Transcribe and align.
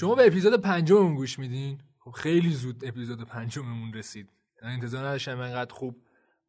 شما 0.00 0.14
به 0.14 0.26
اپیزود 0.26 0.60
پنجممون 0.60 1.14
گوش 1.14 1.38
میدین؟ 1.38 1.78
خب 1.98 2.10
خیلی 2.10 2.50
زود 2.50 2.84
اپیزود 2.84 3.22
پنجممون 3.22 3.92
رسید. 3.92 4.28
من 4.62 4.68
انتظار 4.68 5.06
نداشتم 5.06 5.40
اینقدر 5.40 5.74
خوب 5.74 5.96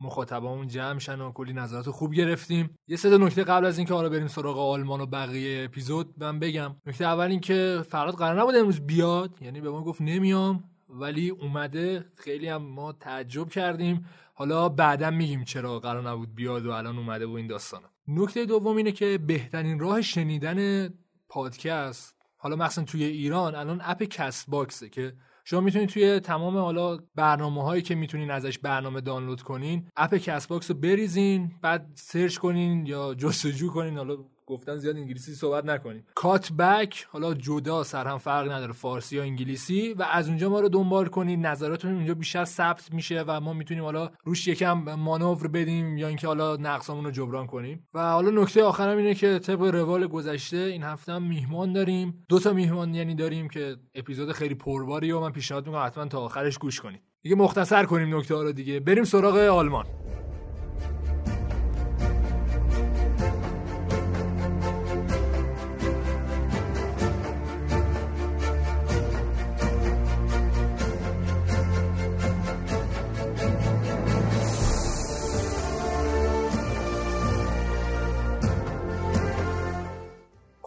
مخاطبامون 0.02 0.68
جمع 0.68 1.00
شن 1.00 1.22
و 1.22 1.32
کلی 1.32 1.54
نظرات 1.54 1.90
خوب 1.90 2.14
گرفتیم. 2.14 2.70
یه 2.88 2.98
سه 2.98 3.18
نکته 3.18 3.44
قبل 3.44 3.66
از 3.66 3.78
اینکه 3.78 3.94
حالا 3.94 4.10
بریم 4.10 4.28
سراغ 4.28 4.58
آلمان 4.58 5.02
و 5.02 5.06
بقیه 5.06 5.66
اپیزود 5.66 6.14
من 6.18 6.40
بگم. 6.40 6.76
نکته 6.86 7.06
اول 7.06 7.28
اینکه 7.28 7.84
فراد 7.90 8.16
قرار 8.16 8.42
نبود 8.42 8.56
امروز 8.56 8.80
بیاد. 8.80 9.42
یعنی 9.42 9.62
به 9.62 9.70
ما 9.70 9.84
گفت 9.84 10.02
نمیام 10.02 10.64
ولی 10.90 11.30
اومده. 11.30 12.06
خیلی 12.16 12.48
هم 12.48 12.62
ما 12.62 12.92
تعجب 12.92 13.50
کردیم. 13.50 14.06
حالا 14.34 14.70
بعدا 14.70 15.12
میگیم 15.12 15.44
چرا 15.44 15.80
قرار 15.80 16.10
نبود 16.10 16.36
بیاد 16.36 16.66
و 16.66 16.72
الان 16.72 16.98
اومده 16.98 17.26
و 17.26 17.32
این 17.32 17.48
داستانا 17.48 17.88
نکته 18.08 18.46
دوم 18.46 18.78
اینه 18.78 18.92
که 18.92 19.18
بهترین 19.18 19.80
راه 19.80 20.02
شنیدن 20.02 20.90
پادکست 21.30 22.21
حالا 22.42 22.56
مثلا 22.56 22.84
توی 22.84 23.04
ایران 23.04 23.56
الان 23.56 23.82
app 23.84 24.04
Castbox 24.04 24.50
ه 24.50 24.90
که 24.90 25.14
شما 25.44 25.62
می‌تونید 25.62 25.90
توی 25.90 26.20
تمام 26.20 26.58
حالا 26.58 26.98
برنامه 27.16 27.64
هایی 27.64 27.82
که 27.82 27.96
می‌تونین 27.96 28.32
ازش 28.32 28.60
برنامه 28.60 29.02
دانلود 29.02 29.42
کنین 29.42 29.90
app 29.98 30.16
Castbox 30.16 30.72
رو 30.72 30.78
بریزین 30.78 31.52
بعد 31.62 31.92
search 31.96 32.38
کنین 32.38 32.86
یا 32.86 33.14
جستجو 33.14 33.70
کنین 33.70 33.98
حالا 33.98 34.18
گفتن 34.52 34.78
زیاد 34.78 34.96
انگلیسی 34.96 35.34
صحبت 35.34 35.66
نکنیم. 35.66 36.04
Castbox 36.16 37.08
حالا 37.10 37.34
جدا 37.34 37.84
سر 37.84 38.08
هم 38.08 38.18
فرق 38.18 38.52
نداره 38.52 38.74
فارسی 38.74 39.16
یا 39.16 39.24
انگلیسی. 39.24 39.94
و 39.94 40.04
از 40.12 40.28
اونجا 40.28 40.50
ما 40.50 40.60
رو 40.60 40.70
دنبال 40.70 41.06
کنید 41.06 41.46
نظراتتون 41.46 41.94
اونجا 41.94 42.14
بیشتر 42.14 42.46
ثبت 42.46 42.94
میشه 42.94 43.24
و 43.28 43.40
ما 43.40 43.54
می‌تونیم 43.54 43.84
حالا 43.84 44.12
روش 44.24 44.48
یکم 44.48 44.74
مانور 44.96 45.48
بدیم 45.48 45.98
یا 45.98 46.08
اینکه 46.08 46.28
حالا 46.28 46.56
نقصامون 46.56 47.06
رو 47.06 47.12
جبران 47.12 47.48
کنیم. 47.48 47.88
و 47.94 48.12
حالا 48.12 48.42
نکته 48.42 48.64
آخرم 48.64 48.98
اینه 48.98 49.14
که 49.14 49.40
طبق 49.40 49.62
روال 49.62 50.08
گذشته 50.08 50.58
این 50.58 50.84
هفته 50.84 51.14
هم 51.14 51.24
میهمان 51.24 51.74
داریم. 51.74 52.26
دو 52.30 52.40
تا 52.40 52.54
میهمان 52.54 52.96
یعنی 52.96 53.16
داریم 53.16 53.50
که 53.50 53.76
اپیزود 53.96 54.32
خیلی 54.32 54.56
پرباری 54.56 55.12
و 55.12 55.20
من 55.20 55.32
پیشنهاد 55.32 55.68
می‌کنم 55.68 55.86
حتما 55.86 56.06
تا 56.06 56.20
آخرش 56.20 56.58
گوش 56.58 56.82
کنید. 56.82 57.02
دیگه 57.22 57.36
مختصر 57.36 57.86
کنیم 57.86 58.18
نکته 58.18 58.36
ها 58.36 58.44
رو 58.44 58.52
دیگه. 58.52 58.80
بریم 58.80 59.04
سراغ 59.04 59.38
آلمان. 59.38 59.86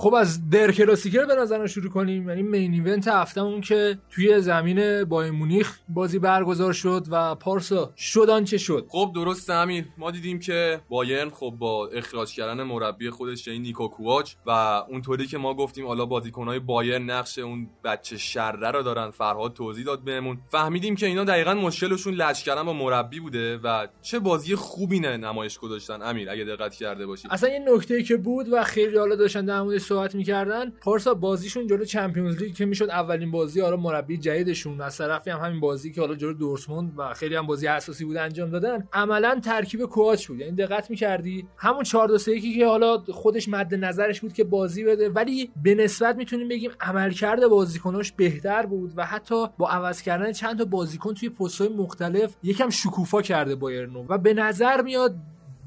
خب 0.05 0.15
از 0.15 0.51
در 0.51 0.73
کلاسیکر 0.73 1.25
به 1.25 1.35
نظر 1.35 1.67
شروع 1.67 1.91
کنیم. 1.91 2.29
یعنی 2.29 2.43
مین 2.43 2.73
ایونت 2.73 3.09
هفتمون 3.09 3.61
که 3.61 3.99
توی 4.11 4.41
زمین 4.41 5.05
بایر 5.05 5.31
مونیخ 5.31 5.79
بازی 5.89 6.19
برگزار 6.19 6.73
شد 6.73 7.07
و 7.11 7.35
پارسا 7.35 7.93
شدان 7.97 8.45
چه 8.45 8.59
شد. 8.59 8.87
خب 8.89 9.13
درست 9.15 9.51
امیر. 9.51 9.85
ما 9.99 10.11
دیدیم 10.11 10.39
که 10.39 10.81
بایرن 10.89 11.31
خب 11.31 11.55
با 11.59 11.89
اخراج 11.89 12.35
کردن 12.35 12.63
مربی 12.63 13.11
خودش 13.11 13.47
یعنی 13.47 13.59
نیکو 13.59 13.89
کوواچ 13.89 14.35
و 14.47 14.51
اونطوری 14.89 15.27
که 15.27 15.39
ما 15.39 15.55
گفتیم 15.55 15.87
حالا 15.87 16.07
بازیکنهای 16.07 16.59
بایرن 16.59 17.11
نقش 17.11 17.39
اون 17.39 17.69
بچه 17.85 18.17
شره 18.17 18.71
رو 18.71 18.83
دارن. 18.83 19.11
فرهاد 19.11 19.53
توضیح 19.53 19.85
داد 19.85 20.05
بهمون. 20.05 20.39
فهمیدیم 20.49 20.97
که 20.97 21.07
اینا 21.07 21.25
دقیقا 21.25 21.55
مشکلشون 21.55 22.15
لج 22.15 22.43
کردن 22.43 22.63
با 22.63 22.73
مربی 22.73 23.21
بوده 23.21 23.59
و 23.59 23.87
چه 24.03 24.19
بازی 24.19 24.55
خوبی 24.55 25.01
نه 25.01 25.17
نمایش 25.17 25.59
گذاشتن 25.59 26.03
امیر 26.03 26.31
اگه 26.31 26.45
دقت 26.45 26.75
کرده 26.75 27.07
باشی. 27.07 27.29
اصلا 27.31 27.49
یه 27.49 27.65
نکته 27.75 28.03
که 28.03 28.17
بود 28.17 28.53
و 28.53 28.65
خیلی 28.65 28.99
حالا 28.99 29.17
داشتن 29.17 29.45
در 29.45 29.61
صحبت 29.95 30.15
می‌کردن 30.15 30.71
پارسا 30.71 31.15
بازیشون 31.15 31.67
جلو 31.67 31.85
چمپیونز 31.85 32.43
لیگ 32.43 32.55
که 32.55 32.67
می‌شد 32.67 32.91
اولین 32.91 33.31
بازی 33.31 33.61
حالا 33.61 33.77
مربی 33.77 34.19
جدیدشون 34.19 34.81
از 34.81 34.99
طرفی 34.99 35.31
هم 35.31 35.39
همین 35.39 35.61
بازی 35.61 35.93
که 35.93 36.01
حالا 36.01 36.15
جلو 36.15 36.33
دورتموند 36.33 36.93
و 36.97 37.15
خیلی 37.15 37.37
هم 37.37 37.47
بازی 37.47 37.67
اساسی 37.67 38.05
بود 38.05 38.17
انجام 38.17 38.51
دادن 38.51 38.89
عملا 38.93 39.41
ترکیب 39.45 39.85
کوچ 39.85 40.27
بود. 40.27 40.39
یعنی 40.39 40.53
دقت 40.53 40.91
می‌کردی؟ 40.91 41.47
همون 41.57 41.83
4 41.83 42.09
2 42.09 42.19
3 42.19 42.41
که 42.41 42.67
حالا 42.67 42.99
خودش 42.99 43.49
مد 43.49 43.75
نظرش 43.75 44.21
بود 44.21 44.33
که 44.33 44.45
بازی 44.45 44.85
بده 44.85 45.09
ولی 45.09 45.51
به 45.63 45.75
نسبت 45.75 46.17
می‌تونیم 46.17 46.49
بگیم 46.49 46.71
عملکرد 46.81 47.49
بازیکناش 47.49 48.13
بهتر 48.13 48.67
بود 48.67 48.93
و 48.97 49.05
حتی 49.07 49.47
با 49.59 49.69
عوض 49.69 50.03
کردن 50.03 50.33
چند 50.33 50.59
تا 50.59 50.65
بازیکن 50.65 51.15
توی 51.15 51.29
پست‌های 51.29 51.69
مختلف 51.69 52.35
یکم 52.43 52.71
شکوفا 52.71 53.23
کرده 53.23 53.55
بایرنو. 53.55 54.05
و 54.09 54.19
به 54.19 54.35
نظر 54.35 54.83
میاد 54.83 55.15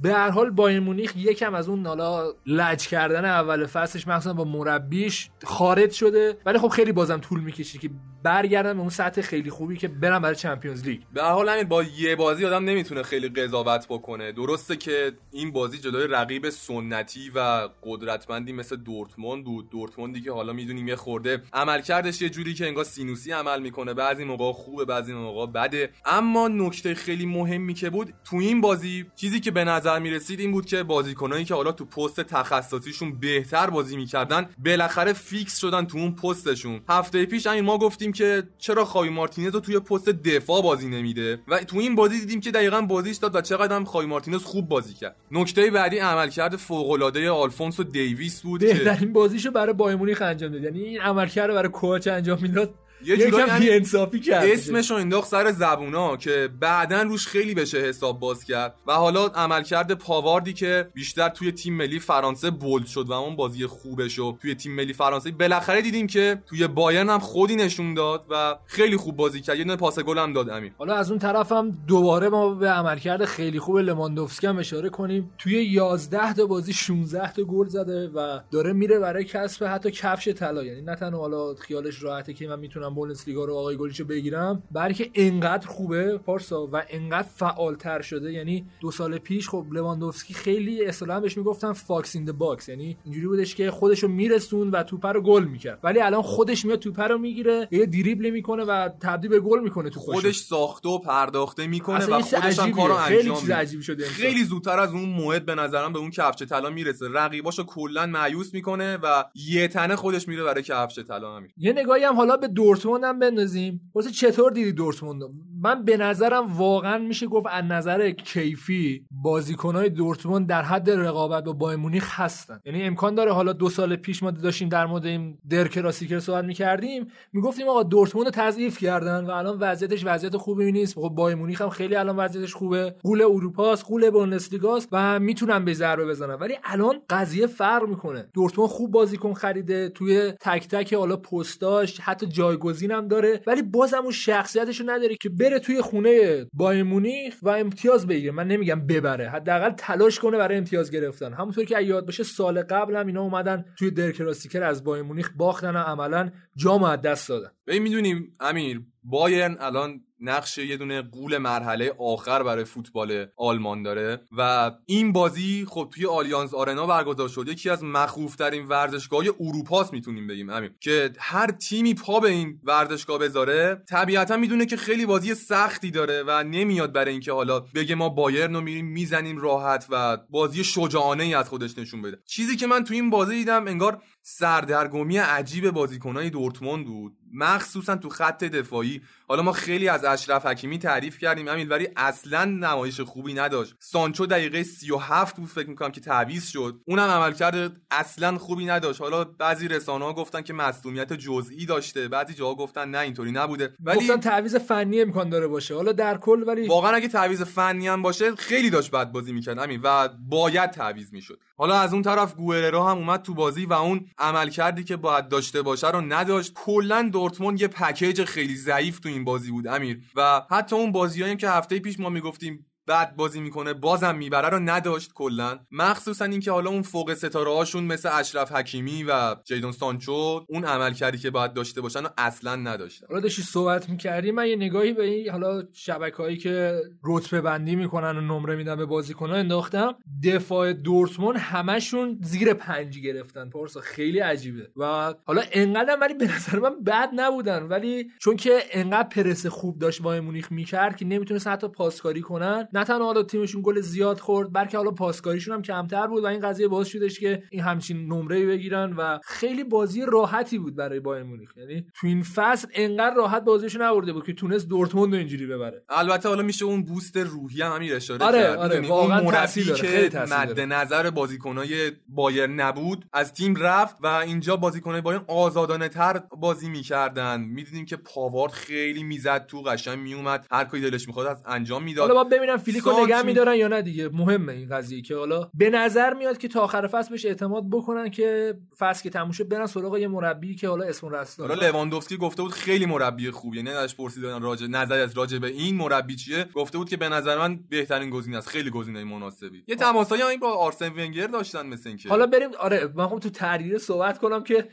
به 0.01 0.13
هر 0.13 0.29
حال 0.29 0.49
بایر 0.49 0.79
مونیخ 0.79 1.13
یکم 1.15 1.53
از 1.53 1.69
اون 1.69 1.85
حالا 1.85 2.23
لج 2.45 2.87
کردن 2.87 3.25
اول 3.25 3.65
فصلش 3.65 4.07
مثلا 4.07 4.33
با 4.33 4.43
مربیش 4.43 5.29
خارج 5.43 5.91
شده. 5.91 6.37
ولی 6.45 6.59
خب 6.59 6.67
خیلی 6.67 6.91
بازم 6.91 7.17
طول 7.17 7.39
می‌کشه 7.39 7.79
که 7.79 7.89
برگردن 8.23 8.73
به 8.73 8.79
اون 8.79 8.89
سطح 8.89 9.21
خیلی 9.21 9.49
خوبی 9.49 9.77
که 9.77 9.87
برن 9.87 10.19
برای 10.19 10.35
Champions 10.35 10.83
League. 10.83 11.01
به 11.13 11.23
حال 11.23 11.63
با 11.63 11.83
یه 11.83 12.15
بازی 12.15 12.45
آدم 12.45 12.65
نمی‌تونه 12.65 13.03
خیلی 13.03 13.29
قضاوت 13.29 13.85
بکنه. 13.89 14.31
درسته 14.31 14.75
که 14.75 15.11
این 15.31 15.51
بازی 15.51 15.77
جلوی 15.77 16.07
رقیب 16.07 16.49
سنتی 16.49 17.31
و 17.35 17.69
قدرتمندی 17.83 18.53
مثل 18.53 18.75
دورتموند 18.75 19.43
بود. 19.43 19.69
دورتموندی 19.69 20.21
که 20.21 20.31
حالا 20.31 20.53
می‌دونیم 20.53 20.87
یه 20.87 20.95
خورده 20.95 21.41
عملکردش 21.53 22.21
یه 22.21 22.29
جوری 22.29 22.53
که 22.53 22.67
انگار 22.67 22.83
سینوسی 22.83 23.31
عمل 23.31 23.61
می‌کنه. 23.61 23.93
بعضی 23.93 24.23
موقع 24.23 24.51
خوبه 24.51 24.85
بعضی 24.85 25.13
موقع 25.13 25.45
بده. 25.45 25.89
اما 26.05 26.47
نکته 26.47 26.95
خیلی 26.95 27.25
مهمی 27.25 27.73
که 27.73 27.89
بود 27.89 28.13
تو 28.23 28.37
این 28.37 28.61
بازی 28.61 29.05
چیزی 29.15 29.39
که 29.39 29.51
به 29.51 29.63
نظر 29.63 29.99
می‌رسید 29.99 30.39
این 30.39 30.51
بود 30.51 30.65
که 30.65 30.83
بازیکنایی 30.83 31.45
که 31.45 31.53
حالا 31.53 31.71
تو 31.71 31.85
پست 31.85 32.21
تخصصیشون 32.21 33.19
بهتر 33.19 33.69
بازی 33.69 33.97
می‌کردن 33.97 34.49
بالاخره 34.65 35.13
فیکس 35.13 35.57
شدن 35.57 35.85
تو 35.85 35.97
اون 35.97 36.15
پستشون. 36.15 36.81
هفته 36.89 37.25
پیش 37.25 37.47
این 37.47 37.65
ما 37.65 37.77
گفتیم 37.77 38.06
که 38.11 38.43
چرا 38.57 38.85
خاوی 38.85 39.09
مارتینز 39.09 39.53
رو 39.53 39.59
توی 39.59 39.79
پست 39.79 40.09
دفاع 40.09 40.61
بازی 40.61 40.89
نمیده؟ 40.89 41.39
و 41.47 41.57
تو 41.57 41.77
این 41.77 41.95
بازی 41.95 42.19
دیدیم 42.19 42.39
که 42.39 42.51
دقیقا 42.51 42.81
بازیش 42.81 43.17
داد 43.17 43.35
و 43.35 43.41
چقدر 43.41 43.75
هم 43.75 43.85
خاوی 43.85 44.05
مارتینز 44.05 44.43
خوب 44.43 44.69
بازی 44.69 44.93
کرد. 44.93 45.15
نکته 45.31 45.71
بعدی 45.71 45.97
عملکرد 45.97 46.55
فوق 46.55 46.91
العاده 46.91 47.29
آلفونسو 47.29 47.83
دیویس 47.83 48.41
بود 48.41 48.59
بهترین 48.61 49.13
بازیشو 49.13 49.51
برای 49.51 49.73
بایر 49.73 49.95
مونیخ 49.95 50.21
انجام 50.21 50.51
داد. 50.51 50.63
یعنی 50.63 50.83
این 50.83 51.01
عملکرد 51.01 51.53
برای 51.53 51.69
کوچ 51.69 52.07
انجام 52.07 52.39
می‌داد. 52.41 52.73
یه 53.05 53.17
جورایی 53.17 53.63
یکم 53.63 53.75
انصافی 53.75 54.19
کرد 54.19 54.45
اسمش 54.45 54.91
رو 54.91 54.97
انداخت 54.97 55.27
سر 55.27 55.51
زبونا 55.51 56.17
که 56.17 56.49
بعدا 56.59 57.01
روش 57.01 57.27
خیلی 57.27 57.53
بشه 57.53 57.77
حساب 57.77 58.19
باز 58.19 58.43
کرد 58.43 58.75
و 58.87 58.93
حالا 58.93 59.25
عملکرد 59.25 59.93
پاواردی 59.93 60.53
که 60.53 60.89
بیشتر 60.93 61.29
توی 61.29 61.51
تیم 61.51 61.73
ملی 61.73 61.99
فرانسه 61.99 62.51
بولد 62.51 62.85
شد 62.85 63.09
و 63.09 63.13
اون 63.13 63.35
بازی 63.35 63.65
خوبش 63.65 64.19
و 64.19 64.37
توی 64.41 64.55
تیم 64.55 64.75
ملی 64.75 64.93
فرانسه 64.93 65.31
بالاخره 65.31 65.81
دیدیم 65.81 66.07
که 66.07 66.41
توی 66.45 66.67
بایرن 66.67 67.09
هم 67.09 67.19
خودی 67.19 67.55
نشون 67.55 67.93
داد 67.93 68.25
و 68.29 68.55
خیلی 68.65 68.97
خوب 68.97 69.15
بازی 69.15 69.41
کرد. 69.41 69.57
یه 69.57 69.63
دونه 69.63 69.75
پاس 69.75 69.99
گل 69.99 70.17
هم 70.17 70.33
داد 70.33 70.49
امیر. 70.49 70.71
حالا 70.77 70.95
از 70.95 71.09
اون 71.09 71.19
طرف 71.19 71.51
هم 71.51 71.77
دوباره 71.87 72.29
ما 72.29 72.53
به 72.53 72.69
عملکرد 72.69 73.25
خیلی 73.25 73.59
خوب 73.59 73.77
لواندوفسکی 73.77 74.47
هم 74.47 74.57
اشاره 74.57 74.89
کنیم. 74.89 75.31
توی 75.37 75.63
11 75.65 76.33
تا 76.33 76.45
بازی 76.45 76.73
16 76.73 77.33
تا 77.33 77.43
گل 77.43 77.67
زده 77.67 78.07
و 78.07 78.39
داره 78.51 78.73
میره 78.73 78.99
برای 78.99 79.23
کسب 79.23 79.65
حتی 79.65 79.91
کفش 79.91 80.27
طلا. 80.27 80.63
یعنی 80.63 80.81
نه 80.81 80.95
تنها 80.95 81.19
حالا 81.19 81.55
خیالش 81.55 82.03
راحته 82.03 82.33
که 82.33 82.47
من 82.47 82.59
می‌تونم 82.59 82.86
بوندسلیگا 82.95 83.45
رو 83.45 83.55
آقای 83.55 83.77
گلیشو 83.77 84.05
بگیرم. 84.05 84.63
بلکه 84.71 85.09
انقدر 85.15 85.67
خوبه 85.67 86.17
پارسا 86.17 86.67
و 86.71 86.83
انقدر 86.89 87.27
فعالتر 87.35 88.01
شده. 88.01 88.31
یعنی 88.31 88.65
دو 88.81 88.91
سال 88.91 89.17
پیش 89.17 89.49
خب 89.49 89.65
لواندوفسکی 89.71 90.33
خیلی 90.33 90.85
اصطلاحا 90.85 91.19
بهش 91.19 91.37
می‌گفتن 91.37 91.73
fox 91.73 92.15
in 92.15 92.31
box. 92.31 92.69
یعنی 92.69 92.97
اینجوری 93.05 93.27
بودش 93.27 93.55
که 93.55 93.71
خودش 93.71 94.03
رو 94.03 94.09
میرسوند 94.09 94.83
توپ 94.83 95.05
رو 95.05 95.21
گل 95.21 95.43
می‌کرد. 95.43 95.79
ولی 95.83 95.99
الان 95.99 96.21
خودش 96.21 96.65
میاد 96.65 96.79
توپ 96.79 96.99
رو 96.99 97.17
می‌گیره 97.17 97.67
یه 97.71 97.85
دریبل 97.85 98.29
می‌کنه 98.29 98.63
و 98.63 98.89
تبدیل 99.01 99.29
به 99.29 99.39
گل 99.39 99.59
می‌کنه 99.59 99.89
تو 99.89 99.99
خودش 99.99 100.37
ساخته 100.37 100.89
و 100.89 100.99
پرداخته 100.99 101.67
می‌کنه 101.67 102.05
و 102.05 102.21
خودش 102.21 102.59
هم 102.59 102.71
کارو 102.71 102.93
انجام 102.93 103.35
خیلی 103.35 103.81
شده 103.81 104.05
خیلی 104.05 104.43
زودتر 104.43 104.79
از 104.79 104.91
اون 104.91 105.09
موعد 105.09 105.45
به 105.45 105.55
نظرم 105.55 105.93
به 105.93 105.99
اون 105.99 106.11
کفش 106.11 106.43
طلا 106.43 106.69
می‌رسه. 106.69 107.05
رقیباشو 107.13 107.63
کلا 107.63 108.05
مایوس 108.05 108.53
می‌کنه 108.53 108.97
و 108.97 109.23
یه 109.35 109.67
تنه 109.67 109.95
خودش 109.95 110.27
میره 110.27 110.43
برای 110.43 110.63
کفش 110.63 110.99
طلا 110.99 111.35
همین. 111.35 111.51
یه 111.57 111.73
نگاهی 111.73 112.03
هم 112.03 112.15
حالا 112.15 112.37
به 112.37 112.47
دورتموند 112.77 113.03
هم 113.03 113.19
بندازیم. 113.19 113.91
واسه 113.95 114.11
چطور 114.11 114.51
دیدی 114.51 114.71
دورتموند 114.71 115.23
من 115.61 115.83
به 115.83 115.97
نظرم 115.97 116.57
واقعا 116.57 116.97
میشه 116.97 117.27
گفت 117.27 117.45
از 117.51 117.63
نظر 117.63 118.11
کیفی 118.11 119.05
بازیکنهای 119.11 119.89
دورتموند 119.89 120.47
در 120.47 120.61
حد 120.61 120.89
رقابت 120.89 121.43
با 121.43 121.53
بایر 121.53 121.77
مونیخ 121.77 122.19
هستن. 122.19 122.59
یعنی 122.65 122.83
امکان 122.83 123.15
داره 123.15 123.31
حالا 123.33 123.53
دو 123.53 123.69
سال 123.69 123.95
پیش 123.95 124.23
ما 124.23 124.31
داشتیم 124.31 124.69
در 124.69 124.85
مورد 124.85 125.05
این 125.05 125.37
در 125.49 125.67
کلاسیکر 125.67 126.19
صحبت 126.19 126.45
می‌کردیم 126.45 127.07
می‌گفتیم 127.33 127.67
آقا 127.67 127.83
دورتموند 127.83 128.29
تضعیف 128.29 128.77
کردن 128.77 129.25
و 129.25 129.31
الان 129.31 129.57
وضعیتش 129.59 130.05
وضعیت 130.05 130.37
خوبی 130.37 130.71
نیست. 130.71 130.95
خب 130.95 131.09
بایر 131.15 131.35
مونیخ 131.35 131.61
هم 131.61 131.69
خیلی 131.69 131.95
الان 131.95 132.15
وضعیتش 132.15 132.53
خوبه. 132.53 132.95
قول 133.03 133.21
اروپاست 133.21 133.85
قول 133.85 134.09
بوندسلیگاست 134.09 134.89
و 134.91 135.19
می‌تونن 135.19 135.65
به 135.65 135.73
ضربه 135.73 136.05
بزنن. 136.05 136.33
ولی 136.33 136.53
الان 136.63 136.95
قضیه 137.09 137.47
فرق 137.47 137.87
می‌کنه. 137.87 138.29
دورتموند 138.33 138.69
خوب 138.69 138.91
بازیکن 138.91 139.33
خریده 139.33 139.89
توی 139.89 140.31
تک 140.41 140.67
تک 140.67 140.93
حالا 140.93 141.17
پستاش 141.17 141.99
حتی 141.99 142.25
جایگزین 142.25 142.91
هم 142.91 143.07
داره. 143.07 143.41
ولی 143.47 143.61
بازم 143.61 144.01
اون 144.03 144.11
شخصیتشو 144.11 144.83
نداره 144.87 145.15
که 145.21 145.29
بره 145.49 145.59
توی 145.59 145.81
خونه 145.81 146.45
بایر 146.53 146.83
مونیخ 146.83 147.35
و 147.41 147.49
امتیاز 147.49 148.07
بگیره. 148.07 148.31
من 148.31 148.47
نمیگم 148.47 148.87
ببره 148.87 149.29
حداقل 149.29 149.71
تلاش 149.71 150.19
کنه 150.19 150.37
برای 150.37 150.57
امتیاز 150.57 150.91
گرفتن. 150.91 151.33
همونطور 151.33 151.65
که 151.65 151.81
یاد 151.81 152.05
باشه 152.05 152.23
سال 152.23 152.61
قبل 152.61 152.95
هم 152.95 153.07
اینا 153.07 153.21
اومدن 153.21 153.65
توی 153.77 153.91
در 153.91 154.11
کلاسیکر 154.11 154.63
از 154.63 154.83
بایر 154.83 155.03
مونیخ 155.03 155.31
باختن 155.37 155.75
و 155.75 155.77
عملا 155.77 156.31
جام 156.55 156.83
از 156.83 157.01
دست 157.01 157.29
دادن. 157.29 157.49
ببین 157.67 157.83
می‌دونیم 157.83 158.35
امیر 158.39 158.81
بایرن 159.09 159.57
الان 159.59 160.01
نقش 160.21 160.57
یه 160.57 160.77
دونه 160.77 161.01
قول 161.01 161.37
مرحله 161.37 161.93
آخر 161.99 162.43
برای 162.43 162.63
فوتبال 162.63 163.25
آلمان 163.37 163.83
داره 163.83 164.21
و 164.37 164.71
این 164.85 165.11
بازی 165.11 165.65
خب 165.69 165.89
توی 165.93 166.05
آلیانز 166.05 166.53
آرنا 166.53 166.85
برگزار 166.85 167.29
شد. 167.29 167.47
یکی 167.47 167.69
از 167.69 167.83
مخوفترین 167.83 168.65
ورزشگاه 168.65 169.23
اروپاست 169.39 169.93
می‌تونیم 169.93 170.27
بگیم 170.27 170.49
همین. 170.49 170.69
که 170.79 171.11
هر 171.19 171.51
تیمی 171.51 171.93
پا 171.93 172.19
به 172.19 172.29
این 172.29 172.59
ورزشگاه 172.63 173.19
بذاره 173.19 173.83
طبیعتا 173.89 174.37
می‌دونه 174.37 174.65
که 174.65 174.77
خیلی 174.77 175.05
بازی 175.05 175.33
سختی 175.33 175.91
داره 175.91 176.23
و 176.27 176.43
نمیاد 176.43 176.93
برای 176.93 177.11
اینکه 177.11 177.31
حالا 177.31 177.59
بگه 177.59 177.95
ما 177.95 178.09
بایرن 178.09 178.53
رو 178.53 178.61
میریم 178.61 178.85
می‌زنیم 178.85 179.37
راحت 179.37 179.87
و 179.89 180.17
بازی 180.29 180.63
شجاعانه 180.63 181.23
ای 181.23 181.33
از 181.33 181.49
خودش 181.49 181.77
نشون 181.77 182.01
بده. 182.01 182.17
چیزی 182.25 182.55
که 182.55 182.67
من 182.67 182.83
توی 182.83 182.99
این 182.99 183.09
بازی 183.09 183.35
دیدم 183.35 183.67
انگار 183.67 184.01
سردرگمی 184.21 185.17
عجیب 185.17 185.71
بازیکنهای 185.71 186.29
دورتموند 186.29 186.85
بود. 186.85 187.17
مخصوصا 187.37 187.95
تو 187.95 188.09
خط 188.09 188.43
دفاعی. 188.43 189.01
حالا 189.27 189.41
ما 189.41 189.51
خیلی 189.51 189.89
از 189.89 190.05
اشرف 190.05 190.45
حکیمی 190.45 190.79
تعریف 190.79 191.17
کردیم 191.17 191.47
همین 191.47 191.69
ولی 191.69 191.87
اصلا 191.95 192.45
نمایش 192.45 193.01
خوبی 193.01 193.33
نداشت. 193.33 193.75
سانچو 193.79 194.25
دقیقه 194.25 194.63
37 194.63 195.35
بود 195.35 195.49
فکر 195.49 195.69
می‌کنم 195.69 195.91
که 195.91 196.01
تعویض 196.01 196.47
شد. 196.47 196.81
اونم 196.85 197.09
عمل 197.09 197.33
کرده 197.33 197.69
اصلا 197.91 198.37
خوبی 198.37 198.65
نداشت. 198.65 199.01
حالا 199.01 199.23
بعضی 199.23 199.67
رسانه 199.67 200.05
ها 200.05 200.13
گفتن 200.13 200.41
که 200.41 200.53
مصدومیت 200.53 201.13
جزئی 201.13 201.65
داشته 201.65 202.07
بعضی 202.07 202.33
جاها 202.33 202.55
گفتن 202.55 202.89
نه 202.89 202.99
اینطوری 202.99 203.31
نبوده. 203.31 203.73
ولی 203.79 203.97
گفتن 203.97 204.19
تعویض 204.19 204.55
فنی 204.55 205.01
امکان 205.01 205.29
داره 205.29 205.47
باشه. 205.47 205.75
حالا 205.75 205.91
در 205.91 206.17
کل 206.17 206.43
ولی 206.47 206.67
واقعا 206.67 206.91
اگه 206.91 207.07
تعویض 207.07 207.41
فنی 207.41 207.87
هم 207.87 208.01
باشه 208.01 208.35
خیلی 208.35 208.69
داشت 208.69 208.91
بد 208.91 209.11
بازی 209.11 209.33
می‌کرد 209.33 209.57
همین 209.57 209.79
و 209.83 210.07
باید 210.07 210.71
تعویض 210.71 211.13
می‌شد. 211.13 211.39
حالا 211.59 211.79
از 211.79 211.93
اون 211.93 212.01
طرف 212.01 212.35
گوئررو 212.35 212.83
هم 212.83 212.97
اومد 212.97 213.21
تو 213.21 213.33
بازی 213.33 213.65
و 213.65 213.73
اون 213.73 214.05
عمل 214.17 214.49
کردی 214.49 214.83
که 214.83 214.97
باید 214.97 215.27
داشته 215.27 215.61
باشه 215.61 215.91
رو 215.91 216.01
نداشت. 216.01 216.53
کلا 216.55 217.09
دورتموند 217.13 217.61
یه 217.61 217.67
پکیج 217.67 218.23
خیلی 218.23 218.55
ضعیف 218.55 218.99
تو 218.99 219.09
این 219.09 219.23
بازی 219.23 219.51
بود 219.51 219.67
امیر. 219.67 220.01
و 220.15 220.41
حتی 220.51 220.75
اون 220.75 220.91
بازیایی 220.91 221.35
که 221.37 221.49
هفته 221.49 221.79
پیش 221.79 221.99
ما 221.99 222.09
می‌گفتیم 222.09 222.65
بعد 222.87 223.15
بازی 223.15 223.39
می‌کنه 223.39 223.73
بازم 223.73 224.15
می‌بره 224.15 224.49
رو 224.49 224.59
نداشت 224.59 225.13
کلا. 225.13 225.59
مخصوصا 225.71 226.25
اینکه 226.25 226.51
حالا 226.51 226.69
اون 226.69 226.81
فوق 226.81 227.13
ستاره 227.13 227.51
هاشون 227.51 227.83
مثل 227.83 228.09
اشرف 228.13 228.51
حکیمی 228.51 229.03
و 229.03 229.35
جیدون 229.45 229.71
سانچو 229.71 230.45
اون 230.49 230.65
عمل 230.65 230.93
کردی 230.93 231.17
که 231.17 231.29
باید 231.29 231.53
داشته 231.53 231.81
باشن 231.81 232.03
و 232.03 232.07
اصلا 232.17 232.55
نداشتن. 232.55 233.07
حالا 233.07 233.19
داشتی 233.19 233.41
صحبت 233.41 233.89
می‌کردی 233.89 234.31
من 234.31 234.47
یه 234.47 234.55
نگاهی 234.55 234.93
به 234.93 235.03
این 235.03 235.29
حالا 235.29 235.63
شبکه 235.73 236.17
هایی 236.17 236.37
که 236.37 236.81
رتبه 237.03 237.41
بندی 237.41 237.75
می‌کنن 237.75 238.17
و 238.17 238.21
نمره 238.21 238.55
میدن 238.55 238.75
به 238.75 238.85
بازیکن 238.85 239.31
انداختم. 239.31 239.95
دفاع 240.23 240.73
دورتموند 240.73 241.37
همشون 241.37 242.19
زیر 242.21 242.53
پنج 242.53 242.99
گرفتن. 242.99 243.49
پارسا 243.49 243.79
خیلی 243.79 244.19
عجیبه. 244.19 244.69
و 244.77 245.13
حالا 245.25 245.41
انقدر 245.51 245.97
ولی 246.01 246.13
به 246.13 246.35
نظر 246.35 246.59
من 246.59 246.83
بد 246.83 247.09
نبودن. 247.13 247.63
ولی 247.63 248.11
چون 248.19 248.35
که 248.35 248.59
انقدر 248.71 249.07
پرس 249.09 249.45
خوب 249.45 249.79
داشت 249.79 250.01
با 250.01 250.21
مونیخ 250.21 250.51
می‌کرد 250.51 250.97
که 250.97 251.05
نمی‌تونست 251.05 251.47
حتی 251.47 251.67
پاسکاری 251.67 252.21
کنن 252.21 252.67
نه 252.77 252.83
تنها 252.83 253.05
حالا 253.05 253.23
تیمشون 253.23 253.61
گل 253.61 253.81
زیاد 253.81 254.19
خورد 254.19 254.53
بلکه 254.53 254.77
حالا 254.77 254.91
پاسکاریشون 254.91 255.53
هم 255.53 255.61
کمتر 255.61 256.07
بود 256.07 256.23
و 256.23 256.27
این 256.27 256.39
قضیه 256.39 256.67
باعث 256.67 256.87
شدش 256.87 257.19
که 257.19 257.43
این 257.51 257.61
همچین 257.61 258.13
نمره 258.13 258.45
بگیرن 258.45 258.93
و 258.97 259.19
خیلی 259.23 259.63
بازی 259.63 260.05
راحتی 260.07 260.57
بود 260.57 260.75
برای 260.75 260.99
بایر 260.99 261.23
مونیخ. 261.23 261.57
یعنی 261.57 261.85
تو 261.93 262.07
این 262.07 262.23
فصل 262.23 262.67
انقدر 262.73 263.15
راحت 263.15 263.43
بازیشون 263.43 263.81
نبرده 263.81 264.13
بود 264.13 264.25
که 264.25 264.33
تونست 264.33 264.67
دورتموند 264.67 265.13
رو 265.13 265.17
اینجوری 265.17 265.47
ببره. 265.47 265.83
البته 265.89 266.29
حالا 266.29 266.43
میشه 266.43 266.65
اون 266.65 266.83
بوست 266.83 267.17
روحی 267.17 267.61
هم 267.61 267.71
همین 267.71 267.93
اشاره 267.93 268.25
آره 268.25 268.41
کرد. 268.41 268.57
آره 268.57 268.87
واقعا 268.87 269.21
مربی 269.21 269.63
که 269.63 270.11
مد 270.31 270.59
نظر 270.59 271.09
بازیکنای 271.09 271.91
بایر 272.07 272.47
نبود 272.47 273.05
از 273.13 273.33
تیم 273.33 273.55
رفت 273.55 273.95
و 274.03 274.07
اینجا 274.07 274.55
بازیکنای 274.55 275.01
بایر 275.01 275.21
آزادانه 275.27 275.89
تر 275.89 276.21
بازی 276.39 276.69
می‌کردن. 276.69 277.41
می‌دیدیم 277.41 277.85
که 277.85 277.95
پاوارد 277.95 278.51
خیلی 278.51 279.03
می‌زد 279.03 279.45
تو 279.45 279.61
قشنگ 279.61 279.99
میومد 279.99 280.47
هر 280.51 280.63
کاری 280.63 280.89
دلش 280.89 281.07
می‌خواد 281.07 281.27
از 281.27 281.43
انجام 281.45 281.83
می‌داد. 281.83 282.07
حالا 282.09 282.23
با 282.23 282.29
ببینم 282.29 282.57
فیلیکو 282.67 282.91
نگه 283.03 283.21
میدارن 283.21 283.55
یا 283.55 283.67
نه 283.67 283.81
دیگه؟ 283.81 284.09
مهمه 284.09 284.53
این 284.53 284.69
قضیه 284.69 285.01
که 285.01 285.15
حالا 285.15 285.49
به 285.53 285.69
نظر 285.69 286.13
میاد 286.13 286.37
که 286.37 286.47
تا 286.47 286.61
آخر 286.61 286.87
فصل 286.87 287.09
بهش 287.09 287.25
اعتماد 287.25 287.69
بکنن 287.69 288.09
که 288.09 288.57
فصل 288.77 289.03
که 289.03 289.09
تموم 289.09 289.31
شد 289.31 289.49
برن 289.49 289.65
سراغ 289.65 289.97
یه 289.97 290.07
مربی 290.07 290.55
که 290.55 290.67
حالا 290.69 290.85
اسم 290.85 291.09
رست 291.09 291.39
حالا 291.39 291.53
لواندوفسکی 291.53 292.17
گفته 292.17 292.41
بود 292.41 292.51
خیلی 292.51 292.85
مربی 292.85 293.31
خوبیه 293.31 293.61
نه 293.61 293.69
ازش 293.69 293.95
پرسیدن 293.95 294.41
راجع 294.41 294.67
نظر 294.67 294.99
از 294.99 295.17
راجع 295.17 295.37
به 295.37 295.47
این 295.47 295.75
مربی 295.75 296.15
چیه؟ 296.15 296.45
گفته 296.53 296.77
بود 296.77 296.89
که 296.89 296.97
به 296.97 297.09
نظر 297.09 297.37
من 297.37 297.59
بهترین 297.69 298.09
گزینه 298.09 298.37
است 298.37 298.47
خیلی 298.47 298.69
گزینه 298.69 299.03
مناسبی. 299.03 299.63
یه 299.67 299.75
تماسایی 299.75 300.21
هم 300.21 300.39
با 300.39 300.53
آرسن 300.53 300.89
ونگر 300.89 301.27
داشتن 301.27 301.65
مثل 301.65 301.89
اینکه. 301.89 302.09
حالا 302.09 302.25
بریم 302.25 302.49
آره 302.59 302.89
من 302.95 303.07
خب 303.07 303.19
تو 303.19 303.29
تحریر 303.29 303.77
صحبت 303.77 304.17
کنم 304.17 304.43
که 304.43 304.67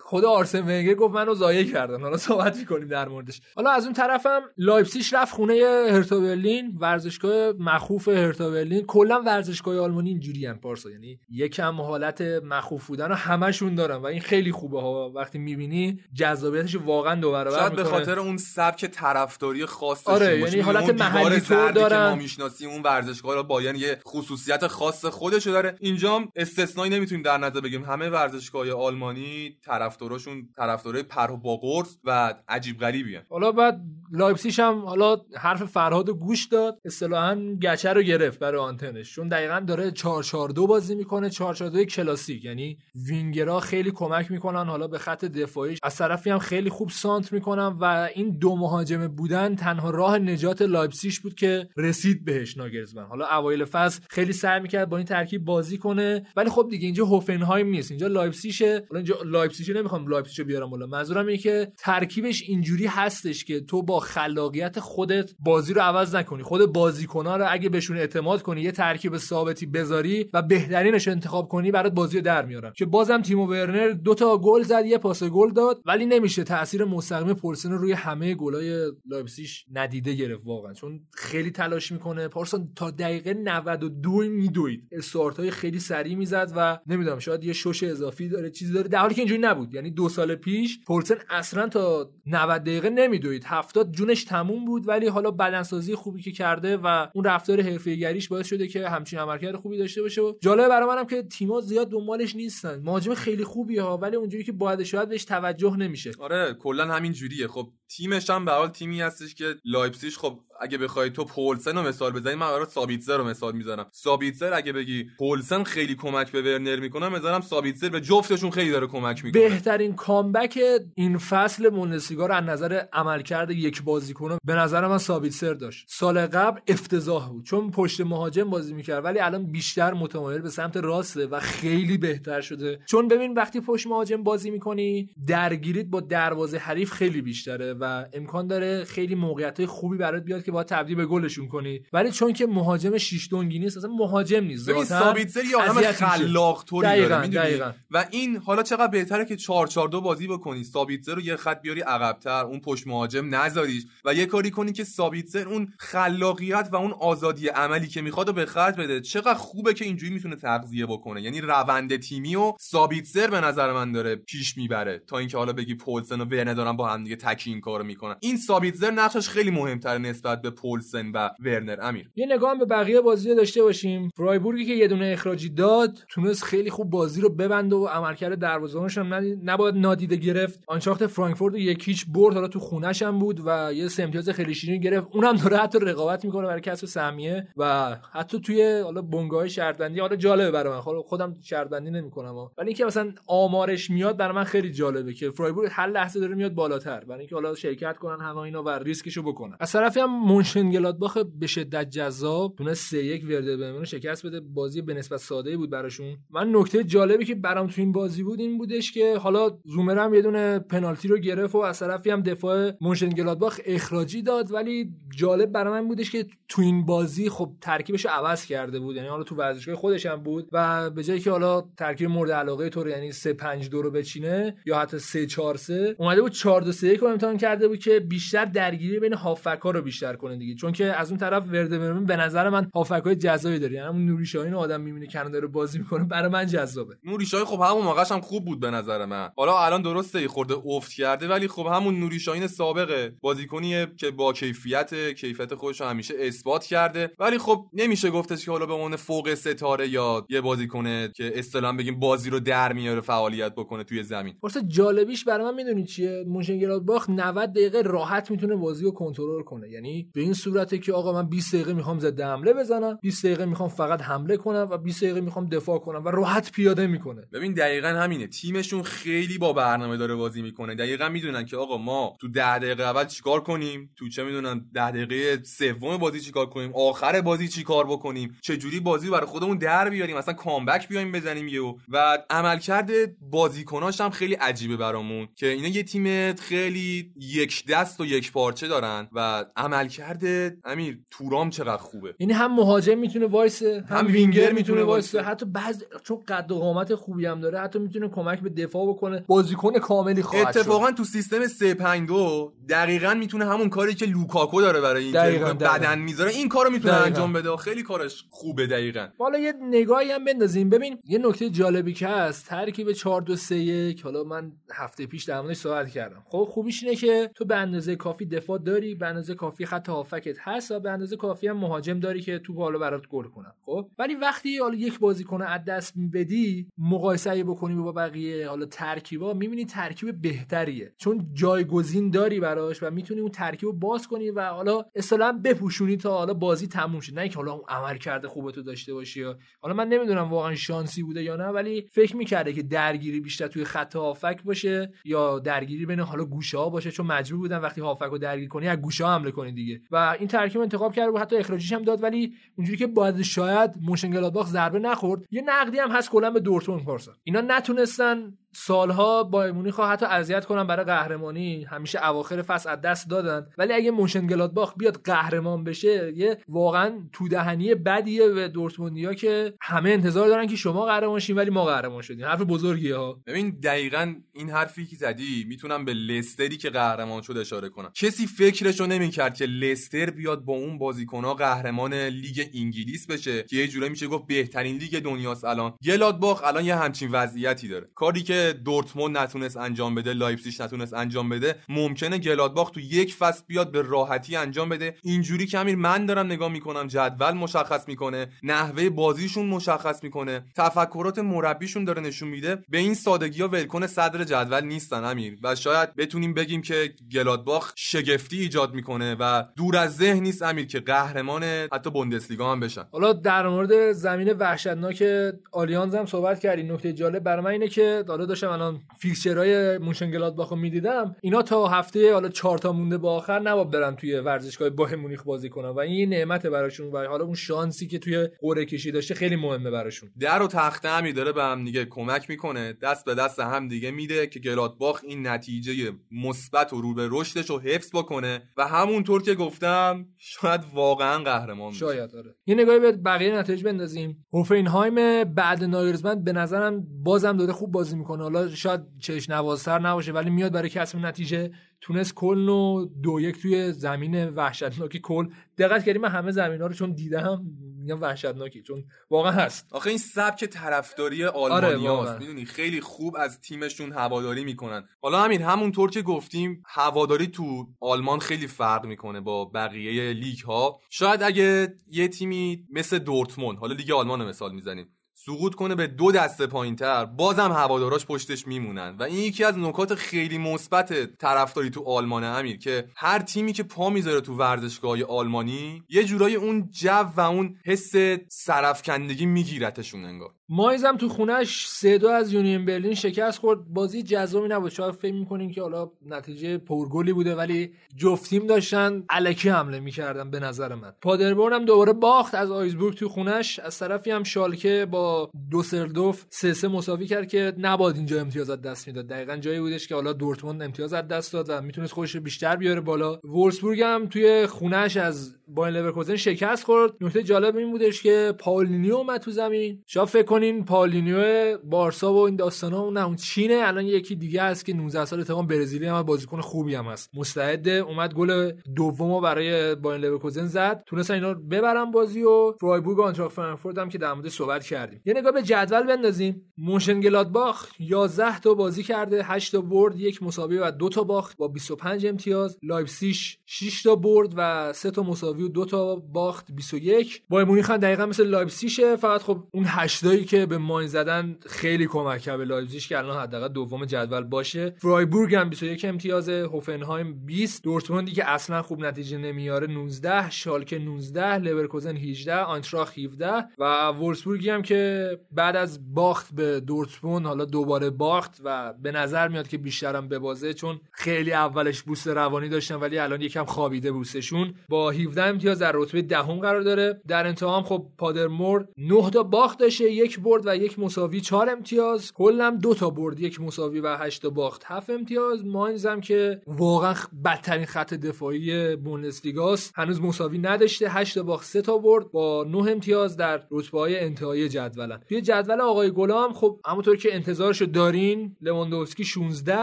خود 0.00 0.24
آرسن 0.24 0.62
ونگر 0.62 0.94
گفت 0.94 1.14
منو 1.14 1.34
ضایع 1.34 1.72
کردن. 1.72 2.00
حالا 2.00 2.16
صحبت 2.16 2.56
می‌کنیم 2.56 2.88
در 2.88 3.08
موردش. 3.08 3.40
حالا 3.56 3.70
از 3.70 3.84
اون 3.84 3.92
طرفم 3.92 4.42
لایپزیگ 4.58 5.04
رفت 5.12 5.34
خونه 5.34 5.54
هرتا 5.90 6.20
برلین 6.20 6.78
ورزشگاه 7.24 7.52
مخوف 7.58 8.08
هرتا 8.08 8.50
برلین 8.50 8.86
کلا 8.86 9.22
ورزشگاه 9.26 9.78
آلمانی 9.78 10.10
اینجوری 10.10 10.46
ان 10.46 10.58
پارسا. 10.58 10.90
یعنی 10.90 11.18
یکم 11.30 11.80
حالت 11.80 12.20
مخوف 12.44 12.86
بودن 12.86 13.08
رو 13.08 13.14
همشون 13.14 13.74
دارن 13.74 13.96
و 13.96 14.04
این 14.04 14.20
خیلی 14.20 14.52
خوبه 14.52 14.80
ها. 14.80 15.10
وقتی 15.14 15.38
می‌بینی 15.38 16.00
جذابیتش 16.14 16.74
واقعا 16.76 17.14
دو 17.14 17.32
برابر 17.32 17.58
شاید 17.58 17.72
به 17.72 17.84
خاطر 17.84 18.18
اون 18.18 18.36
سبک 18.36 18.86
طرفداری 18.86 19.66
خاص 19.66 20.08
آره 20.08 20.38
یعنی 20.38 20.60
حالت 20.60 21.00
محلی 21.00 21.40
طور 21.40 21.70
دارن. 21.70 22.08
ما 22.08 22.14
می‌شناسیم 22.14 22.70
اون 22.70 22.82
ورزشگاه 22.82 23.34
رو 23.34 23.42
باید 23.42 23.76
یه 23.76 23.98
خصوصیت 24.06 24.66
خاص 24.66 25.04
خودشو 25.04 25.50
داره. 25.50 25.76
اینجا 25.80 26.24
استثنایی 26.36 26.90
نمی‌تونیم 26.90 27.22
در 27.22 27.38
نظر 27.38 27.60
بگیریم. 27.60 27.84
همه 27.84 28.08
ورزشگاه 28.08 28.70
آلمانی 28.70 29.56
طرفداراشون 29.64 30.48
طرفدارای 30.56 31.02
پر 31.02 31.30
و 31.30 31.36
پا 31.36 31.51
قرص 31.51 31.98
و 32.04 32.34
عجیب 32.48 32.78
غریبی 32.78 33.18
حالا 33.30 33.52
بعد 33.52 33.80
لایپزیگ 34.12 34.60
هم 34.60 34.84
حالا 34.84 35.16
حرف 35.36 35.62
فرهاد 35.62 36.10
گوش 36.10 36.46
داد. 36.46 36.78
اصطلاحا 37.12 37.56
گچه 37.62 37.92
رو 37.92 38.02
گرفت 38.02 38.38
برای 38.38 38.60
آنتنش. 38.60 39.14
چون 39.14 39.28
دقیقا 39.28 39.60
داره 39.60 39.90
442 39.90 40.66
بازی 40.66 40.94
می‌کنه 40.94 41.30
442 41.30 41.84
کلاسیک. 41.84 42.44
یعنی 42.44 42.78
وینگرا 43.08 43.60
خیلی 43.60 43.90
کمک 43.90 44.30
می‌کنن. 44.30 44.66
حالا 44.66 44.88
به 44.88 44.98
خط 44.98 45.24
دفاعیش 45.24 45.78
از 45.82 45.96
طرفی 45.96 46.30
هم 46.30 46.38
خیلی 46.38 46.70
خوب 46.70 46.90
سانتر 46.90 47.32
می‌کنن 47.32 47.76
و 47.80 48.08
این 48.14 48.38
دو 48.38 48.56
مهاجمه 48.56 49.08
بودن 49.08 49.54
تنها 49.54 49.90
راه 49.90 50.18
نجات 50.18 50.62
لایپزیگ 50.62 51.12
بود 51.22 51.34
که 51.34 51.68
رسید 51.76 52.24
بهش 52.24 52.56
ناگلزمن 52.56 53.04
حالا 53.04 53.26
اوایل 53.26 53.64
فصل 53.64 54.00
خیلی 54.10 54.32
سعی 54.32 54.60
می‌کرد 54.60 54.88
با 54.88 54.96
این 54.96 55.06
ترکیب 55.06 55.44
بازی 55.44 55.78
کنه 55.78 56.26
ولی 56.36 56.50
خب 56.50 56.66
دیگه 56.70 56.84
اینجا 56.84 57.04
هوفنهایم 57.04 57.66
نیست. 57.66 57.90
اینجا 57.90 58.06
لایپزیگ 58.06 58.62
حالا 58.62 58.80
اینجا 58.94 59.18
لایپزیگ 59.24 59.76
نمی‌خوام 59.76 60.08
لایپزیگ 60.08 60.46
بیارم 60.46 60.70
بالا. 60.70 60.86
منظورم 60.86 61.26
اینه 61.26 61.38
که 61.38 61.72
ترکیبش 61.78 62.42
اینجوری 62.42 62.86
هستش 62.86 63.44
که 63.44 63.60
تو 63.60 63.82
با 63.82 64.00
خلاقیت 64.00 64.80
خودت 64.80 65.30
بازی 65.38 65.74
رو 65.74 65.80
عوض 65.80 66.14
نکنی. 66.14 66.42
خود 66.42 66.72
بازیکن‌ها 67.02 67.36
رو 67.36 67.46
اگه 67.48 67.68
بهشون 67.68 67.96
اعتماد 67.96 68.42
کنی 68.42 68.60
یه 68.60 68.72
ترکیب 68.72 69.16
ثابتی 69.16 69.66
بذاری 69.66 70.30
و 70.32 70.42
بهترینش 70.42 71.08
انتخاب 71.08 71.48
کنی 71.48 71.70
برات 71.70 71.92
بازی 71.92 72.16
رو 72.16 72.22
در 72.22 72.46
میارن. 72.46 72.72
که 72.76 72.86
بازم 72.86 73.22
تیمو 73.22 73.46
ورنر 73.46 73.88
دو 73.90 74.14
تا 74.14 74.38
گل 74.38 74.62
زد 74.62 74.86
یه 74.86 74.98
پاس 74.98 75.22
گل 75.22 75.52
داد 75.52 75.82
ولی 75.86 76.06
نمیشه. 76.06 76.44
تاثیر 76.44 76.84
مستقیم 76.84 77.34
پولسن 77.34 77.72
روی 77.72 77.92
همه 77.92 78.34
گلای 78.34 78.92
لایپزیگ 79.06 79.48
ندیده 79.72 80.14
گرفت 80.14 80.42
واقعا. 80.44 80.72
چون 80.72 81.00
خیلی 81.14 81.50
تلاش 81.50 81.92
می‌کنه. 81.92 82.28
پارسا 82.28 82.52
اون 82.52 82.68
تا 82.76 82.90
دقیقه 82.90 83.34
92 83.34 84.10
میدوید. 84.10 84.88
استارت 84.92 85.40
های 85.40 85.50
خیلی 85.50 85.78
سریع 85.78 86.16
می‌زد 86.16 86.52
و 86.56 86.78
نمی‌دونم 86.86 87.18
شاید 87.18 87.44
یه 87.44 87.52
شش 87.52 87.82
اضافی 87.82 88.28
داره 88.28 88.50
چیزی 88.50 88.72
داره. 88.72 88.88
در 88.88 88.98
حالی 88.98 89.14
که 89.14 89.20
اینجوری 89.20 89.40
نبود. 89.40 89.74
یعنی 89.74 89.90
دو 89.90 90.08
سال 90.08 90.34
پیش 90.34 90.80
پولسن 90.86 91.14
اصلا 91.30 91.68
تا 91.68 92.10
90 92.26 92.62
دقیقه 92.62 92.90
نمیدوید. 92.90 93.44
70 93.46 93.92
جونش 93.92 94.24
تموم 94.24 94.64
بود 94.64 94.88
ولی 94.88 95.06
حالا 95.06 95.30
بدنسازی 95.30 95.94
خوبی 95.94 96.22
که 96.22 96.32
کرده 96.32 96.76
و 96.84 97.10
اون 97.14 97.24
رفتار 97.24 97.60
حرفه‌ایگریش 97.60 98.28
باعث 98.28 98.46
شده 98.46 98.68
که 98.68 98.88
همچین 98.88 99.18
عملکرد 99.18 99.56
خوبی 99.56 99.78
داشته 99.78 100.02
باشه 100.02 100.20
و 100.20 100.32
جالبه 100.40 100.68
برای 100.68 100.88
منم 100.88 101.06
که 101.06 101.22
تیم‌ها 101.22 101.60
زیاد 101.60 101.90
دنبالش 101.90 102.36
نیستن. 102.36 102.82
مهاجم 102.84 103.14
خیلی 103.14 103.44
خوبی 103.44 103.78
ها 103.78 103.96
ولی 103.98 104.16
اونجوری 104.16 104.44
که 104.44 104.52
باید 104.52 104.82
شاید 104.82 105.08
بهش 105.08 105.24
توجه 105.24 105.76
نمیشه. 105.76 106.10
آره 106.18 106.54
کلا 106.54 106.84
همین 106.84 107.12
جوریه. 107.12 107.48
خب 107.48 107.68
تیمش 107.96 108.30
هم 108.30 108.44
به 108.44 108.52
حال 108.52 108.68
تیمی 108.68 109.00
هستش 109.00 109.34
که 109.34 109.54
لایپزیگ 109.64 110.12
خب 110.12 110.38
اگه 110.60 110.78
بخوای 110.78 111.10
تو 111.10 111.24
پولسن 111.24 111.76
رو 111.76 111.82
مثال 111.82 112.12
بزنی 112.12 112.34
من 112.34 112.46
برات 112.46 112.70
سابیتزر 112.70 113.16
رو 113.16 113.24
مثال 113.24 113.56
می‌زنم. 113.56 113.86
سابیتزر 113.92 114.54
اگه 114.54 114.72
بگی 114.72 115.06
پولسن 115.18 115.62
خیلی 115.62 115.94
کمک 115.94 116.32
به 116.32 116.42
ورنر 116.42 116.76
می‌کنه 116.76 117.08
می‌ذارم 117.08 117.40
سابیتزر 117.40 117.88
به 117.88 118.00
جفتشون 118.00 118.50
خیلی 118.50 118.70
داره 118.70 118.86
کمک 118.86 119.24
می‌کنه. 119.24 119.48
بهترین 119.48 119.94
کامبک 119.94 120.58
این 120.94 121.18
فصل 121.18 121.68
موندسلیگا 121.68 122.26
رو 122.26 122.34
از 122.34 122.44
نظر 122.44 122.82
عملکرد 122.92 123.50
یک 123.50 123.82
بازیکن 123.82 124.38
به 124.44 124.54
نظر 124.54 124.86
من 124.86 124.98
سابیتزر 124.98 125.54
داشت. 125.54 125.86
سال 125.88 126.26
قبل 126.26 126.60
افتضاح 126.68 127.28
بود 127.28 127.44
چون 127.44 127.70
پشت 127.70 128.00
مهاجم 128.00 128.50
بازی 128.50 128.74
می‌کرد 128.74 129.04
ولی 129.04 129.18
الان 129.18 129.52
بیشتر 129.52 129.94
متمایل 129.94 130.40
به 130.40 130.50
سمت 130.50 130.76
راسته 130.76 131.26
و 131.26 131.40
خیلی 131.40 131.98
بهتر 131.98 132.40
شده. 132.40 132.80
چون 132.86 133.08
ببین 133.08 133.34
وقتی 133.34 133.60
پشت 133.60 133.86
مهاجم 133.86 134.22
بازی 134.22 134.50
می‌کنی 134.50 135.10
درگیریت 135.26 135.86
با 135.86 136.00
دروازه 136.00 136.58
حریف 136.58 136.92
خیلی 136.92 137.22
بیشتره 137.22 137.74
و 137.82 138.04
امکان 138.12 138.46
داره 138.46 138.84
خیلی 138.84 139.14
موقعیت 139.14 139.66
خوبی 139.66 139.96
برات 139.96 140.22
بیاد 140.22 140.44
که 140.44 140.52
با 140.52 140.64
تبدیل 140.64 140.96
به 140.96 141.06
گلشون 141.06 141.48
کنی. 141.48 141.80
ولی 141.92 142.10
چون 142.10 142.32
که 142.32 142.46
مهاجم 142.46 142.98
شیش 142.98 143.28
دونگی 143.30 143.58
نیست 143.58 143.76
اصلا 143.76 143.90
مهاجم 143.90 144.44
نیست. 144.44 144.70
ببین 144.70 144.84
سابیتزر 144.84 145.44
یه 145.44 145.56
آدم 145.56 145.92
خلاق 145.92 146.64
طوری 146.64 147.08
داره 147.08 147.74
و 147.90 148.04
این 148.10 148.36
حالا 148.36 148.62
چقدر 148.62 148.86
بهتره 148.86 149.24
که 149.24 149.36
4 149.36 149.66
4 149.66 149.88
2 149.88 150.00
بازی 150.00 150.26
بکنی. 150.26 150.64
سابیتزر 150.64 151.14
رو 151.14 151.20
یه 151.20 151.36
خط 151.36 151.62
بیاری 151.62 151.80
عقبتر 151.80 152.44
اون 152.44 152.60
پشت 152.60 152.86
مهاجم 152.86 153.34
نذاریش. 153.34 153.84
و 154.04 154.14
یه 154.14 154.26
کاری 154.26 154.50
کنی 154.50 154.72
که 154.72 154.84
سابیتزر 154.84 155.48
اون 155.48 155.72
خلاقیت 155.78 156.68
و 156.72 156.76
اون 156.76 156.92
آزادی 156.92 157.48
عملی 157.48 157.88
که 157.88 158.02
می‌خواد 158.02 158.28
و 158.28 158.32
به 158.32 158.46
خرج 158.46 158.76
بده. 158.76 159.00
چقدر 159.00 159.34
خوبه 159.34 159.74
که 159.74 159.84
اینجوری 159.84 160.12
می‌تونه 160.14 160.36
تغذیه 160.36 160.86
بکنه. 160.86 161.22
یعنی 161.22 161.40
روند 161.40 161.96
تیمی 161.96 162.36
و 162.36 162.52
سابیتزر 162.60 163.26
به 163.26 163.40
نظر 163.40 163.72
من 163.72 163.92
داره 163.92 164.16
پیش 164.16 164.56
می‌بره. 164.56 165.02
تا 165.06 165.18
اینکه 165.18 165.38
حالا 165.38 165.52
بگی 165.52 165.74
پولسن 165.74 166.20
و 166.20 166.24
ورنر 166.24 166.54
دارن 166.54 166.72
با 166.72 166.88
هم 166.88 167.04
دیگه 167.04 167.16
تکی 167.16 167.50
این 167.50 167.60
کارو 167.72 167.84
می‌کنن. 167.84 168.16
این 168.20 168.36
سابیتزر 168.36 168.90
نقشش 168.90 169.28
خیلی 169.28 169.50
مهمتر 169.50 169.98
نسبت 169.98 170.42
به 170.42 170.50
پولسن 170.50 171.10
و 171.14 171.30
ورنر 171.44 171.78
امیر. 171.82 172.10
یه 172.16 172.26
نگاه 172.26 172.58
به 172.58 172.64
بقیه 172.64 173.00
بازی 173.00 173.34
داشته 173.34 173.62
باشیم. 173.62 174.10
فرایبورگی 174.16 174.64
که 174.64 174.72
یه 174.72 174.88
دونه 174.88 175.10
اخراجی 175.12 175.48
داد 175.48 175.98
تونست 176.08 176.44
خیلی 176.44 176.70
خوب 176.70 176.90
بازی 176.90 177.20
رو 177.20 177.28
ببنده 177.28 177.76
و 177.76 177.86
عملکرد 177.86 178.38
دروازه‌بانش 178.38 178.98
هم 178.98 179.14
نباید 179.44 179.74
نادیده 179.74 180.16
گرفت. 180.16 180.60
آینتراخت 180.68 181.06
فرانکفورت 181.06 181.54
یک 181.54 181.88
هیچ 181.88 182.06
برد 182.14 182.34
حالا 182.34 182.48
تو 182.48 182.60
خونش 182.60 183.02
هم 183.02 183.18
بود 183.18 183.40
و 183.46 183.72
یه 183.74 183.88
امتیاز 183.98 184.28
خیلی 184.30 184.54
شیرین 184.54 184.80
گرفت. 184.80 185.06
اونم 185.12 185.36
داره 185.36 185.56
حتی 185.56 185.78
رقابت 185.78 186.24
می‌کنه 186.24 186.46
برای 186.46 186.60
کسب 186.60 186.86
سهمیه 186.86 187.48
و 187.56 187.96
حتی 188.12 188.40
توی 188.40 188.80
حالا 188.84 189.02
بنگاه 189.02 189.48
شرطبندی 189.48 190.00
حالا 190.00 190.16
جالبه 190.16 190.50
برای 190.50 190.72
من. 190.72 191.02
خودم 191.02 191.36
شرطبندی 191.42 191.90
نمی‌کنم 191.90 192.34
ولی 192.58 192.66
اینکه 192.66 192.84
مثلا 192.84 193.12
آمارش 193.26 193.90
میاد 193.90 194.16
برای 194.16 194.36
من 194.36 194.44
خیلی 194.44 194.70
جالبه 194.70 195.12
که 195.12 195.30
فرایبورگ 195.30 195.68
هر 195.72 195.86
لحظه 195.86 196.20
داره 196.20 196.34
میاد 196.34 196.54
بالاتر. 196.54 197.04
برای 197.04 197.20
اینکه 197.20 197.34
حالا 197.34 197.51
شرکت 197.54 197.98
کنن 197.98 198.24
همه 198.24 198.38
اینا 198.38 198.62
و 198.62 198.68
ریسکشو 198.68 199.22
بکنن. 199.22 199.56
از 199.60 199.72
طرفی 199.72 200.00
هم 200.00 200.20
مونشنگلادباخ 200.26 201.18
به 201.40 201.46
شدت 201.46 201.90
جذاب 201.90 202.54
تونست 202.56 202.90
3 202.90 202.98
1 202.98 203.24
وردر 203.24 203.56
برمن 203.56 203.84
شکست 203.84 204.26
بده. 204.26 204.40
بازی 204.40 204.82
به 204.82 204.94
نسبت 204.94 205.18
ساده 205.18 205.56
بود 205.56 205.70
براشون. 205.70 206.16
من 206.30 206.56
نکته 206.56 206.84
جالبی 206.84 207.24
که 207.24 207.34
برام 207.34 207.66
تو 207.66 207.80
این 207.80 207.92
بازی 207.92 208.22
بود 208.22 208.40
این 208.40 208.58
بودش 208.58 208.92
که 208.92 209.18
حالا 209.18 209.58
زومر 209.64 209.98
هم 209.98 210.14
یه 210.14 210.22
دونه 210.22 210.58
پنالتی 210.58 211.08
رو 211.08 211.18
گرفت 211.18 211.54
و 211.54 211.58
از 211.58 211.78
طرفی 211.78 212.10
هم 212.10 212.22
دفاع 212.22 212.72
مونشنگلادباخ 212.80 213.60
اخراجی 213.64 214.22
داد. 214.22 214.52
ولی 214.52 214.90
جالب 215.16 215.52
برای 215.52 215.80
من 215.80 215.88
بودش 215.88 216.10
که 216.10 216.26
تو 216.48 216.62
این 216.62 216.86
بازی 216.86 217.28
خب 217.28 217.52
ترکیبش 217.60 218.06
عوض 218.06 218.44
کرده 218.44 218.78
بود. 218.80 218.96
یعنی 218.96 219.08
حالا 219.08 219.24
تو 219.24 219.34
ورزشگاه 219.34 219.74
خودش 219.76 220.06
هم 220.06 220.22
بود 220.22 220.48
و 220.52 220.90
به 220.90 221.04
جایی 221.04 221.20
که 221.20 221.30
حالا 221.30 221.64
ترکیب 221.76 222.10
مورد 222.10 222.30
علاقه 222.30 222.68
تو 222.68 222.88
یعنی 222.88 223.12
3 223.12 223.32
5 223.32 223.70
2 223.70 223.82
رو 223.82 223.90
بچینه 223.90 224.56
یا 224.66 224.78
حتی 224.78 224.98
3 224.98 225.26
4 225.26 225.56
3 225.56 225.94
اومده 225.98 226.20
بود 226.20 226.32
4 226.32 226.60
2 226.62 226.72
3 226.72 226.88
1 226.88 227.00
رو 227.00 227.08
امتحان 227.08 227.36
کرده 227.42 227.68
بود 227.68 227.78
که 227.78 228.00
بیشتر 228.00 228.44
درگیری 228.44 229.00
بین 229.00 229.12
هافک 229.12 229.60
ها 229.62 229.70
رو 229.70 229.82
بیشتر 229.82 230.16
کنه 230.16 230.36
دیگه. 230.36 230.54
چون 230.54 230.72
که 230.72 230.84
از 230.84 231.08
اون 231.10 231.18
طرف 231.18 231.44
ورده 231.46 231.78
برمن 231.78 232.04
به 232.04 232.16
نظر 232.16 232.48
من 232.48 232.70
هافک 232.74 233.02
های 233.04 233.16
جذابی 233.16 233.58
داره. 233.58 233.74
یعنی 233.74 233.88
همون 233.88 234.06
نوری 234.06 234.26
شاهین 234.26 234.54
آدم 234.54 234.80
می‌بینه 234.80 235.06
کنار 235.06 235.28
داره 235.28 235.46
بازی 235.46 235.78
می‌کنه. 235.78 236.04
برای 236.04 236.28
من 236.28 236.46
جذابه. 236.46 236.94
نوری 237.04 237.26
شاهین 237.26 237.46
خب 237.46 237.60
همون 237.60 237.84
موقعش 237.84 238.12
هم 238.12 238.20
خوب 238.20 238.44
بود 238.44 238.60
به 238.60 238.70
نظر 238.70 239.04
من. 239.04 239.30
حالا 239.36 239.58
الان 239.58 239.82
درسته 239.82 240.28
خورده 240.28 240.54
افت 240.66 240.92
کرده 240.92 241.28
ولی 241.28 241.48
خب 241.48 241.66
همون 241.66 242.00
نوری 242.00 242.20
شاهین 242.20 242.46
سابقه 242.46 243.14
بازیکنیه 243.20 243.86
که 243.96 244.10
با 244.10 244.32
کیفیت 244.32 244.94
کیفیت 245.14 245.54
خودش 245.54 245.80
همیشه 245.80 246.14
اثبات 246.18 246.64
کرده. 246.64 247.10
ولی 247.18 247.38
خب 247.38 247.66
نمیشه 247.72 248.10
گفتش 248.10 248.44
که 248.44 248.50
حالا 248.50 248.66
به 248.66 248.72
عنوان 248.72 248.96
فوق 248.96 249.34
ستاره 249.34 249.88
یا 249.88 250.26
یه 250.28 250.40
بازیکنه 250.40 251.10
که 251.16 251.32
اصطلاحا 251.38 251.72
بگیم 251.72 252.00
بازی 252.00 252.30
رو 252.30 252.40
در 252.40 252.72
میاره 252.72 253.00
فعالیت 253.00 253.54
بکنه 253.54 253.84
توی 253.84 254.02
زمین. 254.02 254.34
واسه 254.42 254.62
جالبیش 254.62 255.24
برای 255.24 255.44
من 255.44 255.54
می‌دونی 255.54 255.84
چیه؟ 255.84 256.24
مونشنگلادباخ 256.26 257.10
90 257.32 257.50
دقیقه 257.52 257.80
راحت 257.80 258.30
می‌تونه 258.30 258.56
بازی 258.56 258.84
رو 258.84 258.90
کنترل 258.90 259.42
کنه. 259.42 259.68
یعنی 259.70 260.10
به 260.14 260.20
این 260.20 260.34
صورته 260.34 260.78
که 260.78 260.92
آقا 260.92 261.12
من 261.12 261.28
20 261.28 261.54
دقیقه 261.54 261.72
می‌خوام 261.72 261.98
ضد 261.98 262.20
حمله 262.20 262.52
بزنم 262.52 262.98
20 263.02 263.26
دقیقه 263.26 263.44
می‌خوام 263.44 263.68
فقط 263.68 264.02
حمله 264.02 264.36
کنم 264.36 264.68
و 264.70 264.78
20 264.78 265.04
دقیقه 265.04 265.20
می‌خوام 265.20 265.48
دفاع 265.48 265.78
کنم 265.78 266.04
و 266.04 266.08
راحت 266.08 266.52
پیاده 266.52 266.86
می‌کنه. 266.86 267.22
ببین 267.32 267.52
دقیقا 267.52 267.88
همینه. 267.88 268.26
تیمشون 268.26 268.82
خیلی 268.82 269.38
با 269.38 269.52
برنامه 269.52 269.96
داره 269.96 270.14
بازی 270.14 270.42
می‌کنه. 270.42 270.74
دقیقا 270.74 271.08
می‌دونن 271.08 271.44
که 271.44 271.56
آقا 271.56 271.76
ما 271.76 272.16
تو 272.20 272.28
10 272.28 272.58
دقیقه 272.58 272.82
اول 272.82 273.04
چیکار 273.04 273.40
کنیم؟ 273.40 273.90
تو 273.96 274.08
چه 274.08 274.24
می‌دونن 274.24 274.70
10 274.74 274.90
دقیقه 274.90 275.42
سوم 275.44 275.96
بازی 275.96 276.20
چیکار 276.20 276.46
کنیم؟ 276.46 276.70
آخر 276.74 277.20
بازی 277.20 277.48
چیکار 277.48 277.86
بکنیم؟ 277.86 278.36
چه 278.40 278.56
جوری 278.56 278.80
بازی 278.80 279.10
برای 279.10 279.26
خودمون 279.26 279.58
در 279.58 279.90
بیاریم؟ 279.90 280.16
مثلا 280.16 280.34
کامبک 280.34 280.88
بیایم 280.88 281.12
بزنیم 281.12 281.48
یهو. 281.48 281.74
و 281.88 282.18
عملکرد 282.30 282.90
بازیکناش 283.20 284.00
هم 284.00 284.10
خیلی 284.10 284.34
عجیبه 284.34 284.76
برامون 284.76 285.28
که 285.36 285.48
اینا 285.48 285.68
یه 285.68 285.82
تیم 285.82 286.34
خیلی 286.34 287.12
یک 287.30 287.66
دست 287.66 288.00
و 288.00 288.06
یک 288.06 288.32
پارچه 288.32 288.68
دارن 288.68 289.08
و 289.12 289.44
عملکرد 289.56 290.22
امیر 290.64 290.98
تورام 291.10 291.50
چقدر 291.50 291.76
خوبه. 291.76 292.14
یعنی 292.18 292.32
هم 292.32 292.54
مهاجم 292.54 292.98
می‌تونه 292.98 293.26
وایسه 293.26 293.84
هم, 293.88 293.96
هم 293.96 294.12
وینگر 294.12 294.52
می‌تونه 294.52 294.82
وایسه. 294.82 295.22
حتی 295.22 295.46
بعض 295.46 295.82
چون 296.04 296.18
قد 296.28 296.52
و 296.52 296.58
قامت 296.58 296.94
خوبی 296.94 297.26
هم 297.26 297.40
داره 297.40 297.60
حتی 297.60 297.78
می‌تونه 297.78 298.08
کمک 298.08 298.40
به 298.40 298.50
دفاع 298.50 298.88
بکنه. 298.88 299.24
بازیکن 299.26 299.78
کاملی 299.78 300.22
خواهد 300.22 300.46
اتفاقا 300.46 300.92
تو 300.92 301.04
سیستم 301.04 301.46
352 301.46 302.52
دقیقا 302.68 303.14
می‌تونه 303.14 303.44
همون 303.44 303.68
کاری 303.68 303.94
که 303.94 304.06
لوکاکو 304.06 304.60
داره 304.60 304.80
برای 304.80 305.04
اینکه 305.04 305.54
بدن 305.54 305.98
می‌ذاره 305.98 306.30
این 306.30 306.48
کارو 306.48 306.70
می‌تونه 306.70 306.94
انجام 306.94 307.32
بده. 307.32 307.56
خیلی 307.56 307.82
کارش 307.82 308.24
خوبه 308.30 308.66
دقیقا. 308.66 309.08
حالا 309.18 309.38
یه 309.38 309.54
نگاهی 309.62 310.10
هم 310.10 310.24
بندازیم. 310.24 310.70
ببین 310.70 310.98
یه 311.04 311.18
نکته 311.18 311.50
جالبی 311.50 311.92
که 311.92 312.08
هست. 312.08 312.46
ترکیب 312.46 312.92
4 312.92 313.22
2 313.22 313.36
3 313.36 313.56
1 313.56 314.00
حالا 314.02 314.24
من 314.24 314.52
هفته 314.74 315.06
پیش 315.06 315.24
در 315.24 315.40
موردش 315.40 315.56
صحبت 315.56 315.88
کردم. 315.88 316.22
خب 316.28 316.48
خوبیش 316.50 316.82
اینه 316.82 316.96
که 316.96 317.11
تو 317.34 317.44
به 317.44 317.56
اندازه 317.56 317.96
کافی 317.96 318.26
دفاع 318.26 318.58
داری 318.58 318.94
به 318.94 319.06
اندازه 319.06 319.34
کافی 319.34 319.66
خط 319.66 319.88
هافکت 319.88 320.36
هست 320.40 320.70
و 320.70 320.80
به 320.80 320.90
اندازه 320.90 321.16
کافی 321.16 321.48
هم 321.48 321.56
مهاجم 321.56 322.00
داری 322.00 322.20
که 322.20 322.38
تو 322.38 322.54
حالا 322.54 322.78
برات 322.78 323.06
گل 323.08 323.24
کنن 323.24 323.52
خب؟ 323.62 323.90
ولی 323.98 324.14
وقتی 324.14 324.58
حالا 324.58 324.74
یک 324.74 324.98
بازیکن 324.98 325.42
از 325.42 325.64
دست 325.64 325.96
میبدی 325.96 326.68
مقایسه 326.78 327.44
بکنی 327.44 327.74
با 327.74 327.92
بقیه 327.92 328.48
حالا 328.48 328.66
ترکیبا 328.66 329.34
می‌بینی 329.34 329.64
ترکیب 329.64 330.20
بهتریه. 330.20 330.92
چون 330.98 331.30
جایگزین 331.32 332.10
داری 332.10 332.40
براش 332.40 332.82
و 332.82 332.90
می‌تونی 332.90 333.20
اون 333.20 333.30
ترکیب 333.30 333.68
رو 333.68 333.72
باز 333.72 334.08
کنی 334.08 334.30
و 334.30 334.40
حالا 334.40 334.82
اصطلاحا 334.94 335.32
بپوشونی 335.32 335.96
تا 335.96 336.18
حالا 336.18 336.34
بازی 336.34 336.66
تموم 336.66 337.00
شه. 337.00 337.14
نه 337.14 337.28
که 337.28 337.36
حالا 337.36 337.52
اون 337.52 337.62
عمل 337.68 337.96
کرده 337.96 338.28
خوبه 338.28 338.52
داشته 338.62 338.94
باشی 338.94 339.24
حالا 339.60 339.74
من 339.74 339.88
نمی‌دونم 339.88 340.30
واقعا 340.30 340.54
شانسی 340.54 341.02
بوده 341.02 341.22
یا 341.22 341.36
نه 341.36 341.46
ولی 341.46 341.88
فکر 341.90 342.16
می‌کرده 342.16 342.52
که 342.52 342.62
درگیری 342.62 343.20
بیشتر 343.20 343.46
توی 343.46 343.64
خط 343.64 343.96
هافک 343.96 344.42
باشه 344.42 344.92
یا 345.04 345.38
درگیری 345.38 345.86
بین 345.86 346.00
حالا 346.00 346.24
گوشه 346.24 346.58
ها 346.58 346.68
باشه 346.68 346.90
مجبور 347.02 347.40
بودن 347.40 347.58
وقتی 347.58 347.80
هافک 347.80 348.02
رو 348.02 348.18
درگیر 348.18 348.48
کنی 348.48 348.68
از 348.68 348.78
گوشه 348.78 349.06
حمله 349.06 349.30
کنی 349.30 349.52
دیگه. 349.52 349.80
و 349.90 350.16
این 350.18 350.28
ترکیب 350.28 350.60
انتخاب 350.60 350.94
کرده 350.94 351.12
و 351.12 351.18
حتی 351.18 351.36
اخراجیش 351.36 351.72
هم 351.72 351.82
داد 351.82 352.02
ولی 352.02 352.34
اونجوری 352.56 352.78
که 352.78 352.86
باید 352.86 353.22
شاید 353.22 353.70
مونشنگلادباخ 353.80 354.48
ضربه 354.48 354.78
نخورد 354.78 355.26
یه 355.30 355.42
نقدی 355.46 355.78
هم 355.78 355.90
هست 355.90 356.10
کلا 356.10 356.30
به 356.30 356.40
دورتموند 356.40 356.84
پارسا 356.84 357.14
اینا 357.24 357.40
نتونستن 357.40 358.32
سالها 358.54 359.24
با 359.24 359.46
مونیخ 359.46 359.80
حتی 359.80 360.06
اذیت 360.06 360.44
کنن 360.44 360.66
برای 360.66 360.84
قهرمانی. 360.84 361.64
همیشه 361.64 362.08
اواخر 362.08 362.42
فصل 362.42 362.70
از 362.70 362.80
دست 362.80 363.10
دادن. 363.10 363.46
ولی 363.58 363.72
اگه 363.72 363.90
مونشنگلادباخ 363.90 364.74
بیاد 364.76 365.00
قهرمان 365.04 365.64
بشه 365.64 366.12
یه 366.16 366.38
واقعا 366.48 366.92
تو 367.12 367.28
دهنی 367.28 367.74
بدیه 367.74 368.28
به 368.28 368.48
دورتموندیا 368.48 369.14
که 369.14 369.54
همه 369.60 369.90
انتظار 369.90 370.28
دارن 370.28 370.46
که 370.46 370.56
شما 370.56 370.84
قهرمان 370.86 371.20
شین 371.20 371.36
ولی 371.36 371.50
ما 371.50 371.64
قهرمان 371.64 372.02
شدیم. 372.02 372.24
حرف 372.26 372.40
بزرگیه 372.40 372.96
ها. 372.96 373.20
ببین 373.26 373.50
دقیقا 373.50 374.14
این 374.32 374.50
حرفی 374.50 374.86
که 374.86 374.96
زدی 374.96 375.44
می‌تونم 375.48 375.84
به 375.84 375.94
لستری 375.94 376.56
که 376.56 376.70
قهرمان 376.70 377.22
شد 377.22 377.36
اشاره 377.36 377.68
کنم. 377.68 377.90
کسی 377.94 378.26
فکرشو 378.26 378.86
نمی‌کرد 378.86 379.34
که 379.34 379.46
لستر 379.46 380.10
بیاد 380.10 380.44
با 380.44 380.52
اون 380.52 380.78
بازیکنها 380.78 381.34
قهرمان 381.34 381.94
لیگ 381.94 382.46
انگلیس 382.54 383.06
بشه 383.06 383.42
که 383.42 383.56
یه 383.56 383.68
جوری 383.68 383.88
میشه 383.88 384.06
گفت 384.06 384.26
بهترین 384.26 384.76
لیگ 384.76 384.98
دنیاست 384.98 385.44
الان. 385.44 385.74
گلادباخ 385.84 386.44
الان 386.44 386.64
یه 386.64 386.76
همچین 386.76 387.10
وضعیتی 387.10 387.68
داره. 387.68 387.88
کاری 387.94 388.22
که 388.22 388.41
که 388.42 388.52
دورتموند 388.52 389.18
نتونست 389.18 389.56
انجام 389.56 389.94
بده 389.94 390.12
لایپزیگ 390.12 390.62
نتونست 390.62 390.94
انجام 390.94 391.28
بده 391.28 391.54
ممکنه 391.68 392.18
گلادباخ 392.18 392.70
تو 392.70 392.80
یک 392.80 393.14
فصل 393.14 393.42
بیاد 393.46 393.72
به 393.72 393.82
راحتی 393.82 394.36
انجام 394.36 394.68
بده. 394.68 394.94
اینجوری 395.02 395.46
که 395.46 395.58
امیر 395.58 395.76
من 395.76 396.06
دارم 396.06 396.26
نگاه 396.26 396.48
می‌کنم 396.52 396.86
جدول 396.86 397.30
مشخص 397.30 397.88
می‌کنه 397.88 398.26
نحوه 398.42 398.90
بازیشون 398.90 399.46
مشخص 399.46 400.04
می‌کنه 400.04 400.44
تفکرات 400.56 401.18
مربیشون 401.18 401.84
داره 401.84 402.02
نشون 402.02 402.28
میده. 402.28 402.58
به 402.68 402.78
این 402.78 402.94
سادگی 402.94 403.42
ها 403.42 403.48
ولکن 403.48 403.86
صدر 403.86 404.24
جدول 404.24 404.64
نیستن 404.64 405.04
امیر. 405.04 405.38
و 405.42 405.54
شاید 405.54 405.94
بتونیم 405.94 406.34
بگیم 406.34 406.62
که 406.62 406.94
گلادباخ 407.12 407.72
شگفتی 407.76 408.40
ایجاد 408.40 408.74
می‌کنه 408.74 409.16
و 409.20 409.44
دور 409.56 409.76
از 409.76 409.96
ذهن 409.96 410.22
نیست 410.22 410.42
امیر 410.42 410.66
که 410.66 410.80
قهرمان 410.80 411.42
حتی 411.72 411.90
بوندسلیگا 411.90 412.52
هم 412.52 412.60
بشن. 412.60 412.84
حالا 412.92 413.12
در 413.12 413.48
مورد 413.48 413.92
زمین 413.92 414.32
وحشتناک 414.32 415.04
آلیانز 415.52 415.94
هم 415.94 416.06
صحبت 416.06 416.40
کردیم. 416.40 416.72
نکته 416.72 416.92
جالب 416.92 417.22
برای 417.22 417.44
من 417.44 417.50
اینه 417.50 417.68
که 417.68 418.04
حالا 418.08 418.26
داشتم 418.32 418.50
الان 418.50 418.80
فیکسچرهای 418.98 419.78
مونشنگلادباخو 419.78 420.56
می‌دیدم. 420.56 421.16
اینا 421.20 421.42
تا 421.42 421.68
هفته 421.68 422.12
حالا 422.12 422.28
4 422.28 422.58
تا 422.58 422.72
مونده 422.72 422.98
به 422.98 423.08
آخر 423.08 423.38
نباید 423.38 423.70
برن 423.70 423.96
توی 423.96 424.14
ورزشگاه 424.18 424.70
بایر 424.70 424.96
مونیخ 424.96 425.22
بازی 425.22 425.48
کنن. 425.48 425.68
و 425.68 425.78
این 425.78 426.08
نعمت 426.08 426.46
براشون 426.46 426.92
و 426.92 427.06
حالا 427.06 427.24
اون 427.24 427.34
شانسی 427.34 427.86
که 427.86 427.98
توی 427.98 428.28
قرعه 428.40 428.64
کشی 428.64 428.90
داشته 428.90 429.14
خیلی 429.14 429.36
مهمه 429.36 429.70
براشون. 429.70 430.10
در 430.20 430.42
و 430.42 430.46
تخته 430.46 430.88
همی 430.88 431.12
داره 431.12 431.32
به 431.32 431.42
هم 431.42 431.64
دیگه 431.64 431.84
کمک 431.84 432.30
می‌کنه. 432.30 432.72
دست 432.82 433.04
به 433.04 433.14
دست 433.14 433.40
هم 433.40 433.68
دیگه 433.68 433.90
میده 433.90 434.26
که 434.26 434.40
گلادباخ 434.40 435.00
این 435.04 435.26
نتیجه 435.26 435.92
مثبت 436.12 436.72
و 436.72 436.80
رو 436.80 436.94
به 436.94 437.08
رشدش 437.10 437.50
رو 437.50 437.60
حفظ 437.60 437.90
بکنه. 437.94 438.42
و 438.56 438.66
همونطور 438.66 439.22
که 439.22 439.34
گفتم 439.34 440.06
شاید 440.18 440.60
واقعا 440.74 441.18
قهرمان 441.18 441.70
بشه. 441.70 441.78
شاید 441.78 442.16
آره. 442.16 442.34
یه 442.46 442.54
نگاهی 442.54 442.80
به 442.80 442.92
بقیه 442.92 443.38
نتایج 443.38 443.64
بندازیم. 443.64 444.26
هوفنهایم 444.32 445.24
بعد 445.24 445.64
نایرزمند 445.64 446.24
به 446.24 446.32
نظرم 446.32 446.86
بازم 447.04 447.36
داره 447.36 447.52
خوب 447.52 447.72
بازی 447.72 447.96
می‌کنه. 447.96 448.21
حالا 448.22 448.54
شاید 448.54 448.80
چش 448.98 449.30
نوازتر 449.30 449.78
نباشه 449.78 450.12
ولی 450.12 450.30
میاد 450.30 450.52
برای 450.52 450.68
کسب 450.68 450.98
نتیجه. 450.98 451.52
تونست 451.80 452.14
کل 452.14 452.48
و 452.48 452.86
دو 453.02 453.20
یک 453.20 453.42
توی 453.42 453.72
زمین 453.72 454.28
وحشتناکی 454.28 455.00
کل. 455.00 455.28
دقت 455.58 455.84
کردیم 455.84 456.02
من 456.02 456.08
همه 456.08 456.30
زمین 456.30 456.60
ها 456.60 456.66
رو 456.66 456.74
چون 456.74 456.92
دیدم 456.92 457.44
میگم 457.78 458.00
وحشتناکی 458.00 458.62
چون 458.62 458.84
واقعا 459.10 459.32
هست. 459.32 459.66
آخه 459.72 459.90
این 459.90 459.98
سبک 459.98 460.44
طرفداری 460.44 461.24
آلمانیاست 461.24 462.10
آره 462.10 462.18
می‌دونی؟ 462.18 462.44
خیلی 462.44 462.80
خوب 462.80 463.16
از 463.18 463.40
تیمشون 463.40 463.92
هواداری 463.92 464.44
می‌کنن. 464.44 464.88
حالا 465.02 465.20
همین 465.22 465.42
همونطور 465.42 465.90
که 465.90 466.02
گفتیم 466.02 466.62
هواداری 466.66 467.26
تو 467.26 467.68
آلمان 467.80 468.18
خیلی 468.18 468.46
فرق 468.46 468.86
می‌کنه 468.86 469.20
با 469.20 469.44
بقیه 469.44 470.12
لیگ 470.12 470.40
ها 470.40 470.80
شاید 470.90 471.22
اگه 471.22 471.74
یه 471.90 472.08
تیمی 472.08 472.64
مثل 472.70 472.98
دورتموند 472.98 473.58
حالا 473.58 473.74
لیگ 473.74 473.90
آلمان 473.90 474.28
مثال 474.28 474.54
می‌زنیم 474.54 474.88
سقوط 475.26 475.54
کنه 475.54 475.74
به 475.74 475.86
دو 475.86 476.12
دسته 476.12 476.46
پایین 476.46 476.76
تر 476.76 477.04
بازم 477.04 477.52
هواداراش 477.52 478.06
پشتش 478.06 478.46
میمونن. 478.46 478.96
و 478.98 479.02
این 479.02 479.18
یکی 479.18 479.44
از 479.44 479.58
نکات 479.58 479.94
خیلی 479.94 480.38
مثبت 480.38 481.16
طرفداری 481.18 481.70
تو 481.70 481.84
آلمان 481.84 482.24
امیر 482.24 482.58
که 482.58 482.88
هر 482.96 483.18
تیمی 483.18 483.52
که 483.52 483.62
پا 483.62 483.90
می‌ذاره 483.90 484.20
تو 484.20 484.34
ورزشگاه 484.34 485.02
آلمانی 485.04 485.82
یه 485.88 486.04
جورایی 486.04 486.34
اون 486.34 486.70
جو 486.70 487.04
و 487.16 487.20
اون 487.20 487.56
حس 487.64 487.92
سرفکندگی 488.28 489.26
میگیرتشون 489.26 490.04
انگار. 490.04 490.30
مایزم 490.54 490.96
تو 490.96 491.08
خونش 491.08 491.66
سه 491.68 491.98
دو 491.98 492.08
از 492.08 492.32
یونین 492.32 492.64
برلین 492.64 492.94
شکست 492.94 493.38
خورد. 493.38 493.60
بازی 493.68 494.02
جذابی 494.02 494.48
نبود. 494.48 494.70
شاید 494.70 494.94
فکر 494.94 495.14
می‌کنین 495.14 495.50
که 495.50 495.62
حالا 495.62 495.90
نتیجه 496.06 496.58
پرگلی 496.58 497.12
بوده 497.12 497.34
ولی 497.34 497.72
جفتیم 497.96 498.46
داشتن 498.46 499.04
علکی 499.10 499.48
حمله 499.48 499.80
می‌کردن 499.80 500.30
به 500.30 500.40
نظر 500.40 500.74
من. 500.74 500.92
پادربورن 501.02 501.52
هم 501.52 501.64
دوباره 501.64 501.92
باخت 501.92 502.34
از 502.34 502.50
آیزبورگ 502.50 502.96
تو 502.96 503.08
خونش 503.08 503.58
از 503.58 503.78
طرفی 503.78 504.10
هم 504.10 504.22
شالکه 504.22 504.86
با 504.90 505.30
دوسردوف 505.50 506.24
سه 506.30 506.54
سه 506.54 506.68
مساوی 506.68 507.06
کرد 507.06 507.28
که 507.28 507.52
نباد 507.58 507.96
اینجا 507.96 508.20
امتیازات 508.20 508.62
دست 508.62 508.86
می‌داد. 508.88 509.06
دقیقا 509.06 509.36
جایی 509.36 509.60
بودش 509.60 509.88
که 509.88 509.94
حالا 509.94 510.12
دورتموند 510.12 510.62
امتیاز 510.62 510.94
دست 510.94 511.32
داد 511.32 511.46
و 511.48 511.62
می‌تونست 511.62 511.92
خودش 511.92 512.16
بیشتر 512.16 512.56
بیاره 512.56 512.80
بالا. 512.80 513.18
وولسبورگ 513.24 513.80
هم 513.80 514.06
توی 514.06 514.46
خونش 514.46 514.96
از 514.96 515.34
بایر 515.48 515.76
لورکوزن 515.76 516.16
شکست 516.16 516.64
خورد. 516.64 516.92
نکته 517.00 517.22
جالب 517.22 517.56
این 517.56 517.70
بودش 517.70 518.02
که 518.02 518.34
پاولینیو 518.38 518.94
اومد 518.94 519.20
تو 519.20 519.30
زمین. 519.30 519.82
شاید 519.86 520.08
فکر 520.08 520.26
کنین 520.42 520.64
پاولینیو 520.64 521.58
بارسا 521.58 522.12
و 522.12 522.16
این 522.16 522.36
داستانا 522.36 522.80
اون 522.80 522.96
اون 522.96 523.16
چینه. 523.16 523.54
الان 523.54 523.86
یکی 523.86 524.16
دیگه 524.16 524.42
است 524.42 524.64
که 524.64 524.72
19 524.72 525.04
سالشه 525.04 525.22
اونم 525.22 525.46
برزیلی 525.46 525.86
هم 525.86 526.02
بازیکن 526.02 526.40
خوبی 526.40 526.74
هم 526.74 526.84
هست. 526.84 527.10
مستعد 527.14 527.68
اومد 527.68 528.14
گل 528.14 528.52
دومو 528.76 529.20
برای 529.20 529.74
بایر 529.74 530.00
لورکوزن 530.00 530.46
زد. 530.46 530.82
تونستن 530.86 531.14
اینا 531.14 531.34
ببرن 531.34 531.90
بازی 531.90 532.22
و 532.22 532.52
فرایبورگ 532.60 532.98
و 532.98 533.02
آنتراخت 533.02 533.34
فرانکفورت 533.34 533.78
هم 533.78 533.88
که 533.88 533.98
در 533.98 534.12
مورد 534.12 534.28
صحبت 534.28 534.64
کردیم. 534.64 535.00
یه 535.04 535.14
نگاه 535.16 535.32
به 535.32 535.42
جدول 535.42 535.82
بندازیم. 535.82 536.52
مونشن 536.58 537.00
گلادباخ 537.00 537.68
11 537.78 538.40
تا 538.40 538.54
بازی 538.54 538.82
کرده 538.82 539.24
8 539.24 539.52
تا 539.52 539.60
برد 539.60 540.00
یک 540.00 540.22
مساوی 540.22 540.58
و 540.58 540.70
دو 540.70 540.88
تا 540.88 541.04
باخت 541.04 541.36
با 541.36 541.48
25 541.48 542.06
امتیاز. 542.06 542.58
لایپزیگ 542.62 543.16
6 543.46 543.82
تا 543.82 543.96
برد 543.96 544.34
و 544.36 544.72
3 544.72 544.90
تا 544.90 545.02
مساوی 545.02 545.42
و 545.42 545.48
دو 545.48 545.64
تا 545.64 545.96
باخت 545.96 546.52
21 546.52 547.22
بایرن 547.28 547.46
مونیخ 547.48 547.70
هم 547.70 547.76
دقیقا 547.76 548.06
مثل 548.06 548.26
لایپزیگ 548.26 548.96
فقط 548.96 549.22
خب 549.22 549.44
اون 549.54 549.64
هشتایی 549.66 550.24
که 550.32 550.46
به 550.46 550.58
ماین 550.58 550.88
زدن 550.88 551.36
خیلی 551.46 551.86
کمک 551.86 552.20
کرد 552.20 552.38
به 552.38 552.44
لایپزیگ 552.44 552.82
که 552.82 552.98
الان 552.98 553.22
حداقل 553.22 553.48
دوم 553.48 553.84
جدول 553.84 554.24
باشه. 554.24 554.74
فرایبورگ 554.78 555.34
هم 555.34 555.48
21 555.48 555.84
امتیاز 555.84 556.28
هوفنهایم 556.28 557.26
20 557.26 557.64
دورتموندی 557.64 558.12
که 558.12 558.30
اصلا 558.30 558.62
خوب 558.62 558.80
نتیجه 558.80 559.18
نمیاره 559.18 559.66
19 559.66 560.30
شالکه 560.30 560.78
19 560.78 561.36
لورکوزن 561.36 561.96
18 561.96 562.36
آنتراخت 562.36 562.98
17 562.98 563.44
و 563.58 563.88
وولسبورگی 563.88 564.50
هم 564.50 564.62
که 564.62 565.10
بعد 565.32 565.56
از 565.56 565.94
باخت 565.94 566.34
به 566.34 566.60
دورتموند 566.60 567.26
حالا 567.26 567.44
دوباره 567.44 567.90
باخت 567.90 568.40
و 568.44 568.72
به 568.82 568.92
نظر 568.92 569.28
میاد 569.28 569.48
که 569.48 569.58
بیشترم 569.58 570.08
ببازه 570.08 570.54
چون 570.54 570.80
خیلی 570.92 571.32
اولش 571.32 571.82
boost 571.82 572.08
روانی 572.08 572.48
داشتن 572.48 572.74
ولی 572.74 572.98
الان 572.98 573.20
یکم 573.20 573.44
خوابیده 573.44 573.92
boost 573.92 574.23
شون. 574.23 574.54
با 574.68 574.90
17 574.90 575.22
امتیاز 575.22 575.58
در 575.58 575.72
رتبه 575.74 576.02
دهم 576.02 576.38
قرار 576.40 576.60
داره. 576.60 577.00
در 577.08 577.26
انتها 577.26 577.56
هم 577.56 577.62
خب 577.62 577.86
پادربورن 577.98 578.68
9 578.78 579.10
تا 579.10 579.22
باخت 579.22 579.58
داشته 579.58 579.92
یک 579.92 580.11
برد 580.18 580.46
و 580.46 580.56
یک 580.56 580.78
مساوی 580.78 581.20
4 581.20 581.50
امتیاز. 581.50 582.12
کلن 582.12 582.58
دو 582.58 582.74
تا 582.74 582.90
برد 582.90 583.20
یک 583.20 583.40
مساوی 583.40 583.80
و 583.80 583.96
8 583.96 584.22
تا 584.22 584.30
باخت. 584.30 584.62
7 584.66 584.90
امتیاز. 584.90 585.44
ماینز 585.44 585.86
هم 585.86 586.00
که 586.00 586.40
واقعا 586.46 586.94
بدترین 587.24 587.66
خط 587.66 587.94
دفاعی 587.94 588.76
بوندسلیگاست. 588.76 589.72
هنوز 589.76 590.00
مساوی 590.00 590.38
نداشته. 590.38 590.90
8 590.90 591.14
تا 591.14 591.22
باخت 591.22 591.46
3 591.46 591.62
تا 591.62 591.78
برد. 591.78 592.10
با 592.10 592.44
9 592.48 592.70
امتیاز 592.70 593.16
در 593.16 593.42
رتبه 593.50 593.78
های 593.78 593.98
انتهایی 593.98 594.48
جدولن. 594.48 595.00
توی 595.08 595.20
جدول 595.20 595.60
آقای 595.60 595.90
گلام 595.90 596.32
خب 596.32 596.60
همونطور 596.66 596.96
که 596.96 597.14
انتظارشو 597.14 597.64
دارین 597.64 598.36
لواندوفسکی 598.40 599.04
16 599.04 599.56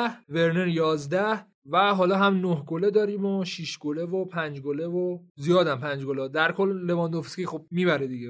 ورنر 0.29 0.67
11 0.67 1.45
و 1.71 1.95
حالا 1.95 2.17
هم 2.17 2.37
9 2.37 2.63
گله 2.67 2.91
داریم 2.91 3.25
و 3.25 3.45
6 3.45 3.79
گله 3.79 4.03
و 4.03 4.25
5 4.25 4.61
گله 4.61 4.87
و 4.87 5.19
زیادم 5.35 5.79
5 5.79 6.05
گله. 6.05 6.27
در 6.27 6.51
کل 6.51 6.85
لواندوفسکی 6.85 7.45
خب 7.45 7.65
می‌بره 7.71 8.07
دیگه. 8.07 8.29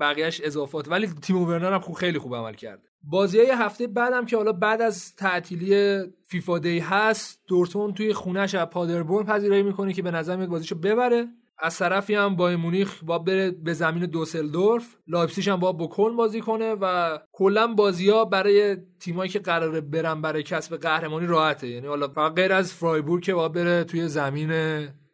بقیهش 0.00 0.40
اضافات. 0.44 0.88
ولی 0.88 1.06
تیم 1.06 1.36
ورنر 1.36 1.72
هم 1.72 1.94
خیلی 1.94 2.18
خوب 2.18 2.34
عمل 2.34 2.54
کرده. 2.54 2.82
بازی 3.02 3.38
های 3.38 3.50
هفته 3.50 3.86
بعدم 3.86 4.26
که 4.26 4.36
حالا 4.36 4.52
بعد 4.52 4.82
از 4.82 5.16
تعطیلی 5.16 6.02
FIFA 6.26 6.58
day 6.58 6.78
هست 6.78 7.40
دورتموند 7.46 7.94
توی 7.94 8.12
خونش 8.12 8.54
از 8.54 8.66
پادربورن 8.66 9.26
پذیرایی 9.26 9.62
می‌کنه 9.62 9.92
که 9.92 10.02
به 10.02 10.10
نظر 10.10 10.36
میاد 10.36 10.48
بازیشو 10.48 10.74
ببره. 10.74 11.28
از 11.62 11.78
طرفی 11.78 12.14
هم 12.14 12.36
بایرن 12.36 12.50
مونیخ 12.50 13.04
باید 13.04 13.18
بره 13.18 13.50
به 13.50 13.72
زمین 13.72 14.06
دوسلدورف. 14.06 14.96
لایپزیگ 15.06 15.48
هم 15.48 15.56
با 15.56 15.72
کلن 15.72 16.16
بازی 16.16 16.40
کنه 16.40 16.74
و 16.80 17.18
کلا 17.32 17.66
بازی 17.66 18.10
ها 18.10 18.24
برای 18.24 18.76
تیمایی 19.00 19.30
که 19.30 19.38
قراره 19.38 19.80
برن 19.80 20.22
برای 20.22 20.42
کسب 20.42 20.76
قهرمانی 20.76 21.26
راحته. 21.26 21.68
یعنی 21.68 21.86
حالا 21.86 22.08
فقط 22.08 22.34
غیر 22.34 22.52
از 22.52 22.72
فرایبورگ 22.72 23.22
که 23.22 23.34
باید 23.34 23.48
بره 23.48 23.84
توی 23.84 24.08
زمین 24.08 24.50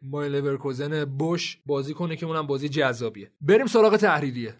بایر 0.01 0.27
لورکوزن 0.27 1.05
باهاش 1.05 1.57
بازی 1.65 1.93
کنه 1.93 2.15
که 2.15 2.25
اونم 2.25 2.47
بازی 2.47 2.69
جذابیه. 2.69 3.31
بریم 3.41 3.65
سراغ 3.65 3.95
تحریریه. 3.97 4.55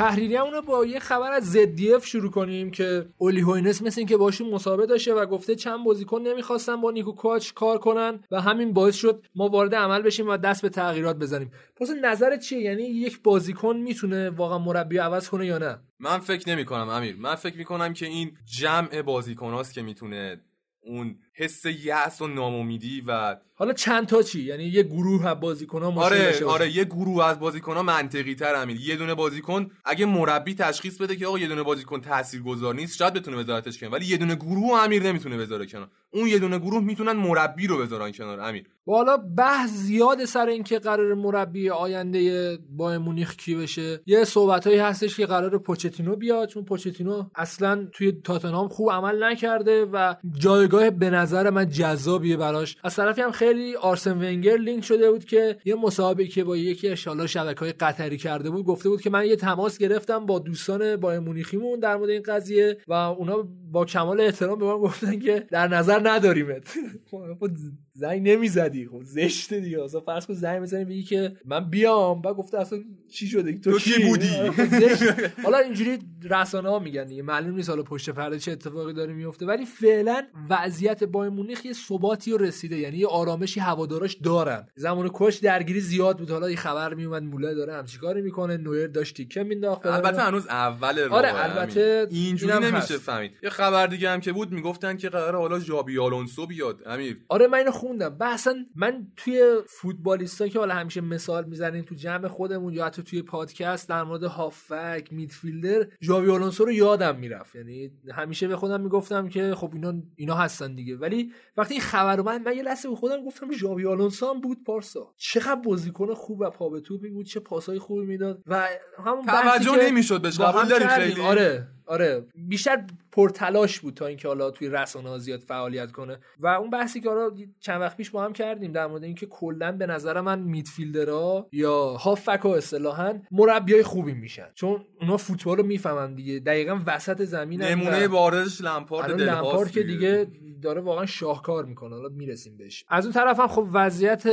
تحریری 0.00 0.36
رو 0.36 0.62
با 0.62 0.86
یه 0.86 0.98
خبر 0.98 1.32
از 1.32 1.56
ZDF 1.56 2.04
شروع 2.04 2.30
کنیم 2.30 2.70
که 2.70 3.06
اولی 3.18 3.40
هوینس 3.40 3.82
مثل 3.82 4.00
اینکه 4.00 4.16
باشون 4.16 4.50
مسابقه 4.50 4.86
داشته 4.86 5.14
و 5.14 5.26
گفته 5.26 5.54
چند 5.54 5.84
بازیکن 5.84 6.22
نمی‌خواستن 6.22 6.80
با 6.80 6.90
نیکو 6.90 7.12
کاچ 7.12 7.52
کار 7.52 7.78
کنن 7.78 8.24
و 8.30 8.40
همین 8.40 8.72
باعث 8.72 8.94
شد 8.94 9.26
ما 9.34 9.48
وارد 9.48 9.74
عمل 9.74 10.02
بشیم 10.02 10.28
و 10.28 10.36
دست 10.36 10.62
به 10.62 10.68
تغییرات 10.68 11.16
بزنیم. 11.16 11.50
پس 11.76 11.90
نظر 12.02 12.36
چیه؟ 12.36 12.60
یعنی 12.60 12.82
یک 12.82 13.22
بازیکن 13.22 13.76
می‌تونه 13.76 14.30
واقعا 14.30 14.58
مربی 14.58 14.98
عوض 14.98 15.28
کنه 15.28 15.46
یا 15.46 15.58
نه؟ 15.58 15.78
من 15.98 16.18
فکر 16.18 16.50
نمی 16.50 16.64
کنم 16.64 16.88
امیر. 16.88 17.16
من 17.16 17.34
فکر 17.34 17.56
می 17.56 17.64
کنم 17.64 17.92
که 17.92 18.06
این 18.06 18.36
جمع 18.44 19.02
بازیکناست 19.02 19.74
که 19.74 19.82
می‌تونه 19.82 20.40
اون 20.82 21.18
حس 21.40 21.66
یأس 21.66 22.22
و 22.22 22.26
ناامیدی 22.26 23.04
و 23.06 23.36
حالا 23.54 23.72
چند 23.72 24.06
تا 24.06 24.22
چی؟ 24.22 24.42
یعنی 24.42 24.64
یه 24.64 24.82
گروه 24.82 25.26
از 25.26 25.40
بازیکن‌ها 25.40 26.02
آره 26.02 26.26
باشه. 26.26 26.44
آره 26.44 26.76
یه 26.76 26.84
گروه 26.84 27.24
از 27.24 27.40
بازیکن‌ها 27.40 27.82
منطقی 27.82 28.34
تر 28.34 28.70
یه 28.70 28.96
دونه 28.96 29.14
بازیکن 29.14 29.70
اگه 29.84 30.06
مربی 30.06 30.54
تشخیص 30.54 30.98
بده 30.98 31.16
که 31.16 31.26
آقا 31.26 31.38
یه 31.38 31.48
دونه 31.48 31.62
بازیکن 31.62 32.00
تاثیرگذار 32.00 32.74
نیست 32.74 32.96
شاید 32.96 33.14
بتونه 33.14 33.36
وزارتش 33.36 33.78
کنه. 33.78 33.90
ولی 33.90 34.06
یه 34.06 34.16
دونه 34.16 34.34
گروه 34.34 34.82
امیر 34.84 35.02
نمی‌تونه 35.02 35.36
بذاره 35.36 35.66
کنار. 35.66 35.88
اون 36.10 36.26
یه 36.26 36.38
دونه 36.38 36.58
گروه 36.58 36.84
می‌تونن 36.84 37.12
مربی 37.12 37.66
رو 37.66 37.78
بذارن 37.78 38.12
کنار 38.12 38.40
امیر. 38.40 38.66
حالا 38.86 39.16
بحث 39.16 39.70
زیاد 39.70 40.24
سر 40.24 40.46
اینکه 40.46 40.78
قرار 40.78 41.14
مربی 41.14 41.70
آینده 41.70 42.58
با 42.70 42.98
مونیخ 42.98 43.36
کی 43.36 43.54
بشه. 43.54 44.00
یه 44.06 44.24
صحبتایی 44.24 44.78
هستش 44.78 45.16
که 45.16 45.26
قرار 45.26 45.58
پوچتینو 45.58 46.16
بیاد 46.16 46.48
چون 46.48 46.64
پوچتینو 46.64 47.24
اصلا 47.34 47.86
توی 47.92 48.12
تاتنهام 48.12 48.68
خوب 48.68 48.90
عمل 48.90 49.24
نکرده 49.24 49.84
و 49.84 50.14
جایگاه 50.38 50.90
به 50.90 51.10
نظر 51.30 51.50
من 51.50 51.68
جذابیه 51.68 52.36
براش. 52.36 52.76
از 52.82 52.96
طرفی 52.96 53.20
هم 53.20 53.30
خیلی 53.30 53.76
آرسن 53.76 54.18
ونگر 54.18 54.56
لینک 54.56 54.84
شده 54.84 55.10
بود 55.10 55.24
که 55.24 55.56
یه 55.64 55.74
مصاحبه 55.74 56.26
که 56.26 56.44
با 56.44 56.56
یکی 56.56 56.88
از 56.88 57.08
حالا 57.08 57.26
شبکه‌های 57.26 57.72
قطری 57.72 58.16
کرده 58.16 58.50
بود 58.50 58.64
گفته 58.64 58.88
بود 58.88 59.00
که 59.00 59.10
من 59.10 59.26
یه 59.26 59.36
تماس 59.36 59.78
گرفتم 59.78 60.26
با 60.26 60.38
دوستان 60.38 60.96
با 60.96 61.20
مونیخیمون 61.20 61.80
در 61.80 61.96
مورد 61.96 62.10
این 62.10 62.22
قضیه 62.22 62.78
و 62.88 62.92
اونا 62.92 63.48
با 63.72 63.84
کمال 63.84 64.20
احترام 64.20 64.58
به 64.58 64.64
من 64.64 64.78
گفتن 64.78 65.18
که 65.18 65.46
در 65.50 65.68
نظر 65.68 66.00
نداریمت. 66.04 66.68
خب 67.10 67.50
زنگ 67.92 68.28
نمی‌زدی. 68.28 68.86
خب 68.86 69.02
زشته 69.02 69.60
دیگه. 69.60 69.84
اصلا 69.84 70.00
فرض 70.00 70.26
کن 70.26 70.34
زنگ 70.34 70.60
می‌زنی 70.60 70.84
بگی 70.84 71.02
که 71.02 71.32
من 71.44 71.70
بیام. 71.70 72.22
بعد 72.22 72.34
گفته 72.34 72.58
اصلا 72.60 72.78
چی 73.12 73.26
شده؟ 73.26 73.52
تو, 73.58 73.72
تو 73.72 73.78
کی؟ 73.78 74.04
بودی؟ 74.04 74.28
خب. 74.50 75.42
حالا 75.44 75.58
اینجوری 75.58 75.98
رسانه 76.30 76.68
ها 76.68 76.78
میگن 76.78 77.04
دیگه. 77.04 77.22
معلوم 77.22 77.54
نیست 77.54 77.70
حالا 77.70 77.82
پشت 77.82 78.10
پرده 78.10 78.38
چه 78.38 78.52
اتفاقی 78.52 78.92
داره 78.92 79.12
میفته. 79.12 79.46
ولی 79.46 79.66
فعلا 79.66 80.22
وضعیت 80.50 81.04
بایر 81.04 81.30
مونیخ 81.30 81.66
یه 81.66 81.72
ثباتی 81.72 82.30
رو 82.30 82.38
رسیده. 82.38 82.76
یعنی 82.76 82.98
یه 82.98 83.06
آرامشی 83.06 83.60
هواداراش 83.60 84.14
دارن. 84.14 84.66
زمان 84.76 85.08
کوچ 85.08 85.40
درگیری 85.40 85.80
زیاد 85.80 86.18
بود. 86.18 86.30
حالا 86.30 86.50
یه 86.50 86.56
خبر 86.56 86.94
میومد 86.94 87.22
موله 87.22 87.54
داره 87.54 87.74
همچی 87.74 87.98
کاری 87.98 88.22
می‌کنه. 88.22 88.56
نویر 88.56 88.86
داشت 88.86 89.16
تیکه 89.16 89.42
مینداخت. 89.42 89.86
البته 89.86 90.22
هنوز 90.22 90.46
اول 90.46 90.98
آره 91.10 91.44
البته 91.44 92.06
اینجوری 92.10 92.52
نمیشه. 92.66 92.98
فهمید. 92.98 93.32
یه 93.42 93.50
خبر 93.50 93.86
دیگه 93.86 94.10
هم 94.10 94.20
که 94.20 94.32
بود 94.32 94.52
می‌گفتن 94.52 94.96
که 94.96 95.08
قرار 95.08 95.36
حالا 95.36 95.60
ژابی 95.60 95.98
آلونسو 95.98 96.46
بیاد. 96.46 96.82
امیر. 96.86 97.18
آره 97.28 97.46
من 97.46 97.70
خوندم 97.80 98.08
بحثا 98.08 98.54
من 98.76 99.06
توی 99.16 99.56
فوتبالیستا 99.68 100.48
که 100.48 100.58
حالا 100.58 100.74
همیشه 100.74 101.00
مثال 101.00 101.44
می‌زنیم 101.44 101.84
تو 101.84 101.94
جمع 101.94 102.28
خودمون 102.28 102.72
یا 102.72 102.86
حتی 102.86 103.02
توی 103.02 103.22
پادکست 103.22 103.88
در 103.88 104.02
مورد 104.02 104.22
هافک 104.22 105.08
میدفیلدر 105.10 105.86
ژاوی 106.02 106.30
آلونسو 106.30 106.64
رو 106.64 106.72
یادم 106.72 107.16
می‌رفت. 107.16 107.54
یعنی 107.54 107.90
همیشه 108.14 108.48
به 108.48 108.56
خودم 108.56 108.80
می‌گفتم 108.80 109.28
که 109.28 109.54
خب 109.54 109.70
اینا 109.74 109.94
اینا 110.16 110.34
هستن 110.34 110.74
دیگه. 110.74 110.96
ولی 110.96 111.32
وقتی 111.56 111.74
این 111.74 111.82
خبر 111.82 112.16
رو 112.16 112.22
من 112.22 112.42
من 112.42 112.56
یه 112.56 112.62
لحظه 112.62 112.88
به 112.88 112.96
خودم 112.96 113.24
گفتم 113.24 113.52
ژاوی 113.52 113.86
آلونسو 113.86 114.30
هم 114.30 114.40
بود 114.40 114.64
پارسا. 114.66 115.14
چقدر 115.16 115.60
بازیکن 115.60 116.14
خوب 116.14 116.40
و 116.40 116.50
پا 116.50 116.68
به 116.68 116.80
توپی 116.80 117.10
بود 117.10 117.26
چه 117.26 117.40
پاسای 117.40 117.78
خوبی 117.78 118.06
می‌داد. 118.06 118.42
و 118.46 118.68
همون 119.04 119.26
توجه 119.26 119.88
نمی‌شد 119.88 120.22
بهش 120.22 120.40
قبول 120.40 120.64
داری. 120.64 120.86
خیلی. 120.86 121.20
آره. 121.20 121.68
آره 121.90 122.26
بیشتر 122.34 122.84
پرتلاش 123.12 123.80
بود 123.80 123.94
تا 123.94 124.06
اینکه 124.06 124.28
حالا 124.28 124.50
توی 124.50 124.68
رسانه 124.68 125.18
زیاد 125.18 125.40
فعالیت 125.40 125.92
کنه. 125.92 126.18
و 126.40 126.46
اون 126.46 126.70
بحثی 126.70 127.00
که 127.00 127.08
حالا 127.08 127.30
چند 127.60 127.80
وقت 127.80 127.96
پیش 127.96 128.10
با 128.10 128.24
هم 128.24 128.32
کردیم 128.32 128.72
در 128.72 128.86
مورد 128.86 129.04
اینکه 129.04 129.26
کلا 129.26 129.72
به 129.72 129.86
نظر 129.86 130.20
من 130.20 130.38
میدفیلدرها 130.38 131.48
یا 131.52 131.90
هافک 131.90 132.40
ها 132.42 132.56
اصطلاحا 132.56 133.20
مربیای 133.30 133.82
خوبی 133.82 134.12
میشن. 134.12 134.46
چون 134.54 134.84
اونا 135.00 135.16
فوتبال 135.16 135.56
رو 135.56 135.62
می‌فهمن 135.62 136.14
دیگه. 136.14 136.38
دقیقا 136.38 136.80
وسط 136.86 137.22
زمین 137.22 137.62
نمونه 137.62 138.08
بارزش 138.08 138.60
لمپارد 138.60 139.20
لمپارد 139.20 139.70
که 139.70 139.82
دیگه 139.82 140.26
داره 140.62 140.80
واقعا 140.80 141.06
شاهکار 141.06 141.64
می‌کنه. 141.64 141.96
حالا 141.96 142.08
می‌رسیم 142.08 142.56
بهش. 142.56 142.84
از 142.88 143.04
اون 143.04 143.12
طرف 143.12 143.40
هم 143.40 143.46
خب 143.46 143.68
وضعیت 143.72 144.26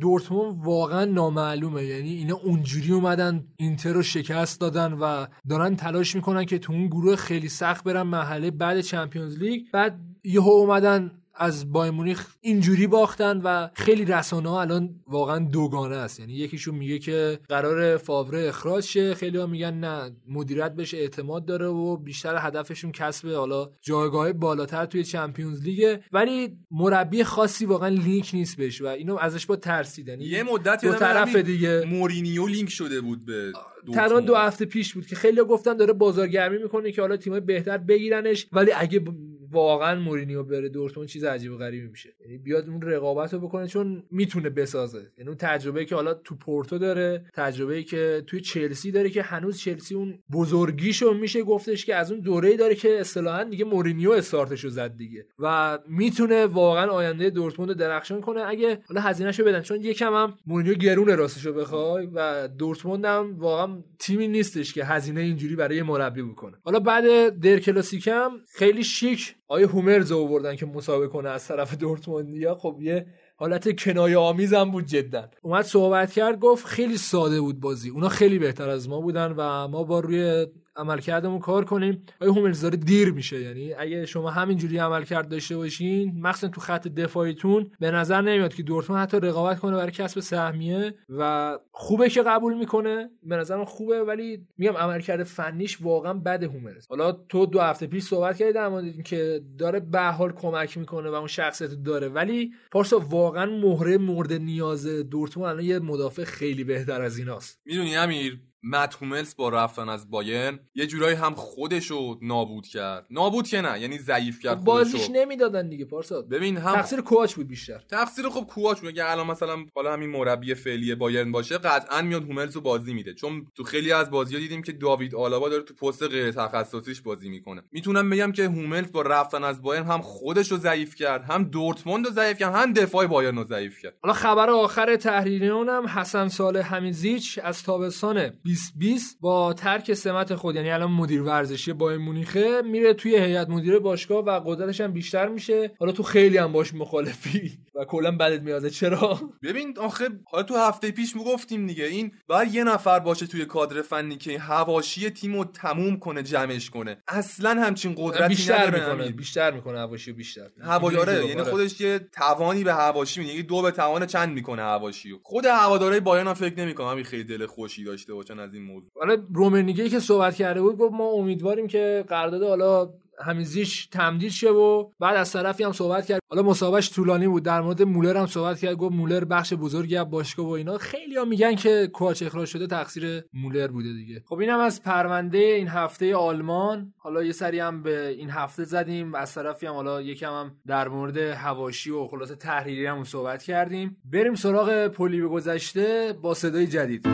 دورتموند 0.00 0.64
واقعا 0.64 1.04
نامعلومه. 1.04 1.84
یعنی 1.84 2.14
اینا 2.14 2.36
اونجوری 2.36 2.92
اومدن 2.92 3.44
اینتر 3.56 3.92
رو 3.92 4.02
شکست 4.02 4.60
دادن 4.60 4.92
و 4.92 5.26
دارن 5.48 5.76
تلاش 5.76 6.16
می‌کنن 6.16 6.44
که 6.44 6.58
تو 6.58 6.72
اون 6.72 6.88
گروه 7.02 7.16
خیلی 7.16 7.48
سخت 7.48 7.84
برن 7.84 8.02
مرحله 8.02 8.50
بعد 8.50 8.80
چمپیونز 8.80 9.38
لیگ. 9.38 9.62
بعد 9.72 10.00
یهو 10.24 10.50
اومدن 10.50 11.21
از 11.34 11.72
بایر 11.72 11.90
مونیخ 11.92 12.26
اینجوری 12.40 12.86
باختن 12.86 13.40
و 13.44 13.68
خیلی 13.74 14.04
رسانه 14.04 14.48
ها 14.48 14.60
الان 14.60 15.00
واقعا 15.06 15.38
دوگانه 15.38 15.96
است. 15.96 16.20
یعنی 16.20 16.32
یکیشون 16.32 16.74
میگه 16.74 16.98
که 16.98 17.38
قرار 17.48 17.96
فاوره 17.96 18.48
اخراج 18.48 18.84
شه 18.84 19.14
خیلی 19.14 19.38
ها 19.38 19.46
میگن 19.46 19.74
نه 19.74 20.10
مدیریت 20.28 20.74
بهش 20.74 20.94
اعتماد 20.94 21.44
داره 21.44 21.66
و 21.66 21.96
بیشتر 21.96 22.36
هدفشون 22.38 22.92
کسب 22.92 23.28
حالا 23.28 23.70
جایگاه 23.80 24.32
بالاتر 24.32 24.86
توی 24.86 25.04
Champions 25.04 25.62
League 25.62 25.90
ه. 25.90 26.00
ولی 26.12 26.56
مربی 26.70 27.24
خاصی 27.24 27.66
واقعا 27.66 27.88
لینک 27.88 28.30
نیست 28.34 28.56
بهش 28.56 28.80
و 28.80 28.86
اینو 28.86 29.16
ازش 29.16 29.46
با 29.46 29.56
ترسیدن 29.56 30.20
یه 30.20 30.42
مدت 30.42 30.84
دو 30.84 30.94
طرف 30.94 31.36
دیگه 31.36 31.84
مورینیو 31.88 32.46
لینک 32.46 32.70
شده 32.70 33.00
بود 33.00 33.26
به 33.26 33.52
دورتموند. 33.86 34.24
دو 34.24 34.34
هفته 34.34 34.64
پیش 34.64 34.94
بود 34.94 35.06
که 35.06 35.16
خیلی 35.16 35.44
گفتن 35.44 35.76
داره 35.76 35.92
بازارگرمی 35.92 36.58
می‌کنه 36.62 36.92
که 36.92 37.00
حالا 37.00 37.16
تیمای 37.16 37.40
بهتر 37.40 37.78
بگیرنش. 37.78 38.46
ولی 38.52 38.72
اگه 38.72 39.04
واقعا 39.52 40.00
مورینیو 40.00 40.42
بره 40.42 40.68
دورتموند 40.68 41.08
چیز 41.08 41.24
عجیب 41.24 41.52
و 41.52 41.56
غریبی 41.56 41.88
میشه. 41.88 42.10
یعنی 42.20 42.38
بیاد 42.38 42.68
اون 42.68 42.82
رقابت 42.82 43.34
رو 43.34 43.40
بکنه 43.40 43.66
چون 43.66 44.02
می‌تونه 44.10 44.50
بسازه. 44.50 45.12
یعنی 45.18 45.28
اون 45.28 45.36
تجربه 45.38 45.84
که 45.84 45.94
حالا 45.94 46.14
تو 46.14 46.36
پورتو 46.36 46.78
داره 46.78 47.24
تجربه 47.34 47.82
که 47.82 48.22
توی 48.26 48.40
چلسی 48.40 48.90
داره 48.90 49.10
که 49.10 49.22
هنوز 49.22 49.58
چلسی 49.58 49.94
اون 49.94 50.18
بزرگیشو 50.32 51.14
میشه 51.14 51.42
گفتش 51.42 51.84
که 51.84 51.94
از 51.94 52.12
اون 52.12 52.20
دوره‌ای 52.20 52.56
داره 52.56 52.74
که 52.74 53.00
اصطلاحا 53.00 53.44
دیگه 53.44 53.64
مورینیو 53.64 54.10
استارتشو 54.10 54.68
زد 54.68 54.96
دیگه. 54.96 55.26
و 55.38 55.78
می‌تونه 55.88 56.46
واقعا 56.46 56.90
آینده 56.90 57.30
دورتموند 57.30 57.70
رو 57.70 57.74
درخشان 57.74 58.20
کنه. 58.20 58.40
اگه 58.46 58.78
حالا 58.88 59.00
هزینهشو 59.00 59.44
بدن 59.44 59.60
چون 59.60 59.80
یکم 59.80 60.14
هم 60.14 60.34
مورینیو 60.46 60.74
گرونه 60.74 61.14
راستشو 61.14 61.52
بخوای 61.52 62.08
و 62.14 62.48
دورتموند 62.48 63.04
هم 63.04 63.38
واقعا 63.38 63.82
تیمی 63.98 64.28
نیستش 64.28 64.72
که 64.72 64.84
هزینه 64.84 65.20
اینجوری 65.20 65.56
برای 65.56 65.82
مربی 65.82 66.22
بکنه. 66.22 66.56
حالا 66.64 66.80
بعد 66.80 67.28
در 67.40 67.58
کلاسیکم 67.58 68.30
خیلی 68.54 68.84
شیک 68.84 69.34
آیه 69.52 69.66
هومرز 69.66 70.12
آوردن 70.12 70.56
که 70.56 70.66
مسابقه 70.66 71.08
کنه 71.08 71.28
از 71.28 71.48
طرف 71.48 71.74
دورتموندیا؟ 71.74 72.54
خب 72.54 72.76
یه 72.80 73.06
حالت 73.36 73.80
کنایه 73.80 74.18
آمیزم 74.18 74.70
بود 74.70 74.84
جدا. 74.84 75.28
اومد 75.42 75.64
صحبت 75.64 76.12
کرد 76.12 76.38
گفت 76.38 76.66
خیلی 76.66 76.96
ساده 76.96 77.40
بود 77.40 77.60
بازی. 77.60 77.90
اونا 77.90 78.08
خیلی 78.08 78.38
بهتر 78.38 78.68
از 78.68 78.88
ما 78.88 79.00
بودن 79.00 79.34
و 79.36 79.68
ما 79.68 79.84
با 79.84 80.00
روی 80.00 80.46
عملکردمون 80.76 81.38
کار 81.38 81.64
کنیم. 81.64 82.02
آیا 82.20 82.32
هوملز 82.32 82.60
داره 82.60 82.76
دیر 82.76 83.12
میشه؟ 83.12 83.40
یعنی 83.40 83.72
اگه 83.74 84.06
شما 84.06 84.30
همینجوری 84.30 84.78
عملکرد 84.78 85.28
داشته 85.28 85.56
باشین 85.56 86.20
مخصوصا 86.20 86.48
تو 86.48 86.60
خط 86.60 86.88
دفاعیتون 86.88 87.70
به 87.80 87.90
نظر 87.90 88.20
نمیاد 88.20 88.54
که 88.54 88.62
دورتموند 88.62 89.02
حتی 89.02 89.20
رقابت 89.20 89.58
کنه 89.58 89.76
برای 89.76 89.90
کسب 89.90 90.20
سهمیه 90.20 90.94
و 91.08 91.58
خوبه 91.72 92.08
که 92.08 92.22
قبول 92.22 92.54
می‌کنه. 92.54 93.10
به 93.22 93.36
نظرم 93.36 93.64
خوبه 93.64 94.02
ولی 94.02 94.46
میگم 94.58 94.76
عملکرد 94.76 95.22
فنیش 95.22 95.78
واقعا 95.82 96.12
بد 96.12 96.42
هوملز. 96.42 96.86
حالا 96.88 97.12
تو 97.12 97.46
دو 97.46 97.60
هفته 97.60 97.86
پیش 97.86 98.04
صحبت 98.04 98.36
کردی 98.36 98.52
در 98.52 98.68
مورد 98.68 98.84
اینکه 98.84 99.40
داره 99.58 99.80
به 99.80 100.00
حال 100.00 100.32
کمک 100.32 100.78
می‌کنه 100.78 101.10
و 101.10 101.14
اون 101.14 101.26
شخصیت 101.26 101.70
داره 101.70 102.08
ولی 102.08 102.50
پارسا 102.70 102.98
واقعا 102.98 103.46
مهره 103.46 103.98
مورد 103.98 104.32
نیاز 104.32 104.86
دورتموند 104.86 105.52
الان 105.52 105.64
یه 105.64 105.78
مدافع 105.78 106.24
خیلی 106.24 106.64
بهتر 106.64 107.02
از 107.02 107.18
ایناست. 107.18 107.60
می‌دونی 107.64 107.96
امیر 107.96 108.40
مت 108.62 108.94
هوملز 108.94 109.36
با 109.36 109.48
رفتن 109.48 109.88
از 109.88 110.10
بایرن 110.10 110.60
یه 110.74 110.86
جورایی 110.86 111.16
هم 111.16 111.34
خودشو 111.34 112.18
نابود 112.22 112.66
کرد. 112.66 113.06
نابود 113.10 113.48
که 113.48 113.60
نه 113.60 113.80
یعنی 113.80 113.98
ضعیف 113.98 114.40
کرد 114.40 114.58
خب 114.58 114.64
بازیش 114.64 115.10
نمی‌دادن 115.12 115.68
دیگه 115.68 115.84
پارسا. 115.84 116.22
ببین 116.22 116.56
هم 116.56 116.74
تقصیر 116.74 117.00
کوچ 117.00 117.34
بود 117.34 117.48
بیشتر. 117.48 117.78
تقصیر 117.90 118.28
خب 118.28 118.40
کوچ 118.40 118.80
بود. 118.80 118.88
اگه 118.88 119.10
الان 119.10 119.26
مثلا 119.26 119.64
حالا 119.74 119.92
همین 119.92 120.10
مربی 120.10 120.54
فعلی 120.54 120.94
بایرن 120.94 121.32
باشه 121.32 121.58
قطعا 121.58 122.02
میاد 122.02 122.22
هوملز 122.22 122.54
رو 122.54 122.60
بازی 122.60 122.94
میده. 122.94 123.14
چون 123.14 123.46
تو 123.54 123.64
خیلی 123.64 123.92
از 123.92 124.10
بازی‌ها 124.10 124.40
دیدیم 124.40 124.62
که 124.62 124.72
داوید 124.72 125.14
آلابا 125.14 125.48
داره 125.48 125.62
تو 125.62 125.74
پست 125.74 126.02
غیر 126.02 126.30
تخصصیش 126.30 127.00
بازی 127.00 127.28
می‌کنه. 127.28 127.62
می‌تونم 127.72 128.10
بگم 128.10 128.32
که 128.32 128.44
هوملز 128.44 128.92
با 128.92 129.02
رفتن 129.02 129.44
از 129.44 129.62
بایرن 129.62 129.86
هم 129.86 130.00
خودش 130.00 130.50
رو 130.50 130.56
ضعیف 130.56 130.94
کرد 130.94 131.24
هم 131.24 131.44
دورتموند 131.44 132.06
رو 132.06 132.12
ضعیف 132.12 132.38
کرد 132.38 132.54
هم 132.54 132.72
دفاع 132.72 133.06
بایرن 133.06 133.36
رو 133.36 133.44
ضعیف 133.44 133.78
کرد. 133.78 133.94
حالا 134.02 134.14
خبر 134.14 134.50
آخر 134.50 134.96
تحریریون 134.96 135.68
هم 135.68 135.86
حسن 135.86 136.28
صالح 136.28 136.74
حمیزیچ 136.74 137.40
از 137.42 137.62
تابستان 137.62 138.32
2020 138.52 139.18
با 139.20 139.52
ترک 139.52 139.94
سمت 139.94 140.34
خود 140.34 140.56
یعنی 140.56 140.70
الان 140.70 140.90
مدیر 140.90 141.22
ورزشی 141.22 141.72
بایر 141.72 141.98
مونیخه 141.98 142.62
میره 142.62 142.94
توی 142.94 143.16
هیئت 143.16 143.48
مدیره 143.48 143.78
باشگاه 143.78 144.24
و 144.24 144.40
قدرتش 144.46 144.80
هم 144.80 144.92
بیشتر 144.92 145.28
میشه. 145.28 145.72
حالا 145.80 145.92
تو 145.92 146.02
خیلی 146.02 146.38
هم 146.38 146.52
باش 146.52 146.74
مخالفی 146.74 147.58
و 147.74 147.84
کلا 147.84 148.16
بدت 148.16 148.42
میاد 148.42 148.68
چرا؟ 148.68 149.20
ببین 149.42 149.78
آخه 149.78 150.08
حالا 150.30 150.42
تو 150.42 150.56
هفته 150.56 150.90
پیش 150.90 151.16
می‌گفتیم 151.16 151.66
دیگه 151.66 151.84
این 151.84 152.12
باید 152.26 152.54
یه 152.54 152.64
نفر 152.64 152.98
باشه 152.98 153.26
توی 153.26 153.44
کادر 153.44 153.82
فنی 153.82 154.16
که 154.16 154.38
حواشی 154.38 155.10
تیمو 155.10 155.44
تموم 155.44 155.96
کنه 155.98 156.22
جمعش 156.22 156.70
کنه. 156.70 157.02
اصلا 157.08 157.62
همچین 157.62 157.94
قدرتی 157.98 158.28
بیشتر 158.28 158.66
نداره 158.66 158.92
می‌کنه. 158.94 159.12
بیشتر 159.12 159.50
می‌کنه 159.50 159.78
هواشی 159.78 160.12
بیشتر. 160.12 160.48
هواداره 160.60 161.26
یعنی 161.26 161.40
آره. 161.40 161.50
خودش 161.50 161.80
یه 161.80 161.98
توانی 161.98 162.64
به 162.64 162.74
هواشی 162.74 163.20
میده 163.20 163.32
یعنی 163.32 163.42
دو 163.42 163.62
به 163.62 163.70
توان 163.70 164.06
چند 164.06 164.32
می‌کنه 164.32 164.62
هواشیو. 164.62 165.18
خود 165.22 165.46
هواداره 165.46 166.00
بایرن 166.00 166.26
هم 166.28 166.34
فکر 166.34 166.58
نمی‌کنم 166.58 167.02
خیلی 167.02 167.24
دل 167.24 167.46
خوشی 167.46 167.84
داشته 167.84 168.14
باشن 168.14 168.38
از 168.42 168.54
این 168.54 168.62
موضوع. 168.62 168.90
حالا 168.94 169.16
رومنیگه 169.34 169.88
که 169.88 170.00
صحبت 170.00 170.34
کرده 170.34 170.62
بود 170.62 170.78
گفت 170.78 170.94
ما 170.94 171.10
امیدواریم 171.10 171.66
که 171.66 172.04
قرارداد 172.08 172.42
حالا 172.42 172.88
همیزیش 173.22 173.86
تمدید 173.86 174.30
شه 174.30 174.50
و 174.50 174.90
بعد 175.00 175.16
از 175.16 175.32
طرفی 175.32 175.64
هم 175.64 175.72
صحبت 175.72 176.06
کرد. 176.06 176.20
حالا 176.30 176.42
مسابقش 176.42 176.92
طولانی 176.92 177.28
بود. 177.28 177.42
در 177.42 177.60
مورد 177.60 177.82
مولر 177.82 178.16
هم 178.16 178.26
صحبت 178.26 178.58
کرد. 178.58 178.76
گفت 178.76 178.94
مولر 178.94 179.24
بخش 179.24 179.54
بزرگی 179.54 179.96
از 179.96 180.10
باشگاه 180.10 180.46
و 180.46 180.50
اینا. 180.50 180.78
خیلی 180.78 181.16
ها 181.16 181.24
میگن 181.24 181.54
که 181.54 181.90
کوچ 181.92 182.22
اخراج 182.22 182.48
شده 182.48 182.66
تقصیر 182.66 183.24
مولر 183.32 183.68
بوده 183.68 183.92
دیگه. 183.92 184.22
خب 184.26 184.38
اینم 184.38 184.58
از 184.60 184.82
پرونده 184.82 185.38
این 185.38 185.68
هفته 185.68 186.16
آلمان. 186.16 186.92
حالا 186.98 187.22
یه 187.22 187.32
سری 187.32 187.58
هم 187.58 187.82
به 187.82 188.08
این 188.08 188.30
هفته 188.30 188.64
زدیم. 188.64 189.14
از 189.14 189.34
طرفی 189.34 189.66
هم 189.66 189.74
حالا 189.74 190.02
یکم 190.02 190.32
هم 190.32 190.52
در 190.66 190.88
مورد 190.88 191.16
هواشی 191.16 191.90
و 191.90 192.06
خلاصه 192.06 192.34
تحریری 192.34 192.86
هم 192.86 193.04
صحبت 193.04 193.42
کردیم. 193.42 193.96
بریم 194.12 194.34
سراغ 194.34 194.86
پلی 194.86 195.20
به 195.20 195.28
گذشته 195.28 196.14
با 196.22 196.34
صدای 196.34 196.66
جدید. 196.66 197.06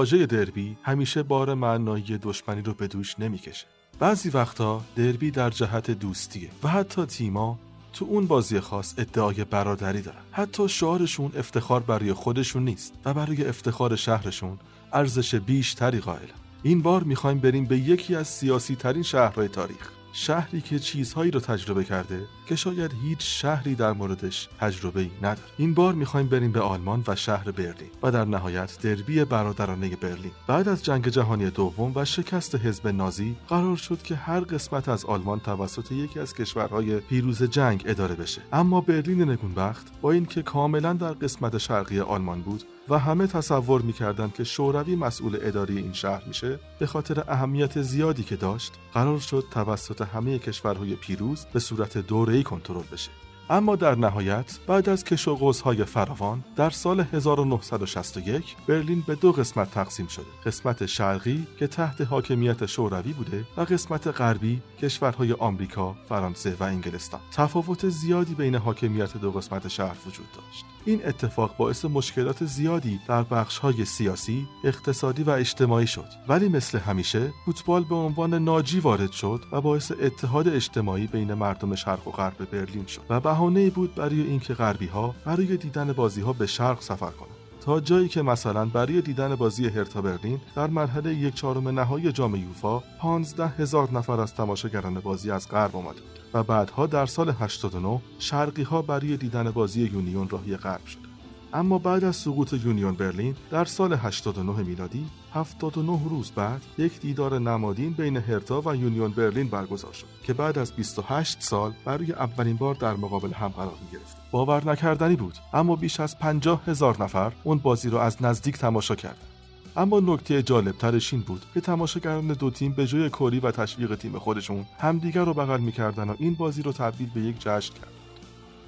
واژه 0.00 0.26
دربی 0.26 0.76
همیشه 0.82 1.22
بار 1.22 1.54
معنایی 1.54 2.18
دشمنی 2.22 2.62
رو 2.62 2.74
به 2.74 2.86
دوش 2.86 3.18
نمی‌کشه. 3.18 3.66
بعضی 3.98 4.28
وقتا 4.28 4.82
دربی 4.96 5.30
در 5.30 5.50
جهت 5.50 5.90
دوستیه 5.90 6.50
و 6.62 6.68
حتی 6.68 7.04
تیما 7.04 7.58
تو 7.92 8.04
اون 8.04 8.26
بازی 8.26 8.60
خاص 8.60 8.94
ادعای 8.98 9.44
برادری 9.44 10.02
دارن. 10.02 10.20
حتی 10.32 10.68
شعارشون 10.68 11.32
افتخار 11.36 11.80
برای 11.80 12.12
خودشون 12.12 12.64
نیست 12.64 12.94
و 13.04 13.14
برای 13.14 13.44
افتخار 13.44 13.96
شهرشون 13.96 14.58
ارزش 14.92 15.34
بیشتری 15.34 16.00
قائلن. 16.00 16.40
این 16.62 16.82
بار 16.82 17.02
می‌خوایم 17.02 17.38
بریم 17.38 17.64
به 17.64 17.78
یکی 17.78 18.14
از 18.14 18.28
سیاسی 18.28 18.76
ترین 18.76 19.02
شهرهای 19.02 19.48
تاریخ 19.48 19.90
شهری 20.12 20.60
که 20.60 20.78
چیزهایی 20.78 21.30
رو 21.30 21.40
تجربه 21.40 21.84
کرده 21.84 22.26
که 22.46 22.56
شاید 22.56 22.92
هیچ 23.02 23.18
شهری 23.20 23.74
در 23.74 23.92
موردش 23.92 24.48
تجربه 24.60 25.00
ای 25.00 25.10
نداره. 25.22 25.48
این 25.58 25.74
بار 25.74 25.94
می‌خوایم 25.94 26.26
بریم 26.26 26.52
به 26.52 26.60
آلمان 26.60 27.04
و 27.06 27.16
شهر 27.16 27.50
برلین 27.50 27.90
و 28.02 28.10
در 28.10 28.24
نهایت 28.24 28.78
دربی 28.82 29.24
برادرانه 29.24 29.96
برلین. 29.96 30.32
بعد 30.46 30.68
از 30.68 30.84
جنگ 30.84 31.08
جهانی 31.08 31.50
دوم 31.50 31.92
و 31.94 32.04
شکست 32.04 32.54
حزب 32.54 32.88
نازی 32.88 33.36
قرار 33.48 33.76
شد 33.76 34.02
که 34.02 34.14
هر 34.14 34.40
قسمت 34.40 34.88
از 34.88 35.04
آلمان 35.04 35.40
توسط 35.40 35.92
یکی 35.92 36.20
از 36.20 36.34
کشورهای 36.34 37.00
پیروز 37.00 37.42
جنگ 37.42 37.82
اداره 37.86 38.14
بشه. 38.14 38.42
اما 38.52 38.80
برلین 38.80 39.30
نگونبخت 39.30 39.86
با 40.00 40.12
اینکه 40.12 40.42
کاملا 40.42 40.92
در 40.92 41.12
قسمت 41.12 41.58
شرقی 41.58 42.00
آلمان 42.00 42.42
بود 42.42 42.64
و 42.88 42.98
همه 42.98 43.26
تصور 43.26 43.82
می‌کردند 43.82 44.34
که 44.34 44.44
شوروی 44.44 44.96
مسئول 44.96 45.38
اداری 45.42 45.76
این 45.78 45.92
شهر 45.92 46.22
میشه 46.26 46.58
به 46.78 46.86
خاطر 46.86 47.24
اهمیت 47.28 47.82
زیادی 47.82 48.22
که 48.22 48.36
داشت 48.36 48.72
قرار 48.94 49.18
شد 49.18 49.44
توسط 49.50 50.02
همه 50.02 50.38
کشورهای 50.38 50.94
پیروز 50.94 51.46
به 51.52 51.60
صورت 51.60 51.98
دوره‌ای 51.98 52.42
کنترل 52.42 52.84
بشه. 52.92 53.10
اما 53.50 53.76
در 53.76 53.94
نهایت 53.94 54.58
بعد 54.66 54.88
از 54.88 55.04
کش 55.04 55.28
و 55.28 55.34
قوس‌های 55.34 55.84
فراوان 55.84 56.44
در 56.56 56.70
سال 56.70 57.00
1961 57.00 58.56
برلین 58.68 59.04
به 59.06 59.14
دو 59.14 59.32
قسمت 59.32 59.70
تقسیم 59.70 60.06
شده. 60.06 60.26
قسمت 60.46 60.86
شرقی 60.86 61.46
که 61.58 61.66
تحت 61.66 62.00
حاکمیت 62.00 62.66
شوروی 62.66 63.12
بوده 63.12 63.44
و 63.56 63.60
قسمت 63.60 64.06
غربی 64.06 64.62
کشورهای 64.82 65.32
آمریکا، 65.32 65.96
فرانسه 66.08 66.56
و 66.60 66.62
انگلستان. 66.62 67.20
تفاوت 67.32 67.88
زیادی 67.88 68.34
بین 68.34 68.54
حاکمیت 68.54 69.16
دو 69.16 69.30
قسمت 69.30 69.68
شهر 69.68 69.96
وجود 70.06 70.26
داشت. 70.32 70.64
این 70.84 71.06
اتفاق 71.06 71.56
باعث 71.56 71.84
مشکلات 71.84 72.44
زیادی 72.44 73.00
در 73.08 73.22
بخشهای 73.22 73.84
سیاسی، 73.84 74.46
اقتصادی 74.64 75.22
و 75.22 75.30
اجتماعی 75.30 75.86
شد. 75.86 76.06
ولی 76.28 76.48
مثل 76.48 76.78
همیشه 76.78 77.32
فوتبال 77.46 77.84
به 77.84 77.94
عنوان 77.94 78.34
ناجی 78.34 78.80
وارد 78.80 79.12
شد 79.12 79.44
و 79.52 79.60
باعث 79.60 79.92
اتحاد 80.00 80.48
اجتماعی 80.48 81.06
بین 81.06 81.34
مردم 81.34 81.74
شرق 81.74 82.08
و 82.08 82.10
غرب 82.10 82.50
برلین 82.50 82.86
شد 82.86 83.02
و 83.10 83.20
بهانه 83.20 83.70
بود 83.70 83.94
برای 83.94 84.20
اینکه 84.20 84.54
غربی 84.54 84.86
ها 84.86 85.14
برای 85.24 85.56
دیدن 85.56 85.92
بازی 85.92 86.20
ها 86.20 86.32
به 86.32 86.46
شرق 86.46 86.80
سفر 86.80 87.10
کنند. 87.10 87.40
تا 87.60 87.80
جایی 87.80 88.08
که 88.08 88.22
مثلا 88.22 88.66
برای 88.66 89.00
دیدن 89.00 89.34
بازی 89.34 89.68
هرتا 89.68 90.00
برلین 90.00 90.40
در 90.56 90.66
مرحله 90.66 91.14
یک 91.14 91.34
چهارم 91.34 91.68
نهایی 91.68 92.12
جام 92.12 92.34
یوفا 92.34 92.78
15 92.78 93.46
هزار 93.46 93.88
نفر 93.92 94.20
از 94.20 94.34
تماشاگران 94.34 95.00
بازی 95.00 95.30
از 95.30 95.48
غرب 95.48 95.76
آمده 95.76 96.00
بود. 96.00 96.19
و 96.34 96.42
بعدها 96.42 96.86
در 96.86 97.06
سال 97.06 97.34
89 97.40 98.00
شرقی 98.18 98.62
ها 98.62 98.82
برای 98.82 99.16
دیدن 99.16 99.50
بازی 99.50 99.82
یونیون 99.82 100.28
راهی 100.28 100.56
غرب 100.56 100.86
شد 100.86 101.10
اما 101.52 101.78
بعد 101.78 102.04
از 102.04 102.16
سقوط 102.16 102.52
یونیون 102.52 102.94
برلین 102.94 103.36
در 103.50 103.64
سال 103.64 103.92
89 103.92 104.62
میلادی 104.62 105.06
79 105.34 106.00
روز 106.08 106.30
بعد 106.30 106.62
یک 106.78 107.00
دیدار 107.00 107.38
نمادین 107.38 107.92
بین 107.92 108.16
هرتا 108.16 108.62
و 108.66 108.76
یونیون 108.76 109.10
برلین 109.10 109.48
برگزار 109.48 109.92
شد 109.92 110.06
که 110.22 110.32
بعد 110.32 110.58
از 110.58 110.72
28 110.72 111.42
سال 111.42 111.72
برای 111.84 112.12
اولین 112.12 112.56
بار 112.56 112.74
در 112.74 112.94
مقابل 112.94 113.32
هم 113.32 113.48
قرار 113.48 113.74
می 113.84 113.98
گرفت. 113.98 114.16
باور 114.30 114.70
نکردنی 114.70 115.16
بود 115.16 115.34
اما 115.52 115.76
بیش 115.76 116.00
از 116.00 116.18
50 116.18 116.62
هزار 116.66 117.02
نفر 117.02 117.32
اون 117.44 117.58
بازی 117.58 117.90
را 117.90 118.02
از 118.02 118.22
نزدیک 118.22 118.58
تماشا 118.58 118.94
کردند. 118.94 119.29
اما 119.76 120.00
نکته 120.00 120.42
جالب 120.42 120.78
ترش 120.78 121.12
این 121.12 121.22
بود 121.22 121.44
که 121.54 121.60
تماشاگران 121.60 122.26
دو 122.26 122.50
تیم 122.50 122.72
به 122.72 122.86
جای 122.86 123.10
کری 123.10 123.40
و 123.40 123.50
تشویق 123.50 123.94
تیم 123.94 124.18
خودشون 124.18 124.66
همدیگر 124.78 125.24
رو 125.24 125.34
بغل 125.34 125.60
می‌کردن 125.60 126.10
و 126.10 126.14
این 126.18 126.34
بازی 126.34 126.62
رو 126.62 126.72
تبدیل 126.72 127.10
به 127.14 127.20
یک 127.20 127.36
جشن 127.38 127.74
کرد. 127.74 127.92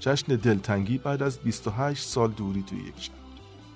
جشن 0.01 0.37
دلتنگی 0.37 0.99
بعد 0.99 1.23
از 1.23 1.38
28 1.38 2.05
سال 2.05 2.31
دوری 2.31 2.62
توی 2.62 2.79
یک 2.79 2.95
شهر 2.97 3.15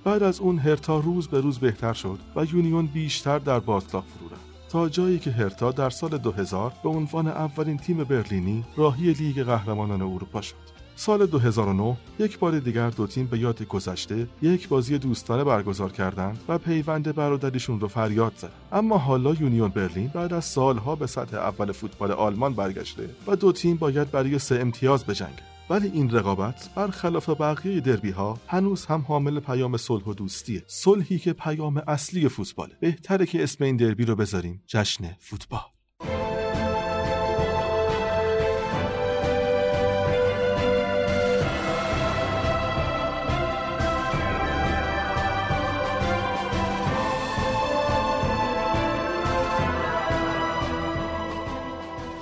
بعد 0.04 0.22
از 0.22 0.40
اون 0.40 0.58
هرتا 0.58 0.98
روز 0.98 1.28
به 1.28 1.40
روز 1.40 1.58
بهتر 1.58 1.92
شد 1.92 2.18
و 2.36 2.44
یونیون 2.44 2.86
بیشتر 2.86 3.38
در 3.38 3.58
باطلاق 3.58 4.04
فرو 4.04 4.28
رفت. 4.28 4.68
تا 4.68 4.88
جایی 4.88 5.18
که 5.18 5.30
هرتا 5.30 5.72
در 5.72 5.90
سال 5.90 6.18
2000 6.18 6.72
به 6.82 6.88
عنوان 6.88 7.26
اولین 7.26 7.76
تیم 7.76 8.04
برلینی 8.04 8.64
راهی 8.76 9.12
لیگ 9.12 9.42
قهرمانان 9.42 10.02
اروپا 10.02 10.40
شد. 10.40 10.75
سال 10.98 11.26
2009 11.26 11.96
یک 12.18 12.38
بار 12.38 12.58
دیگر 12.58 12.90
دو 12.90 13.06
تیم 13.06 13.26
به 13.26 13.38
یاد 13.38 13.62
گذشته 13.62 14.28
یک 14.42 14.68
بازی 14.68 14.98
دوستانه 14.98 15.44
برگزار 15.44 15.92
کردند 15.92 16.38
و 16.48 16.58
پیوند 16.58 17.14
برادریشون 17.14 17.80
رو 17.80 17.88
فریاد 17.88 18.32
زد. 18.36 18.50
اما 18.72 18.98
حالا 18.98 19.34
یونیون 19.34 19.68
برلین 19.68 20.08
بعد 20.08 20.32
از 20.32 20.44
سالها 20.44 20.94
به 20.94 21.06
سطح 21.06 21.36
اول 21.36 21.72
فوتبال 21.72 22.12
آلمان 22.12 22.54
برگشته 22.54 23.10
و 23.26 23.36
دو 23.36 23.52
تیم 23.52 23.76
باید 23.76 24.10
برای 24.10 24.38
سه 24.38 24.54
امتیاز 24.54 25.04
بجنگند 25.04 25.56
ولی 25.70 25.88
این 25.88 26.10
رقابت 26.10 26.68
برخلاف 26.74 27.28
بقیه 27.28 27.80
دربی 27.80 28.10
ها 28.10 28.38
هنوز 28.48 28.86
هم 28.86 29.04
حامل 29.08 29.40
پیام 29.40 29.76
صلح 29.76 30.04
و 30.04 30.14
دوستیه. 30.14 30.62
صلحی 30.66 31.18
که 31.18 31.32
پیام 31.32 31.82
اصلی 31.88 32.28
فوتباله. 32.28 32.74
بهتره 32.80 33.26
که 33.26 33.42
اسم 33.42 33.64
این 33.64 33.76
دربی 33.76 34.04
رو 34.04 34.16
بذاریم 34.16 34.62
جشن 34.66 35.16
فوتبال. 35.20 35.75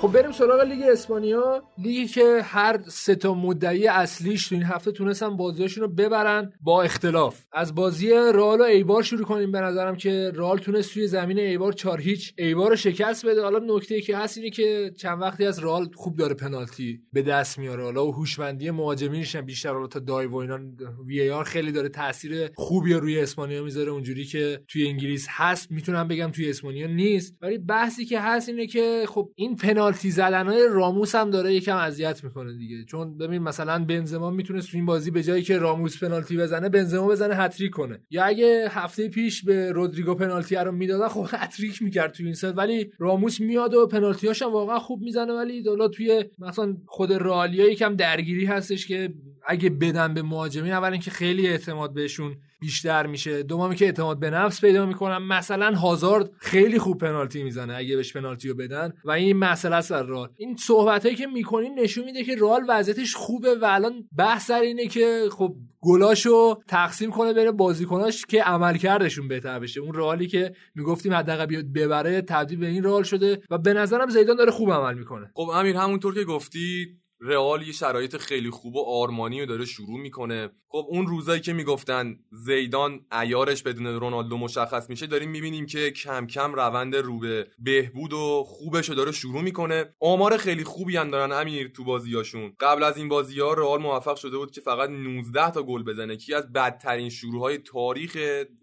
خب 0.05 0.11
بریم 0.11 0.31
سراغ 0.31 0.61
لیگ 0.61 0.83
اسپانیا. 0.91 1.63
لیگی 1.77 2.07
که 2.07 2.41
هر 2.43 2.79
سه 2.87 3.15
تا 3.15 3.33
مدعی 3.33 3.87
اصلیش 3.87 4.47
تو 4.47 4.55
این 4.55 4.63
هفته 4.63 4.91
تونستن 4.91 5.37
بازیاشون 5.37 5.83
رو 5.83 5.89
ببرن 5.89 6.53
با 6.61 6.83
اختلاف. 6.83 7.45
از 7.53 7.75
بازی 7.75 8.09
رال 8.09 8.61
و 8.61 8.63
ایبار 8.63 9.03
شروع 9.03 9.25
کنیم 9.25 9.51
به 9.51 9.59
نظرم 9.59 9.95
که 9.95 10.31
رال 10.35 10.57
تونست 10.57 10.93
توی 10.93 11.07
زمین 11.07 11.39
ایبار 11.39 11.73
چار 11.73 12.01
هیچ 12.01 12.33
ایبار 12.37 12.69
رو 12.69 12.75
شکست 12.75 13.25
بده. 13.25 13.41
حالا 13.43 13.75
نکته 13.75 14.01
که 14.01 14.17
هست 14.17 14.37
اینه 14.37 14.49
که 14.49 14.91
چند 14.97 15.21
وقتی 15.21 15.45
از 15.45 15.59
رال 15.59 15.89
خوب 15.95 16.17
داره 16.17 16.33
پنالتی 16.33 17.01
به 17.13 17.21
دست 17.21 17.59
میاره. 17.59 17.83
حالا 17.83 18.07
و 18.07 18.11
هوشمندی 18.11 18.71
مهاجمینش 18.71 19.35
بیشتر 19.35 19.73
حالا 19.73 19.87
تا 19.87 19.99
دایو 19.99 20.31
و 20.31 20.35
اینا 20.35 20.59
وی 21.07 21.29
آر 21.29 21.43
خیلی 21.43 21.71
داره 21.71 21.89
تاثیر 21.89 22.49
خوبی 22.55 22.93
روی 22.93 23.19
اسپانیا 23.19 23.63
می‌ذاره. 23.63 23.91
اونجوری 23.91 24.25
که 24.25 24.61
توی 24.67 24.87
انگلیس 24.87 25.27
هست 25.29 25.71
می‌تونم 25.71 26.07
بگم 26.07 26.31
توی 26.31 26.49
اسپانیا 26.49 26.87
نیست. 26.87 27.35
ولی 27.41 27.57
بحثی 27.57 28.05
که 28.05 28.19
هست 28.19 28.49
اینه 28.49 28.67
که 28.67 29.05
خب 29.07 29.29
این 29.35 29.55
پنالتی 29.55 29.94
پنالتی 29.95 30.11
زدن 30.11 30.47
های 30.47 30.67
راموس 30.71 31.15
هم 31.15 31.29
داره 31.29 31.53
یکم 31.53 31.77
اذیت 31.77 32.23
می‌کنه 32.23 32.53
دیگه. 32.53 32.83
چون 32.83 33.17
ببین 33.17 33.41
مثلا 33.41 33.85
بنزما 33.85 34.29
می‌تونه 34.31 34.61
تو 34.61 34.67
این 34.73 34.85
بازی 34.85 35.11
به 35.11 35.23
جایی 35.23 35.43
که 35.43 35.57
راموس 35.57 36.03
پنالتی 36.03 36.37
بزنه 36.37 36.69
بنزما 36.69 37.07
بزنه 37.07 37.35
هتریک 37.35 37.71
کنه. 37.71 37.99
یا 38.09 38.23
اگه 38.23 38.67
هفته 38.69 39.09
پیش 39.09 39.43
به 39.43 39.71
رودریگو 39.71 40.15
پنالتی 40.15 40.55
رو 40.55 40.71
می‌دادن 40.71 41.07
خب 41.07 41.27
هتریک 41.29 41.81
می‌کرد 41.81 42.11
تو 42.11 42.23
این 42.23 42.33
سال 42.33 42.53
ولی 42.57 42.91
راموس 42.99 43.41
میاد 43.41 43.73
و 43.73 43.87
پنالتیاش 43.87 44.41
هم 44.41 44.51
واقعا 44.51 44.79
خوب 44.79 45.01
می‌زنه 45.01 45.33
ولی 45.33 45.63
دولا 45.63 45.87
توی 45.87 46.25
مثلا 46.39 46.77
خود 46.85 47.11
رالیا 47.11 47.71
یکم 47.71 47.95
درگیری 47.95 48.45
هستش 48.45 48.87
که 48.87 49.13
اگه 49.47 49.69
بدن 49.69 50.13
به 50.13 50.21
مهاجمین 50.21 50.71
اول 50.71 50.91
اینکه 50.91 51.11
خیلی 51.11 51.47
اعتماد 51.47 51.93
بهشون 51.93 52.35
بیشتر 52.59 53.07
میشه. 53.07 53.43
دومی 53.43 53.75
که 53.75 53.85
اعتماد 53.85 54.19
به 54.19 54.29
نفس 54.29 54.61
پیدا 54.61 54.85
می‌کنن. 54.85 55.17
مثلا 55.17 55.75
هازارد 55.75 56.31
خیلی 56.37 56.79
خوب 56.79 56.97
پنالتی 56.97 57.43
می‌زنه 57.43 57.75
اگه 57.75 57.95
بهش 57.95 58.13
پنالتی 58.13 58.49
رو 58.49 58.55
بدن. 58.55 58.93
و 59.05 59.11
این 59.11 59.37
مسئله 59.37 59.75
است 59.75 59.91
رال 59.91 60.29
این 60.37 60.55
صحبت 60.55 61.03
هایی 61.03 61.15
که 61.15 61.27
می‌کنیم 61.27 61.79
نشون 61.79 62.05
میده 62.05 62.23
که 62.23 62.35
رال 62.35 62.61
وضعیتش 62.69 63.15
خوبه 63.15 63.55
و 63.55 63.65
الان 63.65 63.93
بحث 64.17 64.47
سر 64.47 64.59
اینه 64.59 64.87
که 64.87 65.29
خب 65.31 65.55
گلاشو 65.81 66.55
تقسیم 66.67 67.11
کنه 67.11 67.33
بین 67.33 67.51
بازیکناش 67.51 68.25
که 68.25 68.43
عملکردشون 68.43 69.27
بهتر 69.27 69.59
بشه. 69.59 69.81
اون 69.81 69.93
رالی 69.93 70.27
که 70.27 70.53
می‌گفتیم 70.75 71.13
حداقل 71.13 71.45
بیاد 71.45 71.65
ببره 71.65 72.21
تبدیل 72.21 72.59
به 72.59 72.67
این 72.67 72.83
رال 72.83 73.03
شده 73.03 73.41
و 73.49 73.57
به 73.57 73.73
نظرم 73.73 74.09
زیدان 74.09 74.35
داره 74.35 74.51
خوب 74.51 74.71
عمل 74.71 74.93
می‌کنه. 74.97 75.31
خب 75.33 75.49
امیر 75.53 75.75
همونطور 75.75 76.13
که 76.13 76.23
گفتی 76.23 76.87
رئال 77.27 77.67
یه 77.67 77.73
شرایط 77.73 78.17
خیلی 78.17 78.49
خوب 78.49 78.75
و 78.75 78.85
آرمانی 78.87 79.39
رو 79.39 79.45
داره 79.45 79.65
شروع 79.65 79.99
می‌کنه. 79.99 80.49
خب 80.67 80.85
اون 80.89 81.07
روزایی 81.07 81.41
که 81.41 81.53
می‌گفتن 81.53 82.15
زیدان 82.31 83.05
ایارش 83.21 83.63
بدون 83.63 83.87
رونالدو 83.87 84.37
مشخص 84.37 84.89
میشه 84.89 85.07
داریم 85.07 85.29
می‌بینیم 85.29 85.65
که 85.65 85.91
کم 85.91 86.27
کم 86.27 86.53
روند 86.53 86.95
رو 86.95 87.19
به 87.19 87.47
بهبود 87.59 88.13
و 88.13 88.43
خوبش 88.47 88.89
رو 88.89 88.95
داره 88.95 89.11
شروع 89.11 89.41
می‌کنه. 89.41 89.85
آمار 89.99 90.37
خیلی 90.37 90.63
خوبی 90.63 90.97
هم 90.97 91.11
دارن 91.11 91.31
امیر 91.31 91.67
تو 91.67 91.83
بازیاشون 91.83 92.53
قبل 92.59 92.83
از 92.83 92.97
این 92.97 93.09
بازی 93.09 93.39
ها 93.39 93.53
رئال 93.53 93.81
موفق 93.81 94.15
شده 94.15 94.37
بود 94.37 94.51
که 94.51 94.61
فقط 94.61 94.89
19 94.89 95.51
تا 95.51 95.63
گل 95.63 95.83
بزنه. 95.83 96.17
که 96.17 96.35
از 96.35 96.53
بدترین 96.53 97.09
شروع 97.09 97.41
های 97.41 97.57
تاریخ 97.57 98.17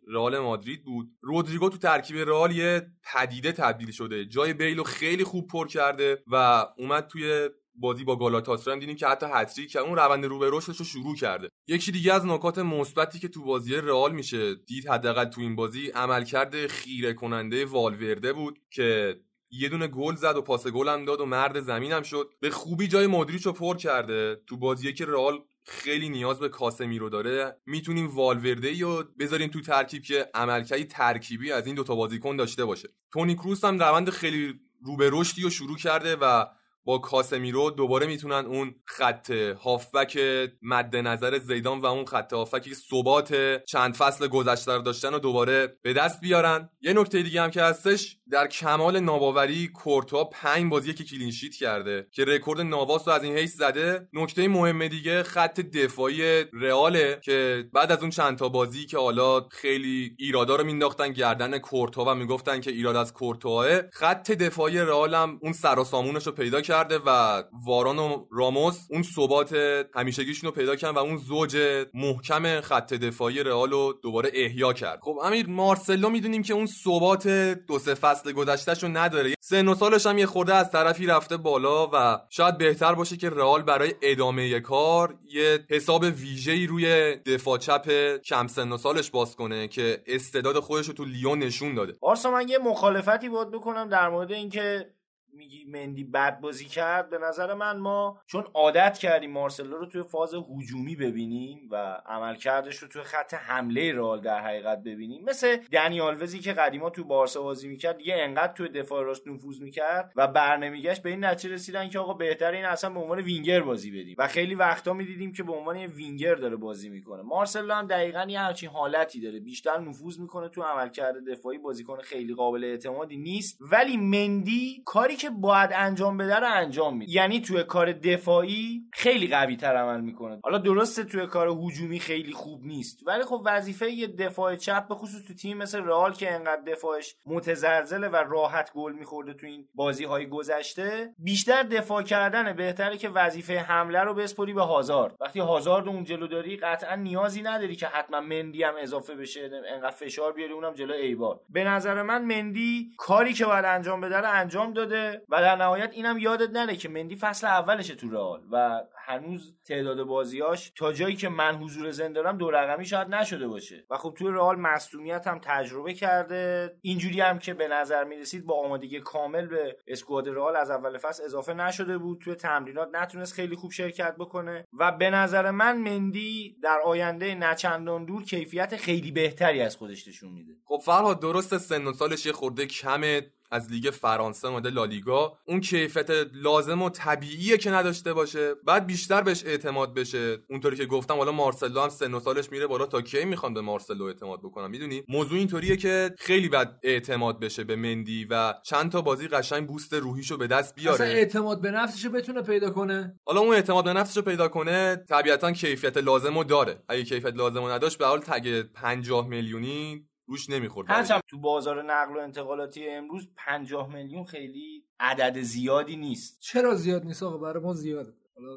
رئال 0.09 0.39
مادرید 0.39 0.85
بود. 0.85 1.09
رودریگو 1.21 1.69
تو 1.69 1.79
ترکیب 1.79 2.17
رئال 2.17 2.57
یه 2.57 2.87
پدیده 3.15 3.53
تبدیل 3.53 3.91
شده. 3.91 4.25
جای 4.25 4.53
بیلو 4.53 4.83
خیلی 4.83 5.25
خوب 5.25 5.47
پر 5.47 5.69
کرده 5.69 6.23
و 6.27 6.67
اومد 6.79 7.07
توی 7.07 7.49
بازی 7.75 8.05
با 8.05 8.17
گالاتاسرای 8.17 8.79
دیدیم 8.79 8.97
که 8.97 9.07
حتی 9.07 9.27
هتریک 9.33 9.71
که 9.71 9.79
اون 9.79 9.97
روند 9.97 10.25
رو 10.25 10.39
به 10.39 10.51
رشدش 10.53 10.77
رو 10.77 10.85
شروع 10.85 11.17
کرده. 11.17 11.49
یکی 11.67 11.93
دیگه 11.93 12.13
از 12.13 12.27
نکات 12.27 12.59
مثبتی 12.59 13.19
که 13.19 13.29
تو 13.29 13.45
بازی 13.45 13.75
رئال 13.75 14.13
میشه 14.13 14.55
دید 14.55 14.89
حداقل 14.89 15.25
تو 15.25 15.41
این 15.41 15.57
بازی 15.57 15.89
عملکرد 15.89 16.67
خیره 16.67 17.15
کننده 17.15 17.65
والورده 17.65 18.33
بود 18.33 18.59
که 18.71 19.21
یه 19.51 19.69
دونه 19.69 19.87
گل 19.87 20.15
زد 20.15 20.37
و 20.37 20.43
پاس 20.43 20.67
گل 20.67 20.89
هم 20.89 21.05
داد 21.05 21.21
و 21.21 21.27
مرد 21.27 21.61
زمینم 21.61 22.03
شد. 22.03 22.31
به 22.41 22.51
خوبی 22.51 22.89
جای 22.89 23.07
مادریچ 23.07 23.47
رو 23.47 23.53
پر 23.53 23.77
کرده. 23.77 24.41
تو 24.47 24.57
بازیه 24.57 24.93
که 24.93 25.07
رئال 25.07 25.39
خیلی 25.65 26.09
نیاز 26.09 26.39
به 26.39 26.49
کاسمیرو 26.49 27.09
داره. 27.09 27.57
می‌تونیم 27.67 28.09
والورده 28.09 28.73
یا 28.73 29.09
بذاریم 29.19 29.49
تو 29.49 29.61
ترکیب 29.61 30.03
که 30.03 30.31
عملکردی 30.35 30.85
ترکیبی 30.85 31.53
از 31.53 31.67
این 31.67 31.75
دوتا 31.75 31.95
بازیکن 31.95 32.37
داشته 32.37 32.65
باشه. 32.65 32.89
تونی 33.13 33.35
کروس 33.35 33.65
هم 33.65 33.79
روند 33.79 34.11
خیلی 34.11 34.61
رو 34.83 34.97
به 34.97 35.11
رشدی 35.13 35.43
رو 35.43 35.51
شروع 35.51 35.77
کرده 35.77 36.17
و 36.17 36.45
با 36.85 36.99
کاسمیرو 36.99 37.71
دوباره 37.71 38.07
می‌تونن 38.07 38.47
اون 38.47 38.75
خط 38.87 39.31
هافبک 39.31 40.19
مد 40.63 40.97
نظر 40.97 41.39
زیدان 41.39 41.79
و 41.79 41.87
اون 41.87 42.05
خط 42.05 42.33
هافبکی 42.33 42.71
که 42.71 42.77
ثبات 42.77 43.63
چند 43.65 43.95
فصل 43.95 44.29
گذشته 44.29 44.73
رو 44.73 44.83
داشتن 44.83 45.15
و 45.15 45.19
دوباره 45.19 45.79
به 45.83 45.93
دست 45.93 46.21
بیارن. 46.21 46.71
یه 46.81 46.93
نکته 46.93 47.23
دیگه 47.23 47.43
هم 47.43 47.51
که 47.51 47.63
هستش 47.63 48.17
در 48.31 48.47
کمال 48.47 49.01
ناباوری 49.01 49.69
کورتوا 49.69 50.25
پنج 50.25 50.71
بازی 50.71 50.95
که 50.95 51.05
clean 51.05 51.30
sheet 51.30 51.55
کرده 51.55 52.07
که 52.13 52.25
رکورد 52.25 52.61
نواس 52.61 53.09
رو 53.09 53.15
از 53.15 53.25
این 53.25 53.37
حیث 53.37 53.57
زده. 53.57 54.09
نکته 54.13 54.49
مهم 54.49 54.89
دیگه 54.89 55.23
خط 55.23 55.61
دفاعی 55.61 56.45
رئاله 56.53 57.21
که 57.25 57.65
بعد 57.73 57.93
از 57.93 58.01
اون 58.01 58.11
چند 58.11 58.39
تا 58.39 58.49
بازی 58.49 58.87
که 58.87 58.99
حالا 58.99 59.41
خیلی 59.41 60.17
ایرادا 60.19 60.57
رو 60.57 60.65
مینداختن 60.65 61.13
گردن 61.13 61.59
کورتوا 61.59 62.05
و 62.05 62.15
می‌گفتن 62.15 62.61
که 62.61 62.71
ایراد 62.71 62.97
از 62.97 63.13
کورتوائه 63.13 63.83
خط 63.91 64.31
دفاعی 64.31 64.79
رئال 64.79 65.15
هم 65.15 65.39
اون 65.43 65.53
سر 65.53 65.79
و 65.79 65.85
رو 66.27 66.33
پیدا 66.33 66.61
کرده 66.73 66.99
و 67.07 67.43
واران 67.67 67.99
و 67.99 68.27
راموس 68.31 68.87
اون 68.91 69.03
ثبات 69.03 69.53
همیشگیشون 69.95 70.51
رو 70.51 70.57
پیدا 70.57 70.77
کردن 70.77 70.95
و 70.95 70.99
اون 70.99 71.17
زوج 71.17 71.57
محکم 71.95 72.61
خط 72.61 72.95
دفاعی 72.95 73.43
رئال 73.43 73.71
رو 73.71 73.95
دوباره 74.03 74.31
احیا 74.35 74.73
کرد. 74.73 74.99
خب 75.03 75.19
امیر 75.25 75.49
مارسلو 75.49 76.09
می‌دونیم 76.09 76.43
که 76.43 76.55
اون 76.55 76.67
ثبات 76.67 77.29
دو 77.69 77.79
سه 77.79 77.95
فصل 77.95 78.33
گذشتهشو 78.33 78.89
نداره. 78.89 79.35
سن 79.41 79.69
و 79.69 79.75
سالش 79.75 80.07
هم 80.07 80.19
یه 80.19 80.27
خورده 80.27 80.55
از 80.55 80.71
طرفی 80.71 81.07
رفته 81.07 81.37
بالا 81.37 81.91
و 81.93 82.19
شاید 82.31 82.59
بهتر 82.59 82.95
باشه 82.95 83.17
که 83.17 83.31
رئال 83.31 83.63
برای 83.63 83.95
ادامه 84.03 84.61
کار 84.61 85.19
یه 85.25 85.67
حساب 85.71 86.03
ویژه‌ای 86.03 86.67
روی 86.67 87.17
دفاع 87.17 87.59
چپ 87.59 88.17
کم 88.17 88.47
سن 88.47 88.73
و 88.73 88.77
سالش 88.77 89.11
باز 89.11 89.37
کنه 89.37 89.69
که 89.69 90.03
استعداد 90.07 90.61
خودش 90.61 90.87
رو 90.87 90.93
تو 90.93 91.05
لیون 91.05 91.39
نشون 91.39 91.75
داده. 91.75 91.97
آرسا 92.01 92.31
من 92.31 92.49
یه 92.49 92.59
مخالفتی 92.59 93.29
باید 93.29 93.51
بکنم 93.51 93.89
در 93.89 94.09
مورد 94.09 94.33
اینکه 94.33 94.87
میگی 95.35 95.65
مندی 95.65 96.05
بد 96.05 96.41
بازی 96.41 96.65
کرد 96.65 97.11
به 97.11 97.19
نظر 97.19 97.55
من 97.55 97.79
ما 97.79 98.19
چون 98.27 98.45
عادت 98.55 98.99
کردیم 98.99 99.31
مارسلو 99.31 99.77
رو 99.77 99.87
توی 99.87 100.03
فاز 100.03 100.35
هجومی 100.35 100.97
ببینیم 100.97 101.69
و 101.71 101.77
عملکردش 102.07 102.77
رو 102.77 102.89
توی 102.89 103.03
خط 103.03 103.35
حمله 103.35 103.93
رال 103.93 104.21
در 104.21 104.41
حقیقت 104.41 104.83
ببینیم 104.83 105.25
مثل 105.25 105.57
دنی 105.57 106.01
آلوزی 106.01 106.39
که 106.39 106.53
قدیما 106.53 106.91
تو 106.91 107.05
بارسا 107.05 107.43
بازی 107.43 107.69
می‌کرد 107.69 107.97
دیگه 107.97 108.15
انقدر 108.19 108.53
توی 108.53 108.69
دفاع 108.69 109.05
راست 109.05 109.29
نفوذ 109.29 109.61
می‌کرد 109.61 110.13
و 110.17 110.27
برنمیگشت 110.27 111.03
به 111.03 111.11
این 111.11 111.25
نتیجه 111.25 111.55
رسیدن 111.55 111.89
که 111.89 111.99
آقا 111.99 112.15
بهتر 112.15 112.53
این 112.53 112.65
اصلا 112.65 112.91
به 112.91 113.01
عنوان 113.01 113.19
وینگر 113.19 113.61
بازی 113.61 113.91
بدیم. 113.91 114.15
و 114.19 114.29
خیلی 114.29 114.55
وقتا 114.55 114.93
می‌دیدیم 114.93 115.33
که 115.33 115.43
به 115.43 115.53
عنوان 115.53 115.77
یه 115.77 115.87
وینگر 115.87 116.35
داره 116.35 116.57
بازی 116.57 116.89
می‌کنه. 116.89 117.23
مارسلو 117.23 117.75
هم 117.75 117.87
دقیقا 117.87 118.27
یه 118.29 118.41
همچین 118.41 118.69
حالتی 118.69 119.21
داره. 119.21 119.41
بیشتر 119.41 119.79
نفوذ 119.79 120.19
می‌کنه 120.19 120.49
تو 120.49 120.63
عملکرد 120.63 121.15
دفاعی 121.31 121.59
بازیکن 121.59 121.99
خیلی 121.99 122.35
قابل 122.35 122.65
اعتمادی 122.65 123.17
نیست. 123.17 123.59
ولی 123.61 123.97
مندی 123.97 124.83
کاری 124.85 125.17
که 125.23 125.31
باید 125.31 125.71
انجام 125.75 126.17
بده 126.17 126.37
رو 126.37 126.47
انجام 126.51 126.97
میده. 126.97 127.13
یعنی 127.13 127.41
توی 127.41 127.63
کار 127.65 127.93
دفاعی 127.93 128.83
خیلی 128.93 129.29
قوی 129.29 129.57
تر 129.57 129.77
عمل 129.77 130.01
می‌کنه. 130.01 130.41
حالا 130.45 130.59
درسته 130.59 131.05
توی 131.05 131.27
کار 131.27 131.49
هجومی 131.49 132.01
خیلی 132.01 132.33
خوب 132.33 132.65
نیست 132.65 133.07
ولی 133.07 133.23
خب 133.23 133.43
وظیفه 133.45 133.91
یه 133.91 134.07
دفاع 134.07 134.57
چپ 134.57 134.89
به 134.89 134.95
خصوص 134.95 135.23
تو 135.29 135.35
تیم 135.35 135.59
مثل 135.59 135.85
رئال 135.85 136.13
که 136.13 136.33
انقدر 136.33 136.63
دفاعش 136.63 137.15
متزلزله 137.27 138.09
و 138.09 138.17
راحت 138.17 138.73
گل 138.73 138.93
میخورده 138.93 139.35
تو 139.35 139.47
این 139.47 139.69
بازی 139.75 140.05
های 140.05 140.27
گذشته 140.27 141.15
بیشتر 141.19 141.63
دفاع 141.63 142.03
کردن 142.03 142.53
بهتره 142.53 142.97
که 142.97 143.09
وظیفه 143.09 143.59
حمله 143.59 144.01
رو 144.01 144.15
بسپری 144.15 144.53
به 144.53 144.63
هازارد. 144.63 145.15
وقتی 145.21 145.41
هازارد 145.41 145.89
اون 145.89 146.05
جلو 146.05 146.27
داری 146.27 146.57
قطعا 146.57 146.95
نیازی 146.95 147.43
نداری 147.43 147.77
که 147.77 147.87
حتما 147.87 148.21
مندی 148.21 148.63
هم 148.63 148.75
اضافه 148.81 149.15
بشه 149.15 149.51
انقدر 149.75 149.97
فشار 149.97 150.33
بیاری 150.33 150.53
اونم 150.53 150.75
جلو 150.75 150.95
ایبار 150.95 151.41
به 151.51 151.65
نظر 151.65 152.03
من 152.03 152.25
مندی 152.25 152.93
کاری 152.99 153.33
که 153.33 153.45
باید 153.45 153.65
انجام 153.65 154.01
بده 154.01 154.17
رو 154.17 154.31
انجام 154.33 154.73
داده. 154.73 155.12
و 155.29 155.41
در 155.41 155.57
نهایت 155.57 155.91
اینم 155.93 156.19
یادت 156.19 156.51
نره 156.51 156.77
که 156.77 156.89
مندی 156.89 157.17
فصل 157.17 157.47
اولشه 157.47 157.95
تو 157.95 158.11
رئال 158.11 158.43
و 158.53 158.81
هنوز 158.97 159.55
تعداد 159.65 160.03
بازیاش 160.03 160.73
تا 160.77 160.93
جایی 160.93 161.17
که 161.17 161.29
من 161.29 161.55
حضور 161.55 161.91
زنده 161.91 162.23
دارم 162.23 162.39
دو 162.39 162.51
رقمی 162.51 162.85
شاید 162.85 163.09
نشده 163.09 163.49
باشه. 163.49 163.85
و 163.91 163.97
خب 163.97 164.15
توی 164.19 164.29
رئال 164.29 164.57
مصدومیت 164.57 165.27
هم 165.27 165.39
تجربه 165.43 165.95
کرده. 165.95 166.75
اینجوری 166.81 167.21
هم 167.21 167.39
که 167.39 167.55
به 167.55 167.69
نظر 167.69 168.05
می‌رسید 168.05 168.47
با 168.47 168.65
آمادگی 168.65 169.01
کامل 169.01 169.47
به 169.47 169.77
اسکواد 169.87 170.29
رئال 170.29 170.57
از 170.57 170.71
اول 170.71 170.99
فصل 170.99 171.25
اضافه 171.25 171.55
نشده 171.55 171.99
بود. 171.99 172.19
توی 172.21 172.35
تمرینات 172.35 172.89
نتونست 172.93 173.35
خیلی 173.35 173.57
خوب 173.57 173.71
شرکت 173.71 174.17
بکنه. 174.17 174.65
و 174.79 174.93
به 174.93 175.11
نظر 175.11 175.51
من 175.51 175.79
مندی 175.79 176.57
در 176.63 176.81
آینده 176.85 177.35
نچندان 177.35 178.05
دور 178.05 178.25
کیفیت 178.25 178.77
خیلی 178.77 179.11
بهتری 179.11 179.61
از 179.61 179.77
خودش 179.77 180.09
نشون 180.09 180.33
میده. 180.33 180.53
خب 180.65 180.81
فرهاد 180.85 181.21
درست 181.21 181.59
سن 181.59 181.87
و 181.87 181.93
سالش 181.93 182.27
یه 182.27 182.33
خورده 182.33 182.67
کمه. 182.67 183.23
از 183.53 183.71
لیگ 183.71 183.91
فرانسه 183.91 184.49
اومده 184.49 184.71
لالیگا 184.71 185.39
اون 185.47 185.61
کیفیت 185.61 186.11
لازم 186.33 186.83
و 186.83 186.91
طبیعیه 186.91 187.59
که 187.59 187.71
نداشته 187.71 188.13
باشه. 188.13 188.55
بعد 188.55 188.87
بیشتر 188.87 189.23
بهش 189.23 189.45
اعتماد 189.47 189.95
بشه. 189.95 190.39
اونطوری 190.51 190.77
که 190.77 190.87
گفتم 190.87 191.15
حالا 191.15 191.33
مارسلو 191.33 191.81
هم 191.81 191.89
سن 191.89 192.15
و 192.15 192.21
سالش 192.21 192.53
میره 192.53 192.67
بالا. 192.67 192.87
تا 192.87 193.01
کی 193.03 193.25
می‌خوان 193.25 193.55
به 193.55 193.61
مارسلو 193.61 194.05
اعتماد 194.05 194.41
بکنم 194.41 194.71
می‌دونی؟ 194.71 195.03
موضوع 195.09 195.39
اینطوریه 195.39 195.77
که 195.77 196.15
خیلی 196.19 196.49
بد 196.49 196.79
اعتماد 196.83 197.41
بشه 197.41 197.65
به 197.65 197.77
مندی 197.77 198.25
و 198.31 198.55
چند 198.65 198.93
تا 198.93 199.03
بازی 199.03 199.29
قشنگ 199.29 199.69
بوست 199.69 199.95
روحیشو 199.95 200.37
به 200.37 200.47
دست 200.47 200.75
بیاره. 200.75 200.95
اصلا 200.95 201.07
اعتماد 201.07 201.61
به 201.61 201.71
نفسشو 201.71 202.11
بتونه 202.11 202.43
پیدا 202.43 202.71
کنه. 202.71 203.15
حالا 203.27 203.41
اون 203.41 203.55
اعتماد 203.55 203.85
به 203.85 203.93
نفسشو 203.93 204.23
پیدا 204.23 204.49
کنه 204.49 204.97
طبیعتا 205.09 205.53
کیفیت 205.53 205.97
لازمو 205.97 206.45
داره. 206.45 206.83
اگه 206.89 207.05
کیفیت 207.05 207.35
لازمو 207.35 207.69
نداشت 207.69 207.99
به 207.99 208.07
حال 208.07 208.21
تگ 208.21 208.63
50 208.63 209.29
میلیونی 209.29 210.07
روش 210.33 210.51
نمی‌خورد 210.51 210.91
هرچند 210.91 211.21
تو 211.29 211.39
بازار 211.39 211.83
نقل 211.83 212.17
و 212.17 212.19
انتقالاتی 212.19 212.89
امروز 212.89 213.29
50 213.37 213.95
میلیون 213.95 214.25
خیلی 214.25 214.85
عدد 215.01 215.41
زیادی 215.41 215.97
نیست. 215.97 216.41
چرا 216.41 216.75
زیاد 216.75 217.05
نیست 217.05 217.23
آقا؟ 217.23 217.39
برای 217.39 217.63
ما 217.63 217.75
زیاده. 217.75 218.13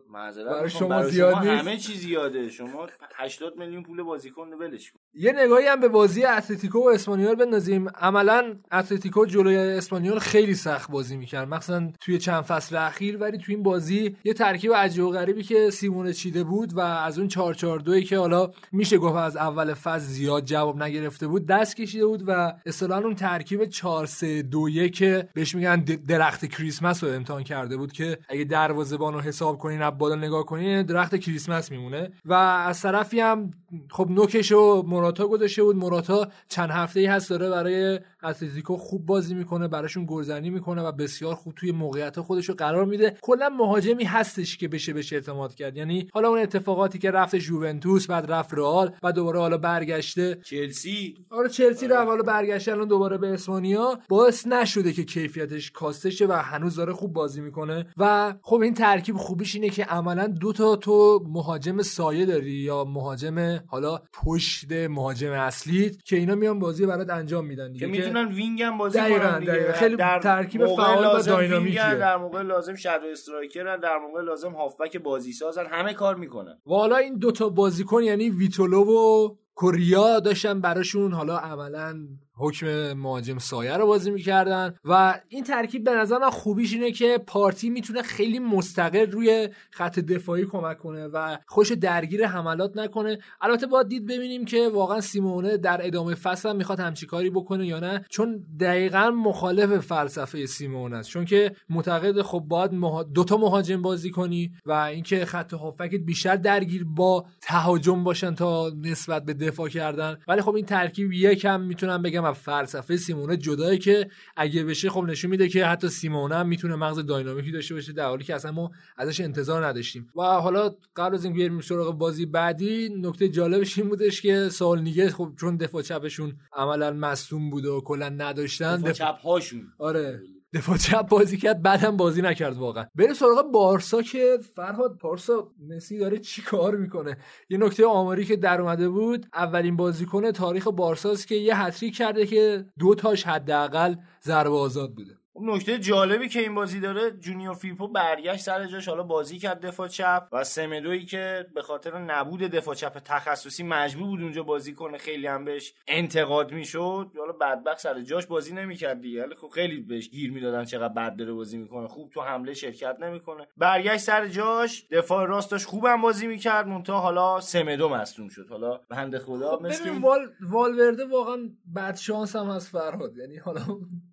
معذرت 0.09 0.45
برای 0.45 0.69
شما 0.69 0.87
برای 0.87 1.11
زیاد 1.11 1.33
شما 1.33 1.43
نیست؟ 1.43 1.67
همه 1.67 1.77
چی 1.77 1.93
زیاده 1.93 2.49
شما 2.49 2.87
80 3.15 3.57
میلیون 3.57 3.83
پول 3.83 4.03
بازیکن 4.03 4.53
ولش 4.53 4.91
کن. 4.91 4.99
یه 5.13 5.31
نگاهی 5.31 5.67
هم 5.67 5.79
به 5.79 5.87
بازی 5.87 6.25
اتلتیکو 6.25 6.79
و 6.79 6.87
اسپانیول 6.87 7.35
بندازیم. 7.35 7.89
عملا 7.89 8.55
اتلتیکو 8.71 9.25
جلوی 9.25 9.57
اسپانیول 9.57 10.19
خیلی 10.19 10.53
سخت 10.53 10.91
بازی 10.91 11.17
می‌کرد. 11.17 11.47
مثلا 11.47 11.91
توی 11.99 12.17
چند 12.17 12.43
فصل 12.43 12.75
اخیر 12.75 13.17
ولی 13.17 13.37
توی 13.37 13.55
این 13.55 13.63
بازی 13.63 14.15
یه 14.23 14.33
ترکیب 14.33 14.73
عجیب 14.73 15.03
و 15.03 15.09
غریبی 15.11 15.43
که 15.43 15.69
سیمونه 15.69 16.13
چیده 16.13 16.43
بود 16.43 16.73
و 16.73 16.79
از 16.79 17.19
اون 17.19 17.27
442 17.27 18.01
که 18.01 18.17
حالا 18.17 18.51
میشه 18.71 18.97
گفت 18.97 19.15
از 19.15 19.37
اول 19.37 19.73
فصل 19.73 20.05
زیاد 20.05 20.43
جواب 20.43 20.83
نگرفته 20.83 21.27
بود 21.27 21.45
دست 21.45 21.75
کشیده 21.75 22.05
بود 22.05 22.23
و 22.27 22.53
اصطلاحا 22.65 23.01
اون 23.01 23.15
ترکیب 23.15 23.65
4 23.65 24.05
3 24.05 24.41
2 24.41 24.87
که 24.89 25.29
بهش 25.33 25.55
میگن 25.55 25.83
درخت 26.07 26.45
کریسمس 26.45 27.03
رو 27.03 27.09
امتحان 27.09 27.43
کرده 27.43 27.77
بود 27.77 27.91
که 27.91 28.17
اگه 28.29 28.43
دروازه‌بان 28.43 29.13
رو 29.13 29.21
حساب 29.21 29.57
کنین 29.57 29.74
از 29.81 29.97
بالا 29.97 30.15
نگاه 30.15 30.45
کنین 30.45 30.81
درخت 30.81 31.15
کریسمس 31.15 31.71
میمونه. 31.71 32.11
و 32.25 32.33
از 32.33 32.81
طرفی 32.81 33.19
هم 33.19 33.51
خب 33.91 34.07
نوکش 34.09 34.51
و 34.51 34.83
موراتا 34.87 35.27
گذاشته 35.27 35.63
بود. 35.63 35.75
موراتا 35.75 36.27
چند 36.49 36.69
هفته 36.69 36.99
ای 36.99 37.05
هست 37.05 37.29
داره 37.29 37.49
برای 37.49 37.99
اتلتیکو 38.25 38.77
خوب 38.77 39.05
بازی 39.05 39.35
می‌کنه 39.35 39.67
براشون 39.67 40.05
گلزنی 40.09 40.49
می‌کنه 40.49 40.81
و 40.81 40.91
بسیار 40.91 41.35
خوب 41.35 41.53
توی 41.55 41.71
موقعیت 41.71 42.21
خودش 42.21 42.49
رو 42.49 42.55
قرار 42.55 42.85
میده. 42.85 43.17
کلا 43.21 43.49
مهاجمی 43.49 44.03
هستش 44.03 44.57
که 44.57 44.67
بشه 44.67 44.93
بهش 44.93 45.13
اعتماد 45.13 45.55
کرد. 45.55 45.77
یعنی 45.77 46.07
حالا 46.13 46.29
اون 46.29 46.39
اتفاقاتی 46.39 46.99
که 46.99 47.11
رفت 47.11 47.33
یوونتوس 47.33 48.07
بعد 48.07 48.31
رفت 48.31 48.53
رئال 48.53 48.95
و 49.03 49.11
دوباره 49.11 49.39
حالا 49.39 49.57
برگشته. 49.57 50.35
چلسی. 50.43 51.15
آره 51.29 51.49
چلسی 51.49 51.87
رفت 51.87 52.07
حالا 52.07 52.23
برگشته 52.23 52.71
الان 52.71 52.87
دوباره 52.87 53.17
به 53.17 53.27
اسپانیا. 53.27 53.99
باعث 54.09 54.47
نشده 54.47 54.93
که 54.93 55.03
کیفیتش 55.03 55.71
کاستشه 55.71 56.27
و 56.27 56.31
هنوز 56.31 56.75
داره 56.75 56.93
خوب 56.93 57.13
بازی 57.13 57.41
می‌کنه. 57.41 57.85
و 57.97 58.33
خب 58.41 58.55
این 58.55 58.73
ترکیب 58.73 59.17
خوبیش 59.17 59.55
اینه 59.55 59.69
که 59.69 59.83
عملا 59.83 60.27
دو 60.27 60.53
تا 60.53 60.75
تو 60.75 61.23
مهاجم 61.27 61.81
سایه 61.81 62.25
داری 62.25 62.51
یا 62.51 62.83
مهاجم 62.83 63.59
حالا 63.67 64.01
پشت 64.13 64.71
مهاجم 64.71 65.31
اصلی 65.31 65.97
که 66.05 66.15
اینا 66.15 66.35
میان 66.35 66.59
بازی 66.59 66.85
برات 66.85 67.09
انجام 67.09 67.45
میدن 67.45 67.73
که 67.73 67.87
دیگه 67.87 67.87
می‌تونن 68.23 68.35
وینگ 68.35 68.61
هم 68.61 68.77
بازی 68.77 68.99
دقیقاً، 68.99 69.19
کنن 69.19 69.39
دیگه. 69.39 69.51
دقیقاً. 69.51 69.71
خیلی 69.71 69.95
در 69.95 70.19
ترکیب 70.19 70.65
فعال 70.65 71.19
و 71.19 71.21
داینامیکیه. 71.23 71.81
وینگن، 71.83 71.99
در 71.99 72.17
موقع 72.17 72.41
لازم 72.41 72.75
shadow 72.75 73.07
striker 73.07 73.70
ن 73.70 73.79
در 73.79 73.97
موقع 73.97 74.21
لازم 74.21 74.51
هافبک 74.51 74.97
بازی 74.97 75.31
سازن 75.33 75.65
همه 75.65 75.93
کار 75.93 76.15
می‌کنن 76.15 76.57
و 76.67 76.73
حالا 76.73 76.97
این 76.97 77.17
دوتا 77.17 77.49
بازیکن 77.49 78.03
یعنی 78.03 78.29
ویتولو 78.29 78.83
و 78.83 79.29
کوریا 79.55 80.19
داشتن 80.19 80.61
براشون 80.61 81.13
حالا 81.13 81.37
عملا 81.37 82.07
حکم 82.37 82.93
مهاجم 82.93 83.37
سایه 83.37 83.77
رو 83.77 83.87
بازی 83.87 84.11
می‌کردن 84.11 84.75
و 84.85 85.19
این 85.29 85.43
ترکیب 85.43 85.83
به 85.83 85.91
نظر 85.91 86.17
من 86.17 86.29
خوبیش 86.29 86.73
اینه 86.73 86.91
که 86.91 87.17
پارتی 87.27 87.69
می‌تونه 87.69 88.01
خیلی 88.01 88.39
مستقل 88.39 89.11
روی 89.11 89.49
خط 89.71 89.99
دفاعی 89.99 90.45
کمک 90.45 90.77
کنه 90.77 91.07
و 91.07 91.37
خودش 91.47 91.71
درگیر 91.71 92.25
حملات 92.27 92.77
نکنه. 92.77 93.19
البته 93.41 93.67
باید 93.67 93.87
دید 93.87 94.05
ببینیم 94.05 94.45
که 94.45 94.69
واقعا 94.73 95.01
سیمئونه 95.01 95.57
در 95.57 95.85
ادامه 95.85 96.15
فصل 96.15 96.49
هم 96.49 96.55
می‌خواد 96.55 96.79
همچی 96.79 97.05
کاری 97.05 97.29
بکنه 97.29 97.65
یا 97.67 97.79
نه 97.79 98.05
چون 98.09 98.45
دقیقا 98.59 99.09
مخالف 99.09 99.77
فلسفه 99.79 100.45
سیمئونه 100.45 100.93
است. 100.93 101.09
چون 101.09 101.25
که 101.25 101.55
معتقد 101.69 102.21
خب 102.21 102.43
باید 102.47 102.73
مها... 102.73 103.03
دوتا 103.03 103.37
مهاجم 103.37 103.81
بازی 103.81 104.11
کنی 104.11 104.51
و 104.65 104.71
اینکه 104.71 105.25
خط 105.25 105.53
هافکت 105.53 105.99
بیشتر 105.99 106.35
درگیر 106.35 106.83
با 106.83 107.25
تهاجم 107.41 108.03
باشن 108.03 108.35
تا 108.35 108.71
نسبت 108.81 109.25
به 109.25 109.33
دفاع 109.33 109.69
کردن. 109.69 110.17
ولی 110.27 110.41
خب 110.41 110.55
این 110.55 110.65
ترکیب 110.65 111.13
یکم 111.13 111.61
می‌تونم 111.61 112.01
بگم 112.01 112.24
از 112.25 112.35
فلسفه 112.35 112.97
سیمونه 112.97 113.37
جدایی 113.37 113.77
که 113.77 114.09
اگه 114.35 114.63
بشه 114.63 114.89
خب 114.89 115.03
نشون 115.03 115.31
میده 115.31 115.49
که 115.49 115.65
حتی 115.65 115.89
سیمونه 115.89 116.35
هم 116.35 116.47
می‌تونه 116.47 116.75
مغز 116.75 117.05
داینامیکی 117.05 117.51
داشته 117.51 117.73
باشه 117.75 117.93
در 117.93 118.05
حالی 118.05 118.23
که 118.23 118.35
اصلا 118.35 118.51
ما 118.51 118.71
ازش 118.97 119.21
انتظار 119.21 119.65
نداشتیم. 119.65 120.09
و 120.15 120.21
حالا 120.21 120.75
قبل 120.95 121.15
از 121.15 121.25
اینکه 121.25 121.39
بریم 121.39 121.61
سراغ 121.61 121.97
بازی 121.97 122.25
بعدی 122.25 122.89
نکته 123.01 123.29
جالبش 123.29 123.77
این 123.77 123.89
بودش 123.89 124.21
که 124.21 124.49
سال 124.49 124.81
نیگه 124.81 125.09
خب 125.09 125.31
چون 125.39 125.57
دفاع 125.57 125.81
چپشون 125.81 126.33
عملا 126.53 126.91
مصدوم 126.91 127.49
بود 127.49 127.65
و 127.65 127.81
کلا 127.81 128.09
نداشتن 128.09 128.77
دفاع 128.77 128.91
چپ 128.91 129.17
هاشون 129.23 129.67
آره. 129.77 130.21
دفاع 130.55 130.77
چپ 130.77 131.07
بازی 131.07 131.37
کرد 131.37 131.61
بعدم 131.61 131.97
بازی 131.97 132.21
نکرد 132.21 132.57
واقعا. 132.57 132.85
بریم 132.95 133.13
سراغ 133.13 133.51
بارسا 133.51 134.01
که 134.01 134.37
فرهاد 134.55 134.99
بارسا 134.99 135.51
مسی 135.69 135.97
داره 135.97 136.19
چی 136.19 136.41
کار 136.41 136.75
می‌کنه؟ 136.75 137.17
یه 137.49 137.57
نکته 137.57 137.85
آماری 137.85 138.25
که 138.25 138.35
در 138.35 138.61
اومده 138.61 138.89
بود 138.89 139.25
اولین 139.33 139.75
بازیکن 139.75 140.31
تاریخ 140.31 140.67
بارساست 140.67 141.27
که 141.27 141.35
یه 141.35 141.61
هتریک 141.61 141.97
کرده 141.97 142.25
که 142.25 142.65
دو 142.79 142.95
تاش 142.95 143.23
حداقل 143.23 143.95
ضربه 144.23 144.55
آزاد 144.55 144.95
بوده. 144.95 145.17
نکته 145.41 145.79
جالبی 145.79 146.29
که 146.29 146.39
این 146.39 146.55
بازی 146.55 146.79
داره 146.79 147.11
جونیور 147.11 147.55
فیپو 147.55 147.87
برگشت 147.87 148.41
سر 148.41 148.65
جاش 148.65 148.87
حالا 148.87 149.03
بازی 149.03 149.39
کرد 149.39 149.65
دفاع 149.65 149.87
چپ 149.87 150.27
و 150.31 150.43
سمدویی 150.43 151.05
که 151.05 151.47
به 151.55 151.61
خاطر 151.61 151.97
نبود 151.97 152.39
دفاع 152.39 152.75
چپ 152.75 152.99
تخصصی 152.99 153.63
مجبور 153.63 154.07
بود 154.07 154.21
اونجا 154.21 154.43
بازی 154.43 154.73
کنه 154.73 154.97
خیلی 154.97 155.27
هم 155.27 155.45
بهش 155.45 155.73
انتقاد 155.87 156.51
می‌شد. 156.51 157.11
حالا 157.17 157.31
بدبخت 157.31 157.79
سر 157.79 158.01
جاش 158.01 158.25
بازی 158.25 158.53
نمی‌کرد 158.53 159.01
دیگه 159.01 159.23
ولی 159.23 159.35
خب 159.35 159.47
خیلی 159.47 159.81
بهش 159.81 160.09
گیر 160.09 160.31
می‌دادن 160.31 160.65
چقدر 160.65 160.93
بد 160.93 161.15
داره 161.15 161.33
بازی 161.33 161.57
می‌کنه. 161.57 161.87
خوب 161.87 162.09
تو 162.09 162.21
حمله 162.21 162.53
شرکت 162.53 162.97
نمی‌کنه. 162.99 163.47
برگشت 163.57 164.03
سر 164.03 164.27
جاش 164.27 164.87
دفاع 164.91 165.27
راستش 165.27 165.65
خوبم 165.65 166.01
بازی 166.01 166.27
می‌کرد 166.27 166.67
منتها 166.67 166.99
حالا 166.99 167.39
سمدو 167.39 167.89
مصدوم 167.89 168.29
شد. 168.29 168.49
حالا 168.49 168.79
بنده 168.89 169.19
خدا 169.19 169.57
خب 169.57 169.65
مثل 169.65 169.89
وال... 169.89 170.19
والورده 170.41 171.05
واقعا 171.05 171.49
بد 171.75 171.95
شانس 171.95 172.35
هم 172.35 172.47
هست 172.47 172.71
فرهاد. 172.71 173.17
یعنی 173.17 173.37
حالا 173.37 173.61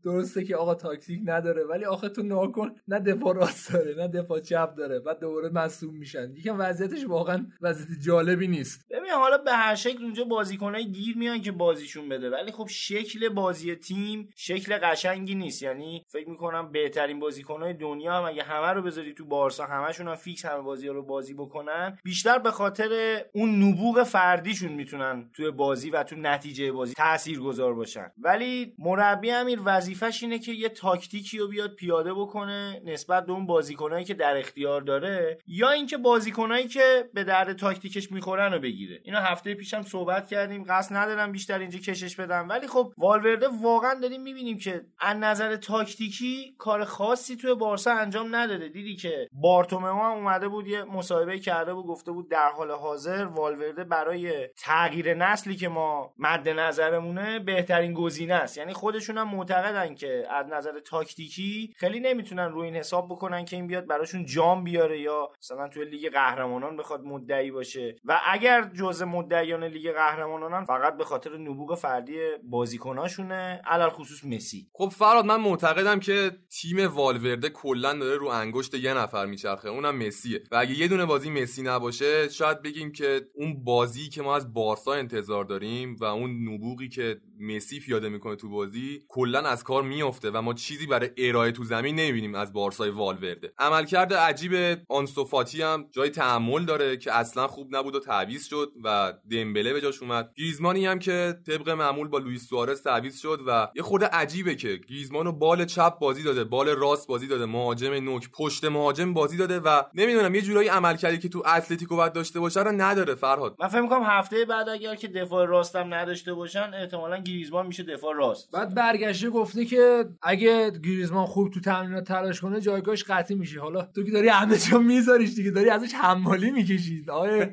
درسته 0.04 0.44
که 0.44 0.56
آقا 0.56 0.74
تاکتیک 1.12 1.28
نداره 1.28 1.64
ولی 1.64 1.84
آخه 1.84 2.08
تو 2.08 2.22
نوکمپ 2.22 2.74
نه 2.88 2.98
دفاع 2.98 3.34
راست 3.34 3.72
داره 3.72 3.94
نه 3.94 4.08
دفاع 4.08 4.40
چپ 4.40 4.74
داره 4.74 5.00
بعد 5.00 5.20
دوباره 5.20 5.48
مصدوم 5.48 5.94
میشن. 5.94 6.32
یکم 6.36 6.56
وضعیتش 6.58 7.04
واقعا 7.06 7.46
وضعیت 7.60 8.00
جالبی 8.00 8.48
نیست. 8.48 8.86
ببین 8.90 9.10
حالا 9.10 9.38
به 9.38 9.52
هر 9.52 9.74
شکل 9.74 10.04
اونجا 10.04 10.24
بازیکنای 10.24 10.92
گیر 10.92 11.16
میان 11.16 11.40
که 11.40 11.52
بازیشون 11.52 12.08
بده 12.08 12.30
ولی 12.30 12.52
خب 12.52 12.66
شکل 12.68 13.28
بازی 13.28 13.74
تیم 13.74 14.28
شکل 14.36 14.78
قشنگی 14.78 15.34
نیست. 15.34 15.62
یعنی 15.62 16.04
فکر 16.08 16.28
می‌کنم 16.28 16.72
بهترین 16.72 17.20
بازیکنای 17.20 17.74
دنیا 17.74 18.12
هم 18.12 18.24
اگه 18.24 18.42
همه 18.42 18.72
رو 18.72 18.82
بذاری 18.82 19.14
تو 19.14 19.24
بارسا 19.24 19.64
همشون 19.64 20.08
هم 20.08 20.14
فیکس 20.14 20.44
همه 20.44 20.62
بازی 20.62 20.88
رو 20.88 21.02
بازی 21.02 21.34
بکنن. 21.34 21.98
بیشتر 22.04 22.38
به 22.38 22.50
خاطر 22.50 23.22
اون 23.34 23.62
نبوغ 23.62 24.02
فردیشون 24.02 24.72
می‌تونن 24.72 25.30
توی 25.32 25.50
بازی 25.50 25.90
و 25.90 26.02
تو 26.02 26.16
نتیجه 26.16 26.72
بازی 26.72 26.94
تاثیرگذار 26.94 27.74
باشن. 27.74 28.10
ولی 28.18 28.74
مربی 28.78 29.30
امیر 29.30 29.60
وظیفش 29.64 30.22
اینه 30.22 30.38
که 30.38 30.52
یه 30.52 30.68
تاکتیکی 31.02 31.38
رو 31.38 31.48
بیاد 31.48 31.74
پیاده 31.74 32.14
بکنه 32.14 32.82
نسبت 32.84 33.26
به 33.26 33.32
اون 33.32 33.46
بازیکنایی 33.46 34.04
که 34.04 34.14
در 34.14 34.36
اختیار 34.36 34.80
داره 34.80 35.38
یا 35.46 35.70
اینکه 35.70 35.96
بازیکنایی 35.96 36.68
که 36.68 37.10
به 37.14 37.24
درد 37.24 37.52
تاکتیکش 37.52 38.12
می‌خورن 38.12 38.52
رو 38.52 38.58
بگیره. 38.60 39.00
اینو 39.04 39.18
هفته 39.18 39.54
پیشم 39.54 39.82
صحبت 39.82 40.28
کردیم. 40.28 40.64
قصد 40.68 40.96
ندارم 40.96 41.32
بیشتر 41.32 41.58
اینجا 41.58 41.78
کشش 41.78 42.16
بدم. 42.16 42.48
ولی 42.48 42.66
خب 42.66 42.92
والورده 42.98 43.46
واقعا 43.62 43.94
داریم 43.94 44.22
می‌بینیم 44.22 44.58
که 44.58 44.84
از 45.00 45.16
نظر 45.16 45.56
تاکتیکی 45.56 46.54
کار 46.58 46.84
خاصی 46.84 47.36
توی 47.36 47.54
بارسا 47.54 47.92
انجام 47.92 48.36
نداده. 48.36 48.68
دیدی 48.68 48.96
که 48.96 49.28
بارتومئو 49.32 49.94
هم 49.94 50.12
اومده 50.12 50.48
بود 50.48 50.66
یه 50.66 50.84
مصاحبه 50.84 51.38
کرده 51.38 51.74
بود 51.74 51.86
گفته 51.86 52.12
بود 52.12 52.30
در 52.30 52.50
حال 52.56 52.70
حاضر 52.70 53.24
والورده 53.24 53.84
برای 53.84 54.48
تغییر 54.56 55.14
نسلی 55.14 55.56
که 55.56 55.68
ما 55.68 56.14
مد 56.18 56.48
نظرمونه 56.48 57.38
بهترین 57.38 57.94
گزینه 57.94 58.34
است. 58.34 58.58
یعنی 58.58 58.72
خودشون 58.72 59.18
هم 59.18 59.28
معتقدن 59.28 59.94
که 59.94 60.26
از 60.30 60.46
نظر 60.46 60.80
تاکتیکی 60.92 61.74
خیلی 61.76 62.00
نمی‌تونن 62.00 62.52
روی 62.52 62.64
این 62.64 62.76
حساب 62.76 63.08
بکنن 63.08 63.44
که 63.44 63.56
این 63.56 63.66
بیاد 63.66 63.86
براشون 63.86 64.24
جام 64.24 64.64
بیاره 64.64 65.00
یا 65.00 65.28
مثلا 65.38 65.68
توی 65.68 65.84
لیگ 65.84 66.12
قهرمانان 66.12 66.76
بخواد 66.76 67.04
مدعی 67.04 67.50
باشه. 67.50 67.96
و 68.04 68.20
اگر 68.26 68.70
جزء 68.74 69.04
مدعیان 69.04 69.64
لیگ 69.64 69.92
قهرمانان 69.92 70.64
فقط 70.64 70.96
به 70.96 71.04
خاطر 71.04 71.36
نبوغ 71.36 71.74
فردی 71.74 72.16
بازیکناشونه 72.42 73.62
علل 73.66 73.88
خصوص 73.88 74.24
مسی. 74.24 74.68
خب 74.72 74.88
فراد 74.88 75.24
من 75.24 75.40
معتقدم 75.40 76.00
که 76.00 76.30
تیم 76.60 76.86
والورده 76.86 77.48
کلا 77.48 77.92
داره 77.92 78.16
رو 78.16 78.26
انگشت 78.26 78.74
یه 78.74 78.94
نفر 78.94 79.26
میچرخه 79.26 79.68
اونم 79.68 80.06
مسیه. 80.06 80.42
و 80.50 80.56
اگه 80.56 80.78
یه 80.78 80.88
دونه 80.88 81.06
بازی 81.06 81.30
مسی 81.30 81.62
نباشه 81.62 82.28
شاید 82.28 82.62
بگیم 82.62 82.92
که 82.92 83.20
اون 83.34 83.64
بازی 83.64 84.08
که 84.08 84.22
ما 84.22 84.36
از 84.36 84.52
بارسا 84.52 84.92
انتظار 84.92 85.44
داریم 85.44 85.96
و 86.00 86.04
اون 86.04 86.48
نبوغی 86.48 86.88
که 86.88 87.20
مسی 87.42 87.80
پیاده 87.80 88.08
می‌کنه 88.08 88.36
تو 88.36 88.48
بازی 88.48 89.04
کلا 89.08 89.40
از 89.40 89.64
کار 89.64 89.82
میفته 89.82 90.30
و 90.30 90.42
ما 90.42 90.54
چیزی 90.54 90.86
برای 90.86 91.10
ارائه 91.18 91.52
تو 91.52 91.64
زمین 91.64 91.94
نمی‌بینیم 91.94 92.34
از 92.34 92.52
بارسای 92.52 92.90
والورده. 92.90 93.52
عملکرد 93.58 94.14
عجیب 94.14 94.78
آنسوفاتی 94.88 95.62
هم 95.62 95.86
جای 95.90 96.10
تحمل 96.10 96.64
داره 96.64 96.96
که 96.96 97.12
اصلا 97.12 97.46
خوب 97.46 97.76
نبود 97.76 97.94
و 97.94 98.00
تعویض 98.00 98.46
شد 98.46 98.72
و 98.84 99.12
دمبله 99.30 99.72
به 99.72 99.80
جاش 99.80 100.02
اومد. 100.02 100.30
گریزمانی 100.36 100.86
هم 100.86 100.98
که 100.98 101.34
طبق 101.46 101.68
معمول 101.68 102.08
با 102.08 102.18
لوئیس 102.18 102.48
سوارز 102.48 102.82
تعویض 102.82 103.18
شد 103.18 103.40
و 103.46 103.68
یه 103.76 103.82
خورده 103.82 104.06
عجیبه 104.06 104.54
که 104.54 104.80
گریزمانو 104.88 105.32
بال 105.32 105.64
چپ 105.64 105.98
بازی 105.98 106.22
داده 106.22 106.44
بال 106.44 106.68
راست 106.68 107.08
بازی 107.08 107.26
داده 107.26 107.46
مهاجم 107.46 107.92
نوک 107.92 108.30
پشت 108.30 108.64
مهاجم 108.64 109.14
بازی 109.14 109.36
داده 109.36 109.60
و 109.60 109.82
نمی‌دونم 109.94 110.34
یه 110.34 110.42
جورایی 110.42 110.68
عملکردی 110.68 111.18
که 111.18 111.28
تو 111.28 111.42
اتلتیکو 111.46 111.96
باید 111.96 112.12
داشته 112.12 112.40
باشه 112.40 112.62
رو 112.62 112.72
نداره 112.72 113.14
فرهاد. 113.14 113.56
من 113.60 113.68
فکر 113.68 113.80
می‌کنم 113.80 114.02
هفته 114.02 114.44
بعد 114.44 114.68
اگر 114.68 114.94
که 114.94 115.08
دفاع 115.08 115.46
راستم 115.46 115.94
نداشته 115.94 116.34
باشن 116.34 116.70
احتمالا 116.74 117.20
گریزمان 117.32 117.66
میشه 117.66 117.82
دفاع 117.82 118.14
راست. 118.14 118.50
بعد 118.52 118.74
برگشته 118.74 119.30
گفته 119.30 119.64
که 119.64 120.04
اگه 120.22 120.70
گریزمان 120.70 121.26
خوب 121.26 121.50
تو 121.50 121.60
تمرینات 121.60 122.04
تلاش 122.04 122.40
کنه 122.40 122.60
جایگاهش 122.60 123.04
قطعی 123.04 123.36
میشه. 123.36 123.60
حالا 123.60 123.82
تو 123.82 124.02
که 124.02 124.10
داری 124.10 124.28
همه 124.28 124.58
جا 124.58 124.78
میذاریش 124.78 125.34
دیگه 125.34 125.50
داری 125.50 125.70
ازش 125.70 125.92
حمالی 125.94 126.50
می‌کشید. 126.50 127.10
آره 127.10 127.52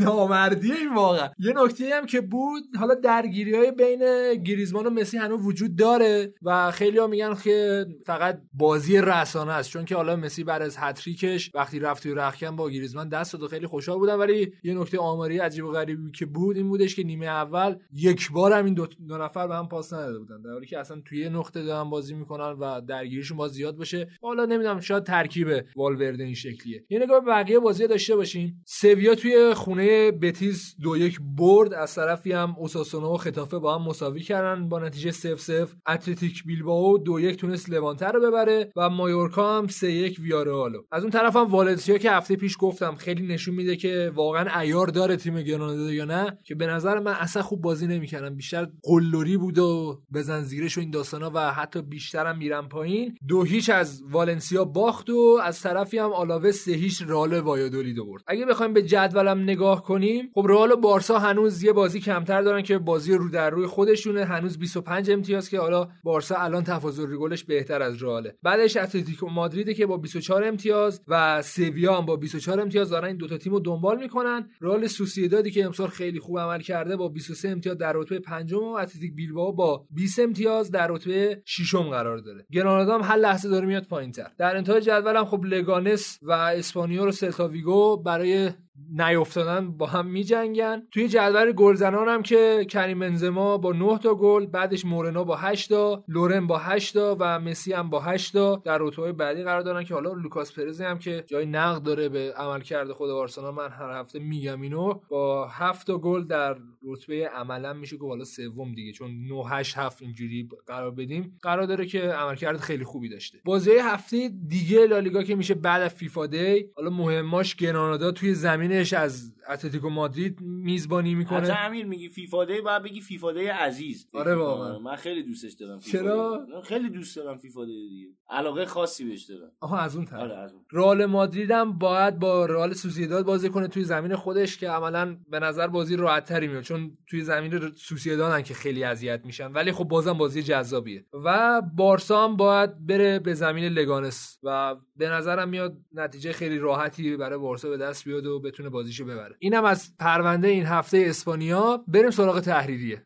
نامردی 0.00 0.72
این 0.72 0.94
واقعا. 0.94 1.28
یه 1.38 1.52
نکته 1.56 1.94
هم 1.94 2.06
که 2.06 2.20
بود 2.20 2.62
حالا 2.78 2.94
درگیری 2.94 3.54
های 3.54 3.72
بین 3.72 4.34
گریزمان 4.42 4.86
و 4.86 4.90
مسی 4.90 5.18
هنوز 5.18 5.46
وجود 5.46 5.76
داره 5.76 6.34
و 6.42 6.70
خیلی 6.70 6.98
ها 6.98 7.06
میگن 7.06 7.34
که 7.34 7.86
فقط 8.06 8.40
بازی 8.52 8.98
رسانه 8.98 9.52
است. 9.52 9.70
چون 9.70 9.84
که 9.84 9.96
حالا 9.96 10.16
مسی 10.16 10.44
بعد 10.44 10.62
از 10.62 10.76
هتریکش 10.78 11.50
وقتی 11.54 11.78
رفت 11.78 12.02
توی 12.02 12.14
رخکن 12.14 12.56
با 12.56 12.70
گریزمان 12.70 13.08
دست 13.08 13.32
داد 13.32 13.42
و 13.42 13.48
خیلی 13.48 13.66
خوشحال 13.66 13.98
بودن. 13.98 14.14
ولی 14.14 14.52
یه 14.64 14.74
نکته 14.74 14.98
آماری 14.98 15.38
عجیب 15.38 15.64
و 15.64 15.70
غریبی 15.70 16.10
که 16.10 16.26
بود 16.26 16.56
این 16.56 16.68
بودش 16.68 16.96
که 16.96 17.02
نیمه 17.02 17.26
اول 17.26 17.76
یک 17.92 18.32
بار 18.32 18.52
هم 18.52 18.64
این 18.64 18.74
دو 18.74 18.86
دو 19.08 19.18
نفر 19.18 19.46
به 19.46 19.54
هم 19.54 19.68
پاس 19.68 19.92
نداده 19.92 20.18
بودن. 20.18 20.42
در 20.42 20.50
حالی 20.50 20.66
که 20.66 20.78
اصلا 20.78 21.02
توی 21.04 21.28
نقطه 21.28 21.62
دارن 21.62 21.90
بازی 21.90 22.14
می‌کنن 22.14 22.56
و 22.60 22.80
درگیریشون 22.80 23.36
باز 23.36 23.50
زیاد 23.50 23.76
باشه. 23.76 24.08
حالا 24.22 24.44
نمی‌دونم 24.44 24.80
شاید 24.80 25.04
ترکیب 25.04 25.48
والورده 25.76 26.24
این 26.24 26.34
شکلیه. 26.34 26.84
یه 26.90 26.98
نگاه 26.98 27.20
به 27.20 27.26
بقیه 27.30 27.58
بازی 27.58 27.86
داشته 27.86 28.16
باشیم 28.16 28.62
سویا 28.66 29.14
توی 29.14 29.54
خونه 29.54 30.10
بتیس 30.10 30.74
دو 30.82 30.96
یک 30.96 31.18
برد. 31.36 31.74
از 31.74 31.94
طرفی 31.94 32.32
هم 32.32 32.54
اوساسونا 32.58 33.12
و 33.12 33.16
خطافه 33.16 33.58
با 33.58 33.78
هم 33.78 33.88
مساوی 33.88 34.20
کردن. 34.20 34.68
با 34.68 34.78
نتیجه 34.78 35.10
0 35.10 35.36
0 35.36 35.68
اتلتیک 35.88 36.44
بیلبائو 36.44 36.98
دو 36.98 37.20
یک 37.20 37.36
تونست 37.36 37.70
لوانته 37.70 38.06
رو 38.06 38.20
ببره 38.20 38.72
و 38.76 38.90
مایورکا 38.90 39.58
هم 39.58 39.66
3 39.66 39.92
یک 39.92 40.18
ویارالو 40.20 40.82
از 40.92 41.02
اون 41.02 41.10
طرف 41.10 41.36
هم 41.36 41.46
والنسیا 41.46 41.98
که 41.98 42.10
هفته 42.10 42.36
پیش 42.36 42.56
گفتم 42.60 42.94
خیلی 42.94 43.26
نشون 43.26 43.54
میده 43.54 43.76
که 43.76 44.12
واقعا 44.14 44.60
عیار 44.60 44.86
داره 44.86 45.16
تیم 45.16 45.42
گرانادا 45.42 45.92
یا 45.92 46.04
نه 46.04 46.38
که 46.44 46.54
به 46.54 46.66
نظر 46.66 46.98
من 46.98 47.12
اصلا 47.12 47.42
خوب 47.42 47.62
بازی 47.62 47.86
نمی‌کردن. 47.86 48.34
بیشتر 48.34 48.68
قلوری 48.92 49.36
بود 49.36 49.58
و 49.58 50.00
بزن 50.14 50.42
زیرش 50.42 50.78
و 50.78 50.80
این 50.80 50.90
داستانا 50.90 51.30
و 51.34 51.52
حتی 51.52 51.82
بیشتر 51.82 52.26
هم 52.26 52.38
میرن 52.38 52.68
پایین. 52.68 53.14
دو 53.28 53.42
هیچ 53.42 53.70
از 53.70 54.02
والنسیا 54.10 54.64
باخت 54.64 55.10
و 55.10 55.40
از 55.42 55.60
طرفی 55.60 55.98
هم 55.98 56.12
آلاوه 56.12 56.50
سه 56.50 56.72
هیچ 56.72 57.02
رال 57.06 57.40
وایادولید 57.40 57.96
برد. 57.96 58.22
اگه 58.26 58.46
بخوایم 58.46 58.72
به 58.72 58.82
جدولم 58.82 59.42
نگاه 59.42 59.82
کنیم 59.82 60.30
خب 60.34 60.46
رئال 60.48 60.72
و 60.72 60.76
بارسا 60.76 61.18
هنوز 61.18 61.62
یه 61.62 61.72
بازی 61.72 62.00
کمتر 62.00 62.42
دارن 62.42 62.62
که 62.62 62.78
بازی 62.78 63.14
رو 63.14 63.28
در 63.28 63.50
روی 63.50 63.66
خودشونه. 63.66 64.24
هنوز 64.24 64.58
25 64.58 65.10
امتیاز 65.10 65.48
که 65.48 65.60
حالا 65.60 65.88
بارسا 66.04 66.36
الان 66.36 66.64
تفاضل 66.64 67.16
گلش 67.16 67.44
بهتر 67.44 67.82
از 67.82 68.02
رئاله. 68.02 68.36
بعدش 68.42 68.76
اتلتیکو 68.76 69.28
مادرید 69.28 69.76
که 69.76 69.86
با 69.86 69.96
24 69.96 70.44
امتیاز 70.44 71.00
و 71.08 71.42
سویا 71.42 71.98
هم 71.98 72.06
با 72.06 72.16
24 72.16 72.60
امتیاز 72.60 72.90
دارن 72.90 73.08
این 73.08 73.16
دو 73.16 73.28
تا 73.28 73.38
تیمو 73.38 73.60
دنبال 73.60 73.98
می‌کنن. 73.98 74.50
رئال 74.60 74.86
سوسییدادی 74.86 75.50
که 75.50 75.64
امسال 75.64 75.88
خیلی 75.88 76.20
خوب 76.20 76.38
عمل 76.38 76.60
کرده 76.60 76.96
با 76.96 77.08
23 77.08 77.48
امتیاز 77.48 77.78
در 77.78 77.92
رتبه 77.92 78.18
پنجم 78.18 78.64
و 78.64 78.81
اتلتیک 78.82 79.14
بیلبائو 79.14 79.52
با 79.52 79.86
20 79.90 80.18
امتیاز 80.18 80.70
در 80.70 80.86
رتبه 80.90 81.42
ششم 81.44 81.82
قرار 81.82 82.18
داره. 82.18 82.46
گرانادا 82.52 82.98
هم 82.98 83.02
هر 83.02 83.16
لحظه 83.16 83.48
داره 83.48 83.66
میاد 83.66 83.84
پایینتر. 83.84 84.30
در 84.38 84.56
انتهای 84.56 84.80
جدول 84.80 85.16
هم 85.16 85.24
خب 85.24 85.44
لگانس 85.44 86.18
و 86.22 86.32
اسپانیول 86.32 87.08
و 87.08 87.12
سلتاویگو 87.12 88.02
برای 88.02 88.50
نیافتادن 88.90 89.70
با 89.70 89.86
هم 89.86 90.06
میجنگن. 90.06 90.82
توی 90.90 91.08
جدول 91.08 91.52
گلزنان 91.52 92.08
هم 92.08 92.22
که 92.22 92.66
کریم 92.70 92.98
بنزما 92.98 93.58
با 93.58 93.72
9 93.72 93.98
تا 93.98 94.14
گل 94.14 94.46
بعدش 94.46 94.84
مورنو 94.84 95.24
با 95.24 95.36
8 95.36 95.68
تا 95.68 96.04
لورن 96.08 96.46
با 96.46 96.58
8 96.58 96.94
تا 96.94 97.16
و 97.20 97.40
مسی 97.40 97.72
هم 97.72 97.90
با 97.90 98.00
8 98.00 98.32
تا 98.32 98.62
در 98.64 98.78
رتبه 98.80 99.12
بعدی 99.12 99.42
قرار 99.42 99.60
دارن 99.60 99.84
که 99.84 99.94
حالا 99.94 100.12
لوکاس 100.12 100.52
پرز 100.52 100.80
هم 100.80 100.98
که 100.98 101.24
جای 101.26 101.46
نقد 101.46 101.82
داره 101.82 102.08
به 102.08 102.32
عملکرد 102.36 102.92
خود 102.92 103.10
آرسنال 103.10 103.54
من 103.54 103.68
هر 103.68 104.00
هفته 104.00 104.18
میگم 104.18 104.60
اینو 104.60 105.00
با 105.08 105.48
7 105.48 105.86
تا 105.86 105.98
گل 105.98 106.24
در 106.24 106.56
رتبه 106.82 107.28
عملا 107.28 107.72
میشه 107.72 107.96
که 107.96 108.04
حالا 108.04 108.24
سوم 108.24 108.74
دیگه 108.74 108.92
چون 108.92 109.10
9 109.10 109.44
8 109.48 109.78
7 109.78 110.02
اینجوری 110.02 110.48
قرار 110.66 110.90
بدیم. 110.90 111.38
قرار 111.42 111.66
داره 111.66 111.86
که 111.86 112.00
عملکرد 112.00 112.56
خیلی 112.56 112.84
خوبی 112.84 113.08
داشته. 113.08 113.38
بازی 113.44 113.70
هفته 113.70 114.30
دیگه 114.48 114.86
لالیگا 114.86 115.22
که 115.22 115.34
میشه 115.34 115.54
بعد 115.54 115.82
از 115.82 115.94
فیفا 115.94 116.26
دی 116.26 116.66
حالا 116.76 116.90
مهماش 116.90 117.56
گرانادا 117.56 118.10
توی 118.12 118.34
زمینش 118.72 118.92
از 118.92 119.32
اتلتیکو 119.48 119.88
مادرید 119.88 120.40
میزبانی 120.40 121.14
می‌کنه. 121.14 121.38
حتی 121.38 121.52
امیر 121.52 121.86
میگی 121.86 122.08
فیفا 122.08 122.44
دی 122.44 122.60
باید 122.60 122.82
بگی 122.82 123.00
فیفا 123.00 123.32
دی 123.32 123.46
عزیز. 123.46 124.08
آره 124.14 124.34
واقعا. 124.34 124.78
من 124.78 124.96
خیلی 124.96 125.22
دوستش 125.22 125.52
دارم 125.52 125.78
چرا؟ 125.78 126.46
خیلی 126.64 126.90
دوست 126.90 127.16
دارم 127.16 127.38
فیفا 127.38 127.64
دی 127.64 127.88
دیگه. 127.88 128.08
علاقه 128.30 128.66
خاصی 128.66 129.04
بهش 129.04 129.22
دارم. 129.22 129.52
آها 129.60 129.78
از 129.78 129.96
اون 129.96 130.04
طرف. 130.04 130.20
آره 130.20 130.36
از 130.36 130.52
اون 130.52 130.64
رئال 130.72 131.06
مادرید 131.06 131.50
هم 131.50 131.78
باید 131.78 132.18
با 132.18 132.46
رئال 132.46 132.72
سوسییداد 132.72 133.24
بازی 133.24 133.48
کنه 133.48 133.68
توی 133.68 133.84
زمین 133.84 134.16
خودش 134.16 134.58
که 134.58 134.70
عملا 134.70 135.16
به 135.28 135.40
نظر 135.40 135.66
بازی 135.66 135.96
راحت 135.96 136.24
تری 136.24 136.48
میاد. 136.48 136.62
چون 136.62 136.98
توی 137.10 137.20
زمین 137.20 137.72
سوسییدادن 137.74 138.42
که 138.42 138.54
خیلی 138.54 138.84
اذیت 138.84 139.20
میشن. 139.24 139.52
ولی 139.52 139.72
خب 139.72 139.84
بازم 139.84 140.12
بازی 140.12 140.42
جذابیه. 140.42 141.06
و 141.24 141.62
بارسا 141.76 142.24
هم 142.24 142.36
باید 142.36 142.86
بره 142.86 143.18
به 143.18 143.34
زمین 143.34 143.64
لگانس. 143.64 144.38
و 144.42 144.76
به 144.96 145.08
نظرم 145.08 145.48
میاد 145.48 145.76
نتیجه 145.92 146.32
خیلی 146.32 146.58
راحتی 146.58 147.16
برای 147.16 147.38
بارسا 147.38 147.68
به 147.68 147.76
دست 147.76 148.04
بیاد 148.04 148.26
و 148.26 148.40
بتونه 148.40 148.68
بازیشو 148.68 149.04
ببره. 149.04 149.31
اینم 149.38 149.64
از 149.64 149.96
پرونده 149.98 150.48
این 150.48 150.66
هفته 150.66 151.04
اسپانیا. 151.06 151.84
بریم 151.88 152.10
سراغ 152.10 152.40
تحریریه. 152.40 153.02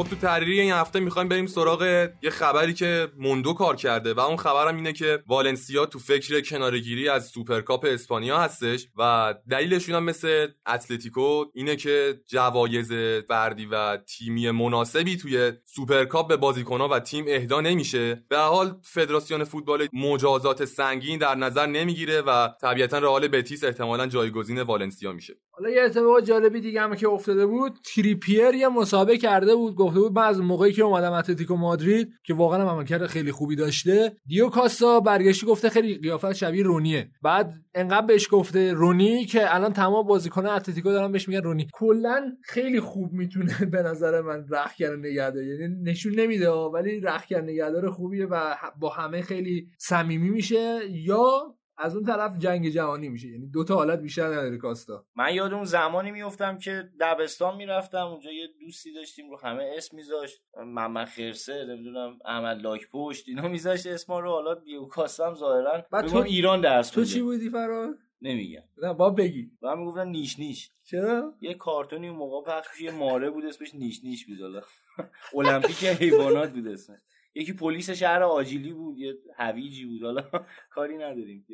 خب 0.00 0.08
تو 0.08 0.16
تحریریه 0.16 0.60
این 0.60 0.72
هفته 0.72 1.00
می‌خوایم 1.00 1.28
بریم 1.28 1.46
سراغ 1.46 2.08
یه 2.22 2.30
خبری 2.30 2.74
که 2.74 3.08
موندو 3.18 3.52
کار 3.52 3.76
کرده 3.76 4.14
و 4.14 4.20
اون 4.20 4.36
خبرم 4.36 4.76
اینه 4.76 4.92
که 4.92 5.22
والنسیا 5.26 5.86
تو 5.86 5.98
فکر 5.98 6.40
کناره‌گیری 6.40 7.08
از 7.08 7.26
سوپرکاپ 7.26 7.86
اسپانیا 7.88 8.38
هستش 8.38 8.88
و 8.96 9.34
دلیلشون 9.50 9.94
هم 9.94 10.04
مثل 10.04 10.48
اتلتیکو 10.66 11.44
اینه 11.54 11.76
که 11.76 12.20
جوایز 12.26 12.92
فردی 13.28 13.66
و 13.66 13.96
تیمی 13.96 14.50
مناسبی 14.50 15.16
توی 15.16 15.52
سوپرکاپ 15.64 16.28
به 16.28 16.36
بازیکنها 16.36 16.88
و 16.88 16.98
تیم 16.98 17.24
اهدا 17.28 17.60
نمیشه. 17.60 18.24
به 18.28 18.33
هر 18.33 18.38
حال 18.38 18.76
فدراسیون 18.82 19.44
فوتبال 19.44 19.88
مجازات 19.92 20.64
سنگین 20.64 21.18
در 21.18 21.34
نظر 21.34 21.66
نمی‌گیره 21.66 22.20
و 22.20 22.48
طبیعتا 22.62 22.98
رئال 22.98 23.28
بتیس 23.28 23.64
احتمالا 23.64 24.06
جایگزین 24.06 24.62
والنسیا 24.62 25.12
میشه. 25.12 25.34
حالا 25.60 25.72
یه 25.72 25.82
اتفاق 25.82 26.20
جالبی 26.20 26.60
دیگه 26.60 26.80
هم 26.80 26.94
که 26.94 27.08
افتاده 27.08 27.46
بود 27.46 27.78
تریپیر 27.94 28.54
یه 28.54 28.68
مسابقه 28.68 29.18
کرده 29.18 29.54
بود 29.54 29.74
گفته 29.74 30.00
بود 30.00 30.12
من 30.12 30.22
از 30.22 30.40
موقعی 30.40 30.72
که 30.72 30.82
اومدم 30.82 31.12
اتلتیکو 31.12 31.56
مادرید 31.56 32.08
که 32.24 32.34
واقعا 32.34 32.70
عملکرد 32.70 33.06
خیلی 33.06 33.32
خوبی 33.32 33.56
داشته 33.56 34.12
دیو 34.26 34.48
کاستا 34.48 35.00
برگشتی 35.00 35.46
گفته 35.46 35.70
خیلی 35.70 35.94
قیافت 35.94 36.32
شبیه 36.32 36.62
رونیه. 36.62 37.10
بعد 37.22 37.54
انقدر 37.74 38.06
بهش 38.06 38.28
گفته 38.30 38.72
رونی 38.72 39.24
که 39.24 39.54
الان 39.54 39.72
تمام 39.72 40.06
بازیکن 40.06 40.46
اتلتیکو 40.46 40.90
دارن 40.90 41.12
بهش 41.12 41.28
میگن 41.28 41.42
رونی. 41.42 41.66
کلا 41.72 42.32
خیلی 42.42 42.80
خوب 42.80 43.12
می‌تونه 43.12 43.54
به 43.72 43.82
نظر 43.82 44.20
من 44.20 44.44
رخکن 44.50 44.96
نگهدار 44.98 45.42
یعنی 45.44 45.74
نشون 45.82 46.20
نمیده 46.20 46.50
ولی 46.50 47.00
رخکن 47.00 47.40
نگهدار 47.40 47.90
خوبیه 47.90 48.26
و 48.26 48.54
با 48.80 48.88
همه 48.88 49.22
خیلی 49.22 49.66
صمیمی 49.78 50.30
میشه. 50.30 50.80
یا 50.90 51.54
از 51.82 51.96
اون 51.96 52.04
طرف 52.04 52.38
جنگ 52.38 52.68
جهانی 52.68 53.08
میشه. 53.08 53.28
یعنی 53.28 53.46
دو 53.46 53.64
تا 53.64 53.74
حالت 53.74 53.98
بیشتر 54.00 54.26
نداره 54.26 54.56
کاستا. 54.56 55.04
من 55.16 55.34
یاد 55.34 55.52
اون 55.52 55.64
زمانی 55.64 56.10
میفتم 56.10 56.58
که 56.58 56.88
دبستان 57.00 57.56
می‌رفتم. 57.56 58.06
اونجا 58.06 58.30
یه 58.30 58.48
دوستی 58.60 58.92
داشتیم 58.92 59.30
رو 59.30 59.38
همه 59.42 59.74
اسم 59.76 59.96
میذاشت. 59.96 60.42
محمد 60.66 61.06
خرسه 61.06 61.64
نمی‌دونم 61.68 62.18
احمد 62.24 62.62
لاک 62.62 62.80
پشت 62.92 63.28
اینا 63.28 63.48
میذاشت 63.48 63.86
اسما 63.86 64.20
رو. 64.20 64.30
حالا 64.30 64.54
دیو 64.54 64.84
کاستم 64.84 65.34
ظاهرا 65.34 65.84
تو 66.08 66.16
ایران 66.16 66.60
درس 66.60 66.90
تو 66.90 67.04
چی 67.04 67.22
بودی 67.22 67.50
فرار؟ 67.50 67.94
نمیگم. 68.22 68.62
نه 68.82 68.94
با 68.94 69.10
بگی. 69.10 69.50
با 69.60 69.74
می‌گفتن 69.74 70.08
نیش 70.08 70.38
نیش. 70.38 70.70
چرا؟ 70.84 71.34
یه 71.40 71.54
کارتونی 71.54 72.08
اون 72.08 72.18
موقع 72.18 72.52
پخش 72.52 72.80
یه 72.80 72.90
ماره 72.90 73.30
بود 73.30 73.44
اسمش 73.44 73.74
نیش 73.74 74.04
نیش 74.04 74.26
بود 74.26 74.64
المپیک 75.34 75.84
حیوانات 75.84 76.52
بود 76.52 76.68
اسمش. 76.68 76.98
یکی 77.34 77.52
پلیس 77.52 77.90
شهر 77.90 78.22
آجیلی 78.22 78.72
بود 78.72 78.98
یه 78.98 79.14
هویجی 79.36 79.84
بود. 79.84 80.02
حالا 80.02 80.22
کاری 80.74 80.94
نداریم. 80.96 81.46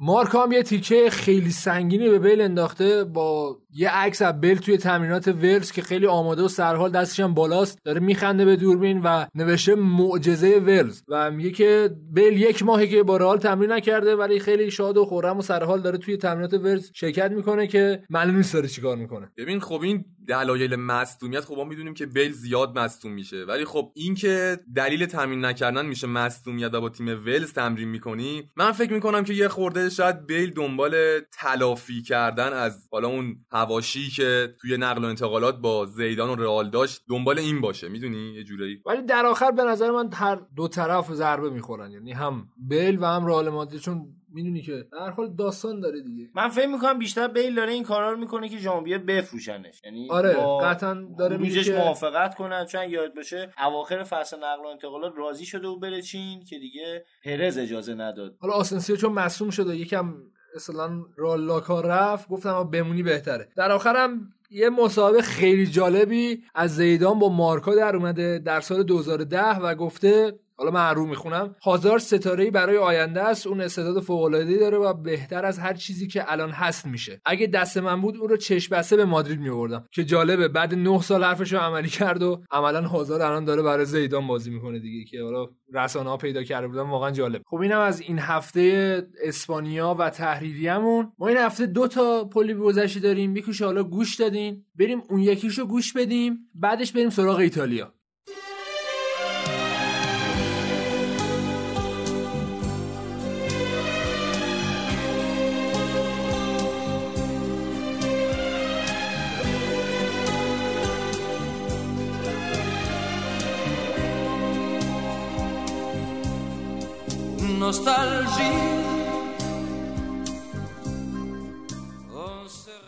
مارک 0.00 0.34
هم 0.34 0.52
یه 0.52 0.62
تیکه 0.62 1.10
خیلی 1.10 1.50
سنگینی 1.50 2.08
به 2.08 2.18
بیل 2.18 2.40
انداخته 2.40 3.04
با 3.04 3.58
یه 3.70 3.90
عکس 3.90 4.22
از 4.22 4.40
بیل 4.40 4.58
توی 4.58 4.76
تمرینات 4.78 5.28
ولز 5.28 5.72
که 5.72 5.82
خیلی 5.82 6.06
آماده 6.06 6.42
و 6.42 6.48
سرحال 6.48 6.90
دستش 6.92 7.20
هم 7.20 7.34
بالاست. 7.34 7.78
داره 7.84 8.00
میخنده 8.00 8.44
به 8.44 8.56
دوربین 8.56 9.00
و 9.04 9.26
نوشته 9.34 9.74
معجزه 9.74 10.58
ولز 10.58 11.02
و 11.08 11.30
میگه 11.30 11.50
که 11.50 11.90
بیل 12.12 12.42
یک 12.42 12.62
ماهی 12.62 12.88
که 12.88 13.02
با 13.02 13.16
رئال 13.16 13.38
تمرین 13.38 13.72
نکرده 13.72 14.16
ولی 14.16 14.38
خیلی 14.38 14.70
شاد 14.70 14.96
و 14.96 15.04
خورم 15.04 15.38
و 15.38 15.42
سرحال 15.42 15.80
داره 15.80 15.98
توی 15.98 16.16
تمرینات 16.16 16.54
ولز 16.54 16.90
شرکت 16.94 17.30
می‌کنه 17.30 17.66
که 17.66 18.02
معلوم 18.10 18.36
نیست 18.36 18.54
داره 18.54 18.68
چیکار 18.68 18.96
می‌کنه. 18.96 19.32
ببین 19.36 19.60
خب 19.60 19.80
این 19.82 20.04
دلایل 20.28 20.76
مصدومیت 20.76 21.44
خب 21.44 21.54
ما 21.56 21.64
می‌دونیم 21.64 21.94
که 21.94 22.06
بیل 22.06 22.32
زیاد 22.32 22.78
مصدوم 22.78 23.12
میشه. 23.12 23.44
ولی 23.44 23.64
خب 23.64 23.92
این 23.94 24.14
که 24.14 24.60
دلیل 24.76 25.06
تمرین 25.06 25.44
نکردن 25.44 25.86
میشه 25.86 26.06
مصدومیت 26.06 26.70
با 26.70 26.88
تیم 26.88 27.08
ولز 27.08 27.52
تمرین 27.52 27.88
می‌کنی 27.88 28.50
من 28.56 28.72
فکر 28.72 28.92
می‌کنم 28.92 29.24
که 29.24 29.32
یه 29.34 29.48
خورده 29.48 29.90
شاید 29.90 30.26
بیل 30.26 30.50
دنبال 30.50 31.20
تلافی 31.32 32.02
کردن 32.02 32.52
از 32.52 32.88
حالا 32.92 33.08
اون 33.08 33.36
هواشی 33.50 34.10
که 34.10 34.54
توی 34.60 34.76
نقل 34.76 35.04
و 35.04 35.08
انتقالات 35.08 35.58
با 35.58 35.86
زیدان 35.86 36.30
و 36.30 36.34
رئال 36.34 36.70
داشت 36.70 37.02
دنبال 37.08 37.38
این 37.38 37.60
باشه. 37.60 37.88
می‌دونی؟ 37.88 38.34
یه 38.34 38.44
جورایی. 38.44 38.82
ولی 38.86 39.02
در 39.02 39.26
آخر 39.26 39.50
به 39.50 39.64
نظر 39.64 39.90
من 39.90 40.12
هر 40.12 40.38
دو 40.56 40.68
طرف 40.68 41.12
ضربه 41.12 41.50
می‌خورن. 41.50 41.92
یعنی 41.92 42.12
هم 42.12 42.48
بیل 42.68 42.98
و 42.98 43.04
هم 43.04 43.26
رئال 43.26 43.48
مادرید 43.48 43.80
چون 43.80 44.06
می‌دونی 44.36 44.62
که 44.62 44.86
در 44.92 45.10
حال 45.10 45.34
داستان 45.38 45.80
داره 45.80 46.00
دیگه. 46.00 46.28
من 46.34 46.48
فکر 46.48 46.66
می‌کنم 46.66 46.98
بیشتر 46.98 47.28
بیل 47.28 47.54
داره 47.54 47.72
این 47.72 47.82
کارا 47.82 48.12
رو 48.12 48.18
می‌کنه 48.18 48.48
که 48.48 48.58
ژانویه 48.58 48.98
بفروشنش. 48.98 49.80
یعنی 49.84 50.08
آره 50.10 50.36
قطعا 50.62 50.94
داره 51.18 51.36
میگه 51.36 51.64
که 51.64 51.76
موافقت 51.76 52.34
کنن. 52.34 52.66
چون 52.66 52.90
یاد 52.90 53.14
باشه 53.14 53.52
اواخر 53.66 54.02
فصل 54.02 54.36
نقل 54.36 54.64
و 54.64 54.66
انتقالات 54.66 55.12
راضی 55.16 55.46
شده 55.46 55.68
و 55.68 55.78
بره 55.78 56.02
چین 56.02 56.44
که 56.44 56.58
دیگه 56.58 57.04
پرز 57.24 57.58
اجازه 57.58 57.94
نداد. 57.94 58.36
حالا 58.38 58.54
آسنسیو 58.54 58.96
چون 58.96 59.12
مصوم 59.12 59.50
شده 59.50 59.76
یکم 59.76 60.14
مثلا 60.56 60.90
رالاکا 61.16 61.80
رفت 61.80 62.28
گفتم 62.28 62.70
بمونی 62.70 63.02
بهتره. 63.02 63.48
در 63.56 63.72
آخرم 63.72 64.32
یه 64.50 64.70
مسابقه 64.70 65.22
خیلی 65.22 65.66
جالبی 65.66 66.42
از 66.54 66.76
زیدان 66.76 67.18
با 67.18 67.28
مارکا 67.28 67.74
در 67.74 67.96
اومده 67.96 68.38
در 68.38 68.60
سال 68.60 68.82
2010 68.82 69.58
و 69.58 69.74
گفته 69.74 70.38
حالا 70.56 70.70
من 70.70 70.94
رو 70.94 71.06
می‌خونم. 71.06 71.56
هازار 71.62 71.98
ستاره 71.98 72.50
برای 72.50 72.76
آینده 72.76 73.22
است. 73.22 73.46
اون 73.46 73.60
استعداد 73.60 74.02
فوق 74.02 74.22
العاده 74.22 74.56
داره 74.56 74.78
و 74.78 74.94
بهتر 74.94 75.44
از 75.44 75.58
هر 75.58 75.74
چیزی 75.74 76.06
که 76.06 76.32
الان 76.32 76.50
هست 76.50 76.86
میشه. 76.86 77.20
اگه 77.24 77.46
دست 77.46 77.76
من 77.76 78.00
بود 78.00 78.16
اون 78.16 78.28
رو 78.28 78.36
چشم 78.36 78.76
بسته 78.76 78.96
به 78.96 79.04
مادرید 79.04 79.40
میوردم 79.40 79.84
که 79.92 80.04
جالبه 80.04 80.48
بعد 80.48 80.74
9 80.74 81.02
سال 81.02 81.24
حرفش 81.24 81.52
رو 81.52 81.58
عملی 81.58 81.88
کرد 81.88 82.22
و 82.22 82.42
عملا 82.50 82.82
هازار 82.82 83.22
الان 83.22 83.44
داره 83.44 83.62
برای 83.62 83.84
زیدان 83.84 84.26
بازی 84.26 84.50
می‌کنه 84.50 84.78
دیگه 84.78 85.04
که 85.04 85.22
حالا 85.22 85.46
رسانه 85.74 86.10
ها 86.10 86.16
پیدا 86.16 86.42
کرده 86.42 86.68
بودن 86.68 86.82
واقعا 86.82 87.10
جالب. 87.10 87.42
خب 87.46 87.56
اینم 87.56 87.80
از 87.80 88.00
این 88.00 88.18
هفته 88.18 89.02
اسپانیا 89.24 89.96
و 89.98 90.10
تحریریمون. 90.10 91.12
ما 91.18 91.28
این 91.28 91.36
هفته 91.36 91.66
دو 91.66 91.88
تا 91.88 92.24
پلی 92.24 92.54
گذشته 92.54 93.00
داریم. 93.00 93.30
میکوشه 93.30 93.64
حالا 93.64 93.82
گوش 93.82 94.14
دادین. 94.14 94.64
بریم 94.78 95.02
اون 95.10 95.20
یکیشو 95.20 95.66
گوش 95.66 95.92
بدیم. 95.92 96.38
بعدش 96.54 96.92
بریم 96.92 97.10
سراغ 97.10 97.38
ایتالیا. 97.38 97.92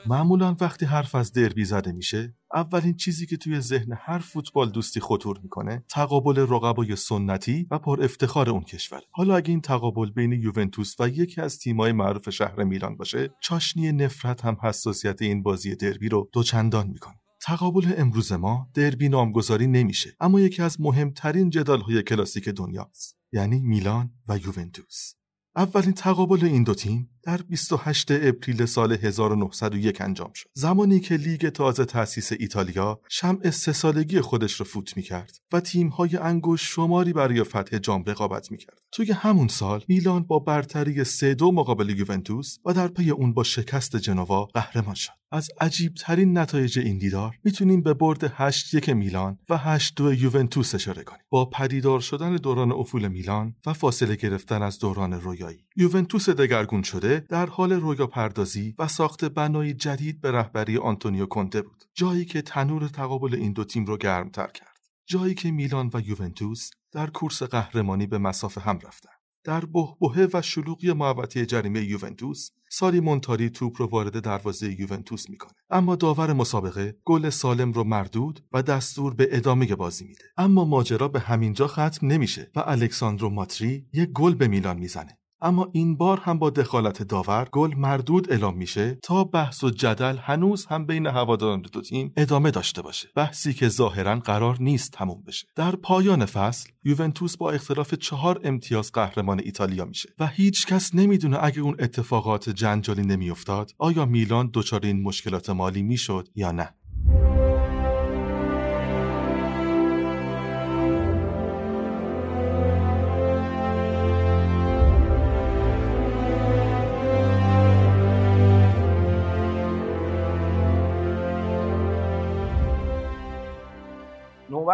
معمولا 0.07 0.57
وقتی 0.61 0.87
حرف 0.87 1.15
از 1.15 1.33
دربی 1.33 1.65
زده 1.65 1.93
میشه 1.93 2.35
اولین 2.55 2.97
چیزی 2.97 3.27
که 3.27 3.37
توی 3.37 3.61
ذهن 3.61 3.93
هر 3.99 4.19
فوتبال 4.19 4.71
دوستی 4.71 5.01
خطور 5.01 5.39
می‌کنه 5.43 5.85
تقابل 5.89 6.39
رقبای 6.39 6.97
سنتی 6.97 7.67
و 7.71 7.79
پر 7.79 8.05
افتخار 8.05 8.51
اون 8.51 8.63
کشور. 8.63 9.01
حالا 9.11 9.37
اگه 9.37 9.51
این 9.51 9.61
تقابل 9.61 10.11
بین 10.11 10.33
یوونتوس 10.33 11.01
و 11.01 11.09
یکی 11.09 11.41
از 11.41 11.59
تیمای 11.59 11.93
معروف 11.93 12.31
شهر 12.31 12.65
میلان 12.65 12.97
باشه 12.97 13.31
چاشنی 13.41 13.93
نفرت 13.93 14.45
هم 14.45 14.57
حساسیت 14.63 15.23
این 15.23 15.43
بازی 15.43 15.77
دربی 15.77 16.09
رو 16.09 16.29
دوچندان 16.33 16.87
می‌کنه. 16.87 17.21
تقابل 17.41 17.93
امروز 17.97 18.33
ما 18.33 18.69
دربی 18.75 19.09
نامگذاری 19.09 19.67
نمیشه 19.67 20.17
اما 20.21 20.41
یکی 20.41 20.63
از 20.63 20.81
مهمترین 20.81 21.51
جدالهای 21.51 22.03
کلاسیک 22.03 22.49
دنیاست. 22.49 23.18
یعنی 23.33 23.61
میلان 23.61 24.11
و 24.29 24.39
یوونتوس. 24.39 25.15
اولین 25.57 25.93
تقابل 25.93 26.45
این 26.45 26.63
دو 26.63 26.75
تیم 26.75 27.18
در 27.29 27.37
28 27.37 28.11
اپریل 28.11 28.67
سال 28.67 28.93
1901 28.93 30.01
انجام 30.01 30.33
شد 30.35 30.49
زمانی 30.55 31.01
که 31.01 31.17
لیگ 31.17 31.49
تازه 31.49 31.85
تأسیس 31.85 32.33
ایتالیا 32.33 33.01
شمع 33.09 33.51
سه 33.51 33.73
سالگی 33.73 34.21
خودش 34.21 34.53
رو 34.53 34.65
فوت 34.65 34.97
می 34.97 35.03
کرد 35.03 35.37
و 35.53 35.61
تیم‌های 35.61 36.17
انگشت 36.17 36.75
شماری 36.75 37.13
برای 37.13 37.43
فتح 37.43 37.79
جام 37.79 38.05
رقابت 38.07 38.51
می 38.51 38.59
کرد. 38.59 38.79
توی 38.93 39.13
همون 39.13 39.49
سال 39.49 39.85
میلان 39.89 40.23
با 40.23 40.39
برتری 40.39 41.05
سه 41.05 41.35
دو 41.35 41.53
مقابل 41.53 41.91
یوونتوس 41.91 42.59
و 42.65 42.73
در 42.73 42.89
پی 42.89 43.11
اون 43.11 43.35
با 43.35 43.43
شکست 43.43 43.97
جنوا 43.97 44.45
قهرمان 44.45 44.95
شد. 44.95 45.13
از 45.33 45.49
عجیب 45.61 45.95
ترین 45.95 46.39
نتایج 46.39 46.79
این 46.79 46.99
دیدار 46.99 47.35
می‌تونیم 47.45 47.83
به 47.83 47.95
برد 47.95 48.33
8 48.35 48.75
یک 48.75 48.89
میلان 48.89 49.39
و 49.49 49.57
8 49.57 49.95
دو 49.97 50.15
یوونتوس 50.15 50.75
اشاره 50.75 51.03
کنیم. 51.03 51.25
با 51.31 51.45
پدیدار 51.45 52.01
شدن 52.01 52.37
دوران 52.37 52.73
افول 52.73 53.09
میلان 53.09 53.55
و 53.67 53.73
فاصله 53.73 54.17
گرفتن 54.17 54.63
از 54.63 54.79
دوران 54.79 55.13
رویایی. 55.13 55.68
یوونتوس 55.81 56.29
دگرگون 56.29 56.83
شده 56.83 57.27
در 57.29 57.47
حال 57.47 57.73
رویا 57.73 58.07
پردازی 58.07 58.75
و 58.79 58.89
ساخت 58.89 59.25
بنای 59.25 59.75
جدید 59.75 60.21
به 60.21 60.33
رهبری 60.33 60.79
آنتونیو 60.79 61.27
کنته 61.27 61.63
بود. 61.63 61.85
جایی 61.95 62.25
که 62.25 62.43
تنور 62.43 62.89
تقابل 62.89 63.35
این 63.35 63.53
دو 63.53 63.65
تیم 63.65 63.85
رو 63.85 63.97
گرمتر 63.97 64.47
کرد. 64.47 64.79
جایی 65.07 65.35
که 65.35 65.51
میلان 65.51 65.91
و 65.95 66.01
یوونتوس 66.01 66.71
در 66.93 67.07
کورس 67.07 67.43
قهرمانی 67.43 68.07
به 68.07 68.19
مسافه 68.19 68.61
هم 68.61 68.79
رفتن. 68.83 69.11
در 69.45 69.65
بهبهه 69.65 70.29
و 70.33 70.43
شلوغی 70.43 70.93
محوطه 70.93 71.47
جریمه 71.47 71.81
یوونتوس 71.81 72.51
سالی 72.71 73.01
مونتاری 73.01 73.51
توپ 73.51 73.83
رو 73.83 73.87
وارد 73.87 74.21
دروازه 74.21 74.81
یوونتوس 74.81 75.31
می‌کنه 75.31 75.53
اما 75.71 75.97
داور 75.97 76.33
مسابقه 76.33 76.97
گل 77.05 77.31
سالم 77.31 77.73
رو 77.73 77.85
مردود 77.85 78.45
و 78.53 78.63
دستور 78.63 79.15
به 79.15 79.29
ادامه 79.31 79.75
بازی 79.75 80.05
میده 80.05 80.25
اما 80.37 80.65
ماجرا 80.65 81.09
به 81.09 81.21
همینجا 81.21 81.67
ختم 81.67 82.07
نمیشه 82.07 82.51
و 82.57 82.63
الکساندرو 82.67 83.31
ماتری 83.31 83.87
یک 83.93 84.11
گل 84.11 84.35
به 84.35 84.49
میلان 84.49 84.79
می‌زنه 84.79 85.18
اما 85.41 85.69
این 85.73 85.97
بار 85.97 86.21
هم 86.21 86.39
با 86.39 86.51
دخالت 86.51 87.03
داور 87.03 87.49
گل 87.53 87.75
مردود 87.75 88.33
اعلام 88.33 88.57
میشه 88.57 88.99
تا 89.03 89.25
بحث 89.25 89.65
و 89.65 89.71
جدل 89.71 90.17
هنوز 90.17 90.67
هم 90.67 90.87
بین 90.87 91.07
هواداران 91.07 91.63
دو 91.63 91.81
تیم 91.81 92.13
ادامه 92.17 92.51
داشته 92.51 92.83
باشه. 92.83 93.09
بحثی 93.17 93.55
که 93.55 93.69
ظاهرا 93.69 94.17
قرار 94.17 94.57
نیست 94.61 94.93
تموم 94.93 95.23
بشه. 95.27 95.47
در 95.57 95.77
پایان 95.77 96.25
فصل 96.25 96.71
یوونتوس 96.85 97.37
با 97.37 97.51
اختلاف 97.51 97.95
چهار 97.95 98.41
امتیاز 98.45 98.93
قهرمان 98.93 99.41
ایتالیا 99.41 99.85
میشه 99.85 100.09
و 100.19 100.27
هیچ 100.27 100.67
کس 100.67 100.95
نمی‌دونه 100.95 101.39
اگه 101.43 101.61
اون 101.61 101.77
اتفاقات 101.79 102.51
جنجالی 102.51 103.03
نمیافتاد 103.03 103.71
آیا 103.79 104.07
میلان 104.07 104.51
دچار 104.55 104.81
این 104.87 105.03
مشکلات 105.03 105.51
مالی 105.51 105.83
می‌شد 105.83 106.29
یا 106.35 106.53
نه. 106.53 106.75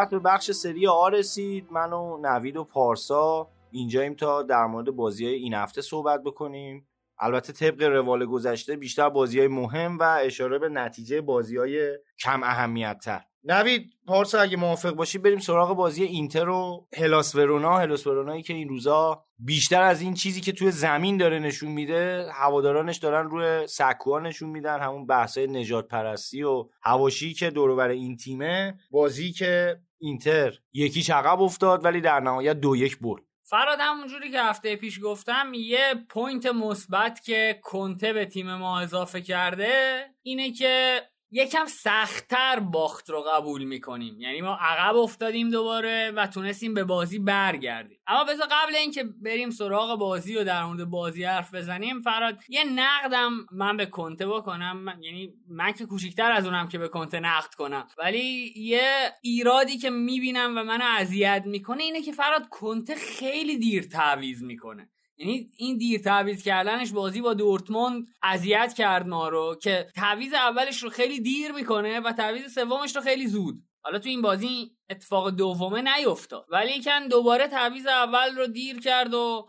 نوبت 0.05 0.23
به 0.23 0.31
بخش 0.31 0.51
سری 0.51 0.87
آ 0.87 1.09
رسید. 1.09 1.67
من 1.71 1.93
و 1.93 2.19
نوید 2.23 2.57
و 2.57 2.65
پارسا 2.65 3.49
اینجاییم 3.71 4.15
تا 4.15 4.43
در 4.43 4.67
مورد 4.67 4.91
بازی 4.91 5.27
های 5.27 5.35
این 5.35 5.55
هفته 5.55 5.83
صحبت 5.83 6.23
بکنیم. 6.23 6.87
البته 7.19 7.53
طبق 7.53 7.83
روال 7.83 8.27
گذشته 8.27 8.77
بیشتر 8.77 9.09
بازی 9.09 9.39
های 9.39 9.49
مهم 9.49 9.99
و 9.99 10.03
اشاره 10.03 10.59
به 10.59 10.69
نتیجه 10.69 11.21
بازی 11.21 11.57
های 11.57 11.99
کم 12.19 12.43
اهمیت 12.43 12.99
تر 13.05 13.21
نوید 13.47 13.93
پارسا 14.07 14.41
اگه 14.41 14.57
موافق 14.57 14.91
باشی 14.91 15.19
بریم 15.19 15.39
سراغ 15.39 15.77
بازی 15.77 16.05
اینتر 16.05 16.49
و 16.49 16.87
هلاس 16.97 17.35
ورونا. 17.35 17.79
هلاس 17.79 18.07
ورونایی 18.07 18.43
که 18.43 18.55
این 18.55 18.69
روزا 18.69 19.25
بیشتر 19.39 19.83
از 19.83 20.01
این 20.01 20.15
چیزی 20.15 20.41
که 20.41 20.53
توی 20.53 20.71
زمین 20.71 21.17
داره 21.17 21.39
نشون 21.39 21.73
میده 21.73 22.31
هوادارانش 22.33 22.97
دارن 22.97 23.31
روی 23.31 23.67
سکوها 23.67 24.21
نشون 24.21 24.51
میدن. 24.51 24.81
همون 24.81 25.07
بحثای 25.07 25.47
نجات 25.47 25.89
پرستی 25.89 26.43
و 26.43 26.69
هواشی 26.83 27.35
که 27.35 27.51
دور 27.51 27.81
این 27.81 28.17
تیمه. 28.17 28.79
بازی 28.91 29.33
که 29.33 29.81
اینتر. 29.99 30.59
یکی 30.73 31.13
عقب 31.13 31.41
افتاد 31.43 31.85
ولی 31.85 32.01
در 32.01 32.21
نهایت 32.21 32.61
دو 32.61 32.77
یک 32.77 32.99
برد. 32.99 33.23
فرهاد 33.47 33.79
همونجوری 33.81 34.31
که 34.31 34.41
هفته 34.41 34.77
پیش 34.77 35.01
گفتم 35.03 35.53
یه 35.55 35.95
point 36.09 36.47
مثبت 36.47 37.25
که 37.25 37.61
کنته 37.63 38.13
به 38.13 38.25
تیم 38.27 38.55
ما 38.55 38.81
اضافه 38.81 39.21
کرده 39.21 40.05
اینه 40.23 40.53
که 40.53 41.03
یکم 41.37 41.67
سختتر 41.67 42.61
باخت 42.61 43.11
رو 43.11 43.23
قبول 43.23 43.65
می‌کنیم. 43.65 44.21
یعنی 44.21 44.41
ما 44.41 44.59
عقب 44.61 44.97
افتادیم 44.97 45.51
دوباره 45.51 46.13
و 46.17 46.27
تونستیم 46.27 46.75
به 46.75 46.85
بازی 46.85 47.19
برگردیم. 47.19 47.99
اما 48.07 48.25
بذار 48.25 48.47
قبل 48.51 48.77
اینکه 48.77 49.05
بریم 49.05 49.51
سراغ 49.51 49.99
بازی 49.99 50.37
و 50.37 50.45
در 50.45 50.65
مورد 50.65 50.85
بازی 50.85 51.25
حرف 51.25 51.55
بزنیم 51.55 52.01
فرهاد 52.01 52.39
یه 52.49 52.65
نقدم 52.65 53.33
من 53.53 53.77
به 53.77 53.87
کنته 53.87 54.27
بکنم. 54.27 54.99
یعنی 55.01 55.35
من 55.49 55.73
که 55.73 55.87
کوچیکتر 55.87 56.33
از 56.33 56.47
اونم 56.47 56.69
که 56.69 56.79
به 56.79 56.89
کنته 56.89 57.21
نقد 57.21 57.55
کنم. 57.55 57.87
ولی 57.99 58.53
یه 58.57 59.13
ایرادی 59.23 59.79
که 59.79 59.91
می‌بینم 59.91 60.59
و 60.59 60.63
منو 60.63 60.85
اذیت 60.85 61.43
می‌کنه 61.47 61.83
اینه 61.83 62.03
که 62.03 62.13
فرهاد 62.13 62.49
کنته 62.49 62.95
خیلی 62.95 63.59
دیر 63.59 63.83
تعویض 63.83 64.43
می‌کنه. 64.43 64.89
یعنی 65.17 65.51
این 65.57 65.79
دیر 65.79 66.01
تعویض 66.01 66.43
کردنش 66.43 66.93
بازی 66.93 67.21
با 67.21 67.35
دورتموند 67.35 68.07
اذیت 68.23 68.75
کرد 68.75 69.09
ما 69.09 69.29
رو 69.29 69.57
که 69.63 69.89
تعویض 69.95 70.33
اولش 70.33 70.83
رو 70.83 70.91
خیلی 70.91 71.21
دیر 71.21 71.53
می‌کنه 71.53 72.01
و 72.01 72.13
تعویض 72.13 72.55
سومش 72.55 72.97
رو 72.97 73.03
خیلی 73.03 73.27
زود. 73.27 73.55
حالا 73.83 73.99
تو 73.99 74.09
این 74.09 74.23
بازی 74.23 74.71
اتفاق 74.91 75.31
دومه 75.31 75.83
نیفتاد. 75.83 76.47
ولی 76.51 76.83
کن 76.83 77.09
دوباره 77.09 77.49
تعویض 77.49 77.87
اول 77.87 78.37
رو 78.37 78.47
دیر 78.47 78.81
کرد 78.81 79.15
و 79.15 79.49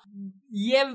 یه 0.51 0.86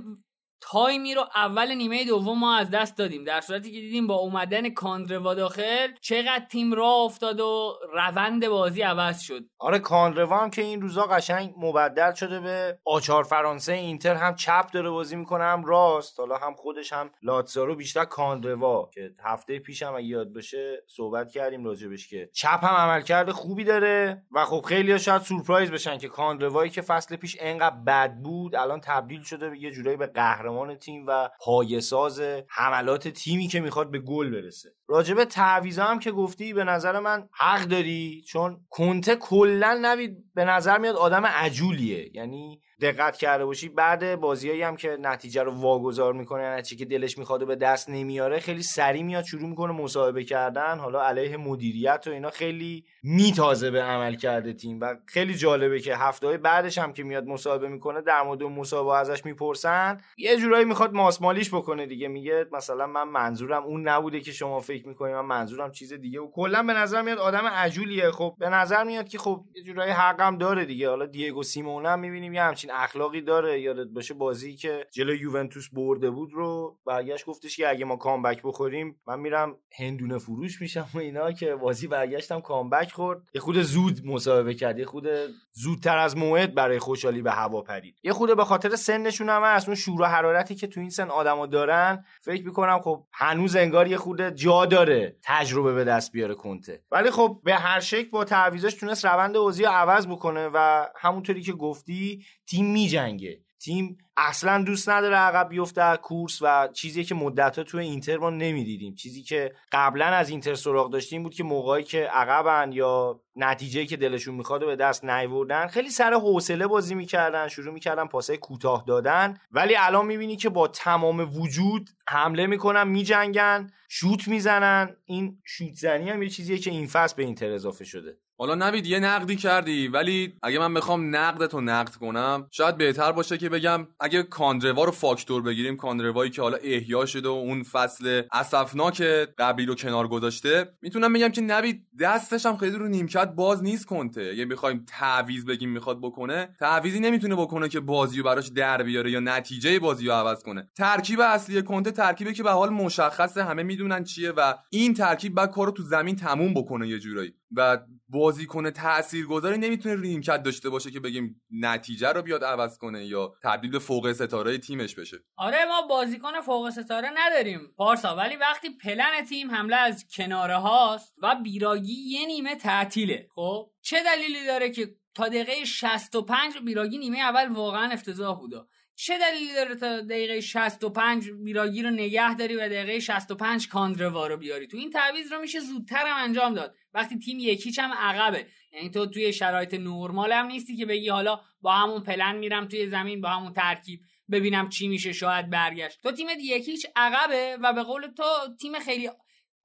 تایمی 0.61 1.14
رو 1.14 1.24
اول 1.34 1.74
نیمه 1.74 2.04
دوم 2.04 2.38
ما 2.38 2.56
از 2.56 2.70
دست 2.70 2.96
دادیم. 2.96 3.24
در 3.24 3.40
صورتی 3.40 3.72
که 3.72 3.80
دیدیم 3.80 4.06
با 4.06 4.14
اومدن 4.14 4.70
کاندروا 4.70 5.34
داخل 5.34 5.88
چقدر 6.00 6.44
تیم 6.50 6.72
را 6.72 6.92
افتاد 6.92 7.40
و 7.40 7.78
روند 7.94 8.48
بازی 8.48 8.82
عوض 8.82 9.20
شد. 9.20 9.44
آره 9.58 9.78
کاندروا 9.78 10.38
هم 10.38 10.50
که 10.50 10.62
این 10.62 10.80
روزا 10.80 11.02
قشنگ 11.02 11.54
مبدل 11.56 12.12
شده 12.12 12.40
به 12.40 12.78
آچار 12.84 13.24
فرانسه 13.24 13.72
اینتر 13.72 14.14
هم 14.14 14.34
چپ 14.34 14.70
داره 14.72 14.90
بازی 14.90 15.16
می‌کنه 15.16 15.44
هم 15.44 15.64
راست. 15.64 16.20
حالا 16.20 16.36
هم 16.36 16.54
خودش 16.54 16.92
هم 16.92 17.11
لاتزارو 17.22 17.76
بیشتر 17.76 18.04
کاندروا 18.04 18.90
که 18.94 19.11
هفته 19.24 19.58
پیش 19.58 19.82
هم 19.82 19.98
یاد 20.00 20.32
بشه 20.32 20.82
صحبت 20.86 21.30
کردیم 21.30 21.64
راجبش 21.64 22.08
که 22.08 22.30
چپ 22.32 22.64
هم 22.64 22.74
عملکرد 22.74 23.30
خوبی 23.30 23.64
داره 23.64 24.22
و 24.32 24.44
خب 24.44 24.64
خیلی 24.68 24.98
شاید 24.98 25.22
سورپرایز 25.22 25.70
بشن 25.70 25.98
که 25.98 26.08
کاندروایی 26.08 26.70
که 26.70 26.82
فصل 26.82 27.16
پیش 27.16 27.36
انقدر 27.40 27.76
بد 27.86 28.14
بود 28.14 28.56
الان 28.56 28.80
تبدیل 28.80 29.22
شده 29.22 29.50
به 29.50 29.58
یه 29.58 29.70
جورایی 29.70 29.96
به 29.96 30.06
قهرمان 30.06 30.49
تیم 30.80 31.05
و 31.07 31.30
پایه‌ساز 31.40 32.20
حملات 32.48 33.09
تیمی 33.09 33.48
که 33.48 33.61
می‌خواد 33.61 33.90
به 33.90 33.98
گل 33.98 34.30
برسه. 34.30 34.70
راجب 34.88 35.24
تعویضا 35.24 35.84
هم 35.84 35.98
که 35.98 36.11
گفتی 36.12 36.53
به 36.53 36.64
نظر 36.64 37.01
من 37.01 37.28
حق 37.32 37.62
داری 37.62 38.24
چون 38.26 38.66
کنته 38.70 39.16
کلا 39.16 39.78
نوید 39.82 40.24
به 40.34 40.44
نظر 40.44 40.78
میاد 40.78 40.96
آدم 40.96 41.26
عجولیه. 41.26 42.16
یعنی 42.16 42.61
دقت 42.81 43.16
کرده 43.16 43.45
باشی 43.45 43.68
بعد 43.68 44.20
بازیایی 44.20 44.62
هم 44.62 44.76
که 44.76 44.97
نتیجه 45.01 45.43
رو 45.43 45.53
واگذار 45.53 46.12
می‌کنه 46.12 46.43
نتیجه 46.43 46.85
که 46.85 46.91
دلش 46.91 47.18
می‌خواد 47.18 47.47
به 47.47 47.57
دست 47.57 47.91
نمیاره 47.91 48.41
خیلی 48.41 48.62
سری 48.62 49.03
میاد 49.03 49.24
شروع 49.24 49.49
می‌کنه 49.49 49.72
مصاحبه 49.72 50.24
کردن. 50.24 50.78
حالا 50.78 51.03
علیه 51.03 51.37
مدیریت 51.37 52.05
و 52.07 52.11
اینا 52.11 52.31
خیلی 52.31 52.85
میتازه 53.03 53.70
به 53.70 53.83
عمل 53.83 54.14
کرده 54.14 54.53
تیم 54.53 54.81
و 54.81 54.97
خیلی 55.07 55.35
جالبه 55.35 55.81
که 55.81 55.97
هفته 55.97 56.26
های 56.26 56.37
بعدش 56.37 56.78
هم 56.78 56.93
که 56.93 57.03
میاد 57.03 57.26
مصاحبه 57.26 57.68
می‌کنه 57.68 58.01
در 58.01 58.22
مورد 58.22 58.43
مصاحبه 58.43 58.95
ازش 58.95 59.24
می‌پرسن. 59.24 60.01
یه 60.16 60.37
جورایی 60.37 60.64
می‌خواد 60.64 60.93
ماسمالیش 60.93 61.55
بکنه 61.55 61.87
دیگه 61.87 62.09
میگه 62.09 62.47
مثلا 62.53 62.87
من 62.87 63.09
منظورم 63.09 63.64
اون 63.64 63.89
نبوده 63.89 64.20
که 64.20 64.33
شما 64.33 64.61
فکر 64.61 64.89
می‌کنید 64.89 65.14
من 65.14 65.24
منظورم 65.24 65.70
چیز 65.70 65.93
دیگه. 65.93 66.20
و 66.20 66.31
کلا 66.31 66.62
به 66.62 66.72
نظر 66.72 67.03
میاد 67.03 67.18
آدم 67.18 67.47
عجولیه. 67.47 68.11
خب 68.11 68.35
به 68.39 68.49
نظر 68.49 68.85
میاد 68.85 69.09
که 69.09 69.18
خب 69.18 69.45
یه 69.55 69.62
جورایی 69.62 69.93
حقم 69.93 70.39
داره 70.39 70.64
دیگه. 70.64 70.89
حالا 70.89 71.07
دیگو 71.07 71.43
سیمونه 71.43 71.89
هم 71.89 72.01
می‌بینیم 72.01 72.35
یه 72.35 72.43
همچین 72.43 72.70
اخلاقی 72.75 73.21
داره 73.21 73.61
یادت 73.61 73.89
باشه 73.89 74.14
بازی 74.14 74.57
که 74.57 74.87
جلو 74.93 75.14
یوونتوس 75.14 75.68
برده 75.73 76.11
بود 76.11 76.33
رو 76.33 76.79
برگشت 76.87 77.27
گفتش 77.27 77.57
که 77.57 77.68
اگه 77.68 77.85
ما 77.85 77.97
کامبک 77.97 78.43
بخوریم 78.43 79.01
من 79.07 79.21
میرم 79.21 79.57
هندونه 79.79 80.18
فروش 80.18 80.61
میشم 80.61 80.87
و 80.95 80.99
اینا 80.99 81.33
که 81.33 81.55
بازی 81.55 81.87
برگشتم 81.87 82.41
کامبک 82.41 82.93
خورد. 82.93 83.23
یه 83.35 83.41
خود 83.41 83.62
زود 83.62 84.07
مصاحبه 84.07 84.55
کرد 84.55 84.79
یه 84.79 84.85
خود 84.85 85.07
زودتر 85.53 85.99
از 85.99 86.16
موعد 86.16 86.55
برای 86.55 86.79
خوشحالی 86.79 87.23
به 87.23 87.33
هوا 87.33 87.62
پرید. 87.62 87.97
یه 88.03 88.12
خود 88.12 88.37
به 88.37 88.45
خاطر 88.45 88.77
سنشون 88.77 89.29
هم 89.29 89.43
از 89.43 89.66
اون 89.66 89.75
شور 89.75 90.03
و 90.03 90.05
حرارتی 90.05 90.55
که 90.55 90.66
تو 90.66 90.81
این 90.81 90.91
سن 90.91 91.11
آدما 91.11 91.47
دارن 91.47 92.05
فکر 92.23 92.45
می‌کنم 92.45 92.79
خب 92.79 93.05
هنوز 93.12 93.57
انگار 93.57 93.87
یه 93.87 93.97
خود 93.97 94.31
جا 94.31 94.66
داره 94.66 95.16
تجربه 95.23 95.75
به 95.75 95.85
دست 95.85 96.12
بیاره 96.12 96.35
کنته. 96.35 96.83
ولی 96.91 97.11
خب 97.11 97.41
به 97.45 97.55
هر 97.55 97.81
شکل 97.81 98.11
با 98.11 98.25
تعویضش 98.25 98.75
تونست 98.75 99.05
روند 99.05 99.35
بازی 99.35 99.64
عوض 99.64 100.07
بکنه 100.07 100.51
و 100.55 100.87
همونطوری 100.97 101.43
که 101.43 101.53
گفتی 101.53 102.25
تیم 102.51 102.66
میجنگه. 102.66 103.40
تیم 103.62 103.98
اصلا 104.16 104.62
دوست 104.62 104.88
نداره 104.88 105.16
عقب 105.16 105.48
بیفته 105.48 105.96
کورس 105.96 106.38
و 106.42 106.68
چیزی 106.72 107.05
که 107.05 107.14
مدت 107.14 107.61
تو 107.61 107.78
اینتر 107.78 108.16
ما 108.16 108.30
نمی‌دیدیم. 108.30 108.94
چیزی 108.94 109.22
که 109.22 109.55
قبلا 109.72 110.07
از 110.07 110.30
اینتر 110.30 110.55
سراغ 110.55 110.90
داشتیم 110.90 111.22
بود 111.22 111.34
که 111.34 111.44
موقعی 111.44 111.82
که 111.82 112.05
عقبن 112.05 112.72
یا 112.72 113.20
نتیجه 113.36 113.86
که 113.86 113.96
دلشون 113.96 114.34
می‌خواد 114.34 114.62
و 114.62 114.66
به 114.66 114.76
دست 114.76 115.05
نیوردن 115.05 115.66
خیلی 115.66 115.90
سر 115.90 116.12
حوصله 116.12 116.66
بازی 116.66 116.94
می‌کردن 116.94 117.48
شروع 117.48 117.74
می‌کردن 117.74 118.07
پاسای 118.07 118.36
کوتاه 118.36 118.84
دادن. 118.86 119.36
ولی 119.51 119.76
الان 119.76 120.07
می‌بینی 120.07 120.36
که 120.36 120.48
با 120.48 120.68
تمام 120.68 121.40
وجود 121.40 121.90
حمله 122.09 122.46
می‌کنن 122.46 122.88
میجنگن 122.88 123.70
شوت 123.88 124.28
می‌زنن. 124.28 124.96
این 125.05 125.38
شوت 125.44 125.74
زنی 125.74 126.11
هم 126.11 126.22
یه 126.22 126.28
چیزیه 126.28 126.59
که 126.59 126.70
این 126.70 126.86
فصل 126.86 127.16
به 127.16 127.22
اینتر 127.22 127.53
اضافه 127.53 127.84
شده. 127.84 128.16
حالا 128.41 128.55
نوید 128.55 128.86
یه 128.86 128.99
نقدی 128.99 129.36
کردی 129.36 129.88
ولی 129.88 130.32
اگه 130.43 130.59
من 130.59 130.74
بخوام 130.74 131.16
نقدتو 131.16 131.61
نقد 131.61 131.95
کنم 131.95 132.47
شاید 132.51 132.76
بهتر 132.76 133.12
باشه 133.12 133.38
که 133.38 133.49
بگم 133.49 133.86
اگه 134.01 134.22
کاندروا 134.22 134.84
رو 134.84 134.91
فاکتور 134.91 135.43
بگیریم 135.43 135.76
کاندروایی 135.76 136.30
که 136.30 136.43
حالا 136.43 136.57
احیا 136.57 137.07
شده 137.07 137.28
و 137.28 137.32
اون 137.32 137.62
فصل 137.62 138.22
اسفناک 138.32 139.03
قبلی 139.38 139.66
رو 139.66 139.74
کنار 139.74 140.09
گذاشته 140.09 140.72
می‌تونم 140.82 141.12
بگم 141.12 141.28
که 141.28 141.41
نوید 141.41 141.86
دستش 142.01 142.47
هم 142.47 142.57
خیلی 142.57 142.76
رو 142.76 142.88
نیمکت 142.88 143.28
باز 143.28 143.62
نیست 143.62 143.86
کنته. 143.86 144.30
اگه 144.32 144.47
بخوایم 144.47 144.84
تعویض 144.88 145.45
بگیم 145.45 145.70
می‌خواد 145.70 145.99
بکنه 146.01 146.49
تعویزی 146.61 147.01
نمی‌تونه 147.01 147.36
بکنه 147.36 147.68
که 147.68 147.80
بازی 147.80 148.18
رو 148.18 148.24
براش 148.24 148.49
در 148.49 148.82
بیاره 148.82 149.11
یا 149.11 149.20
نتیجه 149.20 149.78
بازی 149.78 150.07
رو 150.07 150.12
عوض 150.12 150.43
کنه. 150.43 150.68
ترکیب 150.76 151.20
اصلی 151.20 151.62
کنته 151.62 151.91
ترکیبی 151.91 152.32
که 152.32 152.43
به 152.43 152.51
حال 152.51 152.70
مشخصه 152.70 153.45
همه 153.45 153.62
می‌دونن 153.62 154.05
چیه 154.05 154.30
و 154.30 154.55
این 154.70 154.95
ترکیب 154.95 155.34
بعد 155.34 155.51
کارو 155.51 155.72
تو 155.72 155.82
زمین 155.82 156.16
تموم 156.16 156.55
بکنه 156.55 156.88
یه 156.88 156.99
جورایی. 156.99 157.34
و 157.57 157.78
بازیکن 158.09 158.70
تاثیرگذاری 158.70 159.59
نمی‌تونه 159.59 159.96
رینکت 159.96 160.42
داشته 160.42 160.70
باشه 160.70 160.90
که 160.90 161.01
بگیم 161.01 161.42
نتیجه 161.51 162.09
رو 162.09 162.22
بیاد 162.22 162.44
عوض 162.44 162.78
کنه 162.78 163.05
یا 163.05 163.32
تبدیل 163.42 163.70
به 163.70 163.78
فوق 163.78 164.12
ستاره 164.12 164.59
تیمش 164.59 164.94
بشه. 164.94 165.16
آره 165.36 165.64
ما 165.64 165.82
بازیکن 165.82 166.40
فوق 166.40 166.70
ستاره 166.70 167.11
نداریم 167.14 167.61
پارسا. 167.76 168.16
ولی 168.16 168.36
وقتی 168.36 168.70
پلن 168.70 169.24
تیم 169.28 169.51
حمله 169.51 169.76
از 169.76 170.05
کناره 170.16 170.57
هاست 170.57 171.14
و 171.22 171.36
بیراگی 171.44 171.92
یه 171.92 172.26
نیمه 172.26 172.57
تعطیله. 172.57 173.28
خب 173.34 173.70
چه 173.80 173.96
دلیلی 174.05 174.46
داره 174.46 174.70
که 174.70 174.94
تا 175.14 175.28
دقیقه 175.28 175.64
65 175.64 176.59
بیراگی 176.64 176.98
نیمه 176.98 177.18
اول 177.18 177.48
واقعا 177.48 177.92
افتضاح 177.92 178.38
بوده؟ 178.38 178.61
چه 179.03 179.18
دلیلی 179.18 179.55
داره 179.55 179.74
تا 179.74 180.01
دقیقه 180.01 180.40
65 180.40 181.30
بیراگی 181.30 181.82
رو 181.82 181.90
نگه 181.90 182.34
داری 182.34 182.57
و 182.57 182.68
دقیقه 182.68 183.01
65 183.01 183.68
کاندروا 183.68 184.26
رو 184.26 184.36
بیاری؟ 184.36 184.66
تو 184.66 184.76
این 184.76 184.90
تعویض 184.90 185.32
رو 185.32 185.40
میشه 185.40 185.61
زودتر 185.61 186.07
هم 186.07 186.24
انجام 186.24 186.55
داد. 186.55 186.74
وقتی 186.94 187.18
تیم 187.18 187.38
یکیچ 187.38 187.78
هم 187.78 187.92
عقبه. 187.92 188.46
یعنی 188.72 188.90
تو 188.90 189.07
توی 189.07 189.32
شرایط 189.32 189.74
نرمال 189.74 190.32
هم 190.32 190.46
نیستی 190.46 190.76
که 190.76 190.86
بگی 190.86 191.09
حالا 191.09 191.40
با 191.61 191.72
همون 191.72 192.03
پلن 192.03 192.36
میرم 192.36 192.68
توی 192.68 192.86
زمین 192.86 193.20
با 193.20 193.28
همون 193.28 193.53
ترکیب 193.53 194.01
ببینم 194.30 194.68
چی 194.68 194.88
میشه 194.88 195.12
شاید 195.12 195.51
برگشت. 195.51 196.03
تو 196.03 196.12
تیمت 196.12 196.38
یکیچ 196.40 196.86
عقبه 196.96 197.59
و 197.62 197.72
به 197.72 197.82
قول 197.82 198.07
تو 198.07 198.24
تیم 198.61 198.78
خیلی 198.78 199.11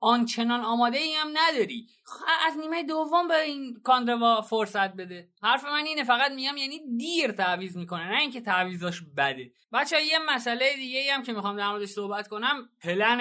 آنچنان 0.05 0.61
آماده 0.61 0.97
ای 0.97 1.13
هم 1.13 1.27
نداری. 1.33 1.87
از 2.47 2.57
نیمه 2.57 2.83
دوم 2.83 3.27
به 3.27 3.41
این 3.41 3.81
کاندروا 3.83 4.41
فرصت 4.41 4.93
بده. 4.93 5.29
حرف 5.43 5.63
من 5.63 5.85
اینه 5.85 6.03
فقط 6.03 6.31
میگم 6.31 6.57
یعنی 6.57 6.81
دیر 6.97 7.31
تعویض 7.31 7.77
می‌کنه 7.77 8.11
نه 8.11 8.19
اینکه 8.19 8.41
تعویضاش 8.41 9.01
بده. 9.17 9.51
بچه 9.73 10.01
یه 10.01 10.19
مسئله 10.29 10.75
دیگه 10.75 10.99
ای 10.99 11.09
هم 11.09 11.23
که 11.23 11.33
می‌خوام 11.33 11.57
در 11.57 11.69
موردش 11.69 11.89
صحبت 11.89 12.27
کنم 12.27 12.69
پلن 12.83 13.19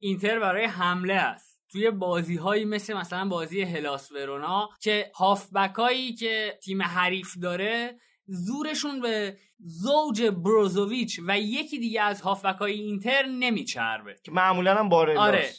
اینتر 0.00 0.38
برای 0.38 0.64
حمله 0.64 1.14
است. 1.14 1.62
توی 1.72 1.90
بازی 1.90 2.36
هایی 2.36 2.64
مثل 2.64 2.94
مثلا 2.94 3.28
بازی 3.28 3.62
هلاس 3.62 4.12
ورونا 4.12 4.68
که 4.80 5.10
هافبک 5.14 5.74
هایی 5.74 6.14
که 6.14 6.58
تیم 6.64 6.82
حریف 6.82 7.34
داره 7.42 7.98
زورشون 8.26 9.00
به 9.00 9.36
زوج 9.58 10.22
بروزوویچ 10.22 11.20
و 11.26 11.38
یکی 11.38 11.78
دیگه 11.78 12.02
از 12.02 12.20
هافبک 12.20 12.56
های 12.56 12.72
اینتر 12.72 13.26
نمیچربه. 13.26 14.16
که 14.24 14.32
معمولا 14.32 14.74
هم 14.74 14.88
بارلاس 14.88 15.28
آره. 15.28 15.52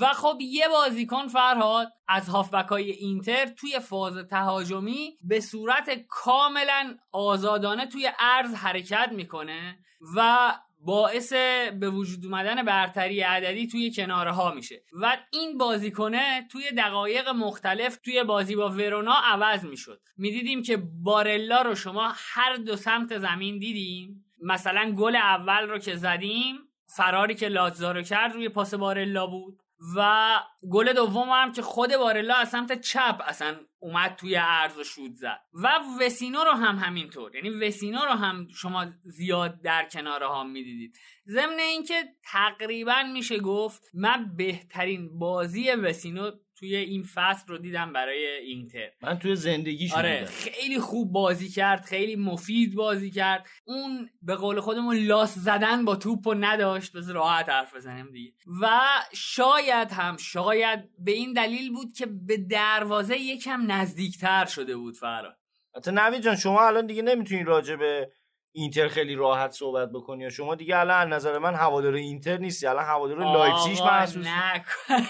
و 0.00 0.12
خب 0.12 0.38
یه 0.40 0.68
بازیکن 0.68 1.26
فرهاد 1.26 1.92
از 2.08 2.28
هافبک 2.28 2.68
های 2.68 2.90
اینتر 2.90 3.46
توی 3.46 3.78
فاز 3.78 4.16
تهاجمی 4.16 5.18
به 5.22 5.40
صورت 5.40 5.90
کاملا 6.08 6.96
آزادانه 7.12 7.86
توی 7.86 8.10
ارز 8.20 8.54
حرکت 8.54 9.08
می‌کنه 9.12 9.78
و 10.16 10.52
باعث 10.80 11.32
به 11.80 11.90
وجود 11.90 12.24
اومدن 12.24 12.62
برتری 12.62 13.20
عددی 13.20 13.66
توی 13.66 13.92
کناره 13.92 14.32
ها 14.32 14.50
میشه. 14.54 14.82
و 14.92 15.16
این 15.30 15.58
بازیکنه 15.58 16.48
توی 16.52 16.70
دقایق 16.70 17.28
مختلف 17.28 17.96
توی 17.96 18.24
بازی 18.24 18.56
با 18.56 18.68
ورونا 18.68 19.14
عوض 19.24 19.64
می‌شد. 19.64 20.00
می‌دیدیم 20.16 20.62
که 20.62 20.76
بارلا 21.02 21.62
رو 21.62 21.74
شما 21.74 22.12
هر 22.14 22.56
دو 22.56 22.76
سمت 22.76 23.18
زمین 23.18 23.58
دیدیم 23.58 24.24
مثلا 24.42 24.92
گل 24.92 25.16
اول 25.16 25.68
رو 25.68 25.78
که 25.78 25.96
زدیم 25.96 26.58
فراری 26.96 27.34
که 27.34 27.48
لاتزارو 27.48 28.02
کرد 28.02 28.32
روی 28.32 28.48
پاس 28.48 28.74
بارلا 28.74 29.26
بود. 29.26 29.62
و 29.96 30.40
گل 30.70 30.92
دوم 30.92 31.28
هم 31.28 31.52
که 31.52 31.62
خود 31.62 31.96
بارلا 31.96 32.34
از 32.34 32.48
سمت 32.48 32.80
چپ 32.80 33.22
اصلا 33.26 33.56
اومد 33.78 34.16
توی 34.16 34.34
عرض 34.34 34.78
و 34.78 34.84
شود 34.84 35.14
زد. 35.14 35.40
و 35.52 35.80
وسینو 36.00 36.44
رو 36.44 36.50
هم 36.50 36.76
همینطور. 36.76 37.36
یعنی 37.36 37.50
وسینو 37.50 37.98
رو 37.98 38.10
هم 38.10 38.48
شما 38.54 38.86
زیاد 39.02 39.62
در 39.62 39.88
کناره 39.88 40.26
ها 40.26 40.44
می‌دیدید. 40.44 40.98
ضمن 41.26 41.58
اینکه 41.58 42.04
تقریبا 42.22 43.02
میشه 43.12 43.38
گفت 43.38 43.90
من 43.94 44.36
بهترین 44.36 45.18
بازی 45.18 45.70
وسینو 45.70 46.30
توی 46.58 46.76
این 46.76 47.02
فصل 47.02 47.48
رو 47.48 47.58
دیدم 47.58 47.92
برای 47.92 48.26
اینتر. 48.26 48.90
من 49.02 49.18
توی 49.18 49.36
زندگی 49.36 49.90
آره 49.96 50.24
خیلی 50.24 50.78
خوب 50.78 51.12
بازی 51.12 51.48
کرد 51.48 51.84
خیلی 51.84 52.16
مفید 52.16 52.74
بازی 52.74 53.10
کرد. 53.10 53.46
اون 53.64 54.10
به 54.22 54.34
قول 54.34 54.60
خودمون 54.60 54.96
لاس 54.96 55.34
زدن 55.34 55.84
با 55.84 55.96
توپ 55.96 56.26
و 56.26 56.34
نداشت 56.34 56.92
بذار 56.92 57.14
راحت 57.14 57.48
حرف 57.48 57.76
بزنیم 57.76 58.10
دیگه. 58.12 58.32
و 58.62 58.68
شاید 59.12 59.92
هم 59.92 60.16
شاید 60.16 60.80
به 60.98 61.12
این 61.12 61.32
دلیل 61.32 61.72
بود 61.72 61.92
که 61.92 62.06
به 62.06 62.36
دروازه 62.36 63.18
یکم 63.18 63.72
نزدیکتر 63.72 64.44
شده 64.46 64.76
بود 64.76 64.96
فرا 64.96 65.34
حتی 65.76 65.90
نوید 65.94 66.22
جان 66.22 66.36
شما 66.36 66.66
الان 66.66 66.86
دیگه 66.86 67.02
نمی‌تونی 67.02 67.44
راجع 67.44 67.76
به 67.76 68.12
اینتر 68.52 68.88
خیلی 68.88 69.14
راحت 69.14 69.50
صحبت 69.50 69.92
بکنی 69.92 70.22
یا 70.22 70.30
شما 70.30 70.54
دیگه 70.54 70.78
الان 70.78 71.12
نظر 71.12 71.38
من 71.38 71.54
هوادار 71.54 71.94
اینتر 71.94 72.36
نیستی 72.36 72.66
الان 72.66 72.84
هوادار 72.84 73.18
لایپزیگ 73.18 73.82
محسوس 73.82 74.26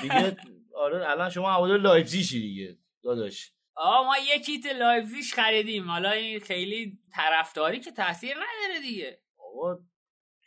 دیگه 0.03 0.37
آره 0.79 1.11
الان 1.11 1.31
شما 1.31 1.53
هوادار 1.53 1.79
لایپزیگی 1.79 2.41
دیگه 2.41 2.79
داداش. 3.05 3.53
آه 3.75 4.07
ما 4.07 4.19
یه 4.19 4.39
کیت 4.39 4.67
لایپزیگ 4.67 5.25
خریدیم. 5.35 5.91
حالا 5.91 6.11
این 6.11 6.41
خیلی 6.41 6.99
طرفداری 7.15 7.81
که 7.81 7.91
تاثیر 7.91 8.35
نداره 8.37 8.81
دیگه. 8.81 9.21
آقا 9.39 9.79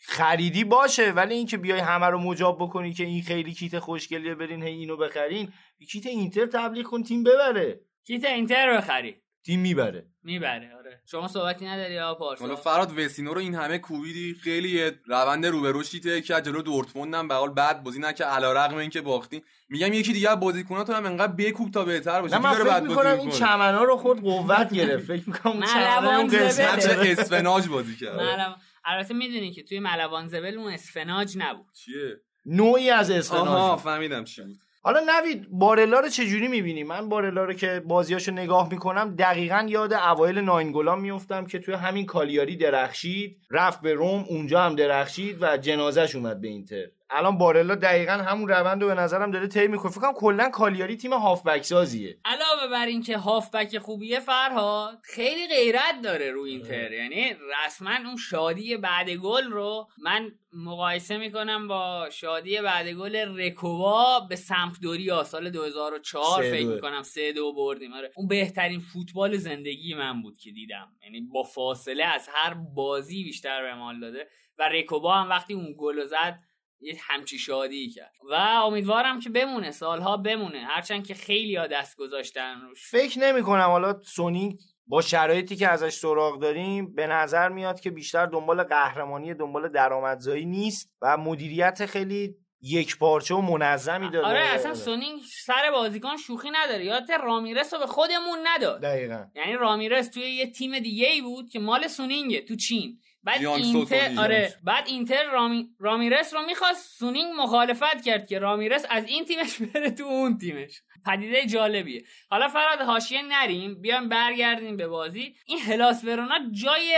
خریدی 0.04 0.64
باشه 0.64 1.12
ولی 1.12 1.36
اینکه 1.36 1.58
بیای 1.58 1.80
همه 1.80 2.06
رو 2.06 2.20
مجاب 2.20 2.58
بکنی 2.62 2.94
که 2.94 3.04
این 3.04 3.22
خیلی 3.24 3.54
کیت 3.54 3.80
خوشگلیه 3.80 4.36
برین 4.36 4.64
هی 4.64 4.74
اینو 4.74 4.98
بخرین. 4.98 5.54
کیت 5.92 6.06
اینتر 6.06 6.46
تبلیغ 6.46 6.86
کن 6.86 7.04
تیم 7.04 7.24
ببره. 7.24 7.82
کیت 8.08 8.26
اینتر 8.26 8.78
بخری. 8.78 9.22
تیم 9.46 9.60
می‌بره. 9.60 10.06
می‌بره 10.24 10.76
آره. 10.78 11.02
شما 11.06 11.28
صحبتی 11.28 11.66
نداری 11.66 12.00
آقا 12.00 12.16
پارسا؟ 12.16 12.46
حالا 12.46 12.56
فراد 12.56 13.00
وسینو 13.00 13.34
رو 13.34 13.40
این 13.40 13.56
همه 13.56 13.78
کوبیدی 13.78 14.34
خیلی 14.34 14.92
روند 15.06 15.46
روبروشی 15.46 16.00
ته 16.00 16.22
که 16.22 16.42
جلو 16.42 16.62
دورتموند 16.62 17.16
هم 17.16 17.28
بقال 17.28 17.50
بعد 17.50 17.84
بازی 17.84 18.00
نکرد 18.00 18.28
علیرغم 18.28 18.78
اینکه 18.78 19.02
باختی 19.02 19.44
میگم 19.70 19.94
یکی 19.94 20.14
دیگه 20.14 20.36
بازیکناتون 20.36 20.96
هم 20.96 21.06
انقدر 21.06 21.34
بکوب 21.34 21.72
تا 21.72 21.86
بهتر 21.86 22.22
باشه. 22.22 22.36
نه 22.36 22.42
من 22.42 22.54
فکر 22.54 22.80
می‌کنم 22.80 23.20
این؟ 23.20 23.30
چمنا 23.30 23.84
رو 23.84 23.98
خود 23.98 24.22
قوت 24.22 24.74
گرفت. 24.74 25.06
فکر 25.06 25.24
می‌کنم 25.28 25.54
اون 25.54 25.66
چمنا. 25.66 26.24
قسمت 26.24 26.80
چه 26.80 27.12
اسفناج 27.12 27.68
بازی 27.68 27.96
کرد. 27.96 28.58
البته 28.86 29.14
می‌دونی 29.14 29.52
که 29.52 29.64
توی 29.64 29.80
ملوان 29.80 30.28
زبل 30.28 30.58
اون 30.58 30.74
اسفناج 30.74 31.38
نبود. 31.38 31.74
چیه؟ 31.74 32.22
نوعی 32.46 32.90
از 32.90 33.12
اسفناج 33.12 33.48
آها. 33.48 33.78
فهمیدم 33.78 34.24
چی 34.24 34.42
بود. 34.42 34.58
حالا 34.84 35.00
نوید 35.00 35.48
بارلا 35.50 36.00
رو 36.00 36.10
چجوری 36.10 36.48
می‌بینی؟ 36.48 36.84
من 36.84 37.10
بارلا 37.10 37.44
رو 37.44 37.54
که 37.54 37.82
بازیاشو 37.86 38.32
نگاه 38.32 38.70
می‌کنم 38.72 39.16
دقیقا 39.16 39.66
یاد 39.70 39.94
اوایل 39.94 40.40
ناینگولان 40.40 41.00
میفتم 41.00 41.46
که 41.46 41.60
توی 41.60 41.74
همین 41.74 42.06
کالیاری 42.06 42.56
درخشید 42.56 43.38
رفت 43.52 43.82
به 43.82 43.94
روم 43.94 44.26
اونجا 44.30 44.62
هم 44.62 44.76
درخشید 44.76 45.38
و 45.42 45.58
جنازش 45.58 46.16
اومد 46.16 46.42
به 46.42 46.48
اینتر. 46.48 46.86
الان 47.14 47.38
بارلا 47.38 47.76
دقیقا 47.76 48.12
همون 48.12 48.50
روند 48.50 48.82
رو 48.82 48.88
به 48.88 48.94
نظرم 48.96 49.32
داره 49.32 49.48
طی 49.48 49.68
می‌کنه. 49.68 49.92
فکر 49.92 50.02
کنم 50.02 50.14
کلا 50.14 50.50
کالیاری 50.50 50.98
تیم 50.98 51.14
هافبک 51.14 51.64
سازیه 51.64 52.18
علاوه 52.26 52.68
بر 52.72 52.86
اینکه 52.86 53.18
هافبک 53.18 53.78
خوبیه 53.78 54.20
فرهاد 54.20 55.00
خیلی 55.04 55.48
غیرت 55.48 56.02
داره 56.04 56.32
رو 56.32 56.42
اینتر. 56.42 56.92
یعنی 56.92 57.36
رسما 57.66 57.96
اون 58.06 58.18
شادی 58.18 58.78
بعد 58.78 59.10
گل 59.10 59.44
رو 59.44 59.88
من 59.98 60.32
مقایسه 60.54 61.18
می‌کنم 61.18 61.68
با 61.68 62.10
شادی 62.12 62.62
بعد 62.62 62.88
گل 62.88 63.16
رکووا 63.40 64.20
به 64.20 64.36
سمپدوریا 64.36 65.24
سال 65.24 65.50
2004 65.50 66.44
سه 66.44 66.52
فکر. 66.52 66.66
می‌کنم 66.66 67.04
سه 67.04 67.32
دو 67.32 67.54
بردیم. 67.54 67.94
آره. 67.94 68.12
اون 68.16 68.28
بهترین 68.28 68.80
فوتبال 68.80 69.38
زندگی 69.38 69.94
من 69.94 70.22
بود 70.22 70.38
که 70.38 70.52
دیدم. 70.52 70.88
یعنی 71.04 71.22
با 71.22 71.44
فاصله 71.44 72.04
از 72.04 72.30
هر 72.34 72.54
بازی 72.54 73.24
بیشتر 73.24 73.62
به 73.62 73.76
مال 73.76 74.00
داده. 74.00 74.28
و 74.60 74.70
رکوبا 74.70 75.14
هم 75.14 75.30
وقتی 75.30 75.54
اون 75.54 75.76
گل 75.78 75.96
رو 75.96 76.06
زد 76.06 76.40
یه 76.82 76.98
همچی 77.02 77.40
شادی 77.40 77.90
کرد. 77.90 78.14
و 78.30 78.34
امیدوارم 78.34 79.20
که 79.20 79.30
بمونه 79.30 79.72
سالها 79.72 80.18
بمونه. 80.18 80.60
هرچند 80.60 81.08
که 81.08 81.14
خیلی 81.14 81.56
ها 81.56 81.68
دست 81.68 81.98
گذاشتن 81.98 82.62
روش. 82.62 82.90
فکر 82.90 83.20
نمی 83.20 83.44
کنم 83.44 83.62
حالا 83.62 84.02
سونینگ 84.04 84.60
با 84.88 85.02
شرایطی 85.02 85.56
که 85.56 85.68
ازش 85.68 85.94
سراغ 85.94 86.42
داریم 86.42 86.96
به 86.96 87.08
نظر 87.08 87.50
میاد 87.50 87.80
که 87.80 87.92
بیشتر 87.92 88.26
دنبال 88.26 88.64
قهرمانی 88.64 89.34
دنبال 89.34 89.70
درآمدزایی 89.70 90.46
نیست 90.46 90.92
و 91.02 91.18
مدیریت 91.18 91.86
خیلی 91.86 92.36
یک 92.62 92.98
پارچه 92.98 93.36
و 93.36 93.42
منظمی 93.42 94.10
داره. 94.10 94.28
آره 94.28 94.40
اصلا 94.40 94.74
سونینگ 94.74 95.20
سر 95.46 95.72
بازیکن 95.72 96.18
شوخی 96.18 96.50
نداره. 96.52 96.86
یادت 96.86 97.10
رامیرس 97.10 97.74
رو 97.74 97.80
به 97.80 97.88
خودمون 97.88 98.40
نداد. 98.44 98.82
دقیقا. 98.82 99.26
یعنی 99.36 99.54
رامیرس 99.54 100.10
توی 100.10 100.24
یه 100.24 100.52
تیم 100.52 100.80
دیگه 100.80 101.08
ای 101.08 101.22
بود 101.22 101.50
که 101.50 101.60
مال 101.60 101.88
سونینگه 101.88 102.42
تو 102.42 102.56
چین. 102.56 103.00
بعد 103.24 103.46
اینتر. 103.46 104.20
آره 104.20 104.54
بعد 104.64 104.88
اینتر 104.88 105.32
رامی... 105.32 105.70
رامیرس 105.80 106.34
رو 106.34 106.46
می‌خواست 106.46 106.98
سونینگ 107.00 107.34
مخالفت 107.38 108.04
کرد 108.06 108.28
که 108.28 108.40
رامیرس 108.40 108.86
از 108.90 109.06
این 109.06 109.26
تیمش 109.26 109.62
بره 109.62 109.92
تو 109.92 110.04
اون 110.04 110.38
تیمش 110.38 110.82
پدیده 111.06 111.46
جالبیه. 111.46 112.04
حالا 112.30 112.48
فراد 112.48 112.80
حاشیه 112.80 113.22
نریم 113.22 113.82
بیایم 113.82 114.10
برگردیم 114.10 114.78
به 114.78 114.88
بازی. 114.88 115.36
این 115.46 115.60
هلاس 115.60 116.04
ورونا 116.04 116.40
جای 116.52 116.98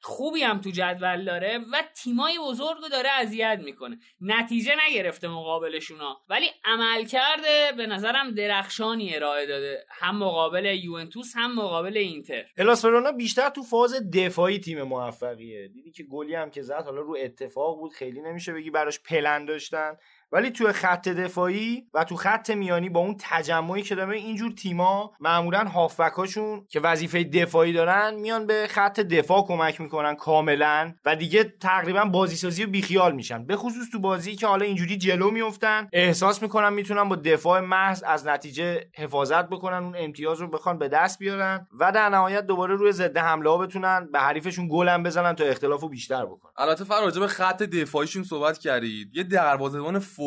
خوبی 0.00 0.42
هم 0.42 0.60
تو 0.60 0.70
جدول 0.70 1.24
داره 1.24 1.58
و 1.72 1.82
تیمای 2.02 2.38
بزرگ 2.38 2.78
داره 2.90 3.10
اذیت 3.10 3.60
می‌کنه. 3.64 3.98
نتیجه 4.20 4.72
نگرفته 4.88 5.28
مقابلشونا. 5.28 6.16
ولی 6.28 6.46
عمل 6.64 7.04
کرده 7.04 7.72
به 7.76 7.86
نظرم 7.86 8.34
درخشانی 8.34 9.16
ارائه 9.16 9.46
داده. 9.46 9.84
هم 9.90 10.18
مقابل 10.18 10.64
یوونتوس 10.64 11.32
هم 11.36 11.54
مقابل 11.54 11.96
اینتر. 11.96 12.44
الاس 12.56 12.84
ورونا 12.84 13.12
بیشتر 13.12 13.48
تو 13.48 13.62
فاز 13.62 14.10
دفاعی 14.14 14.58
تیم 14.58 14.82
موفقیه. 14.82 15.68
دیدی 15.68 15.90
که 15.90 16.02
گلی 16.04 16.34
هم 16.34 16.50
که 16.50 16.62
زد 16.62 16.84
حالا 16.84 17.00
رو 17.00 17.16
اتفاق 17.20 17.78
بود 17.78 17.92
خیلی 17.92 18.20
نمیشه 18.20 18.52
بگی 18.52 18.70
براش 18.70 19.00
پلن 19.00 19.44
داشتن. 19.44 19.96
ولی 20.32 20.50
توی 20.50 20.72
خط 20.72 21.08
دفاعی 21.08 21.86
و 21.94 22.04
تو 22.04 22.16
خط 22.16 22.50
میانی 22.50 22.88
با 22.88 23.00
اون 23.00 23.16
تجمعی 23.18 23.82
که 23.82 23.94
داره 23.94 24.16
اینجور 24.16 24.52
تیما 24.52 25.12
معمولا 25.20 25.64
هافبکاشون 25.64 26.66
که 26.68 26.80
وظیفه 26.80 27.24
دفاعی 27.24 27.72
دارن 27.72 28.14
میان 28.14 28.46
به 28.46 28.66
خط 28.70 29.00
دفاع 29.00 29.46
کمک 29.46 29.80
می‌کنن 29.80 30.14
کاملا 30.14 30.94
و 31.04 31.16
دیگه 31.16 31.44
تقریبا 31.44 32.04
بازی 32.04 32.36
سازی 32.36 32.64
و 32.64 32.66
بیخیال 32.66 33.12
میشن. 33.12 33.46
به 33.46 33.56
خصوص 33.56 33.90
تو 33.92 33.98
بازی 33.98 34.36
که 34.36 34.46
حالا 34.46 34.64
اینجوری 34.64 34.96
جلو 34.96 35.30
میفتن 35.30 35.88
احساس 35.92 36.42
می‌کنن 36.42 36.72
می‌تونن 36.72 37.08
با 37.08 37.16
دفاع 37.16 37.60
محض 37.60 38.02
از 38.02 38.26
نتیجه 38.26 38.86
حفاظت 38.96 39.48
بکنن 39.48 39.84
اون 39.84 39.94
امتیاز 39.96 40.40
رو 40.40 40.48
بخوان 40.48 40.78
به 40.78 40.88
دست 40.88 41.18
بیارن 41.18 41.66
و 41.80 41.92
در 41.92 42.08
نهایت 42.08 42.46
دوباره 42.46 42.74
روی 42.74 42.92
ضد 42.92 43.18
حمله 43.18 43.50
ها 43.50 43.58
بتونن 43.58 44.08
به 44.12 44.18
حریفشون 44.18 44.68
گلم 44.68 45.02
بزنن 45.02 45.32
تا 45.32 45.44
اختلاف 45.44 45.80
رو 45.80 45.88
بیشتر 45.88 46.26
بکنن. 46.26 46.52
البته 46.56 46.84
فر 46.84 47.00
راجع 47.00 47.20
به 47.20 47.26
خط 47.26 47.62
دفاعیشون 47.62 48.22
صحبت 48.24 48.58
کردید. 48.58 49.16
یه 49.16 49.22
دروازه‌بان 49.22 49.98
فوق‌العاده 49.98 50.21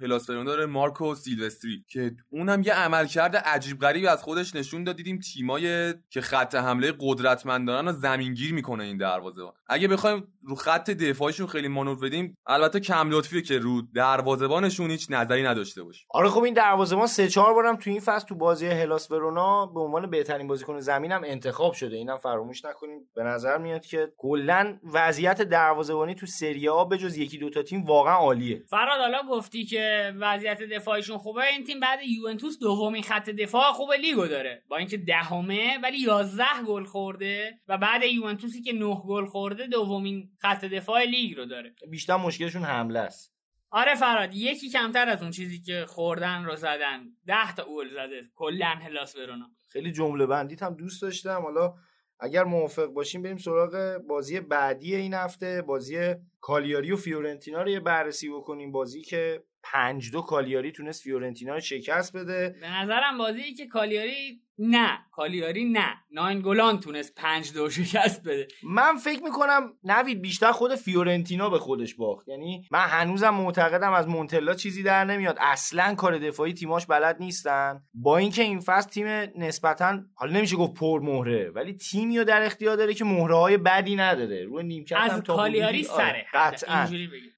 هلاس 0.00 0.30
ورونا 0.30 0.44
داره 0.44 0.66
مارکو 0.66 1.14
سیلوستری 1.14 1.84
که 1.88 2.12
اونم 2.30 2.62
یه 2.62 2.72
عملکرد 2.72 3.36
عجیب 3.36 3.80
غریبی 3.80 4.06
از 4.06 4.22
خودش 4.22 4.54
نشون 4.54 4.84
داد. 4.84 4.96
دیدیم 4.96 5.18
تیمای 5.18 5.94
که 6.10 6.20
خط 6.20 6.54
حمله 6.54 6.92
قدرتمند 7.00 7.66
دارن 7.66 7.88
و 7.88 7.92
زمینگیر 7.92 8.54
می‌کنه 8.54 8.84
این 8.84 8.96
دروازه‌بان 8.96 9.52
اگه 9.68 9.88
بخوایم 9.88 10.28
رو 10.42 10.54
خط 10.54 10.90
دفاعیشون 10.90 11.46
خیلی 11.46 11.68
مانور 11.68 11.98
بدیم 11.98 12.36
البته 12.46 12.80
کم 12.80 13.10
لطفیه 13.10 13.42
که 13.42 13.58
رو 13.58 13.82
دروازه‌بانشون 13.94 14.90
هیچ 14.90 15.06
نظری 15.10 15.42
نداشته 15.42 15.82
باشیم 15.82 16.06
آره 16.10 16.28
خب 16.28 16.42
این 16.42 16.54
دروازه‌بان 16.54 17.06
سه 17.06 17.28
چهار 17.28 17.54
بارم 17.54 17.76
تو 17.76 17.90
این 17.90 18.00
فصل 18.00 18.26
تو 18.26 18.34
بازی 18.34 18.66
هلاس 18.66 19.10
ورونا 19.10 19.66
به 19.66 19.80
عنوان 19.80 20.10
بهترین 20.10 20.46
بازیکن 20.46 20.80
زمینم 20.80 21.22
انتخاب 21.24 21.72
شده. 21.72 21.96
اینم 21.96 22.16
فراموش 22.16 22.64
نکنیم 22.64 23.00
به 23.14 23.22
نظر 23.22 23.58
میاد 23.58 23.86
که 23.86 24.12
کلا 24.16 24.78
وضعیت 24.92 25.42
دروازه‌بانی 25.42 26.14
تو 26.14 26.26
سری 26.26 26.68
آ 26.68 26.84
به 26.84 26.98
جز 26.98 27.16
یکی 27.16 27.38
دوتا 27.38 27.62
تیم 27.62 27.84
واقعا 27.84 28.14
عالیه. 28.14 28.64
فراد 28.68 29.00
حالا 29.06 29.22
گفتی 29.22 29.64
که 29.64 30.14
وضعیت 30.18 30.62
دفاعیشون 30.62 31.18
خوبه 31.18 31.46
این 31.46 31.64
تیم 31.64 31.80
بعد 31.80 31.98
یوونتوس 32.02 32.58
دومین 32.58 33.02
خط 33.02 33.30
دفاع 33.30 33.72
خوب 33.72 33.92
لیگو 33.92 34.26
داره. 34.26 34.62
با 34.68 34.76
اینکه 34.76 34.96
دهمه 34.96 35.78
ولی 35.82 35.98
11 35.98 36.44
گل 36.66 36.84
خورده 36.84 37.60
و 37.68 37.78
بعد 37.78 38.02
یوونتوسی 38.02 38.62
که 38.62 38.72
9 38.72 39.02
گل 39.06 39.26
خورده 39.26 39.66
دومین 39.66 40.30
خط 40.38 40.64
دفاع 40.64 41.04
لیگ 41.04 41.36
رو 41.36 41.44
داره. 41.44 41.74
بیشتر 41.90 42.16
مشکلشون 42.16 42.62
حمله 42.62 42.98
است. 42.98 43.34
آره 43.70 43.94
فراد 43.94 44.34
یکی 44.34 44.70
کمتر 44.70 45.08
از 45.08 45.22
اون 45.22 45.30
چیزی 45.30 45.62
که 45.62 45.84
خوردن 45.88 46.44
رو 46.44 46.56
زدن. 46.56 47.04
10 47.26 47.54
تا 47.54 47.64
گل 47.64 47.88
زده. 47.88 48.30
کلا 48.34 48.66
هلاس 48.66 49.16
ورونا 49.16 49.50
خیلی 49.68 49.92
جمله 49.92 50.26
بندیت 50.26 50.62
هم 50.62 50.74
دوست 50.74 51.02
داشتم. 51.02 51.42
حالا 51.42 51.74
اگر 52.20 52.44
موافق 52.44 52.86
باشیم 52.86 53.22
بریم 53.22 53.36
سراغ 53.36 54.00
بازی 54.08 54.40
بعدی 54.40 54.96
این 54.96 55.14
هفته 55.14 55.62
بازی 55.62 56.14
کالیاری 56.40 56.92
و 56.92 56.96
فیورنتینا 56.96 57.62
رو 57.62 57.68
یه 57.68 57.80
بررسی 57.80 58.28
بکنیم. 58.28 58.72
بازی 58.72 59.02
که 59.02 59.42
پنج 59.62 60.12
دو 60.12 60.22
کالیاری 60.22 60.72
تونست 60.72 61.02
فیورنتینا 61.02 61.54
رو 61.54 61.60
شکست 61.60 62.16
بده. 62.16 62.56
به 62.60 62.70
نظرم 62.70 63.18
بازی 63.18 63.54
که 63.54 63.66
کالیاری 63.66 64.40
نه 64.58 64.98
کالیاری 65.12 65.64
نه. 65.64 65.94
ناینگولان 66.10 66.80
تونست 66.80 67.14
پنج 67.14 67.52
دو 67.52 67.70
شکست 67.70 68.22
بده. 68.22 68.48
من 68.62 68.96
فکر 68.96 69.22
می‌کنم 69.22 69.72
نوید 69.84 70.22
بیشتر 70.22 70.52
خود 70.52 70.74
فیورنتینا 70.74 71.50
به 71.50 71.58
خودش 71.58 71.94
باخت. 71.94 72.28
یعنی 72.28 72.68
من 72.70 72.86
هنوزم 72.86 73.30
معتقدم 73.30 73.92
از 73.92 74.08
مونتلا 74.08 74.54
چیزی 74.54 74.82
در 74.82 75.04
نمیاد. 75.04 75.36
اصلا 75.40 75.94
کار 75.94 76.18
دفاعی 76.18 76.52
تیماش 76.52 76.86
بلد 76.86 77.16
نیستن. 77.20 77.82
با 77.94 78.16
اینکه 78.16 78.42
این 78.42 78.60
فصل 78.60 78.90
تیم 78.90 79.06
نسبتا 79.38 79.98
حالا 80.14 80.32
نمیشه 80.32 80.56
گفت 80.56 80.74
پر 80.74 81.00
مهره 81.00 81.50
ولی 81.50 81.72
تیمی 81.72 82.18
رو 82.18 82.24
در 82.24 82.42
اختیار 82.42 82.76
داره 82.76 82.94
که 82.94 83.04
مهره 83.04 83.36
های 83.36 83.56
بدی 83.56 83.96
نداره. 83.96 84.44
روی 84.44 84.64
نیمکت 84.64 84.96
از 84.96 85.22
کالیاری 85.22 85.82
سره 85.82 86.26
قطعاً. 86.34 86.88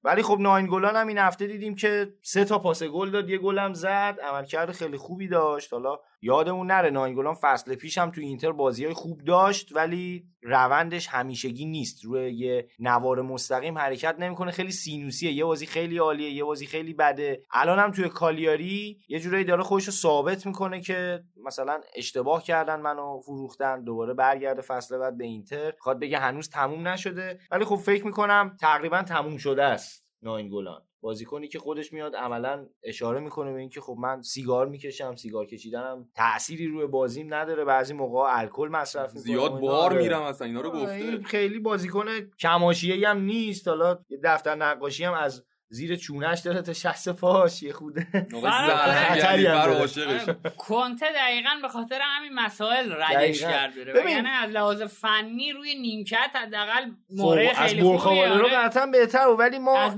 ولی 0.03 0.21
خب 0.21 0.37
ناینگولان 0.39 0.95
هم 0.95 1.07
این 1.07 1.17
هفته 1.17 1.47
دیدیم 1.47 1.75
که 1.75 2.13
سه 2.21 2.45
تا 2.45 2.59
پاس 2.59 2.83
گل 2.83 3.09
داد 3.09 3.29
یه 3.29 3.37
گل 3.37 3.59
هم 3.59 3.73
زد 3.73 4.17
عملکرد 4.23 4.71
خیلی 4.71 4.97
خوبی 4.97 5.27
داشت. 5.27 5.73
حالا 5.73 5.99
یادمون 6.21 6.67
نره 6.67 6.89
ناینگولان 6.89 7.33
فصل 7.33 7.75
پیش 7.75 7.97
هم 7.97 8.11
تو 8.11 8.21
اینتر 8.21 8.51
بازی 8.51 8.85
های 8.85 8.93
خوب 8.93 9.21
داشت 9.23 9.75
ولی 9.75 10.25
روندش 10.41 11.07
همیشگی 11.07 11.65
نیست. 11.65 12.05
روی 12.05 12.31
یه 12.33 12.67
نوار 12.79 13.21
مستقیم 13.21 13.77
حرکت 13.77 14.15
نمی‌کنه. 14.19 14.51
خیلی 14.51 14.71
سینوسیه. 14.71 15.31
یه 15.31 15.45
بازی 15.45 15.65
خیلی 15.65 15.97
عالیه 15.97 16.29
یه 16.29 16.43
بازی 16.43 16.65
خیلی 16.65 16.93
بده. 16.93 17.43
الان 17.51 17.79
هم 17.79 17.91
توی 17.91 18.09
کالیاری 18.09 18.97
یه 19.07 19.19
جورایی 19.19 19.43
داره 19.43 19.63
خودش 19.63 19.85
رو 19.85 19.91
ثابت 19.91 20.45
می‌کنه 20.45 20.81
که 20.81 21.23
مثلا 21.45 21.81
اشتباه 21.95 22.43
کردن 22.43 22.81
منو 22.81 23.19
فروختن 23.19 23.83
دوباره 23.83 24.13
برگرده 24.13 24.61
فصل 24.61 24.97
بعد 24.97 25.17
به 25.17 25.25
اینتر. 25.25 25.73
خواد 25.79 25.99
بگه 25.99 26.17
هنوز 26.17 26.49
تموم 26.49 26.87
نشده. 26.87 27.39
ولی 27.51 27.65
خب 27.65 27.75
فکر 27.75 28.05
می‌کنم 28.05 28.57
تقریبا 28.59 29.01
تموم 29.01 29.37
شده 29.37 29.63
است 29.63 30.05
ناینگولان 30.21 30.81
بازیکنی 31.01 31.47
که 31.47 31.59
خودش 31.59 31.93
میاد 31.93 32.15
عملا 32.15 32.67
اشاره 32.83 33.19
می‌کنه 33.19 33.53
به 33.53 33.59
اینکه 33.59 33.81
خب 33.81 33.95
من 33.99 34.21
سیگار 34.21 34.67
می‌کشم 34.67 35.15
سیگار 35.15 35.45
کشیدنم 35.45 36.09
تأثیری 36.15 36.67
روی 36.67 36.87
بازیم 36.87 37.33
نداره. 37.33 37.65
بعضی 37.65 37.93
موقع 37.93 38.39
الکل 38.39 38.67
مصرف 38.71 39.09
می‌کنم 39.09 39.23
زیاد 39.23 39.59
بار 39.59 39.97
میرم 39.97 40.21
اصلا 40.21 40.47
اینا 40.47 40.61
رو 40.61 40.69
آره، 40.69 40.79
گفته. 40.79 41.23
خیلی 41.23 41.59
بازیکن 41.59 42.05
کماشیه 42.39 43.09
هم 43.09 43.21
نیست. 43.21 43.67
حالا 43.67 43.99
یه 44.09 44.19
دفتر 44.23 44.55
نقاشی 44.55 45.03
هم 45.03 45.13
از 45.13 45.43
زیر 45.71 45.95
چونش 45.95 46.39
داره 46.39 46.61
تا 46.61 46.73
شست 46.73 47.09
پاش 47.09 47.63
یه 47.63 47.73
خوده 47.73 48.07
خطری 48.41 49.47
کنته 50.57 51.05
دقیقا 51.15 51.49
به 51.61 51.67
خاطر 51.67 51.99
همین 52.01 52.33
مسائل 52.33 52.91
ردش 52.91 53.41
کرد 53.41 53.75
بره. 53.75 54.11
یعنی 54.11 54.27
از 54.27 54.51
لحاظ 54.51 54.81
فنی 54.81 55.51
روی 55.51 55.75
نیمکت 55.75 56.31
حداقل 56.35 56.85
خب، 56.85 56.91
موره 57.09 57.53
خیلی 57.53 57.81
از 57.81 58.37
رو 58.37 58.47
قطعا 58.53 58.85
بهتر 58.85 59.27
ولی 59.27 59.59
ما 59.59 59.79
از 59.79 59.95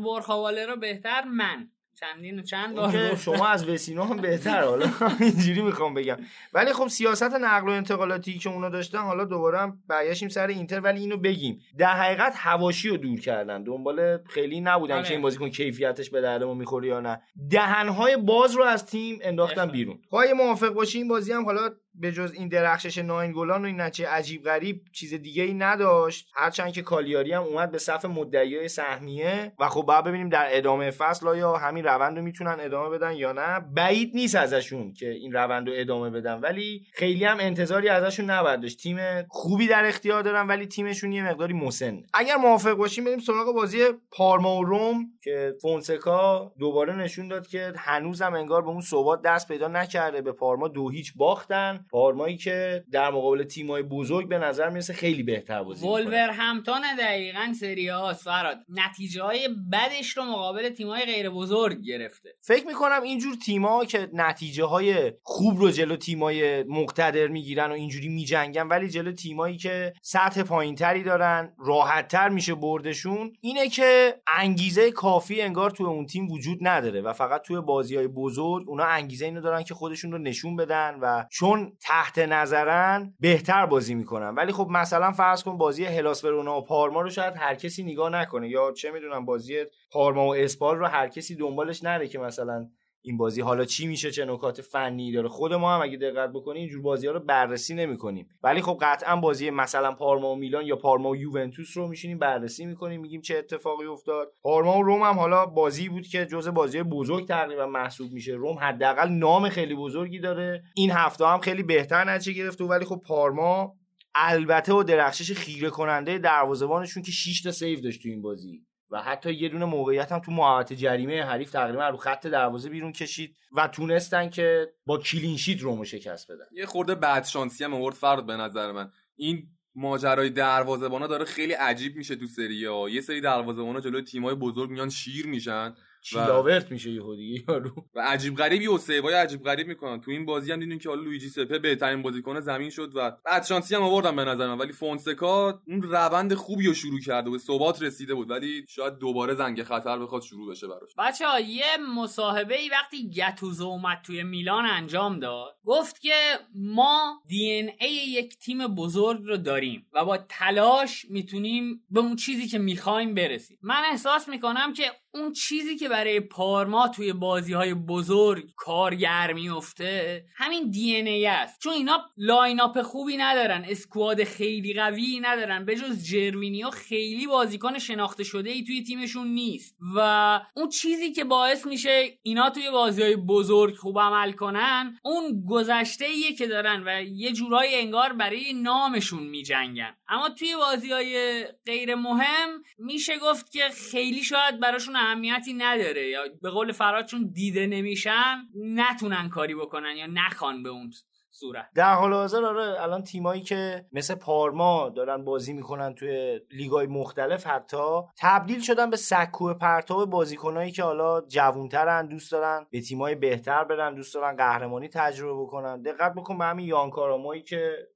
رو 0.67 0.75
بهتر 0.75 1.23
من. 1.23 1.69
چندین 2.01 2.39
و 2.39 2.41
چند 2.41 2.75
بار 2.75 3.15
شما 3.15 3.47
از 3.47 3.69
وسینو 3.69 4.03
هم 4.03 4.17
بهتر 4.17 4.63
حالا 4.63 4.89
اینجوری 5.19 5.61
می‌خوام 5.61 5.93
بگم. 5.93 6.17
ولی 6.53 6.73
خب 6.73 6.87
سیاست 6.87 7.23
نقل 7.23 7.69
و 7.69 7.71
انتقالاتی 7.71 8.39
که 8.39 8.49
اونا 8.49 8.69
داشتن 8.69 8.97
حالا 8.97 9.25
دوباره 9.25 9.59
هم 9.59 9.77
برگشتیم 9.87 10.29
سر 10.29 10.47
اینتر 10.47 10.79
ولی 10.79 10.99
اینو 10.99 11.17
بگیم. 11.17 11.59
در 11.77 11.93
حقیقت 11.93 12.33
هواشی 12.35 12.89
رو 12.89 12.97
دور 12.97 13.19
کردن. 13.19 13.63
دنبال 13.63 14.17
خیلی 14.23 14.61
نبودن 14.61 14.95
آره. 14.95 15.03
که 15.03 15.13
این 15.13 15.21
بازیکن 15.21 15.49
کیفیتش 15.49 16.09
به 16.09 16.21
دردمون 16.21 16.57
می‌خوره 16.57 16.87
یا 16.87 16.99
نه. 16.99 17.21
دهنهای 17.49 18.17
باز 18.17 18.55
رو 18.55 18.63
از 18.63 18.85
تیم 18.85 19.19
انداختن 19.21 19.65
بیرون. 19.65 19.99
خواهی 20.09 20.33
موافق 20.33 20.69
باشی 20.69 20.97
این 20.97 21.07
بازی 21.07 21.33
هم 21.33 21.45
حالا 21.45 21.69
به 21.95 22.11
جز 22.11 22.33
این 22.33 22.47
درخشش 22.47 22.97
ناین 22.97 23.31
گلان 23.31 23.61
و 23.61 23.65
این 23.65 23.81
نچه 23.81 24.07
عجیب 24.07 24.43
غریب 24.43 24.81
چیز 24.91 25.13
دیگه 25.13 25.43
ای 25.43 25.53
نداشت. 25.53 26.29
هرچند 26.35 26.73
که 26.73 26.81
کالیاری 26.81 27.33
هم 27.33 27.43
اومد 27.43 27.71
به 27.71 27.77
صف 27.77 28.05
مدعیای 28.05 28.67
سهمیه 28.67 29.51
و 29.59 29.69
خب 29.69 29.85
بعد 29.87 30.03
ببینیم 30.03 30.29
در 30.29 30.47
ادامه 30.49 30.91
فصل 30.91 31.27
آیا 31.27 31.53
همین 31.53 31.83
روند 31.83 32.17
رو 32.17 32.23
می‌تونن 32.23 32.57
ادامه 32.59 32.89
بدن 32.89 33.15
یا 33.15 33.31
نه. 33.31 33.59
بعید 33.59 34.11
نیست 34.15 34.35
ازشون 34.35 34.93
که 34.93 35.09
این 35.09 35.33
روند 35.33 35.67
رو 35.67 35.73
ادامه 35.77 36.09
بدن 36.09 36.39
ولی 36.39 36.85
خیلی 36.93 37.25
هم 37.25 37.37
انتظاری 37.39 37.89
ازشون 37.89 38.29
نباید 38.29 38.61
داشت. 38.61 38.79
تیم 38.79 38.97
خوبی 39.29 39.67
در 39.67 39.85
اختیار 39.85 40.23
دارن 40.23 40.47
ولی 40.47 40.65
تیمشون 40.65 41.11
یه 41.11 41.23
مقداری 41.29 41.53
مسن. 41.53 42.01
اگر 42.13 42.35
موافق 42.35 42.73
باشیم 42.73 43.03
بریم 43.03 43.19
سراغ 43.19 43.55
بازی 43.55 43.79
پارما 44.11 44.57
و 44.57 44.63
روم 44.63 45.05
که 45.23 45.53
فونسکا 45.61 46.53
دوباره 46.59 46.95
نشون 46.95 47.27
داد 47.27 47.47
که 47.47 47.73
هنوزم 47.77 48.33
انگار 48.33 48.61
به 48.61 48.67
اون 48.67 48.81
ثبات 48.81 49.21
دست 49.21 49.47
پیدا 49.47 49.67
نکرده. 49.67 50.21
به 50.21 50.31
پارما 50.31 50.67
دو 50.67 50.89
هیچ 50.89 51.13
باختن. 51.15 51.80
پارمایی 51.89 52.37
که 52.37 52.83
در 52.91 53.09
مقابل 53.09 53.43
تیمای 53.43 53.83
بزرگ 53.83 54.29
به 54.29 54.37
نظر 54.37 54.69
می‌رسه 54.69 54.93
خیلی 54.93 55.23
بهتر 55.23 55.63
بازی 55.63 55.87
ولور 55.87 56.29
همتون 56.29 56.81
دقیقا 56.99 57.53
سری 57.59 57.87
ها 57.87 58.13
فراد. 58.13 58.57
نتیجه 58.69 59.23
های 59.23 59.49
بدش 59.71 60.17
رو 60.17 60.23
مقابل 60.23 60.69
تیمای 60.69 61.05
غیر 61.05 61.29
بزرگ 61.29 61.81
گرفته. 61.81 62.29
فکر 62.41 62.67
می‌کنم 62.67 63.01
اینجور 63.03 63.35
تیما 63.35 63.85
که 63.85 64.09
نتیجه 64.13 64.63
های 64.63 65.11
خوب 65.23 65.59
رو 65.59 65.71
جلو 65.71 65.95
تیمای 65.95 66.63
مقتدر 66.63 67.27
می‌گیرن 67.27 67.71
و 67.71 67.73
اینجوری 67.73 68.09
میجنگن 68.09 68.67
ولی 68.67 68.89
جلو 68.89 69.11
تیمایی 69.11 69.57
که 69.57 69.93
سطح 70.01 70.43
پایینتری 70.43 71.03
دارن 71.03 71.53
راحتتر 71.59 72.29
میشه 72.29 72.55
بردشون 72.55 73.33
اینه 73.41 73.69
که 73.69 74.21
انگیزه 74.37 74.91
کافی 74.91 75.41
انگار 75.41 75.71
توی 75.71 75.85
اون 75.85 76.05
تیم 76.05 76.31
وجود 76.31 76.57
نداره 76.61 77.01
و 77.01 77.13
فقط 77.13 77.41
توی 77.41 77.61
بازی 77.61 77.95
های 77.95 78.07
بزرگ 78.07 78.69
اونا 78.69 78.83
انگیزه 78.83 79.25
اینو 79.25 79.41
دارن 79.41 79.63
که 79.63 79.73
خودشون 79.73 80.11
رو 80.11 80.17
نشون 80.17 80.55
بدن 80.55 80.99
و 81.01 81.25
چون 81.31 81.70
تحت 81.81 82.19
نظرن 82.19 83.13
بهتر 83.19 83.65
بازی 83.65 83.95
می‌کنن. 83.95 84.35
ولی 84.35 84.51
خب 84.51 84.67
مثلا 84.71 85.11
فرض 85.11 85.43
کن 85.43 85.57
بازی 85.57 85.85
هلاس 85.85 86.23
و 86.23 86.61
پارما 86.61 87.01
رو 87.01 87.09
شاید 87.09 87.33
هر 87.37 87.55
کسی 87.55 87.83
نگاه 87.83 88.09
نکنه. 88.09 88.49
یا 88.49 88.71
چه 88.71 88.91
می‌دونم 88.91 89.25
بازی 89.25 89.65
پارما 89.91 90.27
و 90.27 90.35
اسپال 90.35 90.77
رو 90.77 90.85
هر 90.85 91.07
کسی 91.07 91.35
دنبالش 91.35 91.83
نره 91.83 92.07
که 92.07 92.19
مثلا 92.19 92.67
این 93.03 93.17
بازی 93.17 93.41
حالا 93.41 93.65
چی 93.65 93.87
میشه 93.87 94.11
چه 94.11 94.25
نکات 94.25 94.61
فنی 94.61 95.11
داره. 95.11 95.29
خود 95.29 95.53
ما 95.53 95.75
هم 95.75 95.81
اگه 95.81 95.97
دقت 95.97 96.29
بکنیم 96.29 96.59
اینجور 96.59 96.81
بازی 96.81 97.07
ها 97.07 97.13
رو 97.13 97.19
بررسی 97.19 97.73
نمی‌کنیم. 97.73 98.27
ولی 98.43 98.61
خب 98.61 98.77
قطعا 98.81 99.15
بازی 99.15 99.49
مثلا 99.49 99.91
پارما 99.91 100.31
و 100.31 100.35
میلان 100.35 100.65
یا 100.65 100.75
پارما 100.75 101.09
و 101.09 101.15
یوونتوس 101.15 101.77
رو 101.77 101.87
میشینیم 101.87 102.19
بررسی 102.19 102.65
می‌کنیم 102.65 103.01
میگیم 103.01 103.21
چه 103.21 103.37
اتفاقی 103.37 103.85
افتاد. 103.85 104.33
پارما 104.41 104.77
و 104.77 104.83
روم 104.83 105.03
هم 105.03 105.19
حالا 105.19 105.45
بازی 105.45 105.89
بود 105.89 106.07
که 106.07 106.25
جزء 106.25 106.51
بازی 106.51 106.83
بزرگ 106.83 107.27
تقریبا 107.27 107.65
محسوب 107.65 108.11
میشه. 108.11 108.33
روم 108.33 108.57
حداقل 108.59 109.09
نام 109.09 109.49
خیلی 109.49 109.75
بزرگی 109.75 110.19
داره. 110.19 110.63
این 110.75 110.91
هفته 110.91 111.25
هم 111.25 111.39
خیلی 111.39 111.63
بهتر 111.63 112.03
نتیجه 112.03 112.43
گرفت 112.43 112.61
ولی 112.61 112.85
خب 112.85 113.01
پارما 113.05 113.75
البته 114.15 114.73
و 114.73 114.83
درخشش 114.83 115.31
خیره 115.31 115.69
کننده 115.69 116.17
دروازه‌بانشون 116.17 117.03
که 117.03 117.11
6 117.11 117.41
تا 117.41 117.51
save 117.51 117.79
داشت 117.79 118.03
تو 118.03 118.09
این 118.09 118.21
بازی. 118.21 118.61
و 118.91 119.01
حتی 119.01 119.33
یه 119.33 119.49
دونه 119.49 119.65
موقعیت 119.65 120.11
هم 120.11 120.19
تو 120.19 120.31
محوطه 120.31 120.75
جریمه 120.75 121.23
حریف 121.23 121.51
تقریبا 121.51 121.89
رو 121.89 121.97
خط 121.97 122.27
دروازه 122.27 122.69
بیرون 122.69 122.91
کشید 122.91 123.37
و 123.51 123.67
تونستن 123.67 124.29
که 124.29 124.73
با 124.85 124.97
clean 124.97 125.29
sheet 125.29 125.61
رمو 125.61 125.85
شکست 125.85 126.31
بدن. 126.31 126.45
یه 126.51 126.65
خورده 126.65 126.95
بد 126.95 127.25
شانسی 127.25 127.63
هم 127.63 127.73
آورد 127.73 127.95
فرد 127.95 128.25
به 128.25 128.35
نظر 128.35 128.71
من. 128.71 128.91
این 129.15 129.47
ماجرای 129.75 130.29
دروازه‌بانا 130.29 131.07
داره 131.07 131.25
خیلی 131.25 131.53
عجیب 131.53 131.95
میشه 131.95 132.15
تو 132.15 132.27
سری 132.27 132.67
یه 132.91 133.01
سری 133.01 133.21
دروازه‌بانا 133.21 133.79
جلوی 133.79 134.01
تیمای 134.01 134.35
بزرگ 134.35 134.69
میان 134.69 134.89
شیر 134.89 135.27
میشن. 135.27 135.75
چیلاورت 136.01 136.71
میشه 136.71 136.91
یهو 136.91 137.15
دیگه 137.15 137.43
یارو. 137.47 137.71
و 137.95 138.01
عجیب 138.01 138.35
غریبی 138.35 138.67
و 138.67 138.77
save 138.77 139.06
ای 139.06 139.13
عجیب 139.13 139.43
غریب 139.43 139.67
می‌کنن. 139.67 140.01
تو 140.01 140.11
این 140.11 140.25
بازی 140.25 140.51
هم 140.51 140.59
دیدین 140.59 140.79
که 140.79 140.89
حالا 140.89 141.01
لویجی 141.01 141.29
سپه 141.29 141.59
بهترین 141.59 142.01
بازیکن 142.01 142.39
زمین 142.39 142.69
شد 142.69 142.91
و 142.95 143.11
بد 143.25 143.45
شانسی 143.45 143.75
هم 143.75 143.83
آوردن 143.83 144.15
به 144.15 144.25
نظر 144.25 144.47
من 144.47 144.57
ولی 144.57 144.71
فونسکا 144.71 145.61
اون 145.67 145.81
روند 145.81 146.33
خوبی 146.33 146.67
رو 146.67 146.73
شروع 146.73 146.99
کرده 146.99 147.29
و 147.29 147.31
به 147.31 147.37
ثبات 147.37 147.81
رسیده 147.81 148.13
بود. 148.13 148.29
ولی 148.29 148.65
شاید 148.69 148.97
دوباره 148.97 149.33
زنگ 149.33 149.63
خطر 149.63 149.99
بخواد 149.99 150.21
شروع 150.21 150.51
بشه 150.51 150.67
براش. 150.67 150.91
بچه 150.97 151.27
ها 151.27 151.39
یه 151.39 151.77
مصاحبه 151.95 152.59
ای 152.59 152.69
وقتی 152.69 153.09
گتوسو 153.09 153.65
اومد 153.65 154.01
توی 154.03 154.23
میلان 154.23 154.65
انجام 154.65 155.19
داد 155.19 155.55
گفت 155.65 156.01
که 156.01 156.13
ما 156.55 157.21
DNA 157.27 157.91
یک 157.91 158.37
تیم 158.37 158.67
بزرگ 158.67 159.23
رو 159.23 159.37
داریم 159.37 159.85
و 159.93 160.05
با 160.05 160.17
تلاش 160.17 161.05
می‌تونیم 161.09 161.83
به 161.89 161.99
اون 161.99 162.15
چیزی 162.15 162.47
که 162.47 162.57
می‌خوایم 162.57 163.13
برسیم. 163.13 163.57
من 163.61 163.81
احساس 163.91 164.29
می‌کنم 164.29 164.73
که 164.73 164.83
اون 165.13 165.31
چیزی 165.31 165.75
که 165.75 165.89
برای 165.89 166.19
پارما 166.19 166.87
توی 166.87 167.13
بازی 167.13 167.53
های 167.53 167.73
بزرگ 167.73 168.49
کارگر 168.55 169.33
میفته 169.33 170.25
همین 170.35 170.69
DNA 170.69 171.25
است. 171.25 171.59
چون 171.61 171.73
اینا 171.73 171.99
line-up 172.17 172.81
خوبی 172.81 173.17
ندارن 173.17 173.65
squad 173.69 174.23
خیلی 174.23 174.73
قوی 174.73 175.19
ندارن. 175.19 175.65
به 175.65 175.75
جز 175.75 176.03
جروینیو 176.03 176.69
خیلی 176.69 177.27
بازیکن 177.27 177.79
شناخته 177.79 178.23
شده 178.23 178.49
ای 178.49 178.63
توی 178.63 178.83
تیمشون 178.83 179.27
نیست. 179.27 179.75
و 179.95 180.39
اون 180.55 180.69
چیزی 180.69 181.11
که 181.11 181.23
باعث 181.23 181.65
میشه 181.65 182.19
اینا 182.23 182.49
توی 182.49 182.71
بازی 182.71 183.01
های 183.01 183.15
بزرگ 183.15 183.75
خوب 183.75 183.99
عمل 183.99 184.31
کنن 184.31 184.99
اون 185.03 185.45
گذشته 185.49 186.05
ایه 186.05 186.35
که 186.35 186.47
دارن 186.47 186.83
و 186.85 187.03
یه 187.03 187.31
جورایی 187.31 187.75
انگار 187.75 188.13
برای 188.13 188.53
نامشون 188.53 189.23
میجنگن. 189.23 189.95
اما 190.07 190.29
توی 190.29 190.55
بازی 190.55 190.91
های 190.91 191.43
غیر 191.65 191.95
مهم 191.95 192.49
میشه 192.77 193.17
گفت 193.17 193.51
که 193.51 193.69
خیلی 193.91 194.23
شاید 194.23 194.59
براشون 194.59 194.95
اهمیتی 195.01 195.53
نداره. 195.53 196.07
یا 196.07 196.21
به 196.41 196.49
قول 196.49 196.71
فراد 196.71 197.05
چون 197.05 197.31
دیده 197.33 197.67
نمیشن 197.67 198.37
نتونن 198.55 199.29
کاری 199.29 199.55
بکنن 199.55 199.95
یا 199.95 200.07
نخوان 200.07 200.63
به 200.63 200.69
اون 200.69 200.91
صورت. 201.33 201.69
در 201.75 201.93
حال 201.93 202.13
حاضر 202.13 202.45
آره 202.45 202.81
الان 202.81 203.03
تیمایی 203.03 203.41
که 203.41 203.85
مثل 203.91 204.15
پارما 204.15 204.89
دارن 204.89 205.25
بازی 205.25 205.53
می‌کنن 205.53 205.95
توی 205.95 206.39
لیگای 206.51 206.87
مختلف 206.87 207.47
حتی 207.47 208.01
تبدیل 208.17 208.59
شدن 208.61 208.89
به 208.89 208.97
سکو 208.97 209.53
پرتاب 209.53 210.09
بازیکنایی 210.09 210.71
که 210.71 210.83
حالا 210.83 211.21
جوونترن 211.21 212.07
دوست 212.07 212.31
دارن 212.31 212.67
به 212.71 212.81
تیمای 212.81 213.15
بهتر 213.15 213.63
برن 213.63 213.95
دوست 213.95 214.13
دارن 214.13 214.35
قهرمانی 214.35 214.87
تجربه 214.87 215.41
بکنن. 215.41 215.81
دقت 215.81 216.13
بکن 216.13 216.37
به 216.37 216.45
همین 216.45 216.65
یانکارامایی 216.65 217.41
که 217.41 217.87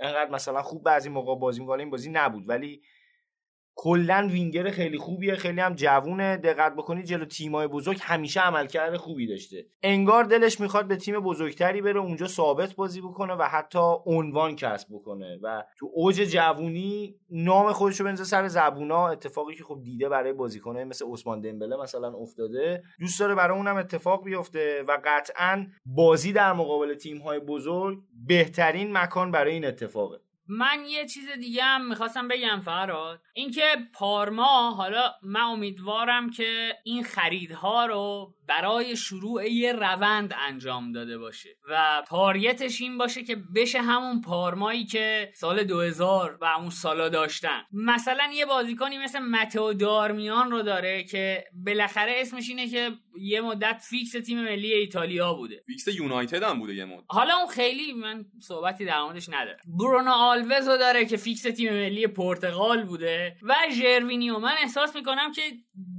انقدر 0.00 0.30
مثلا 0.30 0.62
خوب 0.62 0.82
بعضی 0.82 1.08
موقع 1.08 1.34
بازی 1.36 1.60
می‌کنه 1.60 1.78
این 1.80 1.90
بازی 1.90 2.10
نبود. 2.10 2.48
ولی 2.48 2.82
کلا 3.80 4.28
وینگر 4.32 4.70
خیلی 4.70 4.98
خوبیه 4.98 5.34
خیلی 5.34 5.60
هم 5.60 5.74
جوونه. 5.74 6.36
دقت 6.36 6.74
بکنید 6.74 7.04
جلو 7.04 7.24
تیمای 7.24 7.66
بزرگ 7.66 7.98
همیشه 8.02 8.40
عملکرد 8.40 8.96
خوبی 8.96 9.26
داشته. 9.26 9.66
انگار 9.82 10.24
دلش 10.24 10.60
می‌خواد 10.60 10.88
به 10.88 10.96
تیم 10.96 11.20
بزرگتری 11.20 11.82
بره 11.82 12.00
اونجا 12.00 12.26
ثابت 12.26 12.74
بازی 12.74 13.00
بکنه 13.00 13.34
و 13.34 13.42
حتی 13.42 13.78
عنوان 14.06 14.56
کسب 14.56 14.88
بکنه. 14.90 15.38
و 15.42 15.64
تو 15.78 15.90
اوج 15.94 16.16
جوونی 16.16 17.16
نام 17.30 17.72
خودش 17.72 18.00
رو 18.00 18.06
بنزه 18.06 18.24
سر 18.24 18.48
زبونا. 18.48 19.08
اتفاقی 19.08 19.54
که 19.54 19.64
خب 19.64 19.80
دیده 19.84 20.08
برای 20.08 20.32
بازیکنای 20.32 20.84
مثل 20.84 21.04
عثمان 21.12 21.40
دمبله 21.40 21.76
مثلا 21.76 22.14
افتاده 22.14 22.82
دوست 23.00 23.20
داره 23.20 23.34
برای 23.34 23.56
اونم 23.56 23.76
اتفاق 23.76 24.24
بیفته 24.24 24.82
و 24.88 24.98
قطعا 25.04 25.66
بازی 25.86 26.32
در 26.32 26.52
مقابل 26.52 26.94
تیم 26.94 27.18
های 27.18 27.40
بزرگ 27.40 27.98
بهترین 28.26 28.92
مکان 28.92 29.30
برای 29.30 29.52
این 29.52 29.64
اتفاقه. 29.64 30.27
من 30.48 30.84
یه 30.88 31.06
چیز 31.06 31.28
دیگه 31.30 31.62
هم 31.62 31.88
می‌خواستم 31.88 32.28
بگم 32.28 32.60
فراد 32.64 33.20
اینکه 33.34 33.62
پارما 33.94 34.70
حالا 34.70 35.12
من 35.22 35.40
امیدوارم 35.40 36.30
که 36.30 36.76
این 36.84 37.04
خریدها 37.04 37.86
رو 37.86 38.34
برای 38.48 38.96
شروع 38.96 39.48
یه 39.48 39.72
روند 39.72 40.34
انجام 40.48 40.92
داده 40.92 41.18
باشه 41.18 41.48
و 41.70 42.02
تاریتش 42.08 42.80
این 42.80 42.98
باشه 42.98 43.24
که 43.24 43.36
بشه 43.54 43.82
همون 43.82 44.20
پارمایی 44.20 44.84
که 44.84 45.32
سال 45.34 45.64
2000 45.64 46.38
و 46.40 46.44
اون 46.44 46.70
سالا 46.70 47.08
داشتن. 47.08 47.62
مثلا 47.72 48.30
یه 48.34 48.46
بازیکنی 48.46 48.98
مثل 48.98 49.18
متو 49.18 49.72
دارمیان 49.72 50.50
رو 50.50 50.62
داره 50.62 51.04
که 51.04 51.44
بالاخره 51.66 52.14
اسمش 52.16 52.48
اینه 52.48 52.68
که 52.68 52.90
یه 53.20 53.40
مدت 53.40 53.82
فیکس 53.88 54.12
تیم 54.12 54.44
ملی 54.44 54.72
ایتالیا 54.72 55.34
بوده. 55.34 55.62
فیکس 55.66 55.88
یونایتد 55.88 56.42
هم 56.42 56.58
بوده 56.58 56.74
یه 56.74 56.84
مدت. 56.84 57.04
حالا 57.08 57.34
اون 57.36 57.46
خیلی 57.46 57.92
من 57.92 58.24
صحبتی 58.40 58.84
در 58.84 59.02
موردش 59.02 59.28
ندارم. 59.28 59.58
برونو 59.78 60.10
آلوز 60.10 60.68
رو 60.68 60.76
داره 60.76 61.04
که 61.04 61.16
فیکس 61.16 61.42
تیم 61.42 61.72
ملی 61.72 62.06
پرتغال 62.06 62.84
بوده 62.84 63.36
و 63.42 63.54
ژروینیو. 63.72 64.38
من 64.38 64.54
احساس 64.62 64.96
می‌کنم 64.96 65.32
که 65.32 65.42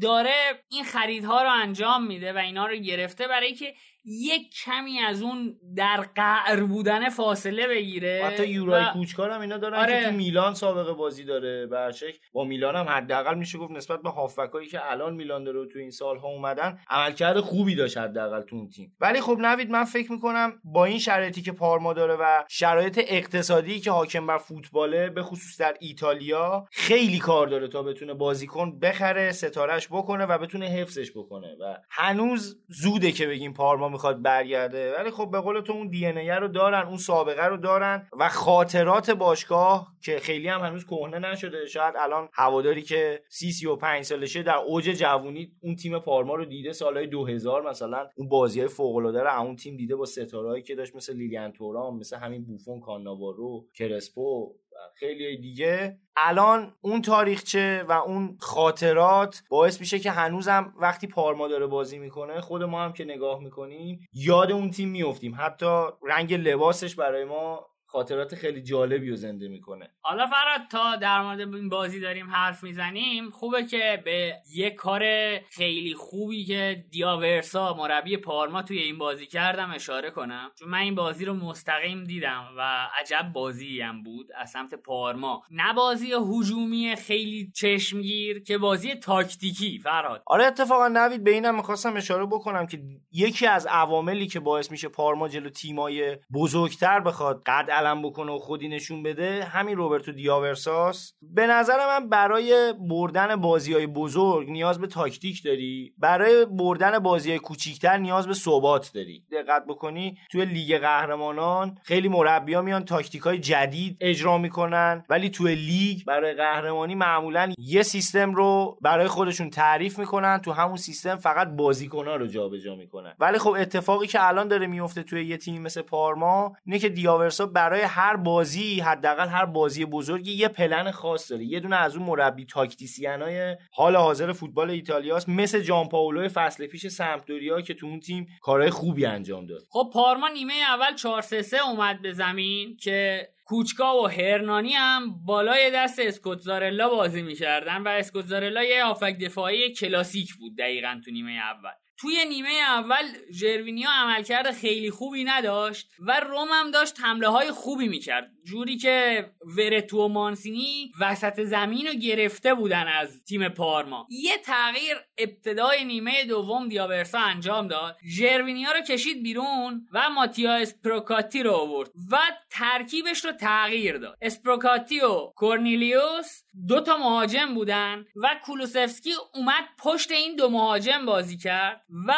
داره 0.02 0.64
این 0.70 0.84
خریدها 0.84 1.44
رو 1.44 1.50
انجام 1.52 2.08
میده 2.08 2.34
و 2.34 2.38
اینا 2.38 2.68
رو 2.68 2.76
گرفته 2.76 3.28
برای 3.28 3.54
که 3.54 3.74
یک 4.12 4.54
کمی 4.66 5.00
از 5.00 5.22
اون 5.22 5.56
در 5.76 6.02
قعر 6.16 6.64
بودن 6.64 7.10
فاصله 7.10 7.68
بگیره 7.68 8.22
حتی 8.26 8.48
یورای 8.48 8.84
و- 8.84 8.94
کوچکار 8.94 9.32
هم 9.32 9.42
اینا 9.42 9.58
دارن 9.58 9.80
آره. 9.80 10.00
که 10.00 10.06
تو 10.06 10.12
میلان 10.16 10.54
سابقه 10.54 10.94
بازی 10.94 11.24
داره 11.24 11.66
برشک 11.68 12.16
با 12.34 12.44
میلان 12.44 12.76
هم 12.76 12.86
حداقل 12.90 13.38
میشه 13.38 13.58
گفت 13.58 13.72
نسبت 13.72 14.02
به 14.02 14.10
هافبکایی 14.10 14.68
که 14.68 14.92
الان 14.92 15.16
میلان 15.16 15.44
داره 15.44 15.60
و 15.60 15.66
تو 15.66 15.80
این 15.80 15.92
سالها 15.92 16.28
اومدن 16.28 16.80
عملکرد 16.90 17.40
خوبی 17.40 17.76
داشت 17.76 17.98
حداقل 17.98 18.42
تو 18.42 18.56
اون 18.56 18.70
تیم. 18.70 18.96
ولی 19.00 19.22
خب 19.22 19.38
نوید 19.40 19.70
من 19.70 19.84
فکر 19.84 20.12
می‌کنم 20.12 20.54
با 20.64 20.86
این 20.86 21.00
شرایطی 21.00 21.42
که 21.42 21.52
پارما 21.52 21.94
داره 21.94 22.16
و 22.16 22.44
شرایط 22.50 23.00
اقتصادی 23.08 23.80
که 23.80 23.92
حاکم 23.92 24.28
بر 24.28 24.38
فوتباله 24.38 25.10
به 25.10 25.24
خصوص 25.24 25.60
در 25.62 25.76
ایتالیا 25.80 26.68
خیلی 26.72 27.20
کار 27.20 27.48
داره 27.48 27.68
تا 27.68 27.84
بتونه 27.84 28.14
بازیکن 28.14 28.80
بخره 28.80 29.32
ستارش 29.32 29.88
بکنه 29.88 30.26
و 30.26 30.38
بتونه 30.38 30.66
حفظش 30.66 31.12
بکنه. 31.12 31.48
و 31.62 31.78
هنوز 31.90 32.60
زوده 32.68 33.12
که 33.12 33.28
بگیم 33.28 33.54
پارما 33.54 33.90
می‌خواد 34.00 34.22
برگرده. 34.22 34.94
ولی 34.98 35.12
خب 35.12 35.32
به 35.32 35.40
قول 35.40 35.62
تو 35.62 35.74
اون 35.74 35.90
دی 35.90 36.12
رو 36.12 36.48
دارن 36.48 36.88
اون 36.88 36.98
سابقه 36.98 37.46
رو 37.46 37.58
دارن 37.58 38.08
و 38.20 38.30
خاطرات 38.30 39.10
باشگاه 39.12 39.94
که 40.02 40.20
خیلی 40.20 40.48
هم 40.48 40.62
هنوز 40.62 40.86
کهنه 40.86 41.20
نشده. 41.20 41.66
شاید 41.66 41.94
الان 41.98 42.30
هواداری 42.34 42.82
که 42.82 43.22
سی 43.30 43.52
سی 43.52 43.68
و 43.68 43.76
پنج 43.76 44.04
سالشه 44.04 44.44
در 44.44 44.56
اوج 44.56 44.84
جوونی 44.84 45.52
اون 45.62 45.76
تیم 45.76 46.00
پارما 46.00 46.36
رو 46.36 46.46
دیده 46.46 46.72
سالهای 46.72 47.08
2000 47.08 47.70
مثلا. 47.70 48.08
اون 48.16 48.30
بازی 48.30 48.60
های 48.60 48.70
فوق 48.70 48.96
العاده 48.96 49.24
رو 49.24 49.42
اون 49.42 49.56
تیم 49.56 49.78
دیده 49.78 49.96
با 49.96 50.06
ستارهایی 50.06 50.64
که 50.64 50.76
داشت 50.76 50.96
مثل 50.96 51.16
لیلیان 51.16 51.52
تورام 51.52 51.98
مثل 52.00 52.18
همین 52.18 52.46
بوفون 52.46 52.80
کاناوارو 52.80 53.66
کرسپو. 53.74 54.56
خیلی 54.96 55.38
دیگه. 55.38 55.98
الان 56.18 56.74
اون 56.82 57.02
تاریخچه 57.02 57.84
و 57.84 57.92
اون 57.92 58.38
خاطرات 58.40 59.44
باعث 59.50 59.80
میشه 59.80 60.00
که 60.00 60.12
هنوزم 60.12 60.74
وقتی 60.78 61.08
پارما 61.08 61.48
داره 61.48 61.68
بازی 61.68 62.00
می‌کنه 62.00 62.42
خود 62.42 62.64
ما 62.64 62.84
هم 62.84 62.94
که 62.94 63.06
نگاه 63.06 63.40
می‌کنیم 63.40 64.08
یاد 64.14 64.52
اون 64.52 64.72
تیم 64.72 64.90
میفتیم 64.90 65.36
حتی 65.40 65.84
رنگ 66.04 66.34
لباسش 66.34 66.96
برای 66.96 67.26
ما 67.26 67.66
خاطرات 67.92 68.36
خیلی 68.36 68.62
جالبی 68.62 69.10
رو 69.10 69.16
زنده 69.16 69.48
می‌کنه. 69.48 69.90
حالا 70.02 70.28
فراد 70.28 70.68
تا 70.72 70.96
در 70.96 71.22
مورد 71.22 71.40
این 71.40 71.70
بازی 71.70 72.00
داریم 72.00 72.30
حرف 72.30 72.64
می‌زنیم 72.64 73.30
خوبه 73.30 73.66
که 73.66 74.02
به 74.06 74.36
یه 74.56 74.70
کار 74.70 75.04
خیلی 75.52 75.94
خوبی 75.94 76.46
که 76.46 76.86
دیاورسا 76.92 77.74
مربی 77.74 78.18
پارما 78.18 78.62
توی 78.62 78.80
این 78.80 78.98
بازی 78.98 79.26
کردم 79.26 79.72
اشاره 79.76 80.12
کنم. 80.12 80.52
چون 80.60 80.70
من 80.70 80.78
این 80.78 80.96
بازی 80.96 81.26
رو 81.26 81.34
مستقیم 81.34 82.04
دیدم 82.04 82.46
و 82.58 82.88
عجب 83.00 83.32
بازی 83.34 83.82
هم 83.82 84.04
بود 84.04 84.28
از 84.36 84.50
سمت 84.50 84.74
پارما. 84.74 85.44
نه 85.52 85.74
بازی 85.74 86.14
هجومی 86.14 86.96
خیلی 86.96 87.52
چشمگیر 87.56 88.44
که 88.44 88.58
بازی 88.58 88.96
تاکتیکی 88.96 89.80
فراد. 89.80 90.24
آره 90.26 90.46
اتفاقا 90.46 90.88
نوید 90.88 91.24
به 91.24 91.32
اینم 91.32 91.56
می‌خواستم 91.56 91.96
اشاره 91.96 92.26
بکنم 92.26 92.68
که 92.68 92.82
یکی 93.12 93.48
از 93.48 93.68
عواملی 93.68 94.28
که 94.28 94.40
باعث 94.40 94.72
میشه 94.72 94.88
پارما 94.88 95.28
جلو 95.28 95.50
تیمای 95.50 96.18
بزرگتر 96.34 97.00
بخواد 97.00 97.44
قد 97.46 97.79
علم 97.80 98.02
بکنه 98.02 98.32
و 98.32 98.38
خودی 98.38 98.68
نشون 98.68 99.04
بده 99.04 99.44
همین 99.44 99.78
روبرتو 99.78 100.12
دیاورساس. 100.12 101.14
به 101.22 101.48
نظر 101.48 101.78
من 101.88 102.10
برای 102.10 102.74
بردن 102.90 103.36
بازی 103.36 103.74
های 103.74 103.88
بزرگ 103.88 104.50
نیاز 104.50 104.80
به 104.80 104.88
تاکتیک 104.88 105.44
داری. 105.44 105.94
برای 105.98 106.46
بردن 106.46 107.00
بازی 107.00 107.30
های 107.30 107.40
کوچیکتر 107.40 107.98
نیاز 107.98 108.28
به 108.28 108.34
ثبات 108.34 108.92
داری. 108.94 109.24
دقت 109.32 109.66
بکنی 109.68 110.18
توی 110.32 110.46
لیگ 110.46 110.78
قهرمانان 110.78 111.78
خیلی 111.84 112.08
مربیا 112.08 112.62
میان 112.62 112.86
تاکتیک 112.86 113.22
های 113.22 113.38
جدید 113.38 113.98
اجرا 114.02 114.38
می‌کنن 114.38 115.04
ولی 115.10 115.30
توی 115.30 115.56
لیگ 115.56 116.04
برای 116.08 116.34
قهرمانی 116.34 116.96
معمولا 116.96 117.54
یه 117.58 117.84
سیستم 117.84 118.36
رو 118.36 118.78
برای 118.82 119.08
خودشون 119.08 119.50
تعریف 119.50 120.00
می‌کنن 120.00 120.38
تو 120.38 120.52
همون 120.52 120.78
سیستم 120.78 121.16
فقط 121.16 121.48
بازیکن‌ها 121.48 122.16
رو 122.16 122.28
جابجا 122.28 122.76
می‌کنن. 122.76 123.14
ولی 123.20 123.38
خب 123.38 123.50
اتفاقی 123.50 124.08
که 124.08 124.28
الان 124.28 124.48
داره 124.48 124.68
میفته 124.68 125.04
توی 125.04 125.26
یه 125.26 125.38
تیم 125.38 125.62
مثل 125.62 125.82
پارما 125.82 126.56
اینه 126.66 126.80
که 126.80 126.90
دیاورسا 126.90 127.46
برای 127.70 127.82
هر 127.82 128.16
بازی 128.16 128.80
حداقل 128.80 129.28
هر 129.28 129.46
بازی 129.46 129.86
بزرگی 129.86 130.32
یه 130.32 130.48
پلن 130.48 130.92
خاص 130.92 131.32
داره. 131.32 131.44
یه 131.44 131.60
دونه 131.60 131.76
از 131.76 131.96
اون 131.96 132.06
مربی 132.06 132.46
تاکتیسیانای 132.46 133.58
حال 133.72 133.96
حاضر 133.96 134.32
فوتبال 134.34 134.70
ایتالیاست 134.70 135.30
مثل 135.30 135.62
جامپائولو 135.62 136.30
فصل 136.30 136.68
پیش 136.68 136.88
سمپدوریا 136.88 137.62
که 137.62 137.74
تو 137.74 137.86
اون 137.86 138.00
تیم 138.00 138.28
کارهای 138.42 138.70
خوبی 138.70 139.06
انجام 139.06 139.46
داد. 139.46 139.62
خب 139.70 139.90
پارما 139.94 140.28
نیمه 140.28 140.54
اول 140.54 140.96
4 140.96 141.22
3 141.22 141.42
3 141.42 141.58
اومد 141.68 142.02
به 142.02 142.14
زمین 142.14 142.78
که 142.78 143.30
کوچکا 143.46 144.02
و 144.02 144.08
هرنانی 144.08 144.74
هم 144.74 145.26
بالای 145.26 145.72
دست 145.76 146.00
اسکوتزارلا 146.00 146.90
بازی 146.90 147.22
می‌کردن 147.22 147.82
و 147.82 147.88
اسکوتزارلا 147.88 148.64
یه 148.64 148.84
هافبک 148.84 149.18
دفاعی 149.18 149.74
کلاسیک 149.74 150.36
بود 150.36 150.58
دقیقا 150.58 151.02
تو 151.06 151.12
نیمه 151.12 151.32
اول. 151.32 151.72
توی 152.02 152.26
نیمه 152.26 152.50
اول 152.50 153.04
ژروینیو 153.32 153.90
عملکرد 153.90 154.52
خیلی 154.52 154.92
خوبی 154.92 155.24
نداشت 155.24 155.90
و 156.00 156.20
رم 156.20 156.48
هم 156.52 156.72
داشت 156.72 157.00
حمله 157.00 157.28
های 157.28 157.52
خوبی 157.52 157.88
می‌کرد. 157.88 158.32
جوری 158.50 158.78
که 158.78 159.30
ورتو 159.58 159.98
و 159.98 160.08
مانسینی 160.08 160.92
وسط 161.02 161.44
زمین 161.44 161.88
رو 161.88 161.94
گرفته 161.94 162.54
بودن 162.54 162.88
از 162.88 163.24
تیم 163.24 163.50
پارما. 163.50 164.08
یه 164.10 164.38
تغییر 164.46 164.98
ابتدای 165.18 165.86
نیمه 165.86 166.26
دوم 166.26 166.68
دآورسا 166.68 167.20
انجام 167.20 167.68
داد. 167.68 167.98
ژروینیو 168.06 168.70
رو 168.70 168.82
کشید 168.82 169.24
بیرون 169.24 169.88
و 169.94 170.10
ماتیا 170.10 170.54
اسپروکاتی 170.54 171.44
رو 171.44 171.52
آورد 171.52 171.90
و 172.12 172.18
ترکیبش 172.52 173.26
رو 173.26 173.32
تغییر 173.32 173.98
داد. 173.98 174.18
اسپروکاتی 174.22 175.00
و 175.00 175.26
کورنیلیوس 175.36 176.44
دو 176.68 176.82
تا 176.82 176.98
مهاجم 176.98 177.54
بودن 177.54 178.06
و 178.16 178.28
کولوسفسکی 178.46 179.12
اومد 179.36 179.64
پشت 179.80 180.12
این 180.12 180.36
دو 180.36 180.50
مهاجم 180.50 181.06
بازی 181.06 181.38
کرد 181.38 181.82
و 182.08 182.14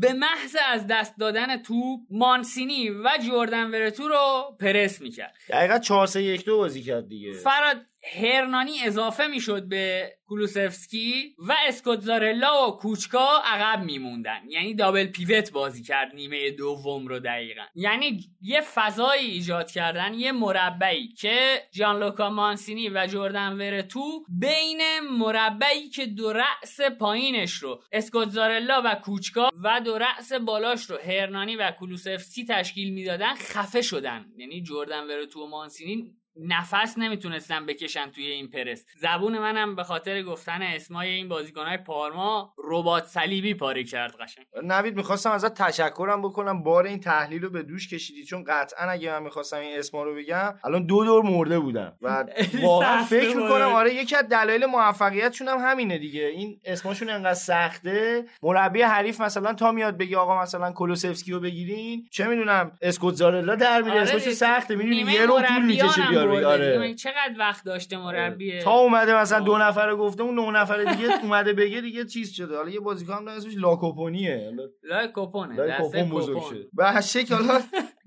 به 0.00 0.12
محض 0.12 0.56
از 0.68 0.86
دست 0.86 1.14
دادن 1.18 1.62
توپ 1.62 2.00
مانسینی 2.10 2.90
و 2.90 3.10
جردن 3.28 3.70
ورتو 3.70 4.08
رو 4.08 4.56
پرس 4.60 5.00
می‌کرد. 5.00 5.34
دقیقا 5.68 5.78
4 5.78 6.06
3 6.06 6.22
1 6.22 6.44
2 6.44 6.56
بازی 6.56 6.82
کرد 6.82 7.08
دیگه. 7.08 7.32
فراد 7.32 7.76
هرنانی 8.04 8.80
اضافه 8.84 9.26
می‌شد 9.26 9.68
به 9.68 10.12
کولوسفسکی 10.26 11.34
و 11.38 11.56
اسکوتزارلا 11.68 12.68
و 12.68 12.76
کوچکا 12.76 13.42
عقب 13.44 13.84
میموندن. 13.84 14.40
یعنی 14.48 14.74
دابل 14.74 15.06
پیوت 15.06 15.52
بازی 15.52 15.82
کرد 15.82 16.14
نیمه 16.14 16.50
دوم 16.50 17.06
رو 17.06 17.18
دقیقا. 17.18 17.62
یعنی 17.74 18.20
یه 18.40 18.60
فضایی 18.60 19.30
ایجاد 19.30 19.70
کردن 19.70 20.14
یه 20.14 20.32
مربعی 20.32 21.08
که 21.08 21.62
جانلوکا 21.72 22.30
مانسینی 22.30 22.88
و 22.88 23.06
جردن 23.06 23.52
ورتو 23.52 24.24
بین 24.40 24.80
مربعی 25.00 25.88
که 25.88 26.06
دو 26.06 26.32
رأس 26.32 26.80
پایینش 27.00 27.52
رو 27.52 27.82
اسکوتزارلا 27.92 28.82
و 28.84 28.94
کوچکا 28.94 29.50
و 29.64 29.80
دو 29.80 29.98
رأس 29.98 30.32
بالاش 30.32 30.90
رو 30.90 30.98
هرنانی 31.06 31.56
و 31.56 31.70
کولوسفسکی 31.70 32.44
تشکیل 32.44 32.92
می‌دادن 32.92 33.34
خفه 33.34 33.82
شدن. 33.82 34.26
یعنی 34.36 34.62
جردن 34.62 35.04
ورتو 35.04 35.40
و 35.40 35.46
مانسینی 35.46 36.17
نفس 36.40 36.98
نمی‌تونستن 36.98 37.66
بکشن 37.66 38.10
توی 38.10 38.26
این 38.26 38.50
پرس. 38.50 38.86
زبون 39.00 39.38
منم 39.38 39.76
به 39.76 39.84
خاطر 39.84 40.22
گفتن 40.22 40.62
اسمای 40.62 41.08
این 41.08 41.28
بازیکنهای 41.28 41.76
پارما 41.76 42.54
ربات 42.64 43.04
صلیبی 43.04 43.54
پاره 43.54 43.84
کرد 43.84 44.16
قشنگ. 44.20 44.46
نوید 44.64 44.96
می‌خواستم 44.96 45.30
ازت 45.30 45.54
تشکرم 45.54 46.22
بکنم. 46.22 46.62
بار 46.62 46.86
این 46.86 47.00
تحلیل 47.00 47.42
رو 47.42 47.50
به 47.50 47.62
دوش 47.62 47.88
کشیدی 47.88 48.24
چون 48.24 48.44
قطعا 48.44 48.90
اگه 48.90 49.10
من 49.10 49.22
می‌خواستم 49.22 49.56
این 49.56 49.78
اسما 49.78 50.02
رو 50.02 50.14
بگم 50.14 50.54
الان 50.64 50.86
دو 50.86 51.04
دور 51.04 51.24
مرده 51.24 51.58
بودم. 51.58 51.92
و 52.02 52.24
واقعا 52.62 53.02
فکر. 53.02 53.36
می‌کنم 53.36 53.72
آره 53.74 53.94
یکی 53.94 54.16
از 54.16 54.28
دلایل 54.28 54.66
موفقیتشون 54.66 55.48
هم 55.48 55.58
همینه 55.58 55.98
دیگه. 55.98 56.24
این 56.26 56.60
اسماشون 56.64 57.10
انقدر 57.10 57.34
سخته. 57.34 58.24
مربی 58.42 58.82
حریف 58.82 59.20
مثلا 59.20 59.54
تا 59.54 59.72
میاد 59.72 59.96
بگی 59.98 60.14
آقا 60.14 60.42
مثلا 60.42 60.72
کولوسفسکی 60.72 61.32
رو 61.32 61.40
بگیرین. 61.40 62.06
چه 62.10 62.26
می‌دونم 62.26 62.72
اسکوتزارلا 62.82 63.54
در 63.54 63.82
میره. 63.82 64.00
آره 64.00 64.02
اسمش. 64.02 64.32
سخته. 64.32 64.76
می‌دونی 64.76 65.12
یه 65.12 65.26
رو 65.26 65.40
طول 65.40 65.64
می‌کشه 65.66 66.27
آره. 66.30 66.78
من 66.78 66.94
چقدر 66.94 67.34
وقت 67.38 67.64
داشته 67.64 67.96
مربی 67.96 68.60
تا 68.60 68.70
اومده 68.70 69.20
مثلا 69.20 69.40
دو 69.40 69.58
نفر 69.58 69.94
گفته 69.94 70.22
اون 70.22 70.34
نه 70.34 70.60
نفر 70.60 70.84
دیگه 70.84 71.22
اومده 71.22 71.52
بگه 71.52 71.80
دیگه 71.80 72.04
چیز 72.04 72.32
شده. 72.32 72.56
حالا 72.56 72.70
یه 72.70 72.80
بازیکن 72.80 73.24
داره 73.24 73.36
اسمش 73.36 73.54
لاکوپونیه. 73.56 74.44
حالا 74.44 74.68
لای 74.82 75.08
کوپونه. 75.08 75.56
لای 75.56 75.70
دسته 75.70 76.02
کوپون 76.02 76.18
بزرگ. 76.18 76.42
شد 76.42 76.68
به 76.72 77.00
شکل 77.00 77.34
حالا 77.34 77.60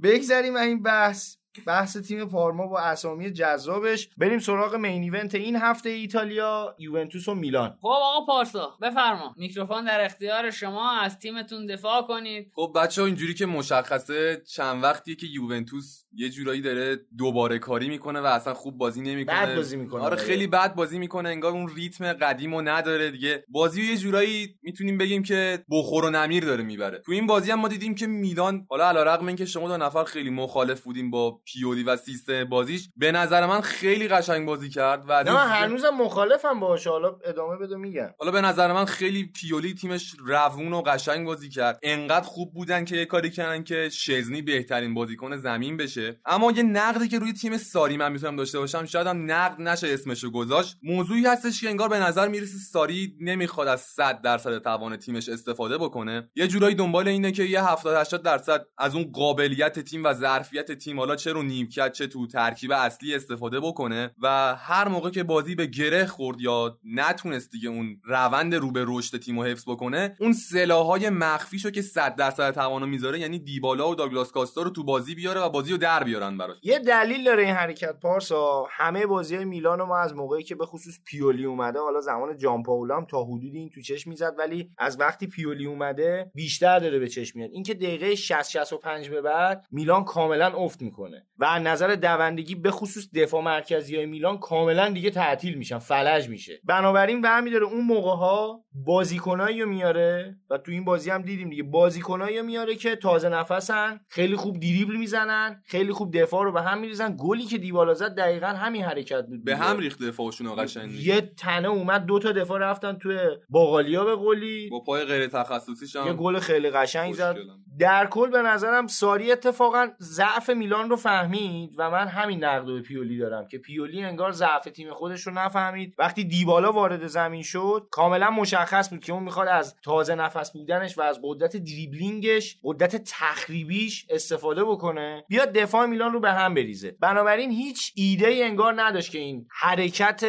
بگذریم 0.03 0.55
از 0.55 0.67
این 0.67 0.83
بحث. 0.83 1.35
بحث 1.67 1.97
تیم 1.97 2.25
پارما 2.25 2.67
با 2.67 2.79
اسامی 2.79 3.31
جذابش. 3.31 4.09
بریم 4.17 4.39
سراغ 4.39 4.75
مین 4.75 5.03
ایونت 5.03 5.35
این 5.35 5.55
هفته 5.55 5.89
ایتالیا 5.89 6.75
یوونتوس 6.79 7.27
و 7.27 7.35
میلان. 7.35 7.77
خب 7.81 7.87
آقا 7.87 8.25
پارسا 8.25 8.77
بفرما. 8.81 9.35
میکروفون 9.37 9.85
در 9.85 10.05
اختیار 10.05 10.51
شما. 10.51 10.91
از 10.91 11.19
تیمتون 11.19 11.65
دفاع 11.65 12.01
کنید. 12.01 12.51
خب 12.55 12.71
بچه 12.75 13.01
ها 13.01 13.05
اینجوری 13.07 13.33
که 13.33 13.45
مشخصه 13.45 14.41
چند 14.47 14.83
وقتیه 14.83 15.15
که 15.15 15.27
یوونتوس 15.27 16.03
یه 16.13 16.29
جورایی 16.29 16.61
داره 16.61 16.99
دوباره 17.17 17.59
کاری 17.59 17.89
می‌کنه 17.89 18.19
و 18.19 18.25
اصلا 18.25 18.53
خوب 18.53 18.77
بازی 18.77 19.01
نمی‌کنه. 19.01 19.45
بد 19.45 19.55
بازی 19.55 19.77
می‌کنه. 19.77 20.01
آره 20.03 20.17
خیلی 20.17 20.47
بد 20.47 20.75
بازی 20.75 20.99
می‌کنه. 20.99 21.29
انگار 21.29 21.51
اون 21.51 21.71
ریتم 21.75 22.13
قدیمو 22.13 22.61
نداره 22.61 23.11
دیگه. 23.11 23.43
بازی 23.49 23.81
رو 23.81 23.87
یه 23.87 23.97
جورایی 23.97 24.55
می‌تونیم 24.61 24.97
بگیم 24.97 25.23
که 25.23 25.65
بخور 25.71 26.05
و 26.05 26.09
نمیر 26.09 26.45
داره 26.45 26.63
می‌بره. 26.63 27.01
تو 27.05 27.11
این 27.11 27.27
بازی 27.27 27.51
هم 27.51 27.59
ما 27.59 27.67
دیدیم 27.67 27.95
که 27.95 28.07
میلان 28.07 28.65
حالا 28.69 28.89
علیرغم 28.89 29.27
اینکه 29.27 29.45
شما 29.45 29.67
دو 29.67 29.77
نفر 29.77 30.03
خیلی 30.03 30.29
مخالف 30.29 30.81
بودیم 30.81 31.11
با 31.11 31.41
پیولی 31.45 31.83
و 31.83 31.97
سیستم 31.97 32.43
بازیش 32.43 32.89
به 32.97 33.11
نظر 33.11 33.45
من 33.45 33.61
خیلی 33.61 34.07
قشنگ 34.07 34.45
بازی 34.45 34.69
کرد 34.69 35.03
و 35.07 35.23
نه 35.23 35.33
من 35.33 35.47
هنوزم 35.47 35.89
مخالفم 35.89 36.59
باشه 36.59 36.89
حالا 36.89 37.17
ادامه 37.25 37.57
بده 37.57 37.75
میگم. 37.75 38.09
حالا 38.19 38.31
به 38.31 38.41
نظر 38.41 38.73
من 38.73 38.85
خیلی 38.85 39.31
پیولی 39.35 39.73
تیمش 39.73 40.15
روون 40.19 40.73
و 40.73 40.81
قشنگ 40.81 41.25
بازی 41.25 41.49
کرد. 41.49 41.79
انقدر 41.83 42.25
خوب 42.25 42.53
بودن 42.53 42.85
که 42.85 42.95
یه 42.95 43.05
کاری 43.05 43.29
کردن 43.29 43.63
که 43.63 43.89
شزنی 43.89 44.41
بهترین 44.41 44.93
بازیکن 44.93 45.37
زمین 45.37 45.77
بشه. 45.77 46.00
اما 46.25 46.51
یه 46.51 46.63
نقدی 46.63 47.07
که 47.07 47.19
روی 47.19 47.33
تیم 47.33 47.57
ساری 47.57 47.97
من 47.97 48.11
می‌تونم 48.11 48.35
داشته 48.35 48.59
باشم 48.59 48.85
شاید 48.85 49.07
هم 49.07 49.31
نقد 49.31 49.61
نشه 49.61 49.87
اسمشو 49.87 50.31
گذاشت. 50.31 50.77
موضوعی 50.83 51.25
هستش 51.25 51.61
که 51.61 51.69
انگار 51.69 51.89
به 51.89 51.99
نظر 51.99 52.27
می‌رسه 52.27 52.57
ساری 52.57 53.17
نمی‌خواد 53.21 53.67
از 53.67 53.81
100 53.81 54.21
درصد 54.21 54.57
توان 54.57 54.97
تیمش 54.97 55.29
استفاده 55.29 55.77
بکنه. 55.77 56.29
یه 56.35 56.47
جورایی 56.47 56.75
دنبال 56.75 57.07
اینه 57.07 57.31
که 57.31 57.43
یه 57.43 57.63
70 57.63 57.95
80 57.95 58.23
درصد 58.23 58.65
از 58.77 58.95
اون 58.95 59.11
قابلیت 59.11 59.79
تیم 59.79 60.03
و 60.03 60.13
ظرفیت 60.13 60.71
تیم 60.71 60.99
حالا 60.99 61.15
چه 61.15 61.33
رو 61.33 61.43
نیمکت 61.43 61.91
چه 61.91 62.07
تو 62.07 62.27
ترکیب 62.27 62.71
اصلی 62.71 63.15
استفاده 63.15 63.59
بکنه 63.59 64.15
و 64.21 64.55
هر 64.55 64.87
موقع 64.87 65.09
که 65.09 65.23
بازی 65.23 65.55
به 65.55 65.65
گره 65.65 66.05
خورد 66.05 66.41
یا 66.41 66.79
نتونست 66.83 67.51
دیگه 67.51 67.69
اون 67.69 68.01
روند 68.03 68.55
رو 68.55 68.71
به 68.71 68.85
رشد 68.87 69.17
تیم 69.17 69.39
رو 69.39 69.45
حفظ 69.45 69.63
بکنه 69.67 70.15
اون 70.19 70.33
سلاحهای 70.33 71.09
مخفیشو 71.09 71.69
که 71.69 71.81
100 71.81 72.15
درصد 72.15 72.53
توانو 72.53 72.85
می‌ذاره 72.85 73.19
یعنی 73.19 73.39
دیبالا 73.39 73.89
و 73.89 73.95
داگلاس 73.95 74.31
کاستا 74.31 74.61
رو 74.61 74.69
تو 74.69 74.83
بازی 74.83 75.15
بیاره 75.15 75.41
و 75.41 75.49
بازی 75.49 75.73
در 75.99 76.03
بیارن 76.03 76.37
براش. 76.37 76.57
یه 76.63 76.79
دلیل 76.79 77.23
داره 77.23 77.43
این 77.43 77.55
حرکت 77.55 77.99
پارسا. 77.99 78.65
همه 78.69 79.05
بازی 79.05 79.35
های 79.35 79.45
میلان 79.45 79.81
ما 79.81 79.97
از 79.97 80.15
موقعی 80.15 80.43
که 80.43 80.55
به 80.55 80.65
خصوص 80.65 80.99
پیولی 81.05 81.45
اومده 81.45 81.79
حالا 81.79 82.01
زمان 82.01 82.37
جان 82.37 82.63
پاولام 82.63 83.05
تا 83.05 83.23
حدودی 83.23 83.57
این 83.57 83.69
تو 83.69 83.81
چشم 83.81 84.09
می‌زد 84.09 84.33
ولی 84.37 84.69
از 84.77 84.99
وقتی 84.99 85.27
پیولی 85.27 85.65
اومده 85.65 86.31
بیشتر 86.35 86.79
داره 86.79 86.99
به 86.99 87.07
چشم 87.07 87.39
میاد. 87.39 87.51
اینکه 87.53 87.73
دقیقه 87.73 88.15
60 88.15 88.49
65 88.49 89.09
به 89.09 89.21
بعد 89.21 89.65
میلان 89.71 90.03
کاملا 90.03 90.47
افت 90.47 90.81
می‌کنه 90.81 91.27
و 91.37 91.45
از 91.45 91.61
نظر 91.61 91.95
دوندگی 91.95 92.55
به 92.55 92.71
خصوص 92.71 93.09
دفاع 93.15 93.43
مرکزی 93.43 93.95
های 93.95 94.05
میلان 94.05 94.37
کاملا 94.37 94.89
دیگه 94.89 95.09
تعطیل 95.09 95.57
میشن 95.57 95.79
فلج 95.79 96.29
میشه. 96.29 96.61
بنابراین 96.63 97.21
برمیداره 97.21 97.65
اون 97.65 97.85
موقع 97.85 98.15
ها 98.15 98.63
بازیکنایی 98.73 99.65
میاره 99.65 100.37
و 100.49 100.57
تو 100.57 100.71
این 100.71 100.85
بازی 100.85 101.09
هم 101.09 101.21
دیدیم 101.21 101.49
دیگه 101.49 101.63
بازیکنایی 101.63 102.41
میاره 102.41 102.75
که 102.75 102.95
تازه 102.95 103.29
نفسن 103.29 103.99
خیلی 104.09 104.35
خوب 104.35 104.59
دریبل 104.59 104.95
می‌زنن 104.95 105.61
خیلی 105.65 105.80
خوب 105.89 106.17
دفاع 106.17 106.43
رو 106.43 106.51
به 106.51 106.61
هم 106.61 106.79
میریزن. 106.79 107.15
گلی 107.19 107.45
که 107.45 107.57
دیبالا 107.57 107.93
زد 107.93 108.15
دقیقا 108.15 108.47
همین 108.47 108.83
حرکت 108.83 109.25
بود 109.27 109.43
به 109.43 109.57
هم 109.57 109.79
ریخت 109.79 110.03
دفاعشون 110.03 110.63
قشنگ 110.63 110.91
یه 110.91 111.21
تنه 111.21 111.67
اومد 111.67 112.05
دو 112.05 112.19
تا 112.19 112.31
دفاع 112.31 112.59
رفتن 112.59 112.93
توی 112.93 113.17
باقالیا 113.49 114.05
به 114.05 114.15
قولی. 114.15 114.69
با 114.69 114.79
پای 114.79 115.05
غیر 115.05 115.27
تخصصیش 115.27 115.95
هم 115.95 116.07
یه 116.07 116.13
گل 116.13 116.39
خیلی 116.39 116.69
قشنگ 116.69 117.13
زد. 117.13 117.37
در 117.79 118.07
کل 118.07 118.29
به 118.29 118.41
نظرم 118.41 118.87
ساری 118.87 119.31
اتفاقا 119.31 119.87
ضعف 120.01 120.49
میلان 120.49 120.89
رو 120.89 120.95
فهمید 120.95 121.75
و 121.77 121.89
من 121.89 122.07
همین 122.07 122.43
نقد 122.43 122.65
به 122.65 122.81
پیولی 122.81 123.17
دارم 123.17 123.47
که 123.47 123.57
پیولی 123.57 124.03
انگار 124.03 124.31
ضعف 124.31 124.63
تیم 124.63 124.93
خودش 124.93 125.27
رو 125.27 125.33
نفهمید. 125.33 125.95
وقتی 125.97 126.23
دیبالا 126.23 126.71
وارد 126.71 127.07
زمین 127.07 127.43
شد 127.43 127.87
کاملا 127.91 128.29
مشخص 128.31 128.89
بود 128.89 128.99
که 129.03 129.13
اون 129.13 129.23
می‌خواد 129.23 129.47
از 129.47 129.75
تازه 129.83 130.15
نفس 130.15 130.51
بودنش 130.51 130.97
و 130.97 131.01
از 131.01 131.19
قدرت 131.23 131.57
دریبلینگش 131.57 132.57
قدرت 132.63 133.03
تخریبیش 133.05 134.05
استفاده 134.09 134.63
بکنه. 134.63 135.23
بیاد 135.27 135.51
دفاع 135.51 135.70
میلان 135.75 136.13
رو 136.13 136.19
به 136.19 136.31
هم 136.31 136.53
بریزه. 136.53 136.95
بنابراین 136.99 137.51
هیچ 137.51 137.93
ایده 137.95 138.27
ای 138.27 138.43
انگار 138.43 138.81
نداشت 138.81 139.11
که 139.11 139.19
این 139.19 139.47
حرکت 139.51 140.25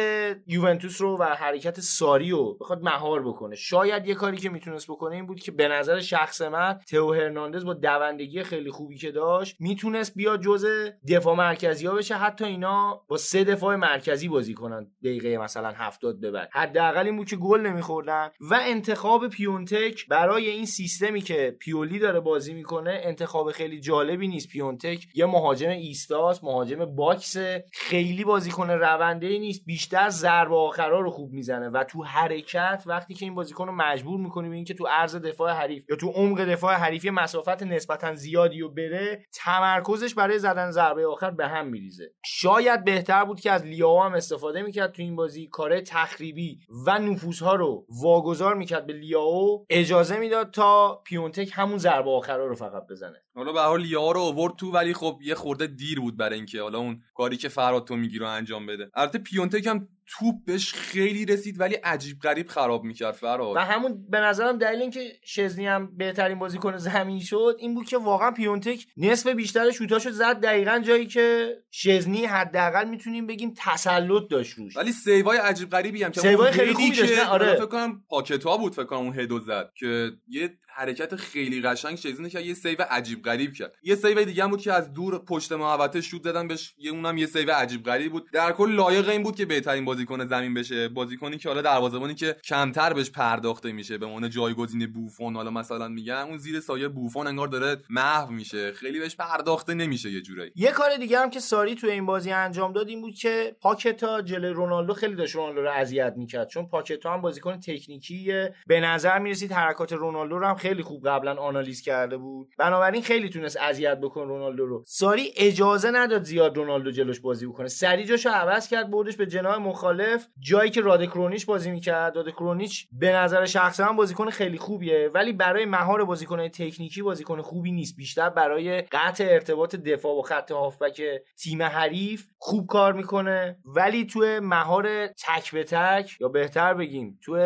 یوونتوس 0.47 1.01
رو 1.01 1.17
و 1.17 1.23
حرکت 1.23 1.79
ساری 1.79 2.31
رو 2.31 2.57
بخواد 2.61 2.83
مهار 2.83 3.27
بکنه. 3.27 3.55
شاید 3.55 4.07
یه 4.07 4.13
کاری 4.13 4.37
که 4.37 4.49
می‌تونست 4.49 4.87
بکنه 4.87 5.15
این 5.15 5.25
بود 5.25 5.39
که 5.39 5.51
به 5.51 5.67
نظر 5.67 5.99
شخص 5.99 6.41
من 6.41 6.79
تئو 6.89 7.13
هرناندز 7.13 7.65
با 7.65 7.73
دوندگی 7.73 8.43
خیلی 8.43 8.71
خوبی 8.71 8.97
که 8.97 9.11
داشت 9.11 9.55
می‌تونست 9.59 10.15
بیاد 10.15 10.41
جزء 10.41 10.89
دفاع 11.09 11.35
مرکزی 11.35 11.87
ها 11.87 11.95
بشه. 11.95 12.15
حتی 12.15 12.45
اینا 12.45 13.01
با 13.07 13.17
سه 13.17 13.43
دفاع 13.43 13.75
مرکزی 13.75 14.27
بازی 14.27 14.53
کنن 14.53 14.91
دقیقه 15.03 15.37
مثلا 15.37 15.71
70 15.75 16.19
به 16.19 16.31
بعد. 16.31 16.49
حداقل 16.51 17.05
این 17.05 17.17
بود 17.17 17.27
که 17.27 17.35
گل 17.35 17.61
نمیخوردن 17.61 18.29
و 18.39 18.59
انتخاب 18.61 19.27
پیونتک 19.27 20.07
برای 20.07 20.49
این 20.49 20.65
سیستمی 20.65 21.21
که 21.21 21.55
پیولی 21.59 21.99
داره 21.99 22.19
بازی 22.19 22.53
می‌کنه 22.53 23.01
انتخاب 23.03 23.51
خیلی 23.51 23.79
جالبی 23.79 24.27
نیست. 24.27 24.47
پیونتک 24.47 25.07
یه 25.15 25.25
مهاجم 25.33 25.69
ایستاس 25.69 26.43
مهاجم 26.43 26.85
box. 26.85 27.37
خیلی 27.71 28.23
بازیکن 28.23 28.69
رونده 28.69 29.27
نیست 29.27 29.65
بیشتر 29.65 30.09
ضربه 30.09 30.55
آخرا 30.55 30.99
رو 30.99 31.09
خوب 31.09 31.31
می‌زنه 31.31 31.69
و 31.69 31.83
تو 31.83 32.03
حرکت 32.03 32.83
وقتی 32.85 33.13
که 33.13 33.25
این 33.25 33.35
بازیکن 33.35 33.67
رو 33.67 33.73
مجبور 33.73 34.19
می‌کنیم 34.19 34.51
اینکه 34.51 34.73
تو 34.73 34.87
عرض 34.87 35.15
دفاع 35.15 35.53
حریف 35.53 35.89
یا 35.89 35.95
تو 35.95 36.07
عمق 36.07 36.41
دفاع 36.41 36.73
حریف 36.73 37.05
مسافت 37.05 37.63
نسبتا 37.63 38.15
زیادی 38.15 38.61
و 38.61 38.69
بره 38.69 39.25
تمرکزش 39.33 40.13
برای 40.13 40.39
زدن 40.39 40.71
ضربه 40.71 41.07
آخر 41.07 41.31
به 41.31 41.47
هم 41.47 41.67
میریزه. 41.67 42.11
شاید 42.25 42.83
بهتر 42.83 43.23
بود 43.23 43.39
که 43.39 43.51
از 43.51 43.65
لیاو 43.65 44.03
هم 44.03 44.13
استفاده 44.13 44.61
می‌کرد 44.61 44.91
تو 44.91 45.01
این 45.01 45.15
بازی 45.15 45.47
کار 45.47 45.79
تخریبی 45.79 46.59
و 46.87 46.99
نفوذها 46.99 47.55
رو 47.55 47.85
واگذار 48.01 48.55
می‌کرد 48.55 48.87
به 48.87 48.93
لیاو. 48.93 49.65
اجازه 49.69 50.17
می‌داد 50.17 50.51
تا 50.51 51.01
پیونتک 51.05 51.49
همون 51.53 51.77
ضربه 51.77 52.09
آخرا 52.09 52.47
رو 52.47 52.55
فقط 52.55 52.87
بزنه. 52.87 53.23
حالا 53.35 53.51
به 53.51 53.61
حال 53.61 53.81
لیائو 53.81 54.11
رو 54.11 54.21
آورد 54.21 54.55
تو 54.55 54.71
ولی 54.71 54.93
خب 54.93 55.19
یه 55.21 55.35
خورده 55.35 55.67
دیر 55.67 55.99
بود 55.99 56.17
برای 56.17 56.35
اینکه 56.35 56.61
حالا 56.61 56.79
اون 56.79 57.01
کاری 57.13 57.37
که 57.37 57.49
فراد 57.49 57.87
تو 57.87 57.95
میگی 57.95 58.19
رو 58.19 58.27
انجام 58.27 58.65
بده. 58.65 58.89
البته 58.93 59.19
پیونتک 59.19 59.67
هم 59.67 59.87
توپ 60.07 60.35
بهش 60.45 60.73
خیلی 60.73 61.25
رسید 61.25 61.59
ولی 61.59 61.75
عجیب 61.75 62.19
غریب 62.19 62.47
خراب 62.47 62.83
می‌کرد 62.83 63.11
فراد 63.11 63.55
و 63.55 63.59
همون 63.59 64.05
به 64.09 64.19
نظرم 64.19 64.57
دلیل 64.57 64.81
اینکه 64.81 64.99
شزنی 65.25 65.67
هم 65.67 65.97
بهترین 65.97 66.39
بازیکن 66.39 66.77
زمین 66.77 67.19
شد 67.19 67.55
این 67.59 67.75
بود 67.75 67.85
که 67.85 67.97
واقعا 67.97 68.31
پیونتک 68.31 68.85
نصف 68.97 69.27
بیشتر 69.27 69.71
شوتاشو 69.71 70.11
زد. 70.11 70.39
دقیقا 70.39 70.79
جایی 70.79 71.07
که 71.07 71.57
شزنی 71.71 72.25
حداقل 72.25 72.89
می‌تونیم 72.89 73.27
بگیم 73.27 73.53
تسلط 73.57 74.27
داشت 74.29 74.57
روش. 74.57 74.77
ولی 74.77 74.91
save 74.91 75.28
ای 75.28 75.37
عجیب 75.37 75.69
غریبی 75.69 76.03
هم 76.03 76.11
که 76.11 76.21
save 76.21 76.45
ای 76.45 76.51
خیلی 76.51 76.73
خوبی 76.73 76.91
داشت 76.91 77.19
آره. 77.19 77.55
فکر 77.55 77.65
کنم 77.65 78.03
پاکتا 78.09 78.57
بود 78.57 78.73
فکر 78.73 78.85
کنم 78.85 78.99
اون 78.99 79.19
head 79.19 79.35
و 79.35 79.39
زد 79.39 79.71
که 79.75 80.11
یه 80.27 80.57
حرکت 80.75 81.15
خیلی 81.15 81.61
قشنگ 81.61 81.95
شزنی 81.95 82.29
که 82.29 82.39
یه 82.39 82.53
save 82.53 82.77
عجیب 82.89 83.23
غریب 83.23 83.53
کرد. 83.53 83.75
یه 83.83 83.95
save 83.95 84.23
دیگه 84.23 84.43
هم 84.43 84.49
بود 84.49 84.61
که 84.61 84.73
از 84.73 84.93
دور 84.93 85.19
پشت 85.19 85.51
محوطه 85.51 86.01
شوت 86.01 86.23
زدن 86.23 86.47
بهش 86.47 86.73
یه 86.77 86.91
اونم 86.91 87.17
یه 87.17 87.25
save 87.25 87.51
عجیب 87.51 87.83
غریب 87.83 88.11
بود. 88.11 88.31
در 88.31 88.51
کل 88.51 88.71
لایق 88.71 89.09
این 89.09 89.23
بود 89.23 89.35
که 89.35 89.45
بهترین 89.45 89.85
بازیکن 89.85 90.25
زمین 90.25 90.53
بشه. 90.53 90.87
بازیکنی 90.87 91.37
که 91.37 91.49
حالا 91.49 91.61
دروازه‌بانی 91.61 92.15
که 92.15 92.35
کمتر 92.43 92.93
بهش 92.93 93.09
پرداخته 93.09 93.71
میشه 93.71 93.97
به 93.97 94.05
عنوان 94.05 94.29
جایگزین 94.29 94.91
بوفون 94.91 95.35
حالا 95.35 95.51
مثلا 95.51 95.87
میگن 95.87 96.13
اون 96.13 96.37
زیر 96.37 96.59
سایه 96.59 96.87
بوفون 96.87 97.27
انگار 97.27 97.47
داره 97.47 97.77
محو 97.89 98.31
میشه. 98.31 98.71
خیلی 98.71 98.99
بهش 98.99 99.15
پرداخته 99.15 99.73
نمیشه 99.73 100.11
یه 100.11 100.21
جورایی. 100.21 100.51
یه 100.55 100.71
کار 100.71 100.97
دیگه 100.97 101.19
هم 101.19 101.29
که 101.29 101.39
ساری 101.39 101.75
تو 101.75 101.87
این 101.87 102.05
بازی 102.05 102.31
انجام 102.31 102.73
داد 102.73 102.87
این 102.87 103.01
بود 103.01 103.15
که 103.15 103.55
پاکتا 103.61 104.21
جلوی 104.21 104.53
رونالدو 104.53 104.93
خیلی 104.93 105.15
داشت 105.15 105.35
رونالدو 105.35 105.61
رو 105.61 105.71
اذیت 105.71 106.13
می‌کرد. 106.17 106.47
چون 106.47 106.67
پاکتا 106.67 107.13
هم 107.13 107.21
بازیکن 107.21 107.59
تکنیکیه. 107.59 108.55
به 108.67 108.79
نظر 108.79 109.19
می‌رسید 109.19 109.51
حرکات 109.51 109.93
رونالدو 109.93 110.39
رو 110.39 110.47
هم 110.47 110.55
خیلی 110.63 110.83
خوب 110.83 111.07
قبلا 111.07 111.35
آنالیز 111.35 111.81
کرده 111.81 112.17
بود. 112.17 112.49
بنابراین 112.57 113.01
خیلی 113.01 113.29
تونست 113.29 113.57
اذیت 113.57 113.97
بکن 113.97 114.27
رونالدو 114.27 114.65
رو. 114.65 114.83
ساری 114.87 115.33
اجازه 115.37 115.91
نداد 115.91 116.23
زیاد 116.23 116.57
رونالدو 116.57 116.91
جلوش 116.91 117.19
بازی 117.19 117.47
بکنه. 117.47 117.67
سری 117.67 118.05
جاشو 118.05 118.29
عوض 118.29 118.67
کرد 118.67 118.91
بردش 118.91 119.15
به 119.15 119.25
جناح 119.25 119.57
مخالف. 119.57 120.27
جایی 120.39 120.71
که 120.71 120.81
رادکرونیچ 120.81 121.45
بازی 121.45 121.71
می‌کرد 121.71 122.15
رادکرونیچ 122.15 122.87
به 122.91 123.11
نظر 123.11 123.45
شخص 123.45 123.79
من 123.79 123.95
بازیکن 123.95 124.29
خیلی 124.29 124.57
خوبیه. 124.57 125.09
ولی 125.13 125.33
برای 125.33 125.65
مهار 125.65 126.05
بازیکن 126.05 126.47
تکنیکی 126.47 127.01
بازیکن 127.01 127.41
خوبی 127.41 127.71
نیست. 127.71 127.95
بیشتر 127.95 128.29
برای 128.29 128.81
قطع 128.81 129.23
ارتباط 129.29 129.75
دفاع 129.75 130.19
و 130.19 130.21
خط 130.21 130.51
هافبک 130.51 131.01
تیم 131.43 131.63
حریف 131.63 132.25
خوب 132.37 132.67
کار 132.67 132.93
می‌کنه. 132.93 133.57
ولی 133.65 134.05
تو 134.05 134.39
مهار 134.41 135.07
تک 135.07 135.51
به 135.51 135.63
تک 135.63 136.17
یا 136.19 136.27
بهتر 136.27 136.73
بگیم 136.73 137.19
تو 137.21 137.37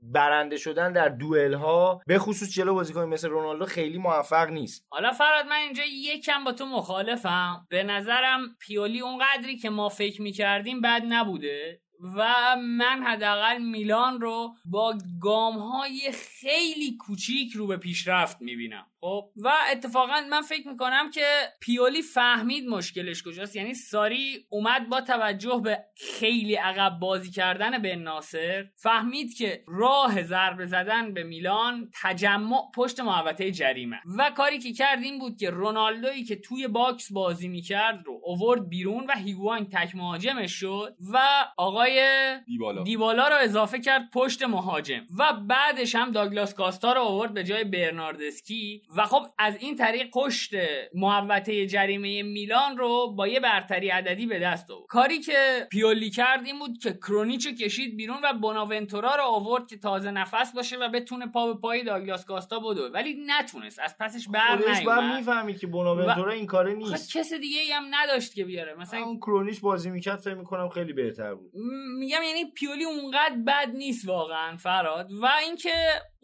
برنده 0.00 0.56
شدن 0.56 0.92
در 0.92 1.08
دوئل 1.08 1.54
ها 1.54 2.00
به 2.06 2.18
خصوص 2.18 2.52
جلو 2.52 2.74
بازیکن 2.74 3.04
مثل 3.04 3.28
رونالدو 3.28 3.64
خیلی 3.64 3.98
موفق 3.98 4.50
نیست. 4.50 4.86
حالا 4.90 5.12
فراد 5.12 5.46
من 5.46 5.56
اینجا 5.56 5.82
یکم 5.84 6.44
با 6.44 6.52
تو 6.52 6.66
مخالفم. 6.66 7.66
به 7.70 7.82
نظرم 7.82 8.56
پیولی 8.60 9.00
اونقدری 9.00 9.56
که 9.56 9.70
ما 9.70 9.88
فکر 9.88 10.22
می‌کردیم 10.22 10.80
بد 10.80 11.02
نبوده 11.08 11.80
و 12.16 12.56
من 12.60 13.02
حداقل 13.06 13.58
میلان 13.62 14.20
رو 14.20 14.54
با 14.64 14.94
گام 15.20 15.58
های 15.58 16.12
خیلی 16.40 16.96
کوچیک 16.96 17.52
رو 17.52 17.66
به 17.66 17.76
پیشرفت 17.76 18.42
می‌بینم. 18.42 18.86
خب. 19.00 19.30
و 19.36 19.52
اتفاقا 19.72 20.20
من 20.30 20.40
فکر 20.40 20.68
می‌کنم 20.68 21.10
که 21.10 21.26
پیولی 21.60 22.02
فهمید 22.02 22.68
مشکلش 22.68 23.22
کجاست. 23.22 23.56
یعنی 23.56 23.74
ساری 23.74 24.46
اومد 24.48 24.88
با 24.88 25.00
توجه 25.00 25.60
به 25.64 25.78
خیلی 25.96 26.54
عقب 26.54 26.98
بازی 27.00 27.30
کردن 27.30 27.82
بن 27.82 27.96
ناصر 27.96 28.64
فهمید 28.76 29.34
که 29.34 29.64
راه 29.68 30.22
ضربه 30.22 30.66
زدن 30.66 31.14
به 31.14 31.22
میلان 31.22 31.90
تجمع 32.02 32.62
پشت 32.74 33.00
محوطه 33.00 33.50
جریمه. 33.50 34.00
و 34.18 34.30
کاری 34.30 34.58
که 34.58 34.72
کرد 34.72 35.02
این 35.02 35.18
بود 35.18 35.36
که 35.36 35.50
رونالدویی 35.50 36.24
که 36.24 36.36
توی 36.36 36.68
box 36.68 37.12
بازی 37.12 37.48
می‌کرد 37.48 38.02
رو 38.06 38.20
اوورد 38.24 38.68
بیرون 38.68 39.04
و 39.08 39.12
هیگواین 39.16 39.64
تک 39.64 39.94
مهاجمش 39.94 40.52
شد 40.52 40.96
و 41.12 41.18
آقای 41.56 42.00
دیبالا. 42.46 42.82
دیبالا 42.82 43.28
رو 43.28 43.34
اضافه 43.40 43.80
کرد 43.80 44.10
پشت 44.12 44.42
مهاجم. 44.42 45.06
و 45.18 45.32
بعدش 45.32 45.94
هم 45.94 46.10
داگلاس 46.12 46.54
کاستا 46.54 46.92
رو 46.92 47.00
آورد 47.00 47.34
به 47.34 47.44
جای 47.44 47.64
برناردسکی. 47.64 48.82
و 48.96 49.04
خب 49.04 49.26
از 49.38 49.56
این 49.60 49.76
طریق 49.76 50.10
پشت 50.10 50.50
محوطه 50.94 51.66
جریمه 51.66 52.22
میلان 52.22 52.76
رو 52.76 53.14
با 53.18 53.28
یه 53.28 53.40
برتری 53.40 53.88
عددی 53.88 54.26
به 54.26 54.38
دست 54.38 54.70
آورد. 54.70 54.86
کاری 54.88 55.18
که 55.18 55.66
پیولی 55.70 56.10
کرد 56.10 56.46
این 56.46 56.58
بود 56.58 56.78
که 56.82 56.92
کرونیچو 56.92 57.50
کشید 57.50 57.96
بیرون 57.96 58.16
و 58.24 58.32
بوناونتورا 58.32 59.14
رو 59.14 59.22
آورد 59.22 59.66
که 59.66 59.76
تازه 59.76 60.10
نفس 60.10 60.52
باشه 60.52 60.76
و 60.76 60.88
بتونه 60.88 61.26
پا 61.26 61.52
به 61.52 61.60
پای 61.60 61.84
داگلاس 61.84 62.24
کاستا 62.24 62.58
بدوه. 62.58 62.90
ولی 62.90 63.24
نتونست. 63.26 63.78
از 63.78 63.96
پسش 64.00 64.28
بر 64.28 64.56
خودش 64.56 64.66
باید 64.66 64.98
نیومد 64.98 65.16
می‌فهمید 65.16 65.58
که 65.58 65.66
بوناونتورا 65.66 66.32
این 66.32 66.46
کاره 66.46 66.74
نیست. 66.74 67.16
کس 67.16 67.32
دیگه 67.32 67.60
ای 67.60 67.72
هم 67.72 67.84
نداشت 67.90 68.34
که 68.34 68.44
بیاره. 68.44 68.74
مثلا 68.74 69.00
اون 69.00 69.16
کرونیش 69.16 69.60
بازی 69.60 69.90
می‌کرد 69.90 70.18
فکر 70.18 70.34
می‌کنم 70.34 70.68
خیلی 70.68 70.92
بهتر 70.92 71.34
بود. 71.34 71.50
م- 71.54 71.98
میگم 71.98 72.22
یعنی 72.26 72.44
پیولی 72.54 72.84
اونقدر 72.84 73.36
بد 73.46 73.68
نیست 73.74 74.08
واقعا 74.08 74.56
فراد. 74.56 75.12
و 75.12 75.26
اینکه 75.46 75.74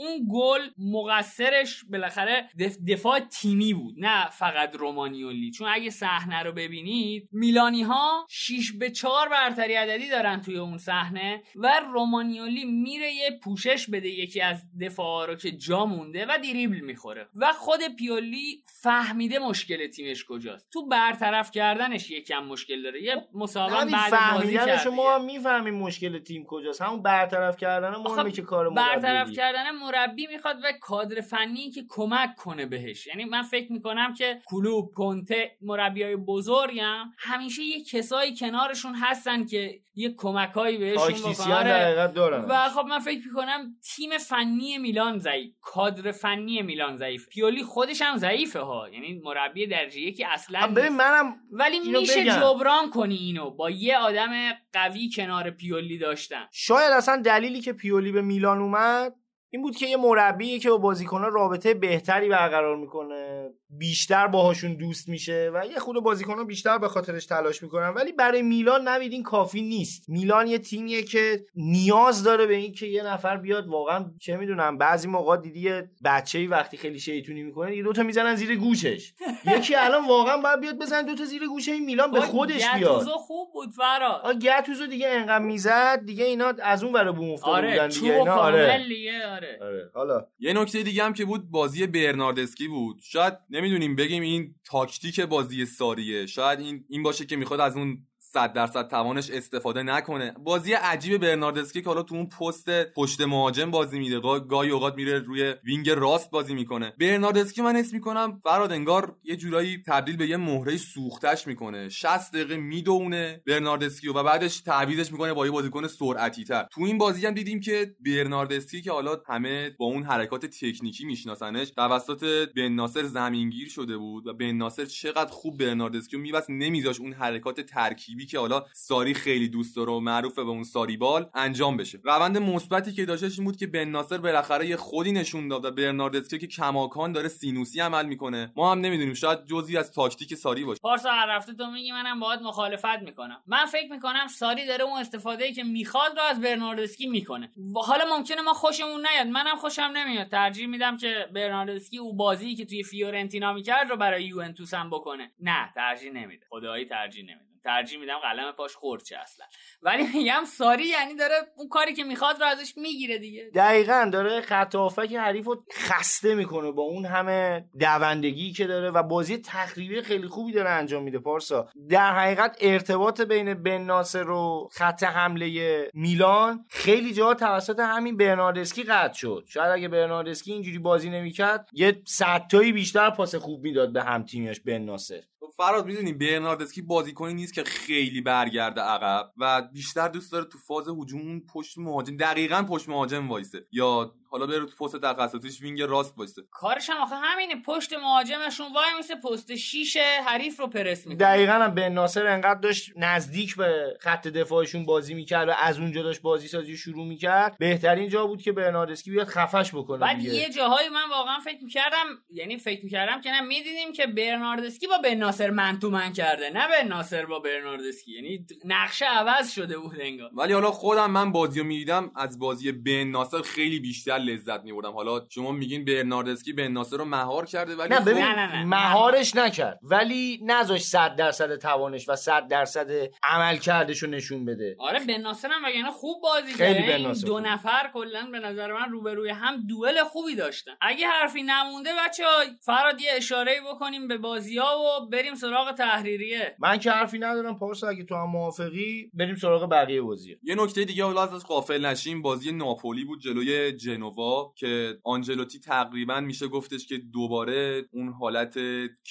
اون 0.02 0.28
گل 0.32 0.60
مقصرش 0.78 1.84
بالاخره 1.90 2.48
دف- 2.58 2.78
دفاع 2.88 3.18
تیمی 3.20 3.74
بود 3.74 3.94
نه 3.98 4.28
فقط 4.28 4.76
رومانیولی 4.76 5.50
چون 5.50 5.68
اگه 5.72 5.90
صحنه 5.90 6.42
رو 6.42 6.52
ببینید 6.52 7.28
میلانی 7.32 7.82
ها 7.82 8.26
6 8.30 8.72
به 8.72 8.90
4 8.90 9.28
برتری 9.28 9.74
عددی 9.74 10.08
دارن 10.08 10.40
توی 10.40 10.56
اون 10.58 10.78
صحنه 10.78 11.42
و 11.56 11.80
رومانیولی 11.92 12.64
میره 12.64 13.12
یه 13.12 13.30
پوشش 13.44 13.90
بده 13.90 14.08
یکی 14.08 14.40
از 14.40 14.62
دفاع 14.80 15.26
رو 15.26 15.34
که 15.34 15.50
جا 15.50 15.86
مونده 15.86 16.26
و 16.28 16.38
دیریبل 16.42 16.80
می‌خوره. 16.80 17.28
و 17.34 17.52
خود 17.52 17.80
پیولی 17.98 18.62
فهمیده 18.82 19.38
مشکل 19.38 19.86
تیمش 19.86 20.24
کجاست. 20.24 20.70
تو 20.72 20.86
برطرف 20.86 21.50
کردنش 21.50 22.10
یکم 22.10 22.44
مشکل 22.44 22.82
داره. 22.82 23.02
یه 23.02 23.16
مسابقه 23.34 23.84
بعد 23.84 24.34
بازی 24.34 24.54
کرد 24.54 24.82
شما 24.82 25.14
هم 25.14 25.24
می‌فهمیم 25.24 25.74
مشکل 25.74 26.18
تیم 26.18 26.44
کجاست. 26.44 26.82
همون 26.82 27.02
برطرف 27.02 27.56
کردن 27.56 27.90
مهمه 27.90 28.30
که 28.32 28.42
کار 28.42 28.70
برطرف 28.70 29.32
کردن 29.32 29.70
مربی 29.92 30.26
می‌خواد 30.26 30.56
و 30.64 30.72
کادر 30.80 31.20
فنی 31.20 31.70
که 31.70 31.84
کمک 31.88 32.36
کنه 32.36 32.66
بهش. 32.66 33.06
یعنی 33.06 33.24
من 33.24 33.42
فکر 33.42 33.72
می‌کنم 33.72 34.14
که 34.14 34.40
کلوب 34.46 34.92
کنته 34.94 35.56
مربی 35.60 36.02
های 36.02 36.16
بزرگم 36.16 37.12
همیشه 37.18 37.62
یه 37.62 37.84
کسایی 37.84 38.36
کنارشون 38.36 38.94
هستن 38.94 39.46
که 39.46 39.80
یه 39.94 40.14
کمکایی 40.16 40.78
بهشون 40.78 41.32
بکنه 41.32 42.08
دارن 42.08 42.44
و 42.48 42.68
خب 42.68 42.86
من 42.86 42.98
فکر 42.98 43.20
می‌کنم 43.26 43.76
تیم 43.94 44.18
فنی 44.18 44.78
میلان 44.78 45.18
ضعیف. 45.18 45.54
کادر 45.60 46.12
فنی 46.12 46.62
میلان 46.62 46.96
ضعیف. 46.96 47.28
پیولی 47.28 47.62
خودش 47.62 48.02
هم 48.02 48.16
ضعیفه 48.16 48.60
ها. 48.60 48.88
یعنی 48.88 49.20
مربی 49.24 49.66
درجه 49.66 50.00
یکی 50.00 50.24
اصلا 50.24 50.58
هم 50.58 50.74
ببین. 50.74 50.96
منم 50.96 51.34
ولی 51.50 51.80
میشه 51.80 52.22
بگم. 52.22 52.40
جبران 52.40 52.90
کنی 52.90 53.16
اینو. 53.16 53.50
با 53.50 53.70
یه 53.70 53.98
آدم 53.98 54.30
قوی 54.72 55.10
کنار 55.16 55.50
پیولی 55.50 55.98
داشتن. 55.98 56.48
شاید 56.52 56.92
اصلا 56.92 57.22
دلیلی 57.24 57.60
که 57.60 57.72
پیولی 57.72 58.12
به 58.12 58.22
میلان 58.22 58.58
اومد 58.58 59.14
این 59.54 59.62
بود 59.62 59.76
که 59.76 59.86
یه 59.86 59.96
مربیه 59.96 60.58
که 60.58 60.70
با 60.70 60.78
بازیکن‌ها 60.78 61.28
رابطه 61.28 61.74
بهتری 61.74 62.28
برقرار 62.28 62.76
می‌کنه. 62.76 63.50
بیشتر 63.78 64.26
باهاشون 64.26 64.74
دوست 64.74 65.08
میشه 65.08 65.50
و 65.54 65.66
یه 65.66 65.78
خود 65.78 65.96
بازیکن‌ها 66.02 66.44
بیشتر 66.44 66.78
به 66.78 66.88
خاطرش 66.88 67.26
تلاش 67.26 67.62
می‌کنن. 67.62 67.88
ولی 67.88 68.12
برای 68.12 68.42
میلان 68.42 68.88
نوید 68.88 69.12
این 69.12 69.22
کافی 69.22 69.62
نیست. 69.62 70.08
میلان 70.08 70.46
یه 70.46 70.58
تیمیه 70.58 71.02
که 71.02 71.44
نیاز 71.54 72.24
داره 72.24 72.46
به 72.46 72.54
این 72.54 72.72
که 72.72 72.86
یه 72.86 73.02
نفر 73.02 73.36
بیاد. 73.36 73.66
واقعا 73.66 74.04
چه 74.20 74.36
می‌دونم 74.36 74.78
بعضی 74.78 75.08
موقع 75.08 75.36
دیدی 75.36 75.60
یه 75.60 75.90
بچه‌ای 76.04 76.46
وقتی 76.46 76.76
خیلی 76.76 76.98
شیطونی 77.00 77.42
می‌کنه 77.42 77.76
یه 77.76 77.82
دوتا 77.82 78.02
می‌زنن 78.02 78.34
زیر 78.34 78.56
گوشش. 78.56 79.12
یکی 79.56 79.74
الان 79.74 80.08
واقعا 80.08 80.36
باید 80.36 80.60
بیاد 80.60 80.78
بزن 80.78 81.02
دوتا 81.06 81.24
زیر 81.24 81.46
گوشه 81.46 81.72
این 81.72 81.84
میلان 81.84 82.10
به 82.10 82.18
با 82.18 82.26
خودش 82.26 82.68
بیاد. 82.74 82.94
گتوزو 82.94 83.10
خوب 83.10 83.52
بود 83.52 83.70
فراد. 83.70 84.20
آ 84.24 84.32
گتوزو 84.32 84.86
دیگه 84.86 85.08
انقدر 85.08 85.44
می‌زد 85.44 86.02
دیگه 86.06 86.24
اینا 86.24 86.52
از 86.62 86.84
اون 86.84 86.92
ور 86.92 87.12
بوم 87.12 87.30
افتاده 87.30 87.52
آره 87.52 87.70
بودن 87.70 87.88
دیگه. 87.88 88.14
اینا 88.14 88.34
آره. 88.34 88.72
آره. 88.72 89.58
آره 89.62 89.90
حالا. 89.94 90.26
یه 90.38 90.52
نکته 90.52 90.82
دیگه 90.82 91.04
هم 91.04 91.12
که 91.12 91.24
بود 91.24 91.50
بازی 91.50 91.86
برناردسکی 91.86 92.68
بود. 92.68 93.00
شاید 93.02 93.34
نمی‌دونیم 93.62 93.96
بگیم 93.96 94.22
این 94.22 94.54
تاکتیک 94.64 95.20
بازی 95.20 95.66
ساریه. 95.66 96.26
شاید 96.26 96.60
این 96.60 96.84
این 96.88 97.02
باشه 97.02 97.26
که 97.26 97.36
می‌خواد 97.36 97.60
از 97.60 97.76
اون 97.76 98.06
صد 98.32 98.52
درصد 98.52 98.88
توانش 98.88 99.30
استفاده 99.30 99.82
نکنه. 99.82 100.34
بازی 100.44 100.72
عجیب 100.72 101.18
برناردسکی 101.18 101.82
که 101.82 101.88
حالا 101.88 102.02
تو 102.02 102.14
اون 102.14 102.26
پست 102.26 102.84
پشت 102.84 103.20
مهاجم 103.20 103.70
بازی 103.70 103.98
میده. 103.98 104.20
گا- 104.20 104.46
گاهی 104.48 104.70
اوقات 104.70 104.94
میره 104.94 105.18
روی 105.18 105.54
wing 105.64 105.90
راست 105.90 106.30
بازی 106.30 106.54
می‌کنه. 106.54 106.92
برناردسکی 107.00 107.62
من 107.62 107.76
حس 107.76 107.92
می‌کنم 107.92 108.40
فراد 108.44 108.72
انگار 108.72 109.16
یه 109.24 109.36
جورایی 109.36 109.82
تبدیل 109.86 110.16
به 110.16 110.26
یه 110.26 110.36
مهره 110.36 110.76
سوختش 110.76 111.46
می‌کنه. 111.46 111.88
60 111.88 112.32
دقیقه 112.32 112.56
می‌دونه 112.56 113.42
برناردسکی 113.46 114.08
و 114.08 114.22
بعدش 114.22 114.60
تعویضش 114.60 115.12
می‌کنه 115.12 115.32
با 115.32 115.46
یه 115.46 115.52
بازیکن 115.52 115.86
سرعتی 115.86 116.44
تر 116.44 116.66
تو 116.72 116.82
این 116.82 116.98
بازی 116.98 117.26
هم 117.26 117.34
دیدیم 117.34 117.60
که 117.60 117.94
برناردسکی 118.06 118.82
که 118.82 118.92
حالا 118.92 119.22
همه 119.28 119.70
با 119.78 119.86
اون 119.86 120.02
حرکات 120.02 120.46
تکنیکی 120.46 121.04
میشناسنش 121.04 121.70
توسط 121.70 122.48
بن 122.56 122.68
ناصر 122.68 123.02
زمینگیر 123.02 123.68
شده 123.68 123.96
بود 123.96 124.26
و 124.26 124.34
بن 124.34 124.52
ناصر 124.52 124.84
چقدر 124.84 125.30
خوب 125.30 125.58
برناردسکی 125.58 126.16
رو 126.16 126.22
میبست 126.22 126.50
نمیذاش 126.50 127.00
اون 127.00 127.12
حرکات 127.12 127.60
ترکیبی 127.60 128.21
که 128.26 128.38
حالا 128.38 128.64
ساری 128.72 129.14
خیلی 129.14 129.48
دوست 129.48 129.76
داره 129.76 129.92
و 129.92 130.00
معروفه 130.00 130.44
به 130.44 130.50
اون 130.50 130.64
ساری 130.64 130.96
ball 130.96 131.30
انجام 131.34 131.76
بشه. 131.76 132.00
روند 132.04 132.38
مثبتی 132.38 132.92
که 132.92 133.06
داشتش 133.06 133.38
این 133.38 133.44
بود 133.44 133.56
که 133.56 133.66
بن 133.66 133.84
ناصر 133.84 134.18
بالاخره 134.18 134.66
یه 134.66 134.76
خودی 134.76 135.12
نشون 135.12 135.48
داد 135.48 135.64
و 135.64 135.70
برناردسکی 135.70 136.38
که 136.38 136.46
کماکان 136.46 137.12
داره 137.12 137.28
سینوسی 137.28 137.80
عمل 137.80 138.06
می‌کنه. 138.06 138.52
ما 138.56 138.72
هم 138.72 138.80
نمی‌دونیم 138.80 139.14
شاید 139.14 139.44
جزئی 139.44 139.76
از 139.76 139.92
تاکتیک 139.92 140.34
ساری 140.34 140.64
باشه. 140.64 140.80
پارسا 140.82 141.10
هر 141.10 141.36
هفته 141.36 141.54
تو 141.54 141.70
میگی 141.70 141.92
منم 141.92 142.20
باید 142.20 142.40
مخالفت 142.40 143.02
می‌کنم. 143.02 143.42
من 143.46 143.66
فکر 143.66 143.92
می‌کنم 143.92 144.26
ساری 144.26 144.66
داره 144.66 144.84
اون 144.84 145.00
استفاده 145.00 145.52
که 145.52 145.64
می‌خواد 145.64 146.16
رو 146.16 146.22
از 146.22 146.40
برناردسکی 146.40 147.06
می‌کنه. 147.06 147.52
حالا 147.74 148.04
ممکنه 148.16 148.42
ما 148.42 148.52
خوشمون 148.52 149.06
نیاد. 149.12 149.26
منم 149.26 149.56
خوشم 149.56 149.92
نمیاد. 149.96 150.28
ترجیح 150.28 150.66
میدم 150.66 150.96
که 150.96 151.28
برناردسکی 151.34 151.98
اون 151.98 152.16
بازی 152.16 152.54
که 152.54 152.64
توی 152.64 152.82
فیورنتینا 152.82 153.52
می‌کرد 153.52 153.90
رو 153.90 153.96
برای 153.96 154.24
یوونتوس 154.24 154.74
هم 154.74 154.90
بکنه. 154.90 155.32
نه 155.40 155.72
ترجیح 155.74 156.12
نمیده. 156.12 156.46
خدایی 156.50 156.84
ترجیح 156.84 157.22
نمیده. 157.22 157.51
ترجیح 157.64 157.98
میدم 157.98 158.18
قلم 158.18 158.52
پاش 158.52 158.74
خورد 158.74 159.01
شه 159.01 159.16
اصلا. 159.18 159.46
ولی 159.82 160.02
میگم 160.14 160.44
ساری 160.46 160.86
یعنی 160.86 161.14
داره 161.14 161.34
اون 161.56 161.68
کاری 161.68 161.94
که 161.94 162.04
می‌خواد 162.04 162.40
رو 162.40 162.46
ازش 162.46 162.74
می‌گیره 162.76 163.18
دیگه. 163.18 163.50
دقیقا 163.54 164.10
داره 164.12 164.40
خط 164.40 164.74
هافک 164.74 165.12
حریف 165.12 165.46
رو 165.46 165.64
خسته 165.72 166.34
می‌کنه 166.34 166.70
با 166.70 166.82
اون 166.82 167.06
همه 167.06 167.64
دوندگی 167.80 168.52
که 168.52 168.66
داره 168.66 168.90
و 168.90 169.02
بازی 169.02 169.38
تخریبی 169.38 170.02
خیلی 170.02 170.28
خوبی 170.28 170.52
داره 170.52 170.70
انجام 170.70 171.02
میده 171.02 171.18
پارسا. 171.18 171.68
در 171.88 172.12
حقیقت 172.12 172.56
ارتباط 172.60 173.20
بین 173.20 173.54
بن 173.54 173.82
ناصر 173.82 174.30
و 174.30 174.68
خط 174.72 175.02
حمله 175.02 175.90
میلان 175.94 176.64
خیلی 176.70 177.12
جا 177.14 177.34
توسط 177.34 177.78
همین 177.78 178.16
برناردسکی 178.16 178.82
قطع 178.82 179.14
شد. 179.14 179.44
شاید 179.48 179.72
اگه 179.72 179.88
برناردسکی 179.88 180.52
اینجوری 180.52 180.78
بازی 180.78 181.10
نمی‌کرد 181.10 181.68
یه 181.72 182.02
صد 182.06 182.46
تایی 182.50 182.72
بیشتر 182.72 183.10
پاس 183.10 183.34
خوب 183.34 183.62
می‌داد 183.62 183.92
به 183.92 184.02
هم 184.02 184.24
تیمش 184.24 184.60
بن 184.60 184.78
ناصر. 184.78 185.22
فراد 185.56 185.86
می‌دونی 185.86 186.12
برناردسکی 186.12 186.82
بازیکنی 186.82 187.34
نیست 187.34 187.54
که 187.54 187.64
خیلی 187.64 188.20
برگرده 188.20 188.80
عقب 188.80 189.32
و 189.36 189.62
بیشتر 189.62 190.08
دوست 190.08 190.32
داره 190.32 190.44
تو 190.44 190.58
فاز 190.58 190.88
هجوم 190.88 191.40
پشت 191.40 191.78
مهاجم 191.78 192.16
دقیقا 192.16 192.62
پشت 192.62 192.88
مهاجم 192.88 193.28
وایسه 193.28 193.66
یا 193.72 194.14
حالا 194.32 194.46
بره 194.46 194.66
تو 194.66 194.84
پست 194.84 194.96
تخصصیش 194.96 195.60
وینگ 195.60 195.82
راست 195.82 196.14
وایسه 196.18 196.42
کارش 196.50 196.90
هم 196.90 196.96
آخه 196.96 197.14
همینه 197.16 197.62
پشت 197.66 197.92
مهاجمشون 197.92 198.66
وای 198.72 198.86
میسه 198.96 199.14
پست 199.14 199.54
شیش 199.54 199.96
حریف 200.26 200.60
رو 200.60 200.66
پرس 200.66 201.06
می‌کنه. 201.06 201.26
دقیقا 201.26 201.52
هم 201.52 201.74
بن 201.74 201.92
ناصر 201.92 202.26
انقدر 202.26 202.60
داشت 202.60 202.92
نزدیک 202.96 203.56
به 203.56 203.96
خط 204.00 204.28
دفاعشون 204.28 204.86
بازی 204.86 205.14
می‌کرد 205.14 205.48
و 205.48 205.52
از 205.62 205.78
اونجا 205.78 206.02
داشت 206.02 206.22
بازی 206.22 206.48
سازی 206.48 206.76
شروع 206.76 207.06
می‌کرد. 207.06 207.56
بهترین 207.58 208.08
جا 208.08 208.26
بود 208.26 208.42
که 208.42 208.52
برناردسکی 208.52 209.10
بیاد 209.10 209.26
خفش 209.26 209.74
بکنه 209.74 209.98
بعد 209.98 210.16
دیگه. 210.18 210.34
یه 210.34 210.50
جاهایی 210.50 210.88
من 210.88 211.10
واقعا 211.10 211.38
فکر 211.38 211.64
می‌کردم 211.64 212.06
یعنی 212.30 212.58
فکر 212.58 212.84
می‌کردم 212.84 213.20
که 213.20 213.30
نه 213.30 213.40
می‌دیدیم 213.40 213.92
که 213.92 214.06
برناردسکی 214.06 214.86
با 214.86 214.98
بن 214.98 215.14
ناصر 215.14 215.50
من 215.50 215.78
تو 215.78 215.90
من 215.90 216.12
کرده 216.12 216.50
نه 216.50 216.68
بن 216.68 216.88
ناصر 216.88 217.26
با 217.26 217.38
برناردسکی. 217.38 218.12
یعنی 218.12 218.46
نقشه 218.64 219.06
عوض 219.06 219.52
شده 219.52 219.78
بود 219.78 219.96
انگار. 220.00 220.30
ولی 220.34 220.52
حالا 220.52 220.70
خودم 220.70 221.10
من 221.10 221.32
بازی 221.32 221.60
رو 221.60 221.66
می‌دیدم 221.66 222.10
از 222.16 222.38
بازی 222.38 222.72
بن 222.72 223.04
ناصر 223.04 223.42
خیلی 223.42 223.80
بیشتر 223.80 224.18
لذت 224.22 224.64
میبردم. 224.64 224.92
حالا 224.92 225.26
شما 225.28 225.52
میگین 225.52 225.84
برناردسکی 225.84 226.52
بن 226.52 226.68
ناصر 226.68 226.96
رو 226.96 227.04
مهار 227.04 227.46
کرده 227.46 227.76
ولی 227.76 227.94
نه 227.94 228.00
ببین 228.00 228.22
نه، 228.22 228.36
نه، 228.36 228.56
نه. 228.56 228.64
مهارش 228.64 229.36
نکرد. 229.36 229.78
ولی 229.82 230.40
نذاش 230.42 230.82
100 230.82 231.16
درصد 231.16 231.56
توانش 231.56 232.08
و 232.08 232.16
100 232.16 232.48
درصد 232.48 232.90
عمل 233.22 233.56
کردش 233.56 234.02
رو 234.02 234.10
نشون 234.10 234.44
بده. 234.44 234.76
آره 234.78 235.00
بن 235.00 235.20
ناصر 235.20 235.48
هم 235.48 235.64
وگرنه 235.64 235.90
خوب 235.90 236.22
بازی 236.22 236.54
کرد. 236.54 236.76
این 236.76 237.12
دو 237.12 237.34
خوب. 237.34 237.46
نفر 237.46 237.90
کلا 237.94 238.28
به 238.32 238.38
نظر 238.38 238.72
من 238.72 238.90
روبروی 238.92 239.30
هم 239.30 239.66
دوئل 239.66 240.04
خوبی 240.04 240.34
داشتن. 240.34 240.72
اگه 240.80 241.06
حرفی 241.06 241.42
نمونده 241.42 241.90
بچه 242.06 242.22
فراد 242.60 243.00
یه 243.00 243.10
اشاره 243.16 243.52
بکنیم 243.70 244.08
به 244.08 244.18
بازی 244.18 244.58
ها 244.58 244.78
و 244.78 245.06
بریم 245.10 245.34
سراغ 245.34 245.72
تحریریه. 245.72 246.56
من 246.58 246.78
که 246.78 246.90
حرفی 246.90 247.18
ندارم 247.18 247.58
پارسا 247.58 247.88
اگه 247.88 248.04
تو 248.04 248.14
هم 248.14 248.30
موافقی 248.30 249.10
بریم 249.14 249.34
سراغ 249.34 249.70
بقیه 249.70 250.02
بازی 250.02 250.36
یه 250.42 250.54
نکته 250.54 250.84
دیگه 250.84 251.04
حالا 251.04 251.22
ازش 251.22 251.44
غافل 251.44 251.86
نشیم. 251.86 252.22
بازی 252.22 252.52
ناپولی 252.52 253.04
بود 253.04 253.20
جلوی 253.20 253.72
جنوا. 253.72 254.11
جنوا 254.12 254.54
که 254.56 254.98
آنجلوتی 255.04 255.58
تقریبا 255.58 256.20
میشه 256.20 256.48
گفتش 256.48 256.86
که 256.86 256.98
دوباره 256.98 257.84
اون 257.92 258.12
حالت 258.12 258.58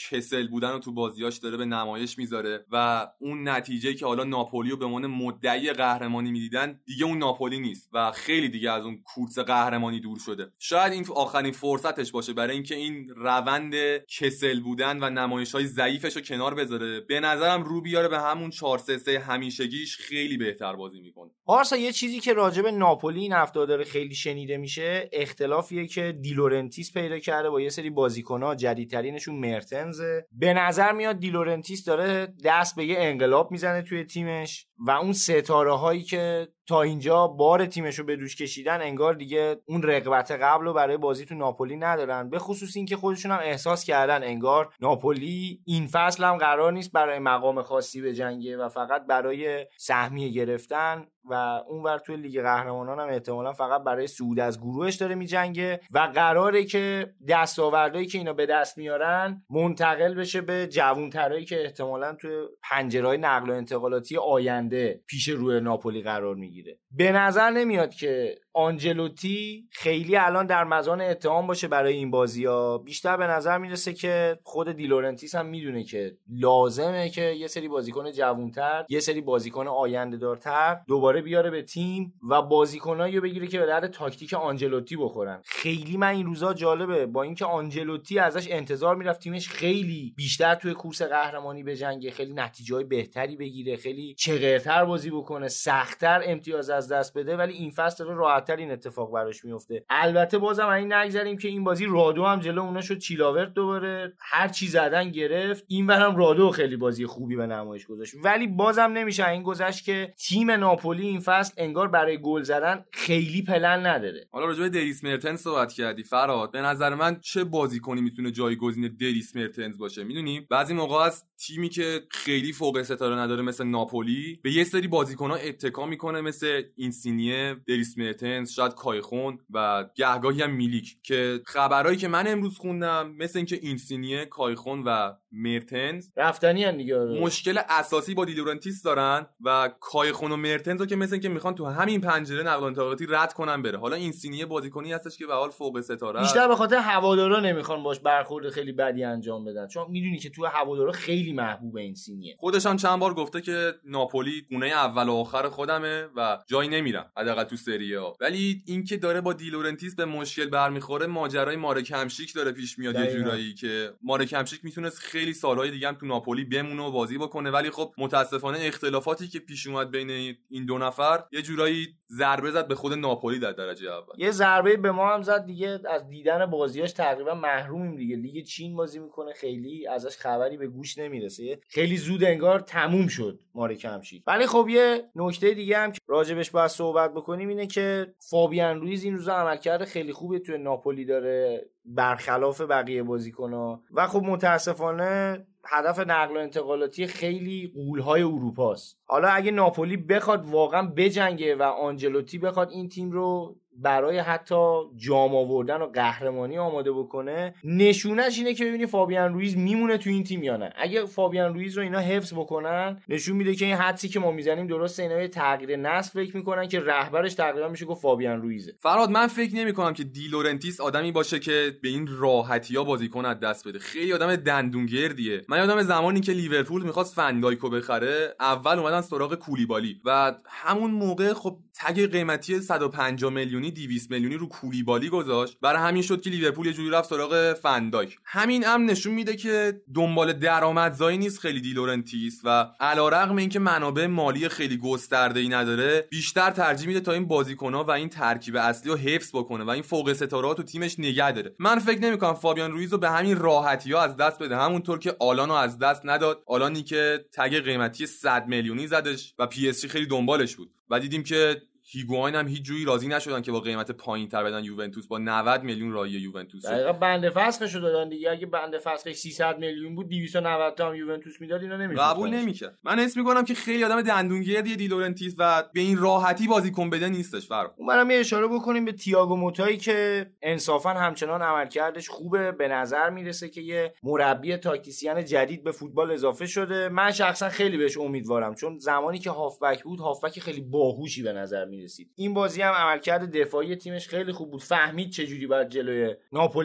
کسل 0.09 0.47
بودن 0.47 0.71
رو 0.71 0.79
تو 0.79 0.91
بازیاش 0.91 1.37
داره 1.37 1.57
به 1.57 1.65
نمایش 1.65 2.17
می‌ذاره 2.17 2.65
و 2.71 3.07
اون 3.19 3.49
نتیجه 3.49 3.93
که 3.93 4.05
حالا 4.05 4.23
ناپولی 4.23 4.69
رو 4.69 4.77
به 4.77 4.85
عنوان 4.85 5.07
مدعی 5.07 5.73
قهرمانی 5.73 6.31
می‌دیدن 6.31 6.79
دیگه 6.85 7.05
اون 7.05 7.17
ناپولی 7.17 7.59
نیست 7.59 7.89
و 7.93 8.11
خیلی 8.11 8.49
دیگه 8.49 8.71
از 8.71 8.85
اون 8.85 9.01
کورس 9.03 9.39
قهرمانی 9.39 9.99
دور 9.99 10.19
شده. 10.19 10.51
شاید 10.59 10.93
این 10.93 11.05
آخرین 11.15 11.51
فرصتش 11.51 12.11
باشه 12.11 12.33
برای 12.33 12.53
اینکه 12.53 12.75
این 12.75 13.09
روند 13.15 13.73
کسل 13.97 14.59
بودن 14.59 15.03
و 15.03 15.09
نمایش 15.09 15.51
های 15.51 15.65
ضعیفش 15.65 16.15
رو 16.15 16.21
کنار 16.21 16.55
بذاره. 16.55 16.99
به 16.99 17.19
نظرم 17.19 17.63
رو 17.63 17.81
بیاره 17.81 18.07
به 18.07 18.19
همون 18.19 18.49
4 18.49 18.77
3 18.77 19.19
همیشگیش 19.19 19.97
خیلی 19.97 20.37
بهتر 20.37 20.75
بازی 20.75 21.01
می‌کنه. 21.01 21.31
پارسا 21.45 21.77
یه 21.77 21.91
چیزی 21.91 22.19
که 22.19 22.33
راجع 22.33 22.61
به 22.61 22.71
ناپولی 22.71 23.19
این 23.19 23.33
هفته 23.33 23.65
داره 23.65 23.83
خیلی 23.83 24.15
شنیده 24.15 24.57
میشه 24.57 24.90
اختلافیه 25.13 25.87
که 25.87 26.11
دیلورنتیس 26.21 26.93
پیدا 26.93 27.19
کرده 27.19 27.49
با 27.49 27.61
یه 27.61 27.69
سری 27.69 27.89
بازیکن‌ها 27.89 28.55
جدیدترینشون 28.55 29.35
مرتنزه. 29.35 30.25
به 30.31 30.53
نظر 30.53 30.91
میاد 30.91 31.19
دیلورنتیس 31.19 31.85
داره 31.85 32.33
دست 32.43 32.75
به 32.75 32.85
یه 32.85 32.95
انقلاب 32.99 33.51
می‌زنه 33.51 33.81
توی 33.81 34.03
تیمش. 34.03 34.67
و 34.87 34.91
اون 34.91 35.13
ستاره 35.13 35.73
هایی 35.73 36.03
که 36.03 36.47
تا 36.67 36.81
اینجا 36.81 37.27
بار 37.27 37.65
تیمش 37.65 37.99
رو 37.99 38.05
به 38.05 38.15
دوش 38.15 38.35
کشیدن 38.35 38.81
انگار 38.81 39.13
دیگه 39.13 39.55
اون 39.65 39.83
رغبت 39.83 40.31
قبل 40.31 40.65
رو 40.65 40.73
برای 40.73 40.97
بازی 40.97 41.25
تو 41.25 41.35
ناپولی 41.35 41.77
ندارن. 41.77 42.29
به 42.29 42.39
خصوص 42.39 42.75
اینکه 42.75 42.95
خودشون 42.95 43.31
هم 43.31 43.39
احساس 43.43 43.83
کردن 43.83 44.23
انگار 44.23 44.73
ناپولی 44.79 45.61
این 45.65 45.87
فصل 45.87 46.23
هم 46.23 46.37
قرار 46.37 46.71
نیست 46.73 46.91
برای 46.91 47.19
مقام 47.19 47.61
خاصی 47.61 48.01
بجنگه 48.01 48.57
و 48.57 48.69
فقط 48.69 49.05
برای 49.05 49.65
سهمیه 49.77 50.29
گرفتن 50.29 51.05
و 51.29 51.33
اونور 51.67 51.97
توی 51.97 52.17
لیگ 52.17 52.41
قهرمانان 52.41 52.99
هم 52.99 53.07
احتمالا 53.07 53.53
فقط 53.53 53.83
برای 53.83 54.07
صعود 54.07 54.39
از 54.39 54.59
گروهش 54.59 54.95
داره 54.95 55.15
میجنگه 55.15 55.79
و 55.91 55.99
قراره 56.15 56.65
که 56.65 57.13
دستاوردهایی 57.27 58.07
که 58.07 58.17
اینا 58.17 58.33
به 58.33 58.45
دست 58.45 58.77
میارن 58.77 59.43
منتقل 59.49 60.13
بشه 60.13 60.41
به 60.41 60.67
جوانترایی 60.67 61.45
که 61.45 61.63
احتمالا 61.63 62.13
توی 62.13 62.31
پنجرهای 62.63 63.17
نقل 63.17 63.49
و 63.49 63.53
انتقالاتی 63.53 64.17
آینده 64.17 64.70
پیش 65.07 65.29
روی 65.29 65.59
ناپولی 65.59 66.01
قرار 66.01 66.35
می‌گیره. 66.35 66.79
به 66.91 67.11
نظر 67.11 67.49
نمیاد 67.49 67.93
که 67.93 68.35
آنجلوتی 68.53 69.67
خیلی 69.71 70.15
الان 70.15 70.45
در 70.45 70.63
مظان 70.63 71.01
اتهام 71.01 71.47
باشه 71.47 71.67
برای 71.67 71.93
این 71.93 72.11
بازی 72.11 72.45
ها 72.45 72.77
بیشتر 72.77 73.17
به 73.17 73.27
نظر 73.27 73.57
می‌رسه 73.57 73.93
که 73.93 74.39
خود 74.43 74.71
دیلورنتیس 74.71 75.35
هم 75.35 75.45
می‌دونه 75.45 75.83
که 75.83 76.17
لازمه 76.29 77.09
که 77.09 77.21
یه 77.21 77.47
سری 77.47 77.67
بازیکن 77.67 78.11
جوونتر 78.11 78.85
یه 78.89 78.99
سری 78.99 79.21
بازیکن 79.21 79.67
آینده 79.67 80.17
دارتر 80.17 80.77
دوباره 80.87 81.21
بیاره 81.21 81.49
به 81.49 81.61
تیم 81.61 82.13
و 82.29 82.41
بازیکنایی 82.41 83.15
رو 83.15 83.21
بگیره 83.21 83.47
که 83.47 83.59
به 83.59 83.65
درد 83.65 83.87
تاکتیک 83.87 84.33
آنجلوتی 84.33 84.95
بخورن. 84.95 85.41
خیلی 85.45 85.97
من 85.97 86.07
این 86.07 86.25
روزا 86.25 86.53
جالبه. 86.53 87.05
با 87.05 87.23
اینکه 87.23 87.45
آنجلوتی 87.45 88.19
ازش 88.19 88.47
انتظار 88.51 88.95
می‌رفت 88.95 89.19
تیمش 89.19 89.49
خیلی 89.49 90.13
بیشتر 90.17 90.55
توی 90.55 90.73
کورس 90.73 91.01
قهرمانی 91.01 91.63
به 91.63 91.75
جنگه 91.75 92.11
خیلی 92.11 92.33
نتیجه 92.33 92.83
بهتری 92.83 93.35
بگیره 93.35 93.77
خیلی 93.77 94.13
چغرتر 94.13 94.85
بازی 94.85 95.09
بکنه 95.09 95.47
سختتر 95.47 96.21
امتیاز 96.25 96.69
از 96.69 96.91
دست 96.91 97.17
بده 97.17 97.37
ولی 97.37 97.53
این 97.53 97.71
فصل 97.71 98.05
رو 98.05 98.13
راحتتر 98.41 98.55
این 98.55 98.71
اتفاق 98.71 99.13
براش 99.13 99.45
میفته 99.45 99.85
البته 99.89 100.37
بازم 100.37 100.67
این 100.67 100.93
نگذریم 100.93 101.37
که 101.37 101.47
این 101.47 101.63
بازی 101.63 101.85
رادو 101.85 102.25
هم 102.25 102.39
جلو 102.39 102.61
اونا 102.61 102.81
شد 102.81 102.97
چیلاورت 102.97 103.53
دوباره 103.53 104.13
هر 104.19 104.47
چی 104.47 104.67
زدن 104.67 105.11
گرفت. 105.11 105.65
این 105.67 105.89
هم 105.89 106.15
رادو 106.15 106.49
خیلی 106.49 106.75
بازی 106.75 107.05
خوبی 107.05 107.35
به 107.35 107.47
نمایش 107.47 107.85
گذاشت. 107.85 108.13
ولی 108.23 108.47
بازم 108.47 108.81
نمیشه 108.81 109.29
این 109.29 109.43
گذشت 109.43 109.85
که 109.85 110.13
تیم 110.27 110.51
ناپولی 110.51 111.07
این 111.07 111.19
فصل 111.19 111.53
انگار 111.57 111.87
برای 111.87 112.21
گل 112.21 112.43
زدن 112.43 112.85
خیلی 112.93 113.41
پلن 113.41 113.85
نداره. 113.85 114.27
حالا 114.31 114.45
راجع 114.45 114.61
به 114.61 114.69
دریس 114.69 115.03
مرتنز 115.03 115.39
صحبت 115.39 115.73
کردی 115.73 116.03
فراد 116.03 116.51
به 116.51 116.61
نظر 116.61 116.95
من 116.95 117.19
چه 117.19 117.43
بازیکنی 117.43 118.01
می‌تونه 118.01 118.31
جایگزین 118.31 118.95
دریس 118.99 119.35
مرتنز 119.35 119.77
باشه؟ 119.77 120.03
می‌دونی؟ 120.03 120.47
بعضی 120.49 120.73
موقع 120.73 120.95
از 120.95 121.23
تیمی 121.47 121.69
که 121.69 122.01
خیلی 122.09 122.53
فوق 122.53 122.81
ستاره 122.81 123.15
نداره 123.15 123.41
مثل 123.41 123.63
ناپولی 123.63 124.39
به 124.43 124.51
یه 124.51 124.63
سری 124.63 124.87
بازیکن‌ها 124.87 125.35
اتکا 125.35 125.85
می‌کنه 125.85 126.21
مثل 126.21 126.61
اینسینیه 126.75 127.55
دریس 127.67 127.97
مرتنز. 127.97 128.30
شاید 128.55 128.73
کایخون 128.73 129.39
و 129.53 129.85
گهگاهی 129.95 130.41
هم 130.41 130.51
میلیک 130.51 130.97
که 131.03 131.41
خبرهایی 131.45 131.97
که 131.97 132.07
من 132.07 132.27
امروز 132.27 132.57
خوندم 132.57 133.11
مثل 133.11 133.39
اینکه 133.39 133.59
اینسینیه 133.61 134.25
کایخون 134.25 134.83
و 134.83 135.13
مرتنز 135.31 136.09
رفتنی 136.17 136.63
هم 136.63 136.77
دیگه 136.77 136.99
آره. 136.99 137.21
مشکل 137.21 137.59
اساسی 137.69 138.13
با 138.13 138.25
دیلورنتیس 138.25 138.83
دارن 138.83 139.27
و 139.41 139.69
کایخون 139.79 140.31
و 140.31 140.35
مرتنز 140.35 140.79
رو 140.79 140.85
که 140.85 140.95
مثل 140.95 141.13
اینکه 141.13 141.29
می‌خوان 141.29 141.55
تو 141.55 141.65
همین 141.65 142.01
پنجره 142.01 142.43
نقل 142.43 142.63
انتقالاتی 142.63 143.05
رد 143.09 143.33
کنن 143.33 143.61
بره. 143.61 143.77
حالا 143.77 143.95
اینسینیه 143.95 144.45
بازیکنی 144.45 144.93
هستش 144.93 145.17
که 145.17 145.25
به 145.25 145.33
حال 145.33 145.49
فوق 145.49 145.81
ستاره 145.81 146.19
بیشتر 146.19 146.47
به 146.47 146.55
خاطر 146.55 146.77
هوادارا 146.77 147.39
نمی‌خوان 147.39 147.83
باش 147.83 147.99
برخورد 147.99 148.49
خیلی 148.49 148.71
بدی 148.71 149.03
انجام 149.03 149.45
بدن. 149.45 149.67
چون 149.67 149.85
می‌دونی 149.89 150.17
که 150.17 150.29
تو 150.29 150.45
هوادارا 150.45 150.91
خیلی 150.91 151.33
محبوب 151.33 151.77
اینسینیه. 151.77 152.35
خودش 152.39 152.65
هم 152.65 152.77
چند 152.77 152.99
بار 152.99 153.13
گفته 153.13 153.41
که 153.41 153.73
ناپولی 153.85 154.41
خونه 154.49 154.67
اول 154.67 155.09
و 155.09 155.13
آخر 155.13 155.49
خودمه 155.49 156.07
و 156.15 156.37
جایی 156.47 156.69
نمیرم. 156.69 157.11
حداقل 157.17 157.43
تو 157.43 157.55
سری 157.55 157.95
آ 157.95 158.17
ولی 158.21 158.63
اینکه 158.65 158.97
داره 158.97 159.21
با 159.21 159.33
دیلورنتیس 159.33 159.95
به 159.95 160.05
مشکل 160.05 160.45
برمیخوره 160.45 161.07
ماجرای 161.07 161.55
مارک 161.55 161.91
همشیک 161.91 162.33
داره 162.33 162.51
پیش 162.51 162.79
میاد 162.79 162.95
یه 162.95 163.11
جورایی 163.11 163.53
که 163.53 163.93
مارک 164.03 164.33
همشیک 164.33 164.65
می‌تونست 164.65 164.99
خیلی 164.99 165.33
سالهای 165.33 165.71
دیگه 165.71 165.87
هم 165.87 165.95
تو 165.95 166.05
ناپولی 166.05 166.43
بمونه 166.45 166.83
و 166.83 166.91
بازی 166.91 167.17
بکنه. 167.17 167.51
ولی 167.51 167.69
خب 167.69 167.93
متاسفانه 167.97 168.59
اختلافاتی 168.61 169.27
که 169.27 169.39
پیش 169.39 169.67
اومد 169.67 169.91
بین 169.91 170.37
این 170.49 170.65
دو 170.65 170.77
نفر 170.77 171.23
یه 171.31 171.41
جورایی 171.41 171.87
ضربه 172.17 172.51
زد 172.51 172.67
به 172.67 172.75
خود 172.75 172.93
ناپولی 172.93 173.39
در 173.39 173.51
درجه 173.51 173.91
اول. 173.91 174.13
یه 174.17 174.31
ضربه 174.31 174.77
به 174.77 174.91
ما 174.91 175.13
هم 175.13 175.21
زد 175.21 175.45
دیگه 175.45 175.79
از 175.89 176.09
دیدن 176.09 176.45
بازیاش 176.45 176.91
تقریبا 176.91 177.33
محرومیم 177.33 177.95
دیگه. 177.95 178.15
لیگ 178.15 178.45
چین 178.45 178.75
بازی 178.75 178.99
می‌کنه 178.99 179.33
خیلی 179.33 179.87
ازش 179.87 180.17
خبری 180.17 180.57
به 180.57 180.67
گوش 180.67 180.97
نمی‌رسه. 180.97 181.59
خیلی 181.67 181.97
زود 181.97 182.23
انگار 182.23 182.59
تموم 182.59 183.07
شد 183.07 183.39
مارک 183.55 183.85
همشیک 183.85 184.23
ولی 184.27 184.47
خب 184.47 184.67
یه 184.69 185.03
نکته 185.15 185.53
دیگه 185.53 185.77
هم 185.77 185.91
که 185.91 185.99
راجبش 186.07 186.51
باید 186.51 186.67
صحبت 186.67 187.13
بکنیم 187.13 187.49
اینه 187.49 187.67
که 187.67 188.13
فابیان 188.29 188.81
رویز 188.81 189.03
این 189.03 189.17
روزا 189.17 189.33
عملکرد 189.33 189.85
خیلی 189.85 190.13
خوبی 190.13 190.39
توی 190.39 190.57
ناپولی 190.57 191.05
داره 191.05 191.65
برخلاف 191.85 192.61
بقیه 192.61 193.03
بازیکن‌ها. 193.03 193.83
و 193.91 194.07
خب 194.07 194.23
متاسفانه 194.23 195.45
هدف 195.65 195.99
نقل 195.99 196.37
و 196.37 196.39
انتقالاتی 196.39 197.07
خیلی 197.07 197.71
قولهای 197.75 198.21
اروپاست. 198.21 198.99
حالا 199.05 199.27
اگه 199.27 199.51
ناپولی 199.51 199.97
بخواد 199.97 200.45
واقعا 200.45 200.87
بجنگه 200.87 201.55
و 201.55 201.63
آنجلوتی 201.63 202.37
بخواد 202.37 202.69
این 202.69 202.89
تیم 202.89 203.11
رو 203.11 203.55
برای 203.77 204.19
حتی 204.19 204.81
جام 204.95 205.35
آوردن 205.35 205.81
و 205.81 205.85
قهرمانی 205.85 206.57
آماده 206.57 206.91
بکنه 206.91 207.55
نشونش 207.63 208.37
اینه 208.37 208.53
که 208.53 208.65
ببینی 208.65 208.85
فابیان 208.85 209.33
رویز 209.33 209.57
میمونه 209.57 209.97
تو 209.97 210.09
این 210.09 210.23
تیم 210.23 210.43
یا 210.43 210.57
نه. 210.57 210.73
اگه 210.75 211.05
فابیان 211.05 211.53
رویز 211.53 211.77
رو 211.77 211.83
اینا 211.83 211.99
حفظ 211.99 212.33
بکنن 212.33 213.01
نشون 213.09 213.35
میده 213.35 213.55
که 213.55 213.65
این 213.65 213.75
حدسی 213.75 214.09
که 214.09 214.19
ما 214.19 214.31
می‌زنیم 214.31 214.67
درسته 214.67 215.03
اینا 215.03 215.21
یه 215.21 215.27
تغییر 215.27 215.75
نسل 215.75 216.25
فکر 216.25 216.37
می‌کنن 216.37 216.67
که 216.67 216.79
رهبرش 216.79 217.33
تقریبا 217.33 217.67
میشه 217.67 217.85
گفت 217.85 218.01
فابیان 218.01 218.41
رویزه. 218.41 218.73
فراد 218.79 219.09
من 219.09 219.27
فکر 219.27 219.55
نمی‌کنم 219.55 219.93
که 219.93 220.03
دیلورنتیس 220.03 220.81
آدمی 220.81 221.11
باشه 221.11 221.39
که 221.39 221.77
به 221.81 221.89
این 221.89 222.09
راحتی 222.19 222.75
ها 222.75 222.83
بازیکن 222.83 223.25
از 223.25 223.39
دست 223.39 223.67
بده. 223.67 223.79
خیلی 223.79 224.13
آدم 224.13 224.35
دندونگردیه 224.35 225.41
من 225.49 225.57
یادم 225.57 225.81
زمانی 225.81 226.21
که 226.21 226.31
لیورپول 226.31 226.83
می‌خواست 226.83 227.15
فن‌دایکو 227.15 227.69
بخره 227.69 228.35
اول 228.39 228.79
اومدن 228.79 229.01
سراغ 229.01 229.35
کولیبالی. 229.35 230.01
و 230.05 230.35
همون 230.47 230.91
موقع 230.91 231.33
خب 231.33 231.57
تگ 231.73 232.11
قیمتی 232.11 232.59
150 232.59 233.31
میلیونی 233.61 233.87
200 233.87 234.11
میلیونی 234.11 234.35
رو 234.35 234.47
کولیبالی 234.47 235.09
گذاشت. 235.09 235.57
برای 235.61 235.81
همین 235.81 236.01
شد 236.01 236.21
که 236.21 236.29
لیورپول 236.29 236.65
یه 236.65 236.73
جوری 236.73 236.89
رفت 236.89 237.09
سراغ 237.09 237.53
فندایک 237.53 238.17
همین 238.25 238.63
هم 238.63 238.85
نشون 238.85 239.13
میده 239.13 239.35
که 239.35 239.81
دنبال 239.95 240.33
درآمدزایی 240.33 241.17
نیست 241.17 241.39
خیلی 241.39 241.61
دیلورنتیس 241.61 242.41
و 242.43 242.67
علیرغم 242.79 243.35
اینکه 243.35 243.59
منابع 243.59 244.05
مالی 244.05 244.49
خیلی 244.49 244.77
گسترده 244.77 245.39
ای 245.39 245.49
نداره 245.49 246.07
بیشتر 246.09 246.51
ترجیح 246.51 246.87
میده 246.87 246.99
تا 246.99 247.11
این 247.11 247.27
بازیکن‌ها 247.27 247.83
و 247.83 247.91
این 247.91 248.09
ترکیب 248.09 248.55
اصلی 248.55 248.91
رو 248.91 248.97
حفظ 248.97 249.29
بکنه 249.33 249.63
و 249.63 249.69
این 249.69 249.83
فوق 249.83 250.13
ستاره 250.13 250.53
تو 250.53 250.63
تیمش 250.63 250.99
نگه 250.99 251.31
داره. 251.31 251.55
من 251.59 251.79
فکر 251.79 251.99
نمی‌کنم 251.99 252.33
فابیان 252.33 252.71
رویز 252.71 252.91
رو 252.91 252.97
به 252.97 253.09
همین 253.09 253.37
راحتی 253.37 253.91
ها 253.91 254.01
از 254.01 254.17
دست 254.17 254.39
بده. 254.39 254.57
همونطور 254.57 254.99
که 254.99 255.15
آلانو 255.19 255.53
از 255.53 255.77
دست 255.77 256.01
نداد. 256.05 256.43
آلانی 256.47 256.83
که 256.83 257.25
تگ 257.33 257.59
قیمتی 257.59 258.05
100 258.05 258.47
میلیونی 258.47 258.87
زدش 258.87 259.33
و 259.39 259.47
پی‌اس‌جی 259.47 259.71
خیلی 259.71 260.05
دنبالش 260.05 260.55
بود. 260.55 260.71
و 260.89 260.99
دیدیم 260.99 261.23
که 261.23 261.61
هیگواین 261.93 262.35
هم 262.35 262.47
هیچ 262.47 262.61
جوری 262.61 262.85
راضی 262.85 263.07
نشدن 263.07 263.41
که 263.41 263.51
با 263.51 263.59
قیمت 263.59 263.91
پایین 263.91 264.29
تر 264.29 264.43
بدن 264.43 264.63
یوونتوس. 264.63 265.07
با 265.07 265.17
90 265.17 265.63
میلیون 265.63 265.91
رای 265.91 266.11
یوونتوس 266.11 266.65
دقیقاً 266.65 266.93
بند 266.93 267.29
فسخشو 267.29 267.79
دادن 267.79 268.09
دیگه. 268.09 268.31
اگه 268.31 268.45
بند 268.45 268.77
فسخش 268.77 269.15
300 269.15 269.59
میلیون 269.59 269.95
بود 269.95 270.09
290 270.09 270.75
تا 270.75 270.87
هم 270.87 270.95
یوونتوس 270.95 271.41
می‌داد 271.41 271.61
اینا 271.61 271.77
نمیشه 271.77 272.01
قبول 272.01 272.29
نمی‌کرد. 272.29 272.77
من 272.83 272.99
حس 272.99 273.17
می‌کنم 273.17 273.45
که 273.45 273.53
خیلی 273.53 273.83
آدم 273.83 274.01
دندونگردیه 274.01 274.75
دیلورنتیس 274.75 275.35
و 275.37 275.63
به 275.73 275.79
این 275.79 275.97
راحتی 275.97 276.47
بازیکن 276.47 276.89
بده 276.89 277.09
نیستش 277.09 277.47
فرق. 277.47 277.71
منم 277.87 278.11
یه 278.11 278.17
اشاره 278.17 278.47
بکنیم 278.47 278.85
به 278.85 278.91
تییاگو 278.91 279.35
موتایی 279.35 279.77
که 279.77 280.25
انصافا 280.41 280.89
همچنان 280.89 281.41
عملکردش 281.41 282.09
خوبه. 282.09 282.51
به 282.51 282.67
نظر 282.67 283.09
می‌رسه 283.09 283.49
که 283.49 283.61
یه 283.61 283.93
مربی 284.03 284.57
تاکتیسیان 284.57 285.25
جدید 285.25 285.63
به 285.63 285.71
فوتبال 285.71 286.11
اضافه 286.11 286.45
شده. 286.45 286.89
من 286.89 287.11
شخصا 287.11 287.49
خیلی 287.49 287.77
بهش 287.77 287.97
امیدوارم 287.97 288.55
چون 288.55 288.77
زمانی 288.77 289.19
که 289.19 289.29
هافبک 289.29 289.83
بود 289.83 289.99
هافبک 289.99 290.39
خیلی 290.39 290.61
باهوشی 290.61 291.23
به 291.23 291.33
نظر 291.33 291.65
می 291.65 291.80
نمی‌رسید 291.81 292.09
این 292.15 292.33
بازی 292.33 292.61
هم 292.61 292.73
عملکرد 292.73 293.37
دفاعی 293.37 293.75
تیمش 293.75 294.07
خیلی 294.07 294.31
خوب 294.31 294.51
بود. 294.51 294.61
فهمید 294.61 295.09
چه 295.09 295.27
جوری 295.27 295.47
باید 295.47 295.69
جلوی 295.69 296.15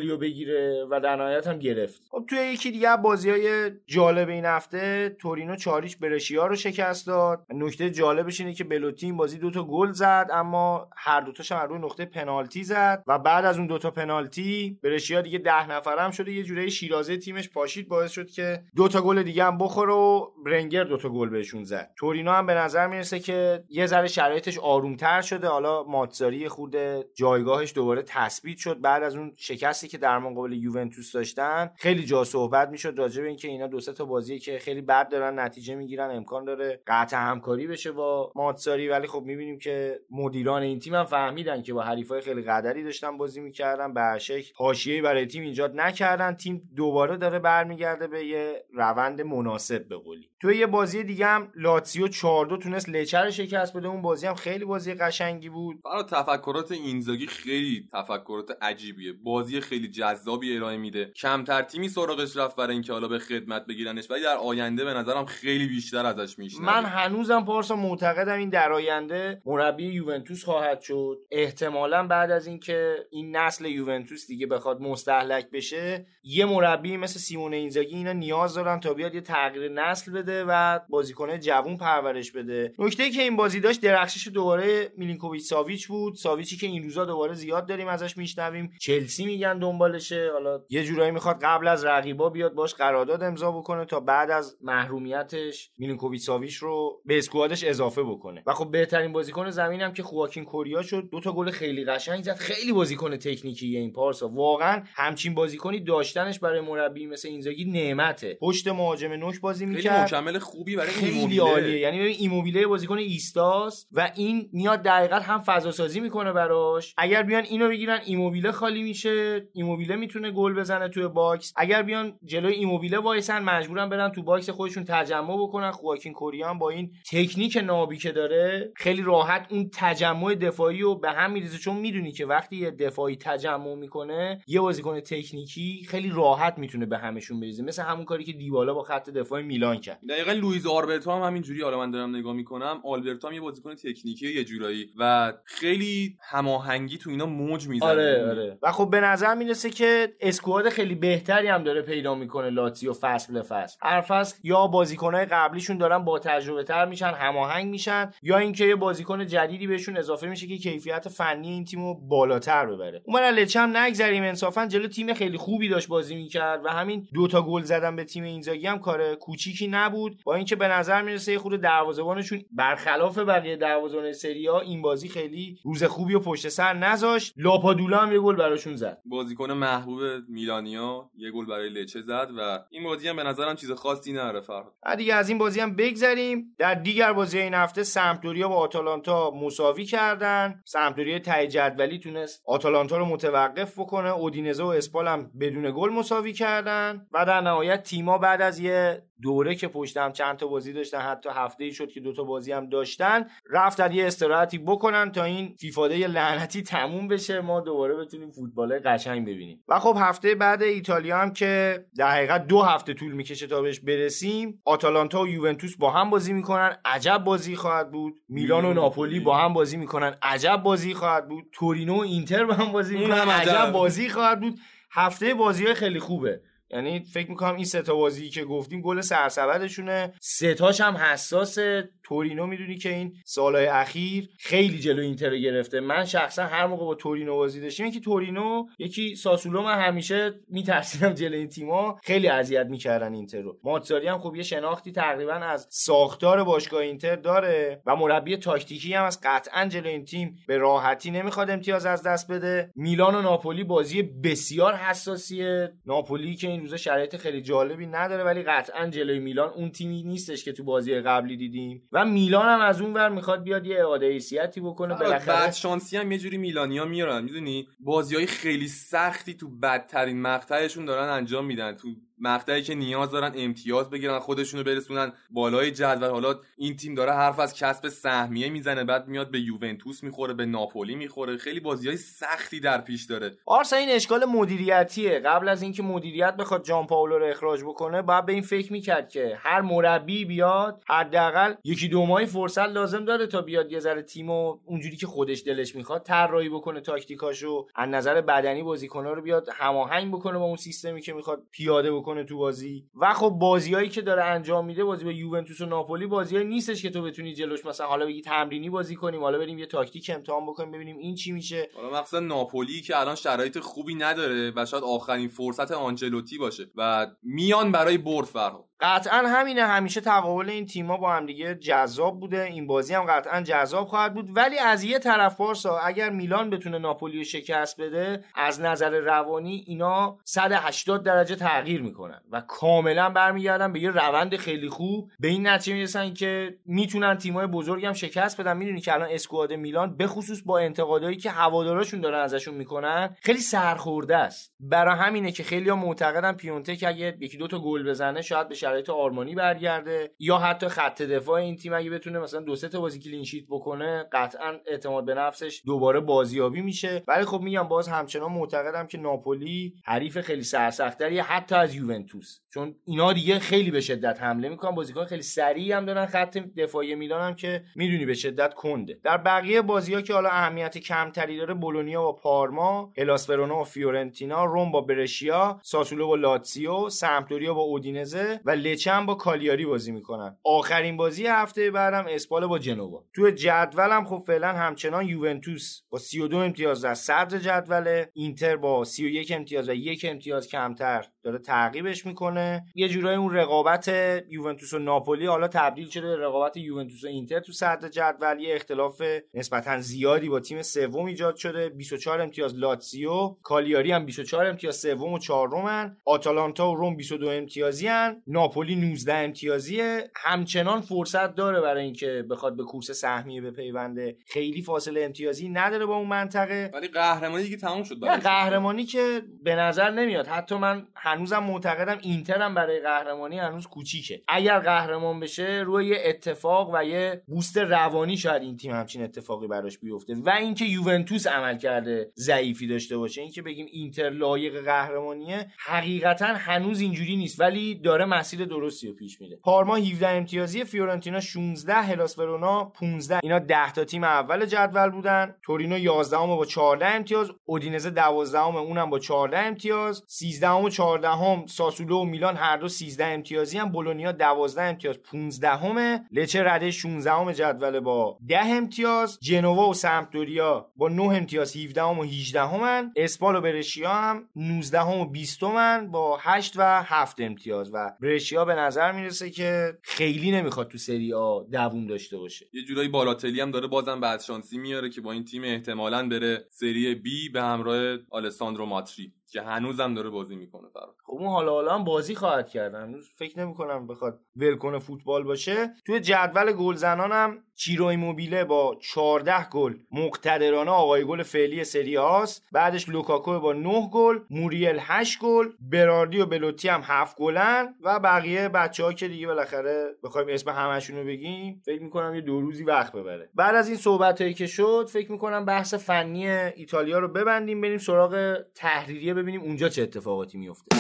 رو 0.09 0.19
بگیره 0.19 0.87
و 0.91 1.01
در 1.01 1.17
نهایت 1.17 1.47
هم 1.47 1.59
گرفت. 1.59 2.03
خب 2.11 2.25
توی 2.29 2.39
یکی 2.39 2.71
دیگه 2.71 2.97
بازی 2.97 3.31
های 3.31 3.71
جالب 3.87 4.29
این 4.29 4.45
هفته 4.45 5.17
تورینو 5.19 5.57
چاریش 5.57 5.97
برشیا 5.97 6.47
رو 6.47 6.57
شکست 6.57 7.07
داد. 7.07 7.47
نکته 7.55 7.91
جالبش 7.91 8.41
اینه 8.41 8.55
که 8.55 8.65
بلوتی 8.65 9.07
این 9.07 9.17
بازی 9.17 9.39
دوتا 9.39 9.65
گل 9.65 9.93
زد 9.93 10.29
اما 10.33 10.89
هر 10.97 11.21
دوتاش 11.21 11.53
هم 11.53 11.69
روی 11.69 11.79
نقطه 11.79 12.05
پنالتی 12.05 12.65
زد 12.65 13.03
و 13.07 13.19
بعد 13.19 13.45
از 13.45 13.59
اون 13.59 13.67
دوتا 13.67 13.91
پنالتی 13.91 14.79
برشیا 14.83 15.21
دیگه 15.21 15.39
ده 15.39 15.71
نفرم 15.71 16.11
شده 16.11 16.33
یه 16.33 16.43
جوری 16.43 16.71
شیرازه 16.71 17.17
تیمش 17.17 17.49
پاشید 17.49 17.89
باعث 17.89 18.11
شد 18.11 18.31
که 18.31 18.63
دوتا 18.77 19.03
گل 19.03 19.23
دیگه 19.23 19.45
هم 19.45 19.59
بخوره 19.59 19.93
و 19.93 20.27
برنگر 20.47 20.85
دوتا 20.85 21.09
گل 21.09 21.29
بهشون 21.29 21.65
زد. 21.65 21.91
تورینو 21.97 22.31
هم 22.31 22.47
به 22.47 22.55
نظر 22.55 22.87
می‌رسه 22.87 23.19
که 23.19 23.65
یه 23.69 23.87
ذره 23.87 24.09
شرایطش 24.09 24.59
آرومتر 24.59 25.06
شده. 25.23 25.49
حالا 25.49 25.83
ماتزاری 25.83 26.49
خود 26.49 26.77
جایگاهش 27.15 27.73
دوباره 27.75 28.03
تثبیت 28.07 28.59
شد. 28.59 28.81
بعد 28.81 29.03
از 29.03 29.17
اون 29.17 29.33
شکستی 29.37 29.89
که 29.89 29.99
در 29.99 30.19
مقابل 30.19 30.53
یوونتوس 30.53 31.13
داشتن 31.13 31.71
خیلی 31.77 32.05
جا 32.05 32.25
صحبت 32.25 32.69
می‌شد 32.69 32.99
راجع 32.99 33.23
به 33.23 33.29
اینکه 33.29 33.49
اینا 33.49 33.67
دو 33.67 33.81
سه 33.81 33.93
تا 33.93 34.05
بازی 34.05 34.39
که 34.39 34.59
خیلی 34.59 34.81
بد 34.81 35.09
دارن 35.09 35.39
نتیجه 35.39 35.75
می‌گیرن 35.75 36.11
امکان 36.11 36.45
داره 36.45 36.81
قطع 36.87 37.17
همکاری 37.17 37.67
بشه 37.67 37.93
با 37.93 38.33
ماتزاری. 38.35 38.89
ولی 38.89 39.07
خب 39.07 39.23
می‌بینیم 39.27 39.59
که 39.59 40.01
مدیران 40.11 40.63
این 40.63 40.79
تیم 40.79 40.95
هم 40.95 41.05
فهمیدن 41.05 41.63
که 41.63 41.75
با 41.75 41.83
حریفای 41.83 42.21
خیلی 42.21 42.43
قدری 42.43 42.85
داشتن 42.85 43.17
بازی 43.17 43.41
می‌کردن. 43.41 43.95
به 43.95 44.19
شکل 44.19 44.53
حاشیه‌ای 44.57 45.01
برای 45.01 45.27
تیم 45.27 45.43
ایجاد 45.43 45.81
نکردن. 45.81 46.35
تیم 46.35 46.71
دوباره 46.77 47.17
داره 47.17 47.39
برمیگرده 47.39 48.07
به 48.07 48.27
یه 48.27 48.65
روند 48.75 49.21
مناسب 49.21 49.89
به 49.89 49.97
قولی. 49.97 50.31
توی 50.41 50.57
یه 50.57 50.67
بازی 50.67 51.05
دیگه 51.05 51.27
هم 51.27 51.53
لاتسیو 51.55 52.09
4 52.09 52.47
2 52.47 52.57
تونست 52.57 52.89
لچر 52.89 53.31
شکست 53.31 53.77
بده. 53.77 53.89
اون 53.89 54.03
بازی 54.03 54.27
هم 54.27 54.35
خیلی 54.35 54.65
بازی 54.65 54.95
قشنگی 55.01 55.49
بود. 55.49 55.83
برای 55.83 56.03
تفکرات 56.03 56.73
اینزاگی 56.73 57.27
خیلی 57.27 57.89
تفکرات 57.93 58.51
عجیبیه. 58.63 59.13
بازی 59.13 59.61
خیلی 59.61 59.89
جذابی 59.89 60.57
ارائه 60.57 60.77
میده. 60.77 61.13
کمتر 61.17 61.63
تیمی 61.63 61.89
سراغش 61.89 62.37
رفت 62.37 62.57
برای 62.57 62.73
اینکه 62.73 62.93
حالا 62.93 63.09
به 63.09 63.19
خدمت 63.19 63.67
بگیرنش 63.67 64.11
ولی 64.11 64.23
در 64.23 64.37
آینده 64.37 64.85
به 64.85 64.95
نظرم 64.95 65.25
خیلی 65.25 65.67
بیشتر 65.67 66.07
ازش 66.07 66.39
میشنویم. 66.39 66.67
من 66.67 66.85
هنوزم 66.85 67.45
پارسا 67.45 67.77
معتقدم 67.77 68.39
این 68.39 68.49
در 68.49 68.73
آینده 68.73 69.43
مربی 69.47 69.85
یوونتوس 69.85 70.45
خواهد 70.45 70.81
شد. 70.81 71.19
احتمالا 71.31 72.07
بعد 72.07 72.31
از 72.31 72.47
اینکه 72.47 73.07
این 73.11 73.37
نسل 73.37 73.67
یوونتوس 73.67 74.27
دیگه 74.27 74.47
بخواد 74.47 74.81
مستهلک 74.81 75.51
بشه 75.51 76.07
یه 76.23 76.45
مربی 76.45 76.97
مثل 76.97 77.19
سیمون 77.19 77.55
اینزاگی 77.55 77.95
اینا 77.95 78.13
نیاز 78.13 78.55
دارن 78.55 78.81
تا 78.81 78.95
بیاد 78.95 79.15
یه 79.15 79.21
تغییر 79.21 79.73
نسل 79.73 80.13
بده 80.13 80.45
و 80.49 80.81
بازیکن 80.89 81.41
جوون 81.41 81.77
پرورش 81.77 82.33
بده. 82.33 82.75
نکته 82.79 83.11
که 83.11 83.23
این 83.23 83.37
بازی 83.37 83.61
داشت 83.61 83.81
درخشش 83.81 84.29
دوباره 84.29 84.76
میلینکوویچ 84.97 85.43
ساویچ 85.43 85.89
بود. 85.89 86.15
ساویچی 86.15 86.57
که 86.57 86.67
این 86.67 86.83
روزا 86.83 87.05
دوباره 87.05 87.35
زیاد 87.35 87.67
داریم 87.67 87.89
ازش 87.89 88.17
میشنویم. 88.17 88.71
چلسی 88.81 89.25
میگن 89.25 89.59
دنبالشه. 89.59 90.31
حالا 90.33 90.61
یه 90.69 90.85
جورایی 90.85 91.11
می‌خواد 91.11 91.39
قبل 91.43 91.69
از 91.69 91.85
رقیبا 91.85 92.31
بیاد 92.31 92.55
باش 92.55 92.75
قرارداد 92.75 93.23
امضا 93.23 93.53
بکنه 93.53 93.85
تا 93.85 94.01
بعد 94.01 94.31
از 94.31 94.57
محرومیتش 94.61 95.71
میلینکوویچ 95.79 96.23
ساویچ 96.23 96.57
رو 96.57 97.01
به 97.05 97.19
squad 97.19 97.52
ش 97.52 97.65
اضافه 97.65 98.03
بکنه. 98.03 98.43
و 98.47 98.53
خب 98.53 98.71
بهترین 98.71 99.13
بازیکن 99.13 99.51
زمینم 99.51 99.93
که 99.93 100.03
خواکین 100.03 100.45
کوررا 100.45 100.83
شد. 100.83 101.09
دو 101.11 101.21
تا 101.21 101.33
گل 101.33 101.51
خیلی 101.51 101.85
قشنگ 101.85 102.23
زد. 102.25 102.37
خیلی 102.37 102.73
بازیکن 102.73 103.17
تکنیکی 103.17 103.77
این 103.77 103.93
پارسا. 103.93 104.29
واقعا 104.29 104.83
همچین 104.95 105.35
بازیکنی 105.35 105.81
داشتنش 105.81 106.39
برای 106.39 106.61
مربی 106.61 107.07
مثل 107.07 107.29
اینزاگی 107.29 107.65
نعمته. 107.65 108.39
پشت 108.41 108.69
مهاجم 108.69 109.13
نوک 109.13 109.41
بازی 109.41 109.67
می‌کرد. 109.67 110.05
مکمل 110.05 110.39
خوبی 110.39 110.77
برای 110.77 110.91
خیلی 110.91 111.39
عالیه. 111.39 111.79
یعنی 111.79 112.01
ببین 112.01 112.17
ایموبیله 112.19 112.67
بازیکن 112.67 112.99
ایستاس 112.99 113.87
و 113.93 114.13
این 114.17 114.51
میاد 114.67 114.83
دقیقا 114.83 115.17
هم 115.17 115.39
فضا 115.41 115.71
سازی 115.71 116.01
می‌کنه 116.01 116.33
براش. 116.33 116.95
اگر 116.99 117.23
بیان 117.23 117.45
اینو 117.45 117.69
بگیرن 117.69 118.01
ایموبیله 118.05 118.53
خالی 118.53 118.83
میشه. 118.83 119.47
ایموبیله 119.53 119.97
می‌تونه 119.97 120.31
گل 120.31 120.55
بزنه 120.55 120.89
توی 120.89 121.09
box. 121.09 121.53
اگر 121.57 121.83
بیان 121.83 122.19
جلوی 122.25 122.53
ایموبیله 122.53 122.99
وایسن 122.99 123.43
مجبورن 123.43 123.89
برن 123.89 124.09
تو 124.09 124.23
box 124.23 124.51
خودشون 124.51 124.85
تجمع 124.85 125.43
بکنن. 125.43 125.71
خواکین 125.71 126.13
کوررام 126.13 126.59
با 126.59 126.71
این 126.71 126.93
تکنیک 127.11 127.57
نابی 127.57 127.97
که 127.97 128.13
داره 128.13 128.73
خیلی 128.77 129.03
راحت 129.03 129.47
اون 129.51 129.71
تجمع 129.75 130.35
دفاعی 130.35 130.81
رو 130.81 130.95
به 130.95 131.11
هم 131.11 131.33
میریزه. 131.33 131.59
چون 131.59 131.77
می‌دونی 131.77 132.13
که 132.13 132.27
وقتی 132.27 132.57
یه 132.57 132.71
دفاعی 132.71 133.17
تجمع 133.17 133.75
می‌کنه 133.75 134.41
یه 134.47 134.61
بازیکن 134.61 135.01
تکنیکی 135.01 135.87
خیلی 135.89 136.11
راحت 136.11 136.59
می‌تونه 136.59 136.87
به 136.87 136.99
همشون 136.99 137.41
بریزه. 137.41 137.63
مثل 137.63 137.83
همون 137.83 138.05
کاری 138.05 138.25
که 138.25 138.33
دیبالا 138.33 138.75
با 138.75 138.83
خط 138.83 139.11
دفاع 139.11 139.43
میلان 139.43 139.81
کرد. 139.81 140.01
دقیقا 140.09 140.33
لوئیز 140.33 140.67
آلبرتو 140.67 141.11
هم 141.11 141.23
همینجوری 141.23 141.63
حالا 141.63 141.79
من 141.79 141.91
دارم 141.91 142.17
نگاه 142.17 142.33
می‌کنم. 142.33 142.81
آلبرتو 142.85 143.29
هم 143.29 143.35
یه 143.35 143.41
بازیکن 143.41 143.75
تکنیکی 143.75 144.35
یه 144.35 144.45
جورایی 144.57 144.87
و 144.99 145.33
خیلی 145.45 146.17
هماهنگی 146.23 146.99
تو 146.99 147.11
اینا 147.11 147.27
موج 147.27 147.69
می‌زنه. 147.69 147.89
آره 147.89 148.27
آره. 148.31 148.59
و 148.63 148.73
خب 148.73 148.91
به 148.91 149.01
نظر 149.01 149.35
می‌رسه 149.35 149.71
که 149.71 150.13
اسکواد 150.21 150.69
خیلی 150.69 150.95
بهتری 150.95 151.49
هم 151.49 151.65
داره 151.65 151.83
پیدا 151.83 152.15
می‌کنه 152.15 152.51
لاتزیو 152.51 152.93
فصل 152.93 153.33
به 153.33 153.43
فصل. 153.43 153.77
هر 153.83 154.01
فصل 154.01 154.37
یا 154.43 154.67
بازیکنهای 154.67 155.25
قبلیشون 155.25 155.79
دارن 155.79 155.99
با 155.99 156.19
تجربه 156.19 156.65
تر 156.65 156.85
میشن 156.85 157.07
هماهنگ 157.11 157.67
میشن 157.67 158.11
یا 158.23 158.39
اینکه 158.39 158.65
یه 158.65 158.75
بازیکن 158.75 159.27
جدیدی 159.27 159.67
بهشون 159.67 159.97
اضافه 159.97 160.27
میشه 160.27 160.47
که 160.47 160.57
کیفیت 160.57 161.09
فنی 161.09 161.49
این 161.49 161.65
تیمو 161.65 161.95
بالاتر 161.95 162.67
ببره. 162.67 163.03
اون 163.05 163.23
لچم 163.23 163.77
نگذریم 163.77 164.23
انصافا 164.23 164.67
جلو 164.67 164.89
تیم 164.89 165.15
خیلی 165.15 165.37
خوبی 165.37 165.69
داشت 165.69 165.89
بازی 165.89 166.17
می‌کرد 166.17 166.65
و 166.65 166.69
همین 166.69 167.09
دوتا 167.15 167.43
گل 167.43 167.63
زدن 167.63 167.97
به 167.97 168.05
تیم 168.05 168.25
اینزاگی 168.25 168.67
هم 168.67 168.79
کار 168.79 169.15
کوچیکی 169.15 169.69
نبود. 169.69 170.21
با 170.25 170.35
اینکه 170.35 170.57
به 170.57 170.69
نظر 170.69 171.03
می‌رسه 171.03 171.39
خورده 171.39 171.57
دروازه‌بانشون 171.57 172.43
برخلاف 172.53 173.19
بقیه 173.19 173.57
دروازه‌بان 173.57 174.13
سری 174.13 174.46
ها 174.47 174.61
این 174.61 174.83
بازی 174.83 175.09
خیلی 175.09 175.59
روز 175.65 175.85
خوبی 175.85 176.15
و 176.15 176.21
پشت 176.21 176.49
سر 176.49 176.75
نذاشت. 176.75 177.35
لاپادولا 177.37 177.99
هم 177.99 178.13
یه 178.13 178.21
گل 178.21 178.37
براشون 178.37 178.77
زد. 178.77 179.03
بازیکن 179.05 179.53
محبوب 179.53 180.01
میلانیا 180.29 181.11
یه 181.17 181.31
گل 181.31 181.47
برای 181.47 181.69
لچه 181.69 182.03
زد 182.03 182.29
و 182.39 182.65
این 182.71 182.85
بازی 182.85 183.09
هم 183.09 183.17
به 183.17 183.23
نظرم 183.23 183.57
چیز 183.57 183.73
خاصی 183.73 184.13
نداره 184.13 184.41
فرهاد. 184.41 184.73
دیگه 184.99 185.15
از 185.15 185.29
این 185.29 185.39
بازی 185.39 185.61
هم 185.61 185.77
بگذریم. 185.77 186.55
در 186.59 186.75
دیگر 186.75 187.13
بازی 187.13 187.39
این 187.39 187.55
هفته 187.55 187.83
سمپدوریا 187.83 188.49
با 188.49 188.57
آتالانتا 188.57 189.31
مساوی 189.31 189.85
کردن. 189.85 190.63
سمپدوریا 190.65 191.19
ته 191.19 191.47
جدولی 191.47 191.99
تونست 191.99 192.43
آتالانتا 192.47 192.99
رو 192.99 193.05
متوقف 193.05 193.79
بکنه. 193.79 194.11
اودینزه 194.11 194.63
و 194.63 194.67
اسپال 194.67 195.09
هم 195.09 195.31
بدون 195.41 195.73
گل 195.77 195.91
مساوی 195.91 196.33
کردن. 196.33 197.07
و 197.13 197.27
در 197.27 197.41
نهایت 197.41 197.83
تیما 197.83 198.19
بعد 198.19 198.43
از 198.43 198.59
یه 198.59 199.03
دوره 199.23 199.55
که 199.55 199.69
پشتم 199.69 200.13
چند 200.13 200.37
تا 200.37 200.47
بازی 200.47 200.73
داشتن 200.73 200.99
حتی 200.99 201.29
هفته 201.33 201.65
ای 201.65 201.73
شد 201.73 201.89
که 201.89 202.01
دوتا 202.01 202.25
بازی 202.25 202.53
هم 202.53 202.69
داشتن 202.69 203.27
رفتن 203.51 203.93
یه 203.93 204.07
استراحتی 204.07 204.59
بکنن 204.59 205.13
تا 205.13 205.25
این 205.25 205.55
فیفاده 205.59 206.07
لعنتی 206.07 206.63
تموم 206.63 207.09
بشه 207.09 207.41
ما 207.41 207.61
دوباره 207.61 207.97
بتونیم 207.97 208.31
فوتبال 208.31 208.79
قشنگ 208.85 209.23
ببینیم. 209.23 209.65
و 209.69 209.79
خب 209.79 209.97
هفته 210.01 210.35
بعد 210.35 210.63
ایتالیا 210.63 211.19
هم 211.19 211.33
که 211.33 211.85
در 211.97 212.11
حقیقت 212.11 212.47
دو 212.47 212.63
هفته 212.63 212.95
طول 212.95 213.13
می‌کشه 213.13 213.47
تا 213.47 213.63
بهش 213.63 213.81
برسیم 213.81 214.63
آتالانتا 214.65 215.23
و 215.23 215.29
یوونتوس 215.29 215.77
با 215.77 215.91
هم 215.91 216.11
بازی 216.11 216.33
می‌کنن 216.33 216.77
عجب 216.85 217.19
بازی 217.19 217.57
خواهد 217.57 217.91
بود. 217.91 218.15
میلان 218.29 218.65
و 218.65 218.73
ناپولی 218.75 219.21
با 219.21 219.37
هم 219.37 219.53
بازی 219.53 219.77
می‌کنن 219.77 220.15
عجب 220.23 220.57
بازی 220.57 220.95
خواهد 220.95 221.29
بود. 221.29 221.45
تورینو 221.53 221.97
و 221.97 222.01
اینتر 222.01 222.45
با 222.45 222.55
هم 222.55 222.73
بازی 222.73 222.99
می‌کنن 222.99 223.29
عجب 223.29 223.73
بازی 223.73 224.09
خواهد 224.09 224.41
بود. 224.41 224.59
هفته 224.93 225.35
بازی 225.35 225.65
های 225.65 225.75
خیلی 225.75 225.99
خوبه. 225.99 226.41
یعنی 226.71 227.01
فکر 227.01 227.31
می‌کنم 227.31 227.55
این 227.55 227.65
سه 227.65 227.83
تا 227.83 227.95
بازی 227.95 228.29
که 228.29 228.45
گفتیم 228.45 228.81
گل 228.81 229.01
سرسبدشونه. 229.01 230.13
سه 230.21 230.55
تاش 230.55 230.81
هم 230.81 230.97
حساس 230.97 231.59
تورینو 232.05 232.47
می‌دونی 232.47 232.79
که 232.79 232.95
این 232.95 233.15
سالهای 233.25 233.67
اخیر 233.67 234.29
خیلی 234.39 234.79
جلو 234.79 235.03
اینتر 235.03 235.37
گرفته. 235.37 235.81
من 235.81 236.05
شخصا 236.05 236.47
هر 236.47 236.67
موقع 236.67 236.85
با 236.85 236.95
تورینو 236.95 237.37
بازی 237.37 237.61
داشتیم 237.61 237.87
یکی 237.87 238.01
تورینو 238.01 238.65
یکی 238.79 239.15
ساسولو 239.15 239.63
من 239.63 239.79
همیشه 239.79 240.35
میترسیدم 240.49 241.13
جلو 241.13 241.37
این 241.37 241.49
تیما 241.49 241.99
خیلی 242.05 242.29
اذیت 242.29 242.67
می‌کردن 242.67 243.15
اینتر 243.15 243.41
رو. 243.41 243.59
ماتزاری 243.65 244.07
هم 244.07 244.19
خب 244.19 244.37
یه 244.37 244.43
شناختی 244.43 244.93
تقریبا 244.93 245.33
از 245.33 245.67
ساختار 245.71 246.45
باشگاه 246.45 246.81
اینتر 246.81 247.17
داره 247.17 247.83
و 247.87 247.97
مربی 247.97 248.37
تاکتیکی 248.37 248.95
هم 248.95 249.05
از 249.05 249.21
قطعا 249.23 249.67
جلو 249.67 249.89
این 249.89 250.05
تیم 250.05 250.37
به 250.49 250.59
راحتی 250.59 251.11
نمی‌خواد 251.11 251.51
امتیاز 251.51 251.87
از 251.87 252.03
دست 252.03 252.31
بده. 252.31 252.71
میلان 252.77 253.15
و 253.15 253.23
ناپولی 253.23 253.65
بازی 253.65 254.03
بسیار 254.03 254.75
حساسیه. 254.75 255.73
ناپولی 255.87 256.35
که 256.35 256.56
این 256.57 256.65
روزا 256.65 256.77
شرایط 256.77 257.17
خیلی 257.17 257.43
جالبی 257.43 257.87
نداره 257.87 258.25
ولی 258.25 258.43
قطعا 258.43 258.87
جلوی 258.87 259.19
میلان 259.19 259.49
اون 259.49 259.71
تیمی 259.71 260.03
نیستش 260.03 260.45
که 260.45 260.53
تو 260.53 260.65
بازی 260.65 261.01
قبلی 261.01 261.37
دیدیم. 261.37 261.89
و 261.93 262.05
میلان 262.05 262.49
هم 262.49 262.61
از 262.61 262.81
اون 262.81 262.95
ور 262.95 263.09
می‌خواد 263.09 263.43
بیاد 263.43 263.67
یه 263.67 263.79
اعاده 263.79 264.07
حیثیتی 264.07 264.61
بکنه 264.61 264.95
بالاخره 264.95 265.27
بعد 265.27 265.53
شانسی 265.53 265.97
هم 265.97 266.13
یه 266.13 266.19
جوری 266.19 266.39
میلانیا 266.39 266.85
میارن 266.85 267.25
می‌دونی؟ 267.25 267.69
بازی 267.81 268.17
های 268.17 268.27
خیلی 268.27 268.69
سختی 268.69 269.35
تو 269.35 269.49
بدترین 269.49 270.23
مقطعشون 270.23 270.85
دارن 270.85 271.09
انجام 271.09 271.47
میدن. 271.47 271.73
تو 271.73 271.89
مقطعی 272.21 272.63
که 272.63 272.75
نیاز 272.75 273.11
دارن 273.11 273.33
امتیاز 273.37 273.91
بگیرن 273.91 274.19
خودشونو 274.19 274.65
برسونن 274.65 275.13
بالای 275.31 275.71
جدول. 275.71 276.11
حالا 276.11 276.35
این 276.57 276.77
تیم 276.77 276.95
داره 276.95 277.13
حرف 277.13 277.39
از 277.39 277.55
کسب 277.55 277.89
سهمیه 277.89 278.51
می‌زنه 278.51 278.85
بعد 278.85 279.09
میاد 279.09 279.31
به 279.31 279.41
یوونتوس 279.41 280.05
می‌خوره 280.05 280.35
به 280.35 280.47
ناپولی 280.47 280.95
می‌خوره. 280.95 281.37
خیلی 281.37 281.61
بازی 281.61 281.89
های 281.89 281.97
سختی 281.97 282.61
در 282.61 282.81
پیش 282.81 283.05
داره. 283.05 283.37
آرسا 283.47 283.77
این 283.77 283.89
اشکال 283.91 284.25
مدیریتیه. 284.25 285.19
قبل 285.19 285.49
از 285.49 285.63
اینکه 285.63 285.83
مدیریت 285.83 286.37
بخواد 286.37 286.65
جان 286.65 286.87
پاولو 286.87 287.19
رو 287.19 287.27
اخراج 287.27 287.63
بکنه 287.63 288.03
باید 288.03 288.27
به 288.27 288.33
این 288.33 288.43
فکر 288.43 288.73
می‌کرد 288.73 289.09
که 289.09 289.39
هر 289.39 289.61
مربی 289.61 290.25
بیاد 290.25 290.83
حداقل 290.89 291.55
یکی 291.65 291.89
دو 291.89 292.07
ماهی 292.07 292.27
فرصت 292.27 292.69
لازم 292.69 293.05
داره 293.05 293.27
تا 293.27 293.43
بیاد 293.43 293.73
یه 293.73 293.81
ذره 293.81 294.03
تیمو 294.03 294.59
اونجوری 294.65 294.97
که 294.97 295.07
خودش 295.07 295.43
دلش 295.47 295.77
می‌خواد 295.77 296.03
طراحی 296.03 296.49
بکنه 296.49 296.81
تاکتیکاشو 296.81 297.67
از 297.75 297.89
نظر 297.89 298.21
بدنی 298.21 298.63
بازیکن‌ها 298.63 299.13
رو 299.13 299.23
بیاد 299.23 299.49
هماهنگ 299.53 300.13
بکنه 300.13 300.39
با 300.39 300.45
اون 300.45 300.57
سیستمی 300.57 301.01
که 301.01 301.13
می‌خواد 301.13 301.43
پیاده 301.51 301.93
بکنه. 301.93 302.06
تو 302.15 302.39
بازی. 302.39 302.85
و 302.95 303.15
خب 303.15 303.29
بازیایی 303.29 303.89
که 303.89 304.01
داره 304.03 304.25
انجام 304.25 304.67
میده 304.67 304.85
بازی 304.85 305.05
با 305.05 305.13
یوونتوس 305.13 305.61
و 305.61 305.67
ناپولی 305.67 306.07
بازیایی 306.07 306.47
نیستش 306.47 306.83
که 306.83 306.91
تو 306.91 307.03
بتونی 307.03 307.35
جلوش 307.35 307.67
مثلا 307.67 307.87
حالا 307.87 308.07
بگی 308.07 308.23
تمرینی 308.23 308.71
بازی 308.71 308.97
کنیم 308.97 309.21
حالا 309.21 309.39
بریم 309.39 309.59
یه 309.59 309.67
تاکتیک 309.67 310.11
امتحان 310.15 310.47
بکنیم 310.47 310.73
ببینیم 310.73 310.99
این 310.99 311.15
چی 311.15 311.33
میشه. 311.33 311.69
حالا 311.75 312.01
مخصوصا 312.01 312.21
ناپولی 312.21 312.81
که 312.81 313.01
الان 313.01 313.15
شرایط 313.15 313.59
خوبی 313.59 313.95
نداره 313.95 314.53
و 314.57 314.67
شاید 314.67 314.85
آخرین 314.85 315.29
فرصت 315.29 315.71
آنجلوتی 315.73 316.39
باشه 316.39 316.71
و 316.77 317.07
میان 317.23 317.73
برای 317.73 317.99
برد 317.99 318.27
فرها 318.27 318.66
قطعا 318.81 319.23
همینه. 319.27 319.63
همیشه 319.63 320.01
تقابل 320.01 320.51
این 320.51 320.67
تیم‌ها 320.67 320.97
با 320.97 321.13
هم 321.13 321.27
دیگه 321.27 321.55
جذاب 321.55 322.21
بوده. 322.21 322.43
این 322.43 322.67
بازی 322.67 322.95
هم 322.95 323.05
قطعا 323.05 323.41
جذاب 323.41 323.89
خواهد 323.89 324.15
بود. 324.15 324.37
ولی 324.37 324.59
از 324.59 324.85
یه 324.85 324.99
طرف 324.99 325.37
پارسا 325.37 325.79
اگر 325.79 326.11
میلان 326.11 326.51
بتونه 326.51 326.79
ناپولی 326.79 327.25
شکست 327.25 327.81
بده 327.81 328.25
از 328.35 328.61
نظر 328.61 328.91
روانی 328.91 329.65
اینا 329.67 330.19
180 330.25 331.03
درجه 331.05 331.37
تغییر 331.37 331.83
می‌کنن 331.83 332.21
و 332.31 332.41
کاملا 332.41 333.11
برمیگردن 333.11 333.73
به 333.73 333.81
یه 333.81 333.91
روند 333.91 334.37
خیلی 334.37 334.69
خوب. 334.69 335.11
به 335.21 335.29
این 335.29 335.47
نتیجه 335.47 335.77
می‌رسن 335.77 336.15
که 336.15 336.59
می‌تونن 336.67 337.19
تیم‌های 337.19 337.47
بزرگم 337.47 337.93
شکست 337.93 338.41
بدن. 338.41 338.57
می‌دونی 338.57 338.81
که 338.81 338.95
الان 338.95 339.09
اسکواد 339.11 339.53
میلان 339.53 339.97
به 339.97 340.07
خصوص 340.07 340.43
با 340.47 340.59
انتقادایی 340.59 341.17
که 341.17 341.31
هواداراشون 341.31 342.01
دارن 342.01 342.21
ازشون 342.21 342.55
می‌کنن 342.55 343.17
خیلی 343.23 343.39
سرخورده 343.39 344.17
است. 344.17 344.55
برای 344.61 344.99
همینه 344.99 345.33
که 345.33 345.43
خیلی‌ها 345.43 345.77
معتقدن 345.77 346.33
پیونتک 346.33 346.85
اگه 346.87 347.17
یکی 347.21 347.37
دو 347.37 347.47
تا 347.47 347.59
گل 347.59 347.91
بزنه 347.91 348.23
شاید 348.23 348.49
به 348.49 348.55
شرایط 348.67 348.91
آرمانی 348.91 349.35
برگرده 349.35 350.11
یا 350.19 350.39
حتی 350.39 350.69
خط 350.69 351.03
دفاع 351.03 351.35
این 351.35 351.57
تیم 351.57 351.75
اگه 351.75 351.91
بتونه 351.91 352.19
مثلا 352.19 352.41
دو 352.41 352.57
سه 352.57 352.69
تا 352.69 352.81
بازی 352.81 353.01
کلین 353.01 353.25
شیت 353.25 353.45
بکنه 353.49 354.09
قطعا 354.13 354.55
اعتماد 354.67 355.05
به 355.05 355.15
نفسش 355.15 355.63
دوباره 355.67 356.01
بازیابی 356.01 356.61
میشه. 356.61 357.03
ولی 357.09 357.25
خب 357.25 357.41
میگم 357.41 357.63
باز 357.63 357.89
همچنان 357.89 358.33
معتقدم 358.33 358.87
که 358.87 358.99
ناپولی 358.99 359.75
حریف 359.85 360.21
خیلی 360.21 360.43
سرسختری 360.43 361.19
حتی 361.19 361.55
از 361.55 361.75
یوونتوس. 361.75 362.41
چون 362.55 362.75
اینا 362.85 363.13
دیگه 363.13 363.39
خیلی 363.39 363.71
به 363.71 363.81
شدت 363.81 364.23
حمله 364.23 364.49
می‌کنن. 364.49 364.75
بازیکن 364.75 365.05
خیلی 365.05 365.23
سریع 365.23 365.77
هم 365.77 365.87
دارن 365.87 366.07
خط 366.07 366.39
دفاعی 366.39 366.95
میلان 366.95 367.23
هم 367.23 367.35
که 367.35 367.65
می‌دونی 367.77 368.07
به 368.07 368.15
شدت 368.15 368.55
کنده. 368.55 368.99
در 369.05 369.17
بقیه 369.17 369.63
بازی 369.63 369.95
ها 369.95 370.01
که 370.01 370.15
حالا 370.15 370.29
اهمیت 370.29 370.79
کمتری 370.79 371.37
داره 371.37 371.55
بولونیا 371.55 372.03
با 372.03 372.13
پارما 372.13 372.93
هلاس 372.99 373.31
ورونا 373.31 373.61
و 373.61 373.65
فیورنتینا 373.65 374.45
روم 374.45 374.73
با 374.73 374.81
برشیا 374.81 375.61
ساسولو 375.63 376.07
با 376.07 376.17
لاتسیو 376.17 376.89
سمپدوریا 376.89 377.55
با 377.55 377.63
اودینزه 377.63 378.41
و 378.45 378.56
لچه 378.57 379.01
با 379.07 379.15
کالیاری 379.15 379.67
بازی 379.67 379.93
می‌کنن. 379.93 380.37
آخرین 380.45 380.97
بازی 380.97 381.27
هفته 381.27 381.71
بعدم 381.71 382.05
اسپال 382.09 382.47
با 382.47 382.59
جنوا. 382.59 383.05
تو 383.15 383.31
جدولم 383.31 384.05
خب 384.05 384.23
فعلا 384.27 384.49
همچنان 384.49 385.09
یوونتوس 385.09 385.83
با 385.91 385.99
32 385.99 386.37
امتیاز 386.37 386.83
در 386.83 386.95
صدر 386.95 387.39
جدوله. 387.39 388.11
اینتر 388.13 388.57
با 388.57 388.85
31 388.85 389.33
امتیاز 389.33 389.69
و 389.69 389.75
یک 389.75 390.07
امتیاز 390.09 390.49
کمتر 390.49 391.05
داره 391.23 391.39
تعقیبش 391.39 392.07
می‌کنه. 392.07 392.65
یه 392.75 392.89
جورایی 392.89 393.17
اون 393.17 393.35
رقابت 393.35 393.89
یوونتوس 394.29 394.75
و 394.75 394.79
ناپولی 394.79 395.27
حالا 395.27 395.49
تبدیل 395.49 395.89
شده 395.89 396.07
به 396.07 396.17
رقابت 396.17 396.57
یوونتوس 396.57 397.05
و 397.05 397.07
اینتر 397.07 397.41
تو 397.41 397.53
صدر 397.53 397.89
جدول. 397.89 398.41
یه 398.41 398.55
اختلاف 398.55 399.03
نسبتا 399.35 399.81
زیادی 399.81 400.29
با 400.29 400.41
تیم 400.41 400.63
سوم 400.63 401.05
ایجاد 401.05 401.37
شده. 401.37 401.69
24 401.69 402.21
امتیاز 402.21 402.55
لاتزیو 402.55 403.37
کالیاری 403.43 403.93
هم 403.93 404.07
24 404.07 404.47
امتیاز 404.47 404.77
سوم 404.77 405.13
و 405.13 405.19
چهارمن 405.19 405.97
آتالانتا 406.05 406.71
و 406.71 406.75
روم 406.75 406.97
22 406.97 407.29
امتیازی 407.29 407.87
هن. 407.87 408.23
ناپولی 408.47 408.77
19 408.77 409.15
امتیازیه. 409.15 410.11
همچنان 410.17 410.81
فرصت 410.81 411.35
داره 411.35 411.61
برای 411.61 411.85
اینکه 411.85 412.25
بخواد 412.31 412.57
به 412.57 412.65
کورس 412.65 412.91
سهمیه 412.91 413.41
بپیونده. 413.41 414.17
خیلی 414.27 414.63
فاصله 414.63 415.03
امتیازی 415.05 415.49
نداره 415.49 415.87
با 415.87 415.97
اون 415.97 416.09
منطقه. 416.09 416.71
ولی 416.75 416.89
قهرمانی 416.89 417.45
دیگه 417.45 417.57
تموم 417.57 417.83
شد 417.83 418.05
نه 418.05 418.17
قهرمانی 418.17 418.85
که 418.85 419.23
به 419.43 419.55
نظر 419.55 419.91
نمیاد. 419.91 420.27
حتی 420.27 420.55
من 420.55 420.87
هنوزم 420.97 421.39
معتقدم 421.39 421.99
اینتر 422.03 422.43
هم 422.43 422.55
برای 422.55 422.81
قهرمانی 422.81 423.39
هنوز 423.39 423.67
کوچیکه. 423.67 424.23
اگر 424.29 424.59
قهرمان 424.59 425.21
بشه 425.21 425.63
روی 425.67 425.87
یه 425.87 425.99
اتفاق 426.05 426.71
و 426.75 426.85
یه 426.85 427.23
بوست 427.27 427.59
روانی 427.59 428.17
شاید 428.17 428.43
این 428.43 428.57
تیم 428.57 428.73
همچین 428.73 429.03
اتفاقی 429.03 429.47
براش 429.47 429.79
بیفته. 429.79 430.15
و 430.15 430.31
اینکه 430.31 430.65
یوونتوس 430.65 431.27
عمل 431.27 431.59
کرده 431.59 432.13
ضعیفی 432.17 432.67
داشته 432.67 432.97
باشه. 432.97 433.21
اینکه 433.21 433.43
بگیم 433.43 433.67
اینتر 433.71 434.11
لایق 434.11 434.65
قهرمانیه 434.65 435.47
حقیقتا 435.59 436.27
هنوز 436.27 436.81
اینجوری 436.81 437.17
نیست. 437.17 437.41
ولی 437.41 437.75
داره 437.75 438.05
مسیر 438.05 438.36
درستی 438.45 438.89
رو 438.89 438.95
پیش 438.95 439.21
میره 439.21 439.37
پارما 439.37 439.77
17 439.77 440.09
امتیازی 440.09 440.65
فیورنتینا 440.65 441.21
16 441.21 441.75
هلاس 441.75 442.19
ورونا 442.19 442.65
15 442.65 443.21
اینا 443.23 443.39
10 443.39 443.73
تا 443.73 443.85
تیم 443.85 444.05
اول 444.05 444.47
جدول 444.47 444.91
بودن. 444.91 445.35
تورینو 445.43 445.79
11 445.79 446.17
با 446.17 446.45
14 446.45 446.87
امتیاز 446.87 447.31
اودینزه 447.45 447.91
12 447.91 448.39
اونم 448.39 448.91
با 448.91 448.99
14 448.99 449.39
امتیاز. 449.39 450.03
13 450.07 450.51
و 450.51 450.69
14 450.69 451.09
هم 451.09 451.47
ساسولو 451.47 451.99
و 451.99 452.05
میلان 452.05 452.37
هر 452.37 452.57
دو 452.57 452.69
13 452.69 453.05
امتیازی 453.05 453.59
هم. 453.59 453.73
بولونیا 453.73 454.13
12 454.13 454.63
امتیاز 454.63 454.99
15 454.99 455.49
همه 455.49 456.05
لچه 456.13 456.43
رده 456.45 456.71
16 456.71 457.13
هم 457.13 457.33
جدول 457.33 457.81
با 457.81 458.19
10 458.29 458.39
امتیاز. 458.45 459.19
جنوا 459.21 459.69
و 459.69 459.75
سمپدوریا 459.75 460.71
با 460.77 460.89
9 460.89 461.03
امتیاز 461.03 461.57
17 461.57 461.83
و 461.83 462.03
18 462.03 462.41
همن 462.41 462.93
اسپال 462.97 463.37
و 463.37 463.41
برشیا 463.41 463.91
هم 463.91 464.29
19 464.37 464.81
و 464.81 465.05
20 465.05 465.43
همن 465.43 465.91
با 465.91 466.19
8 466.23 466.55
و 466.57 466.83
7 466.83 467.21
امتیاز. 467.21 467.71
و 467.75 467.93
برشیا 468.01 468.26
به 468.35 468.55
نظر 468.55 468.93
می‌رسه 468.93 469.31
که 469.31 469.79
خیلی 469.83 470.31
نمی‌خواد 470.31 470.69
تو 470.69 470.79
سری 470.79 471.13
آ 471.13 471.43
دووم 471.43 471.87
داشته 471.87 472.19
باشه. 472.19 472.47
یه 472.53 472.63
جورایی 472.65 472.89
بالوتلی 472.89 473.41
هم 473.41 473.51
داره 473.51 473.67
بازم 473.67 474.01
بعد 474.01 474.21
شانسی 474.21 474.59
میاره 474.59 474.91
که 474.91 475.01
با 475.01 475.13
این 475.13 475.25
تیم 475.25 475.45
احتمالا 475.45 476.09
بره 476.09 476.45
سری 476.51 476.95
بی 476.95 477.29
به 477.29 477.43
همراه 477.43 477.99
آلساندرو 478.11 478.67
ماتری. 478.67 479.13
که 479.33 479.43
هنوزم 479.43 479.95
داره 479.95 480.11
بازی 480.11 480.37
می‌کنه 480.37 480.69
فرا 480.69 480.95
خب 481.05 481.13
اون 481.13 481.29
حالا 481.29 481.53
حالا 481.53 481.75
هم 481.75 481.85
بازی 481.85 482.15
خواهد 482.15 482.49
کرد. 482.49 482.75
هنوز 482.75 483.11
فکر 483.17 483.39
نمی 483.39 483.55
کنم 483.55 483.87
بخواد 483.87 484.21
ولکن 484.37 484.79
فوتبال 484.79 485.25
باشه. 485.25 485.73
توی 485.87 486.01
جدول 486.01 486.53
گلزنان 486.53 487.13
هم 487.13 487.39
چیرو 487.55 487.85
ایموبیله 487.85 488.45
با 488.45 488.79
14 488.81 489.49
گل 489.49 489.75
مقتدرانه 489.93 490.71
آقای 490.71 491.05
گل 491.05 491.23
فعلی 491.23 491.65
سری 491.65 491.97
آست 491.97 492.49
بعدش 492.53 492.89
لوکاکو 492.89 493.41
با 493.41 493.53
9 493.53 493.91
گل 493.93 494.19
موریل 494.31 494.79
8 494.81 495.19
گل 495.21 495.49
براردی 495.61 496.21
و 496.21 496.27
بلوتی 496.27 496.69
هم 496.69 496.81
7 496.85 497.17
گلن 497.17 497.75
و 497.81 498.01
بقیه 498.01 498.49
بچه 498.49 498.85
ها 498.85 498.93
که 498.93 499.09
دیگه 499.09 499.27
بالاخره 499.27 499.97
بخوایم 500.03 500.29
اسم 500.29 500.51
همشون 500.51 500.97
رو 500.97 501.05
بگیم 501.05 501.63
فکر 501.67 501.83
می‌کنم 501.83 502.15
یه 502.15 502.21
دو 502.21 502.41
روزی 502.41 502.65
وقت 502.65 502.93
ببره. 502.93 503.31
بعد 503.35 503.55
از 503.55 503.69
این 503.69 503.77
صحبت 503.77 504.21
هایی 504.21 504.35
که 504.35 504.47
شد 504.47 504.89
فکر 504.93 505.13
می‌کنم 505.13 505.45
بحث 505.45 505.75
فنی 505.75 506.27
ایتالیا 506.29 506.99
رو 506.99 507.09
ببندیم 507.09 507.61
بریم 507.61 507.79
سراغ 507.79 508.37
تحریریه 508.55 509.15
ببینیم 509.17 509.41
اونجا 509.41 509.69
چه 509.69 509.83
اتفاقاتی 509.83 510.39
میفته. 510.39 510.77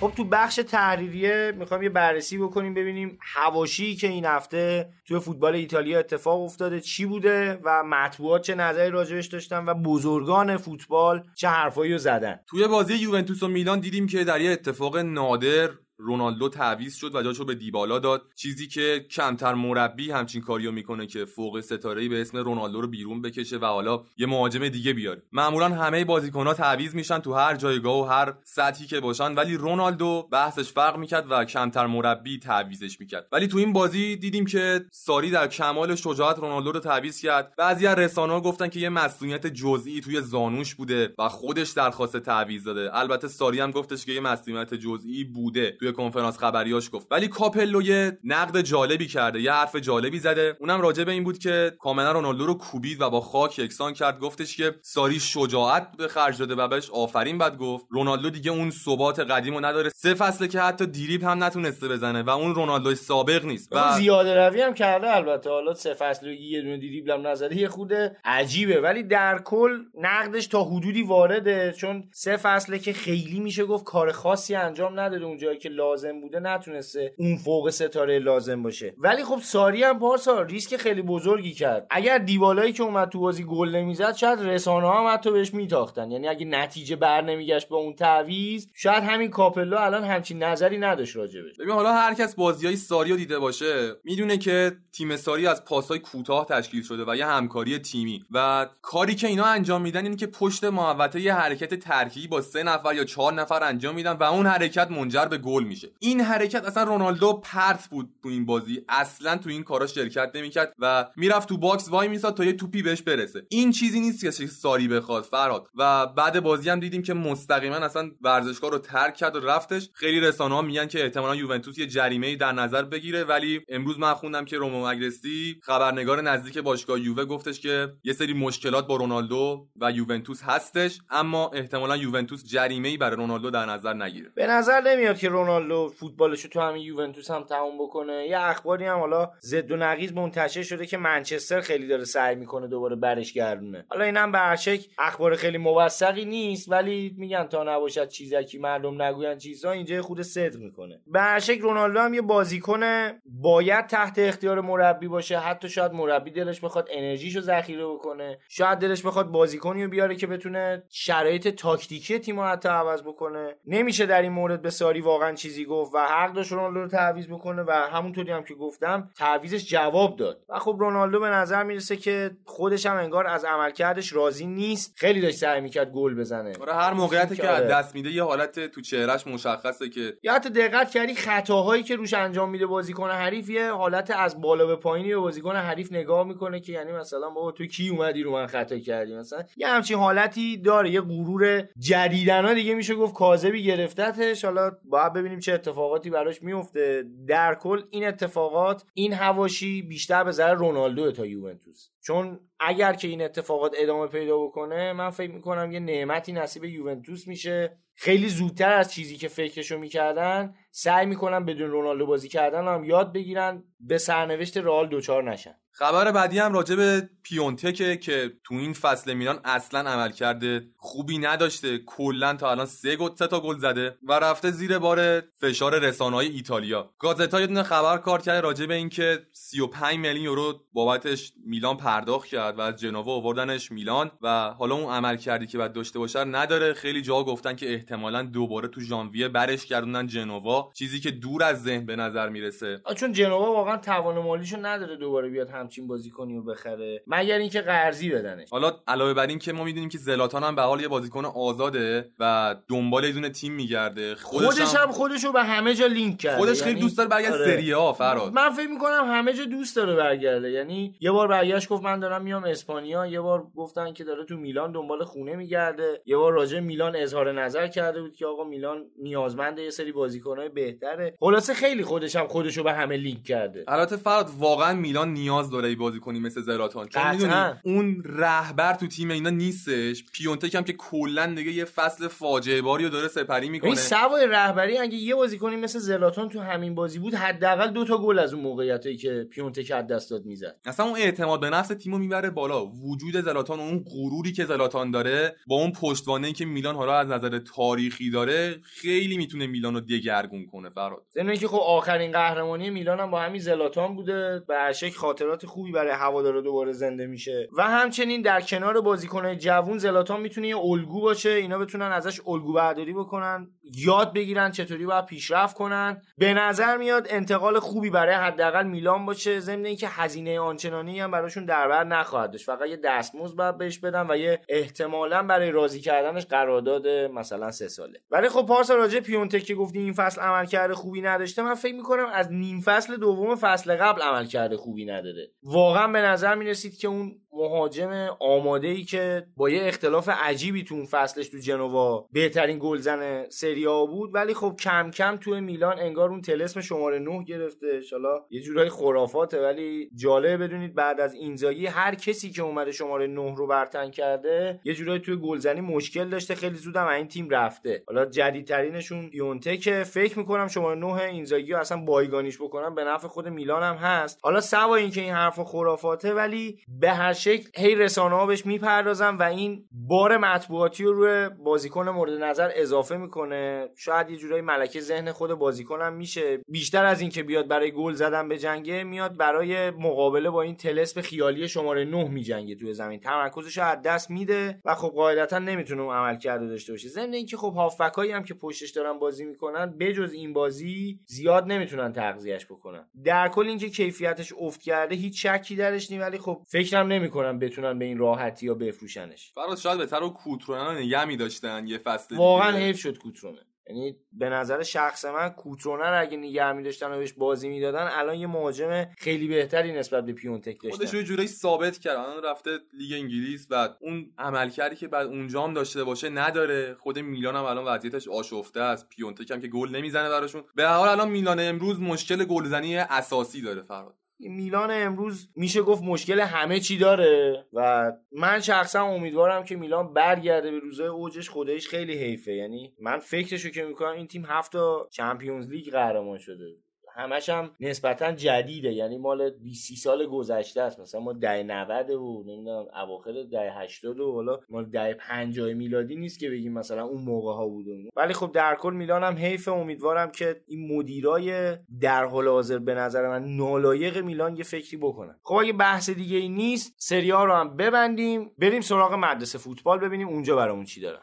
خب 0.00 0.12
تو 0.16 0.24
بخش 0.24 0.56
تحریریه 0.56 1.52
می‌خوایم 1.58 1.82
یه 1.82 1.88
بررسی 1.88 2.38
بکنیم 2.38 2.74
ببینیم 2.74 3.18
هواشی 3.20 3.96
که 3.96 4.08
این 4.08 4.24
هفته 4.24 4.88
توی 5.06 5.18
فوتبال 5.18 5.54
ایتالیا 5.54 5.98
اتفاق 5.98 6.42
افتاده 6.42 6.80
چی 6.80 7.06
بوده 7.06 7.60
و 7.64 7.82
مطبوعات 7.84 8.42
چه 8.42 8.54
نظری 8.54 8.90
راجبش 8.90 9.26
داشتن 9.26 9.64
و 9.64 9.74
بزرگان 9.74 10.56
فوتبال 10.56 11.22
چه 11.34 11.48
حرفایی 11.48 11.92
رو 11.92 11.98
زدن. 11.98 12.40
توی 12.46 12.68
بازی 12.68 12.94
یوونتوس 12.94 13.42
و 13.42 13.48
میلان 13.48 13.80
دیدیم 13.80 14.06
که 14.06 14.24
در 14.24 14.40
یه 14.40 14.50
اتفاق 14.50 14.96
نادر 14.96 15.70
رونالدو 15.98 16.48
تعویض 16.48 16.94
شد 16.94 17.14
و 17.14 17.22
جاشو 17.22 17.44
به 17.44 17.54
دیبالا 17.54 17.98
داد. 17.98 18.22
چیزی 18.34 18.66
که 18.66 19.06
کمتر 19.10 19.54
مربی 19.54 20.10
همچین 20.10 20.42
کاریو 20.42 20.72
می‌کنه 20.72 21.06
که 21.06 21.24
فوق 21.24 21.60
ستاره 21.60 22.08
به 22.08 22.20
اسم 22.20 22.38
رونالدو 22.38 22.80
رو 22.80 22.88
بیرون 22.88 23.22
بکشه 23.22 23.56
و 23.56 23.64
حالا 23.64 24.02
یه 24.16 24.26
مهاجم 24.26 24.68
دیگه 24.68 24.92
بیاره. 24.92 25.22
معمولا 25.32 25.68
همه 25.68 26.04
بازیکنها 26.04 26.54
تعویض 26.54 26.94
میشن 26.94 27.18
تو 27.18 27.32
هر 27.32 27.56
جایگاه 27.56 28.00
و 28.00 28.04
هر 28.04 28.34
سطحی 28.44 28.86
که 28.86 29.00
باشن 29.00 29.34
ولی 29.34 29.56
رونالدو 29.56 30.28
بحثش 30.32 30.72
فرق 30.72 30.96
می‌کرد 30.96 31.26
و 31.30 31.44
کمتر 31.44 31.86
مربی 31.86 32.38
تعویزش 32.38 33.00
می‌کرد. 33.00 33.28
ولی 33.32 33.48
تو 33.48 33.58
این 33.58 33.72
بازی 33.72 34.16
دیدیم 34.16 34.46
که 34.46 34.84
ساری 34.90 35.30
در 35.30 35.46
کمال 35.46 35.94
شجاعت 35.94 36.38
رونالدو 36.38 36.72
رو 36.72 36.80
تعویض 36.80 37.20
کرد. 37.20 37.54
بعضی 37.58 37.86
از 37.86 37.98
رسانه‌ها 37.98 38.40
گفتن 38.40 38.68
که 38.68 38.80
یه 38.80 38.88
مسئولیت 38.88 39.46
جزئی 39.46 40.00
توی 40.00 40.20
زانوش 40.20 40.74
بوده 40.74 41.14
و 41.18 41.28
خودش 41.28 41.70
درخواست 41.70 42.16
تعویض 42.16 42.64
داده. 42.64 42.96
البته 42.96 43.28
ساری 43.28 43.60
هم 43.60 43.70
گفتش 43.70 44.04
که 44.04 44.12
یه 44.12 44.20
مسئولیت 44.20 44.74
جزئی 44.74 45.24
بوده. 45.24 45.76
توی 45.78 45.87
کنفرانس 45.92 46.38
خبریاش 46.38 46.90
گفت. 46.92 47.06
ولی 47.10 47.28
کاپلو 47.28 47.82
یه 47.82 48.18
نقد 48.24 48.60
جالبی 48.60 49.06
کرده 49.06 49.40
یه 49.40 49.52
حرف 49.52 49.76
جالبی 49.76 50.18
زده. 50.18 50.56
اونم 50.60 50.80
راجع 50.80 51.04
به 51.04 51.12
این 51.12 51.24
بود 51.24 51.38
که 51.38 51.72
کاملا 51.78 52.12
رونالدو 52.12 52.46
رو 52.46 52.54
کوبید 52.54 53.00
و 53.00 53.10
با 53.10 53.20
خاک 53.20 53.58
یکسان 53.58 53.92
کرد. 53.92 54.18
گفتش 54.18 54.56
که 54.56 54.74
ساری 54.82 55.20
شجاعت 55.20 55.96
به 55.98 56.08
خرج 56.08 56.38
داده 56.38 56.54
و 56.54 56.68
بهش 56.68 56.90
آفرین 56.90 57.38
بعد 57.38 57.58
گفت. 57.58 57.86
رونالدو 57.90 58.30
دیگه 58.30 58.50
اون 58.50 58.70
ثبات 58.70 59.20
قدیمو 59.20 59.60
نداره. 59.60 59.90
سه 59.94 60.14
فصله 60.14 60.48
که 60.48 60.60
حتی 60.60 60.86
دیریب 60.86 61.22
هم 61.22 61.44
نتونسته 61.44 61.88
بزنه 61.88 62.22
و 62.22 62.30
اون 62.30 62.54
رونالدو 62.54 62.94
سابق 62.94 63.44
نیست. 63.44 63.68
و 63.72 63.92
زیاده 63.92 64.48
روی 64.48 64.62
هم 64.62 64.74
کرده 64.74 65.16
البته. 65.16 65.50
حالا 65.50 65.74
سه 65.74 65.94
فصل 65.94 66.26
یه 66.26 66.62
دونه 66.62 66.78
دیریبل 66.78 67.10
هم 67.10 67.26
نزده 67.26 67.56
یه 67.56 67.68
خوده 67.68 68.16
عجیبه. 68.24 68.80
ولی 68.80 69.02
در 69.02 69.38
کل 69.38 69.78
نقدش 70.00 70.46
تا 70.46 70.64
حدودی 70.64 71.02
وارده. 71.02 71.74
چون 71.78 72.04
سه 72.12 72.36
فصله 72.36 72.78
که 72.78 72.92
خیلی 72.92 73.40
میشه 73.40 73.64
گفت 73.64 73.84
کار 73.84 74.12
خاصی 74.12 74.54
انجام 74.54 75.00
نداده. 75.00 75.24
اون 75.24 75.38
جایی 75.38 75.58
که 75.58 75.68
لازم 75.78 76.20
بوده 76.20 76.40
نتونسته 76.40 77.14
اون 77.18 77.36
فوق 77.36 77.70
ستاره 77.70 78.18
لازم 78.18 78.62
باشه. 78.62 78.94
ولی 78.98 79.24
خب 79.24 79.38
ساری 79.42 79.82
هم 79.82 79.98
پارسا 79.98 80.42
ریسک 80.42 80.76
خیلی 80.76 81.02
بزرگی 81.02 81.52
کرد. 81.52 81.86
اگر 81.90 82.18
دیبالایی 82.18 82.72
که 82.72 82.82
اومد 82.82 83.08
تو 83.08 83.20
بازی 83.20 83.44
گل 83.44 83.68
نمی‌زد 83.68 84.14
شاید 84.16 84.40
رسانه 84.40 84.88
هم 84.88 85.14
حتی 85.14 85.30
بهش 85.30 85.54
میتاختن. 85.54 86.10
یعنی 86.10 86.28
اگه 86.28 86.46
نتیجه 86.46 86.96
بر 86.96 87.22
نمیگشت 87.22 87.68
با 87.68 87.76
اون 87.76 87.94
تعویض 87.94 88.66
شاید 88.74 89.04
همین 89.04 89.30
کاپلو 89.30 89.76
الان 89.76 90.04
همچین 90.04 90.42
نظری 90.42 90.78
نداشت 90.78 91.16
راجبش 91.16 91.56
ببین 91.58 91.72
حالا 91.72 91.92
هر 91.92 92.14
کس 92.14 92.34
بازیای 92.34 92.76
ساری 92.76 93.10
رو 93.10 93.16
دیده 93.16 93.38
باشه 93.38 93.92
می‌دونه 94.04 94.38
که 94.38 94.72
تیم 94.92 95.16
ساری 95.16 95.46
از 95.46 95.64
پاسای 95.64 95.98
کوتاه 95.98 96.46
تشکیل 96.46 96.82
شده 96.82 97.04
و 97.08 97.16
یه 97.16 97.26
همکاری 97.26 97.78
تیمی. 97.78 98.24
و 98.30 98.66
کاری 98.82 99.14
که 99.14 99.26
اینا 99.26 99.44
انجام 99.44 99.82
میدن 99.82 100.04
اینه 100.04 100.16
که 100.16 100.26
پشت 100.26 100.64
محوطه 100.64 101.20
یه 101.20 101.34
حرکت 101.34 101.74
ترکیبی 101.74 102.28
با 102.28 102.40
سه 102.40 102.62
نفر 102.62 102.94
یا 102.94 103.04
چهار 103.04 103.32
نفر 103.32 103.64
انجام 103.64 103.94
میدن 103.94 104.12
و 104.12 104.22
اون 104.22 104.46
حرکت 104.46 104.90
منجر 104.90 105.24
به 105.24 105.38
گل 105.38 105.64
میشه. 105.68 105.90
این 105.98 106.20
حرکت 106.20 106.64
اصلا 106.64 106.82
رونالدو 106.82 107.40
پرت 107.44 107.88
بود 107.90 108.10
تو 108.22 108.28
این 108.28 108.46
بازی. 108.46 108.84
اصلا 108.88 109.36
تو 109.36 109.50
این 109.50 109.62
کارا 109.62 109.86
شرکت 109.86 110.30
نمی‌کرد 110.34 110.74
و 110.78 111.06
می‌رفت 111.16 111.48
تو 111.48 111.58
box 111.58 111.88
وای 111.88 112.08
میساد 112.08 112.36
تا 112.36 112.44
یه 112.44 112.52
توپی 112.52 112.82
بهش 112.82 113.02
برسه. 113.02 113.46
این 113.48 113.70
چیزی 113.70 114.00
نیست 114.00 114.24
که 114.24 114.30
ساری 114.30 114.88
بخواد 114.88 115.24
فراد 115.24 115.68
و 115.74 116.06
بعد 116.06 116.40
بازی 116.40 116.70
هم 116.70 116.80
دیدیم 116.80 117.02
که 117.02 117.14
مستقیما 117.14 117.76
اصلا 117.76 118.10
ورزشگاه 118.20 118.70
رو 118.70 118.78
ترک 118.78 119.14
کرد 119.14 119.36
و 119.36 119.40
رفتش. 119.40 119.88
خیلی 119.94 120.20
رسانه 120.20 120.54
ها 120.54 120.62
میگن 120.62 120.86
که 120.86 121.04
احتمالا 121.04 121.34
یوونتوس 121.34 121.78
یه 121.78 121.86
جریمه 121.86 122.36
در 122.36 122.52
نظر 122.52 122.82
بگیره. 122.82 123.24
ولی 123.24 123.60
امروز 123.68 123.98
من 123.98 124.14
خوندم 124.14 124.44
که 124.44 124.58
رومو 124.58 124.88
مگرسی 124.88 125.60
خبرنگار 125.62 126.20
نزدیک 126.20 126.58
باشگاه 126.58 127.00
یووه 127.00 127.24
گفتش 127.24 127.60
که 127.60 127.88
یه 128.04 128.12
سری 128.12 128.32
مشکلات 128.32 128.86
با 128.86 128.96
رونالدو 128.96 129.66
و 129.80 129.92
یوونتوس 129.92 130.42
هستش 130.42 130.98
اما 131.10 131.50
احتمالا 131.54 131.96
یوونتوس 131.96 132.44
جریمه 132.44 132.88
ای 132.88 132.96
برای 132.96 133.16
رونالدو 133.16 133.50
در 133.50 133.66
نظر 133.66 133.94
نگیره. 133.94 134.32
به 134.34 134.46
نظر 134.46 134.80
نمیاد 134.80 135.18
که 135.18 135.28
رونالدو 135.28 135.57
فوتبالش 135.88 136.42
تو 136.42 136.60
همین 136.60 136.82
یوونتوس 136.82 137.30
هم 137.30 137.44
تموم 137.44 137.78
بکنه. 137.78 138.26
یه 138.26 138.40
اخباری 138.40 138.84
هم 138.84 138.98
حالا 138.98 139.30
ضد 139.40 139.72
و 139.72 139.76
نقیض 139.76 140.12
منتشر 140.12 140.62
شده 140.62 140.86
که 140.86 140.96
منچستر 140.96 141.60
خیلی 141.60 141.86
داره 141.86 142.04
سعی 142.04 142.34
می‌کنه 142.34 142.66
دوباره 142.66 142.96
برش 142.96 143.32
گردونه. 143.32 143.84
حالا 143.88 144.04
اینم 144.04 144.32
به 144.32 144.56
شک 144.56 144.80
اخبار 144.98 145.36
خیلی 145.36 145.58
موثقی 145.58 146.24
نیست 146.24 146.70
ولی 146.70 147.14
میگن 147.18 147.44
تا 147.44 147.64
نباشد 147.64 148.08
چیزی 148.08 148.58
مردم 148.58 149.02
نگوین 149.02 149.38
چیزا 149.38 149.70
اینجا 149.70 150.02
خود 150.02 150.22
صدق 150.22 150.58
می‌کنه. 150.58 151.00
به 151.06 151.38
شک 151.40 151.58
رونالدو 151.58 152.00
هم 152.00 152.14
یه 152.14 152.22
بازیکن 152.22 152.80
باید 153.24 153.86
تحت 153.86 154.18
اختیار 154.18 154.60
مربی 154.60 155.08
باشه. 155.08 155.38
حتی 155.38 155.68
شاید 155.68 155.92
مربی 155.92 156.30
دلش 156.30 156.60
بخواد 156.60 156.88
انرژیشو 156.90 157.40
ذخیره 157.40 157.86
بکنه. 157.86 158.38
شاید 158.48 158.78
دلش 158.78 159.06
بخواد 159.06 159.26
بازیکنی 159.26 159.84
رو 159.84 159.90
بیاره 159.90 160.16
که 160.16 160.26
بتونه 160.26 160.82
شرایط 160.88 161.48
تاکتیکی 161.48 162.18
تیم 162.18 162.40
حتی 162.40 162.68
عوض 162.68 163.02
بکنه. 163.02 163.56
نمیشه 163.66 164.06
در 164.06 164.22
این 164.22 164.32
مورد 164.32 164.62
به 164.62 164.70
ساری 164.70 165.00
واقعا 165.00 165.34
چیزی 165.38 165.64
گفت 165.64 165.94
و 165.94 165.98
حق 165.98 166.32
داشت 166.32 166.52
رونالدو 166.52 166.80
رو 166.80 166.88
تعویض 166.88 167.26
بکنه 167.26 167.62
و 167.62 167.70
همونطوری 167.70 168.32
هم 168.32 168.44
که 168.44 168.54
گفتم 168.54 169.10
تعویزش 169.16 169.68
جواب 169.68 170.16
داد. 170.16 170.44
و 170.48 170.58
خب 170.58 170.76
رونالدو 170.80 171.20
به 171.20 171.28
نظر 171.28 171.62
می‌رسه 171.62 171.96
که 171.96 172.30
خودش 172.44 172.86
هم 172.86 172.96
انگار 172.96 173.26
از 173.26 173.44
عملکردش 173.44 174.12
راضی 174.12 174.46
نیست. 174.46 174.94
خیلی 174.96 175.20
داشت 175.20 175.38
سعی 175.38 175.60
می‌کرد 175.60 175.90
گل 175.90 176.14
بزنه. 176.14 176.52
آره 176.60 176.74
هر 176.74 176.92
موقعیتی 176.92 177.36
که 177.36 177.48
از 177.48 177.62
دست 177.62 177.94
میده 177.94 178.10
یه 178.10 178.22
حالت 178.24 178.66
تو 178.66 178.80
چهرهش 178.80 179.26
مشخصه 179.26 179.88
که 179.88 180.14
یا 180.22 180.34
حتی 180.34 180.50
دقت 180.50 180.90
کردی 180.90 181.14
خطاهایی 181.14 181.82
که 181.82 181.96
روش 181.96 182.14
انجام 182.14 182.50
میده 182.50 182.66
بازیکن 182.66 183.10
حریف 183.10 183.50
یه 183.50 183.72
حالت 183.72 184.10
از 184.10 184.40
بالا 184.40 184.66
به 184.66 184.76
پایینی 184.76 185.08
به 185.08 185.16
بازیکن 185.16 185.56
حریف 185.56 185.92
نگاه 185.92 186.26
می‌کنه 186.26 186.60
که 186.60 186.72
یعنی 186.72 186.92
مثلا 186.92 187.30
بابا 187.30 187.52
تو 187.52 187.66
کی 187.66 187.88
اومدی 187.88 188.22
رو 188.22 188.32
من 188.32 188.46
خطا 188.46 188.78
کردی 188.78 189.14
مثلا. 189.14 189.42
یه 189.56 189.68
همچین 189.68 189.98
حالتی 189.98 190.56
داره 190.56 190.90
یه 190.90 191.00
غرور 191.00 191.62
جدیدنا 191.78 192.54
دیگه 192.54 192.74
میشه 192.74 192.94
گفت 192.94 193.14
کاذبی 193.14 193.64
گرفتتش. 193.64 194.44
حالا 194.44 194.70
باید 194.84 195.12
ببینیم 195.28 195.40
چه 195.40 195.52
اتفاقاتی 195.52 196.10
براش 196.10 196.42
میفته. 196.42 197.04
در 197.26 197.54
کل 197.54 197.82
این 197.90 198.06
اتفاقات 198.06 198.84
این 198.94 199.12
هواشی 199.12 199.82
بیشتر 199.82 200.24
به 200.24 200.30
ضرر 200.30 200.54
رونالدو 200.54 201.12
تا 201.12 201.26
یوونتوس. 201.26 201.90
چون 202.00 202.40
اگر 202.60 202.92
که 202.92 203.08
این 203.08 203.22
اتفاقات 203.22 203.74
ادامه 203.78 204.06
پیدا 204.06 204.38
بکنه 204.38 204.92
من 204.92 205.10
فکر 205.10 205.30
می‌کنم 205.30 205.72
یه 205.72 205.80
نعمتی 205.80 206.32
نصیب 206.32 206.64
یوونتوس 206.64 207.28
میشه. 207.28 207.78
خیلی 207.94 208.28
زودتر 208.28 208.72
از 208.72 208.92
چیزی 208.92 209.16
که 209.16 209.28
فکرشو 209.28 209.78
می‌کردن 209.78 210.54
سعی 210.70 211.06
می‌کنن 211.06 211.44
بدون 211.44 211.70
رونالدو 211.70 212.06
بازی 212.06 212.28
کردن 212.28 212.68
هم 212.68 212.84
یاد 212.84 213.12
بگیرن 213.12 213.64
به 213.80 213.98
سرنوشت 213.98 214.56
رئال 214.56 214.88
دوچار 214.88 215.30
نشن. 215.30 215.54
خبر 215.78 216.12
بعدی 216.12 216.38
هم 216.38 216.52
راجع 216.52 216.76
به 216.76 217.08
پیونتکه 217.22 217.96
که 217.96 218.32
تو 218.44 218.54
این 218.54 218.72
فصل 218.72 219.14
میلان 219.14 219.40
اصلا 219.44 219.90
عمل 219.90 220.10
کرده 220.10 220.66
خوبی 220.76 221.18
نداشته. 221.18 221.78
کلا 221.78 222.34
تا 222.34 222.50
الان 222.50 222.66
سه 222.66 222.96
گل 222.96 223.08
تا 223.08 223.40
گل 223.40 223.58
زده 223.58 223.98
و 224.02 224.12
رفته 224.12 224.50
زیر 224.50 224.78
بار 224.78 225.20
فشار 225.20 225.78
رسانه‌های 225.78 226.26
ایتالیا. 226.26 226.90
گازتا 226.98 227.40
یه 227.40 227.46
دونه 227.46 227.62
خبر 227.62 227.98
کار 227.98 228.22
کرده 228.22 228.40
راجع 228.40 228.66
به 228.66 228.74
اینکه 228.74 229.18
35 229.32 229.98
میلیون 229.98 230.24
یورو 230.24 230.60
بابتش 230.72 231.32
میلان 231.46 231.76
پرداخت 231.76 232.28
کرد 232.28 232.58
و 232.58 232.60
از 232.60 232.76
جنوا 232.76 233.12
آوردنش 233.12 233.72
میلان 233.72 234.10
و 234.22 234.50
حالا 234.50 234.74
اون 234.74 234.92
عمل 234.92 235.16
کردی 235.16 235.46
که 235.46 235.58
بعد 235.58 235.72
داشته 235.72 235.98
باشه 235.98 236.24
نداره. 236.24 236.72
خیلی 236.72 237.02
جا 237.02 237.24
گفتن 237.24 237.56
که 237.56 237.72
احتمالا 237.72 238.22
دوباره 238.22 238.68
تو 238.68 238.80
ژانویه 238.80 239.28
برش 239.28 239.66
گردوندن 239.66 240.06
جنوا 240.06 240.70
چیزی 240.74 241.00
که 241.00 241.10
دور 241.10 241.42
از 241.42 241.62
ذهن 241.62 241.86
به 241.86 241.96
نظر 241.96 242.28
می‌رسه. 242.28 242.82
چون 242.96 243.12
جنوا 243.12 243.52
واقعا 243.52 243.76
توان 243.76 244.18
مالیشو 244.18 244.56
نداره 244.56 244.96
دوباره 244.96 245.28
بیاد 245.28 245.50
همچین 245.68 245.86
بازیکنی 245.86 246.36
رو 246.36 246.42
بخره 246.42 247.02
مگر 247.06 247.38
اینکه 247.38 247.60
قرضی 247.60 248.10
بدنش. 248.10 248.50
حالا 248.50 248.76
علاوه 248.86 249.14
بر 249.14 249.26
این 249.26 249.38
که 249.38 249.52
ما 249.52 249.64
می‌دونیم 249.64 249.88
که 249.88 249.98
زلاتان 249.98 250.42
هم 250.42 250.56
به 250.56 250.62
حال 250.62 250.80
یه 250.80 250.88
بازیکن 250.88 251.24
آزاده 251.24 252.10
و 252.18 252.56
دنبال 252.68 253.04
یه 253.04 253.12
دونه 253.12 253.30
تیم 253.30 253.52
میگرده. 253.52 254.14
خودش, 254.14 254.46
خودش 254.46 254.74
هم 254.74 254.92
خودشو 254.92 255.32
به 255.32 255.42
همه 255.42 255.74
جا 255.74 255.86
لینک 255.86 256.18
کرده. 256.18 256.36
خودش 256.36 256.58
خیلی 256.58 256.70
یعنی... 256.70 256.80
دوست 256.80 256.96
داره 256.98 257.08
برگرد 257.08 257.32
آره. 257.32 257.44
سری 257.44 257.74
آ 257.74 257.92
فراد. 257.92 258.32
من 258.32 258.50
فکر 258.50 258.68
می‌کنم 258.68 259.04
همه 259.06 259.32
جا 259.32 259.44
دوست 259.44 259.76
داره 259.76 259.94
برگرده. 259.94 260.50
یعنی 260.50 260.94
یه 261.00 261.10
بار 261.10 261.28
برگشت 261.28 261.68
گفت 261.68 261.82
من 261.82 262.00
دارم 262.00 262.22
میام 262.22 262.44
اسپانیا. 262.44 263.06
یه 263.06 263.20
بار 263.20 263.46
گفتن 263.56 263.92
که 263.92 264.04
داره 264.04 264.24
تو 264.24 264.36
میلان 264.36 264.72
دنبال 264.72 265.04
خونه 265.04 265.36
میگرده. 265.36 266.02
یه 266.06 266.16
بار 266.16 266.32
راجع 266.32 266.60
میلان 266.60 266.96
اظهار 266.96 267.32
نظر 267.32 267.68
کرده 267.68 268.02
بود 268.02 268.16
که 268.16 268.26
آقا 268.26 268.44
میلان 268.44 268.84
نیازمند 269.02 269.58
یه 269.58 269.70
سری 269.70 269.92
بازیکنای 269.92 270.48
بهتره. 270.48 271.14
خلاصه 271.20 271.54
خیلی 271.54 271.84
خودش 271.84 272.16
هم 272.16 272.28
خودشو 272.28 272.62
به 272.62 272.72
همه 272.72 272.96
لینک 272.96 273.24
کرده. 273.24 273.64
البته 273.68 273.96
فراد 273.96 274.30
واقعا 274.38 274.74
میلان 274.74 275.08
نیاز 275.12 275.50
داره 275.50 275.57
بازیکنی 275.74 276.20
مثل 276.20 276.40
زلاتان 276.40 276.88
چون 276.88 277.10
می‌دونی 277.10 277.34
اون 277.62 278.02
رهبر 278.04 278.74
تو 278.74 278.86
تیم 278.86 279.10
اینا 279.10 279.30
نیستش. 279.30 280.04
پیونتک 280.12 280.54
هم 280.54 280.64
که 280.64 280.72
کلا 280.72 281.26
دیگه 281.26 281.52
یه 281.52 281.64
فصل 281.64 282.08
فاجعه 282.08 282.62
باری 282.62 282.84
رو 282.84 282.90
داره 282.90 283.08
سپری 283.08 283.48
می‌کنه. 283.48 283.68
این 283.68 283.76
سوای 283.76 284.26
رهبری 284.26 284.78
اگه 284.78 284.96
یه 284.96 285.14
بازیکنی 285.14 285.56
مثل 285.56 285.78
زلاتان 285.78 286.28
تو 286.28 286.40
همین 286.40 286.74
بازی 286.74 286.98
بود 286.98 287.14
حداقل 287.14 287.70
دو 287.70 287.84
تا 287.84 287.98
گل 287.98 288.18
از 288.18 288.34
اون 288.34 288.42
موقعیتی 288.42 288.96
که 288.96 289.26
پیونتک 289.30 289.70
از 289.70 289.86
دست 289.86 290.10
داد 290.10 290.24
می‌زد. 290.24 290.56
اصلا 290.64 290.86
اون 290.86 290.98
اعتماد 290.98 291.40
به 291.40 291.50
نفس 291.50 291.68
تیمو 291.68 291.98
می‌بره 291.98 292.30
بالا. 292.30 292.66
وجود 292.66 293.20
زلاتان 293.24 293.60
اون 293.60 293.84
غروری 293.84 294.32
که 294.32 294.44
زلاتان 294.44 294.90
داره 294.90 295.36
با 295.46 295.56
اون 295.56 295.72
پشتوانه 295.72 296.32
که 296.32 296.44
میلان 296.44 296.74
حالا 296.74 296.94
از 296.98 297.08
نظر 297.08 297.38
تاریخی 297.38 298.10
داره 298.10 298.60
خیلی 298.62 299.16
می‌تونه 299.16 299.46
میلان 299.46 299.74
رو 299.74 299.80
دگرگون 299.80 300.46
کنه 300.46 300.68
فراد. 300.68 301.02
که 301.40 301.48
خب 301.48 301.58
آخرین 301.58 302.12
قهرمانی 302.12 302.70
میلان 302.70 303.00
هم 303.00 303.10
با 303.10 303.20
همین 303.20 303.40
زلاتان 303.40 303.96
بوده. 303.96 304.42
به 304.48 304.72
شک 304.72 304.94
خاطرات 304.94 305.37
خوبی 305.46 305.72
برای 305.72 305.92
هوادارا 305.92 306.40
دوباره 306.40 306.72
زنده 306.72 307.06
میشه. 307.06 307.48
و 307.56 307.62
همچنین 307.62 308.22
در 308.22 308.40
کنار 308.40 308.80
بازیکنهای 308.80 309.36
جوون 309.36 309.78
زلاتان 309.78 310.20
می‌تونه 310.20 310.48
یه 310.48 310.58
الگو 310.58 311.00
باشه. 311.00 311.30
اینا 311.30 311.58
بتونن 311.58 311.92
ازش 311.92 312.20
الگو 312.26 312.52
برداری 312.52 312.92
بکنن. 312.92 313.50
یاد 313.76 314.12
بگیرن 314.14 314.50
چطوری 314.50 314.86
باید 314.86 315.06
پیشرفت 315.06 315.56
کنن. 315.56 316.02
به 316.18 316.34
نظر 316.34 316.76
میاد 316.76 317.06
انتقال 317.10 317.58
خوبی 317.58 317.90
برای 317.90 318.14
حداقل 318.14 318.66
میلان 318.66 319.06
باشه. 319.06 319.40
ضمن 319.40 319.64
اینکه 319.64 319.88
هزینه 319.88 320.40
آنچنانی 320.40 321.00
هم 321.00 321.10
براشون 321.10 321.44
دربر 321.44 321.84
نخواهد 321.84 322.30
داشت. 322.30 322.46
فقط 322.46 322.68
یه 322.68 322.76
دستمزد 322.84 323.36
باید 323.36 323.58
بهش 323.58 323.78
بدن 323.78 324.06
و 324.10 324.16
یه 324.16 324.40
احتمالا 324.48 325.22
برای 325.22 325.50
راضی 325.50 325.80
کردنش 325.80 326.26
قرارداد 326.26 326.88
مثلا 326.88 327.50
سه 327.50 327.68
ساله. 327.68 328.00
ولی 328.10 328.28
خب 328.28 328.46
پارسا 328.46 328.74
راجع 328.74 329.00
پیونتک 329.00 329.42
که 329.42 329.54
گفتی 329.54 329.78
این 329.78 329.92
فصل 329.92 330.20
عملکرد 330.20 330.72
خوبی 330.72 331.00
نداشته 331.00 331.42
من 331.42 331.54
فکر 331.54 331.74
می‌کنم 331.74 332.06
از 332.14 332.32
نیم 332.32 332.60
فصل 332.60 332.96
دوم 332.96 333.36
فصل 333.36 333.76
قبل 333.76 334.02
عملکرد 334.02 334.56
خوبی 334.56 334.84
نداره. 334.84 335.30
واقعا 335.42 335.88
به 335.88 336.00
نظر 336.00 336.34
می‌رسید 336.34 336.78
که 336.78 336.88
اون 336.88 337.12
مهاجم 337.32 338.16
آماده 338.20 338.68
ای 338.68 338.84
که 338.84 339.26
با 339.36 339.50
یه 339.50 339.66
اختلاف 339.66 340.08
عجیبی 340.08 340.64
تو 340.64 340.74
اون 340.74 340.86
فصلش 340.86 341.28
تو 341.28 341.38
جنوا 341.38 342.08
بهترین 342.12 342.58
گلزن 342.60 343.28
سریا 343.58 343.86
بود 343.86 344.10
ولی 344.14 344.34
خب 344.34 344.56
کم 344.60 344.90
کم 344.90 345.16
تو 345.16 345.40
میلان 345.40 345.78
انگار 345.78 346.10
اون 346.10 346.20
تلسم 346.20 346.60
شماره 346.60 346.98
9 346.98 347.24
گرفته 347.24 347.80
حالا 347.92 348.24
یه 348.30 348.40
جورای 348.40 348.68
خرافاته 348.68 349.42
ولی 349.42 349.90
جالبه 349.94 350.36
بدونید 350.36 350.74
بعد 350.74 351.00
از 351.00 351.14
اینزاگی 351.14 351.66
هر 351.66 351.94
کسی 351.94 352.30
که 352.30 352.42
اومده 352.42 352.72
شماره 352.72 353.06
9 353.06 353.34
رو 353.34 353.46
برتن 353.46 353.90
کرده 353.90 354.60
یه 354.64 354.74
جورایی 354.74 355.00
توی 355.00 355.16
گلزنی 355.16 355.60
مشکل 355.60 356.08
داشته 356.08 356.34
خیلی 356.34 356.56
زودم 356.56 356.86
این 356.86 357.08
تیم 357.08 357.28
رفته. 357.30 357.82
حالا 357.88 358.04
جدیدترینشون 358.04 359.10
پیونته 359.10 359.56
که 359.56 359.84
فکر 359.84 360.18
می‌کنم 360.18 360.48
شماره 360.48 360.78
9 360.78 361.02
اینزاگی 361.02 361.52
رو 361.52 361.58
اصلا 361.58 361.78
بایگانیش 361.78 362.38
بکنم 362.38 362.74
به 362.74 362.84
نفع 362.84 363.08
خود 363.08 363.28
میلان 363.28 363.62
هم 363.62 363.74
هست. 363.74 364.20
حالا 364.22 364.40
سوا 364.40 364.74
اینکه 364.74 365.00
این 365.00 365.12
حرف 365.12 365.40
خرافاته 365.40 366.14
ولی 366.14 366.58
به 366.80 366.90
هر 366.90 367.12
شکل 367.12 367.48
هی 367.56 367.74
رسانه 367.74 368.16
ها 368.16 368.26
بهش 368.26 368.46
می‌پردازن 368.46 369.16
و 369.16 369.22
این 369.22 369.64
بار 369.72 370.16
مطبوعاتی 370.16 370.84
رو 370.84 370.92
روی 370.92 371.28
بازیکن 371.44 371.88
مورد 371.88 372.12
نظر 372.12 372.50
اضافه 372.54 372.96
می‌کنه. 372.96 373.47
شاید 373.76 374.10
یه 374.10 374.16
جورایی 374.16 374.42
ملکه 374.42 374.80
ذهن 374.80 375.12
خود 375.12 375.34
بازیکن 375.34 375.80
هم 375.80 375.92
میشه. 375.92 376.38
بیشتر 376.48 376.84
از 376.84 377.00
اینکه 377.00 377.22
بیاد 377.22 377.48
برای 377.48 377.70
گل 377.70 377.92
زدن 377.92 378.28
به 378.28 378.38
جنگه 378.38 378.84
میاد 378.84 379.16
برای 379.16 379.70
مقابله 379.70 380.30
با 380.30 380.42
این 380.42 380.56
تلسپ 380.56 381.00
خیالی 381.00 381.48
شماره 381.48 381.84
9 381.84 382.08
میجنگه 382.08 382.54
توی 382.54 382.74
زمین. 382.74 383.00
تمرکزش 383.00 383.58
از 383.58 383.82
دست 383.82 384.10
میده 384.10 384.60
و 384.64 384.74
خب 384.74 384.88
قاعدتا 384.88 385.38
نمی‌تونه 385.38 385.82
اون 385.82 385.94
عمل 385.94 386.18
کرده 386.18 386.46
داشته 386.46 386.72
باشه. 386.72 386.88
ضمن 386.88 387.12
اینکه 387.12 387.36
خب 387.36 387.52
هافبکایی 387.54 388.12
هم 388.12 388.24
که 388.24 388.34
پشتش 388.34 388.70
دارن 388.70 388.98
بازی 388.98 389.24
می‌کنن 389.24 389.78
بجز 389.78 390.12
این 390.12 390.32
بازی 390.32 391.00
زیاد 391.06 391.44
نمی‌تونن 391.44 391.92
تغذیهش 391.92 392.46
بکنن. 392.46 392.88
در 393.04 393.28
کل 393.28 393.46
اینکه 393.46 393.68
کیفیتش 393.68 394.32
افت 394.38 394.62
کرده 394.62 394.94
هیچ 394.94 395.26
شکی 395.26 395.56
درش 395.56 395.90
نی 395.90 395.98
ولی 395.98 396.18
خب 396.18 396.42
فکرم 396.48 396.86
نمی‌کنم 396.86 397.38
بتونن 397.38 397.78
به 397.78 397.84
این 397.84 397.98
راحتی 397.98 398.46
یا 398.46 398.54
بفروشنش. 398.54 399.32
فراز 399.34 399.62
شاید 399.62 399.78
بهتر 399.78 400.02
و 400.02 400.08
کوترونن 400.08 400.78
نگه 400.78 401.04
می‌داشتن 401.04 401.66
یه 401.66 401.78
فصل 401.78 402.16
واقعا 402.16 402.56
حیف 402.56 402.78
شد 402.78 402.98
کوترونه 402.98 403.37
یعنی 403.68 403.96
به 404.12 404.28
نظر 404.28 404.62
شخص 404.62 405.04
من 405.04 405.28
کوترونه 405.28 405.90
رو 405.90 406.00
اگه 406.00 406.16
نگه 406.16 406.52
می‌داشتن 406.52 406.92
و 406.92 406.98
بهش 406.98 407.12
بازی 407.12 407.48
می‌دادن 407.48 407.88
الان 407.92 408.16
یه 408.16 408.26
مهاجم 408.26 408.86
خیلی 408.98 409.28
بهتری 409.28 409.72
نسبت 409.72 410.06
به 410.06 410.12
پیونتک 410.12 410.62
داشتن. 410.62 410.78
خودش 410.78 410.94
یه 410.94 411.02
جورایی 411.02 411.28
ثابت 411.28 411.78
کرد. 411.78 411.96
الان 411.96 412.22
رفته 412.24 412.50
لیگ 412.72 412.92
انگلیس 412.92 413.46
و 413.50 413.68
اون 413.80 414.12
عملکردی 414.18 414.76
که 414.76 414.88
بعد 414.88 415.06
اونجا 415.06 415.42
هم 415.42 415.54
داشته 415.54 415.84
باشه 415.84 416.08
نداره. 416.08 416.74
خود 416.74 416.98
میلان 416.98 417.36
هم 417.36 417.44
الان 417.44 417.64
وضعیتش 417.64 418.08
آشفته 418.08 418.60
است. 418.60 418.88
پیونتک 418.88 419.30
هم 419.30 419.40
که 419.40 419.48
گل 419.48 419.76
نمی‌زنه 419.76 420.08
براشون. 420.08 420.42
به 420.54 420.68
هر 420.68 420.76
حال 420.76 420.88
الان 420.88 421.08
میلان 421.10 421.40
امروز 421.40 421.80
مشکل 421.80 422.24
گلزنی 422.24 422.76
اساسی 422.76 423.42
داره 423.42 423.62
فراد 423.62 423.94
میلان 424.20 424.70
امروز 424.72 425.28
میشه 425.36 425.62
گفت 425.62 425.82
مشکل 425.82 426.20
همه 426.20 426.60
چی 426.60 426.78
داره 426.78 427.46
و 427.52 427.92
من 428.12 428.40
شخصا 428.40 428.82
امیدوارم 428.82 429.44
که 429.44 429.56
میلان 429.56 429.92
برگرده 429.92 430.50
به 430.50 430.58
روزای 430.58 430.88
اوجش 430.88 431.28
خودش 431.28 431.68
خیلی 431.68 431.98
حیفه. 431.98 432.32
یعنی 432.32 432.74
من 432.80 432.98
فکرشو 432.98 433.50
که 433.50 433.64
می‌کنم 433.64 433.92
این 433.92 434.06
تیم 434.06 434.24
هفت 434.24 434.52
تا 434.52 434.88
چمپیونز 434.90 435.48
لیگ 435.48 435.72
قهرمان 435.72 436.18
شده. 436.18 436.56
همش 436.98 437.28
هم 437.28 437.50
نسبتا 437.60 438.12
جدیده. 438.12 438.72
یعنی 438.72 438.98
مال 438.98 439.30
20 439.30 439.74
سال 439.74 440.06
گذشته 440.06 440.62
است. 440.62 440.80
مثلا 440.80 441.00
ما 441.00 441.12
ده 441.12 441.42
90 441.42 441.90
و 441.90 442.24
نمی‌دونم 442.26 442.66
اواخر 442.82 443.12
ده 443.32 443.52
80 443.52 444.00
و 444.00 444.12
حالا 444.12 444.38
مال 444.50 444.64
ده 444.64 444.94
50 444.94 445.52
میلادی 445.52 445.96
نیست 445.96 446.18
که 446.18 446.30
بگیم 446.30 446.52
مثلا 446.52 446.84
اون 446.84 447.02
موقع 447.02 447.32
ها 447.32 447.46
بود 447.48 447.66
ولی 447.96 448.14
خب 448.14 448.32
در 448.32 448.54
کل 448.54 448.74
میلان 448.74 449.04
هم 449.04 449.14
حیف. 449.14 449.48
امیدوارم 449.48 450.10
که 450.10 450.40
این 450.46 450.76
مدیرای 450.76 451.56
در 451.80 452.04
حال 452.04 452.28
حاضر 452.28 452.58
به 452.58 452.74
نظر 452.74 453.08
من 453.08 453.36
نالایق 453.36 453.98
میلان 453.98 454.36
یه 454.36 454.44
فکری 454.44 454.76
بکنن. 454.76 455.16
خب 455.22 455.34
اگه 455.34 455.52
بحث 455.52 455.90
دیگه 455.90 456.16
ای 456.16 456.28
نیست 456.28 456.74
سریا 456.76 457.24
رو 457.24 457.32
هم 457.32 457.56
ببندیم. 457.56 458.30
بریم 458.38 458.60
سراغ 458.60 458.94
مدرسه 458.94 459.38
فوتبال 459.38 459.78
ببینیم 459.78 460.08
اونجا 460.08 460.36
برامون 460.36 460.64
چی 460.64 460.80
دارن 460.80 461.00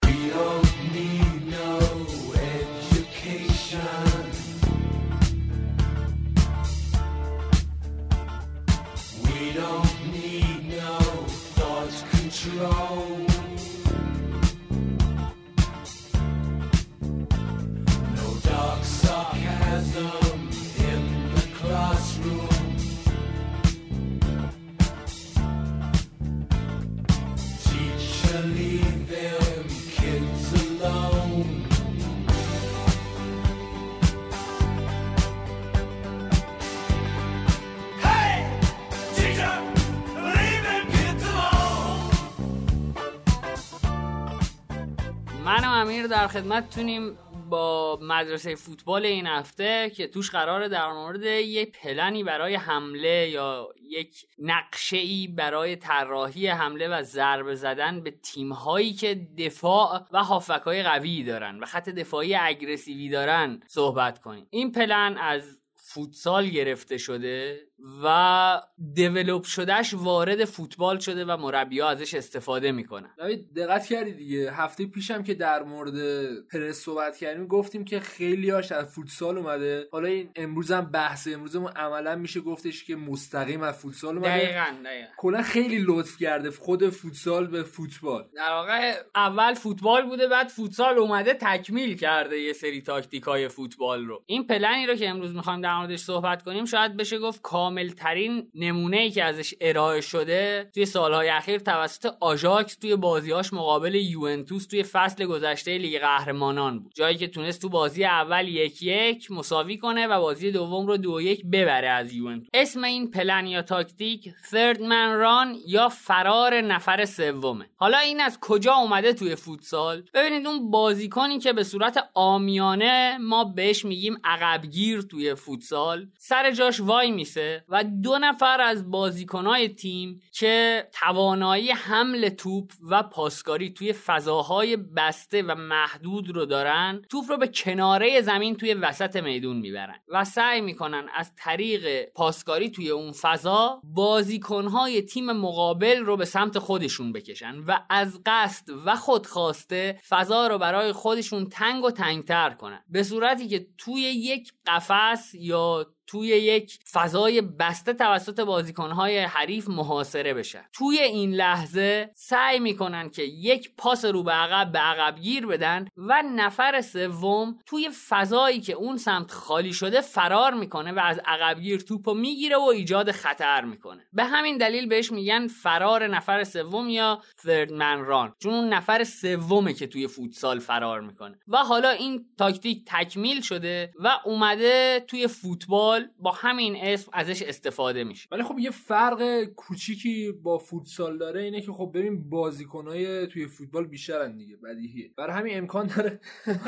امیر 45.86 46.08
در 46.08 46.28
خدمتتونیم 46.28 47.18
با 47.50 48.00
مدرسه 48.02 48.56
فوتبال 48.56 49.06
این 49.06 49.28
هفته 49.28 49.90
که 49.90 50.08
توش 50.08 50.32
قراره 50.32 50.70
در 50.70 50.92
مورد 50.94 51.24
یک 51.24 51.80
پلنی 51.80 52.24
برای 52.24 52.56
حمله 52.56 53.30
یا 53.30 53.68
یک 53.90 54.26
نقشه 54.40 54.98
ای 54.98 55.28
برای 55.28 55.76
طراحی 55.76 56.48
حمله 56.48 56.88
و 56.88 57.04
ضربه 57.04 57.56
زدن 57.56 58.02
به 58.02 58.12
تیم 58.12 58.54
هایی 58.54 58.94
که 58.94 59.28
دفاع 59.38 60.06
و 60.12 60.24
هافک 60.24 60.62
های 60.66 60.84
قوی 60.84 61.24
دارن 61.24 61.60
و 61.60 61.66
خط 61.66 61.90
دفاعی 61.90 62.36
اگرسیوی 62.36 63.10
دارن 63.10 63.60
صحبت 63.68 64.22
کنیم. 64.22 64.48
این 64.50 64.72
پلن 64.72 65.18
از 65.18 65.60
فوتسال 65.76 66.50
گرفته 66.50 66.98
شده. 66.98 67.60
و 68.04 68.62
دیولوب 68.94 69.44
شدهش 69.44 69.94
وارد 69.94 70.46
فوتبال 70.46 71.00
شده 71.00 71.26
و 71.26 71.38
مربی 71.38 71.82
ازش 71.82 72.14
استفاده 72.14 72.72
می‌کنن. 72.72 73.10
دقت 73.56 73.86
کردی 73.86 74.12
دیگه؟ 74.12 74.52
هفته 74.52 74.86
پیشم 74.86 75.24
که 75.24 75.34
در 75.34 75.64
مورد 75.64 75.94
پرس 76.42 76.76
صحبت 76.76 77.18
کردیم 77.18 77.48
گفتیم 77.48 77.86
که 77.86 78.00
خیلی 78.00 78.50
هاش 78.50 78.72
از 78.72 78.94
فوتسال 78.94 79.38
اومده. 79.38 79.88
حالا 79.92 80.08
این 80.08 80.30
امروز 80.36 80.72
هم 80.72 80.86
بحث 80.86 81.28
امروزمون 81.28 81.72
عملا 81.72 82.16
میشه 82.16 82.42
گفتش 82.42 82.84
که 82.84 82.96
مستقیم 82.96 83.62
از 83.62 83.76
فوتسال 83.78 84.18
اومده. 84.18 84.38
دقیقا 84.38 84.66
دقیقا. 84.86 85.08
کلا 85.18 85.42
خیلی 85.42 85.84
لطف 85.88 86.18
کرده 86.18 86.52
خود 86.52 86.90
فوتسال 86.90 87.48
به 87.48 87.64
فوتبال. 87.64 88.26
در 88.36 88.52
واقع 88.52 88.94
اول 89.16 89.54
فوتبال 89.54 90.06
بوده 90.06 90.28
بعد 90.28 90.48
فوتسال 90.48 90.98
اومده 90.98 91.34
تکمیل 91.34 91.98
کرده 91.98 92.40
یه 92.40 92.54
سری 92.54 92.82
تاکتیک 92.82 93.24
های 93.24 93.48
فوتبال 93.48 94.06
رو. 94.06 94.24
این 94.26 94.48
پلنی 94.48 94.88
رو 94.88 94.96
که 94.96 95.10
امروز 95.10 95.36
می‌خوایم 95.36 95.62
در 95.62 95.78
موردش 95.78 96.00
صحبت 96.00 96.44
کنیم 96.44 96.66
شاید 96.66 96.98
بشه 96.98 97.20
گفت 97.20 97.42
کامل 97.42 97.75
ترین 97.84 98.52
نمونه 98.56 98.98
ای 98.98 99.12
که 99.12 99.24
ازش 99.24 99.54
ارائه 99.62 100.02
شده 100.02 100.70
توی 100.74 100.86
سالهای 100.86 101.30
اخیر 101.30 101.58
توسط 101.58 102.14
آژاکس 102.20 102.76
توی 102.76 102.96
بازیاش 102.96 103.54
مقابل 103.54 103.96
یوونتوس 103.96 104.68
توی 104.68 104.84
فصل 104.84 105.26
گذشته 105.26 105.78
لیگ 105.78 106.00
قهرمانان 106.00 106.80
بود. 106.80 106.92
جایی 106.96 107.18
که 107.18 107.28
تونست 107.28 107.62
تو 107.62 107.70
بازی 107.70 108.06
اول 108.06 108.48
یک 108.48 108.84
یک 108.84 109.32
مساوی 109.32 109.78
کنه 109.78 110.08
و 110.08 110.22
بازی 110.22 110.52
دوم 110.52 110.88
رو 110.88 110.98
دو 110.98 111.22
یک 111.22 111.46
ببره 111.46 111.88
از 111.88 112.14
یوونتوس. 112.14 112.50
اسم 112.54 112.84
این 112.84 113.12
پلن 113.12 113.48
یا 113.48 113.62
تاکتیک 113.62 114.34
third 114.52 114.78
man 114.78 115.24
run 115.24 115.58
یا 115.68 115.90
فرار 115.90 116.62
نفر 116.62 117.06
سومه. 117.06 117.66
حالا 117.76 117.98
این 117.98 118.22
از 118.22 118.40
کجا 118.42 118.74
اومده 118.74 119.14
توی 119.14 119.36
فوتسال؟ 119.36 120.04
ببینید 120.14 120.48
اون 120.48 120.72
بازیکنی 120.72 121.40
که 121.40 121.54
به 121.54 121.64
صورت 121.64 122.10
آمیانه 122.14 123.18
ما 123.18 123.44
بهش 123.44 123.86
میگیم 123.86 124.18
عقبگیر 124.24 125.02
توی 125.02 125.36
فوتسال 125.36 126.08
سر 126.18 126.52
جاش 126.52 126.80
وای 126.80 127.12
میسه. 127.12 127.55
و 127.70 127.84
دو 127.84 128.18
نفر 128.18 128.62
از 128.62 128.92
بازیکنهای 128.92 129.70
تیم 129.70 130.20
که 130.32 130.88
توانایی 130.94 131.72
حمل 131.72 132.30
توپ 132.30 132.72
و 132.90 133.04
پاسکاری 133.04 133.70
توی 133.70 133.94
فضاهای 133.94 134.78
بسته 134.78 135.42
و 135.42 135.56
محدود 135.56 136.30
رو 136.30 136.46
دارن 136.46 137.02
توپ 137.10 137.26
رو 137.30 137.38
به 137.38 137.48
کناره 137.48 138.22
زمین 138.22 138.56
توی 138.56 138.74
وسط 138.74 139.16
میدون 139.16 139.58
می‌برن 139.58 140.00
و 140.08 140.24
سعی 140.26 140.62
می‌کنن 140.62 141.06
از 141.16 141.32
طریق 141.36 142.04
پاسکاری 142.04 142.70
توی 142.70 142.90
اون 142.90 143.12
فضا 143.12 143.82
بازیکنهای 143.84 145.02
تیم 145.02 145.32
مقابل 145.32 146.00
رو 146.00 146.18
به 146.18 146.26
سمت 146.26 146.60
خودشون 146.60 147.12
بکشن 147.14 147.60
و 147.68 147.80
از 147.90 148.22
قصد 148.26 148.70
و 148.86 148.96
خودخواسته 148.96 150.00
فضا 150.10 150.48
رو 150.48 150.58
برای 150.58 150.92
خودشون 150.92 151.50
تنگ 151.50 151.84
و 151.84 151.92
تنگتر 151.92 152.50
کنن. 152.50 152.84
به 152.90 153.04
صورتی 153.04 153.48
که 153.48 153.68
توی 153.78 154.02
یک 154.02 154.54
قفس 154.66 155.32
یا 155.34 155.95
توی 156.08 156.28
یک 156.28 156.80
فضای 156.92 157.42
بسته 157.42 157.94
توسط 157.94 158.40
بازیکنهای 158.40 159.20
حریف 159.20 159.70
محاصره 159.70 160.34
بشن. 160.34 160.66
توی 160.74 161.00
این 161.00 161.34
لحظه 161.34 162.10
سعی 162.16 162.60
می‌کنن 162.60 163.10
که 163.10 163.24
یک 163.24 163.72
پاس 163.78 164.06
رو 164.06 164.24
به 164.24 164.32
عقب 164.32 164.72
به 164.72 164.80
عقب 164.80 165.20
گیر 165.20 165.46
بدن 165.46 165.88
و 165.98 166.24
نفر 166.36 166.82
سوم 166.82 167.58
توی 167.66 167.90
فضایی 168.10 168.62
که 168.62 168.74
اون 168.74 168.98
سمت 168.98 169.32
خالی 169.32 169.74
شده 169.74 170.02
فرار 170.02 170.54
می‌کنه 170.54 170.92
و 170.92 171.00
از 171.00 171.22
عقبگیر 171.26 171.80
توپو 171.80 172.14
می‌گیره 172.14 172.58
و 172.58 172.62
ایجاد 172.62 173.12
خطر 173.12 173.66
می‌کنه. 173.66 174.08
به 174.14 174.24
همین 174.24 174.58
دلیل 174.58 174.88
بهش 174.88 175.12
میگن 175.12 175.48
فرار 175.48 176.08
نفر 176.08 176.44
سوم 176.44 176.90
یا 176.90 177.22
man 177.46 178.10
run. 178.10 178.32
چون 178.40 178.54
اون 178.54 178.70
نفر 178.70 179.04
سومه 179.04 179.74
که 179.74 179.88
توی 179.88 180.08
فوتسال 180.08 180.60
فرار 180.60 181.02
می‌کنه. 181.02 181.40
و 181.48 181.58
حالا 181.58 181.90
این 181.90 182.26
تاکتیک 182.38 182.84
تکمیل 182.88 183.42
شده 183.42 183.92
و 184.00 184.12
اومده 184.26 185.04
توی 185.08 185.28
فوتبال 185.28 185.95
با 186.20 186.32
همین 186.32 186.76
اسم 186.76 187.12
ازش 187.14 187.42
استفاده 187.42 188.04
میشه. 188.04 188.28
ولی 188.32 188.44
خب 188.44 188.60
یه 188.60 188.72
فرق 188.72 189.44
کوچیکی 189.44 190.32
با 190.32 190.58
فوتسال 190.58 191.18
داره 191.18 191.42
اینه 191.42 191.62
که 191.62 191.72
خب 191.72 191.92
ببین 191.94 192.30
بازیکنای 192.30 193.28
توی 193.28 193.48
فوتبال 193.48 193.88
بیشترن 193.88 194.38
دیگه 194.38 194.56
بدیهیه. 194.56 195.12
برای 195.18 195.34
همین 195.34 195.58
امکان 195.58 195.88
داره 195.88 196.20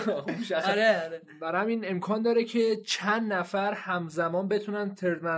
آره 0.68 1.04
آره. 1.06 1.22
برای 1.41 1.62
همین 1.62 1.90
امکان 1.90 2.22
داره 2.22 2.44
که 2.44 2.76
چند 2.76 3.34
نفر 3.34 3.74
همزمان 3.74 4.48
بتونن 4.48 4.95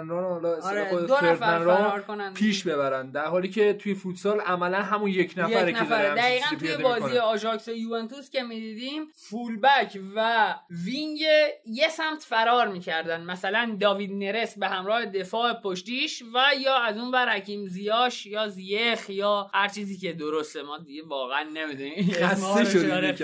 حالا 0.09 0.59
آره 0.61 1.35
فرار 1.35 2.01
کنن 2.01 2.33
پیش 2.33 2.67
ببرن. 2.67 3.11
در 3.11 3.25
حالی 3.25 3.49
که 3.49 3.73
توی 3.73 3.93
فوتسال 3.93 4.41
عملا 4.41 4.81
همون 4.81 5.09
یک 5.09 5.33
نفره 5.37 5.73
که 5.73 5.83
داره 5.83 6.15
دقیقا 6.15 6.55
توی 6.59 6.77
بازی. 6.77 7.17
آژاکس 7.17 7.67
و 7.67 7.71
یوونتوس 7.71 8.29
که 8.29 8.43
می‌دیدیم 8.43 9.01
fullback 9.13 9.99
و 10.15 10.55
wing 10.85 11.19
یه 11.65 11.89
سمت 11.89 12.23
فرار 12.23 12.67
می‌کردن. 12.67 13.23
مثلا 13.23 13.75
داوید 13.79 14.13
نرس 14.13 14.57
به 14.57 14.67
همراه 14.67 15.05
دفاع 15.05 15.53
پشتیش 15.53 16.23
و 16.33 16.43
یا 16.61 16.75
از 16.75 16.97
اون 16.97 17.11
بر 17.11 17.29
حکیم 17.29 17.67
زیاش 17.67 18.25
یا 18.25 18.47
زیخ 18.47 19.09
یا 19.09 19.51
هر 19.53 19.67
چیزی 19.67 19.97
که 19.97 20.13
درسته. 20.13 20.63
ما 20.63 20.77
دیگه 20.77 21.03
واقعا 21.03 21.43
نمی‌دونیم. 21.43 22.11
خسته 22.13 22.65
شدیم 22.65 22.91
آره، 22.91 23.17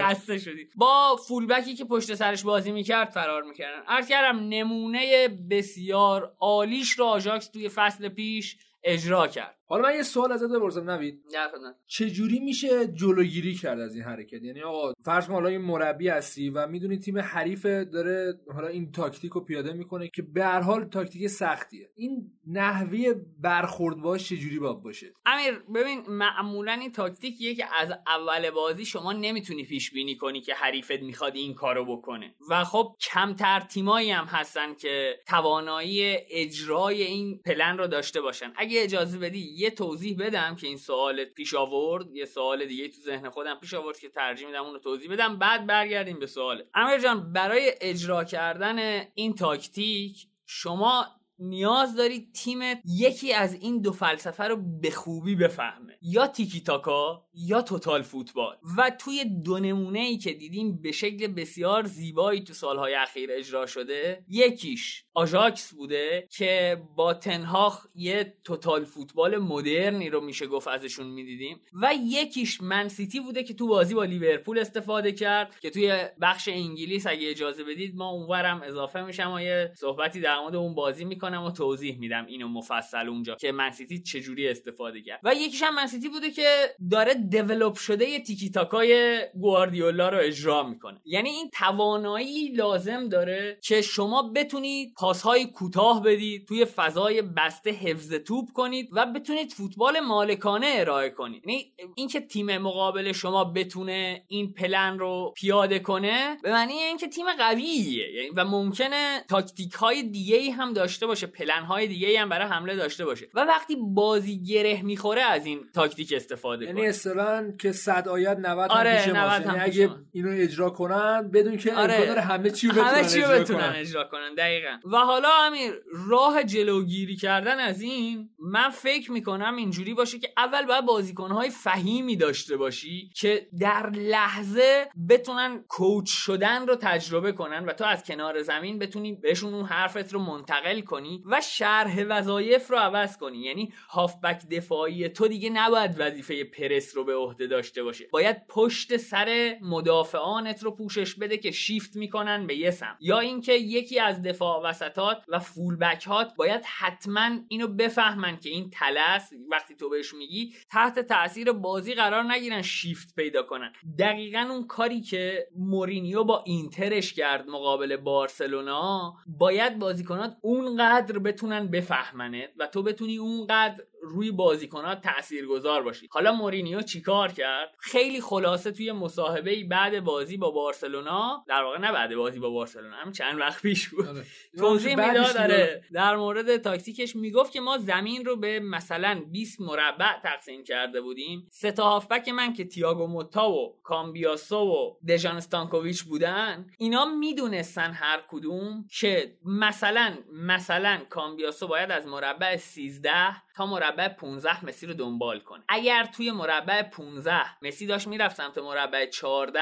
با 0.75 1.15
فولبکی 1.27 1.75
که 1.75 1.85
پشت 1.85 2.15
سرش 2.15 2.43
بازی 2.43 2.71
می‌کرد 2.71 3.09
فرار 3.09 3.43
می‌کردن. 3.43 3.83
عرض 3.87 4.07
کردم 4.07 4.39
نمونه 4.39 5.27
بسیار 5.27 6.35
عالیش 6.39 6.89
رو 6.91 7.05
آژاکس 7.05 7.47
توی 7.47 7.69
فصل 7.69 8.09
پیش 8.09 8.57
اجرا 8.83 9.27
کرد. 9.27 9.55
حالا 9.67 9.83
من 9.83 9.95
یه 9.95 10.03
سوال 10.03 10.31
ازت 10.31 10.49
بپرسم 10.49 10.89
نوید. 10.89 11.21
در 11.33 11.47
خدمت. 11.47 11.75
چجوری 11.87 12.39
میشه 12.39 12.87
جلوگیری 12.87 13.53
کرد 13.53 13.79
از 13.79 13.95
این 13.95 14.03
حرکت؟ 14.03 14.43
یعنی 14.43 14.61
آقا 14.61 14.93
فرض 15.05 15.27
کن 15.27 15.33
حالا 15.33 15.49
این 15.49 15.61
مربی 15.61 16.07
هستی 16.07 16.49
و 16.49 16.67
می‌دونی 16.67 16.99
تیم 16.99 17.19
حریف 17.19 17.65
داره 17.65 18.33
حالا 18.53 18.67
این 18.67 18.91
تاکتیک 18.91 19.31
رو 19.31 19.41
پیاده 19.41 19.73
می‌کنه 19.73 20.07
که 20.07 20.21
به 20.21 20.43
هر 20.43 20.61
حال 20.61 20.85
تاکتیک 20.85 21.27
سختیه. 21.27 21.89
این 21.95 22.31
نحوه 22.47 23.13
برخورد 23.39 23.97
باش 23.97 24.29
چجوری 24.29 24.59
باید 24.59 24.81
باشه؟ 24.81 25.13
امیر 25.25 25.59
ببین 25.75 26.01
معمولا 26.07 26.71
این 26.71 26.91
تاکتیکیه 26.91 27.55
که 27.55 27.65
از 27.81 27.91
اول 28.07 28.49
بازی 28.49 28.85
شما 28.85 29.13
نمی‌تونی 29.13 29.63
پیش 29.63 29.91
بینی 29.91 30.15
کنی 30.15 30.41
که 30.41 30.53
حریفت 30.53 31.01
می‌خواد 31.01 31.35
این 31.35 31.53
کارو 31.53 31.97
بکنه. 31.97 32.35
و 32.49 32.63
خب 32.63 32.95
کمتر 33.01 33.59
تیمایی 33.59 34.11
هم 34.11 34.25
هستن 34.25 34.73
که 34.73 35.19
توانایی 35.27 36.17
اجرای 36.29 37.03
این 37.03 37.41
پلن 37.45 37.77
رو 37.77 37.87
داشته 37.87 38.21
باشن. 38.21 38.53
اگه 38.55 38.83
اجازه 38.83 39.17
بدی 39.17 39.54
یه 39.55 39.69
توضیح 39.69 40.17
بدم 40.19 40.55
که 40.55 40.67
این 40.67 40.77
سوالت 40.77 41.33
پیش 41.33 41.53
آورد 41.53 42.15
یه 42.15 42.25
سوال 42.25 42.65
دیگه 42.65 42.87
تو 42.87 43.01
ذهن 43.01 43.29
خودم 43.29 43.55
پیش 43.55 43.73
آورد 43.73 43.99
که 43.99 44.09
ترجیح 44.09 44.47
میدم 44.47 44.63
اون 44.63 44.73
رو 44.73 44.79
توضیح 44.79 45.11
بدم 45.11 45.39
بعد 45.39 45.67
برگردیم 45.67 46.19
به 46.19 46.27
سوال. 46.27 46.63
امیر 46.73 46.97
جان 46.97 47.33
برای 47.33 47.73
اجرا 47.81 48.23
کردن 48.23 49.05
این 49.15 49.35
تاکتیک 49.35 50.27
شما 50.45 51.05
نیاز 51.39 51.95
دارید 51.95 52.33
تیمت 52.33 52.81
یکی 52.85 53.33
از 53.33 53.53
این 53.53 53.81
دو 53.81 53.91
فلسفه 53.91 54.43
رو 54.43 54.57
به 54.81 54.91
خوبی 54.91 55.35
بفهمه. 55.35 55.97
یا 56.01 56.27
تیکی 56.27 56.61
تاکا 56.61 57.25
یا 57.33 57.61
total 57.61 58.01
football. 58.01 58.57
و 58.77 58.91
توی 58.99 59.25
دو 59.25 59.59
نمونه 59.59 59.99
ای 59.99 60.17
که 60.17 60.33
دیدیم 60.33 60.81
به 60.81 60.91
شکل 60.91 61.27
بسیار 61.27 61.83
زیبایی 61.83 62.43
تو 62.43 62.53
سالهای 62.53 62.95
اخیر 62.95 63.29
اجرا 63.31 63.65
شده 63.65 64.25
یکیش 64.29 65.03
آژاکس 65.13 65.73
بوده 65.73 66.27
که 66.31 66.81
با 66.95 67.13
تن 67.13 67.42
هاخ 67.42 67.85
یه 67.95 68.37
total 68.43 68.85
football 68.85 69.37
مدرنی 69.37 70.09
رو 70.09 70.21
میشه 70.21 70.47
گفت 70.47 70.67
ازشون 70.67 71.07
می‌دیدیم. 71.07 71.61
و 71.81 71.93
یکیش 72.05 72.61
منسیتی 72.61 73.19
بوده 73.19 73.43
که 73.43 73.53
تو 73.53 73.67
بازی 73.67 73.93
با 73.93 74.03
لیورپول 74.03 74.59
استفاده 74.59 75.11
کرد 75.11 75.59
که 75.59 75.69
توی 75.69 75.93
بخش 76.21 76.47
انگلیس 76.47 77.07
اگه 77.07 77.29
اجازه 77.29 77.63
بدید 77.63 77.95
ما 77.95 78.09
اونورم 78.09 78.61
اضافه 78.61 79.01
میشم 79.01 79.31
و 79.31 79.41
یه 79.41 79.71
صحبتی 79.75 80.21
در 80.21 80.39
مورد 80.39 80.55
اون 80.55 80.75
بازی 80.75 81.05
می‌کنم. 81.05 81.24
و 81.33 81.51
توضیح 81.51 81.99
میدم 81.99 82.25
اینو 82.25 82.47
مفصل 82.47 83.09
اونجا 83.09 83.35
که 83.35 83.51
منسیتی 83.51 83.99
چجوری 83.99 84.49
استفاده 84.49 85.01
کرد. 85.01 85.19
و 85.23 85.33
یکیش 85.33 85.63
هم 85.63 85.75
منسیتی 85.75 86.09
بوده 86.09 86.31
که 86.31 86.75
داره 86.91 87.13
develop 87.13 87.75
شده 87.75 88.09
یه 88.09 88.19
تیکی 88.19 88.49
تاکای 88.49 89.19
گواردیولا 89.33 90.09
رو 90.09 90.17
اجرا 90.17 90.63
می‌کنه. 90.63 91.01
یعنی 91.05 91.29
این 91.29 91.49
توانایی 91.53 92.47
لازم 92.47 93.09
داره 93.09 93.57
که 93.61 93.81
شما 93.81 94.31
بتونید 94.35 94.93
پاسهای 94.97 95.45
کوتاه 95.45 96.03
بدید 96.03 96.47
توی 96.47 96.65
فضای 96.65 97.21
بسته 97.21 97.71
حفظ 97.71 98.13
توپ 98.13 98.51
کنید 98.53 98.89
و 98.91 99.05
بتونید 99.05 99.53
فوتبال 99.53 99.99
مالکانه 99.99 100.67
ارائه 100.69 101.09
کنید. 101.09 101.43
یعنی 101.47 101.73
اینکه 101.95 102.19
تیم 102.19 102.57
مقابل 102.57 103.11
شما 103.11 103.43
بتونه 103.43 104.23
این 104.27 104.53
پلن 104.53 104.99
رو 104.99 105.33
پیاده 105.35 105.79
کنه 105.79 106.37
به 106.43 106.51
معنی 106.51 106.73
اینکه 106.73 107.07
تیم 107.07 107.25
قویه. 107.37 108.31
و 108.35 108.45
ممکنه 108.45 109.25
تاکتیک 109.29 109.73
های 109.73 110.03
دیگه 110.03 110.51
هم 110.51 110.73
داشته 110.73 111.07
باشه 111.07 111.14
پلن 111.23 111.63
های 111.63 111.87
دیگه 111.87 112.21
هم 112.21 112.29
برای 112.29 112.47
حمله 112.47 112.75
داشته 112.75 113.05
باشه 113.05 113.27
و 113.33 113.39
وقتی 113.39 113.75
بازی 113.75 114.43
گره 114.43 114.81
می‌خوره 114.81 115.21
از 115.21 115.45
این 115.45 115.59
تاکتیک 115.73 116.13
استفاده 116.15 116.65
یعنی 116.65 116.79
کنه 116.79 116.89
اصطلاحا 116.89 117.51
که 117.59 117.71
100 117.71 118.07
آیت 118.07 118.37
90 118.39 118.71
آره، 118.71 118.89
هم 118.89 118.97
پیش 118.97 119.07
90 119.07 119.17
ماست 119.17 119.45
یعنی 119.45 119.71
پیش 119.71 119.79
اگه. 119.79 119.89
اینو 120.11 120.29
اجرا 120.31 120.69
کنن 120.69 121.31
بدون 121.33 121.57
که 121.57 121.73
آره. 121.73 122.21
همه 122.21 122.49
چی 122.49 122.67
رو 122.67 122.73
بتونن 122.73 122.87
همه 122.87 123.09
چی 123.09 123.21
بتونن 123.21 123.59
کنن. 123.59 123.73
اجرا 123.75 124.03
کنن 124.03 124.35
دقیقا 124.35 124.77
و 124.91 124.97
حالا 124.97 125.29
امیر 125.41 125.73
راه 126.09 126.43
جلوگیری 126.43 127.15
کردن 127.15 127.59
از 127.59 127.81
این 127.81 128.29
من 128.39 128.69
فکر 128.69 129.11
می‌کنم 129.11 129.55
اینجوری 129.55 129.93
باشه 129.93 130.19
که 130.19 130.29
اول 130.37 130.65
باید 130.65 130.85
بازیکنهای 130.85 131.49
فهیمی 131.49 132.15
داشته 132.15 132.57
باشی 132.57 133.09
که 133.15 133.47
در 133.59 133.89
لحظه 133.89 134.89
بتونن 135.09 135.63
کوچ 135.67 136.09
شدن 136.09 136.67
رو 136.67 136.75
تجربه 136.75 137.31
کنن 137.31 137.65
و 137.65 137.73
تو 137.73 137.85
از 137.85 138.03
کنار 138.03 138.41
زمین 138.41 138.79
بتونی 138.79 139.13
بهشون 139.13 139.53
اون 139.53 139.65
حرفت 139.65 140.13
رو 140.13 140.19
منتقل 140.19 140.81
کنی 140.81 141.04
و 141.25 141.41
شرح 141.41 142.03
وظایف 142.09 142.71
رو 142.71 142.77
عوض 142.77 143.17
کنی. 143.17 143.37
یعنی 143.37 143.73
هافبک 143.89 144.49
دفاعی 144.51 145.09
تو 145.09 145.27
دیگه 145.27 145.49
نباید 145.49 145.95
وظیفه 145.97 146.43
پرس 146.43 146.95
رو 146.95 147.03
به 147.03 147.15
عهده 147.15 147.47
داشته 147.47 147.83
باشه. 147.83 148.07
باید 148.11 148.47
پشت 148.47 148.97
سر 148.97 149.57
مدافعانت 149.61 150.63
رو 150.63 150.71
پوشش 150.71 151.15
بده 151.15 151.37
که 151.37 151.51
شیفت 151.51 151.95
می‌کنن 151.95 152.47
به 152.47 152.55
یه 152.55 152.71
سمت. 152.71 152.97
یا 152.99 153.19
اینکه 153.19 153.53
یکی 153.53 153.99
از 153.99 154.21
دفاع 154.21 154.63
وسطات 154.63 155.23
و 155.27 155.39
فول 155.39 155.75
بک 155.75 156.03
هات 156.03 156.35
باید 156.35 156.61
حتما 156.77 157.29
اینو 157.47 157.67
بفهمن 157.67 158.37
که 158.37 158.49
این 158.49 158.69
تلس 158.69 159.29
وقتی 159.51 159.75
تو 159.75 159.89
بهش 159.89 160.13
میگی 160.13 160.53
تحت 160.71 160.99
تاثیر 160.99 161.51
بازی 161.51 161.93
قرار 161.93 162.23
نگیرن 162.23 162.61
شیفت 162.61 163.15
پیدا 163.15 163.43
کنن. 163.43 163.73
دقیقا 163.99 164.39
اون 164.39 164.67
کاری 164.67 165.01
که 165.01 165.47
مورینیو 165.55 166.23
با 166.23 166.43
اینترش 166.45 167.13
کرد 167.13 167.49
مقابل 167.49 167.97
بارسلونا 167.97 169.13
باید 169.27 169.79
بازیکنات 169.79 170.37
اونقدر 170.41 170.94
بتونن 171.01 171.67
بفهمنت 171.67 172.49
و 172.59 172.67
تو 172.67 172.83
بتونی 172.83 173.17
اونقدر 173.17 173.83
روی 174.05 174.31
بازیکنات 174.31 175.01
تاثیرگذار 175.01 175.83
باشی. 175.83 176.07
حالا 176.11 176.31
مورینیو 176.31 176.81
چیکار 176.81 177.31
کرد؟ 177.31 177.75
خیلی 177.79 178.21
خلاصه 178.21 178.71
توی 178.71 178.91
مصاحبه 178.91 179.63
بعد 179.63 179.99
بازی 179.99 180.37
با 180.37 180.51
بارسلونا 180.51 181.43
در 181.47 181.63
واقع 181.63 181.77
نه 181.79 181.91
بعد 181.91 182.15
بازی 182.15 182.39
با 182.39 182.49
بارسلونا 182.49 182.95
هم 182.95 183.11
چند 183.11 183.39
وقت 183.39 183.61
پیش 183.61 183.89
بود. 183.89 184.07
آره. 184.07 184.25
توضیح 184.57 184.95
می‌داد 185.07 185.35
داره 185.35 185.83
در 185.93 186.15
مورد 186.15 186.57
تاکتیکش 186.57 187.15
می‌گفت 187.15 187.51
که 187.51 187.61
ما 187.61 187.77
زمین 187.77 188.25
رو 188.25 188.35
به 188.35 188.59
مثلا 188.59 189.23
20 189.31 189.61
مربع 189.61 190.19
تقسیم 190.23 190.63
کرده 190.63 191.01
بودیم. 191.01 191.47
سه 191.51 191.71
تا 191.71 191.83
هافبک 191.83 192.29
من 192.29 192.53
که 192.53 192.65
تییاگو 192.65 193.07
موتا 193.07 193.51
و 193.51 193.75
کامبیاسو 193.83 194.57
و 194.57 194.93
دژان 195.07 195.35
استانکوویچ 195.35 196.03
بودن 196.03 196.67
اینا 196.77 197.05
می‌دونستن 197.05 197.91
هر 197.91 198.23
کدوم 198.29 198.85
که 198.99 199.37
مثلا 199.45 200.17
مثلا 200.33 201.01
کامبیاسو 201.09 201.67
باید 201.67 201.91
از 201.91 202.07
مربع 202.07 202.55
13 202.55 203.11
تا 203.55 203.65
مربع 203.65 203.94
مربع 203.95 204.07
15 204.07 204.65
مسی 204.65 204.85
رو 204.85 204.93
دنبال 204.93 205.39
کنه. 205.39 205.63
اگر 205.67 206.05
توی 206.05 206.31
مربع 206.31 206.81
15 206.81 207.33
مسی 207.61 207.87
داشت 207.87 208.07
می‌رفت 208.07 208.35
سمت 208.35 208.57
مربع 208.57 209.05
14 209.05 209.61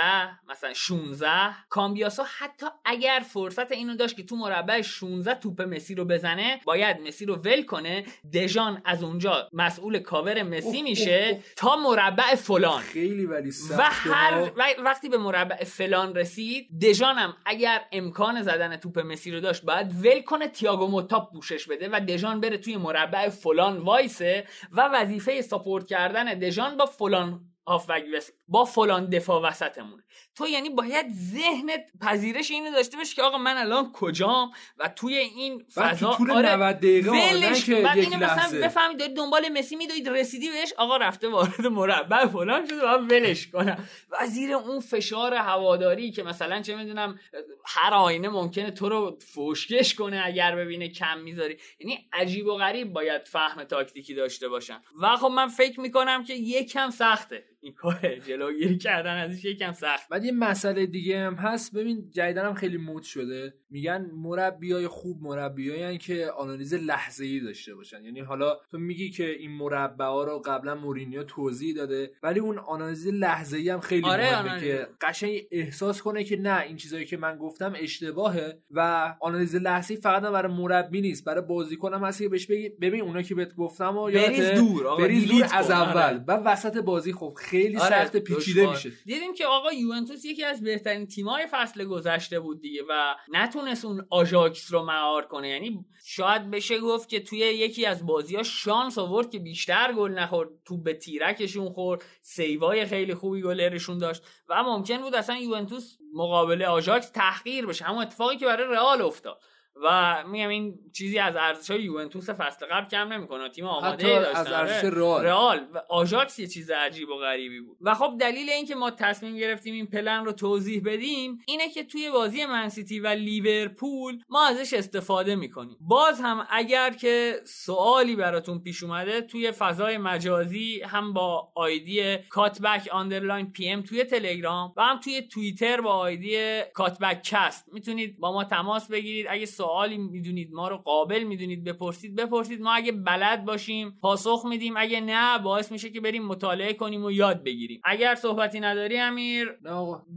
مثلا 0.49 0.73
16 0.73 1.30
کامبیاسا 1.69 2.26
حتی 2.38 2.65
اگر 2.85 3.23
فرصت 3.34 3.72
اینو 3.72 3.95
داشت 3.95 4.18
که 4.18 4.23
تو 4.23 4.35
مربع 4.35 4.81
16 4.81 5.34
توپ 5.34 5.61
مسی 5.61 5.95
رو 5.95 6.05
بزنه 6.05 6.61
باید 6.65 7.01
مسی 7.01 7.26
رو 7.26 7.35
ول 7.35 7.64
کنه. 7.64 8.05
دژان 8.34 8.81
از 8.85 9.03
اونجا 9.03 9.49
مسئول 9.53 9.99
کاور 9.99 10.43
مسی 10.43 10.81
میشه 10.81 11.41
تا 11.55 11.76
مربع 11.76 12.35
فلان. 12.35 12.81
خیلی 12.81 13.26
ولی 13.26 13.51
و 13.77 13.84
هر 13.84 14.51
وقتی 14.84 15.10
به 15.10 15.18
مربع 15.18 15.64
فلان 15.64 16.15
رسید 16.15 16.80
دژانم 16.81 17.34
اگر 17.45 17.81
امکان 17.91 18.41
زدن 18.41 18.77
توپ 18.77 18.99
مسی 18.99 19.31
رو 19.31 19.39
داشت 19.39 19.65
باید 19.65 20.05
ول 20.05 20.22
کنه 20.22 20.47
تییاگو 20.47 20.88
موتا 20.88 21.19
پوشش 21.19 21.68
بده 21.68 21.89
و 21.91 21.99
دژان 21.99 22.41
بره 22.41 22.57
توی 22.57 22.77
مربع 22.77 23.30
فلان 23.30 23.77
وایسه 24.23 24.47
و 24.71 24.89
وظیفه 24.93 25.41
ساپورت 25.41 25.87
کردن 25.87 26.39
دژان 26.39 26.77
با 26.77 26.85
فلان 26.85 27.41
هافبک 27.67 28.03
با 28.47 28.65
فلان 28.65 29.09
دفاع 29.09 29.41
وسطمونه 29.41 30.03
تو 30.35 30.47
یعنی 30.47 30.69
باید 30.69 31.05
ذهنت 31.11 31.85
پذیرش 32.01 32.51
اینو 32.51 32.72
داشته 32.72 32.97
باشه 32.97 33.15
که 33.15 33.22
آقا 33.22 33.38
من 33.38 33.57
الان 33.57 33.91
کجام 33.91 34.51
و 34.77 34.89
توی 34.89 35.18
این 35.18 35.65
فضا 35.73 36.11
تو 36.11 36.18
طول 36.18 36.31
آره 36.31 36.55
90 36.55 36.76
دقیقه 36.76 37.11
ولش 37.11 37.65
که 37.65 37.76
بعد 37.76 37.97
اینو 37.97 38.18
مثلا 38.18 38.60
بفهمید 38.60 38.99
داری 38.99 39.14
دنبال 39.14 39.49
مسی 39.49 39.76
میدوید 39.76 40.10
رسیدی 40.10 40.49
بهش 40.49 40.73
آقا 40.77 40.97
رفته 40.97 41.27
وارد 41.27 41.68
مربع 41.68 42.26
فلان 42.26 42.68
شده 42.68 42.88
و 42.88 42.97
ولش 42.97 43.47
کنم. 43.47 43.89
و 44.11 44.27
زیر 44.27 44.53
اون 44.53 44.80
فشار 44.80 45.34
هواداری 45.34 46.11
که 46.11 46.23
مثلا 46.23 46.61
چه 46.61 46.76
می‌دونم 46.76 47.19
هر 47.65 47.93
آینه 47.93 48.30
ممکنه 48.30 48.72
تو 48.72 48.89
رو 48.89 49.19
فوشکش 49.19 49.95
کنه 49.95 50.22
اگر 50.26 50.55
ببینه 50.55 50.89
کم 50.89 51.19
می‌ذاری. 51.19 51.57
یعنی 51.80 52.10
عجیب 52.14 52.47
و 52.47 52.55
غریب 52.55 52.93
باید 52.93 53.27
فهم 53.27 53.64
تاکتیکی 53.64 54.14
داشته 54.14 54.49
باشن. 54.49 54.81
و 55.01 55.18
خب 55.18 55.27
من 55.27 55.47
فکر 55.47 55.80
می‌کنم 55.80 56.23
که 56.23 56.34
یکم 56.34 56.89
سخته. 56.89 57.52
این 57.64 57.73
کار 57.73 58.15
جلوگیری 58.27 58.77
کردن 58.77 59.18
ازش 59.18 59.45
یکم 59.45 59.72
سخت. 59.72 60.10
بعد 60.10 60.26
یه 60.26 60.31
مسئله 60.31 60.85
دیگه 60.85 61.19
هم 61.19 61.35
هست. 61.35 61.76
ببین 61.76 62.10
جدیدن 62.10 62.45
هم 62.45 62.53
خیلی 62.53 62.77
مد 62.77 63.03
شده. 63.03 63.53
میگن 63.73 64.09
مربیای 64.13 64.87
خوب 64.87 65.21
مربیایی 65.21 65.97
که 65.97 66.31
آنالیز 66.37 66.73
لحظه 66.73 67.25
ای 67.25 67.39
داشته 67.39 67.75
باشن 67.75 68.05
یعنی 68.05 68.19
حالا 68.19 68.57
تو 68.71 68.77
میگی 68.77 69.09
که 69.09 69.29
این 69.29 69.51
مربع 69.51 70.05
ها 70.05 70.23
رو 70.23 70.39
قبلا 70.45 70.75
مورینیو 70.75 71.23
توضیح 71.23 71.75
داده 71.75 72.11
ولی 72.23 72.39
اون 72.39 72.57
آنالیز 72.57 73.07
لحظه 73.07 73.57
ای 73.57 73.69
هم 73.69 73.79
خیلی 73.79 74.05
آره، 74.05 74.23
مهمه 74.23 74.49
آنالیز. 74.49 74.63
که 74.63 74.87
قشنگ 75.01 75.41
احساس 75.51 76.01
کنه 76.01 76.23
که 76.23 76.37
نه 76.37 76.61
این 76.61 76.77
چیزایی 76.77 77.05
که 77.05 77.17
من 77.17 77.37
گفتم 77.37 77.73
اشتباهه 77.75 78.59
و 78.71 79.13
آنالیز 79.21 79.55
لحظه 79.55 79.93
ای 79.93 79.99
فقط 79.99 80.21
برای 80.21 80.53
مربی 80.53 81.01
نیست 81.01 81.25
برای 81.25 81.41
بازیکن 81.41 81.93
هم 81.93 82.03
هست 82.03 82.21
که 82.21 82.29
بهش 82.29 82.45
بگی 82.45 82.69
ببین 82.69 83.01
اونا 83.01 83.21
که 83.21 83.35
بهت 83.35 83.55
گفتم 83.55 83.97
و 83.97 84.11
بریز؟ 84.11 84.51
دور، 84.51 84.87
آقا، 84.87 85.03
بریز 85.03 85.27
دور 85.27 85.47
از 85.53 85.71
اول 85.71 86.01
آره. 86.01 86.23
و 86.27 86.31
وسط 86.31 86.77
بازی 86.77 87.13
خب 87.13 87.33
خیلی 87.37 87.77
آره، 87.77 87.89
سخت 87.89 88.17
پیچیده. 88.17 88.69
میشه 88.69 88.91
دیدیم 89.05 89.33
که 89.33 89.45
آقا 89.45 89.73
یوونتوس 89.73 90.25
یکی 90.25 90.43
از 90.43 90.61
بهترین 90.61 91.07
تیم‌های 91.07 91.47
فصل 91.51 91.85
گذشته 91.85 92.39
بود 92.39 92.61
دیگه 92.61 92.81
و 92.89 93.15
نتونست 93.64 93.85
اون 93.85 94.07
آژاکس 94.10 94.73
رو 94.73 94.84
مهار 94.84 95.27
کنه. 95.27 95.49
یعنی 95.49 95.85
شاید 96.06 96.52
بشه 96.52 96.80
گفت 96.80 97.10
که 97.10 97.19
توی 97.19 97.40
یکی 97.40 97.85
از 97.85 98.06
بازی‌ها 98.06 98.44
شانس 98.44 98.98
آورد 98.98 99.31
که 99.31 99.40
بیشتر 99.40 99.94
گل 99.94 100.11
نخورد 100.11 100.49
توپ 100.65 100.77
به 100.77 100.94
تیرکشون 100.94 101.69
خورد 101.69 102.03
save 102.21 102.73
ای 102.73 102.85
خیلی 102.85 103.14
خوبی 103.14 103.41
گلرشون 103.41 103.98
داشت 103.98 104.23
و 104.49 104.64
ممکن 104.64 104.98
بود 104.98 105.15
اصلا 105.15 105.38
یوونتوس 105.38 105.98
مقابل 106.14 106.64
آژاکس 106.64 107.10
تحقیر 107.10 107.65
بشه. 107.65 107.85
همون 107.85 108.02
اتفاقی 108.02 108.38
که 108.38 108.45
برای 108.45 108.68
رئال 108.68 109.02
افتاد. 109.02 109.40
و 109.75 110.23
میگم 110.27 110.49
این 110.49 110.79
چیزی 110.93 111.19
از 111.19 111.35
ارزش 111.35 111.71
های 111.71 111.81
یوونتوس 111.81 112.29
فصل 112.29 112.65
قبل 112.65 112.89
کم 112.89 113.13
نمی‌کنه. 113.13 113.49
تیم 113.49 113.65
آماده 113.65 113.87
حتی 113.87 114.07
داشتن. 114.07 114.39
از 114.39 114.51
ارزش 114.51 114.85
آره. 114.85 114.89
رئال. 114.89 115.25
رئال. 115.25 115.59
و 115.73 115.81
آژاکس 115.89 116.39
یه 116.39 116.47
چیز 116.47 116.71
عجیب 116.71 117.09
و 117.09 117.15
غریبی 117.15 117.61
بود. 117.61 117.77
و 117.81 117.93
خب 117.93 118.17
دلیل 118.19 118.49
اینکه 118.49 118.75
ما 118.75 118.91
تصمیم 118.91 119.37
گرفتیم 119.37 119.73
این 119.73 119.87
پلن 119.87 120.25
رو 120.25 120.31
توضیح 120.31 120.81
بدیم 120.85 121.37
اینه 121.47 121.69
که 121.69 121.83
توی 121.83 122.11
بازی 122.11 122.45
منسیتی 122.45 122.99
و 122.99 123.07
لیورپول 123.07 124.19
ما 124.29 124.47
ازش 124.47 124.73
استفاده 124.73 125.35
می‌کنیم. 125.35 125.77
باز 125.81 126.21
هم 126.21 126.47
اگر 126.49 126.89
که 126.89 127.35
سوالی 127.45 128.15
براتون 128.15 128.59
پیش 128.59 128.83
اومده 128.83 129.21
توی 129.21 129.51
فضای 129.51 129.97
مجازی 129.97 130.81
هم 130.81 131.13
با 131.13 131.51
ID 131.55 132.17
کاتبک 132.17 132.89
underline 132.91 133.51
PM 133.51 133.81
توی 133.81 134.03
تلگرام 134.03 134.73
و 134.77 134.83
هم 134.83 134.99
توی 134.99 135.21
توییتر 135.21 135.81
با 135.81 135.91
ID 135.91 136.61
کاتبک 136.73 137.23
cast. 137.23 137.65
می‌تونید 137.73 138.19
با 138.19 138.33
ما 138.33 138.43
تماس 138.43 138.87
بگیرید. 138.91 139.25
اگه 139.29 139.45
سوالی 139.64 139.98
می‌دونید 139.98 140.53
ما 140.53 140.68
رو 140.68 140.77
قابل 140.77 141.23
می‌دونید 141.23 141.64
بپرسید 141.64 142.15
بپرسید. 142.15 142.61
ما 142.61 142.73
اگه 142.73 142.91
بلد 142.91 143.45
باشیم 143.45 143.98
پاسخ 144.02 144.45
میدیم. 144.49 144.73
اگه 144.77 145.02
نه 145.02 145.40
باعث 145.40 145.72
میشه 145.72 145.90
که 145.90 146.02
بریم 146.02 146.26
مطالعه 146.26 146.73
کنیم 146.73 147.03
و 147.03 147.11
یاد 147.11 147.44
بگیریم. 147.44 147.81
اگر 147.85 148.15
صحبتی 148.15 148.60
نداری 148.60 148.98
امیر 148.98 149.52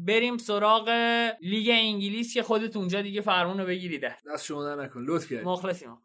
بریم 0.07 0.37
سراغ 0.37 0.89
لیگ 1.41 1.71
انگلیس 1.73 2.35
که 2.35 2.43
خودت 2.43 2.77
اونجا 2.77 3.03
دیگه 3.03 3.21
فرمون 3.21 3.61
رو 3.61 3.67
بگیرید 3.67 4.05
دست 4.27 4.45
شما 4.45 4.75
نکن. 4.75 5.01
لطف 5.01 5.31
کردی. 5.31 5.45
مخلصیم. 5.45 5.99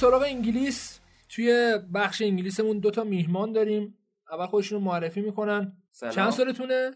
سراغ 0.00 0.22
انگلیس 0.22 1.00
توی 1.28 1.78
بخش 1.94 2.22
انگلیسمون 2.22 2.78
دوتا 2.78 3.04
میهمان 3.04 3.52
داریم. 3.52 3.98
اول 4.32 4.46
خودشون 4.46 4.78
رو 4.78 4.84
معرفی 4.84 5.20
می‌کنن. 5.20 5.76
سلام. 5.90 6.14
چند 6.14 6.30
سالتونه؟ 6.30 6.90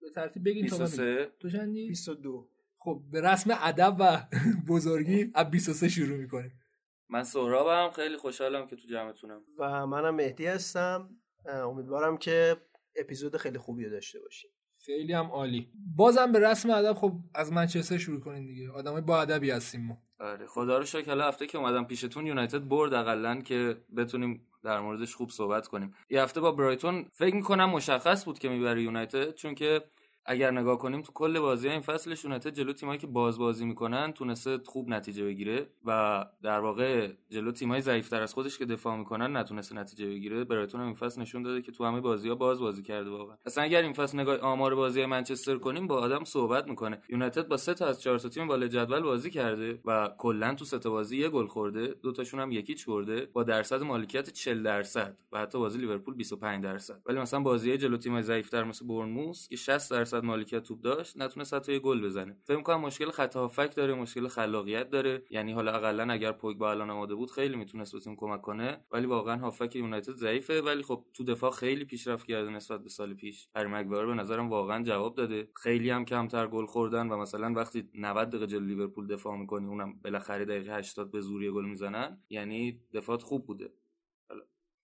به 0.00 0.10
ترتیب 0.14 0.44
بگین 0.44 0.66
تا 0.66 0.78
من 0.78 0.84
بگم. 0.84 0.90
23 0.96 1.32
تو 1.40 1.50
چندی؟ 1.50 1.88
22 1.88 2.48
خب 2.78 3.02
به 3.10 3.20
رسم 3.20 3.58
ادب 3.62 3.96
و 3.98 4.26
بزرگی 4.72 5.30
از 5.34 5.50
23 5.50 5.88
شروع 5.88 6.16
می‌کنیم. 6.18 6.60
من 7.08 7.22
سهرابم. 7.22 7.90
خیلی 7.90 8.16
خوشحالم 8.16 8.66
که 8.66 8.76
تو 8.76 8.88
جمعتونم. 8.88 9.42
و 9.58 9.86
منم 9.86 10.14
مهدی 10.14 10.46
هستم. 10.46 11.10
امیدوارم 11.46 12.16
که 12.16 12.56
اپیزود 12.96 13.36
خیلی 13.36 13.58
خوبی 13.58 13.84
رو 13.84 13.90
داشته 13.90 14.20
باشیم. 14.20 14.50
خیلی 14.86 15.12
هم 15.12 15.26
عالی. 15.26 15.68
بازم 15.96 16.32
به 16.32 16.38
رسم 16.38 16.70
ادب 16.70 16.92
خب 16.92 17.12
از 17.34 17.52
منچستر 17.52 17.98
شروع 17.98 18.20
کنیم 18.20 18.46
دیگه. 18.46 18.70
آدمای 18.70 19.00
با 19.00 19.20
ادبی 19.20 19.50
هستیم 19.50 19.86
ما. 19.86 19.98
آره 20.20 20.46
خدا 20.46 20.78
رو 20.78 20.84
شکر. 20.84 21.20
هفته 21.20 21.46
که 21.46 21.58
اومدم 21.58 21.84
پیشتون 21.84 22.26
یونایتد 22.26 22.68
برد 22.68 22.94
اقلا 22.94 23.40
که 23.40 23.76
بتونیم 23.96 24.46
در 24.64 24.80
موردش 24.80 25.14
خوب 25.14 25.30
صحبت 25.30 25.66
کنیم. 25.66 25.94
یه 26.10 26.22
هفته 26.22 26.40
با 26.40 26.52
برایتون 26.52 27.06
فکر 27.12 27.34
می‌کنم 27.34 27.70
مشخص 27.70 28.24
بود 28.24 28.38
که 28.38 28.48
می‌بره 28.48 28.82
یونایتد 28.82 29.34
چون 29.34 29.54
که 29.54 29.82
اگر 30.28 30.50
نگاه 30.50 30.78
کنیم 30.78 31.02
تو 31.02 31.12
کل 31.12 31.38
بازی 31.38 31.68
این 31.68 31.80
فصلش 31.80 32.24
یونایتد 32.24 32.50
جلو 32.50 32.72
تیمایی 32.72 32.98
که 32.98 33.06
باز 33.06 33.38
بازی 33.38 33.64
می‌کنن 33.64 34.12
تونسته 34.12 34.58
خوب 34.64 34.88
نتیجه 34.88 35.24
بگیره 35.24 35.66
و 35.84 36.24
در 36.42 36.60
واقع 36.60 37.08
جلو 37.30 37.52
تیمای 37.52 37.80
ضعیفتر 37.80 38.22
از 38.22 38.34
خودش 38.34 38.58
که 38.58 38.64
دفاع 38.66 38.96
می‌کنن 38.96 39.36
نتونسته 39.36 39.74
نتیجه 39.74 40.06
بگیره. 40.06 40.44
برایتون 40.44 40.80
هم 40.80 40.86
این 40.86 40.94
فصل 40.94 41.20
نشون 41.20 41.42
داده 41.42 41.62
که 41.62 41.72
تو 41.72 41.84
همه 41.84 42.00
بازی 42.00 42.28
ها 42.28 42.34
باز 42.34 42.60
بازی 42.60 42.82
کرده 42.82 43.10
واقعا. 43.10 43.36
اصلا 43.46 43.64
اگر 43.64 43.82
این 43.82 43.92
فصل 43.92 44.20
نگاه 44.20 44.38
آمار 44.38 44.74
بازی 44.74 45.06
منچستر 45.06 45.58
کنیم 45.58 45.86
با 45.86 45.96
آدم 45.96 46.24
صحبت 46.24 46.68
می‌کنه. 46.68 47.02
یونایتد 47.08 47.48
با 47.48 47.56
سه 47.56 47.74
تا 47.74 47.86
از 47.86 48.02
چهار 48.02 48.18
تا 48.18 48.28
تیم 48.28 48.46
بالای 48.46 48.68
جدول 48.68 49.00
بازی 49.00 49.30
کرده 49.30 49.80
و 49.84 50.10
کلا 50.18 50.54
تو 50.54 50.64
سه 50.64 50.78
تا 50.78 50.90
بازی 50.90 51.16
یه 51.16 51.28
گل 51.28 51.46
خورده 51.46 51.86
دو 52.02 52.12
تاشون 52.12 52.40
هم 52.40 52.52
یکیچ 52.52 52.86
برده 52.86 53.28
با 53.32 53.42
درصد 53.42 53.82
مالکیت 53.82 54.30
40 54.30 54.62
درصد 54.62 55.16
و 55.32 55.38
حتی 55.38 55.58
بازی 55.58 55.78
لیورپول 55.78 56.14
25 56.14 56.64
درصد. 56.64 57.02
ولی 57.06 57.18
مثلا 57.18 57.40
بازی 57.40 57.78
جلو 57.78 57.96
تیم‌های 57.96 58.22
ضعیف‌تر 58.22 58.64
مثل 58.64 58.86
برنموث 58.86 59.48
که 59.48 59.56
60 59.56 59.90
درصد 59.90 60.15
مالکیت 60.24 60.62
توپ 60.62 60.80
داشت 60.80 61.16
نتونست 61.16 61.54
حتی 61.54 61.72
یه 61.72 61.78
گل 61.78 62.00
بزنه. 62.04 62.36
فکر 62.44 62.62
کنم 62.62 62.80
مشکل 62.80 63.10
خط 63.10 63.36
هافک 63.36 63.74
داره 63.76 63.94
مشکل 63.94 64.28
خلاقیت 64.28 64.90
داره. 64.90 65.22
یعنی 65.30 65.52
حالا 65.52 65.72
اقلا 65.72 66.12
اگر 66.12 66.32
پوگبا 66.32 66.70
الان 66.70 66.90
آماده 66.90 67.14
بود 67.14 67.30
خیلی 67.30 67.56
می‌تونست 67.56 67.92
به 67.92 68.00
تیم 68.00 68.16
کمک 68.16 68.40
کنه 68.42 68.80
ولی 68.92 69.06
واقعا 69.06 69.36
هافک 69.36 69.76
یونایتد 69.76 70.14
ضعیفه. 70.16 70.60
ولی 70.60 70.82
خب 70.82 71.04
تو 71.14 71.24
دفاع 71.24 71.50
خیلی 71.50 71.84
پیشرفت 71.84 72.26
کرده 72.26 72.50
نسبت 72.50 72.82
به 72.82 72.88
سال 72.88 73.14
پیش. 73.14 73.48
هری 73.56 73.68
مگوایر 73.68 74.06
به 74.06 74.14
نظرم 74.14 74.50
واقعا 74.50 74.82
جواب 74.82 75.14
داده. 75.14 75.48
خیلی 75.54 75.90
هم 75.90 76.04
کمتر 76.04 76.46
گل 76.46 76.66
خوردن 76.66 77.08
و 77.08 77.16
مثلا 77.16 77.52
وقتی 77.52 77.88
90 77.94 78.28
دقیقه 78.28 78.46
جلوی 78.46 78.66
لیورپول 78.66 79.06
دفاع 79.06 79.36
می‌کنی 79.36 79.66
اونم 79.66 80.00
بالاخره 80.04 80.44
دقیقه 80.44 80.76
80 80.78 81.10
به 81.10 81.20
زوری 81.20 81.50
گل 81.50 81.64
می‌زنن 81.64 82.18
یعنی 82.30 82.80
دفاعت 82.94 83.22
خوب 83.22 83.46
بوده. 83.46 83.70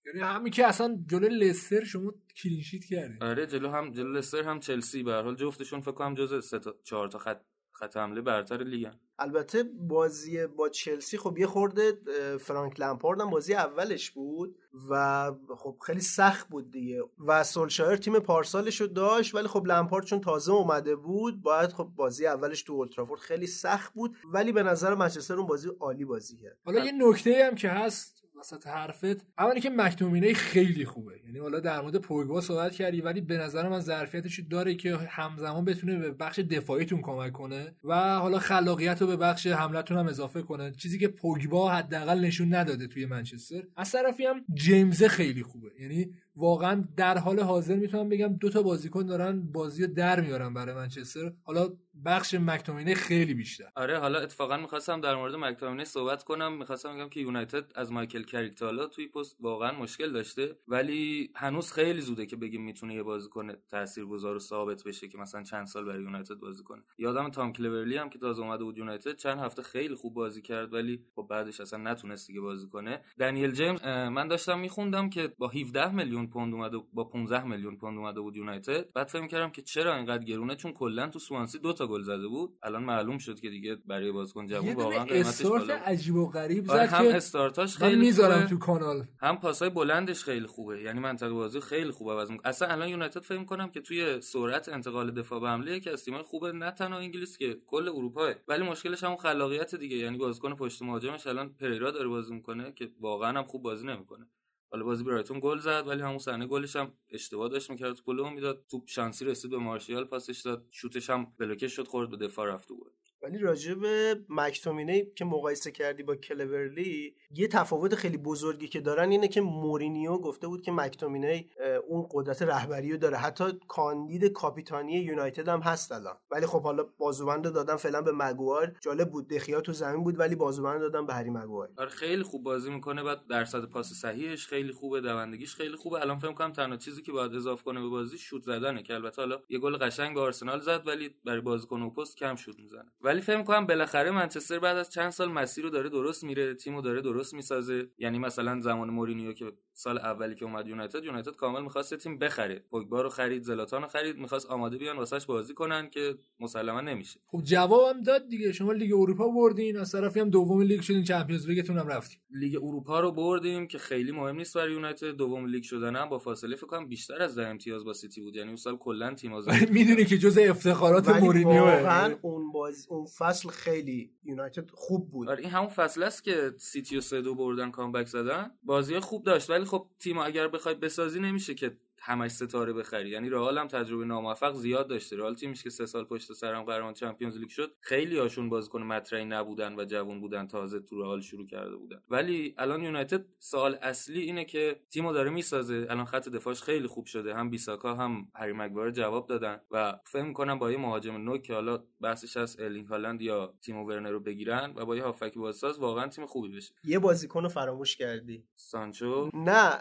یعنی 0.05 0.19
همین 0.19 0.51
که 0.51 0.67
اصلا 0.67 0.97
جلو 1.07 1.27
لستر 1.27 1.83
شما 1.83 2.13
کلینشیت 2.43 2.85
کردید 2.85 3.23
آره 3.23 3.45
جلو 3.45 3.69
هم 3.69 3.91
جلو 3.91 4.13
لستر 4.13 4.43
هم 4.43 4.59
چلسی 4.59 5.03
به 5.03 5.11
هر 5.11 5.21
حال 5.21 5.35
جفتشون 5.35 5.81
فکر 5.81 5.91
کنم 5.91 6.15
جز 6.15 6.45
سه 6.45 6.59
تا 6.59 6.75
چهار 6.83 7.07
تا 7.07 7.17
خط 7.17 7.41
خط 7.71 7.97
حمله 7.97 8.21
برتر 8.21 8.63
لیگن 8.63 8.99
البته 9.19 9.63
بازی 9.63 10.47
با 10.47 10.69
چلسی 10.69 11.17
خب 11.17 11.37
یه 11.37 11.47
خورده 11.47 11.97
فرانک 12.37 12.79
لمپارد 12.79 13.21
هم 13.21 13.29
بازی 13.29 13.53
اولش 13.53 14.11
بود 14.11 14.55
و 14.89 15.31
خب 15.57 15.77
خیلی 15.85 15.99
سخت 16.01 16.49
بود 16.49 16.71
دیگه 16.71 17.01
و 17.27 17.43
سولشایر 17.43 17.95
تیم 17.95 18.19
پارسالش 18.19 18.81
رو 18.81 18.87
داشت 18.87 19.35
ولی 19.35 19.47
خب 19.47 19.67
لمپارد 19.67 20.05
چون 20.05 20.21
تازه 20.21 20.51
اومده 20.51 20.95
بود 20.95 21.41
باید 21.41 21.69
خب 21.73 21.83
بازی 21.95 22.27
اولش 22.27 22.63
تو 22.63 22.73
اولترافورد 22.73 23.21
خیلی 23.21 23.47
سخت 23.47 23.93
بود 23.93 24.17
ولی 24.33 24.51
به 24.51 24.63
نظر 24.63 24.95
منچستر 24.95 25.33
اون 25.33 25.47
بازی 25.47 25.69
عالی 25.79 26.05
بازی 26.05 26.37
کرد. 26.37 26.57
حالا 26.65 26.85
یه 26.85 26.91
نکته 26.91 27.45
هم 27.47 27.55
که 27.55 27.69
هست 27.69 28.22
وسط 28.43 28.67
حرفت. 28.67 29.25
اولی 29.37 29.61
که 29.61 29.69
مکتومینه 29.69 30.33
خیلی 30.33 30.85
خوبه. 30.85 31.19
یعنی 31.25 31.39
حالا 31.39 31.59
در 31.59 31.81
مورد 31.81 31.97
پوگبا 31.97 32.41
صحبت 32.41 32.71
کردی 32.71 33.01
ولی 33.01 33.21
به 33.21 33.37
نظر 33.37 33.69
من 33.69 33.79
ظرفیتش 33.79 34.39
داره 34.49 34.75
که 34.75 34.95
همزمان 34.95 35.65
بتونه 35.65 35.99
به 35.99 36.11
بخش 36.11 36.39
دفاعیتون 36.39 37.01
کمک 37.01 37.31
کنه 37.31 37.75
و 37.83 38.19
حالا 38.19 38.39
خلاقیت 38.39 39.01
رو 39.01 39.07
به 39.07 39.17
بخش 39.17 39.47
حملتون 39.47 39.97
هم 39.97 40.07
اضافه 40.07 40.41
کنه. 40.41 40.71
چیزی 40.71 40.99
که 40.99 41.07
پوگبا 41.07 41.71
حداقل 41.71 42.19
نشون 42.19 42.55
نداده 42.55 42.87
توی 42.87 43.05
منچستر. 43.05 43.63
از 43.75 43.91
طرفی 43.91 44.25
هم 44.25 44.45
جیمز 44.53 45.03
خیلی 45.03 45.43
خوبه. 45.43 45.71
یعنی 45.79 46.13
واقعا 46.35 46.83
در 46.97 47.17
حال 47.17 47.39
حاضر 47.39 47.75
می‌تونم 47.75 48.09
بگم 48.09 48.27
دو 48.27 48.49
تا 48.49 48.61
بازیکن 48.61 49.05
دارن 49.05 49.51
بازی 49.51 49.85
رو 49.85 49.93
در 49.93 50.21
میارن 50.21 50.53
برای 50.53 50.75
منچستر. 50.75 51.33
حالا 51.43 51.69
بخش 52.05 52.33
مکتومینه 52.33 52.95
خیلی 52.95 53.33
بیشتر. 53.33 53.69
آره 53.75 53.99
حالا 53.99 54.19
اتفاقا 54.19 54.57
می‌خواستم 54.57 55.01
در 55.01 55.15
مورد 55.15 55.35
مکتامینه 55.35 55.83
صحبت 55.83 56.23
کنم. 56.23 56.57
می‌خواستم 56.57 56.95
بگم 56.95 57.09
که 57.09 57.19
یونایتد 57.19 57.71
از 57.75 57.91
مایکل 57.91 58.23
کریک 58.23 58.61
حالا 58.61 58.87
توی 58.87 59.07
پست 59.07 59.37
واقعا 59.39 59.71
مشکل 59.71 60.11
داشته. 60.11 60.55
ولی 60.67 61.31
هنوز 61.35 61.71
خیلی 61.71 62.01
زوده 62.01 62.25
که 62.25 62.35
بگیم 62.35 62.63
می‌تونه 62.63 62.95
یه 62.95 63.03
بازیکن 63.03 63.51
تاثیرگذار 63.69 64.35
و 64.35 64.39
ثابت 64.39 64.83
بشه 64.83 65.07
که 65.07 65.17
مثلا 65.17 65.43
چند 65.43 65.67
سال 65.67 65.85
برای 65.85 66.03
یونایتد 66.03 66.35
بازی 66.35 66.63
کنه. 66.63 66.81
یادم 66.97 67.29
تام 67.29 67.53
کلورلی 67.53 67.97
هم 67.97 68.09
که 68.09 68.19
تازه 68.19 68.41
اومده 68.41 68.63
بود 68.63 68.77
یونایتد 68.77 69.15
چند 69.15 69.39
هفته 69.39 69.61
خیلی 69.61 69.95
خوب 69.95 70.13
بازی 70.13 70.41
کرد 70.41 70.73
ولی 70.73 71.05
خب 71.15 71.27
بعدش 71.29 71.61
اصلا 71.61 71.79
نتونست 71.91 72.27
دیگه 72.27 72.41
بازی 72.41 72.67
کنه. 72.67 73.01
دنیل 73.19 73.51
جیمز 73.51 73.83
من 73.85 74.27
داشتم 74.27 74.59
میخوندم 74.59 75.09
که 75.09 75.33
با 75.37 75.47
17 75.47 75.91
میلیون 75.91 76.22
پوند 76.27 76.53
اومده 76.53 76.77
با 76.93 77.03
15 77.03 77.43
میلیون 77.43 77.77
پوند 77.77 77.97
اومده 77.97 78.21
بود 78.21 78.37
یونایتد. 78.37 78.93
بعد 78.93 79.07
فکر 79.07 79.27
کردم 79.27 79.49
که 79.49 79.61
چرا 79.61 79.95
اینقدر 79.95 80.23
گرونه؟ 80.23 80.55
چون 80.55 80.71
کلا 80.71 81.07
تو 81.07 81.19
سوانسی 81.19 81.59
دو 81.59 81.73
تا 81.73 81.87
گل 81.87 82.01
زده 82.01 82.27
بود. 82.27 82.57
الان 82.63 82.83
معلوم 82.83 83.17
شد 83.17 83.39
که 83.39 83.49
دیگه 83.49 83.75
برای 83.75 84.11
بازیکن 84.11 84.47
جوون 84.47 84.73
واقعا 84.73 85.05
قیمتش 85.05 85.41
بالا. 85.41 85.73
عجیب 85.75 86.15
و 86.15 86.29
غریب 86.29 86.71
آره 86.71 86.87
زد 86.87 86.93
هم 86.93 87.07
استارتاش 87.07 87.77
خیلی 87.77 88.01
می‌ذارم 88.01 88.47
تو 88.47 88.57
کانال. 88.57 89.05
هم 89.21 89.37
پاسای 89.37 89.69
بلندش 89.69 90.23
خیلی 90.23 90.47
خوبه. 90.47 90.81
یعنی 90.81 90.99
منطقه 90.99 91.33
بازی 91.33 91.59
خیلی 91.59 91.91
خوبه 91.91 92.21
می‌کنه. 92.21 92.47
اصلا 92.47 92.67
الان 92.67 92.87
یونایتد 92.87 93.21
فکر 93.21 93.39
می‌کنم 93.39 93.69
که 93.69 93.81
توی 93.81 94.21
سرعت 94.21 94.69
انتقال 94.69 95.11
دفاع 95.11 95.39
به 95.39 95.49
حمله 95.49 95.77
یکی 95.77 95.89
از 95.89 96.05
تیم‌های 96.05 96.23
خوبه 96.23 96.51
نه 96.51 96.71
تنها 96.71 96.99
انگلیس 96.99 97.37
که 97.37 97.57
کل 97.67 97.89
اروپا 97.89 98.31
ولی 98.47 98.63
مشکلش 98.63 99.03
هم 99.03 99.15
خلاقیت 99.15 99.75
دیگه. 99.75 99.97
یعنی 99.97 100.17
بازیکن 100.17 100.55
پشت 100.55 100.81
مهاجمش 100.81 101.27
الان 101.27 101.49
پریرا 101.49 101.91
داره 101.91 102.07
بازی 102.07 102.33
می‌کنه 102.33 102.71
که 102.71 102.91
واقعا 102.99 103.37
هم 103.37 103.43
خوب 103.43 103.63
بازی 103.63 103.87
نمی‌کنه. 103.87 104.27
حالا 104.73 104.85
بازی 104.85 105.03
برایتون 105.03 105.39
گل 105.39 105.57
زد 105.57 105.87
ولی 105.87 106.01
همون 106.01 106.17
صحنه 106.17 106.45
گلش 106.45 106.75
هم 106.75 106.93
اشتباه 107.11 107.49
داشت 107.49 107.69
می‌کرد 107.69 108.01
گل 108.01 108.33
می‌داد 108.33 108.65
توپ 108.71 108.83
شانسی 108.87 109.25
رسید 109.25 109.51
به 109.51 109.57
مارشیال 109.57 110.03
پاسش 110.03 110.41
داد 110.41 110.67
شوتش 110.71 111.09
هم 111.09 111.33
بلوکه 111.37 111.67
شد 111.67 111.87
خورد 111.87 112.09
به 112.09 112.17
دفاع 112.17 112.47
رفت 112.47 112.67
تو 112.67 112.75
گل 112.75 112.89
ولی 113.23 113.37
راجع 113.37 113.73
به 113.73 114.19
مک‌تومینه 114.29 115.05
که 115.15 115.25
مقایسه 115.25 115.71
کردی 115.71 116.03
با 116.03 116.15
کلورلی 116.15 117.15
یه 117.31 117.47
تفاوت 117.47 117.95
خیلی 117.95 118.17
بزرگی 118.17 118.67
که 118.67 118.81
دارن 118.81 119.11
اینه 119.11 119.27
که 119.27 119.41
مورینیو 119.41 120.17
گفته 120.17 120.47
بود 120.47 120.61
که 120.61 120.71
مک‌تومینه 120.71 121.45
اون 121.87 122.07
قدرت 122.11 122.41
رهبری 122.41 122.91
رو 122.91 122.97
داره. 122.97 123.17
حتی 123.17 123.43
کاندید 123.67 124.25
کاپیتانی 124.25 124.93
یونایتد 124.93 125.47
هم 125.47 125.59
هست 125.59 125.91
الان. 125.91 126.15
ولی 126.31 126.45
خب 126.45 126.63
حالا 126.63 126.83
بازوبند 126.97 127.43
دادن 127.43 127.75
فعلا 127.75 128.01
به 128.01 128.11
مگوایر. 128.11 128.75
جالب 128.81 129.11
بود. 129.11 129.27
دخیا 129.27 129.61
تو 129.61 129.73
زمین 129.73 130.03
بود 130.03 130.19
ولی 130.19 130.35
بازوبند 130.35 130.79
دادن 130.79 131.05
به 131.05 131.13
هری 131.13 131.29
مگوایر. 131.29 131.69
آره 131.77 131.89
خیلی 131.89 132.23
خوب 132.23 132.43
بازی 132.43 132.71
می‌کنه. 132.71 133.03
بعد 133.03 133.27
درصد 133.29 133.65
پاس 133.65 133.93
صحیحش 133.93 134.47
خیلی 134.47 134.71
خوبه. 134.71 135.01
دوندگیش 135.01 135.55
خیلی 135.55 135.75
خوبه. 135.75 136.01
الان 136.01 136.17
فکر 136.17 136.33
کنم 136.33 136.51
تنها 136.51 136.77
چیزی 136.77 137.01
که 137.01 137.11
باید 137.11 137.35
اضافه 137.35 137.63
کنه 137.63 137.81
به 137.81 137.87
بازی 137.87 138.17
شوت 138.17 138.43
زدنه 138.43 138.83
که 138.83 138.93
البته 138.93 139.21
حالا 139.21 139.39
یه 139.49 139.59
گل 139.59 139.77
قشنگ 139.77 140.15
به 140.15 140.21
آرسنال 140.21 140.59
زد 140.59 140.87
ولی 140.87 141.15
برای 141.25 141.41
بازیکن 141.41 141.81
و 141.81 141.89
پست 141.89 142.17
کم 142.17 142.35
شوت 142.35 142.59
می‌زنه. 142.59 142.91
ولی 143.13 143.21
فکر 143.21 143.37
می‌کنم 143.37 143.65
بالاخره 143.65 144.11
منچستر 144.11 144.59
بعد 144.59 144.77
از 144.77 144.89
چند 144.89 145.09
سال 145.09 145.31
مسیر 145.31 145.63
رو 145.63 145.69
داره 145.69 145.89
درست 145.89 146.23
میره 146.23 146.53
تیمو 146.53 146.81
داره 146.81 147.01
درست 147.01 147.33
می‌سازه. 147.33 147.87
یعنی 147.97 148.19
مثلا 148.19 148.61
زمان 148.61 148.89
مورینیو 148.89 149.33
که 149.33 149.51
سال 149.73 149.97
اولی 149.97 150.35
که 150.35 150.45
اومد 150.45 150.67
یونایتد 150.67 151.03
یونایتد 151.03 151.35
کامل 151.35 151.61
می‌خواست 151.61 151.95
تیم 151.95 152.17
بخره. 152.17 152.63
پوگبا 152.71 153.01
رو 153.01 153.09
خرید 153.09 153.43
زلاتان 153.43 153.81
رو 153.81 153.87
خرید 153.87 154.17
می‌خواست 154.17 154.45
آماده 154.45 154.77
بیان 154.77 154.97
واسش 154.97 155.25
بازی 155.25 155.53
کنن 155.53 155.89
که 155.89 156.15
مسلما 156.39 156.81
نمیشه. 156.81 157.19
خب 157.27 157.41
جوابم 157.43 158.01
داد 158.01 158.27
دیگه. 158.29 158.51
شما 158.51 158.71
لیگ 158.71 158.93
اروپا 158.93 159.27
بردین 159.27 159.77
از 159.77 159.91
طرفی 159.91 160.19
هم 160.19 160.29
دوم 160.29 160.61
لیگ 160.61 160.81
شدین 160.81 161.03
Champions 161.03 161.49
League 161.49 161.68
تون 161.68 161.77
هم 161.77 161.87
رفتین. 161.87 162.19
لیگ 162.31 162.55
اروپا 162.55 162.99
رو 162.99 163.11
بردیم 163.11 163.67
که 163.67 163.77
خیلی 163.77 164.11
مهم 164.11 164.35
نیست 164.35 164.57
برای 164.57 164.73
یونایتد. 164.73 165.11
دوم 165.11 165.45
لیگ 165.45 165.63
شدن 165.63 165.95
هم 165.95 166.09
با 166.09 166.19
فاصله 166.19 166.55
فکر 166.55 166.67
کنم 166.67 166.87
بیشتر 166.87 167.21
از 167.21 167.37
ده 167.37 167.47
امتیاز 167.47 167.85
با 167.85 167.93
سیتی 167.93 168.21
بود. 168.21 168.35
یعنی 168.35 168.47
اون 168.47 168.57
سال 168.57 168.77
کلا 168.77 169.13
تیم 169.13 169.31
می‌دونی 169.71 170.05
که 170.05 170.17
جز 170.17 170.37
افتخارات 170.37 171.07
واقعا 171.07 172.15
اون 172.21 172.51
باز 172.51 172.87
اون 173.03 173.11
فصل 173.17 173.49
خیلی 173.49 174.11
یونایتد 174.23 174.71
خوب 174.71 175.11
بود. 175.11 175.29
آره 175.29 175.39
این 175.41 175.49
همون 175.49 175.69
فصل 175.69 176.03
است 176.03 176.23
که 176.23 176.53
سیتی 176.57 176.97
و 176.97 177.01
سه 177.01 177.21
دو 177.21 177.35
بردن 177.35 177.71
comeback 177.71 178.07
زدن. 178.07 178.51
بازی 178.63 178.99
خوب 178.99 179.23
داشت 179.23 179.49
ولی 179.49 179.65
خب 179.65 179.87
تیم 179.99 180.17
اگر 180.17 180.47
بخوای 180.47 180.75
بسازی 180.75 181.19
نمیشه 181.19 181.53
که 181.53 181.77
همش 182.05 182.31
ستاره 182.31 182.73
بخری 182.73 183.09
یعنی 183.09 183.29
رئال 183.29 183.57
هم 183.57 183.67
تجربه 183.67 184.05
ناموفق 184.05 184.53
زیاد 184.53 184.87
داشته. 184.87 185.15
رئال 185.15 185.35
تیمش 185.35 185.63
که 185.63 185.69
سه 185.69 185.85
سال 185.85 186.05
پشت 186.05 186.33
سر 186.33 186.53
هم 186.53 186.63
قهرمان 186.63 186.93
Champions 186.93 187.37
League 187.37 187.49
شد 187.49 187.75
خیلی 187.79 188.19
هاشون 188.19 188.49
بازیکن 188.49 188.83
مطرحی 188.83 189.25
نبودن 189.25 189.75
و 189.75 189.85
جوون 189.85 190.21
بودن 190.21 190.47
تازه 190.47 190.79
تو 190.79 191.01
رئال 191.01 191.21
شروع 191.21 191.47
کرده 191.47 191.75
بودن. 191.75 192.01
ولی 192.09 192.55
الان 192.57 192.83
یونایتد 192.83 193.25
سوال 193.39 193.77
اصلی 193.81 194.21
اینه 194.21 194.45
که 194.45 194.79
تیمو 194.89 195.13
داره 195.13 195.29
می‌سازه. 195.29 195.87
الان 195.89 196.05
خط 196.05 196.29
دفاعش 196.29 196.61
خیلی 196.61 196.87
خوب 196.87 197.05
شده. 197.05 197.35
هم 197.35 197.49
بیساکا 197.49 197.95
هم 197.95 198.27
هری 198.35 198.53
مگوایر 198.53 198.91
جواب 198.91 199.27
دادن 199.27 199.61
و 199.71 199.99
فکر 200.05 200.23
می‌کنم 200.23 200.59
با 200.59 200.71
یه 200.71 200.77
مهاجم 200.77 201.17
نوک 201.17 201.43
که 201.43 201.53
حالا 201.53 201.83
بحثش 202.01 202.37
از 202.37 202.59
ارلینگ 202.59 202.87
هالند 202.87 203.21
یا 203.21 203.53
تیمو 203.61 203.87
ورنر 203.87 204.09
رو 204.09 204.19
بگیرن 204.19 204.73
و 204.75 204.85
با 204.85 204.95
یه 204.95 205.03
هافبک 205.03 205.33
بازیساز 205.33 205.79
واقعا 205.79 206.07
تیم 206.07 206.25
خوبی 206.25 206.55
بشه. 206.55 206.73
یه 206.83 206.99
بازیکن 206.99 207.43
رو 207.43 207.49
فراموش 207.49 207.95
کردی؟ 207.95 208.47
سانچو؟ 208.55 209.29
نه 209.33 209.79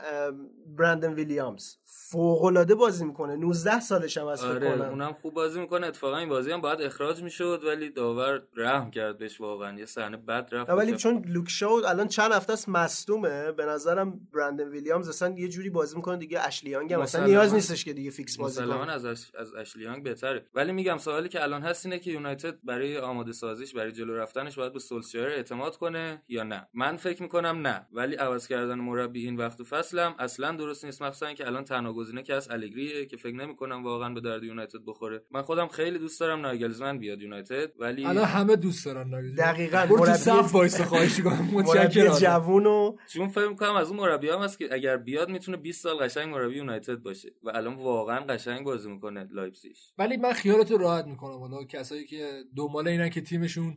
برندن 0.67 1.15
ویلیامز. 1.15 1.77
فوق 2.13 2.45
العاده 2.45 2.75
بازی 2.75 3.05
می‌کنه. 3.05 3.37
19 3.37 3.81
سالش 3.81 4.19
هم 4.19 4.27
از 4.27 4.45
آره 4.45 4.77
کنم. 4.77 4.89
اونم 4.89 5.13
خوب 5.13 5.35
بازی 5.35 5.61
می‌کنه. 5.61 5.87
اتفاقا 5.87 6.17
این 6.17 6.29
بازی 6.29 6.53
هم 6.53 6.61
باید 6.61 6.81
اخراج 6.81 7.23
می‌شد 7.23 7.63
ولی 7.67 7.91
داور 7.91 8.43
رحم 8.57 8.91
کرد 8.91 9.19
بهش 9.19 9.41
واقعا. 9.41 9.79
یه 9.79 9.87
صحنه 9.87 10.17
بد 10.17 10.49
رفت. 10.53 10.71
ولی. 10.71 10.97
چون 10.97 11.25
لوک 11.29 11.49
شو 11.49 11.83
الان 11.87 12.09
چند 12.09 12.33
هفته 12.33 12.53
است 12.53 12.69
مصدومه. 12.69 13.53
به 13.53 13.65
نظرم 13.67 14.21
برندن 14.35 14.69
ویلیامز 14.69 15.09
اصلا 15.09 15.35
یه 15.39 15.49
جوری 15.49 15.71
بازی 15.71 15.97
می‌کنه 15.97 16.17
دیگه. 16.17 16.47
اشلی 16.47 16.73
یانگ 16.73 16.93
هم 16.93 17.01
اصلا 17.01 17.27
نیاز 17.27 17.55
نیستش 17.55 17.85
که 17.85 17.93
دیگه 17.93 18.11
فیکس 18.11 18.37
بازی 18.37 18.63
کنه. 18.65 18.93
از 18.93 19.05
اش... 19.05 19.31
از 19.39 19.55
اشلی 19.55 19.82
یانگ 19.82 20.03
بهتره. 20.03 20.47
ولی 20.55 20.73
میگم 20.73 20.99
سوالی 20.99 21.29
که 21.29 21.43
الان 21.43 21.63
هست 21.63 21.87
اینه 21.87 21.99
که 21.99 22.11
یونایتد 22.11 22.55
برای 22.65 22.99
آماده 22.99 23.33
سازیش 23.33 23.75
برای 23.75 23.93
جلو 23.93 24.17
رفتنش 24.17 24.59
باید 24.59 24.73
به 24.73 24.79
سولشایر 24.79 25.29
اعتماد 25.29 25.77
کنه 25.77 26.23
یا 26.29 26.43
نه؟ 26.43 26.69
من 26.75 26.97
فکر 26.97 27.23
می‌کنم 27.23 27.67
نه. 27.67 27.87
ولی 27.93 28.15
عوض 28.15 28.49
کردن 28.49 28.75
مربی 28.75 29.25
این 29.25 29.37
وقت 29.37 29.61
و 29.61 29.65
فصلم 29.65 30.15
اصلا 30.19 30.53
درست 30.53 30.85
نیست 30.85 31.03
مخصوصا 31.03 31.27
اینکه 31.27 31.47
الان 31.47 31.65
تنها 31.65 31.93
گزینه 32.03 32.23
که 32.23 32.35
هست 32.35 32.51
الگریه 32.51 33.07
که 33.07 33.17
فکر 33.17 33.35
نمی‌کنم 33.35 33.85
واقعا 33.85 34.15
به 34.15 34.21
درد 34.21 34.45
یونایتد 34.45 34.79
بخوره. 34.87 35.23
من 35.31 35.43
خودم 35.43 35.69
خیلی 35.69 35.99
دوست 35.99 36.21
دارم 36.21 36.41
ناگلزمن 36.41 36.99
بیاد 36.99 37.23
یونایتد 37.23 37.73
ولی 37.79 38.05
الان 38.07 38.25
همه 38.25 38.57
دوست 38.57 38.85
دارن 38.87 39.09
ناگلزمن. 39.09 39.37
دقیقاً. 39.37 39.87
برو 39.87 39.99
تو 39.99 40.05
مربی- 40.05 40.19
صف 40.19 40.55
وایس 40.55 40.81
خواهش 40.81 41.19
می‌کنم. 41.19 41.49
متشکرم. 41.53 42.19
جوون 42.19 42.67
و 42.67 42.97
چون 43.13 43.29
فکر 43.29 43.49
می‌کنم 43.49 43.75
از 43.75 43.89
اون 43.89 44.01
مربی 44.01 44.29
هم 44.29 44.39
هست 44.39 44.59
که 44.59 44.69
اگر 44.75 44.97
بیاد 44.97 45.29
می‌تونه 45.29 45.57
20 45.57 45.83
سال 45.83 45.97
قشنگ 45.97 46.35
مربی 46.35 46.57
یونایتد 46.57 46.97
باشه 46.97 47.29
و 47.43 47.51
الان 47.55 47.75
واقعا 47.75 48.21
قشنگ 48.21 48.65
بازی 48.65 48.91
می‌کنه 48.91 49.29
لایپزیگ. 49.31 49.77
ولی 49.99 50.17
من 50.17 50.33
خیالتو 50.33 50.79
راحت 50.79 51.07
می‌کنم 51.07 51.39
حالا 51.39 51.65
کسایی 51.65 52.05
که 52.07 52.31
دنبال 52.57 52.89
اینن 52.89 53.11
که 53.11 53.21
تیمشون 53.21 53.77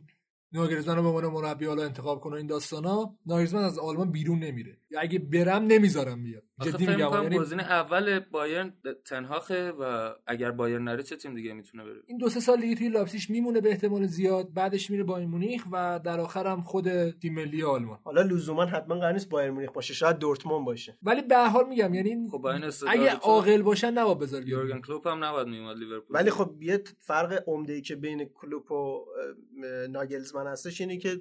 ناگلزمن 0.56 0.96
رو 0.96 1.02
به 1.02 1.08
عنوان 1.08 1.26
مربی 1.26 1.66
حالا 1.66 1.82
انتخاب 1.82 2.20
کنه 2.20 2.36
این 2.36 2.46
داستانا 2.46 3.14
ناگلزمن 3.26 3.62
از 3.62 3.78
آلمان 3.78 4.10
بیرون 4.10 4.38
نمیره. 4.38 4.78
یا 4.90 5.00
اگه 5.00 5.18
برم 5.18 5.62
نمی‌ذارم 5.62 6.22
بیاد. 6.22 6.42
جدی 6.62 6.86
میگم 6.86 7.22
یعنی 7.22 7.38
گزینه 7.38 7.62
اول 7.62 8.18
بایرن 8.18 8.72
مونیخه 9.04 9.70
و 9.70 10.10
اگر 10.26 10.50
بایرن 10.50 10.82
نره 10.82 11.02
چه 11.02 11.16
تیم 11.16 11.34
دیگه 11.34 11.52
می‌تونه 11.52 11.84
بره؟ 11.84 12.00
این 12.06 12.18
دو 12.18 12.28
سه 12.28 12.40
سال 12.40 12.60
دیگه 12.60 12.74
توی 12.74 12.88
لایپزیگ 12.88 13.20
میمونه 13.28 13.60
به 13.60 13.70
احتمال 13.70 14.06
زیاد. 14.06 14.52
بعدش 14.52 14.90
میره 14.90 15.04
بایرن 15.04 15.26
مونیخ 15.26 15.64
و 15.72 16.00
در 16.04 16.20
آخر 16.20 16.46
هم 16.46 16.62
خود 16.62 17.10
تیم 17.10 17.34
ملی 17.34 17.62
آلمان. 17.62 17.98
حالا 18.04 18.22
لزوما 18.22 18.64
حتما 18.64 18.94
قرار 18.94 19.12
نیست 19.12 19.28
بایرن 19.28 19.50
مونیخ 19.50 19.72
باشه 19.72 19.94
شاید 19.94 20.18
دورتموند 20.18 20.66
باشه. 20.66 20.98
ولی 21.02 21.22
به 21.22 21.36
هر 21.36 21.48
حال 21.48 21.68
میگم 21.68 21.94
یعنی 21.94 22.28
خب 22.30 22.46
اگه 22.88 23.10
عاقل 23.10 23.62
باشن 23.62 23.90
نباید 23.90 24.18
بذارن. 24.18 24.48
یورگن 24.48 24.80
کلوپ 24.80 25.06
هم 25.06 25.24
نباید 25.24 25.48
میومد 25.48 25.76
لیورپول. 25.76 26.16
ولی 26.16 26.30
خب 26.30 26.62
یه 26.62 26.82
فرق 27.00 27.42
عمده 27.46 27.72
ای 27.72 27.80
که 27.82 27.96
بین 27.96 28.24
کلوپ 28.24 28.72
و 28.72 29.04
ناگلزمن 29.90 30.45
ناگلزمن 30.46 30.52
هستش 30.52 30.80
اینه 30.80 30.96
که 30.96 31.20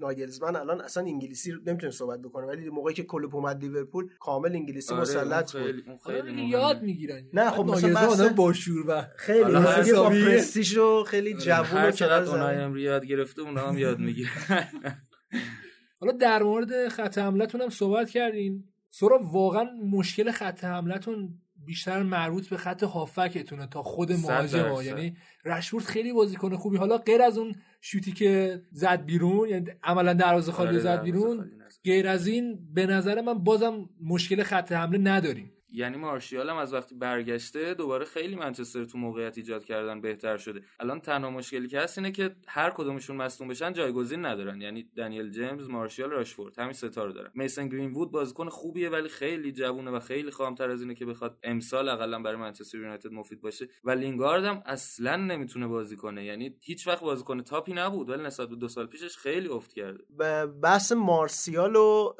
ناگلزمن 0.00 0.56
الان 0.56 0.80
اصلا 0.80 1.02
انگلیسی 1.02 1.52
نمی‌تونه 1.66 1.92
صحبت 1.92 2.20
بکنه 2.22 2.46
ولی 2.46 2.68
موقعی 2.70 2.94
که 2.94 3.02
کلوپ 3.02 3.34
اومد 3.34 3.62
لیورپول 3.64 4.08
کامل 4.20 4.52
انگلیسی 4.52 4.92
آره، 4.92 5.00
مسلط 5.02 5.56
بود 5.56 5.62
خیلی- 6.06 6.22
مهمه. 6.22 6.48
یاد 6.48 6.82
می‌گیرن 6.82 7.22
نه، 7.32 7.50
خب 7.50 7.64
مثلا 7.64 7.94
بحث- 7.94 8.20
با 8.32 8.52
شور 8.52 8.84
و 8.88 9.02
خیلی 9.16 9.52
یه 9.86 9.94
با. 9.94 10.24
پرستیژ 10.24 10.76
و 10.78 11.04
خیلی 11.04 11.34
جوون 11.34 11.84
و 11.84 11.90
چقدر. 11.90 12.64
امری 12.64 12.82
یاد 12.82 13.04
گرفته 13.04 13.42
اونا 13.42 13.68
هم 13.68 13.78
یاد 13.78 13.98
می‌گیره 13.98 14.30
حالا 16.00 16.12
در 16.12 16.42
مورد 16.42 16.88
خط 16.88 17.18
حملتون 17.18 17.60
هم 17.60 17.68
صحبت 17.68 18.10
کردین 18.10 18.64
سورا 18.90 19.18
واقعا 19.32 19.64
مشکل 19.90 20.30
خط 20.30 20.64
حملتون 20.64 21.38
بیشتر 21.66 22.02
مربوط 22.02 22.48
به 22.48 22.56
خط 22.56 22.82
هافکتونه 22.82 23.66
تا 23.66 23.82
خود 23.82 24.12
صد 24.12 24.30
مهاجم 24.30 24.58
ها. 24.58 24.68
درصد. 24.68 24.86
یعنی 24.86 25.16
رشفورد 25.44 25.84
خیلی 25.84 26.12
بازیکن 26.12 26.56
خوبی 26.56 26.76
حالا 26.76 26.98
غیر 26.98 27.22
از 27.22 27.38
اون 27.38 27.54
شوتی 27.80 28.12
که 28.12 28.62
زد 28.72 29.04
بیرون 29.04 29.48
یعنی 29.48 29.66
عملا 29.82 30.12
دروازه 30.12 30.52
خالی 30.52 30.68
آره، 30.68 30.78
زد 30.78 31.02
بیرون. 31.02 31.50
غیر 31.84 32.08
از 32.08 32.26
این 32.26 32.58
به 32.74 32.86
نظر 32.86 33.20
من 33.20 33.34
بازم 33.34 33.88
مشکل 34.02 34.42
خط 34.42 34.72
حمله 34.72 34.98
نداریم 34.98 35.52
یعنی 35.74 35.96
مارشیال 35.96 36.50
هم 36.50 36.56
از 36.56 36.74
وقتی 36.74 36.94
برگشته 36.94 37.74
دوباره 37.74 38.04
خیلی 38.04 38.34
منچستر 38.34 38.84
تو 38.84 38.98
موقعیت 38.98 39.38
ایجاد 39.38 39.64
کردن 39.64 40.00
بهتر 40.00 40.36
شده. 40.36 40.62
الان 40.80 41.00
تنها 41.00 41.30
مشکلی 41.30 41.68
که 41.68 41.80
هست 41.80 41.98
اینه 41.98 42.12
که 42.12 42.36
هر 42.46 42.70
کدومشون 42.70 43.16
مصدوم 43.16 43.48
بشن 43.48 43.72
جایگزین 43.72 44.24
ندارن. 44.24 44.60
یعنی 44.60 44.90
دنیل 44.96 45.30
جیمز 45.30 45.68
مارشیال 45.68 46.10
راشفورد 46.10 46.58
همین 46.58 46.72
ستا 46.72 47.04
رو 47.04 47.12
دارن. 47.12 47.30
میسن 47.34 47.68
گرین 47.68 47.92
وود 47.92 48.10
بازیکن 48.10 48.48
خوبیه 48.48 48.90
ولی 48.90 49.08
خیلی 49.08 49.52
جوونه 49.52 49.90
و 49.90 50.00
خیلی 50.00 50.30
خامتر 50.30 50.70
از 50.70 50.82
اینه 50.82 50.94
که 50.94 51.06
بخواد 51.06 51.38
امسال 51.42 51.88
اقلا 51.88 52.22
برای 52.22 52.36
منچستر 52.36 52.78
یونایتد 52.78 53.12
مفید 53.12 53.40
باشه 53.40 53.68
و 53.84 53.90
لینگارد 53.90 54.44
هم 54.44 54.62
اصلا 54.66 55.16
نمی‌تونه 55.16 55.66
بازی 55.66 55.96
کنه. 55.96 56.24
یعنی 56.24 56.56
هیچ 56.60 56.86
وقت 56.88 57.00
بازیکن 57.00 57.42
تاپی 57.42 57.72
نبود 57.72 58.10
ولی 58.10 58.22
نسبت 58.22 58.48
به 58.48 58.56
دو 58.56 58.68
سال 58.68 58.86
پیشش 58.86 59.16
خیلی 59.16 59.48
افت 59.48 59.72
کرده. 59.72 60.04
بحث 60.62 60.92
مارسیال 60.92 61.76
و 61.76 62.12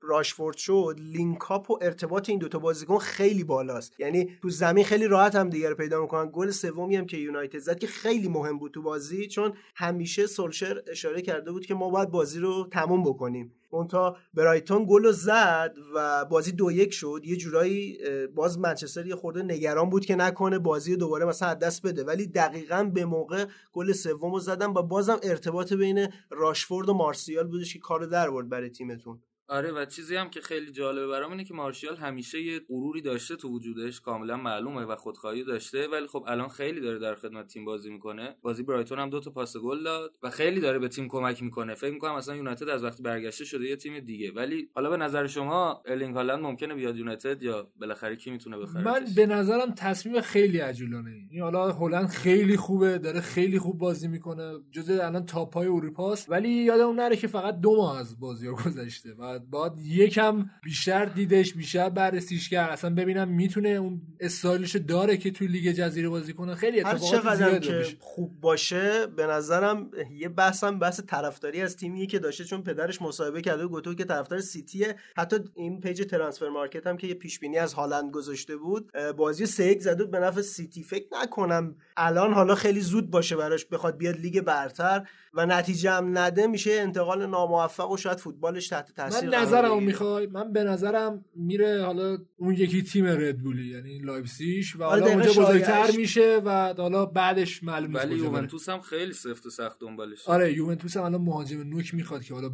راشفورد 0.00 0.56
شد. 0.56 0.96
لینکاپ 0.98 1.70
و 1.70 1.78
ارتباط 1.82 2.28
این 2.28 2.38
دوتا 2.38 2.58
بازیکن 2.58 2.99
خیلی 3.00 3.44
بالاست. 3.44 4.00
یعنی 4.00 4.30
تو 4.42 4.50
زمین 4.50 4.84
خیلی 4.84 5.06
راحت 5.06 5.34
هم 5.34 5.50
دیگه 5.50 5.68
رو 5.68 5.74
پیدا 5.74 6.02
می‌کنن. 6.02 6.30
گل 6.30 6.50
سومی 6.50 6.96
هم 6.96 7.06
که 7.06 7.16
یونایتد 7.16 7.58
زد 7.58 7.78
که 7.78 7.86
خیلی 7.86 8.28
مهم 8.28 8.58
بود 8.58 8.72
تو 8.72 8.82
بازی 8.82 9.26
چون 9.26 9.52
همیشه 9.74 10.26
سولشر 10.26 10.82
اشاره 10.90 11.22
کرده 11.22 11.52
بود 11.52 11.66
که 11.66 11.74
ما 11.74 11.90
باید 11.90 12.10
بازی 12.10 12.40
رو 12.40 12.68
تموم 12.72 13.02
بکنیم. 13.02 13.52
اون 13.70 13.88
تا 13.88 14.16
برایتون 14.34 14.86
گل 14.88 15.04
رو 15.04 15.12
زد 15.12 15.74
و 15.94 16.24
بازی 16.24 16.52
دو 16.52 16.72
یک 16.72 16.92
شد. 16.92 17.20
یه 17.24 17.36
جورایی 17.36 17.98
باز 18.34 18.58
منچستر 18.58 19.06
یه 19.06 19.14
خورده 19.14 19.42
نگران 19.42 19.90
بود 19.90 20.04
که 20.04 20.16
نکنه 20.16 20.58
بازی 20.58 20.96
دوباره 20.96 21.24
مثلا 21.24 21.54
دست 21.54 21.86
بده. 21.86 22.04
ولی 22.04 22.26
دقیقا 22.26 22.90
به 22.94 23.04
موقع 23.04 23.46
گل 23.72 23.92
سوم 23.92 24.32
رو 24.32 24.38
زدن 24.38 24.66
و 24.66 24.82
بازم 24.82 25.20
ارتباط 25.22 25.72
بین 25.72 26.06
راشفورد 26.30 26.88
و 26.88 26.94
مارسیال 26.94 27.46
بودش 27.46 27.72
که 27.72 27.78
کارو 27.78 28.06
در 28.06 28.30
برد 28.30 28.48
برای 28.48 28.70
تیمتون. 28.70 29.22
آره 29.50 29.72
و 29.72 29.84
چیزی 29.84 30.16
هم 30.16 30.30
که 30.30 30.40
خیلی 30.40 30.72
جالبه 30.72 31.06
برام 31.06 31.30
اینه 31.30 31.44
که 31.44 31.54
مارسیال 31.54 31.96
همیشه 31.96 32.42
یه 32.42 32.60
غروری 32.68 33.00
داشته 33.00 33.36
تو 33.36 33.48
وجودش 33.48 34.00
کاملا 34.00 34.36
معلومه 34.36 34.84
و 34.84 34.96
خودخواهی 34.96 35.44
داشته 35.44 35.88
ولی 35.88 36.06
خب 36.06 36.24
الان 36.26 36.48
خیلی 36.48 36.80
داره 36.80 36.98
در 36.98 37.14
خدمت 37.14 37.46
تیم 37.46 37.64
بازی 37.64 37.90
می‌کنه. 37.90 38.36
بازی 38.42 38.62
برایتون 38.62 38.98
هم 38.98 39.10
دو 39.10 39.20
تا 39.20 39.30
پاس 39.30 39.56
گل 39.56 39.82
داد 39.82 40.14
و 40.22 40.30
خیلی 40.30 40.60
داره 40.60 40.78
به 40.78 40.88
تیم 40.88 41.08
کمک 41.08 41.42
می‌کنه. 41.42 41.74
فکر 41.74 41.92
می‌کنم 41.92 42.16
مثلا 42.16 42.36
یونایتد 42.36 42.68
از 42.68 42.84
وقتی 42.84 43.02
برگشته 43.02 43.44
شده 43.44 43.64
یه 43.64 43.76
تیم 43.76 44.00
دیگه. 44.00 44.32
ولی 44.32 44.70
حالا 44.74 44.90
به 44.90 44.96
نظر 44.96 45.26
شما 45.26 45.82
ارلینگ 45.86 46.14
هالند 46.14 46.38
ممکنه 46.38 46.74
بیاد 46.74 46.96
یونایتد 46.96 47.42
یا 47.42 47.70
بالاخره 47.80 48.16
کی 48.16 48.30
می‌تونه 48.30 48.58
بخره؟ 48.58 48.84
من 48.84 49.04
به 49.16 49.26
نظرم 49.26 49.74
تصمیم 49.76 50.20
خیلی 50.20 50.58
عجولانه. 50.58 51.10
ای 51.10 51.26
این 51.30 51.42
حالا 51.42 51.72
هالند 51.72 52.08
خیلی 52.08 52.56
خوبه 52.56 52.98
داره 52.98 53.20
خیلی 53.20 53.58
خوب 53.58 53.78
بازی 53.78 54.08
می‌کنه. 54.08 54.58
جزء 54.70 55.06
الان 55.06 55.26
top 55.26 55.54
های 55.54 55.66
اروپاست. 55.66 56.30
ولی 56.30 56.48
یادمون 56.48 56.96
نره 56.96 57.16
که 57.16 57.26
فقط 57.26 57.60
دو 57.60 57.76
ماه 57.76 57.98
از 57.98 58.20
بازی 58.20 58.48
گذشته 58.48 59.14
و 59.18 59.39
باید 59.50 59.72
یکم 59.78 60.50
بیشتر 60.62 61.04
دیدش 61.04 61.54
بیشتر 61.54 61.90
بررسیش 61.90 62.48
کرد. 62.48 62.70
اصلا 62.70 62.94
ببینم 62.94 63.28
می‌تونه 63.28 63.68
اون 63.68 64.00
استایلش 64.20 64.76
داره 64.76 65.16
که 65.16 65.30
توی 65.30 65.46
لیگ 65.46 65.72
جزیره 65.72 66.08
بازی 66.08 66.32
کنه. 66.32 66.54
خیلی 66.54 66.80
اتفاقات 66.80 67.36
زیاد 67.36 67.60
که 67.60 67.72
بشه 67.72 67.96
خوب 68.00 68.40
باشه 68.40 69.06
به 69.06 69.26
نظرم 69.26 69.90
یه 70.10 70.28
بحثم 70.28 70.78
بحث 70.78 71.00
طرفداری 71.06 71.62
از 71.62 71.76
تیمیه 71.76 72.06
که 72.06 72.18
داشته 72.18 72.44
چون 72.44 72.62
پدرش 72.62 73.02
مصاحبه 73.02 73.40
کرده 73.42 73.64
و 73.64 73.68
گفته 73.68 73.94
که 73.94 74.04
طرفدار 74.04 74.40
سیتیه. 74.40 74.96
حتی 75.16 75.36
این 75.54 75.80
پیج 75.80 76.02
ترانسفر 76.02 76.48
مارکت 76.48 76.86
هم 76.86 76.96
که 76.96 77.06
یه 77.06 77.14
پیش 77.14 77.38
بینی 77.38 77.58
از 77.58 77.72
هالند 77.72 78.10
گذاشته 78.10 78.56
بود 78.56 78.92
بازی 79.16 79.46
سه 79.46 79.78
زده 79.78 80.04
بود 80.04 80.10
به 80.10 80.18
نفع 80.18 80.40
سیتی. 80.40 80.82
فکر 80.82 81.06
نکنم 81.22 81.76
الان 81.96 82.32
حالا 82.32 82.54
خیلی 82.54 82.80
زود 82.80 83.10
باشه 83.10 83.36
براش 83.36 83.64
بخواد 83.64 83.96
بیاد 83.96 84.16
لیگ 84.16 84.40
برتر 84.40 85.08
و 85.34 85.46
نتیجه 85.46 85.90
هم 85.90 86.18
نده 86.18 86.46
میشه 86.46 86.72
انتقال 86.72 87.26
ناموفق 87.26 87.90
و 87.90 87.96
شاید 87.96 88.18
فوتبالش 88.18 88.68
تحت 88.68 88.94
تاثیر 88.94 89.29
نظرم. 89.36 89.82
می‌خوای 89.82 90.26
من 90.26 90.52
به 90.52 90.64
نظرم 90.64 91.24
میره 91.36 91.82
حالا 91.84 92.18
اون 92.36 92.54
یکی 92.54 92.82
تیم 92.82 93.06
ردبولی 93.06 93.66
یعنی 93.70 93.98
لایپسیش 93.98 94.76
و 94.76 94.82
آره، 94.82 95.00
حالا 95.00 95.12
اونجا 95.12 95.30
بزرگتر. 95.30 95.90
میشه 95.96 96.40
و 96.44 96.74
حالا 96.78 97.06
بعدش 97.06 97.64
معلوم 97.64 97.94
ولی. 97.94 98.14
یوونتوس 98.14 98.68
هم 98.68 98.80
خیلی 98.80 99.12
سفت 99.12 99.46
و 99.46 99.50
سخت 99.50 99.80
دنبالش 99.80 100.28
آره 100.28 100.52
یوونتوس 100.52 100.96
هم 100.96 101.02
الان 101.02 101.20
مهاجم 101.22 101.60
نوک 101.62 101.94
می‌خواد 101.94 102.22
که 102.24 102.34
حالا 102.34 102.50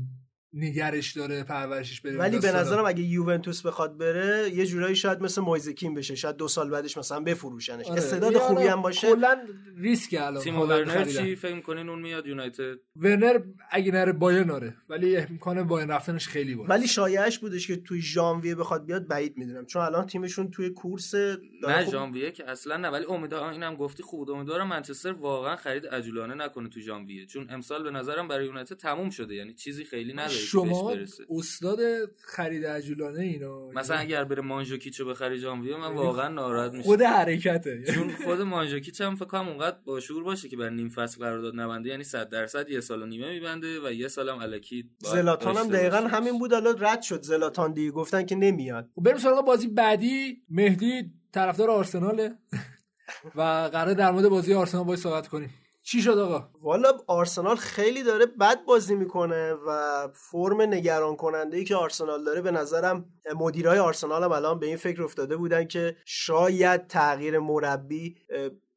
نگرش 0.53 1.13
داره 1.13 1.43
پرورشش 1.43 2.01
بده. 2.01 2.19
ولی 2.19 2.39
به. 2.39 2.53
نظرم 2.53 2.87
اگه 2.87 3.03
یوونتوس 3.03 3.67
بخواد 3.67 3.99
بره 3.99 4.51
یه 4.55 4.67
جورایی 4.67 4.97
شاید 4.97 5.21
مثل 5.21 5.41
مویزکین 5.41 5.95
بشه. 5.95 6.15
شاید 6.15 6.37
دو 6.37 6.49
سال 6.49 6.71
بعدش 6.71 6.99
مثلا 6.99 7.21
بفروشنش. 7.21 7.87
آره. 7.87 7.99
استعداد 7.99 8.33
یه 8.33 8.39
خوبی 8.39 8.63
هم 8.67 8.83
باشه. 8.83 9.07
کلا 9.13 9.47
ریسک 9.77 10.15
الان 10.21 10.43
تیم 10.43 10.59
ورنر. 10.61 11.05
چی؟ 11.05 11.37
فکر 11.37 11.55
می‌کنین 11.55 11.89
اون 11.89 12.01
میاد 12.03 12.27
یونایتد؟ 12.27 12.77
ورنر 12.97 13.41
اگه 13.71 13.93
نره 13.93 14.13
بایرن 14.13 14.51
آره. 14.51 14.77
ولی 14.89 15.17
امکان 15.17 15.63
بایرن 15.63 15.91
رفتنش 15.91 16.29
خیلی 16.29 16.55
بالا 16.55 16.69
ولی 16.69 16.89
شایعش 16.89 17.39
بودش 17.39 17.67
که 17.67 17.77
توی 17.77 18.01
ژانویه 18.03 18.55
بخواد 18.55 18.87
بیاد 18.87 19.07
بعید 19.07 19.37
می‌دونم. 19.39 19.67
چون 19.67 19.83
الان 19.83 20.07
تیمشون 20.07 20.51
توی 20.51 20.71
کورس 20.71 21.15
نه 21.15 21.37
خوب- 21.85 21.91
ژانویه 21.93 22.31
که 22.31 22.51
اصلا 22.51 22.77
نه. 22.77 22.89
ولی 22.89 23.05
امیدوارم 23.05 23.53
اینم 23.53 23.75
گفتی 23.75 24.03
خوب. 24.03 24.17
بود. 24.27 24.31
امیدوارم 24.31 24.69
منچستر 24.69 25.13
واقعا 25.13 25.57
خرید 25.57 25.87
عجولانه 25.87 26.35
نکنه 26.35 26.69
تو 26.69 26.81
ژانویه. 26.81 27.27
چون 27.27 27.47
امسال 27.51 27.83
به 27.83 27.91
نظرم 27.91 28.29
برای 28.29 28.47
یونایتد 28.47 28.77
تموم 28.77 29.11
شده. 29.11 29.35
یعنی 29.35 29.55
چیزی 29.55 29.85
خیلی 29.85 30.13
نداره. 30.13 30.36
شما 30.37 30.95
استاد 31.31 31.79
خرید 32.25 32.67
عجولانه 32.67 33.21
اینا. 33.21 33.69
مثلا 33.69 33.97
اگر 33.97 34.25
بره 34.25 34.43
مانژوکیچو 34.43 35.05
بخری 35.05 35.39
ژانویه 35.39 35.77
من 35.77 35.95
واقعا 35.95 36.29
ناراحت 36.29 36.73
میشم. 36.73 36.85
خود 36.85 37.03
حرکته. 37.03 37.85
چون 37.95 38.13
خود 38.25 38.41
مانژوکیچ 38.41 39.01
هم 39.01 39.17
فکر 39.17 39.25
کنم 39.25 39.49
اونقدر 39.49 39.77
با 39.85 40.01
شعور 40.01 40.23
باشه 40.25 40.49
که 40.49 40.57
برای 40.57 40.75
نیم 40.75 40.89
فصل 40.89 41.21
قرارداد 41.21 41.61
نبنده 41.61 41.89
یعنی 41.89 42.05
100 42.05 42.29
درصد 42.29 42.71
یه 42.71 42.81
سال 42.81 43.03
و 43.03 43.07
نیمه 43.07 43.31
میبنده 43.31 43.89
و 43.89 43.93
یه 43.93 44.09
سالم 44.09 44.39
الکی 44.39 44.91
زلاتان 44.99 45.57
هم 45.57 45.69
دقیقا 45.69 46.01
باشه. 46.01 46.17
همین 46.17 46.39
بود. 46.39 46.53
حالا 46.53 46.71
رد 46.71 47.03
شد 47.03 47.23
زلاتان 47.23 47.73
دیگه. 47.73 47.91
گفتن 47.91 48.27
که 48.27 48.35
نمیاد. 48.35 48.91
خب 48.95 49.03
بریم 49.03 49.19
سراغ 49.19 49.47
بازی 49.47 49.69
بعدی. 49.69 50.43
مهدی 50.51 51.13
طرفدار 51.33 51.71
آرسناله 51.71 52.39
و 53.37 53.41
قرار 53.73 53.95
در 53.95 54.11
مورد 54.11 54.29
بازی 54.29 54.55
آرسنال 54.55 54.85
باید 54.85 54.99
صحبت 54.99 55.29
کنیم. 55.29 55.51
چی 55.87 56.03
شد 56.03 56.19
آقا؟ 56.19 56.49
والا 56.63 56.93
آرسنال 57.07 57.57
خیلی 57.57 58.03
داره 58.03 58.27
بد 58.27 58.65
بازی 58.65 58.95
می‌کنه 58.95 59.53
و 59.53 60.09
فرم 60.15 60.61
نگران 60.61 61.17
کننده 61.17 61.57
ای 61.57 61.65
که 61.65 61.77
آرسنال 61.77 62.25
داره 62.25 62.41
به 62.41 62.51
نظرم 62.51 63.05
مدیرای 63.37 63.79
آرسنال 63.79 64.25
هم 64.25 64.33
الان 64.33 64.59
به 64.59 64.67
این 64.67 64.77
فکر 64.77 65.03
افتاده 65.03 65.37
بودن 65.37 65.65
که 65.65 65.97
شاید 66.05 66.87
تغییر 66.87 67.39
مربی 67.39 68.17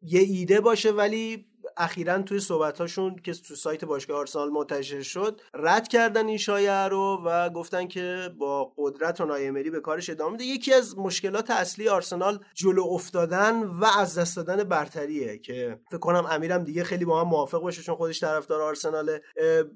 یه 0.02 0.22
ایده 0.22 0.62
باشه 0.62 0.92
ولی 0.92 1.46
اخیرا 1.78 2.22
توی 2.22 2.40
صحبتاشون 2.40 3.16
که 3.16 3.34
تو 3.34 3.56
سایت 3.56 3.86
باشگاه 3.86 4.18
آرسنال 4.18 4.50
منتشر 4.50 5.02
شد 5.02 5.42
رد 5.54 5.88
کردن 5.88 6.28
این 6.28 6.38
شایعه 6.38 6.88
رو 6.88 7.22
و 7.26 7.50
گفتن 7.50 7.88
که 7.88 8.30
با 8.38 8.74
قدرت 8.78 9.22
و 9.22 9.26
نایمری 9.26 9.70
به 9.70 9.80
کارش 9.80 10.10
ادامه 10.10 10.32
میده. 10.32 10.44
یکی 10.44 10.74
از 10.74 10.98
مشکلات 10.98 11.52
اصلی 11.52 11.90
آرسنال 11.90 12.40
جلو 12.54 12.84
افتادن 12.84 13.64
و 13.64 13.86
از 14.00 14.18
دست 14.18 14.36
دادن 14.36 14.64
برتریه 14.64 15.38
که 15.38 15.80
فکر 15.92 16.00
کنم 16.00 16.26
امیرم 16.32 16.64
دیگه 16.64 16.84
خیلی 16.84 17.06
با 17.06 17.22
هم 17.22 17.28
موافق 17.28 17.62
باشه 17.62 17.82
چون 17.82 17.96
خودش 17.96 18.20
طرفدار 18.20 18.62
آرسناله. 18.62 19.22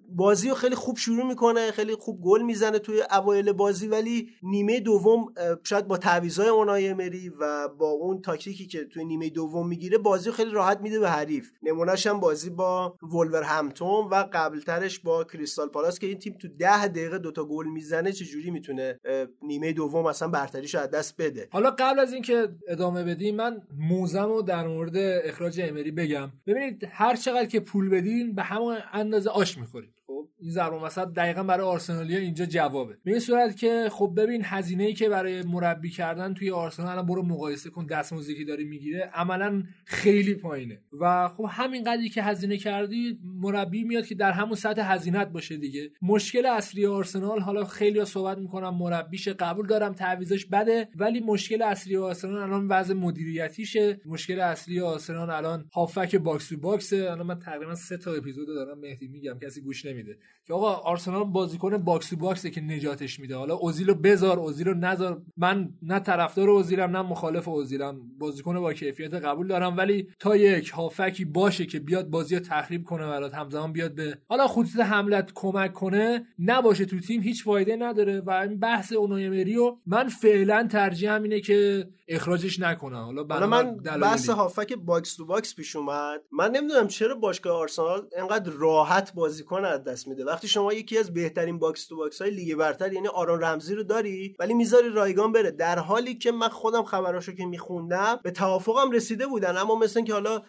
بازی 0.09 0.49
رو 0.49 0.55
خیلی 0.55 0.75
خوب 0.75 0.97
شروع 0.97 1.25
می‌کنه 1.25 1.71
خیلی 1.71 1.95
خوب 1.95 2.21
گل 2.21 2.41
می‌زنه 2.41 2.79
توی 2.79 3.03
اوایل 3.11 3.51
بازی 3.51 3.87
ولی 3.87 4.29
نیمه 4.43 4.79
دوم 4.79 5.33
شاید 5.63 5.87
با 5.87 5.97
تعویضای 5.97 6.47
اونای 6.47 6.87
امری 6.87 7.29
و 7.29 7.67
با 7.67 7.89
اون 7.89 8.21
تاکتیکی 8.21 8.67
که 8.67 8.85
توی 8.85 9.05
نیمه 9.05 9.29
دوم 9.29 9.67
می‌گیره 9.67 9.97
بازی 9.97 10.31
خیلی 10.31 10.51
راحت 10.51 10.81
میده 10.81 10.99
به 10.99 11.09
حریف. 11.09 11.51
نمونهش 11.83 12.07
هم 12.07 12.19
بازی 12.19 12.49
با 12.49 12.97
وولورهمپتون 13.01 14.05
و 14.11 14.15
قبلترش 14.33 14.99
با 14.99 15.23
کریستال 15.23 15.67
پالاس 15.67 15.99
که 15.99 16.07
این 16.07 16.19
تیم 16.19 16.33
تو 16.33 16.47
ده 16.47 16.87
دقیقه 16.87 17.17
دوتا 17.17 17.45
گل 17.45 17.67
می‌زنه 17.67 18.11
چجوری 18.11 18.51
می‌تونه 18.51 18.99
نیمه 19.41 19.73
دوم 19.73 20.05
اصلا 20.05 20.27
برتریش 20.27 20.75
از 20.75 20.91
دست 20.91 21.21
بده؟ 21.21 21.47
حالا 21.51 21.71
قبل 21.71 21.99
از 21.99 22.13
اینکه 22.13 22.49
ادامه 22.67 23.03
بدیم 23.03 23.35
من 23.35 23.61
موزم 23.77 24.25
رو 24.25 24.41
در 24.41 24.67
مورد 24.67 24.97
اخراج 24.97 25.61
امری 25.63 25.91
بگم. 25.91 26.31
ببینید 26.47 26.87
هر 26.91 27.15
چقدر 27.15 27.45
که 27.45 27.59
پول 27.59 27.89
بدین 27.89 28.35
به 28.35 28.43
همون 28.43 28.77
اندازه 28.93 29.29
آش 29.29 29.57
می‌خورید. 29.57 29.93
این 30.39 30.51
ضربه 30.51 30.85
مثلا 30.85 31.05
دقیقا 31.05 31.43
برای 31.43 31.65
آرسنالیا 31.65 32.19
اینجا 32.19 32.45
جوابه. 32.45 32.97
به 33.03 33.11
این 33.11 33.19
صورت 33.19 33.57
که 33.57 33.87
خب 33.91 34.13
ببین 34.17 34.41
هزینه 34.45 34.83
ای 34.83 34.93
که 34.93 35.09
برای 35.09 35.41
مربی 35.41 35.89
کردن 35.89 36.33
توی 36.33 36.51
آرسنال 36.51 37.05
برو 37.05 37.23
مقایسه 37.23 37.69
کن 37.69 37.85
دستمزدی 37.85 38.35
که 38.35 38.45
داری 38.45 38.65
می‌گیره 38.65 39.11
عملا 39.13 39.63
خیلی 39.85 40.35
پایینه. 40.35 40.81
و 40.99 41.27
خب 41.27 41.45
همین 41.49 41.83
قدری 41.83 42.09
که 42.09 42.23
هزینه 42.23 42.57
کردی 42.57 43.19
مربی 43.23 43.83
میاد 43.83 44.05
که 44.05 44.15
در 44.15 44.31
همون 44.31 44.55
سطح 44.55 44.93
هزینت 44.93 45.27
باشه 45.27 45.57
دیگه. 45.57 45.91
مشکل 46.01 46.45
اصلی 46.45 46.85
آرسنال 46.85 47.39
حالا 47.39 47.65
خیلی 47.65 48.05
صحبت 48.05 48.37
می‌کنم 48.37 48.77
مربیش 48.77 49.27
قبول 49.27 49.67
دارم 49.67 49.93
تعویزش 49.93 50.45
بده 50.45 50.89
ولی 50.95 51.19
مشکل 51.19 51.61
اصلی 51.61 51.97
آرسنال 51.97 52.41
الان 52.41 52.67
وضع 52.67 52.93
مدیریتیشه. 52.93 54.01
مشکل 54.05 54.39
اصلی 54.39 54.79
آرسنال 54.79 55.29
الان 55.29 55.65
هافبک 55.73 56.15
box 56.15 56.49
to 56.49 56.57
box 56.57 56.90
ه. 56.90 57.11
الان 57.11 57.27
من 57.27 57.39
تقریبا 57.39 57.75
سه 57.75 57.97
تا 57.97 58.13
اپیزود 58.13 58.47
دارم 58.47 58.79
مهدی 58.79 59.07
میگم 59.07 59.39
کسی 59.39 59.61
گوش 59.61 59.85
نمیده. 59.85 60.12
که 60.47 60.53
آقا 60.53 60.73
آرسنال 60.73 61.23
بازیکن 61.23 61.77
box 61.77 62.09
to 62.09 62.15
box 62.15 62.41
ه 62.41 62.49
که 62.49 62.61
نجاتش 62.61 63.19
میده. 63.19 63.35
حالا 63.35 63.55
اوزیلو 63.55 63.93
بذار 63.93 64.39
اوزیلو 64.39 64.73
نذار. 64.73 65.21
من 65.37 65.69
نه 65.81 65.99
طرفدار 65.99 66.49
اوزیلم 66.49 66.97
نه 66.97 67.01
مخالف 67.01 67.47
اوزیلم. 67.47 68.01
بازیکن 68.19 68.59
با 68.59 68.73
کیفیت 68.73 69.13
قبول 69.13 69.47
دارم. 69.47 69.77
ولی 69.77 70.07
تا 70.19 70.35
یک 70.35 70.69
هافبکی 70.69 71.25
باشه 71.25 71.65
که 71.65 71.79
بیاد 71.79 72.09
بازی 72.09 72.39
تخریب 72.39 72.83
کنه 72.83 73.07
برات 73.07 73.33
همزمان 73.33 73.73
بیاد 73.73 73.95
به 73.95 74.17
حالا 74.29 74.47
خطوط 74.47 74.79
حملت 74.79 75.31
کمک 75.35 75.73
کنه 75.73 76.25
نباشه 76.39 76.85
تو 76.85 76.99
تیم 76.99 77.21
هیچ 77.21 77.43
فایده 77.43 77.75
نداره. 77.75 78.19
و 78.21 78.29
این 78.29 78.59
بحث 78.59 78.93
اونای 78.93 79.53
رو 79.53 79.79
من 79.85 80.07
فعلا 80.07 80.67
ترجیحم 80.71 81.23
اینه 81.23 81.39
که 81.39 81.87
اخراجش 82.15 82.59
نکنه 82.59 82.97
حالا 82.97 83.23
حالا 83.29 83.47
من 83.47 83.75
بحث 83.77 84.29
هافبک 84.29 84.73
box 84.73 85.15
to 85.15 85.25
box 85.25 85.55
پیش 85.55 85.75
اومد. 85.75 86.21
من 86.31 86.51
نمی‌دونم 86.51 86.87
چرا 86.87 87.15
باشگاه 87.15 87.57
آرسنال 87.57 88.07
انقدر 88.17 88.51
راحت 88.51 89.13
بازیکن 89.13 89.65
از 89.65 89.83
دست 89.83 90.07
میده. 90.07 90.25
وقتی 90.25 90.47
شما 90.47 90.73
یکی 90.73 90.97
از 90.97 91.13
بهترین 91.13 91.59
box 91.59 91.87
to 91.87 91.95
box 91.97 92.21
های 92.21 92.31
لیگ 92.31 92.55
برتر 92.55 92.93
یعنی 92.93 93.07
آرون 93.07 93.41
رمزی 93.41 93.75
رو 93.75 93.83
داری 93.83 94.35
ولی 94.39 94.53
می‌ذاری 94.53 94.89
رایگان 94.89 95.31
بره. 95.31 95.51
در 95.51 95.79
حالی 95.79 96.15
که 96.15 96.31
من 96.31 96.49
خودم 96.49 96.83
خبراشو 96.83 97.31
که 97.31 97.45
میخوندم 97.45 98.19
به 98.23 98.31
توافقم 98.31 98.91
رسیده 98.91 99.27
بودن. 99.27 99.57
اما 99.57 99.75
مثل 99.75 100.03
که 100.03 100.13
حالا 100.13 100.41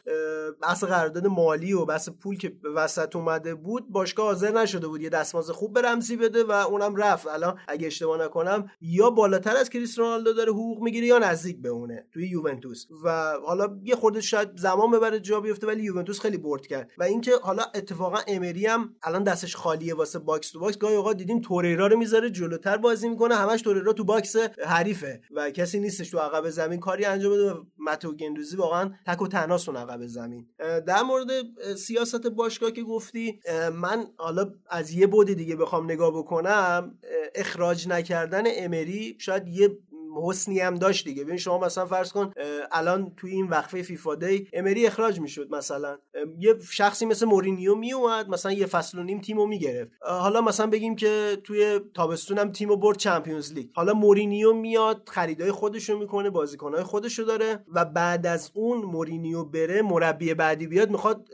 بحث 0.62 0.84
قرارداد 0.84 1.26
مالی 1.26 1.72
و 1.72 1.84
بحث 1.84 2.08
پول 2.08 2.38
که 2.38 2.48
به 2.48 2.70
وسط 2.70 3.16
اومده 3.16 3.54
بود 3.54 3.90
باشگاه 3.90 4.26
حاضر 4.26 4.50
نشده 4.50 4.88
بود 4.88 5.02
یه 5.02 5.08
دستمزد 5.08 5.52
خوب 5.52 5.72
به 5.72 5.82
رمزی 5.82 6.16
بده 6.16 6.44
و 6.44 6.50
اونم 6.50 6.96
رفت. 6.96 7.26
الان 7.26 7.58
اگه 7.68 7.86
اشتباه 7.86 8.24
نکنم 8.24 8.70
یا 8.80 9.10
بالاتر 9.10 9.56
از 9.56 9.70
کریس 9.70 9.98
رونالدو 9.98 10.32
داره 10.32 10.52
حقوق 10.52 10.82
می‌گیره 10.82 11.06
یا 11.06 11.18
نزدیک 11.18 11.53
به 11.62 11.68
اونه 11.68 12.06
توی 12.12 12.28
یوونتوس. 12.28 12.86
و 13.04 13.34
حالا 13.46 13.78
یه 13.82 13.96
خورده 13.96 14.20
شاید 14.20 14.48
زمان 14.56 14.90
ببره 14.90 15.20
جا 15.20 15.40
بیفته 15.40 15.66
ولی 15.66 15.82
یوونتوس 15.82 16.20
خیلی 16.20 16.38
برد 16.38 16.66
کرد. 16.66 16.90
و 16.98 17.02
اینکه 17.02 17.32
حالا 17.42 17.62
اتفاقا 17.74 18.18
امری 18.28 18.66
هم 18.66 18.94
الان 19.02 19.22
دستش 19.22 19.56
خالیه 19.56 19.94
واسه 19.94 20.18
box 20.18 20.50
to 20.50 20.60
box. 20.60 20.78
گاهی 20.78 20.96
اوقات 20.96 21.16
دیدیم 21.16 21.40
توریرا 21.40 21.86
رو 21.86 21.98
می‌ذاره 21.98 22.30
جلوتر 22.30 22.76
بازی 22.76 23.08
می‌کنه. 23.08 23.34
همش 23.34 23.62
توریرا 23.62 23.92
تو 23.92 24.04
باکس 24.04 24.36
حریفه 24.66 25.20
و 25.30 25.50
کسی 25.50 25.80
نیستش 25.80 26.10
تو 26.10 26.18
عقب 26.18 26.50
زمین 26.50 26.80
کاری 26.80 27.04
انجام 27.04 27.32
بده. 27.32 27.54
متئو 27.78 28.12
گندوزی 28.12 28.56
واقعا 28.56 28.90
تک 29.06 29.22
و 29.22 29.28
تنهاست 29.28 29.63
اون 29.63 29.76
عقب 29.76 30.06
زمین. 30.06 30.46
در 30.86 31.02
مورد 31.02 31.28
سیاست 31.76 32.26
باشگاه 32.26 32.70
که 32.70 32.82
گفتی 32.82 33.40
من 33.72 34.06
حالا 34.16 34.52
از 34.70 34.90
یه 34.90 35.06
بعد 35.06 35.32
دیگه 35.32 35.56
بخوام 35.56 35.84
نگاه 35.84 36.18
بکنم 36.18 36.98
اخراج 37.34 37.88
نکردن 37.88 38.42
امری 38.46 39.16
شاید 39.18 39.48
یه 39.48 39.78
حسنی 40.22 40.60
هم 40.60 40.74
داشت 40.74 41.04
دیگه. 41.04 41.24
ببین 41.24 41.36
شما 41.36 41.58
مثلا 41.58 41.86
فرض 41.86 42.12
کن 42.12 42.32
الان 42.72 43.12
توی 43.16 43.30
این 43.30 43.48
وقفه 43.48 43.82
فیفا 43.82 44.14
day 44.14 44.48
امری 44.52 44.86
اخراج 44.86 45.20
می‌شد 45.20 45.50
مثلا. 45.50 45.98
یه 46.38 46.54
شخصی 46.70 47.06
مثل 47.06 47.26
مورینیو 47.26 47.74
میومد 47.74 48.28
مثلا 48.28 48.52
یه 48.52 48.66
فصل 48.66 48.98
و 48.98 49.02
نیم 49.02 49.20
تیمو 49.20 49.46
می‌گرفت. 49.46 49.90
حالا 50.00 50.40
مثلا 50.40 50.66
بگیم 50.66 50.96
که 50.96 51.38
توی 51.44 51.80
تابستون 51.94 52.38
هم 52.38 52.52
تیمو 52.52 52.76
برد 52.76 52.96
Champions 52.96 53.52
League. 53.52 53.66
حالا 53.74 53.94
مورینیو 53.94 54.52
میاد 54.52 55.08
خریدای 55.12 55.52
خودشو 55.52 55.98
می‌کنه 55.98 56.30
بازیکنهای 56.30 56.82
خودشو 56.82 57.22
داره 57.22 57.64
و 57.74 57.84
بعد 57.84 58.26
از 58.26 58.50
اون 58.54 58.78
مورینیو 58.78 59.44
بره 59.44 59.82
مربی 59.82 60.34
بعدی 60.34 60.66
بیاد 60.66 60.90
می‌خواد 60.90 61.28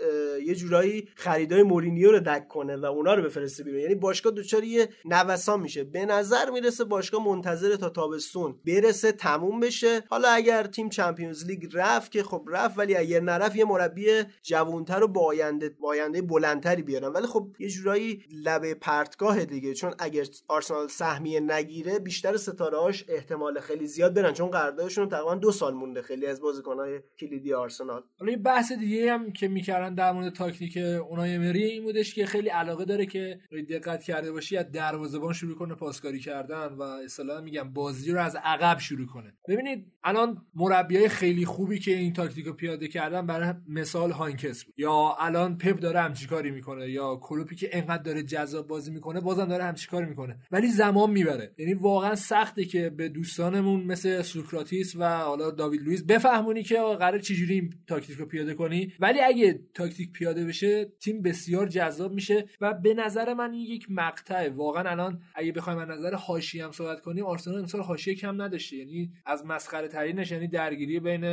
یه 0.46 0.54
جورایی 0.54 1.08
خریدای 1.14 1.62
مورینیو 1.62 2.10
رو 2.10 2.20
دک 2.20 2.48
کنه 2.48 2.76
و 2.76 2.84
اونا 2.84 3.14
رو 3.14 3.22
بفرسته 3.22 3.64
بیرون. 3.64 3.80
یعنی 3.80 3.94
باشگاه 3.94 4.32
یه 4.64 4.88
نوسان 5.04 5.60
میشه. 5.60 5.84
به 5.84 6.06
نظر 6.06 6.50
می‌رسه 6.50 6.84
باشگاه 6.84 7.28
منتظر 7.28 7.76
تا 7.76 7.88
تابستون 7.88 8.60
برسه 8.70 9.12
تموم 9.12 9.60
بشه. 9.60 10.02
حالا 10.08 10.28
اگر 10.28 10.62
تیم 10.62 10.88
چمپیونز 10.88 11.46
لیگ 11.46 11.68
رفت 11.72 12.12
که 12.12 12.22
خب 12.22 12.44
رفت 12.48 12.78
ولی 12.78 12.96
اگر 12.96 13.20
نرفت 13.20 13.56
یه 13.56 13.64
مربی 13.64 14.06
جوانتر 14.42 15.02
و 15.02 15.08
با 15.08 15.20
آینده 15.26 15.76
آینده 15.82 16.22
بلندتری 16.22 16.82
بیارن. 16.82 17.12
ولی 17.12 17.26
خب 17.26 17.48
یه 17.58 17.68
جورایی 17.68 18.24
لبه 18.44 18.74
پرتگاه 18.74 19.44
دیگه. 19.44 19.74
چون 19.74 19.94
اگر 19.98 20.24
آرسنال 20.48 20.88
سهمیه 20.88 21.40
نگیره 21.40 21.98
بیشتر 21.98 22.36
ستارهاش 22.36 23.04
احتمال 23.08 23.60
خیلی 23.60 23.86
زیاد 23.86 24.14
برن. 24.14 24.32
چون 24.32 24.50
قراردادشون 24.50 25.08
تقریبا 25.08 25.34
دو 25.34 25.52
سال 25.52 25.74
مونده 25.74 26.02
خیلی 26.02 26.26
از 26.26 26.40
بازیکنهای 26.40 27.00
کلیدی 27.20 27.54
آرسنال. 27.54 28.02
حالا 28.18 28.32
یه 28.32 28.38
بحث 28.38 28.72
دیگه 28.72 29.12
هم 29.12 29.32
که 29.32 29.48
می‌کردن 29.48 29.94
در 29.94 30.12
مورد 30.12 30.32
تاکتیک 30.32 30.76
اونای 31.08 31.34
امری 31.34 31.64
این 31.64 31.82
بودش 31.82 32.14
که 32.14 32.26
خیلی 32.26 32.48
علاقه 32.48 32.84
داره 32.84 33.06
که 33.06 33.40
دقت 33.70 34.02
کرده 34.02 34.32
باشی 34.32 34.56
از 34.56 34.72
دروازه‌بان 34.72 35.32
شروع 35.32 35.54
کنه 35.54 35.74
پاسکاری 35.74 36.20
کردن 36.20 36.66
و 36.66 36.82
اصطلاحا 36.82 37.40
میگم 37.40 37.72
بازی 37.72 38.12
رو 38.12 38.20
از 38.20 38.36
عقب 38.60 38.78
شروع 38.78 39.06
کنه. 39.06 39.34
ببینید 39.48 39.92
الان 40.04 40.46
مربیای 40.54 41.08
خیلی 41.08 41.44
خوبی 41.44 41.78
که 41.78 41.96
این 41.96 42.12
تاکتیک 42.12 42.46
رو 42.46 42.52
پیاده 42.52 42.88
کردن 42.88 43.26
برای 43.26 43.54
مثال 43.68 44.10
هاینکس 44.10 44.64
بود. 44.64 44.74
یا 44.78 45.16
الان 45.18 45.58
پپ 45.58 45.78
داره 45.78 46.00
همچی 46.00 46.26
کاری 46.26 46.50
می‌کنه 46.50 46.90
یا 46.90 47.16
کلوپی 47.16 47.56
که 47.56 47.68
انقدر 47.72 48.02
داره 48.02 48.22
جذاب 48.22 48.66
بازی 48.66 48.90
می‌کنه 48.90 49.20
بازم 49.20 49.44
داره 49.44 49.64
همچی 49.64 49.88
کاری 49.88 50.06
می‌کنه. 50.06 50.38
ولی 50.50 50.66
زمان 50.68 51.10
می‌بره. 51.10 51.54
یعنی 51.58 51.74
واقعا 51.74 52.14
سخته 52.14 52.64
که 52.64 52.90
به 52.90 53.08
دوستانمون 53.08 53.84
مثل 53.84 54.22
سوکراتیس 54.22 54.96
و 54.96 55.18
حالا 55.18 55.50
داوید 55.50 55.82
لوئیس 55.82 56.04
بفهمونی 56.04 56.62
که 56.62 56.74
قرار 56.98 57.18
چجوری 57.18 57.54
این 57.54 57.74
تاکتیک 57.86 58.16
رو 58.16 58.26
پیاده 58.26 58.54
کنی. 58.54 58.92
ولی 59.00 59.20
اگه 59.20 59.60
تاکتیک 59.74 60.12
پیاده 60.12 60.44
بشه 60.44 60.84
تیم 60.84 61.22
بسیار 61.22 61.68
جذاب 61.68 62.12
میشه 62.12 62.44
و 62.60 62.74
به 62.74 62.94
نظر 62.94 63.34
من 63.34 63.54
یک 63.54 63.86
مقطعه. 63.90 64.50
واقعا 64.50 64.90
الان 64.90 65.22
اگه 65.34 65.52
بخوایم 65.52 65.78
از 65.78 65.88
نظر 65.88 66.14
حاشیه 66.14 66.64
هم 66.64 66.72
صحبت 66.72 67.00
کنیم 67.00 67.24
آرسنال 67.24 67.58
امسال 67.58 67.80
حاشیه 67.80 68.14
کم 68.14 68.42
نداشته. 68.50 68.76
یعنی 68.76 69.12
از 69.26 69.46
مسخره 69.46 69.88
ترینش 69.88 70.30
یعنی 70.30 70.48
درگیری 70.48 71.00
بین 71.00 71.24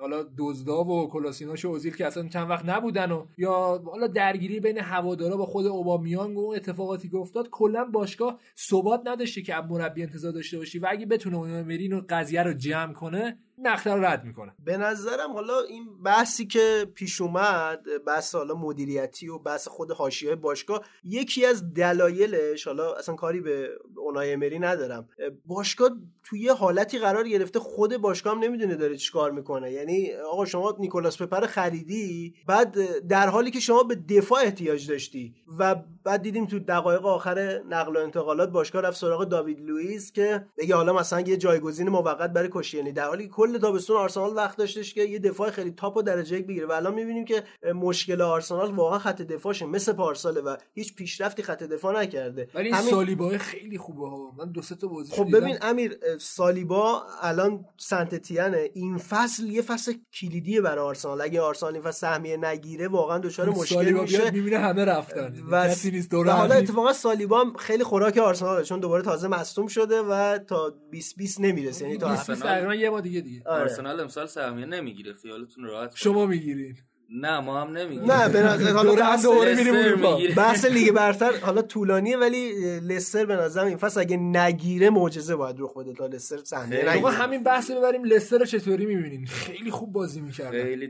حالا 0.00 0.26
دزدا 0.38 0.84
و 0.84 1.08
کلاسیناش 1.08 1.64
و 1.64 1.68
اوزیل 1.68 1.96
که 1.96 2.06
اصلا 2.06 2.28
چند 2.28 2.50
وقت 2.50 2.64
نبودن 2.64 3.10
و 3.10 3.26
یا 3.38 3.82
حالا 3.86 4.06
درگیری 4.06 4.60
بین 4.60 4.78
هوادارا 4.78 5.36
با 5.36 5.46
خود 5.46 5.66
اوبامیانگ 5.66 6.38
و 6.38 6.52
اتفاقاتی 6.56 7.08
که 7.08 7.16
افتاد 7.16 7.48
کلا 7.50 7.84
باشگاه 7.84 8.40
ثبات 8.70 9.00
نداشته 9.04 9.42
که 9.42 9.56
مربی 9.56 10.02
انتظار 10.02 10.32
داشته 10.32 10.58
باشی. 10.58 10.78
و 10.78 10.86
اگه 10.90 11.06
بتونه 11.06 11.36
اون 11.36 11.62
مرین 11.62 12.00
قضیه 12.00 12.42
رو 12.42 12.52
جمع 12.52 12.92
کنه 12.92 13.38
نقطه 13.58 13.94
رو 13.94 14.04
رد 14.04 14.24
می‌کنه. 14.24 14.54
به 14.64 14.76
نظرم 14.76 15.32
حالا 15.32 15.60
این 15.60 16.02
بحثی 16.02 16.46
که 16.46 16.86
پیش 16.94 17.20
اومد 17.20 17.80
بحث 18.06 18.34
حالا 18.34 18.54
مدیریتی 18.54 19.28
و 19.28 19.38
بحث 19.38 19.68
خود 19.68 19.92
حاشیه 19.92 20.34
باشگاه 20.34 20.84
یکی 21.04 21.46
از 21.46 21.74
دلایلش 21.74 22.66
حالا 22.66 22.94
اصلا 22.94 23.14
کاری 23.14 23.40
به 23.40 23.68
اونای 23.96 24.32
امری 24.32 24.58
ندارم. 24.58 25.08
باشگاه 25.46 25.90
توی 26.24 26.40
یه 26.40 26.54
حالتی 26.54 26.98
قرار 26.98 27.28
گرفته 27.28 27.58
خود 27.58 27.96
باشگاه 27.96 28.34
هم 28.34 28.42
نمی‌دونه 28.42 28.74
داره 28.74 28.96
چیکار 28.96 29.30
می‌کنه. 29.30 29.72
یعنی 29.72 30.12
آقا 30.12 30.44
شما 30.44 30.76
نیکولاس 30.78 31.22
پپر 31.22 31.46
خریدی 31.46 32.34
بعد 32.46 32.76
در 33.08 33.28
حالی 33.28 33.50
که 33.50 33.60
شما 33.60 33.82
به 33.82 33.94
دفاع 33.94 34.40
احتیاج 34.42 34.90
داشتی 34.90 35.34
و 35.58 35.74
بعد 36.04 36.22
دیدیم 36.22 36.46
تو 36.46 36.58
دقایق 36.58 37.06
آخر 37.06 37.62
نقل 37.68 37.96
و 37.96 38.00
انتقالات 38.00 38.50
باشگاه 38.50 38.82
رفت 38.82 38.96
سراغ 38.96 39.24
داوید 39.24 39.60
لوئیس 39.60 40.12
که 40.12 40.46
بگه 40.58 40.74
حالا 40.74 40.92
مثلا 40.92 41.20
یه 41.20 41.36
جایگزین 41.36 41.88
موقت 41.88 42.32
برای 42.32 42.48
کشیانی 42.52 42.92
در 42.92 43.06
حالی 43.06 43.28
کل 43.46 43.58
تابستون 43.58 43.96
آرسنال 43.96 44.36
وقت 44.36 44.58
داشتش 44.58 44.94
که 44.94 45.02
یه 45.02 45.18
دفاع 45.18 45.50
خیلی 45.50 45.70
تاپ 45.70 45.96
و 45.96 46.02
درجه 46.02 46.38
یک 46.38 46.46
بگیره. 46.46 46.66
و 46.66 46.72
الان 46.72 46.94
می‌بینیم 46.94 47.24
که 47.24 47.42
مشکل 47.74 48.22
آرسنال 48.22 48.74
واقعا 48.74 48.98
خط 48.98 49.22
دفاعش 49.22 49.62
مثل 49.62 49.92
پارساله 49.92 50.40
و 50.40 50.56
هیچ 50.74 50.94
پیشرفتی 50.94 51.42
خط 51.42 51.62
دفاع 51.62 52.02
نکرده. 52.02 52.48
ولی 52.54 52.70
همین... 52.70 52.90
سالیبا 52.90 53.28
خیلی 53.28 53.78
خوبه 53.78 54.08
ها. 54.08 54.32
من 54.38 54.52
دو 54.52 54.62
سه 54.62 54.74
تا 54.74 54.86
بازی 54.86 55.12
خب 55.12 55.36
ببین 55.36 55.56
امیر 55.62 55.98
سالیبا 56.20 57.02
الان 57.22 57.64
سنتتیانه. 57.76 58.70
این 58.74 58.98
فصل 58.98 59.46
یه 59.46 59.62
فصل 59.62 59.92
کلیدیه 60.20 60.60
برای 60.60 60.84
آرسنال. 60.84 61.20
اگه 61.20 61.40
آرسنال 61.40 61.72
این 61.72 61.82
فصل 61.82 61.98
سهمیه 61.98 62.36
نگیره 62.36 62.88
واقعا 62.88 63.18
دچار 63.18 63.50
مشکل 63.50 63.92
میشه. 63.92 64.30
می‌بینه 64.30 64.58
همه 64.58 64.84
رفتن. 64.84 65.34
و 65.50 65.68
کسی 65.68 65.90
نیست 65.90 66.14
و 66.14 66.30
حالا 66.30 66.54
اتفاقا 66.54 66.92
سالیبا 66.92 67.44
خیلی 67.58 67.84
خوراک 67.84 68.18
آرسنال 68.18 68.62
چون 68.62 68.80
دوباره 68.80 69.02
تازه 69.02 69.28
مصدوم 69.28 69.66
شده 69.66 70.02
و 70.02 70.38
تا 70.38 70.74
20 70.90 71.16
20 71.16 71.40
نمی‌رسه. 71.40 71.84
یعنی 71.84 71.98
تا 71.98 72.16
تقریبا 72.16 72.74
یه 72.74 72.90
ما 72.90 73.00
دیگه 73.00 73.20
دیگه. 73.20 73.35
آرسنال 73.46 74.00
امسال 74.00 74.26
سهمیه 74.26 74.66
نمی‌گیره 74.66 75.12
خیالتون 75.12 75.64
راحت 75.64 75.96
شما 75.96 76.26
می‌گیرید 76.26 76.84
نه 77.10 77.40
ما 77.40 77.60
هم 77.60 77.76
نمیگیم. 77.76 78.12
نه 78.12 78.28
به 78.28 78.42
نظر 78.42 78.72
حالا 78.72 78.94
دوره 78.94 79.22
دوباره 79.22 79.54
میریم 79.54 79.74
اروپا. 79.74 80.18
بحث 80.36 80.64
لیگ 80.64 80.92
برتر 80.92 81.32
حالا 81.36 81.62
طولانیه 81.62 82.16
ولی 82.16 82.52
لستر 82.80 83.24
به 83.24 83.36
نظرم 83.36 83.66
این 83.66 83.76
فصل 83.76 84.00
اگه 84.00 84.16
نگیره 84.16 84.90
معجزه 84.90 85.36
باید 85.36 85.56
رخ 85.58 85.76
بده 85.76 85.92
تا 85.92 86.06
لستر 86.06 86.36
صحنه 86.44 86.90
نگیره. 86.90 87.10
همین 87.10 87.42
بحث 87.42 87.70
رو 87.70 87.76
ببریم 87.76 88.04
لستر 88.04 88.38
رو 88.38 88.44
چطوری 88.44 88.86
می‌بینین؟ 88.86 89.26
خیلی 89.26 89.70
خوب 89.70 89.92
بازی 89.92 90.22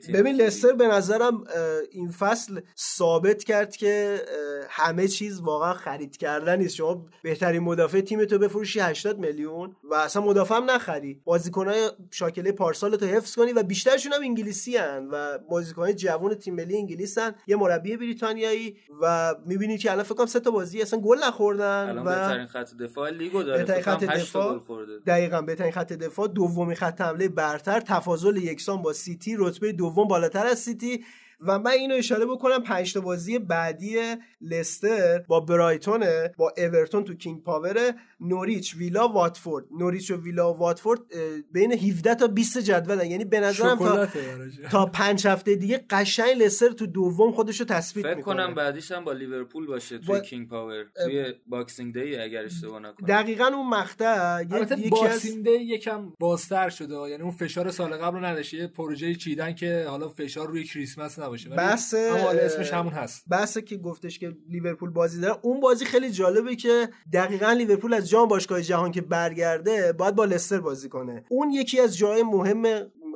تیم. 0.01 0.15
ببین 0.15 0.37
لستر 0.37 0.73
به 0.73 0.89
نظرم 0.89 1.45
این 1.91 2.11
فصل 2.11 2.61
ثابت 2.79 3.45
کرد 3.45 3.77
که 3.77 4.21
همه 4.69 5.09
چیز 5.09 5.41
واقعا 5.41 5.75
خرید 5.75 6.17
کردن 6.17 6.59
نیست. 6.59 6.75
شما 6.75 7.07
بهترین 7.23 7.63
مدافع 7.63 8.01
تیم 8.01 8.25
تو 8.25 8.39
بفروشی 8.39 8.81
80 8.81 9.19
میلیون 9.19 9.77
و 9.91 9.95
اصلا 9.95 10.23
مدافع 10.23 10.55
هم 10.55 10.71
نخری. 10.71 11.21
بازیکنای 11.25 11.91
شاکله 12.11 12.53
پارسال 12.53 12.97
تو 12.97 13.07
حفظ 13.07 13.35
کنی 13.35 13.53
و 13.53 13.63
بیشترشون 13.63 14.13
هم 14.13 14.23
انگلیسی 14.23 14.77
هن 14.77 15.09
و 15.13 15.39
بازیکنای 15.39 15.95
جوان 16.07 16.35
تیم 16.35 16.55
ملی 16.55 16.77
انگلیس 16.77 17.19
هن 17.19 17.35
یه 17.47 17.57
مربی 17.57 17.97
بریتانیایی 17.97 18.77
و 19.03 19.35
می‌بینی 19.47 19.79
که 19.79 19.91
الان 19.91 20.05
فکر 20.05 20.15
کنم 20.15 20.27
سه 20.27 20.41
تا 20.41 20.51
بازی 20.51 20.83
اصلا 20.83 21.01
گل 21.01 21.19
نخوردن 21.25 21.89
الان 21.89 22.07
و 22.07 22.11
بهترین 22.11 22.47
خط 22.47 22.75
دفاع 22.75 23.11
لیگو 23.11 23.43
داره. 23.43 23.59
بهترین 23.65 23.83
خط 23.83 24.05
دفاع. 24.05 24.61
دقیقا 25.07 25.43
بهترین 25.43 25.73
خط 25.73 25.93
دفاع. 25.93 26.29
دومی 26.29 26.75
خط 26.75 27.01
حمله 27.01 27.29
برتر. 27.29 27.81
تفاضل 27.81 28.37
یکسان 28.37 28.83
با 28.83 28.93
سیتی. 28.93 29.37
رتبه 29.39 29.73
دوم 29.73 30.09
بالاتر 30.09 30.47
از 30.47 30.59
سیتی. 30.59 31.05
و 31.41 31.59
من 31.59 31.71
اینو 31.71 31.95
اشاره 31.95 32.27
بکنم 32.27 32.63
پنج 32.63 32.93
تا 32.95 33.01
بازی 33.01 33.39
بعدی 33.39 33.97
لستر 34.41 35.19
با 35.19 35.41
برایتونه 35.41 36.33
با 36.39 36.53
اورتون 36.59 37.05
تو 37.05 37.15
کینگ 37.15 37.43
پاور 37.43 37.95
نوریچ 38.21 38.77
ویلا 38.77 39.09
واتفورد. 39.09 39.65
نوریچ 39.79 40.11
و 40.11 40.17
ویلا 40.23 40.55
و 40.55 40.59
واتفورد 40.59 41.01
بین 41.53 41.73
17 41.73 42.15
تا 42.15 42.27
20 42.27 42.59
جدولن. 42.59 43.11
یعنی 43.11 43.25
به 43.25 43.41
نظرم 43.41 43.79
تا. 43.79 44.09
تا 44.71 44.87
پنج 44.87 45.27
هفته 45.27 45.55
دیگه 45.55 45.85
قشنگ 45.91 46.43
لستر 46.43 46.69
تو 46.69 46.87
دوم 46.87 47.33
خودش 47.33 47.61
رو 47.61 47.67
تثبیت 47.67 48.07
فکر 48.07 48.15
می‌کنه. 48.17 48.35
کنم 48.45 48.55
بعدیش 48.55 48.93
هم 48.93 49.05
با 49.05 49.13
لیورپول 49.13 49.67
باشه 49.67 49.99
توی 49.99 50.07
با- 50.09 50.21
کینگ 50.21 50.49
پاور. 50.49 50.85
توی 51.05 51.35
باکسینگ 51.47 51.95
دی 51.95 52.17
اگر 52.17 52.45
اشتباه 52.45 52.81
نکنم. 52.81 53.07
دقیقا 53.09 53.45
اون 53.47 53.69
مقطع 53.69 54.43
یکی 54.43 54.55
از 54.55 54.91
باسینده 54.91 55.51
یکم 55.51 56.13
بازتر 56.21 56.69
شده. 56.69 56.95
یعنی 56.95 57.23
اون 57.23 57.31
فشار 57.33 57.71
سال 57.71 57.97
قبل 57.97 58.17
رو 58.19 58.25
نداشته 58.25 58.57
یه 58.57 58.67
پروژه 58.67 59.15
چیدن 59.15 59.55
که 59.55 59.87
حالا 59.89 60.09
فشار 60.09 60.49
روی 60.49 60.65
کریسمس 60.65 61.19
نباشه 61.27 61.49
حالا 62.11 62.43
اسمش 62.43 62.73
همون 62.73 62.93
هست. 62.93 63.25
بحث 63.29 63.59
که 63.59 63.77
گفتش 63.77 64.19
که 64.19 64.37
لیورپول 64.49 64.91
بازی 64.91 65.21
داره 65.21 65.39
اون 65.43 65.61
بازی 65.61 65.85
خیلی 65.85 66.11
جالبه 66.11 66.57
که 66.57 66.89
دقیقا 67.13 67.53
لیورپول 67.53 67.95
از 67.95 68.09
جام 68.09 68.29
باشگاه 68.29 68.63
جهان 68.63 68.93
که 68.93 69.01
برگرده 69.01 69.93
باید 69.93 70.15
با 70.15 70.25
لستر 70.25 70.61
بازی 70.61 70.89
کنه. 70.89 71.25
اون 71.29 71.51
یکی 71.51 71.81
از 71.81 71.97
جای 71.97 72.23
مهم 72.23 72.63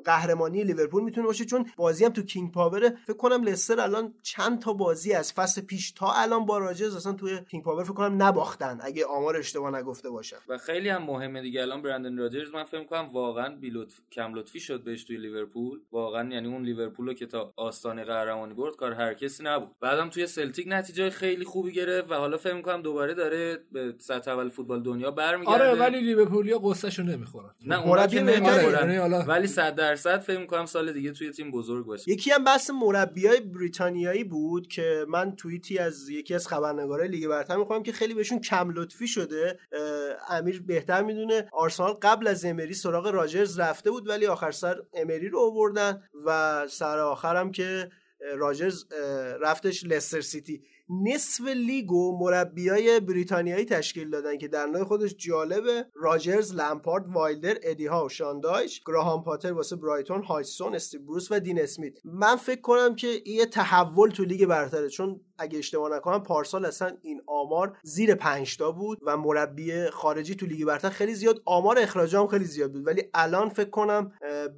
قهرمانی 0.04 0.64
لیورپول 0.64 1.02
می‌تونه 1.02 1.26
باشه 1.26 1.44
چون 1.44 1.66
بازی 1.76 2.04
هم 2.04 2.12
تو 2.12 2.22
کینگ 2.22 2.52
پاوره. 2.52 2.90
فکر 3.06 3.16
کنم 3.16 3.42
لستر 3.42 3.80
الان 3.80 4.14
چند 4.22 4.62
تا 4.62 4.72
بازی 4.72 5.12
از 5.12 5.32
فصل 5.32 5.60
پیش 5.60 5.92
تا 5.92 6.12
الان 6.12 6.46
با 6.46 6.58
راجرز 6.58 6.96
اصلا 6.96 7.12
توی 7.12 7.40
کینگ 7.50 7.64
پاور 7.64 7.84
فکر 7.84 7.92
کنم 7.92 8.22
نباختن 8.22 8.78
اگه 8.82 9.06
آمار 9.06 9.36
اشتباه 9.36 9.78
نگفته 9.78 10.10
باشم 10.10 10.36
و 10.48 10.58
خیلی 10.58 10.88
هم 10.88 11.02
مهمه 11.02 11.42
دیگه 11.42 11.62
الان 11.62 11.82
برندن 11.82 12.18
راجرز. 12.18 12.54
من 12.54 12.64
فکر 12.64 12.84
کنم 12.84 13.08
واقعا 13.12 13.56
بیلوت 13.56 13.92
کم 14.12 14.34
لطفی 14.34 14.60
شد 14.60 14.84
بهش 14.84 15.04
توی 15.04 15.16
لیورپول. 15.16 15.80
واقعا 15.92 16.28
یعنی 16.28 16.48
اون 16.48 16.62
لیورپول 16.62 17.06
رو 17.06 17.14
که 17.14 17.26
تا 17.26 17.52
آستانه 17.56 18.04
قهرمانی 18.04 18.54
برد 18.54 18.76
کار 18.76 18.92
هر 18.92 19.14
کسی 19.14 19.42
نبود. 19.42 19.68
بعدم 19.80 20.10
توی 20.10 20.26
سلتیک 20.26 20.66
نتیجه 20.68 21.10
خیلی 21.10 21.44
خوبی 21.44 21.72
گرفت 21.72 22.10
و 22.10 22.14
حالا 22.14 22.36
فکر 22.36 22.54
می‌کنم 22.54 22.82
دوباره 22.82 23.14
داره 23.14 23.58
به 23.72 23.94
سطح 23.98 24.30
اول 24.30 24.48
فوتبال 24.48 24.82
دنیا 24.82 25.10
برمیگرده. 25.10 25.64
آره 25.64 25.80
ولی 25.80 26.00
لیورپولیا 26.00 26.58
غصه‌شو 26.58 27.02
نمی‌خورن. 27.02 27.50
نه 27.66 27.86
مربی 27.86 28.18
اونا 28.18 28.32
که. 28.32 28.50
آره، 28.50 28.84
نمی‌خورن 28.84 29.26
ولی 29.26 29.46
100 29.46 29.74
درصد 29.90 30.18
فکر 30.18 30.38
می‌کنم 30.38 30.66
سال 30.66 30.92
دیگه 30.92 31.12
توی 31.12 31.30
تیم 31.30 31.50
بزرگ 31.50 31.86
باشه. 31.86 32.10
یکی 32.10 32.30
هم 32.30 32.44
بحث 32.44 32.70
مربیای 32.70 33.40
بریتانیایی 33.40 34.24
بود 34.24 34.68
که 34.68 35.04
من 35.08 35.36
توییتی 35.36 35.78
از 35.78 36.08
یکی 36.08 36.34
از 36.34 36.48
خبرنگارای 36.48 37.08
لیگ 37.08 37.28
برتر 37.28 37.56
می‌خوام 37.56 37.82
که 37.82 37.92
خیلی 37.92 38.14
بهشون 38.14 38.40
کم 38.40 38.70
لطفی 38.70 39.08
شده. 39.08 39.58
امیر 40.28 40.62
بهتر 40.62 41.02
می‌دونه 41.02 41.48
آرسنال 41.52 41.92
قبل 41.92 42.26
از 42.26 42.44
امری 42.44 42.74
سراغ 42.74 43.06
راجرز 43.06 43.60
رفته 43.60 43.90
بود 43.90 44.08
ولی 44.08 44.26
آخر 44.26 44.50
سر 44.50 44.76
امری 44.94 45.28
رو 45.28 45.40
آوردن 45.40 46.02
و 46.26 46.66
سر 46.68 46.98
آخرم 46.98 47.52
که 47.52 47.90
راجرز 48.36 48.84
رفتش 49.40 49.84
لستر 49.84 50.20
سیتی. 50.20 50.62
نصف 50.90 51.46
لیگو 51.46 52.18
مربیای 52.18 53.00
بریتانیایی 53.00 53.64
تشکیل 53.64 54.10
دادن 54.10 54.38
که 54.38 54.48
در 54.48 54.66
نوع 54.66 54.84
خودش 54.84 55.14
جالبه 55.16 55.86
راجرز 55.94 56.54
لمپارد 56.54 57.04
وایلدر 57.08 57.56
ادی 57.62 57.86
ها 57.86 58.04
و 58.04 58.08
شان 58.08 58.40
دایش 58.40 58.82
گراهام 58.86 59.24
پاتر 59.24 59.52
واسه 59.52 59.76
برایتون 59.76 60.22
هاجسون 60.22 60.74
استیو 60.74 61.02
بروس 61.02 61.28
و 61.30 61.40
دین 61.40 61.60
اسمیت. 61.60 61.98
من 62.04 62.36
فکر 62.36 62.60
کنم 62.60 62.94
که 62.94 63.22
یه 63.26 63.46
تحول 63.46 64.10
تو 64.10 64.24
لیگ 64.24 64.46
برتره 64.46 64.88
چون 64.88 65.20
اگه 65.40 65.58
اشتباه 65.58 65.96
نکنم 65.96 66.22
پارسال 66.22 66.64
اصلا 66.64 66.90
این 67.02 67.22
آمار 67.26 67.76
زیر 67.82 68.14
5 68.14 68.56
تا 68.56 68.72
بود 68.72 68.98
و 69.02 69.16
مربی 69.16 69.90
خارجی 69.90 70.34
تو 70.34 70.46
لیگ 70.46 70.64
برتر 70.64 70.90
خیلی 70.90 71.14
زیاد. 71.14 71.42
آمار 71.44 71.78
اخراج 71.78 72.16
هم 72.16 72.26
خیلی 72.26 72.44
زیاد 72.44 72.72
بود. 72.72 72.86
ولی 72.86 73.02
الان 73.14 73.48
فکر 73.48 73.70
کنم 73.70 74.12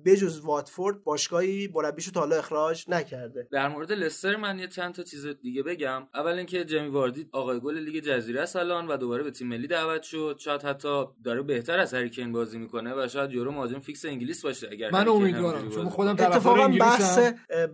بجز 0.04 0.40
واتفورد 0.40 1.04
باشگاهی 1.04 1.70
مربیشو 1.74 2.10
تا 2.10 2.20
حالا 2.20 2.36
اخراج 2.36 2.84
نکرده. 2.88 3.48
در 3.52 3.68
مورد 3.68 3.92
لستر 3.92 4.36
من 4.36 4.59
یه 4.59 4.68
چند 4.68 4.94
تا 4.94 5.02
چیز 5.02 5.26
دیگه 5.26 5.62
بگم. 5.62 6.02
اول 6.14 6.32
اینکه 6.32 6.64
جیمی 6.64 6.89
واردی 6.88 7.28
آقای 7.32 7.60
گل 7.60 7.78
لیگ 7.78 8.04
جزیره 8.04 8.40
است 8.40 8.56
الان 8.56 8.86
و 8.86 8.96
دوباره 8.96 9.22
به 9.22 9.30
تیم 9.30 9.48
ملی 9.48 9.66
دعوت 9.66 10.02
شد. 10.02 10.36
شاید 10.38 10.62
حتی 10.62 11.04
داره 11.24 11.42
بهتر 11.42 11.78
از 11.78 11.94
هری 11.94 12.10
کین 12.10 12.32
بازی 12.32 12.59
می‌کنه 12.59 12.94
و 12.94 13.09
شاید 13.09 13.32
یورو 13.32 13.52
مهاجم 13.52 13.78
فیکس 13.78 14.04
انگلیس 14.04 14.42
باشه 14.42 14.68
اگر 14.72 14.90
من 14.90 15.09
امیدوارم 15.09 15.70
چون 15.70 15.88
خودم 15.88 16.16
طرفدار 16.16 16.36
اتفاقا 16.36 16.64
انگلیسم. 16.64 16.84
بحث 16.86 17.18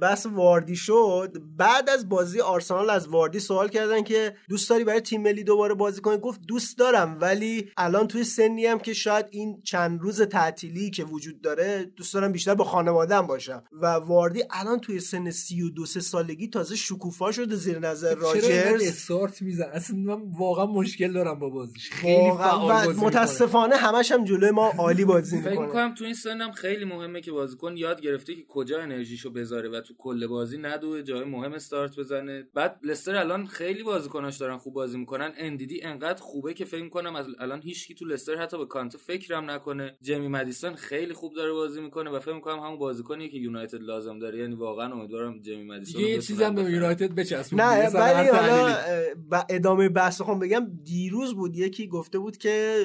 بحث 0.00 0.26
واردی 0.26 0.76
شد. 0.76 1.36
بعد 1.56 1.90
از 1.90 2.08
بازی 2.08 2.40
آرسنال 2.40 2.90
از 2.98 3.08
واردی 3.08 3.38
سوال 3.38 3.68
کردن 3.68 4.02
که 4.02 4.34
دوست 4.48 4.70
داری 4.70 4.84
برای 4.84 5.00
تیم 5.00 5.22
ملی 5.22 5.44
دوباره 5.44 5.74
بازی 5.74 6.00
کنی؟ 6.00 6.18
گفت 6.18 6.40
دوست 6.48 6.78
دارم 6.78 7.18
ولی 7.20 7.70
الان 7.76 8.08
توی 8.08 8.24
سنی 8.24 8.66
هم 8.66 8.78
که 8.78 8.92
شاید 8.92 9.26
این 9.30 9.62
چند 9.62 10.00
روز 10.00 10.22
تعطیلی 10.22 10.90
که 10.90 11.04
وجود 11.04 11.40
داره 11.40 11.92
دوست 11.96 12.14
دارم 12.14 12.32
بیشتر 12.32 12.54
با 12.54 12.64
خانواده‌ام 12.64 13.26
باشم. 13.26 13.62
و 13.72 13.86
واردی 13.86 14.42
الان 14.50 14.80
توی 14.80 15.00
سن 15.00 15.30
32 15.30 15.86
سه 15.86 16.00
سالگی 16.00 16.48
تازه 16.48 16.76
شکوفا 16.76 17.32
شده 17.32 17.56
زیر 17.56 17.78
نظر 17.78 18.14
راجرز. 18.14 18.82
استارت 18.82 19.42
میزن 19.42 19.70
اصلا 19.72 19.96
من 19.96 20.22
واقعا 20.38 20.66
مشکل 20.66 21.12
دارم 21.12 21.38
با 21.38 21.48
بازیش. 21.48 21.90
خیلی 21.90 22.30
فعال 22.38 22.86
بازی. 22.86 23.00
متاسفانه 23.00 23.76
همش 23.76 24.12
هم 24.12 24.24
جلوی 24.24 24.50
ما 24.50 24.72
عالی 24.78 25.04
بازی 25.04 25.40
فکر 25.40 25.50
می‌کنه. 25.50 25.66
می‌کنم 25.66 25.94
تو 25.94 26.04
این 26.04 26.14
سنم 26.14 26.52
خیلی 26.52 26.84
مهمه 26.84 27.20
که 27.20 27.32
بازیکن 27.32 27.76
یاد 27.76 28.00
گرفته 28.00 28.34
که 28.34 28.44
کجا 28.48 28.80
انرژیشو 28.80 29.30
بذاره 29.30 29.68
و 29.68 29.80
تو 29.80 29.94
کل 29.98 30.26
بازی 30.26 30.58
ندوه 30.58 31.02
جای 31.02 31.24
مهم 31.24 31.52
استارت 31.52 31.96
بزنه. 31.96 32.46
بعد 32.54 32.80
لستر 32.88 33.16
الان 33.16 33.46
خیلی 33.46 33.82
بازیکناش 33.82 34.36
دارن 34.36 34.56
خوب 34.58 34.74
بازی 34.74 34.98
می‌کنن. 34.98 35.32
اندیدی 35.38 35.82
انقدر 35.82 36.22
خوبه 36.22 36.54
که 36.54 36.64
فکر 36.64 36.82
می‌کنم 36.82 37.16
از 37.16 37.26
الان 37.40 37.62
هیچکی 37.62 37.94
تو 37.94 38.04
لستر 38.04 38.36
حتی 38.36 38.58
به 38.58 38.66
کانته 38.66 38.98
فکرم 38.98 39.50
نکنه. 39.50 39.96
جمی 40.02 40.28
مدیسون 40.28 40.74
خیلی 40.74 41.12
خوب 41.12 41.34
داره 41.34 41.52
بازی 41.52 41.80
می‌کنه 41.80 42.10
و 42.10 42.20
فکر 42.20 42.34
می‌کنم 42.34 42.58
همون 42.58 42.78
بازیکنی 42.78 43.28
که 43.28 43.36
یونایتد 43.36 43.82
لازم 43.82 44.18
داره. 44.18 44.38
یعنی 44.38 44.54
واقعا 44.54 44.92
امیدوارم 44.92 45.42
جمی 45.42 45.64
مدیسون 45.64 46.00
یه 46.00 46.06
بتونن 46.06 46.20
چیزم 46.20 46.54
به. 46.54 46.62
یونایتد 46.62 47.14
بچسبون. 47.14 47.60
نه 47.60 47.88
ولی 47.88 48.28
حالا 48.28 48.32
تحلیلی. 48.32 48.74
اه، 48.74 49.14
ب- 49.30 49.46
ادامه 49.50 49.88
بحث 49.88 50.20
خواهم 50.20 50.40
بگم. 50.40 50.66
دیروز 50.84 51.34
بود 51.34 51.56
یکی 51.56 51.86
گفته 51.88 52.18
بود 52.18 52.36
که 52.36 52.84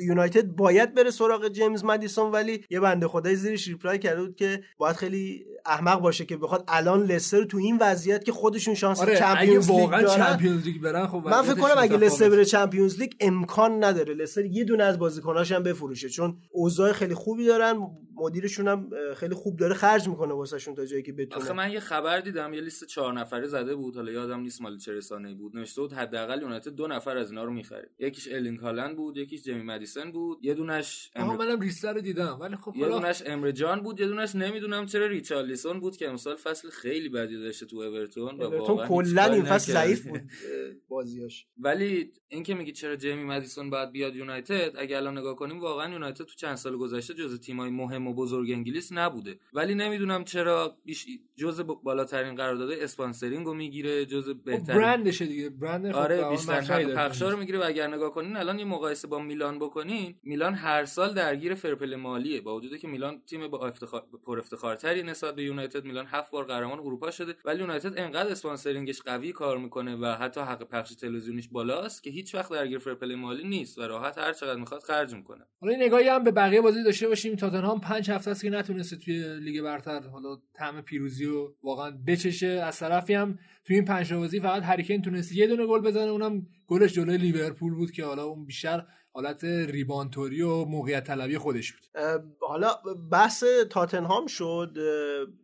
یونایتد 0.00 0.46
باید 0.46 0.94
بره 0.94 1.10
سراغ 1.10 1.48
جیمز 1.48 1.84
مدیسون 1.84 2.32
ولی 2.32 2.64
یه 2.70 2.80
بنده 2.80 3.08
خدای 3.08 3.36
زیرش 3.36 3.68
reply 3.68 3.98
کرده 3.98 4.22
بود 4.22 4.36
که 4.36 4.62
باید 4.78 4.96
خیلی 4.96 5.46
احمق 5.66 6.00
باشه 6.00 6.24
که 6.24 6.36
بخواد 6.36 6.64
الان 6.68 7.02
لستر 7.02 7.38
رو 7.38 7.44
تو 7.44 7.58
این 7.58 7.78
وضعیت 7.80 8.24
که 8.24 8.32
خودشون 8.32 8.74
شانس 8.74 9.00
آره 9.00 9.16
Champions 9.16 9.70
League 9.70 9.80
واقعا 9.80 10.02
دارن 10.02 10.24
چمپیونز 10.24 10.64
لیگ 10.64 10.82
برن 10.82 11.06
خب 11.06 11.22
من 11.28 11.42
فکر 11.42 11.60
کنم 11.60 11.74
اگه 11.78 11.96
لستر. 11.96 12.28
بره 12.30 12.44
Champions 12.44 12.98
League 12.98 13.12
امکان 13.20 13.84
نداره 13.84 14.14
لستر 14.14 14.44
یه 14.44 14.64
دونه 14.64 14.84
از 14.84 14.98
بازیکناش 14.98 15.52
هم 15.52 15.62
بفروشه 15.62 16.08
چون 16.08 16.38
اوضاع 16.50 16.92
خیلی 16.92 17.14
خوبی 17.14 17.46
دارن 17.46 17.76
مدیرشون 18.20 18.68
هم 18.68 18.90
خیلی 19.16 19.34
خوب 19.34 19.56
داره 19.56 19.74
خرج 19.74 20.08
می‌کنه 20.08 20.34
واسهشون 20.34 20.74
تا 20.74 20.84
جایی 20.84 21.02
که 21.02 21.12
بتونه. 21.12 21.44
آخه 21.44 21.52
من 21.52 21.72
یه 21.72 21.80
خبر 21.80 22.20
دیدم 22.20 22.54
یه 22.54 22.60
لیست 22.60 22.84
چهار 22.84 23.12
نفره 23.12 23.46
زده 23.46 23.74
بود 23.74 23.96
حالا 23.96 24.12
یادم 24.12 24.40
نیست 24.40 24.62
مال 24.62 24.78
چه 24.78 24.92
رسانه‌ای 24.92 25.34
بود 25.34 25.56
نوشته 25.56 25.80
بود 25.80 25.92
حداقل 25.92 26.42
یونایتد 26.42 26.70
دو 26.70 26.86
نفر 26.86 27.16
از 27.16 27.30
اینا 27.30 27.44
رو 27.44 27.52
می‌خره. 27.52 27.90
یکیش 27.98 28.28
ارلینگ 28.28 28.58
هالند 28.58 28.96
بود 28.96 29.16
یکیش 29.16 29.42
جیمی 29.42 29.62
مدیسن 29.62 30.12
بود 30.12 30.38
یه 30.42 30.54
دونش 30.54 31.10
امر... 31.14 31.36
منم 31.36 31.60
لیستر 31.60 31.92
رو 31.92 32.00
دیدم 32.00 32.38
ولی 32.40 32.56
خب 32.56 32.76
یه 32.76 32.88
دونش 32.88 33.22
امر 33.26 33.50
جان 33.50 33.80
بود 33.80 34.00
یه 34.00 34.06
دونش 34.06 34.34
نمی‌دونم 34.34 34.86
چرا 34.86 35.06
ریچارلیسون 35.06 35.80
بود 35.80 35.96
که 35.96 36.08
امسال 36.08 36.36
فصل 36.36 36.70
خیلی 36.70 37.08
بدی 37.08 37.40
داشته 37.40 37.66
تو 37.66 37.76
اورتون 37.76 38.36
و 38.36 38.42
اورتون 38.42 38.86
کلا 38.88 39.24
این 39.24 39.44
فصل. 39.44 39.72
ضعیف 39.72 40.06
بود. 40.06 40.20
بازیاش. 40.88 41.46
ولی 41.58 42.12
اینکه 42.28 42.54
میگی 42.54 42.72
چرا 42.72 42.96
جیمی 42.96 43.24
مدیسون 43.24 43.70
باید 43.70 43.92
بیاد 43.92 44.16
یونایتد 44.16 44.72
اگه 44.78 44.96
الان 44.96 45.18
نگاه 45.18 45.36
کنیم 45.36 45.60
واقعا 45.60 45.92
یونایتد 45.92 46.24
تو 46.24 46.34
چند 46.34 46.54
سال 46.54 46.76
گذشته 46.76 47.14
جز 47.14 47.40
تیمای 47.40 47.70
مهم 47.70 48.08
و 48.10 48.14
بزرگ 48.14 48.50
انگلیس 48.50 48.92
نبوده. 48.92 49.38
ولی 49.52 49.74
نمی‌دونم 49.74 50.24
چرا 50.24 50.76
بیش 50.84 51.06
جز 51.36 51.60
بالاترین 51.82 52.34
قرارداد 52.34 52.70
sponsoring 52.72 53.46
رو 53.46 53.54
می‌گیره 53.54 54.06
جز 54.06 54.28
خب 54.28 54.44
بهترین 54.44 54.80
برندشه 54.80 55.26
دیگه. 55.26 55.50
برند 55.50 55.92
خب 55.92 55.98
آره 55.98 56.30
بیشتر 56.30 56.60
حق. 56.60 56.94
پخشا 56.94 57.30
رو 57.30 57.36
می‌گیره 57.36 57.58
و 57.58 57.62
اگر 57.66 57.86
نگاه 57.86 58.10
کنین 58.10 58.36
الان 58.36 58.58
یه 58.58 58.64
مقایسه 58.64 59.08
با 59.08 59.18
میلان 59.18 59.58
بکنین 59.58 60.14
میلان 60.22 60.54
هر 60.54 60.84
سال 60.84 61.14
درگیر 61.14 61.54
فرپلی 61.54 61.96
مالیه. 61.96 62.40
با 62.40 62.56
وجودی 62.56 62.78
که 62.78 62.88
میلان 62.88 63.22
تیم 63.26 63.48
با 63.48 63.66
افتخار 63.66 64.04
پر 64.26 64.38
افتخارتری 64.38 65.02
نسبت 65.02 65.34
به 65.34 65.42
یونایتد 65.42 65.84
میلان 65.84 66.06
هفت 66.06 66.30
بار 66.30 66.44
قهرمان 66.44 66.78
اروپا 66.78 67.10
شده. 67.10 67.34
ولی 67.44 67.60
یونایتد 67.60 67.98
انقدر 67.98 68.30
sponsoring 68.30 68.90
ش 68.90 69.02
قوی 69.02 69.32
کار 69.32 69.58
می‌کنه 69.58 69.96
و 69.96 70.06
حتی 70.06 70.40
حق 70.40 70.68
پخش 70.68 70.94
تلویزیونیش 70.94 71.48
بالاست 71.48 72.02
که 72.02 72.10
هیچ 72.10 72.34
وقت 72.34 72.52
درگیر 72.52 72.78
فرپلی 72.78 73.14
مالی 73.14 73.48
نیست 73.48 73.78
و 73.78 73.82
راحت 73.82 74.18
هر 74.18 74.32
چقدر 74.32 74.60
می‌خواد 74.60 74.82
خرج 74.82 75.14
می‌کنه. 75.14 75.44
حالا 75.60 75.76
نگاهی 75.76 76.08
هم 76.08 76.24
به 76.24 76.30
بقیه 76.30 76.60
بازی 76.60 76.82
داشته 76.82 77.08
باشیم. 77.08 77.36
تاتنهام 77.36 77.80
پنج 78.00 78.10
هفته 78.10 78.30
است 78.30 78.42
که 78.42 78.50
نتونسته 78.50 78.96
توی 78.96 79.40
لیگ 79.40 79.62
برتر 79.62 80.00
حالا 80.00 80.38
طعم 80.54 80.80
پیروزی 80.80 81.24
رو 81.24 81.54
واقعا 81.62 81.90
بچشه. 82.06 82.46
از 82.46 82.78
طرفی 82.78 83.14
هم 83.14 83.38
توی 83.64 83.76
این 83.76 83.84
پنج 83.84 84.14
بازی 84.14 84.40
فقط 84.40 84.62
هریکین 84.62 85.02
تونست 85.02 85.32
یه 85.32 85.46
دونه 85.46 85.66
گل 85.66 85.80
بزنه. 85.80 86.10
اونم 86.10 86.46
گلش 86.66 86.92
جلوی 86.92 87.18
لیورپول 87.18 87.74
بود 87.74 87.90
که 87.90 88.04
حالا 88.04 88.24
اون 88.24 88.44
بیشتر 88.44 88.86
حالت 89.12 89.44
ریبانتوری 89.44 90.42
و 90.42 90.64
موقعیت 90.64 91.04
طلبی 91.04 91.38
خودش 91.38 91.72
بود. 91.72 92.02
حالا 92.40 92.74
بحث 93.10 93.44
تاتنهام 93.70 94.26
شد. 94.26 94.76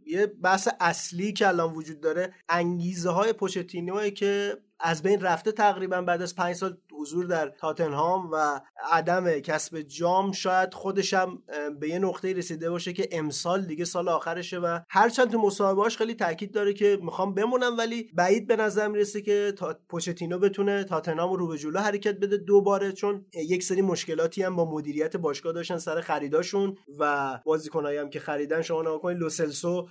یه 0.06 0.26
بحث 0.26 0.68
اصلی 0.80 1.32
که 1.32 1.48
الان 1.48 1.72
وجود 1.74 2.00
داره 2.00 2.34
انگیزه 2.48 3.10
های 3.10 3.32
پوچتینوه 3.32 4.10
که 4.10 4.56
از 4.80 5.02
بین 5.02 5.20
رفته 5.20 5.52
تقریبا 5.52 6.02
بعد 6.02 6.22
از 6.22 6.34
پنج 6.34 6.56
سال 6.56 6.76
حضور 6.92 7.26
در 7.26 7.48
تاتنهام 7.48 8.30
و 8.32 8.60
عدم 8.92 9.40
کسب 9.40 9.80
جام 9.80 10.32
شاید 10.32 10.74
خودش 10.74 11.14
هم 11.14 11.42
اه، 11.48 11.70
به 11.70 11.88
یه 11.88 11.98
نقطه 11.98 12.32
رسیده 12.32 12.70
باشه 12.70 12.92
که 12.92 13.08
امسال 13.12 13.62
دیگه 13.62 13.84
سال 13.84 14.08
آخرشه 14.08 14.58
و 14.58 14.78
هرچند 14.88 15.30
تو 15.30 15.38
مصاحبهاش 15.38 15.96
خیلی 15.96 16.14
تاکید 16.14 16.54
داره 16.54 16.72
که 16.72 16.98
می‌خوام 17.02 17.34
بمونم 17.34 17.78
ولی 17.78 18.10
بعید 18.14 18.46
به 18.46 18.56
نظر 18.56 18.88
می‌رسه 18.88 19.22
که 19.22 19.52
تا... 19.58 19.78
پوچتینو 19.88 20.38
بتونه 20.38 20.84
تاتنهام 20.84 21.32
رو 21.32 21.48
به 21.48 21.58
جلو 21.58 21.78
حرکت 21.78 22.18
بده 22.18 22.36
دوباره 22.36 22.92
چون 22.92 23.26
یک 23.34 23.62
سری 23.62 23.82
مشکلاتی 23.82 24.42
هم 24.42 24.56
با 24.56 24.70
مدیریت 24.70 25.16
باشگاه 25.16 25.52
داشتن 25.52 25.78
سر 25.78 26.00
خریداشون 26.00 26.76
و 26.98 27.38
بازیکنایی 27.44 27.98
هم 27.98 28.10
که 28.10 28.20
خریدن 28.20 28.62
شما 28.62 28.80
نگاه 28.82 29.00
کنید 29.00 29.18
لوسلسو 29.18 29.88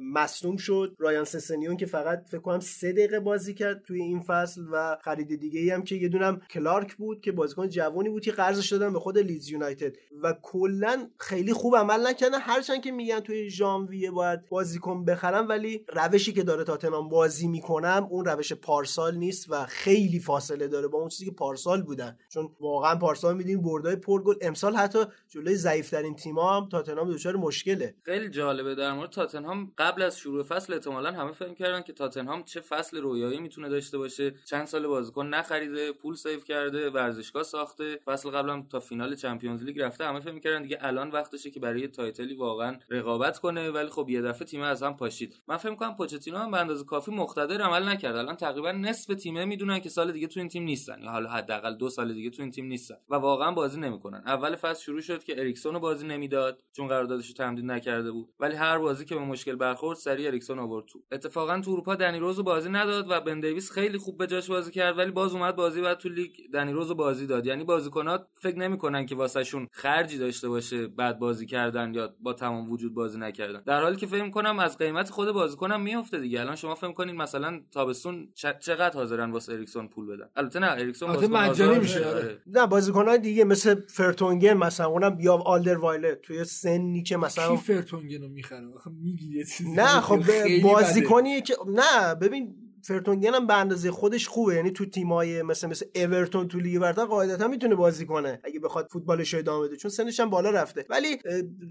مصدوم 0.00 0.56
شد. 0.56 0.96
رایان 0.98 1.24
سسنیون 1.24 1.76
که 1.76 1.86
فقط 1.86 2.24
فکر 2.28 2.40
کنم 2.40 2.60
سه 2.60 2.92
دقیقه 2.92 3.20
بازی 3.20 3.54
کرد 3.54 3.82
توی 3.82 4.02
این 4.02 4.20
فصل 4.20 4.60
و 4.72 4.96
خرید 5.02 5.40
دیگه 5.40 5.60
ای 5.60 5.70
هم 5.70 5.82
که 5.82 5.94
یه 5.94 6.08
دونم 6.08 6.40
کلارک 6.50 6.94
بود 6.94 7.20
که 7.20 7.32
بازیکن 7.32 7.68
جوانی 7.68 8.08
بود 8.08 8.22
که 8.22 8.32
قرضش 8.32 8.72
دادن 8.72 8.92
به 8.92 8.98
خود 8.98 9.18
لیدز 9.18 9.50
یونایتد. 9.50 9.96
و 10.22 10.34
کلا 10.42 11.10
خیلی 11.18 11.52
خوب 11.52 11.76
عمل 11.76 12.06
نکردن. 12.06 12.40
هرچند 12.40 12.82
که 12.82 12.90
میگن 12.92 13.20
توی 13.20 13.50
ژانویه 13.50 14.10
باید 14.10 14.48
بازیکن 14.48 15.04
بخرم 15.04 15.48
ولی 15.48 15.84
روشی 15.88 16.32
که 16.32 16.42
داره 16.42 16.64
تاتنهام 16.64 17.08
بازی 17.08 17.48
می‌کنم 17.48 18.06
اون 18.10 18.24
روش 18.24 18.52
پارسال 18.52 19.16
نیست 19.16 19.46
و 19.50 19.66
خیلی 19.66 20.20
فاصله 20.20 20.68
داره 20.68 20.88
با 20.88 20.98
اون 20.98 21.08
چیزی 21.08 21.24
که 21.24 21.30
پارسال 21.30 21.82
بودن. 21.82 22.18
چون 22.28 22.50
واقعا 22.60 22.96
پارسال 22.96 23.36
میدین 23.36 23.62
بردای 23.62 23.96
پرگل 23.96 24.34
امسال 24.40 24.74
حتی 24.74 24.98
جلوی 25.28 25.54
ضعیفترین 25.54 26.16
تیم‌ها 26.16 26.60
هم 26.60 26.68
تاتنهام 26.68 27.12
دچار 27.12 27.36
مشکله. 27.36 27.94
خیلی 28.02 28.30
جالبه 28.30 28.74
در 28.74 28.92
مورد 28.92 29.10
تاتنهام 29.10 29.45
قبل 29.78 30.02
از 30.02 30.18
شروع 30.18 30.42
فصل 30.42 30.72
احتمالا 30.72 31.12
همه 31.12 31.32
فکر 31.32 31.54
کردن 31.54 31.82
که 31.82 31.92
تاتنهام 31.92 32.42
چه 32.42 32.60
فصل 32.60 33.00
رویایی 33.00 33.40
می‌تونه 33.40 33.68
داشته 33.68 33.98
باشه. 33.98 34.34
چند 34.44 34.66
سال 34.66 34.86
بازیکن 34.86 35.26
نخریده 35.26 35.92
پول 35.92 36.14
save 36.14 36.40
کرده 36.40 36.90
ورزشگاه 36.90 37.42
ساخته. 37.42 38.00
فصل 38.04 38.30
قبلم 38.30 38.62
تا 38.68 38.80
فینال 38.80 39.14
Champions 39.14 39.62
League 39.62 39.80
رفته. 39.80 40.04
همه 40.04 40.20
فکر 40.20 40.38
کردن 40.38 40.62
دیگه 40.62 40.78
الان 40.80 41.10
وقتشه 41.10 41.50
که 41.50 41.60
برای 41.60 41.88
title 41.88 42.26
ی 42.26 42.34
واقعا 42.34 42.78
رقابت 42.90 43.38
کنه. 43.38 43.70
ولی 43.70 43.88
خب 43.88 44.08
یه 44.08 44.22
دفعه 44.22 44.46
تیم 44.46 44.60
از 44.60 44.82
هم 44.82 44.96
پاشید. 44.96 45.42
من 45.48 45.56
فکر 45.56 45.74
کنم 45.74 45.96
پوچتینو 45.96 46.38
هم 46.38 46.50
به 46.50 46.60
اندازه 46.60 46.84
کافی 46.84 47.10
مقتدر 47.10 47.62
عمل 47.62 47.88
نکرد. 47.88 48.16
الان 48.16 48.36
تقریبا 48.36 48.72
نصف 48.72 49.14
تیمه 49.14 49.44
می‌دونن 49.44 49.80
که 49.80 49.88
سال 49.88 50.12
دیگه 50.12 50.26
تو 50.26 50.40
این 50.40 50.48
تیم 50.48 50.62
نیستن 50.62 51.02
یا 51.02 51.10
حالا 51.10 51.30
حداقل 51.30 51.74
دو 51.74 51.88
سال 51.88 52.14
دیگه 52.14 52.30
تو 52.30 52.42
این 52.42 52.50
تیم 52.50 52.66
نیستن 52.66 52.96
و 53.08 53.14
واقعا 53.14 53.52
بازی 53.52 53.80
نمی‌کنن. 53.80 54.22
اول 54.26 54.56
فصل 54.56 54.82
شروع 54.82 55.00
شد 55.00 55.24
که 55.24 55.40
اریکسون 55.40 55.78
بازی 55.78 56.06
نمی‌داد 56.06 56.62
چون 56.72 56.88
قراردادش 56.88 57.28
رو 57.28 57.34
تمدید 57.34 57.64
نکرده 57.64 58.10
بود. 58.12 58.28
ولی 58.40 58.56
هر 58.56 58.78
بازی 58.78 59.04
که 59.04 59.14
به 59.14 59.20
مشکل 59.36 59.56
برخورد 59.56 59.98
سریع 59.98 60.26
اریکسون 60.26 60.58
آورد 60.58 60.86
تو. 60.86 61.02
اتفاقا 61.12 61.60
تو 61.60 61.70
اروپا 61.70 61.94
دنی 61.94 62.18
روز 62.18 62.36
رو 62.36 62.42
بازی 62.42 62.68
نداد 62.68 63.06
و 63.10 63.20
بن 63.20 63.40
دیویس 63.40 63.70
خیلی 63.70 63.98
خوب 63.98 64.18
به 64.18 64.26
جاش 64.26 64.50
بازی 64.50 64.70
کرد 64.70 64.98
ولی 64.98 65.10
باز 65.10 65.32
اومد 65.32 65.56
بازی 65.56 65.80
بعد 65.80 65.98
تو 65.98 66.08
لیگ 66.08 66.30
دنی 66.52 66.72
روز 66.72 66.88
رو 66.88 66.94
بازی 66.94 67.26
داد. 67.26 67.46
یعنی 67.46 67.64
بازیکنات 67.64 68.26
فکر 68.42 68.58
نمی‌کنن 68.58 69.06
که 69.06 69.14
واسهشون 69.14 69.68
خرجی 69.72 70.18
داشته 70.18 70.48
باشه 70.48 70.86
بعد 70.86 71.18
بازی 71.18 71.46
کردن 71.46 71.94
یا 71.94 72.14
با 72.20 72.32
تمام 72.32 72.70
وجود 72.70 72.94
بازی 72.94 73.18
نکردن. 73.18 73.62
در 73.66 73.82
حالی 73.82 73.96
که 73.96 74.06
فکر 74.06 74.30
کنم 74.30 74.58
از 74.58 74.78
قیمت 74.78 75.10
خود 75.10 75.32
بازیکنم 75.32 75.80
میفته 75.80 76.18
دیگه. 76.18 76.40
الان 76.40 76.56
شما 76.56 76.74
فکر 76.74 76.92
کنین 76.92 77.16
مثلا 77.16 77.60
تابستون 77.72 78.28
چقدر 78.34 78.94
حاضرن 78.94 79.30
واسه 79.30 79.52
اریکسون 79.52 79.88
پول 79.88 80.06
بدن؟ 80.06 80.28
البته 80.36 80.58
نه 80.58 80.70
اریکسون 80.70 81.10
البته 81.10 81.26
بازیکن 81.26 81.50
مجانی 81.50 81.78
میشه، 81.78 82.06
آره. 82.06 82.42
نه 82.46 82.66
بازیکنان 82.66 83.16
دیگه 83.16 83.44
مثل 83.44 83.74
فرتونگن 83.88 84.54
مثلا 84.54 84.86
اونم 84.86 85.16
یا 85.20 85.34
آلدرویرلد 85.34 86.20
توی 86.22 86.44
سنی 86.44 87.02
که 87.02 87.16
مثلا 87.16 87.56
کی 87.56 87.62
فرتونگن 87.62 88.22
رو 88.22 88.28
می‌خره؟ 88.28 88.74
آخه 88.74 88.90
میگی 88.90 89.25
نه 89.66 90.00
خب 90.00 90.22
بازیکنیه 90.62 91.40
که 91.40 91.56
نه 91.66 92.14
ببین 92.14 92.65
فرتونگن 92.86 93.34
هم 93.34 93.46
به 93.46 93.54
اندازه 93.54 93.90
خودش 93.90 94.28
خوبه. 94.28 94.54
یعنی 94.54 94.70
تو 94.70 94.86
تیمای 94.86 95.42
مثل 95.42 95.68
مثل 95.68 95.86
اورتون 95.94 96.48
تو 96.48 96.60
لیگ 96.60 96.78
برتر 96.78 97.04
قاعدتا 97.04 97.48
می‌تونه 97.48 97.74
بازی 97.74 98.06
کنه 98.06 98.40
اگه 98.44 98.60
بخواد 98.60 98.88
فوتبالش 98.92 99.34
رو 99.34 99.38
ادامه 99.38 99.66
بده. 99.66 99.76
چون 99.76 99.90
سنش 99.90 100.20
هم 100.20 100.30
بالا 100.30 100.50
رفته. 100.50 100.84
ولی 100.90 101.18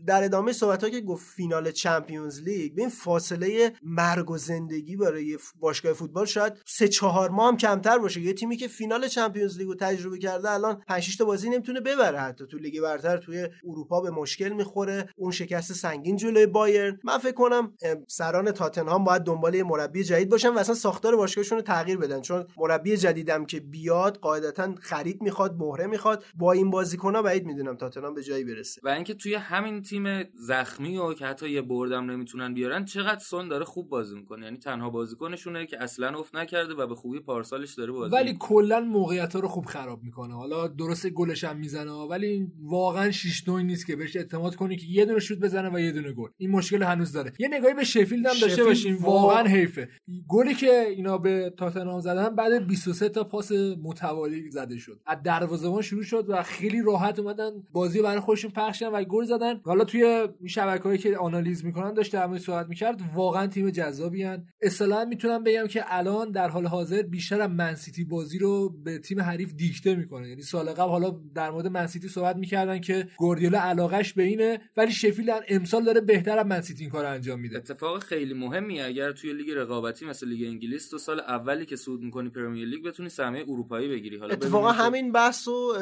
در 0.07 0.23
ادامه 0.23 0.51
صحبت 0.51 0.91
که 0.91 1.01
گفت 1.01 1.25
فینال 1.35 1.71
Champions 1.71 2.41
League 2.41 2.73
ببین 2.73 2.89
فاصله 2.89 3.73
مرگ 3.83 4.31
و 4.31 4.37
زندگی 4.37 4.95
برای 4.95 5.37
باشگاه 5.59 5.93
فوتبال 5.93 6.25
شاید 6.25 6.53
سه 6.65 6.87
چهار 6.87 7.29
ماه 7.29 7.47
هم 7.47 7.57
کمتر 7.57 7.97
باشه. 7.97 8.21
یه 8.21 8.33
تیمی 8.33 8.57
که 8.57 8.67
فینال 8.67 9.07
Champions 9.07 9.57
League 9.57 9.67
رو 9.67 9.75
تجربه 9.75 10.17
کرده 10.17 10.51
الان 10.51 10.81
5 10.87 11.03
6 11.03 11.15
تا 11.15 11.25
بازی 11.25 11.49
نمی‌تونه 11.49 11.79
ببره 11.79 12.19
حتی. 12.19 12.45
تو 12.47 12.57
لیگ 12.57 12.81
برتر 12.81 13.17
توی 13.17 13.47
اروپا 13.63 14.01
به 14.01 14.09
مشکل 14.09 14.49
می‌خوره. 14.49 15.09
اون 15.17 15.31
شکست 15.31 15.73
سنگین 15.73 16.15
جلوی 16.15 16.45
بایرن. 16.45 16.99
من 17.03 17.17
فکر 17.17 17.31
کنم 17.31 17.73
سران 18.07 18.51
تاتنهام 18.51 19.03
باید 19.03 19.21
دنبال 19.21 19.55
یه 19.55 19.63
مربی 19.63 20.03
جدید 20.03 20.29
باشن 20.29 20.49
و 20.49 20.57
اصلا 20.57 20.75
ساختار 21.05 21.17
باشگاهشون 21.17 21.57
رو 21.57 21.61
تغییر 21.61 21.97
بدن. 21.97 22.21
چون 22.21 22.45
مربی 22.57 22.97
جدیدم 22.97 23.45
که 23.45 23.59
بیاد 23.59 24.17
قاعدتا 24.17 24.75
خرید 24.81 25.21
می‌خواد 25.21 25.55
مهره 25.59 25.87
می‌خواد 25.87 26.23
با 26.35 26.51
این 26.51 26.71
بازیکن‌ها 26.71 27.21
بعید 27.21 27.45
می‌دونم 27.45 27.75
تاتنهام 27.75 28.13
به 28.13 28.23
جایی 28.23 28.43
برسه. 28.43 28.81
و 28.83 28.89
اینکه 28.89 29.13
توی 29.13 29.33
همین 29.33 29.81
تیم 29.81 30.23
زخمی 30.33 30.97
و 30.97 31.13
که 31.13 31.25
حتی 31.25 31.49
یه 31.49 31.61
بردم 31.61 32.11
نمی‌تونن 32.11 32.53
بیارن 32.53 32.85
چقدر 32.85 33.19
سون 33.19 33.47
داره 33.47 33.65
خوب 33.65 33.89
بازی 33.89 34.15
می‌کنه. 34.15 34.45
یعنی 34.45 34.57
تنها 34.57 34.89
بازیکنشونه 34.89 35.65
که 35.65 35.83
اصلا 35.83 36.19
افت 36.19 36.35
نکرده 36.35 36.73
و 36.73 36.87
به 36.87 36.95
خوبی 36.95 37.19
پارسالش 37.19 37.73
داره 37.73 37.91
بازی 37.91 38.15
ولی. 38.15 38.35
کلا 38.39 38.79
موقعیت 38.79 39.33
ها 39.33 39.39
رو 39.39 39.47
خوب 39.47 39.65
خراب 39.65 40.03
می‌کنه. 40.03 40.35
حالا 40.35 40.67
درسته 40.67 41.09
گلش 41.09 41.43
هم 41.43 41.57
می‌زنه 41.57 41.91
ولی 41.91 42.47
واقعا 42.61 43.11
6 43.11 43.43
2 43.45 43.59
نیست 43.59 43.87
که 43.87 43.95
بهش 43.95 44.15
اعتماد 44.15 44.55
کنی 44.55 44.75
که 44.77 44.85
یه 44.89 45.05
دونه 45.05 45.19
شوت 45.19 45.39
بزنه 45.39 45.69
و 45.69 45.79
یه 45.79 45.91
دونه 45.91 46.11
گل. 46.11 46.29
این 46.37 46.51
مشکل 46.51 46.83
هنوز 46.83 47.11
داره. 47.11 47.33
یه 47.39 47.47
نگاهی 47.47 47.73
به 47.73 47.83
شفیلد 47.83 48.25
هم 48.25 48.39
داشته 48.41 48.63
باشیم 48.63 48.97
وا- 48.97 49.01
واقعا 49.05 49.43
حیفه. 49.47 49.89
گلی 50.27 50.53
که 50.55 50.84
اینا 50.85 51.17
به 51.17 51.53
تاتنهام 51.57 51.99
زدن 51.99 52.35
بعد 52.35 52.67
23 52.67 53.09
تا 53.09 53.23
پاس 53.23 53.51
متوالی 53.83 54.51
زده 54.51 54.77
شد. 54.77 54.99
از 55.05 55.17
دروازه‌بان 55.23 55.81
شروع 55.81 56.03
شد 56.03 56.25
و 56.29 56.43
خیلی 56.43 56.81
راحت 56.81 57.19
اومدن 57.19 57.51
بازی 57.71 58.01
برای 58.01 58.19
خودشون 58.19 58.51
پخش 58.51 58.83
و 58.93 59.03
گل 59.03 59.23
زدن. 59.23 59.61
حالا 59.63 59.83
توی 59.83 60.27
شبکه‌هایی 60.47 60.97
که 60.97 61.17
آنالیز 61.17 61.65
می‌کنن 61.65 61.93
داشت 61.93 62.13
در 62.13 62.25
مورد 62.25 62.41
صحبت 62.41 62.67
می‌کرد 62.67 63.01
واقعا 63.15 63.47
تیم 63.47 63.69
جذابی 63.69 64.23
ان 64.23 64.45
اصطلاحا 64.61 65.05
می‌تونم 65.05 65.43
بگم 65.43 65.67
که 65.67 65.83
الان 65.87 66.31
در 66.31 66.49
حال 66.49 66.65
حاضر 66.65 67.01
بیشتر 67.01 67.41
از 67.41 67.49
منسیتی 67.49 68.03
بازی 68.03 68.39
رو 68.39 68.69
به 68.83 68.99
تیم 68.99 69.21
حریف 69.21 69.53
دیکته 69.53 69.95
می‌کنه. 69.95 70.29
یعنی 70.29 70.41
سال 70.41 70.65
قبل 70.65 70.89
حالا 70.89 71.19
در 71.35 71.51
مورد 71.51 71.67
منسیتی 71.67 72.07
صحبت 72.07 72.35
می‌کردن 72.35 72.79
که 72.79 73.07
گوردیولا 73.17 73.59
علاقش 73.59 74.13
به 74.13 74.23
اینه 74.23 74.61
ولی 74.77 74.91
شفیل 74.91 75.31
امسال 75.47 75.83
داره 75.83 76.01
بهتر 76.01 76.37
از 76.37 76.45
منسیتی 76.45 76.83
این 76.83 76.91
کار 76.91 77.05
انجام 77.05 77.39
میده. 77.39 77.57
اتفاق 77.57 78.03
خیلی 78.03 78.33
مهمی 78.33 78.81
اگر 78.81 79.11
توی 79.11 79.33
لیگ 79.33 79.51
رقابتی 79.51 80.05
مثل 80.05 80.27
لیگ 80.27 80.47
انگلیس 80.47 80.74
تو 80.79 80.97
سال 80.97 81.19
اولی 81.19 81.65
که 81.65 81.75
صعود 81.75 82.01
می‌کنی 82.01 82.29
پرمیر 82.29 82.67
لیگ 82.67 82.83
بتونی 82.85 83.09
سهمیه 83.09 83.45
اروپایی 83.47 83.87
بگیری. 83.87 84.17
حالا 84.17 84.33
اتفاقا 84.33 84.71
همین 84.71 85.11
بحث 85.11 85.47
رو 85.47 85.73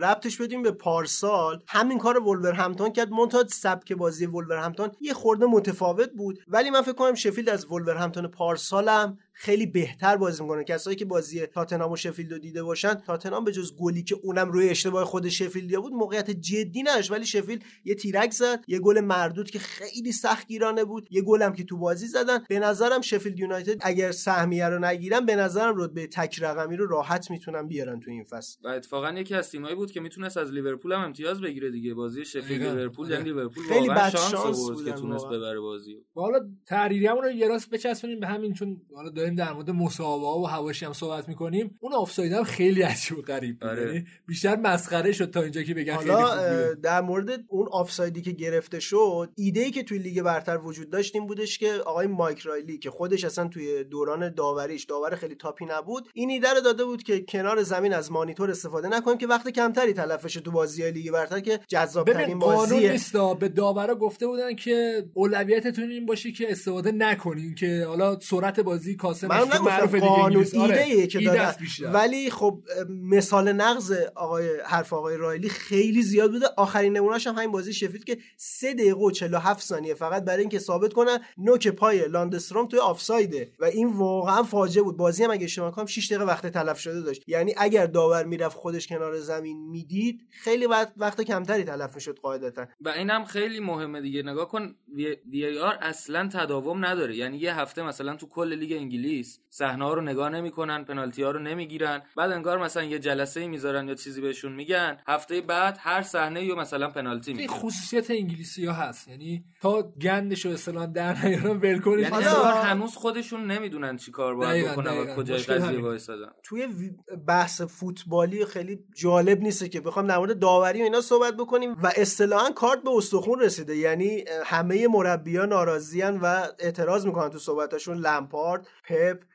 ربطش 0.00 0.40
بدیم 0.40 0.62
به 0.62 0.70
پارسال. 0.70 1.62
همین 1.68 1.98
کار 1.98 2.22
ولورهمپتون 2.22 2.92
کرد. 2.92 3.10
منتها 3.10 3.44
سبک 3.48 3.92
بازی 3.92 4.26
ولورهمپتون 4.26 4.90
یه 5.00 5.14
خورده 5.14 5.46
متفاوت 5.46 6.10
بود. 6.10 6.38
ولی 6.48 6.70
من 6.70 6.82
فکر 6.82 6.92
کنم 6.92 7.14
شفیلد 7.14 7.48
از 7.48 7.72
ولورهمپتون 7.72 8.26
پارسال 8.26 8.88
هم 8.88 9.18
خیلی 9.34 9.66
بهتر 9.66 10.16
بازی 10.16 10.42
می‌کنه. 10.42 10.64
کسایی 10.64 10.96
که 10.96 11.04
بازی 11.04 11.46
تاتنهام 11.46 11.92
و 11.92 11.96
شفیلد 11.96 12.32
رو 12.32 12.38
دیده 12.38 12.62
باشن 12.62 12.94
تاتنهام 12.94 13.44
به 13.44 13.52
جز 13.52 13.76
گلی 13.76 14.02
که 14.02 14.16
اونم 14.22 14.52
روی 14.52 14.68
اشتباه 14.68 15.04
خود 15.04 15.28
شفیلدیا 15.28 15.80
بود 15.80 15.92
موقعیت 15.92 16.30
جدی 16.30 16.82
نداشت. 16.82 17.10
ولی 17.10 17.26
شفیلد 17.26 17.62
یه 17.84 17.94
تیرک 17.94 18.30
زد 18.30 18.64
یه 18.68 18.78
گل 18.78 19.00
مردود 19.00 19.50
که 19.50 19.58
خیلی 19.58 20.12
سخت 20.12 20.46
گیرانه 20.46 20.84
بود 20.84 21.08
یه 21.10 21.22
گلم 21.22 21.52
که 21.52 21.64
تو 21.64 21.78
بازی 21.78 22.06
زدن. 22.06 22.38
به 22.48 22.58
نظرم 22.58 23.00
شفیلد 23.00 23.38
یونایتد 23.38 23.78
اگر 23.80 24.12
سهمیه 24.12 24.68
رو 24.68 24.84
نگیرن 24.84 25.26
به 25.26 25.36
نظرم 25.36 25.74
رتبه 25.76 26.06
تک 26.06 26.42
رقمی 26.42 26.76
رو 26.76 26.86
راحت 26.86 27.30
می‌تونن 27.30 27.68
بیارن 27.68 28.00
تو 28.00 28.10
این 28.10 28.24
فصل. 28.24 28.58
و 28.64 28.68
اتفاقا 28.68 29.10
یکی 29.10 29.34
از 29.34 29.50
تیمایی 29.50 29.74
بود 29.74 29.90
که 29.90 30.00
می‌تونست 30.00 30.36
از 30.36 30.52
لیورپول 30.52 30.92
هم 30.92 31.00
امتیاز 31.00 31.40
بگیره 31.40 31.70
دیگه. 31.70 31.94
بازی 31.94 32.24
شفیلد. 32.24 32.62
لیورپول 32.62 33.10
یعنی 33.10 33.24
لیورپول 33.24 33.64
خیلی 33.64 33.88
بد 33.88 34.10
شانس 34.10 34.34
آورد 34.34 34.84
که 34.84 34.92
تونست. 34.92 35.26
ببره 35.26 35.60
بازی 35.60 35.96
حالا 36.14 36.38
تحریریمون 36.66 37.24
رو 37.24 37.30
یه 37.30 37.48
راست 37.48 37.70
بچسبونیم 37.70 38.20
به 38.20 38.26
همین 38.26 38.54
چون 38.54 38.80
حالا 38.94 39.10
داریم 39.22 39.34
در 39.34 39.52
مورد 39.52 39.70
مسابقه 39.70 40.40
و 40.40 40.44
حواشی 40.44 40.84
هم 40.84 40.92
صحبت 40.92 41.28
می‌کنیم. 41.28 41.78
اون 41.80 41.92
آفساید 41.92 42.32
هم 42.32 42.44
خیلی 42.44 42.82
عجیب 42.82 43.18
و 43.18 43.22
غریب 43.22 43.58
بود. 43.60 43.70
آره. 43.70 43.86
یعنی 43.86 44.04
بیشتر 44.26 44.56
مسخره 44.56 45.12
شد 45.12 45.30
تا 45.30 45.42
اینجا 45.42 45.62
که 45.62 45.74
بگن 45.74 45.96
خیلی 45.96 46.10
حالا 46.10 46.74
در 46.74 47.00
مورد 47.00 47.44
اون 47.48 47.68
آفسایدی 47.72 48.22
که 48.22 48.30
گرفته 48.30 48.80
شد 48.80 49.30
ایده 49.36 49.60
ای 49.60 49.70
که 49.70 49.82
توی 49.82 49.98
لیگ 49.98 50.22
برتر 50.22 50.58
وجود 50.58 50.90
داشت 50.90 51.16
این 51.16 51.26
بودش 51.26 51.58
که 51.58 51.72
آقای 51.72 52.06
مایک 52.06 52.38
رایلی 52.38 52.78
که 52.78 52.90
خودش 52.90 53.24
اصلا 53.24 53.48
توی 53.48 53.84
دوران 53.84 54.34
داوریش 54.34 54.84
داور 54.84 55.14
خیلی 55.14 55.34
top 55.34 55.56
ی 55.56 55.64
نبود 55.64 56.08
این 56.14 56.30
ایده 56.30 56.48
رو 56.54 56.60
داده 56.60 56.84
بود 56.84 57.02
که 57.02 57.20
کنار 57.20 57.62
زمین 57.62 57.92
از 57.92 58.12
مانیتور 58.12 58.50
استفاده 58.50 58.88
نکنیم 58.88 59.18
که 59.18 59.26
وقت 59.26 59.48
کمتری 59.48 59.92
تلف 59.92 60.24
بشه 60.24 60.40
تو 60.40 60.50
بازی 60.50 60.82
های 60.82 60.92
لیگ 60.92 61.10
برتر 61.10 61.40
که 61.40 61.60
جذاب 61.68 62.12
ترین 62.12 62.38
قانون 62.38 62.58
بازیه 62.58 62.92
نیست 62.92 63.16
به 63.40 63.48
داورا 63.48 63.94
گفته 63.94 64.26
بودن 64.26 64.54
که 64.54 65.04
اولویتتون 65.14 65.90
این 65.90 66.06
باشه 66.06 66.32
که 66.32 66.50
استفاده 66.50 66.92
نکنین 66.92 67.54
که 67.54 67.84
حالا 67.88 68.20
سرعت 68.20 68.60
بازی 68.60 68.96
من. 69.22 69.36
نگفتم 69.36 70.00
قانون 70.00 70.46
ایده 70.52 70.82
ایه 70.82 71.06
که 71.06 71.18
ایده 71.18 71.54
بیشتر. 71.60 71.92
ولی 71.92 72.30
خب 72.30 72.62
مثال 72.88 73.52
نقض 73.52 73.92
آقای 74.14 74.48
حرف 74.64 74.92
آقای 74.92 75.16
رایلی 75.16 75.48
خیلی 75.48 76.02
زیاد 76.02 76.32
بوده. 76.32 76.46
آخرین 76.56 76.96
نمونهش 76.96 77.26
هم 77.26 77.34
همین 77.34 77.50
بازی 77.52 77.72
شفید 77.72 78.04
که 78.04 78.18
3 78.36 78.74
دقیقه 78.74 79.00
و 79.00 79.10
47 79.10 79.62
ثانیه 79.62 79.94
فقط 79.94 80.24
برای 80.24 80.40
اینکه 80.40 80.58
ثابت 80.58 80.92
کنن 80.92 81.18
نوک 81.38 81.68
پای 81.68 82.08
لاندستروم 82.08 82.68
توی 82.68 82.78
آفسایده. 82.78 83.52
و 83.58 83.64
این 83.64 83.92
واقعا 83.92 84.42
فاجعه 84.42 84.82
بود. 84.82 84.96
بازی 84.96 85.24
هم 85.24 85.30
اگه 85.30 85.44
اشتباه 85.44 85.68
نکنم 85.68 85.86
6 85.86 86.06
دقیقه 86.06 86.24
وقت 86.24 86.46
تلف 86.46 86.78
شده 86.78 87.00
داشت. 87.00 87.28
یعنی 87.28 87.54
اگر 87.56 87.86
داور 87.86 88.24
می‌رفت 88.24 88.56
خودش 88.56 88.86
کنار 88.86 89.18
زمین 89.18 89.68
می‌دید 89.70 90.20
خیلی 90.30 90.66
وقت, 90.66 90.92
وقت 90.96 91.20
کمتری 91.20 91.64
تلف 91.64 91.94
می‌شد 91.94 92.18
قاعدتا. 92.18 92.66
و 92.80 92.88
اینم 92.88 93.24
خیلی 93.24 93.60
مهمه 93.60 94.00
دیگه. 94.00 94.22
نگاه 94.22 94.48
کن 94.48 94.74
وی, 94.94 95.16
وی 95.30 95.58
آر 95.58 95.78
اصلا 95.80 96.28
تداوم 96.32 96.84
نداره. 96.84 97.16
یعنی 97.16 97.36
یه 97.38 97.60
هفته 97.60 97.82
مثلا 97.82 98.16
تو 98.16 98.26
کل 98.26 98.54
لیگ 98.54 98.72
انگلیس 98.72 99.01
صحنه 99.50 99.84
ها 99.84 99.94
رو 99.94 100.00
نگاه 100.00 100.28
نمی‌کنن 100.28 100.84
پنالتی 100.84 101.22
ها 101.22 101.30
رو 101.30 101.38
نمی‌گیرن. 101.38 102.02
بعد 102.16 102.30
انگار 102.30 102.58
مثلا 102.58 102.82
یه 102.82 102.98
جلسه 102.98 103.40
ای 103.40 103.48
می‌ذارن 103.48 103.88
یا 103.88 103.94
چیزی 103.94 104.20
بهشون 104.20 104.52
میگن. 104.52 104.96
هفته 105.06 105.40
بعد 105.40 105.76
هر 105.80 106.02
صحنه 106.02 106.44
یا 106.44 106.54
مثلا 106.54 106.90
پنالتی 106.90 107.32
می‌گیرن. 107.32 107.52
خصوصیت 107.52 108.10
انگلیسی 108.10 108.66
ها 108.66 108.72
هست. 108.72 109.08
یعنی 109.08 109.44
تا 109.60 109.82
گندش 109.82 110.46
رو 110.46 110.52
اصلا 110.52 110.86
در 110.86 111.26
نیارن 111.26 111.56
ول 111.56 111.78
کنید 111.78 111.98
یعنی 111.98 112.24
هنوز 112.62 112.94
خودشون 112.94 113.46
نمی‌دونن 113.50 113.96
چی 113.96 114.10
کار 114.10 114.34
باید 114.34 114.66
بکنن 114.68 114.98
و. 114.98 115.14
کجای 115.14 115.38
قضیه. 115.42 115.80
وایسادن. 115.80 116.28
توی 116.42 116.66
وی- 116.66 116.96
بحث 117.26 117.60
فوتبالی 117.60 118.44
خیلی 118.44 118.78
جالب 118.96 119.40
نیست 119.40 119.70
که 119.70 119.80
بخوام 119.80 120.06
در 120.06 120.18
مورد 120.18 120.38
داوری 120.38 120.80
و 120.80 120.84
اینا 120.84 121.00
صحبت 121.00 121.34
بکنیم 121.36 121.72
و 121.82 121.92
اصطلاحا 121.96 122.50
کارت 122.50 122.82
به 122.82 122.90
استخون 122.90 123.40
رسیده. 123.40 123.76
یعنی 123.76 124.24
همه 124.44 124.88
مربیان 124.88 125.48
ناراضیان 125.48 126.20
و 126.20 126.46
اعتراض 126.58 127.06
می‌کنن 127.06 127.30
تو 127.30 127.38
صحبتاشون. 127.38 127.98
لمپارد 127.98 128.66
پپ 128.92 129.18
اه، 129.24 129.31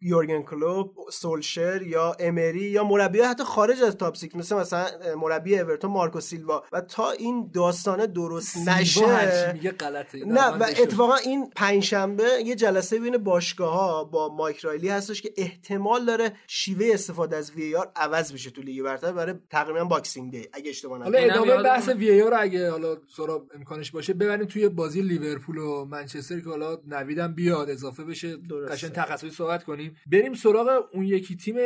یورگن 0.00 0.42
کلوپ 0.42 1.10
سولشر 1.10 1.82
یا 1.82 2.16
امری 2.20 2.60
یا 2.60 2.84
مربی 2.84 3.20
حتی 3.20 3.44
خارج 3.44 3.82
از 3.82 3.96
top 3.96 4.16
six 4.16 4.34
مثل 4.34 4.56
مثلا 4.56 4.86
مربی 5.16 5.58
اورتون 5.58 5.90
مارکو 5.90 6.20
سیلوا 6.20 6.64
و 6.72 6.80
تا 6.80 7.10
این 7.10 7.50
داستانه 7.54 8.06
درست 8.06 8.68
نشه 8.68 9.52
میگه 9.52 9.70
غلطه 9.70 10.24
نه 10.24 10.46
و. 10.46 10.62
اتفاقا 10.62 11.14
این 11.14 11.50
پنجشنبه 11.56 12.24
یه 12.44 12.54
جلسه 12.54 12.98
بین 12.98 13.16
باشگاه 13.16 13.72
ها 13.72 14.04
با 14.04 14.34
مایک 14.34 14.58
رایلی 14.58 14.88
هستش 14.88 15.22
که 15.22 15.32
احتمال 15.36 16.04
داره 16.04 16.32
شیوه 16.46 16.90
استفاده 16.92 17.36
از 17.36 17.50
VAR 17.50 17.90
عوض 17.96 18.32
بشه 18.32 18.50
تو 18.50 18.62
لیگ 18.62 18.82
برتر 18.82 19.12
برای 19.12 19.34
تقریبا 19.50 19.84
Boxing 19.84 20.32
Day 20.32 20.48
اگه 20.52 20.70
اشتباه 20.70 20.98
حالا 20.98 21.18
نکنم 21.18 21.22
اینم 21.22 21.42
ادامه 21.42 21.62
بحث 21.62 21.88
VAR 21.88 22.20
رو 22.20 22.36
اگه 22.40 22.70
حالا 22.70 22.96
سهراب 23.16 23.50
امکانش 23.54 23.90
باشه 23.90 24.14
ببریم 24.14 24.46
توی 24.46 24.68
بازی 24.68 25.02
لیورپول 25.02 25.58
و 25.58 25.84
منچستر 25.84 26.40
که 26.40 26.48
حالا 26.48 26.78
نویدم 26.86 27.34
بیاد 27.34 27.70
اضافه 27.70 28.04
بشه. 28.04 28.36
قشنگ 28.70 28.92
تخصصی 29.18 29.30
صحبت 29.30 29.64
کنیم. 29.64 29.96
بریم 30.06 30.34
سراغ 30.34 30.84
اون 30.92 31.04
یکی 31.04 31.36
تیم 31.36 31.56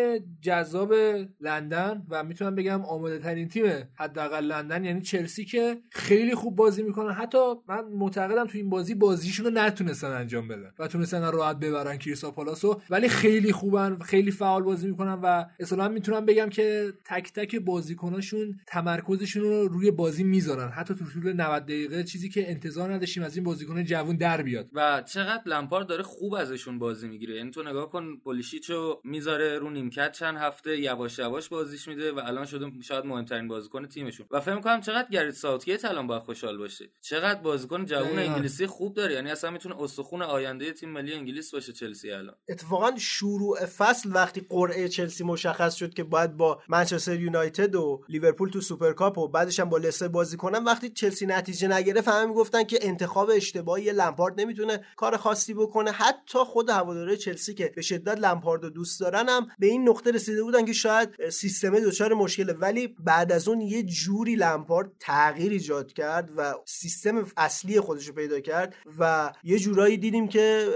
جذاب 0.41 0.95
لندن 1.41 2.07
و 2.11 2.25
می‌تونم 2.25 2.55
بگم 2.55 2.85
آماده 2.85 3.19
ترین 3.19 3.49
تیم 3.49 3.65
حداقل 3.95 4.45
لندن 4.45 4.85
یعنی 4.85 5.01
چلسی 5.01 5.45
که 5.45 5.79
خیلی 5.91 6.35
خوب 6.35 6.57
بازی 6.57 6.83
می‌کنن 6.83 7.13
حتی 7.13 7.39
من 7.69 7.85
معتقدم 7.85 8.47
تو 8.47 8.59
این 8.59 8.71
بازی 8.71 8.95
بازیشون 8.95 9.47
رو 9.47 9.53
نتونستن 9.53 10.11
انجام 10.11 10.49
بدن 10.49 10.73
و 10.79 10.89
تونستن 10.89 11.33
راحت 11.33 11.57
ببرن 11.57 11.97
کریسا 11.97 12.31
پالاسو 12.31 12.81
ولی 12.91 13.09
خیلی 13.09 13.53
خوبن 13.53 13.97
خیلی 13.99 14.31
فعال 14.31 14.63
بازی 14.63 14.89
می‌کنن 14.89 15.19
و 15.23 15.45
اصلا 15.61 15.89
می‌تونم 15.89 16.27
بگم 16.27 16.49
که 16.49 16.93
تک 17.05 17.33
تک 17.33 17.57
بازیکناشون 17.57 18.61
تمرکزشون 18.67 19.43
رو 19.43 19.69
روی 19.69 19.91
بازی 19.91 20.25
می‌ذارن. 20.25 20.69
حتی 20.69 20.95
تو 20.95 21.05
طول 21.05 21.33
90 21.33 21.63
دقیقه 21.63 22.05
چیزی 22.05 22.29
که 22.29 22.51
انتظار 22.51 22.93
نداشتیم 22.93 23.23
از 23.23 23.37
این 23.37 23.45
بازیکن 23.45 23.85
جوون 23.85 24.17
در 24.17 24.43
بیاد. 24.43 24.69
و 24.73 25.03
چقدر 25.07 25.43
لمپارد 25.47 25.87
داره 25.87 26.03
خوب 26.03 26.35
ازشون 26.35 26.79
بازی 26.79 27.09
می‌گیره. 27.09 27.41
یعنی 27.43 27.53
تو 27.53 27.63
نگاه 27.63 27.91
کن 27.91 28.17
پولیشیچو 28.17 29.01
می‌ذاره 29.05 29.59
رو 29.59 29.71
نیمکت 29.71 30.13
چند 30.13 30.37
هفته 30.37 30.79
یواش 30.79 31.19
یواش 31.19 31.49
بازیش 31.49 31.89
میده 31.89 32.13
و 32.13 32.21
الان 32.25 32.45
شده 32.45 32.73
شاید 32.83 33.07
مهمترین 33.07 33.49
بازیکن 33.49 33.87
تیمشون. 33.87 34.27
و 34.31 34.41
فکر 34.41 34.55
می‌کنم 34.55 34.81
چقدر 34.81 35.09
گریت 35.11 35.35
ساوتگیت 35.35 35.85
الان 35.85 36.07
باید 36.07 36.23
خوشحال 36.23 36.59
باشه. 36.59 36.91
چقدر 37.03 37.41
بازیکن 37.41 37.85
جوون 37.85 38.13
دقیقاً. 38.13 38.33
انگلیسی 38.33 38.67
خوب 38.67 38.95
داره. 38.95 39.15
یعنی 39.15 39.31
اصلا 39.31 39.51
می‌تونه 39.51 39.83
استخون 39.83 40.23
آینده 40.23 40.73
تیم 40.73 40.89
ملی 40.89 41.15
انگلیس 41.15 41.55
باشه 41.55 41.73
چلسی 41.73 42.11
الان. 42.11 42.35
اتفاقا 42.49 42.93
شروع 42.99 43.67
فصل 43.67 44.11
وقتی 44.13 44.47
قرعه 44.49 44.89
چلسی 44.89 45.25
مشخص 45.25 45.75
شد 45.75 45.95
که 45.95 46.05
باید 46.05 46.37
با 46.37 46.63
منچستر 46.69 47.21
یونایتد 47.21 47.75
و 47.75 48.05
لیورپول 48.09 48.51
تو 48.51 48.61
سوپرکاپ 48.61 49.19
و 49.19 49.29
بعدش 49.29 49.61
هم 49.61 49.69
با 49.69 49.79
لستر 49.79 50.09
بازی 50.09 50.37
کنن 50.37 50.65
وقتی 50.65 50.91
چلسی 50.91 51.27
نتیجه 51.27 51.69
نگرفت 51.69 52.09
همه 52.09 52.27
می‌گفتن 52.27 52.65
که 52.65 52.79
انتخاب 52.83 53.31
اشتباهی 53.35 53.93
لمپارد 53.93 54.41
نمی‌تونه 54.41 54.85
کار 54.97 55.17
خاصی 55.17 55.55
بکنه. 55.55 55.91
حتی 55.91 56.39
خود 56.39 56.71
هواداره 56.71 57.17
چلسی 57.17 57.32
که 57.35 57.73
به 57.77 57.83
شدت 57.83 58.19
لمپارد 58.19 58.63
رو 58.63 58.71
دوست 58.71 59.01
دارن 59.01 59.29
هم 59.29 59.47
به 59.59 59.67
این 59.67 59.89
نقطه 59.89 60.11
رسیده 60.11 60.43
بودن 60.43 60.65
که 60.65 60.73
شاید 60.73 61.29
سیستم 61.31 61.81
دچار 61.81 62.15
مشکله 62.15 62.53
ولی 62.53 62.89
بعد 62.89 63.33
از 63.33 63.49
اون 63.49 63.61
یه 63.61 63.83
جوری 63.83 64.35
لمپارد 64.35 64.91
تغییر 65.01 65.53
ایجاد 65.53 65.93
کرد 65.93 66.31
و 66.37 66.55
سیستم 66.65 67.27
اصلی 67.37 67.81
خودش 67.81 68.07
رو 68.09 68.15
پیدا 68.15 68.41
کرد 68.41 68.75
و 68.99 69.33
یه 69.45 69.59
جورایی 69.59 69.97
دیدیم 69.97 70.29
که 70.29 70.69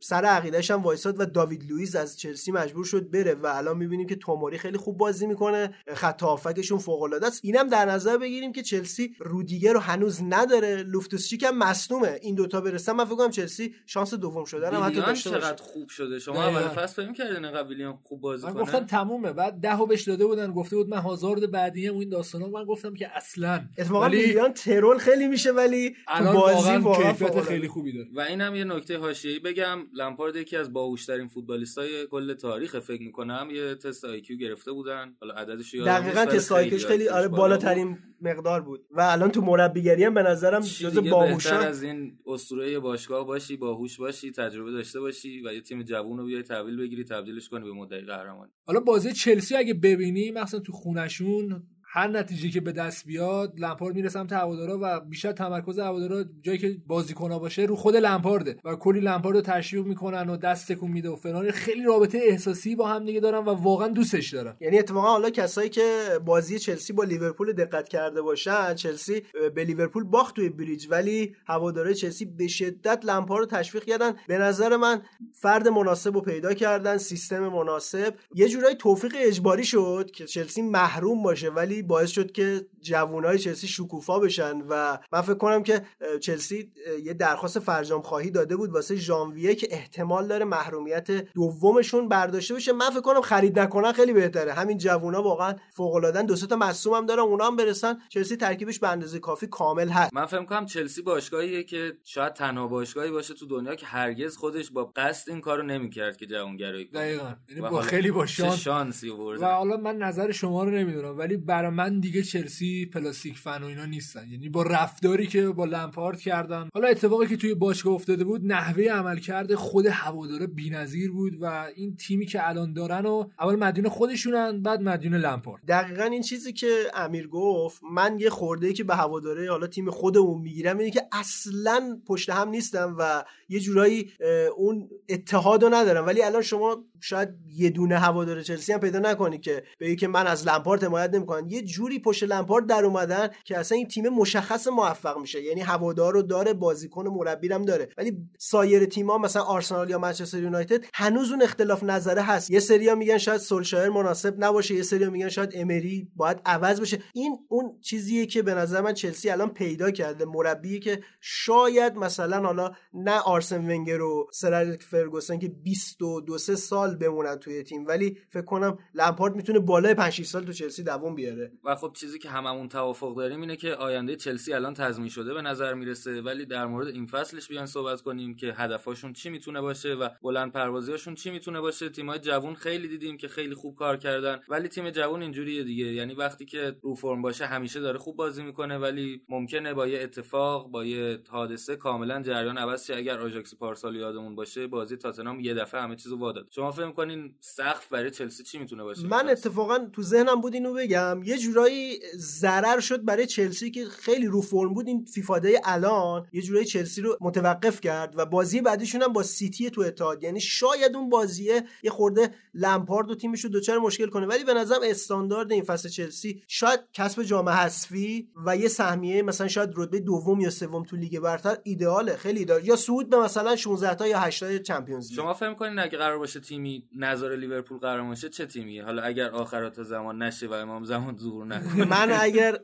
سر 0.00 0.24
عقیدهش 0.24 0.70
هم 0.70 0.82
وایساد 0.82 1.20
و 1.20 1.24
داوید 1.24 1.70
لوئیس 1.70 1.96
از 1.96 2.18
چلسی 2.18 2.52
مجبور 2.52 2.84
شد 2.84 3.10
بره 3.10 3.34
و 3.34 3.46
الان 3.46 3.78
می‌بینیم 3.78 4.06
که 4.06 4.16
توماری 4.16 4.58
خیلی 4.58 4.78
خوب 4.78 4.98
بازی 4.98 5.26
می‌کنه 5.26 5.74
خط 5.94 6.22
هافکشون 6.22 6.78
فوق 6.78 7.02
العاده 7.02 7.26
است 7.26 7.40
اینم 7.42 7.68
در 7.68 7.86
نظر 7.86 8.18
بگیریم 8.18 8.52
که 8.52 8.62
چلسی 8.62 9.14
رودیگر 9.18 9.72
رو 9.72 9.80
هنوز 9.80 10.20
نداره. 10.28 10.82
لوفتوسچیک 10.82 11.42
هم 11.42 11.58
مصدومه. 11.58 12.18
این 12.22 12.34
دوتا 12.34 12.60
برسن 12.60 12.92
من 12.92 13.04
فکر 13.04 13.14
کنم 13.14 13.30
چلسی 13.30 13.74
شانس 13.86 14.14
دوم 14.14 14.44
شدن 14.44 14.74
هم 14.74 14.82
حتی 14.82 15.00
داشته 15.00 15.30
چقدر 15.30 15.62
خوب 15.62 15.88
شده. 16.06 16.18
شما 16.18 16.42
دقیقاً. 16.42 16.60
اول 16.60 16.68
فصل 16.68 17.02
فکر 17.02 17.12
کردین 17.12 17.44
انقدر 17.44 17.68
ویلیان 17.68 17.98
خوب 18.02 18.20
بازی 18.20 18.46
من 18.46 18.52
کنه؟ 18.52 18.62
گفتم 18.62 18.86
تمومه. 18.86 19.32
بعد 19.32 19.54
دهو 19.54 19.86
بهش 19.86 20.02
داده 20.02 20.26
بودن. 20.26 20.52
گفته 20.52 20.76
بود 20.76 20.88
من 20.88 20.98
هازارد 20.98 21.50
بعدی 21.50 21.86
هم 21.86 21.98
این 21.98 22.08
داستانا 22.08 22.48
من 22.48 22.64
گفتم 22.64 22.94
که 22.94 23.16
اصلا. 23.16 23.64
اتفاقا 23.78 24.04
ولی 24.06 24.22
ویلیان 24.22 24.52
ترول 24.52 24.98
خیلی 24.98 25.28
میشه 25.28 25.52
ولی 25.52 25.90
تو 25.90 25.96
الان 26.08 26.34
بازی 26.34 26.76
واقعا 26.76 27.12
کیفیت. 27.12 27.40
خیلی 27.40 27.68
خوبی 27.68 27.92
داره. 27.92 28.08
و 28.14 28.20
اینم 28.20 28.54
یه 28.54 28.64
نکته 28.64 28.98
حاشیه‌ای 28.98 29.38
بگم. 29.38 29.78
لمپارد 29.94 30.36
یکی 30.36 30.56
از 30.56 30.72
باهوشترین 30.72 31.28
فوتبالیستای 31.28 32.06
کل 32.06 32.34
تاریخ 32.34 32.78
فکر 32.78 33.02
می‌کنم. 33.02 33.48
یه 33.52 33.74
تست 33.74 34.04
آی 34.04 34.20
گرفته 34.20 34.72
بودن. 34.72 35.16
حالا 35.20 35.34
عددش 35.34 35.74
یادم 35.74 35.92
دقیقا 35.92 36.24
تست 36.24 36.52
آیکش 36.52 36.86
خیلی 36.86 37.08
آره 37.08 37.28
بالا 37.28 37.40
بالاترین 37.40 37.98
مقدار 38.22 38.60
بود. 38.60 38.86
و 38.90 39.00
الان 39.00 39.30
تو 39.30 39.40
مربیگری 39.40 40.04
هم 40.04 40.14
به 40.14 40.22
نظرم 40.22 40.60
جز 40.60 40.98
باهوشا 40.98 41.58
از 41.58 41.82
این 41.82 42.18
اسطوره 42.26 42.78
باشگاه 42.78 43.26
باشی 43.26 43.56
باهوش 43.56 44.00
باشی 44.00 44.30
تجربه 44.30 44.72
داشته 44.72 45.00
باشی 45.00 45.42
و 45.46 45.52
یه 45.52 45.60
تیم 45.60 45.82
جوون 45.82 46.18
رو 46.18 46.24
بیای 46.24 46.42
تحویل 46.42 46.76
بگیری 46.76 47.04
تبدیلش 47.04 47.48
کنی 47.48 47.64
به 47.64 47.72
مدعی 47.72 48.00
قهرمانی. 48.00 48.50
حالا 48.66 48.80
بازی 48.80 49.12
چلسی 49.12 49.56
اگه 49.56 49.74
ببینی 49.74 50.30
مثلا 50.30 50.60
تو 50.60 50.72
خونشون 50.72 51.62
هر 51.94 52.08
نتیجه 52.08 52.48
که 52.48 52.60
به 52.60 52.72
دست 52.72 53.06
بیاد 53.06 53.52
لمپارد 53.58 53.94
میره 53.94 54.08
سمت 54.08 54.32
هوادارا 54.32 54.78
و 54.82 55.00
بیشتر 55.00 55.32
تمرکز 55.32 55.78
هوادارا 55.78 56.24
جایی 56.42 56.58
که 56.58 56.76
بازیکن‌ها 56.86 57.38
باشه 57.38 57.62
رو 57.62 57.76
خود 57.76 57.96
لمپارده 57.96 58.56
و 58.64 58.76
کلی 58.76 59.00
لمپارد 59.00 59.36
رو 59.36 59.42
تشویق 59.42 59.86
می‌کنن 59.86 60.28
و 60.30 60.36
دست 60.36 60.72
تکون 60.72 60.90
میده 60.90 61.10
و 61.10 61.16
فلان. 61.16 61.50
خیلی 61.50 61.84
رابطه 61.84 62.18
احساسی 62.22 62.76
با 62.76 62.88
هم 62.88 63.04
دیگه 63.04 63.20
دارن 63.20 63.38
و 63.38 63.50
واقعا 63.50 63.88
دوستش 63.88 64.34
دارن. 64.34 64.56
یعنی 64.60 64.78
اتفاقا 64.78 65.08
حالا 65.08 65.30
کسایی 65.30 65.68
که 65.68 65.98
بازی 66.24 66.58
چلسی 66.58 66.92
با 66.92 67.04
لیورپول 67.04 67.52
دقت 67.52 67.88
کرده 67.88 68.22
باشن 68.22 68.74
چلسی 68.74 69.22
به 69.54 69.64
لیورپول 69.64 70.04
باخت 70.04 70.36
توی 70.36 70.48
بریج 70.48 70.86
ولی 70.90 71.36
هوادارهای 71.46 71.94
چلسی 71.94 72.24
به 72.24 72.48
شدت 72.48 73.04
لمپارد 73.04 73.52
رو 73.52 73.58
تشویق 73.58 73.84
کردن. 73.84 74.12
به 74.28 74.38
نظر 74.38 74.76
من 74.76 75.02
فرد 75.32 75.68
مناسب 75.68 76.14
رو 76.14 76.20
پیدا 76.20 76.54
کردن 76.54 76.96
سیستم 76.96 77.48
مناسب. 77.48 78.14
یه 78.34 78.48
جورایی 78.48 78.76
توفیق 78.76 79.12
اجباری 79.16 79.64
شد 79.64 80.10
که 80.14 80.24
چلسی 80.24 80.62
محروم 80.62 81.22
باشه 81.22 81.50
ولی 81.50 81.81
باعث 81.86 82.10
شد 82.10 82.32
که 82.32 82.66
جوانای 82.80 83.38
چلسی 83.38 83.68
شکوفا 83.68 84.18
بشن 84.18 84.62
و 84.68 84.98
من 85.12 85.20
فکر 85.20 85.34
کنم 85.34 85.62
که 85.62 85.82
چلسی 86.20 86.72
یه 87.04 87.14
درخواست 87.14 87.58
فرجام 87.58 88.02
خواهی 88.02 88.30
داده 88.30 88.56
بود 88.56 88.70
واسه 88.70 88.96
ژانویه 88.96 89.54
که 89.54 89.68
احتمال 89.70 90.28
داره 90.28 90.44
محرومیت 90.44 91.10
دومشون 91.10 92.08
برداشته 92.08 92.54
بشه. 92.54 92.72
من 92.72 92.90
فکر 92.90 93.00
کنم 93.00 93.20
خرید 93.20 93.58
نکنن 93.58 93.92
خیلی 93.92 94.12
بهتره. 94.12 94.52
همین 94.52 94.78
جوونا 94.78 95.22
واقعا 95.22 95.54
فوق 95.72 95.94
العاده 95.94 96.22
دو 96.22 96.36
تا 96.36 96.56
مصوم 96.56 96.94
هم 96.94 97.06
دارن 97.06 97.20
اونا 97.20 97.46
هم 97.46 97.56
برسن. 97.56 97.98
چلسی 98.08 98.36
ترکیبش 98.36 98.78
به 98.78 98.88
اندازه 98.88 99.18
کافی 99.18 99.46
کامل 99.46 99.88
هست. 99.88 100.14
من 100.14 100.26
فکر 100.26 100.44
کنم 100.44 100.66
چلسی 100.66 101.02
باشگاهیه 101.02 101.62
که 101.62 101.92
شاید 102.04 102.32
تنها 102.32 102.66
باشگاهی 102.66 103.10
باشه 103.10 103.34
تو 103.34 103.46
دنیا 103.46 103.74
که 103.74 103.86
هرگز 103.86 104.36
خودش 104.36 104.70
با 104.70 104.92
قصد 104.96 105.30
این 105.30 105.40
کارو 105.40 105.62
نمی‌کرد 105.62 106.16
که 106.16 106.26
جوانگرایی 106.26 106.86
کنه. 106.86 107.00
دقیقاً. 107.00 107.34
یعنی 107.48 107.60
با 107.60 107.80
خیلی 107.80 108.10
با 108.10 108.26
شانس 108.26 108.54
شانسی 108.54 109.10
و 109.10 109.46
حالا 109.46 109.76
من 109.76 109.96
نظر 109.96 110.32
شما 110.32 110.64
رو 110.64 110.70
نمی‌دونم 110.70 111.18
ولی 111.18 111.36
برای 111.36 111.70
من 111.72 112.00
دیگه 112.00 112.22
چلسی 112.22 112.86
پلاستیک 112.86 113.38
فن 113.38 113.62
و 113.62 113.66
اینا 113.66 113.86
نیستن. 113.86 114.28
یعنی 114.30 114.48
با 114.48 114.62
رفتاری 114.62 115.26
که 115.26 115.48
با 115.48 115.64
لمپارد 115.64 116.20
کردن 116.20 116.68
حالا 116.74 116.88
اتفاقی 116.88 117.26
که 117.26 117.36
توی 117.36 117.54
باشگاه 117.54 117.94
افتاده 117.94 118.24
بود 118.24 118.40
نحوه 118.44 118.84
عملکرد 118.84 119.54
خود 119.54 119.86
هواداره 119.86 120.46
بی‌نظیر 120.46 121.10
بود 121.10 121.42
و 121.42 121.66
این 121.74 121.96
تیمی 121.96 122.26
که 122.26 122.48
الان 122.48 122.72
دارن 122.72 123.06
و 123.06 123.24
اول 123.40 123.56
مدیون 123.56 123.88
خودشونن 123.88 124.62
بعد 124.62 124.82
مدیون 124.82 125.14
لمپارد. 125.14 125.62
دقیقا 125.68 126.04
این 126.04 126.22
چیزی 126.22 126.52
که 126.52 126.66
امیر 126.94 127.28
گفت 127.28 127.80
من 127.92 128.18
یه 128.18 128.30
خورده 128.30 128.72
که 128.72 128.84
به 128.84 128.96
هواداره 128.96 129.50
حالا 129.50 129.66
تیم 129.66 129.90
خودمون 129.90 130.42
می‌گیرم 130.42 130.78
اینه 130.78 130.90
که 130.90 131.02
اصلا 131.12 132.00
پشت 132.06 132.30
هم 132.30 132.48
نیستم 132.48 132.96
و 132.98 133.24
یه 133.48 133.60
جورایی 133.60 134.12
اون 134.56 134.88
اتحادو 135.08 135.68
ندارم. 135.68 136.06
ولی 136.06 136.22
الان 136.22 136.42
شما 136.42 136.84
شاید 137.00 137.28
یه 137.54 137.70
دونه 137.70 137.98
هوادار 137.98 138.42
چلسی 138.42 138.72
هم 138.72 138.80
پیدا 138.80 138.98
نکنی 138.98 139.38
که 139.38 139.62
بگی 139.80 139.96
که 139.96 140.08
من 140.08 140.26
از 140.26 140.46
لمپارد 140.46 140.84
حمایت 140.84 141.14
نمی‌کنم. 141.14 141.48
یه 141.48 141.61
جوری 141.64 141.98
پشت 141.98 142.22
لمپارد 142.22 142.66
در 142.66 142.84
اومدن 142.84 143.28
که 143.44 143.58
اصلا 143.58 143.78
این 143.78 143.88
تیم 143.88 144.08
مشخص 144.08 144.68
موفق 144.68 145.18
میشه. 145.18 145.42
یعنی 145.42 145.60
هوادار 145.60 146.12
رو 146.12 146.22
داره 146.22 146.52
بازیکن 146.52 147.08
مربی 147.08 147.48
هم 147.48 147.62
داره. 147.62 147.88
ولی 147.98 148.16
سایر 148.38 148.84
تیم‌ها 148.84 149.18
مثلا 149.18 149.42
آرسنال 149.42 149.90
یا 149.90 149.98
منچستر 149.98 150.42
یونایتد 150.42 150.84
هنوز 150.94 151.30
اون 151.30 151.42
اختلاف 151.42 151.82
نظره 151.82 152.22
هست. 152.22 152.50
یه 152.50 152.60
سریا 152.60 152.94
میگن 152.94 153.18
شاید 153.18 153.40
سولشایر 153.40 153.88
مناسب 153.88 154.34
نباشه 154.38 154.74
یه 154.74 154.82
سریا 154.82 155.10
میگن 155.10 155.28
شاید 155.28 155.50
امری 155.54 156.08
باید 156.16 156.40
عوض 156.46 156.80
بشه. 156.80 156.98
این 157.14 157.38
اون 157.48 157.78
چیزیه 157.80 158.26
که 158.26 158.42
به 158.42 158.54
نظر 158.54 158.80
من 158.80 158.94
چلسی 158.94 159.30
الان 159.30 159.48
پیدا 159.48 159.90
کرده. 159.90 160.24
مربی 160.24 160.80
که 160.80 161.02
شاید 161.20 161.96
مثلا 161.96 162.40
حالا 162.40 162.72
نه 162.94 163.18
آرسن 163.18 163.70
ونگر 163.70 164.02
و 164.02 164.28
سر 164.32 164.76
فرگوسن 164.80 165.38
که 165.38 165.48
22 165.48 166.38
سال 166.38 166.96
بمونن 166.96 167.36
توی 167.36 167.62
تیم 167.62 167.86
ولی 167.86 168.18
فکر 168.30 168.42
کنم 168.44 168.78
لمپارد 168.94 169.36
می‌تونه 169.36 169.58
بالای 169.58 169.94
5 169.94 170.12
6 170.12 170.26
سال 170.26 170.44
تو 170.44 170.52
چلسی 170.52 170.82
دووم 170.82 171.14
بیاره. 171.14 171.51
و 171.64 171.74
خب 171.74 171.92
چیزی 171.96 172.18
که 172.18 172.30
هممون 172.30 172.68
توافق 172.68 173.16
داریم 173.16 173.40
اینه 173.40 173.56
که 173.56 173.74
آینده 173.74 174.16
چلسی 174.16 174.52
الان 174.52 174.74
تضمین 174.74 175.08
شده 175.08 175.34
به 175.34 175.42
نظر 175.42 175.74
می‌رسه 175.74 176.22
ولی 176.22 176.46
در 176.46 176.66
مورد 176.66 176.86
این 176.86 177.06
فصلش 177.06 177.48
بیان 177.48 177.66
صحبت 177.66 178.00
کنیم 178.00 178.36
که 178.36 178.54
هدفاشون 178.56 179.12
چی 179.12 179.30
می‌تونه 179.30 179.60
باشه 179.60 179.94
و 179.94 180.08
بلند 180.22 180.52
پروازیاشون 180.52 181.14
چی 181.14 181.30
می‌تونه 181.30 181.60
باشه. 181.60 181.88
تیمای 181.88 182.18
جوون 182.18 182.54
خیلی 182.54 182.88
دیدیم 182.88 183.16
که 183.16 183.28
خیلی 183.28 183.54
خوب 183.54 183.76
کار 183.76 183.96
کردن 183.96 184.40
ولی 184.48 184.68
تیم 184.68 184.90
جوون 184.90 185.22
اینجوریه 185.22 185.64
دیگه. 185.64 185.84
یعنی 185.84 186.14
وقتی 186.14 186.44
که 186.44 186.76
رو 186.82 186.94
فرم 186.94 187.22
باشه 187.22 187.46
همیشه 187.46 187.80
داره 187.80 187.98
خوب 187.98 188.16
بازی 188.16 188.42
می‌کنه 188.42 188.78
ولی 188.78 189.22
ممکنه 189.28 189.74
با 189.74 189.86
یه 189.86 190.02
اتفاق 190.02 190.70
با 190.70 190.84
یه 190.84 191.18
حادثه 191.28 191.76
کاملا 191.76 192.22
جریان 192.22 192.58
عوض 192.58 192.86
شه. 192.86 192.96
اگر 192.96 193.20
آژاکس 193.20 193.54
پارسال 193.54 193.96
یادمون 193.96 194.34
باشه 194.34 194.66
بازی 194.66 194.96
تاتنهام 194.96 195.40
یه 195.40 195.54
دفعه 195.54 195.80
همه 195.80 195.96
چیزو 195.96 196.18
واداد. 196.18 196.46
شما 196.50 196.70
فکر 196.70 196.86
می‌کنین 196.86 197.34
سقف 197.40 197.88
برای 197.88 198.10
چلسی 198.10 198.42
چی 198.42 198.58
می‌تونه 198.58 198.82
باشه؟ 198.82 199.06
من 199.06 199.28
اتفاقا 199.28 199.78
تو 199.92 200.02
ذهنم 200.02 200.40
بود 200.40 200.54
اینو 200.54 200.74
بگم. 200.74 201.20
یه 201.24 201.36
جورایی 201.42 202.00
ضرر 202.16 202.80
شد 202.80 203.04
برای 203.04 203.26
چلسی 203.26 203.70
که 203.70 203.84
خیلی 203.84 204.26
رو 204.26 204.40
فرم 204.40 204.74
بود. 204.74 204.88
این 204.88 205.04
فیفاده 205.04 205.60
الان 205.64 206.26
یه 206.32 206.42
جورایی 206.42 206.66
چلسی 206.66 207.00
رو 207.00 207.16
متوقف 207.20 207.80
کرد 207.80 208.14
و 208.18 208.26
بازی 208.26 208.60
بعدیشون 208.60 209.02
هم 209.02 209.12
با 209.12 209.22
سیتی 209.22 209.70
تو 209.70 209.80
اتحاد. 209.80 210.22
یعنی 210.22 210.40
شاید 210.40 210.96
اون 210.96 211.08
بازیه 211.08 211.64
یه 211.82 211.90
خورده 211.90 212.30
لمپارد 212.54 213.10
و 213.10 213.14
تیمش 213.14 213.44
رو 213.44 213.50
دوچار 213.50 213.78
مشکل 213.78 214.06
کنه. 214.06 214.26
ولی 214.26 214.44
به 214.44 214.54
نظرم 214.54 214.80
استاندارد 214.84 215.52
این 215.52 215.62
فصل 215.62 215.88
چلسی 215.88 216.42
شاید 216.48 216.80
کسب 216.92 217.22
جام 217.22 217.48
حذفی 217.48 218.28
و 218.46 218.56
یه 218.56 218.68
سهمیه 218.68 219.22
مثلا 219.22 219.48
شاید 219.48 219.70
رتبه 219.76 220.00
دوم 220.00 220.40
یا 220.40 220.50
سوم 220.50 220.82
تو 220.82 220.96
لیگ 220.96 221.18
برتر 221.18 221.56
ایدئاله. 221.62 222.16
خیلی 222.16 222.38
ایدئال. 222.38 222.66
یا 222.66 222.76
صعود 222.76 223.10
به 223.10 223.18
مثلا 223.18 223.56
16 223.56 223.94
تا 223.94 224.06
یا 224.06 224.18
8 224.18 224.44
تا 224.44 224.58
چمپیونز 224.58 225.12
شما 225.12 225.34
فکر 225.34 225.54
کنین 225.54 225.78
اگه 225.78 225.98
قرار 225.98 226.18
باشه 226.18 226.40
تیمی 226.40 226.84
نظر 226.96 227.36
لیورپول 227.36 227.78
قرار 227.78 228.02
باشه 228.02 228.28
چه 228.28 228.46
تیمیه؟ 228.46 228.84
حالا 228.84 229.02
اگر 229.02 229.30
آخرالزمان 229.30 230.22
نشه 230.22 230.46
و 230.46 230.52
امام 230.52 230.84
زمان 230.84 231.16
ظهور 231.32 231.46
نکنه 231.46 231.84
من 231.94 232.12
اگر 232.20 232.58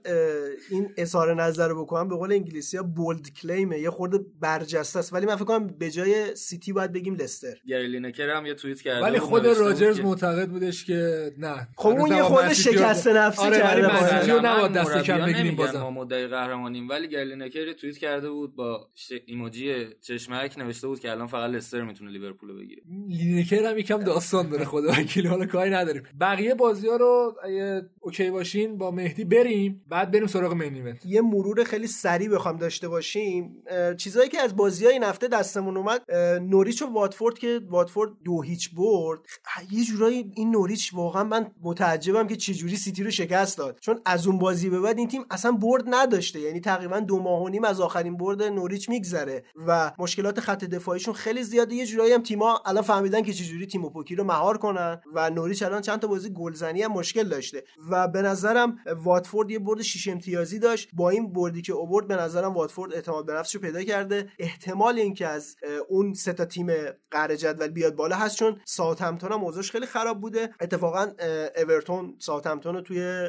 این 0.70 0.90
اظهار 0.96 1.42
نظر 1.42 1.68
رو 1.68 1.84
بکنم 1.84 2.08
به 2.08 2.16
قول 2.16 2.32
انگلیسی 2.32 2.76
ها 2.76 2.82
bold 2.82 3.30
claim 3.30 3.70
ه 3.70 3.78
یه 3.78 3.90
خورده 3.90 4.18
برجسته 4.40 4.98
است. 4.98 5.12
ولی 5.12 5.26
من 5.26 5.36
فکر 5.36 5.44
کنم 5.44 5.66
به 5.66 5.90
جای 5.90 6.36
سیتی 6.36 6.72
باید 6.72 6.92
بگیم 6.92 7.14
لستر 7.14 7.54
گری 7.66 7.88
لینکر 7.88 8.30
هم 8.30 8.46
یه 8.46 8.54
توییت 8.54 8.80
کرده 8.80 9.02
ولی 9.02 9.18
خود 9.18 9.46
راجرز 9.46 10.00
معتقد 10.00 10.48
بودش 10.48 10.84
که 10.84 11.32
نه. 11.38 11.68
خب 11.76 11.88
اون 11.88 12.10
یه 12.10 12.22
خورده 12.22 12.54
شکست 12.54 13.06
نفسی 13.08 13.42
آره 13.42 13.58
کرده 13.58 13.86
ولی 13.86 13.94
منسیتی 13.94 14.30
رو 14.30 14.40
نباید 14.46 14.72
دست 14.72 14.96
کم 14.96 15.26
بگیریم 15.26 15.56
بازم. 15.56 15.80
ما 15.80 15.90
مدعی 15.90 16.26
قهرمانیم 16.26 16.88
ولی 16.88 17.08
گری 17.08 17.24
لینکر 17.24 17.72
توییت 17.72 17.98
کرده 17.98 18.30
بود 18.30 18.56
با 18.56 18.88
ایموجی 19.26 19.86
چشمک 20.00 20.58
نوشته 20.58 20.86
بود 20.86 21.00
که 21.00 21.10
الان 21.10 21.26
فقط 21.26 21.50
لستر 21.50 21.82
می‌تونه 21.82 22.10
لیورپول 22.10 22.58
بگیره. 22.58 22.82
لینکر 23.08 23.64
هم 23.70 23.78
یکم 23.78 24.04
داستان 24.04 24.48
داره 24.48 24.64
خدا 24.64 24.88
وکیل 24.88 25.26
حالا 25.26 25.46
کاری 25.46 25.70
نداریم. 25.70 26.02
بقیه 26.20 26.54
بازی 26.54 26.88
ها 26.88 26.96
رو 26.96 27.34
اگه 27.44 27.82
okay 28.00 28.30
باشین 28.48 28.78
با 28.78 28.90
مهدی 28.90 29.24
بریم 29.24 29.84
بعد 29.88 30.10
بریم 30.10 30.26
سراغ 30.26 30.52
main 30.52 30.98
یه 31.04 31.20
مرور 31.20 31.64
خیلی 31.64 31.86
سریع 31.86 32.28
بخوام 32.28 32.56
داشته 32.56 32.88
باشیم. 32.88 33.62
چیزایی 33.96 34.28
که 34.28 34.40
از 34.40 34.56
بازی 34.56 34.84
های 34.84 34.94
این 34.94 35.04
هفته 35.04 35.28
دستمون 35.28 35.76
اومد 35.76 36.12
نوریچ 36.42 36.82
و 36.82 36.86
واتفورد 36.86 37.38
که 37.38 37.60
واتفورد 37.68 38.10
دو 38.24 38.42
هیچ 38.42 38.74
برد. 38.74 39.20
یه 39.70 39.84
جورایی 39.84 40.32
این 40.34 40.50
نوریچ 40.50 40.94
واقعا 40.94 41.24
من 41.24 41.50
متعجبم 41.62 42.26
که 42.26 42.36
چه 42.36 42.54
جوری 42.54 42.76
سیتی 42.76 43.04
رو 43.04 43.10
شکست 43.10 43.58
داد. 43.58 43.78
چون 43.80 44.00
از 44.06 44.26
اون 44.26 44.38
بازی 44.38 44.70
به 44.70 44.80
بعد 44.80 44.98
این 44.98 45.08
تیم 45.08 45.24
اصلا 45.30 45.52
برد 45.52 45.84
نداشته. 45.86 46.40
یعنی 46.40 46.60
تقریبا 46.60 47.00
دو 47.00 47.18
ماه 47.18 47.42
و 47.42 47.48
نیم 47.48 47.64
از 47.64 47.80
آخرین 47.80 48.16
برد 48.16 48.42
نوریچ 48.42 48.88
میگذره. 48.88 49.44
و 49.66 49.92
مشکلات 49.98 50.40
خط 50.40 50.64
دفاعیشون 50.64 51.14
خیلی 51.14 51.42
زیاده. 51.42 51.74
یه 51.74 51.86
جورایی 51.86 52.12
هم 52.12 52.22
تیم‌ها 52.22 52.62
الان 52.66 52.82
فهمیدن 52.82 53.22
که 53.22 53.32
چجوری 53.32 53.66
تیمو 53.66 53.90
پوکی 53.90 54.14
رو 54.14 54.24
مهار 54.24 54.58
کنن. 54.58 55.00
و 55.14 55.30
نوریچ 55.30 55.62
الان 55.62 55.82
چند 55.82 55.98
تا 55.98 56.06
بازی 56.06 56.30
گلزنی 56.30 56.82
هم 56.82 56.92
مشکل 56.92 57.28
داشته. 57.28 57.64
و 57.90 58.08
به 58.08 58.22
نظرم 58.38 58.78
واتفورد 59.04 59.50
یه 59.50 59.58
برد 59.58 59.82
شیش 59.82 60.08
امتیازی 60.08 60.58
داشت. 60.58 60.88
با 60.92 61.10
این 61.10 61.32
بردی 61.32 61.62
که 61.62 61.72
اوورد 61.72 62.08
به 62.08 62.16
نظرم 62.16 62.54
واتفورد 62.54 62.94
اعتماد 62.94 63.26
به 63.26 63.32
نفسش 63.32 63.54
رو 63.54 63.60
پیدا 63.60 63.82
کرده. 63.82 64.28
احتمال 64.38 64.98
اینکه 64.98 65.26
از 65.26 65.56
اون 65.88 66.12
سه 66.12 66.32
تا 66.32 66.44
تیم 66.44 66.66
قهر 67.10 67.36
جدول 67.36 67.68
بیاد 67.68 67.94
بالا 67.94 68.16
هست 68.16 68.36
چون 68.36 68.60
ساوثهمپتون 68.64 69.32
هم 69.32 69.44
اوضاعش 69.44 69.70
خیلی 69.70 69.86
خراب 69.86 70.20
بوده. 70.20 70.50
اتفاقا 70.60 71.12
اورتون 71.56 72.14
ساوثهمپتون 72.18 72.74
رو 72.74 72.80
توی 72.80 73.28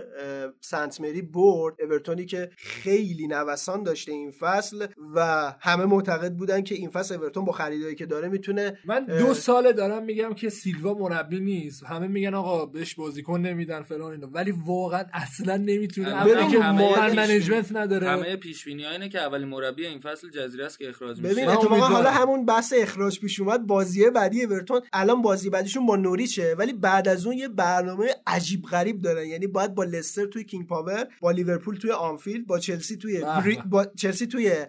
سنت 0.61 1.01
مری 1.01 1.21
برد. 1.21 1.81
اورتونی 1.81 2.25
که 2.25 2.49
خیلی 2.57 3.27
نوسان 3.27 3.83
داشته 3.83 4.11
این 4.11 4.31
فصل 4.31 4.87
و 5.15 5.53
همه 5.59 5.85
معتقد 5.85 6.33
بودن 6.33 6.61
که 6.61 6.75
این 6.75 6.89
فصل 6.89 7.15
اورتون 7.15 7.45
با 7.45 7.51
خریدایی 7.51 7.95
که 7.95 8.05
داره 8.05 8.27
می‌تونه 8.27 8.77
من 8.85 9.05
دو 9.05 9.33
ساله 9.33 9.73
دارم 9.73 10.03
میگم 10.03 10.33
که 10.33 10.49
سیلوا 10.49 10.93
مربی 10.93 11.39
نیست. 11.39 11.83
همه 11.83 12.07
میگن 12.07 12.33
آقا 12.33 12.65
بهش 12.65 12.95
بازیکن 12.95 13.39
نمیدن 13.39 13.81
فلان 13.81 14.11
اینو 14.11 14.27
ولی 14.27 14.51
واقعا 14.65 14.98
اصلا 15.13 15.57
نمی‌تونه 15.57 16.23
ببین 16.25 16.47
که 16.51 16.57
پیش- 16.57 17.17
management 17.17 17.75
نداره. 17.75 18.09
همه 18.09 18.35
پیش 18.35 18.65
بینی 18.65 18.85
اینه 18.85 19.09
که 19.09 19.19
اولین 19.21 19.47
مربی 19.47 19.85
این 19.85 19.99
فصل 19.99 20.29
جزیره 20.29 20.65
است 20.65 20.79
که 20.79 20.89
اخراج 20.89 21.17
میشه. 21.21 21.33
ببین 21.33 21.47
اتفاقا. 21.49 21.75
حالا 21.87 22.11
همون 22.11 22.45
بحث 22.45 22.73
اخراج 22.77 23.19
پیش 23.19 23.39
اومد 23.39 23.67
بازی 23.67 24.09
بعدی 24.09 24.43
اورتون 24.43 24.81
الان 24.93 25.21
بازی 25.21 25.49
بعدیشون 25.49 25.85
با 25.85 25.95
نوریچه 25.95 26.55
ولی 26.55 26.73
بعد 26.73 27.07
از 27.07 27.25
اون 27.25 27.37
یه 27.37 27.47
برنامه 27.47 28.15
عجیب 28.27 28.63
غریب 28.63 29.01
دارن. 29.01 29.25
یعنی 29.25 29.47
باید 29.47 29.75
با 29.75 29.83
لستر 29.83 30.25
توی 30.25 30.43
کینگ 30.43 30.67
پاور 30.67 31.07
با 31.21 31.31
لیورپول 31.31 31.75
توی 31.75 31.91
آنفیلد 31.91 32.47
با 32.47 32.59
چلسی 32.59 32.97
توی. 32.97 33.23
با 33.69 33.85
چلسی 33.85 34.27
توی 34.27 34.51
اه، 34.51 34.65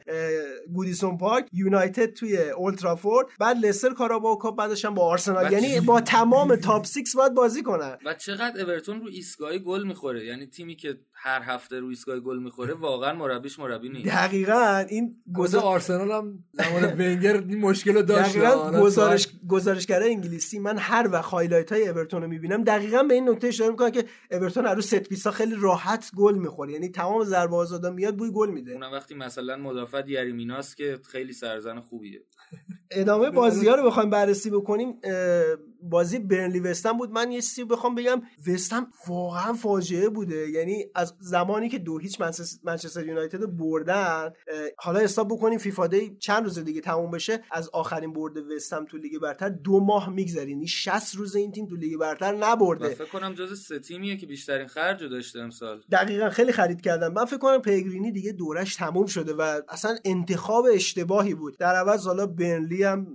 گودیسون 0.72 1.18
پارک 1.18 1.46
یونایتد 1.52 2.12
توی 2.12 2.38
اولترافورد 2.38 3.26
بعد 3.40 3.64
لستر 3.66 3.94
کاراباو 3.94 4.38
کاپ 4.38 4.56
بعدش 4.58 4.84
هم 4.84 4.94
با 4.94 5.04
آرسنال. 5.04 5.52
یعنی 5.52 5.80
با 5.80 6.00
تمام 6.00 6.56
top 6.56 6.86
6 6.86 7.16
باید 7.16 7.34
بازی 7.34 7.62
کنن. 7.62 7.96
و 8.04 8.14
چقدر 8.14 8.60
اورتون 8.62 9.00
رو 9.00 9.06
ایستگاهی 9.08 9.58
گل 9.58 9.86
می‌خوره. 9.86 10.19
می‌خوره. 10.20 10.26
یعنی 10.26 10.46
تیمی 10.46 10.76
که 10.76 10.98
هر 11.12 11.42
هفته 11.42 11.80
روی 11.80 11.90
ایستگاه 11.90 12.20
گل 12.20 12.38
می‌خوره 12.38 12.74
واقعا 12.90 13.12
مربیش 13.12 13.58
مربی 13.58 13.88
نیست. 13.88 14.06
دقیقا 14.06 14.84
این 14.88 15.16
گزار... 15.34 15.62
آرسنال 15.62 16.10
هم 16.10 16.44
زمان 16.52 16.84
ونگر 16.84 17.34
این 17.34 17.60
مشکل 17.60 17.94
رو 17.94 18.02
داشت. 18.02 18.30
دقیقا 18.30 18.80
گزارش 18.80 19.28
گزارشگر 19.48 20.02
انگلیسی 20.02 20.58
من 20.58 20.78
هر 20.78 21.08
وقت 21.12 21.30
highlight 21.30 21.72
های 21.72 21.88
اورتون 21.88 22.22
رو 22.22 22.28
می‌بینم 22.28 22.64
دقیقا 22.64 23.02
به 23.02 23.14
این 23.14 23.28
نکته 23.28 23.48
اشاره 23.48 23.70
می‌کنن 23.70 23.90
که 23.90 24.04
اورتون 24.30 24.66
رو 24.66 24.74
set 24.74 24.86
piece 24.86 24.94
ا 24.94 25.30
خیلی 25.30 25.54
راحت 25.60 26.10
گل 26.16 26.34
می‌خوره. 26.38 26.72
یعنی 26.72 26.88
تمام 26.88 27.24
ضربه 27.24 27.56
آزادا 27.56 27.90
میاد 27.90 28.16
بوی 28.16 28.30
گل 28.30 28.50
میده. 28.50 28.72
اونم 28.72 28.92
وقتی 28.92 29.14
مثلا 29.14 29.56
مدافع 29.56 30.02
یری 30.08 30.36
میناس 30.36 30.74
که 30.74 31.00
خیلی 31.04 31.32
سرزن 31.32 31.80
خوبیه. 31.80 32.20
ادامه 32.90 33.30
بازی 33.30 33.68
ها 33.68 33.74
رو 33.74 33.86
بخوایم 33.86 34.10
بررسی 34.10 34.50
بکنیم 34.50 34.88
اه، 34.88 35.56
بازی 35.82 36.18
برنلی 36.18 36.60
وستم 36.60 36.92
بود. 36.92 37.10
من 37.10 37.32
یه 37.32 37.40
چیزی 37.40 37.64
بخوام 37.64 37.94
بگم 37.94 38.22
وستم 38.46 38.86
واقعا 39.08 39.52
فاجعه 39.52 40.08
بوده. 40.08 40.50
یعنی 40.50 40.84
از 40.94 41.14
زمانی 41.20 41.68
که 41.68 41.78
دو 41.78 41.98
هیچ 41.98 42.20
منچس- 42.20 42.58
منچستر 42.64 43.06
یونایتد 43.06 43.56
بردن 43.56 44.32
حالا 44.78 45.00
حساب 45.00 45.28
بکنیم 45.28 45.58
فیفا 45.58 45.86
دی 45.86 46.16
چند 46.18 46.44
روز 46.44 46.58
دیگه 46.58 46.80
تموم 46.80 47.10
بشه 47.10 47.42
از 47.50 47.68
آخرین 47.68 48.12
برد 48.12 48.36
وستم 48.36 48.84
تو 48.84 48.96
لیگ 48.96 49.18
برتر 49.18 49.48
دو 49.48 49.80
ماه 49.80 50.10
میگذره. 50.10 50.50
یعنی 50.50 50.66
60 50.66 51.14
روز 51.16 51.36
این 51.36 51.52
تیم 51.52 51.66
تو 51.66 51.76
لیگ 51.76 51.96
برتر 51.98 52.36
نبرده. 52.36 52.88
فکر 52.88 53.04
کنم 53.04 53.34
جز 53.34 53.60
سه 53.60 53.78
تیمیه 53.78 54.16
که 54.16 54.26
بیشترین 54.26 54.66
خرج 54.66 55.02
رو 55.02 55.08
داشته 55.08 55.38
امسال. 55.40 55.82
دقیقا 55.92 56.30
خیلی 56.30 56.52
خرید 56.52 56.80
کردم 56.80 57.12
من 57.12 57.24
فکر 57.24 57.38
کنم 57.38 57.58
پیگرینی 57.58 58.12
دیگه 58.12 58.32
دورش 58.32 58.76
تموم 58.76 59.06
شده 59.06 59.34
و 59.34 59.60
اصلا 59.68 59.96
انتخاب 60.04 60.66
اشتباهی 60.74 61.34
بود. 61.34 61.56
در 61.58 61.74
عوض 61.74 62.06
حالا 62.06 62.26
برنلی 62.26 62.82
هم 62.82 63.06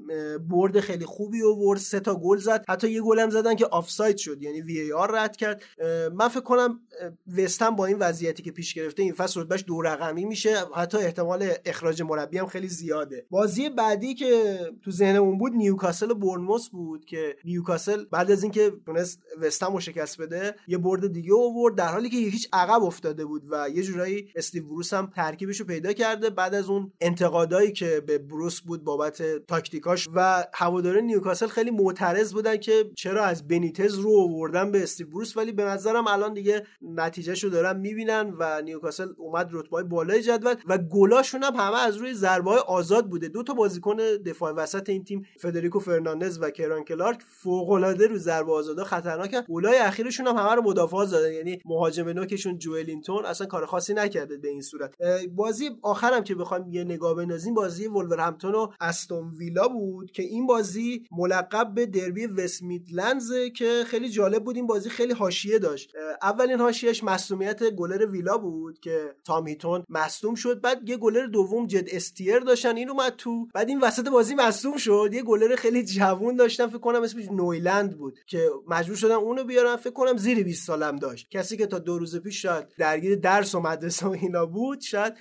برد 0.49 0.79
خیلی 0.79 1.05
خوبی 1.05 1.43
آورد. 1.43 1.79
سه 1.79 1.99
تا 1.99 2.15
گل 2.15 2.37
زد. 2.37 2.54
حتی 2.67 2.91
یه 2.91 3.01
گل 3.01 3.19
هم 3.19 3.29
زدن 3.29 3.55
که 3.55 3.65
آفساید 3.65 4.17
شد. 4.17 4.41
یعنی 4.41 4.61
VAR 4.61 5.11
رد 5.11 5.35
کرد. 5.35 5.63
من 6.13 6.27
فکر 6.27 6.39
کنم 6.39 6.79
وستهم 7.37 7.75
با 7.75 7.85
این 7.85 7.97
وضعیتی 7.99 8.43
که 8.43 8.51
پیش 8.51 8.73
گرفته 8.73 9.03
این 9.03 9.13
فصل 9.13 9.41
رتبهش 9.41 9.63
دو 9.67 9.81
رقمی 9.81 10.25
میشه. 10.25 10.55
حتی 10.75 10.97
احتمال 10.97 11.49
اخراج 11.65 12.01
مربی 12.01 12.37
هم 12.37 12.45
خیلی 12.45 12.67
زیاده. 12.67 13.25
بازی 13.29 13.69
بعدی 13.69 14.13
که 14.13 14.59
تو 14.83 14.91
ذهنمون 14.91 15.37
بود 15.37 15.53
نیوکاسل 15.53 16.11
و 16.11 16.15
برنموث 16.15 16.69
بود 16.69 17.05
که 17.05 17.35
نیوکاسل 17.45 18.05
بعد 18.05 18.31
از 18.31 18.43
اینکه 18.43 18.71
تونست 18.85 19.19
وستهم 19.41 19.73
رو 19.73 19.79
شکست 19.79 20.21
بده 20.21 20.55
یه 20.67 20.77
برد 20.77 21.13
دیگه 21.13 21.33
آورد. 21.35 21.75
در 21.75 21.87
حالی 21.87 22.09
که 22.09 22.17
هیچ 22.17 22.49
عقب 22.53 22.83
افتاده 22.83 23.25
بود 23.25 23.43
و 23.49 23.69
یه 23.69 23.83
جورایی 23.83 24.31
استیو 24.35 24.67
بروس 24.67 24.93
هم 24.93 25.11
ترکیبش 25.15 25.59
رو 25.59 25.65
پیدا 25.65 25.93
کرده. 25.93 26.29
بعد 26.29 26.55
از 26.55 26.69
اون 26.69 26.91
انتقادایی 27.01 27.71
که 27.71 28.03
به 28.07 28.17
بروس 28.17 28.61
بود 28.61 28.83
بابت 28.83 29.21
تاکتیکاش 29.47 30.07
و 30.15 30.47
هواداره 30.53 31.01
نیوکاسل 31.01 31.47
خیلی 31.47 31.71
معترض 31.71 32.33
بودن 32.45 32.57
که 32.57 32.91
چرا 32.95 33.23
از 33.23 33.47
بنیتز 33.47 33.95
رو 33.95 34.19
آوردن 34.19 34.71
به 34.71 34.83
استیو 34.83 35.07
بروس 35.07 35.37
ولی 35.37 35.51
به 35.51 35.63
نظرم 35.63 36.07
الان 36.07 36.33
دیگه 36.33 36.65
نتیجهش 36.81 37.43
رو 37.43 37.49
دارن 37.49 37.79
می‌بینن 37.79 38.33
و 38.39 38.61
نیوکاسل 38.61 39.07
اومد 39.17 39.49
رتبه 39.51 39.83
بالای 39.83 40.21
جدول 40.21 40.55
و 40.65 40.77
گلاشون 40.77 41.43
هم 41.43 41.55
همه 41.55 41.79
از 41.79 41.97
روی 41.97 42.13
ضربه 42.13 42.49
های 42.51 42.59
آزاد 42.59 43.09
بوده. 43.09 43.27
دو 43.27 43.43
تا 43.43 43.53
بازیکن 43.53 43.95
دفاع 44.25 44.51
وسط 44.51 44.89
این 44.89 45.03
تیم 45.03 45.25
فدریکو 45.39 45.79
فرناندز 45.79 46.39
و 46.41 46.49
کران 46.49 46.83
کلارک 46.83 47.21
فوق 47.21 47.69
العاده 47.69 48.07
رو 48.07 48.17
ضربه 48.17 48.51
آزادا 48.51 48.83
خطرناکن. 48.83 49.41
گلای 49.49 49.77
اخیرشون 49.77 50.27
هم 50.27 50.35
همه 50.35 50.55
رو 50.55 50.61
مدافع 50.61 51.05
زدن 51.05 51.33
یعنی 51.33 51.61
مهاجم 51.65 52.09
نوکشون 52.09 52.57
جوئلینتون 52.57 53.25
اصلا 53.25 53.47
کار 53.47 53.65
خاصی 53.65 53.93
نکرده 53.93 54.37
به 54.37 54.47
این 54.47 54.61
صورت. 54.61 54.93
بازی 55.35 55.69
آخرم 55.81 56.23
که 56.23 56.35
بخوایم 56.35 56.67
یه 56.69 56.83
نگاه 56.83 57.15
بندازیم 57.15 57.53
بازی 57.53 57.87
ولورهمپتون 57.87 58.55
و 58.55 58.67
استون 58.81 59.29
ویلا 59.37 59.67
بود 59.67 60.11
که 60.11 60.23
این 60.23 60.47
بازی 60.47 61.03
ملقب 61.11 61.73
به 61.75 61.85
دربی 61.85 62.27
وست 62.37 62.63
میدلندز 62.63 63.33
که 63.55 63.83
خیلی 63.87 64.09
جالب 64.09 64.43
بود. 64.43 64.55
این 64.55 64.67
بازی 64.67 64.89
خیلی 64.89 65.13
حاشیه 65.13 65.59
داشت. 65.59 65.91
اولین 66.21 66.59
حاشیهش 66.59 67.03
مصونیت 67.03 67.69
گلر 67.69 68.05
ویلا 68.05 68.37
بود 68.37 68.79
که 68.79 69.15
تام 69.25 69.47
هیتون 69.47 69.83
مصدوم 69.89 70.35
شد. 70.35 70.61
بعد 70.61 70.89
یه 70.89 70.97
گلر 70.97 71.25
دوم 71.25 71.67
جد 71.67 71.87
استیر 71.91 72.39
داشتن 72.39 72.75
این 72.75 72.89
اومد 72.89 73.13
تو. 73.17 73.47
بعد 73.53 73.69
این 73.69 73.79
وسط 73.79 74.07
بازی 74.07 74.35
مصدوم 74.35 74.77
شد. 74.77 75.09
یه 75.13 75.21
گلر 75.21 75.55
خیلی 75.55 75.83
جوون 75.83 76.35
داشتن. 76.35 76.67
فکر 76.67 76.77
کنم 76.77 77.03
اسمش 77.03 77.25
نویلند 77.31 77.97
بود 77.97 78.19
که 78.27 78.49
مجبور 78.67 78.97
شدن 78.97 79.15
اونو 79.15 79.43
بیارن. 79.43 79.75
فکر 79.75 79.93
کنم 79.93 80.17
زیر 80.17 80.43
20 80.43 80.67
سالم 80.67 80.95
داشت. 80.95 81.29
کسی 81.31 81.57
که 81.57 81.65
تا 81.65 81.79
دو 81.79 81.97
روز 81.97 82.15
پیش 82.15 82.41
شاید 82.41 82.65
درگیر 82.77 83.15
درس 83.15 83.55
و 83.55 83.59
مدرسه 83.59 84.05
و 84.05 84.09
اینا 84.09 84.45
بود 84.45 84.81
شاید 84.81 85.13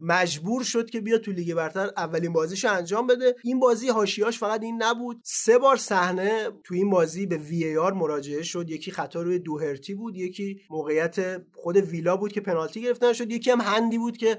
مجبور 0.00 0.62
شد 0.62 0.90
که 0.90 1.00
بیا 1.00 1.18
تو 1.18 1.32
لیگ 1.32 1.54
برتر 1.54 1.90
اولین 1.96 2.32
بازیشو 2.32 2.72
انجام 2.72 3.06
بده. 3.06 3.36
این 3.44 3.60
بازی 3.60 3.88
حاشیهاش 3.88 4.38
فقط 4.38 4.62
این 4.62 4.82
نبود. 4.82 5.20
سه 5.24 5.58
بار 5.58 5.76
صحنه 5.76 6.50
تو 6.64 6.74
این 6.74 6.90
بازی 6.90 7.26
به 7.26 7.36
وی 7.36 7.76
آر 7.76 7.92
مراجعه 7.92 8.42
شد. 8.42 8.70
یکی 8.70 8.90
خطا 8.90 9.22
روی 9.22 9.38
دوهرتی 9.38 9.94
بود 9.94 10.16
یکی 10.16 10.60
موقعیت 10.70 11.42
خود 11.54 11.76
ویلا 11.76 12.16
بود 12.16 12.32
که 12.32 12.40
پنالتی 12.40 12.82
گرفتن 12.82 13.12
شد 13.12 13.30
یکی 13.30 13.50
هم 13.50 13.60
هندی 13.60 13.98
بود 13.98 14.16
که 14.16 14.38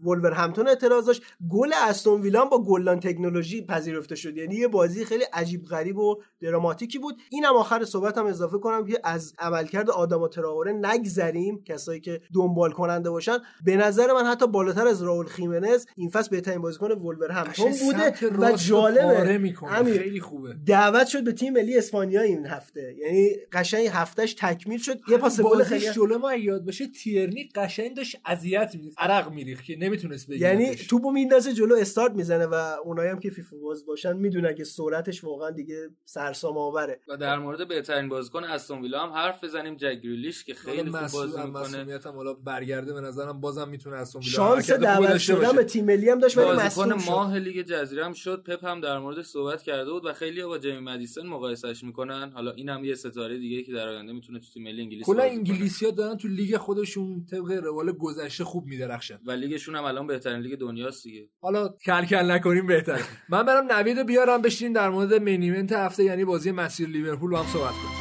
ولورهمپتون 0.00 0.68
اعتراض 0.68 1.06
داشت. 1.06 1.22
گل 1.50 1.70
استون 1.88 2.20
ویلا 2.20 2.44
با 2.44 2.62
گلان 2.62 3.00
تکنولوژی 3.00 3.66
پذیرفته 3.66 4.14
شد. 4.14 4.36
یعنی 4.36 4.54
یه 4.54 4.68
بازی 4.68 5.04
خیلی 5.04 5.24
عجیب 5.32 5.64
غریب 5.64 5.98
و 5.98 6.16
دراماتیکی 6.40 6.98
بود. 6.98 7.16
اینم 7.30 7.54
آخر 7.54 7.84
صحبت 7.84 8.18
هم 8.18 8.26
اضافه 8.26 8.58
کنم 8.58 8.86
که 8.86 9.00
از 9.04 9.34
عملکرد 9.38 9.90
آدم 9.90 10.28
تراوره 10.28 10.72
نگذریم 10.72 11.64
کسایی 11.64 12.00
که 12.00 12.20
دنبال 12.34 12.72
کننده 12.72 13.10
باشن. 13.10 13.38
به 13.64 13.76
نظر 13.76 14.12
من 14.12 14.26
حتی 14.26 14.46
بالاتر 14.46 14.86
از 14.86 15.02
راول 15.02 15.26
خیمنز 15.26 15.86
این 15.96 16.10
فصل 16.10 16.30
بهترین 16.30 16.60
بازیکن 16.60 16.92
ولورهمپتون 16.92 17.72
بوده 17.84 18.36
و 18.38 18.56
جالبه. 18.56 19.40
امیر، 19.62 19.98
خیلی 19.98 20.20
خوبه. 20.20 20.56
دعوت 20.66 21.06
شد 21.06 21.24
به 21.24 21.32
تیم 21.40 21.52
ملی 21.52 21.78
اسپانیا 21.78 22.20
این 22.20 22.46
هفته. 22.46 22.94
یعنی 22.98 23.30
قشنگ 23.52 23.86
هفتهش 23.86 24.34
تکمیل 24.34 24.78
شد. 24.78 25.00
یه 25.08 25.18
پاس 25.18 25.40
گل 25.40 25.62
خیلی 25.62 25.92
جلو 25.92 26.18
ما 26.18 26.34
یاد 26.34 26.64
باشه 26.64 26.86
تیرنی 26.86 27.48
قشنگ 27.54 27.96
داشت 27.96 28.16
اذیت 28.26 28.74
می‌کرد 28.74 28.94
عرق 28.98 29.32
میریخت 29.32 29.64
که 29.64 29.76
نمی‌تونست 29.76 30.28
بگیره 30.28 30.48
یعنی 30.48 30.74
توپو 30.74 31.10
میندازه 31.10 31.52
جلو 31.52 31.74
استارت 31.74 32.12
می‌زنه 32.12 32.46
و 32.46 32.54
اونایی 32.84 33.10
هم 33.10 33.18
که 33.20 33.30
فیفا 33.30 33.56
باز 33.56 33.86
باشن 33.86 34.16
می‌دونن 34.16 34.54
که 34.54 34.64
سرعتش 34.64 35.24
واقعا 35.24 35.50
دیگه 35.50 35.88
سرسام 36.04 36.58
آوره. 36.58 37.00
و 37.08 37.16
در 37.16 37.38
مورد 37.38 37.68
بهترین 37.68 38.08
بازیکن 38.08 38.44
استون 38.44 38.82
ویلا 38.82 39.00
هم 39.00 39.12
حرف 39.12 39.44
بزنیم 39.44 39.76
جک 39.76 40.00
گریلیش 40.00 40.44
که 40.44 40.54
خیلی 40.54 40.90
خوب 40.90 41.00
بازی 41.00 41.42
می‌کنه. 41.42 41.62
مسئولیت 41.62 42.06
هم 42.06 42.14
حالا 42.14 42.34
برگرده 42.34 42.92
به 42.92 43.00
نظرم 43.00 43.40
بازم 43.40 43.68
می‌تونه 43.68 43.96
از 43.96 44.16
اون 44.16 44.22
شانس 44.22 44.70
دعوت 44.70 45.18
شدن 45.18 45.52
به 45.52 45.64
تیم 45.64 45.84
ملی 45.84 46.10
هم 46.10 46.18
داشت 46.18 46.38
ولی 46.38 46.50
مصدوم 46.50 46.92
ماه 47.06 47.38
لیگ 47.38 47.66
جزیره 47.66 48.04
هم 48.04 48.12
شد. 48.12 48.42
پپ 48.42 48.64
هم 48.64 48.80
در 48.80 48.98
مورد 48.98 49.22
صحبت 49.22 49.62
کرده 49.62 49.90
بود 49.90 50.06
و 50.06 50.12
خیلی 50.12 50.42
با 50.42 50.58
جیمی 50.58 50.78
مدیسن 50.78 51.26
مقایسش 51.30 51.84
می‌کنن. 51.84 52.30
حالا 52.34 52.50
این 52.50 52.68
هم 52.68 52.84
یه 52.84 52.94
ستاره 52.94 53.38
دیگه 53.38 53.62
که 53.62 53.72
در 53.72 53.88
آینده 53.88 54.12
می‌تونه 54.12 54.38
تو 54.38 54.46
تیم 54.54 54.62
ملی 54.62 54.82
انگلیس 54.82 55.06
کلا 55.06 55.22
بازی 55.22 55.28
کنه. 55.28 55.38
انگلیسی 55.38 55.84
ها 55.84 55.90
دارن 55.90 56.16
تو 56.16 56.28
لیگ 56.28 56.56
خودشون 56.56 57.26
طبق 57.30 57.50
روال 57.50 57.92
گذشته 57.92 58.44
خوب 58.44 58.66
میدرخشن. 58.66 59.18
و 59.26 59.30
لیگشون 59.30 59.76
هم 59.76 59.84
الان 59.84 60.06
بهترین 60.06 60.40
لیگ 60.40 60.58
دنیاست 60.58 61.04
دیگه. 61.04 61.28
حالا 61.40 61.68
کل 61.68 62.04
کل 62.04 62.30
نکنیم 62.30 62.66
بهتره. 62.66 63.04
من 63.28 63.42
برم 63.42 63.72
نوید 63.72 64.06
بیارم 64.06 64.42
بشینیم 64.42 64.72
در 64.72 64.90
مورد 64.90 65.14
main 65.14 65.42
event 65.42 65.72
هفته 65.72 66.04
یعنی 66.04 66.24
بازی 66.24 66.50
سیتی 66.50 66.88
لیورپول 66.88 67.30
با 67.30 67.38
هم 67.38 67.46
صحبت 67.46 67.72
کنیم. 67.72 67.99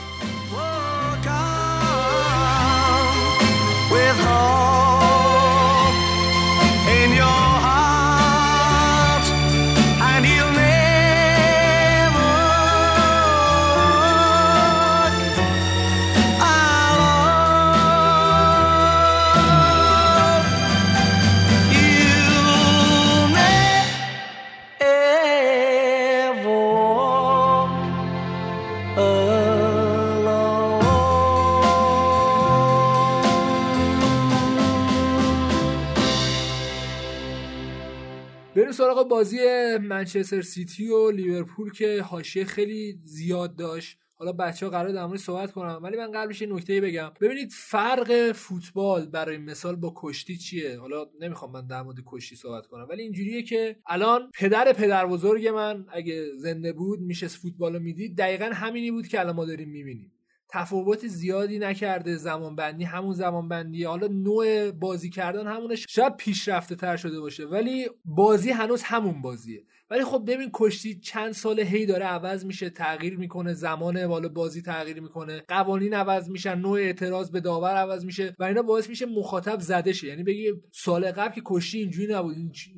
بریم 38.70 38.78
سراغ 38.78 39.08
بازی 39.08 39.38
منچستر 39.82 40.42
سیتی 40.42 40.88
و 40.88 41.12
لیورپول 41.12 41.72
که 41.72 42.02
حاشیه 42.02 42.46
خیلی 42.46 43.00
زیاد 43.04 43.56
داشت. 43.56 43.98
حالا 44.16 44.32
بچه 44.32 44.66
ها 44.66 44.72
قرار 44.72 44.92
در 44.92 45.06
موردش 45.06 45.22
صحبت 45.22 45.52
کنم 45.52 45.80
ولی 45.84 45.98
من 45.98 46.12
قبلش 46.12 46.42
یه 46.42 46.48
نکته 46.48 46.82
بگم. 46.82 47.12
ببینید 47.22 47.52
فرق 47.52 48.32
فوتبال 48.32 49.06
برای 49.06 49.38
مثال 49.38 49.76
با 49.76 49.94
کشتی 49.96 50.38
چیه؟ 50.38 50.80
حالا 50.80 51.06
نمی‌خوام 51.22 51.52
من 51.52 51.68
در 51.68 51.82
مورد 51.82 51.98
کشتی 52.06 52.36
صحبت 52.36 52.68
کنم 52.68 52.88
ولی 52.90 53.04
اینجوریه 53.04 53.44
که 53.44 53.76
الان 53.88 54.32
پدر 54.34 54.74
پدر 54.74 55.06
بزرگ 55.08 55.48
من 55.48 55.86
اگه 55.94 56.26
زنده 56.38 56.74
بود 56.74 57.00
میشه 57.00 57.28
فوتبال 57.28 57.74
رو 57.74 57.80
می‌دید. 57.80 58.18
دقیقا 58.18 58.46
همینی 58.46 58.92
بود 58.92 59.08
که 59.08 59.20
الان 59.20 59.36
ما 59.36 59.46
داریم 59.46 59.70
می‌بینیم. 59.70 60.12
تفاوت 60.50 61.08
زیادی 61.08 61.60
نکرده 61.60 62.16
زمان 62.16 62.56
بندی 62.56 62.84
همون 62.84 63.14
زمان 63.14 63.48
بندی 63.48 63.84
حالا 63.84 64.08
نوع 64.08 64.72
بازی 64.72 65.10
کردن 65.10 65.48
همونش 65.48 65.86
شاید 65.90 66.16
پیشرفته 66.18 66.76
تر 66.76 66.98
شده 66.98 67.20
باشه 67.20 67.46
ولی 67.46 67.90
بازی 68.06 68.52
هنوز 68.52 68.84
همون 68.84 69.22
بازیه. 69.22 69.64
ولی 69.90 70.04
خب 70.04 70.24
ببین 70.28 70.50
کشتی 70.54 71.00
چند 71.00 71.32
سال 71.32 71.60
هی 71.60 71.86
داره 71.86 72.06
عوض 72.06 72.46
میشه 72.46 72.70
تغییر 72.70 73.18
می‌کنه 73.18 73.54
زمان 73.54 74.08
بالا 74.08 74.30
بازی 74.30 74.62
تغییر 74.62 75.02
می‌کنه. 75.02 75.44
قوانین 75.48 75.94
عوض 75.94 76.30
میشن 76.30 76.60
نوع 76.60 76.80
اعتراض 76.80 77.32
به 77.32 77.40
داور 77.40 77.76
عوض 77.76 78.06
میشه 78.06 78.36
و 78.40 78.44
اینا 78.44 78.62
باعث 78.62 78.90
میشه 78.90 79.06
مخاطب 79.06 79.60
زده 79.60 79.94
شه 79.94 80.08
یعنی 80.08 80.24
بگی 80.24 80.54
سال 80.72 81.12
قبل 81.12 81.34
که 81.34 81.42
کشتی 81.46 81.80
اینجوری 81.80 82.14
نبود 82.14 82.36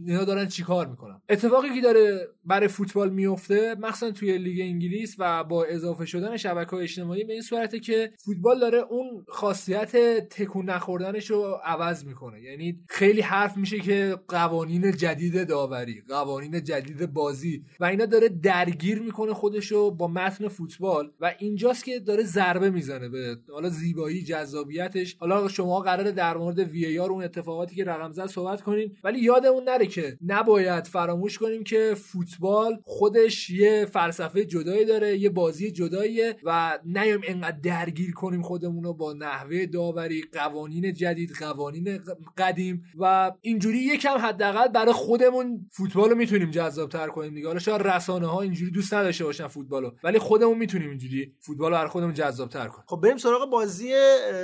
اینا 0.07 0.23
دارن 0.23 0.47
چیکار 0.47 0.87
می‌کنن؟ 0.87 1.21
اتفاقی 1.29 1.75
که 1.75 1.81
داره 1.81 2.27
برای 2.45 2.67
فوتبال 2.67 3.09
میفته 3.09 3.75
مخصوصا 3.79 4.11
توی 4.11 4.37
لیگ 4.37 4.61
انگلیس 4.61 5.15
و 5.19 5.43
با 5.43 5.65
اضافه 5.65 6.05
شدن 6.05 6.37
شبکه 6.37 6.73
اجتماعی 6.73 7.23
به 7.23 7.33
این 7.33 7.41
صورته 7.41 7.79
که 7.79 8.11
فوتبال 8.25 8.59
داره 8.59 8.77
اون 8.77 9.25
خاصیت 9.27 9.95
تکون 10.29 10.69
نخوردنش 10.69 11.31
رو 11.31 11.59
عوض 11.63 12.05
می‌کنه. 12.05 12.41
یعنی 12.41 12.79
خیلی 12.89 13.21
حرف 13.21 13.57
میشه 13.57 13.79
که 13.79 14.17
قوانین 14.27 14.91
جدید 14.91 15.47
داوری 15.47 16.03
قوانین 16.09 16.63
جدید 16.63 17.00
بازی 17.05 17.63
و 17.79 17.85
اینا 17.85 18.05
داره 18.05 18.29
درگیر 18.29 19.01
می‌کنه 19.01 19.33
خودشو 19.33 19.91
با 19.91 20.07
متن 20.07 20.47
فوتبال 20.47 21.11
و 21.19 21.33
اینجاست 21.39 21.85
که 21.85 21.99
داره 21.99 22.23
ضربه 22.23 22.69
می‌زنه 22.69 23.09
به 23.09 23.37
حالا 23.53 23.69
زیبایی 23.69 24.23
جذابیتش. 24.23 25.15
حالا 25.19 25.47
شما 25.47 25.79
قراره 25.79 26.11
در 26.11 26.37
مورد 26.37 26.59
وی 26.59 26.99
آر 26.99 27.11
اون 27.11 27.23
اتفاقاتی 27.23 27.75
که 27.75 27.83
رقم 27.83 28.11
زد 28.11 28.25
صحبت 28.25 28.61
کنیم 28.61 28.97
ولی 29.03 29.19
یادمون 29.19 29.63
نره 29.63 29.85
که 29.85 30.17
نباید 30.25 30.87
فراموش 30.87 31.37
کنیم 31.37 31.63
که 31.63 31.95
فوتبال 31.97 32.79
خودش 32.83 33.49
یه 33.49 33.85
فلسفه 33.85 34.45
جدایی 34.45 34.85
داره 34.85 35.17
یه 35.17 35.29
بازی 35.29 35.71
جداییه 35.71 36.35
و 36.43 36.79
نیایم 36.85 37.21
انقدر 37.27 37.57
درگیر 37.63 38.11
کنیم 38.13 38.41
خودمون 38.41 38.83
رو 38.83 38.93
با 38.93 39.13
نحوه 39.13 39.65
داوری 39.65 40.23
قوانین 40.33 40.93
جدید 40.93 41.31
قوانین 41.39 41.99
قدیم. 42.37 42.83
و 42.99 43.31
اینجوری 43.41 43.77
یکم 43.77 44.17
حداقل 44.17 44.67
برای 44.67 44.93
خودمون 44.93 45.67
فوتبال 45.71 46.09
رو 46.09 46.15
می‌تونیم 46.15 46.51
جذابتر 46.91 47.07
کنیم 47.07 47.33
دیگه. 47.33 47.47
حالا 47.47 47.59
شاید 47.59 47.81
رسانه 47.81 48.27
ها 48.27 48.41
اینجوری 48.41 48.71
دوست 48.71 48.93
نداشته 48.93 49.23
باشن 49.23 49.47
فوتبالو. 49.47 49.91
ولی 50.03 50.19
خودمون 50.19 50.57
می‌تونیم 50.57 50.89
اینجوری 50.89 51.33
فوتبال 51.39 51.71
رو 51.71 51.77
برای 51.77 51.89
خودمون 51.89 52.13
جذابتر 52.13 52.67
کنیم. 52.67 52.83
خب 52.87 53.01
بریم 53.03 53.17
سراغ 53.17 53.49
بازی 53.49 53.93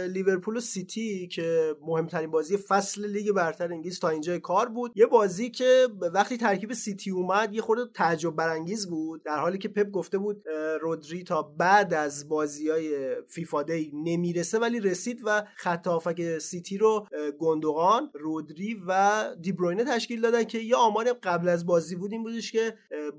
لیورپول 0.10 0.58
و 0.58 0.60
سیتی 0.60 1.28
که 1.28 1.76
مهمترین 1.82 2.32
بازی 2.32 2.58
فصل 2.58 3.06
لیگ 3.06 3.32
برتر 3.32 3.74
انگلیس 3.74 4.00
تا 4.00 4.10
اینجای 4.10 4.40
کار 4.40 4.70
بود. 4.70 4.92
یه 4.96 5.06
بازی 5.06 5.50
که 5.50 5.88
وقتی 6.14 6.38
ترکیب 6.38 6.74
سیتی 6.74 7.12
اومد 7.12 7.54
یه 7.54 7.62
خورده 7.62 7.92
تعجب 7.94 8.36
برانگیز 8.36 8.90
بود. 8.90 9.24
در 9.24 9.40
حالی 9.40 9.58
که 9.58 9.70
پپ 9.70 9.92
گفته 9.92 10.18
بود 10.18 10.44
رودری 10.82 11.24
تا 11.24 11.42
بعد 11.42 11.94
از 11.94 12.30
بازی 12.30 12.70
های 12.70 13.16
فیفا 13.28 13.64
day 13.64 13.92
نمی‌رسه 13.96 14.60
ولی 14.60 14.80
رسید 14.80 15.22
و 15.26 15.44
خط 15.56 15.88
هافک 15.88 16.38
سیتی 16.38 16.78
رو 16.78 17.08
گندوغان 17.40 18.12
رودری 18.14 18.82
و 18.88 19.24
دیبروینه 19.42 19.84
تشکیل 19.84 20.22
دادن 20.22 20.44
که 20.44 20.60
یه 20.60 20.76
آمار 20.76 21.14
قبل 21.24 21.50
از 21.50 21.66
بازی 21.66 21.96
بود 21.96 22.12
این 22.12 22.24
بودش 22.38 22.52
که 22.52 22.74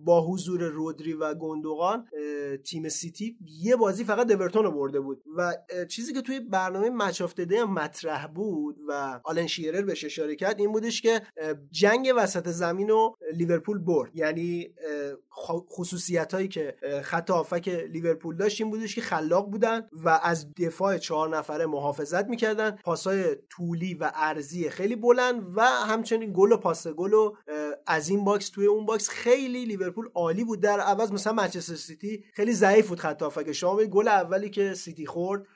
با 0.05 0.27
حضور 0.27 0.63
رودری 0.63 1.13
و 1.13 1.35
گندوغان 1.35 2.09
تیم 2.65 2.89
سیتی 2.89 3.37
یه 3.63 3.77
بازی 3.77 4.05
فقط 4.05 4.31
اورتون 4.31 4.65
رو 4.65 4.71
برده 4.73 5.01
بود 5.01 5.23
و 5.37 5.57
چیزی 5.89 6.13
که 6.13 6.23
توی 6.23 6.41
برنامه 6.41 6.91
Match 6.91 7.23
of 7.23 7.41
مطرح 7.69 8.27
بود 8.27 8.77
و 8.89 9.21
آلن 9.25 9.47
شیرر 9.47 9.83
بهش 9.83 10.05
اشاره 10.05 10.37
کرد 10.37 10.61
این 10.61 10.73
بودش 10.73 11.03
که 11.03 11.23
جنگ 11.71 12.13
وسط 12.17 12.49
زمین 12.49 12.89
رو 12.89 13.17
لیورپول 13.35 13.79
برد. 13.79 14.17
یعنی 14.17 14.75
خصوصیت 15.71 16.35
هایی 16.35 16.49
که 16.49 16.77
خط 17.03 17.31
هافک 17.31 17.69
لیورپول 17.69 18.37
داشت 18.37 18.61
این 18.61 18.71
بودش 18.71 18.95
که 18.95 19.01
خلاق 19.01 19.51
بودن 19.51 19.89
و 19.93 20.21
از 20.23 20.55
دفاع 20.55 20.99
چهار 20.99 21.37
نفره 21.37 21.67
محافظت 21.67 22.27
می‌کردن. 22.27 22.71
پاسای 22.71 23.37
طولی 23.51 23.95
و 23.95 24.13
عرضی 24.15 24.71
خیلی 24.71 24.97
بلند 24.97 25.57
و 25.57 25.61
همچنین 25.63 26.33
گل 26.37 26.53
و 26.53 26.57
پاس 26.57 26.87
گل 26.87 27.13
و 27.13 27.35
از 27.89 28.08
این 28.08 28.25
box 28.25 28.49
توی 28.49 28.67
اون 28.67 28.86
box 28.86 29.09
خیلی 29.08 29.65
لیورپول 29.65 30.08
عالی 30.15 30.44
بود. 30.44 30.60
در 30.60 30.81
عوض 30.81 31.12
مثلا 31.12 31.33
منچستر 31.33 31.75
سیتی 31.75 32.25
خیلی 32.34 32.52
ضعیف 32.52 32.89
بود 32.89 33.00
خط 33.00 33.52
شما 33.52 33.84
گل 33.84 34.08
اولی 34.08 34.50
که 34.50 34.75
سیتی 34.75 35.07
خورد 35.07 35.47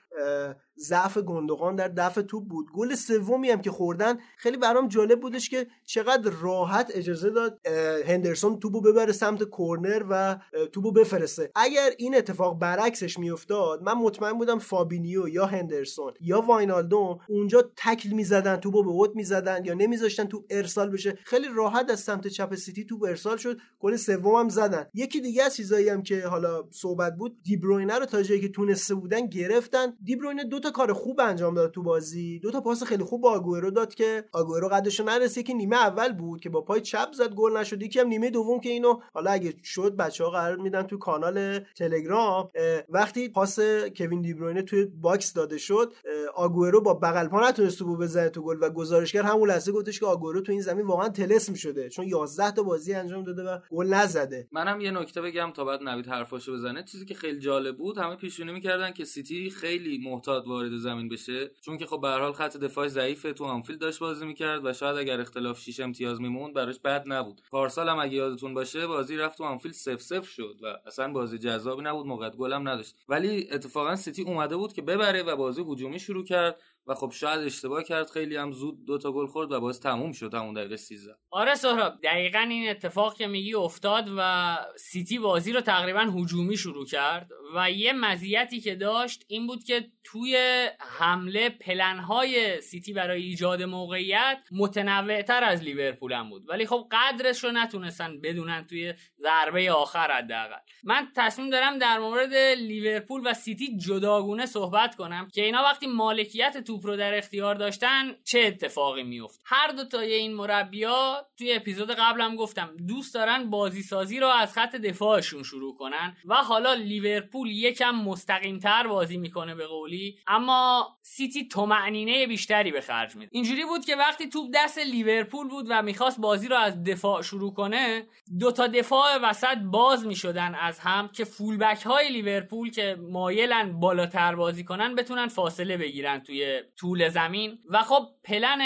ضعف 0.82 1.18
گندوقان 1.18 1.76
در 1.76 1.88
دفع 1.88 2.22
توپ 2.22 2.48
بود. 2.48 2.66
گل 2.74 2.94
سومی 2.94 3.50
هم 3.50 3.60
که 3.60 3.70
خوردن 3.70 4.18
خیلی 4.36 4.56
برام 4.56 4.88
جالب 4.88 5.20
بودش 5.20 5.48
که 5.48 5.66
چقدر 5.84 6.30
راحت 6.30 6.90
اجازه 6.94 7.30
داد 7.30 7.60
هندرسون 8.06 8.58
توپو 8.58 8.80
ببره 8.80 9.12
سمت 9.12 9.42
کورنر 9.42 10.04
و 10.10 10.36
توپو 10.72 10.92
بفرسته. 10.92 11.50
اگر 11.54 11.90
این 11.98 12.16
اتفاق 12.16 12.58
برعکسش 12.58 13.18
میافتاد 13.18 13.82
من 13.82 13.92
مطمئن 13.92 14.32
بودم 14.32 14.58
فابینیو 14.58 15.28
یا 15.28 15.46
هندرسون 15.46 16.12
یا 16.20 16.40
واینالدوم 16.40 17.18
اونجا 17.28 17.70
تکل 17.76 18.10
می‌زدن 18.10 18.56
توپو 18.56 18.82
به 18.82 18.90
اوت 18.90 19.10
می‌زدن 19.14 19.64
یا 19.64 19.74
نمیذاشتن 19.74 20.24
توپ 20.24 20.44
ارسال 20.50 20.90
بشه. 20.90 21.18
خیلی 21.24 21.46
راحت 21.54 21.90
از 21.90 22.00
سمت 22.00 22.26
چپ 22.26 22.54
سیتی 22.54 22.84
توپ 22.84 23.02
ارسال 23.02 23.36
شد 23.36 23.58
گل 23.80 23.96
سوم 23.96 24.34
هم 24.34 24.48
زدن. 24.48 24.86
یکی 24.94 25.20
دیگه 25.20 25.42
از 25.42 25.72
هم 25.72 26.02
که 26.02 26.26
حالا 26.26 26.64
صحبت 26.70 27.16
بود 27.16 27.42
دیبروینه 27.42 27.98
رو 27.98 28.06
تا 28.06 28.22
جایی 28.22 28.40
که 28.40 28.48
تونسته 28.48 28.94
بودن 28.94 29.26
گرفتن. 29.26 29.96
دیبروینه 30.04 30.44
دو 30.44 30.60
تا 30.60 30.70
کار 30.72 30.92
خوب 30.92 31.20
انجام 31.20 31.54
داد 31.54 31.70
تو 31.70 31.82
بازی. 31.82 32.38
دو 32.38 32.50
تا 32.50 32.60
پاس 32.60 32.82
خیلی 32.82 33.04
خوب 33.04 33.20
با 33.20 33.30
آگوئرو 33.30 33.70
داد 33.70 33.94
که 33.94 34.24
آگوئرو 34.32 34.68
قدش 34.68 35.00
نرسه 35.00 35.42
که 35.42 35.54
نیمه 35.54 35.76
اول 35.76 36.12
بود 36.12 36.40
که 36.40 36.50
با 36.50 36.60
پای 36.60 36.80
چپ 36.80 37.12
زد 37.12 37.34
گل 37.34 37.56
نشد. 37.56 37.82
یکی 37.82 38.00
هم 38.00 38.08
نیمه 38.08 38.30
دوم 38.30 38.60
که 38.60 38.68
اینو 38.68 39.00
حالا 39.12 39.30
اگه 39.30 39.54
شد 39.64 39.96
بچه 39.96 40.24
ها 40.24 40.30
قرار 40.30 40.56
میدن 40.56 40.82
تو 40.82 40.98
کانال 40.98 41.58
تلگرام. 41.58 42.50
وقتی 42.88 43.28
پاس 43.28 43.58
کوین 43.96 44.22
دیبروینه 44.22 44.62
توی 44.62 44.84
box 44.84 45.32
داده 45.32 45.58
شد 45.58 45.92
آگوئرو 46.34 46.80
با 46.80 46.94
بغل 46.94 47.28
پا 47.28 47.48
نتونست 47.48 47.78
توپو 47.78 47.96
بزنه 47.96 48.28
تو 48.28 48.42
گل 48.42 48.58
و 48.60 48.70
گزارشگر 48.70 49.22
همون 49.22 49.48
لحظه 49.48 49.72
گفتش 49.72 50.00
که 50.00 50.06
آگوئرو 50.06 50.40
تو 50.40 50.52
این 50.52 50.60
زمین 50.60 50.86
واقعا 50.86 51.08
طلسم 51.08 51.54
شده. 51.54 51.88
چون 51.88 52.06
11 52.06 52.50
تا 52.50 52.62
بازی 52.62 52.94
انجام 52.94 53.24
داده 53.24 53.42
و 53.42 53.58
گل 53.70 53.86
نزده. 53.86 54.48
منم 54.52 54.80
یه 54.80 54.90
نکته 54.90 55.22
بگم 55.22 55.50
تا 55.54 55.64
بعد 55.64 55.82
نوید 55.82 56.06
حرفاشو 56.06 56.52
بزنه. 56.52 56.82
چیزی 56.82 57.04
که 57.04 57.14
خیلی 57.14 57.38
جالب 57.38 57.76
بود 57.76 57.98
همه 57.98 58.16
پیش‌بینی 58.16 58.52
می‌کردن 58.52 58.92
که 58.92 59.04
سیتی 59.04 59.50
خیلی 59.50 60.10
محتاط 60.10 60.44
وارد 60.52 60.76
زمین 60.76 61.08
بشه. 61.08 61.50
چون 61.60 61.78
که 61.78 61.86
خب 61.86 62.00
به 62.00 62.08
حال 62.08 62.32
خط 62.32 62.56
دفاع 62.56 62.88
ضعیفه 62.88 63.32
تو 63.32 63.44
آنفیلد 63.44 63.78
داشت 63.78 63.98
بازی 64.00 64.26
می‌کرد 64.26 64.66
و 64.66 64.72
شاید 64.72 64.96
اگر 64.96 65.20
اختلاف 65.20 65.60
6 65.60 65.80
امتیاز 65.80 66.20
میموند 66.20 66.54
براش 66.54 66.78
بد 66.78 67.02
نبود. 67.06 67.40
پارسال 67.50 67.88
هم 67.88 67.98
اگه 67.98 68.14
یادتون 68.14 68.54
باشه 68.54 68.86
بازی 68.86 69.16
رفت 69.16 69.38
تو 69.38 69.44
آنفیلد 69.44 69.74
0 69.74 69.96
0 69.96 70.22
شد 70.22 70.56
و 70.62 70.66
اصلا 70.86 71.12
بازی 71.12 71.38
جذابی 71.38 71.82
نبود 71.82 72.06
موقعیت 72.06 72.30
گلم 72.30 72.68
نداشت. 72.68 72.96
ولی 73.08 73.48
اتفاقا 73.50 73.96
سیتی 73.96 74.22
اومده 74.22 74.56
بود 74.56 74.72
که 74.72 74.82
ببره 74.82 75.22
و 75.22 75.36
بازی 75.36 75.64
هجومی 75.68 75.98
شروع 75.98 76.24
کرد. 76.24 76.60
و 76.86 76.94
خب 76.94 77.10
شاید 77.10 77.40
اشتباه 77.40 77.82
کرد 77.82 78.10
خیلی 78.10 78.36
هم 78.36 78.52
زود 78.52 78.86
دو 78.86 78.98
تا 78.98 79.12
گل 79.12 79.26
خورد 79.26 79.52
و 79.52 79.60
باز 79.60 79.80
تموم 79.80 80.12
شد 80.12 80.34
همون 80.34 80.54
دقیقه 80.54 80.76
13 80.76 81.14
آره 81.30 81.54
سهراب 81.54 81.92
دقیقا 82.02 82.38
این 82.38 82.70
اتفاق 82.70 83.14
که 83.16 83.26
میگی 83.26 83.54
افتاد 83.54 84.08
و 84.18 84.56
سیتی 84.78 85.18
بازی 85.18 85.52
رو 85.52 85.60
تقریبا 85.60 86.00
هجومی 86.00 86.56
شروع 86.56 86.86
کرد 86.86 87.28
و 87.54 87.70
یه 87.70 87.92
مزیتی 87.92 88.60
که 88.60 88.74
داشت 88.74 89.24
این 89.28 89.46
بود 89.46 89.64
که 89.64 89.92
توی 90.04 90.68
حمله 90.80 91.48
پلنهای 91.48 92.60
سیتی 92.60 92.92
برای 92.92 93.22
ایجاد 93.22 93.62
موقعیت 93.62 94.38
متنوعتر 94.52 95.44
از 95.44 95.62
لیورپول 95.62 96.12
هم 96.12 96.30
بود. 96.30 96.42
ولی 96.48 96.66
خب 96.66 96.88
قدرش 96.92 97.44
رو 97.44 97.52
نتونستن 97.52 98.20
بدونن 98.20 98.66
توی 98.66 98.94
ضربه 99.18 99.72
آخر 99.72 100.10
حداقل. 100.10 100.56
من 100.84 101.08
تصمیم 101.16 101.50
دارم 101.50 101.78
در 101.78 101.98
مورد 101.98 102.34
لیورپول 102.58 103.22
و 103.24 103.34
سیتی 103.34 103.76
جداگونه 103.76 104.46
صحبت 104.46 104.96
کنم 104.96 105.28
که 105.34 105.44
اینا 105.44 105.62
وقتی 105.62 105.86
مالکیت 105.86 106.56
توپ 106.72 106.86
رو 106.86 106.96
در 106.96 107.18
اختیار 107.18 107.54
داشتن 107.54 108.14
چه 108.24 108.40
اتفاقی 108.40 109.02
میفت 109.02 109.40
هر 109.44 109.68
دو 109.68 109.84
تای 109.84 110.14
این 110.14 110.34
مربیا 110.34 111.26
توی 111.38 111.52
اپیزود 111.52 111.90
قبلم 111.90 112.36
گفتم 112.36 112.76
دوست 112.88 113.14
دارن 113.14 113.50
بازی 113.50 113.82
سازی 113.82 114.20
رو 114.20 114.26
از 114.26 114.52
خط 114.52 114.76
دفاعشون 114.76 115.42
شروع 115.42 115.76
کنن 115.76 116.16
و 116.24 116.34
حالا 116.34 116.74
لیورپول 116.74 117.50
یکم 117.50 117.90
مستقیمتر 117.90 118.86
بازی 118.86 119.16
می‌کنه 119.16 119.54
به 119.54 119.66
قولی 119.66 120.18
اما 120.26 120.88
سیتی 121.02 121.48
طمأنینه 121.48 122.26
بیشتری 122.26 122.72
به 122.72 122.80
خرج 122.80 123.16
میده. 123.16 123.30
اینجوری 123.32 123.64
بود 123.64 123.84
که 123.84 123.96
وقتی 123.96 124.28
توپ 124.28 124.50
دست 124.54 124.78
لیورپول 124.78 125.48
بود 125.48 125.66
و 125.68 125.82
می‌خواست 125.82 126.20
بازی 126.20 126.48
رو 126.48 126.56
از 126.56 126.84
دفاع 126.84 127.22
شروع 127.22 127.54
کنه 127.54 128.06
دو 128.38 128.52
تا 128.52 128.66
دفاع 128.66 129.18
وسط 129.22 129.58
باز 129.72 130.06
می‌شدن 130.06 130.54
از 130.54 130.78
هم 130.78 131.08
که 131.08 131.24
فولبک 131.24 131.82
های 131.82 132.08
لیورپول 132.08 132.70
که 132.70 132.96
مایلن 133.00 133.80
بالاتر 133.80 134.34
بازی 134.34 134.64
کنن 134.64 134.94
بتونن 134.94 135.26
فاصله 135.26 135.76
بگیرن 135.76 136.18
توی 136.18 136.61
طول 136.76 137.08
زمین. 137.08 137.58
و 137.70 137.82
خب 137.82 138.08
پلن 138.24 138.60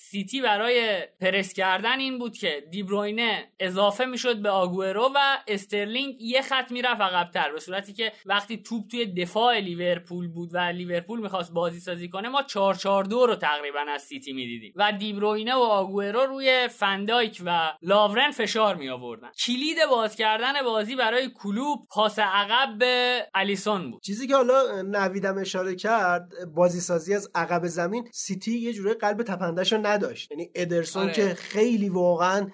سیتی 0.00 0.40
برای 0.40 1.00
پرس 1.20 1.52
کردن 1.52 1.98
این 1.98 2.18
بود 2.18 2.36
که 2.36 2.64
دیبروینه 2.70 3.52
اضافه 3.60 4.04
می‌شد 4.04 4.42
به 4.42 4.50
آگوئرو 4.50 5.10
و 5.14 5.18
استرلینگ 5.48 6.16
یه 6.20 6.42
خط 6.42 6.72
می‌رفت 6.72 7.00
عقبتر 7.00 7.52
به 7.52 7.60
صورتی 7.60 7.92
که 7.92 8.12
وقتی 8.26 8.56
توپ 8.62 8.88
توی 8.90 9.06
دفاع 9.06 9.58
لیورپول 9.58 10.28
بود 10.28 10.50
و 10.52 10.58
لیورپول 10.58 11.20
می‌خواست 11.20 11.52
بازی 11.52 11.80
سازی 11.80 12.08
کنه 12.08 12.28
ما 12.28 12.42
4 12.42 12.74
4 12.74 13.04
2 13.04 13.26
رو 13.26 13.34
تقریبا 13.34 13.80
از 13.88 14.02
سیتی 14.02 14.32
می‌دیدیم 14.32 14.72
و 14.76 14.92
دیبروینه 14.92 15.54
و 15.54 15.58
آگوئرو 15.58 16.20
روی 16.20 16.68
فندایک 16.68 17.42
و 17.44 17.72
لاورن 17.82 18.30
فشار 18.30 18.76
می 18.76 18.88
آوردن 18.88 19.28
کلید 19.46 19.78
باز 19.90 20.16
کردن 20.16 20.62
بازی 20.64 20.96
برای 20.96 21.30
کلوب 21.34 21.86
پاس 21.90 22.18
عقب 22.18 22.78
به 22.78 23.22
الیسون 23.34 23.90
بود. 23.90 24.02
چیزی 24.02 24.26
که 24.26 24.36
حالا 24.36 24.82
نویدم 24.82 25.38
اشاره 25.38 25.74
کرد 25.74 26.28
بازی 26.54 26.80
سازی 26.80 27.14
از 27.14 27.30
عقب 27.34 27.66
زمین 27.66 28.08
سیتی 28.12 28.58
یه 28.58 28.72
جوری 28.72 28.94
قلب 28.94 29.22
تپندش 29.22 29.72
رو 29.72 29.78
نداشت. 29.88 30.30
یعنی 30.30 30.50
ادرسون 30.54 31.02
آره. 31.02 31.12
که 31.12 31.34
خیلی 31.34 31.88
واقعا 31.88 32.46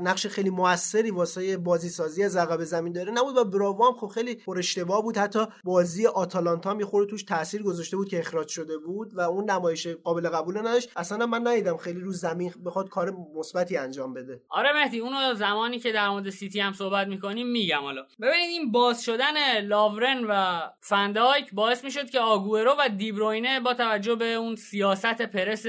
نقش 0.00 0.26
خیلی 0.26 0.50
موثری 0.50 1.10
واسه 1.10 1.56
بازی 1.56 1.88
سازی 1.88 2.22
از 2.22 2.36
عقب 2.36 2.64
زمین 2.64 2.92
داره. 2.92 3.12
نبود 3.12 3.36
و 3.36 3.44
براو 3.44 3.84
هم 3.84 3.92
خب 3.92 4.06
خیلی 4.06 4.34
پر 4.34 4.58
اشتباه 4.58 5.02
بود. 5.02 5.16
حتی 5.16 5.40
بازی 5.64 6.06
آتالانتا 6.06 6.78
خورده 6.84 7.10
توش 7.10 7.22
تاثیر 7.22 7.62
گذاشته 7.62 7.96
بود 7.96 8.08
که 8.08 8.18
اخراج 8.18 8.48
شده 8.48 8.78
بود 8.78 9.14
و 9.14 9.20
اون 9.20 9.50
نمایش 9.50 9.86
قابل 9.86 10.28
قبول 10.28 10.58
نداشت. 10.58 10.90
اصلا 10.96 11.26
من 11.26 11.46
ندیدم 11.46 11.76
خیلی 11.76 12.00
رو 12.00 12.12
زمین 12.12 12.52
بخواد 12.66 12.88
کار 12.88 13.16
مثبتی 13.36 13.76
انجام 13.76 14.14
بده. 14.14 14.42
آره 14.48 14.72
مهدی 14.72 14.98
اونو 14.98 15.34
زمانی 15.34 15.78
که 15.78 15.92
در 15.92 16.08
مورد 16.08 16.30
سیتی 16.30 16.60
هم 16.60 16.72
صحبت 16.72 17.06
می‌کنیم 17.06 17.46
میگم 17.46 17.80
حالا. 17.80 18.02
ببینید 18.20 18.50
این 18.50 18.72
باز 18.72 19.04
شدن 19.04 19.60
لاورن 19.60 20.24
و 20.28 20.60
فندایک 20.80 21.54
باعث 21.54 21.84
می‌شد 21.84 22.10
که 22.10 22.20
آگورو 22.20 22.74
و 22.78 22.88
دیبروینه 22.96 23.60
با 23.60 23.74
توجه 23.74 24.14
به 24.14 24.24
اون 24.24 24.56
سیاست 24.56 25.22
پرس 25.22 25.66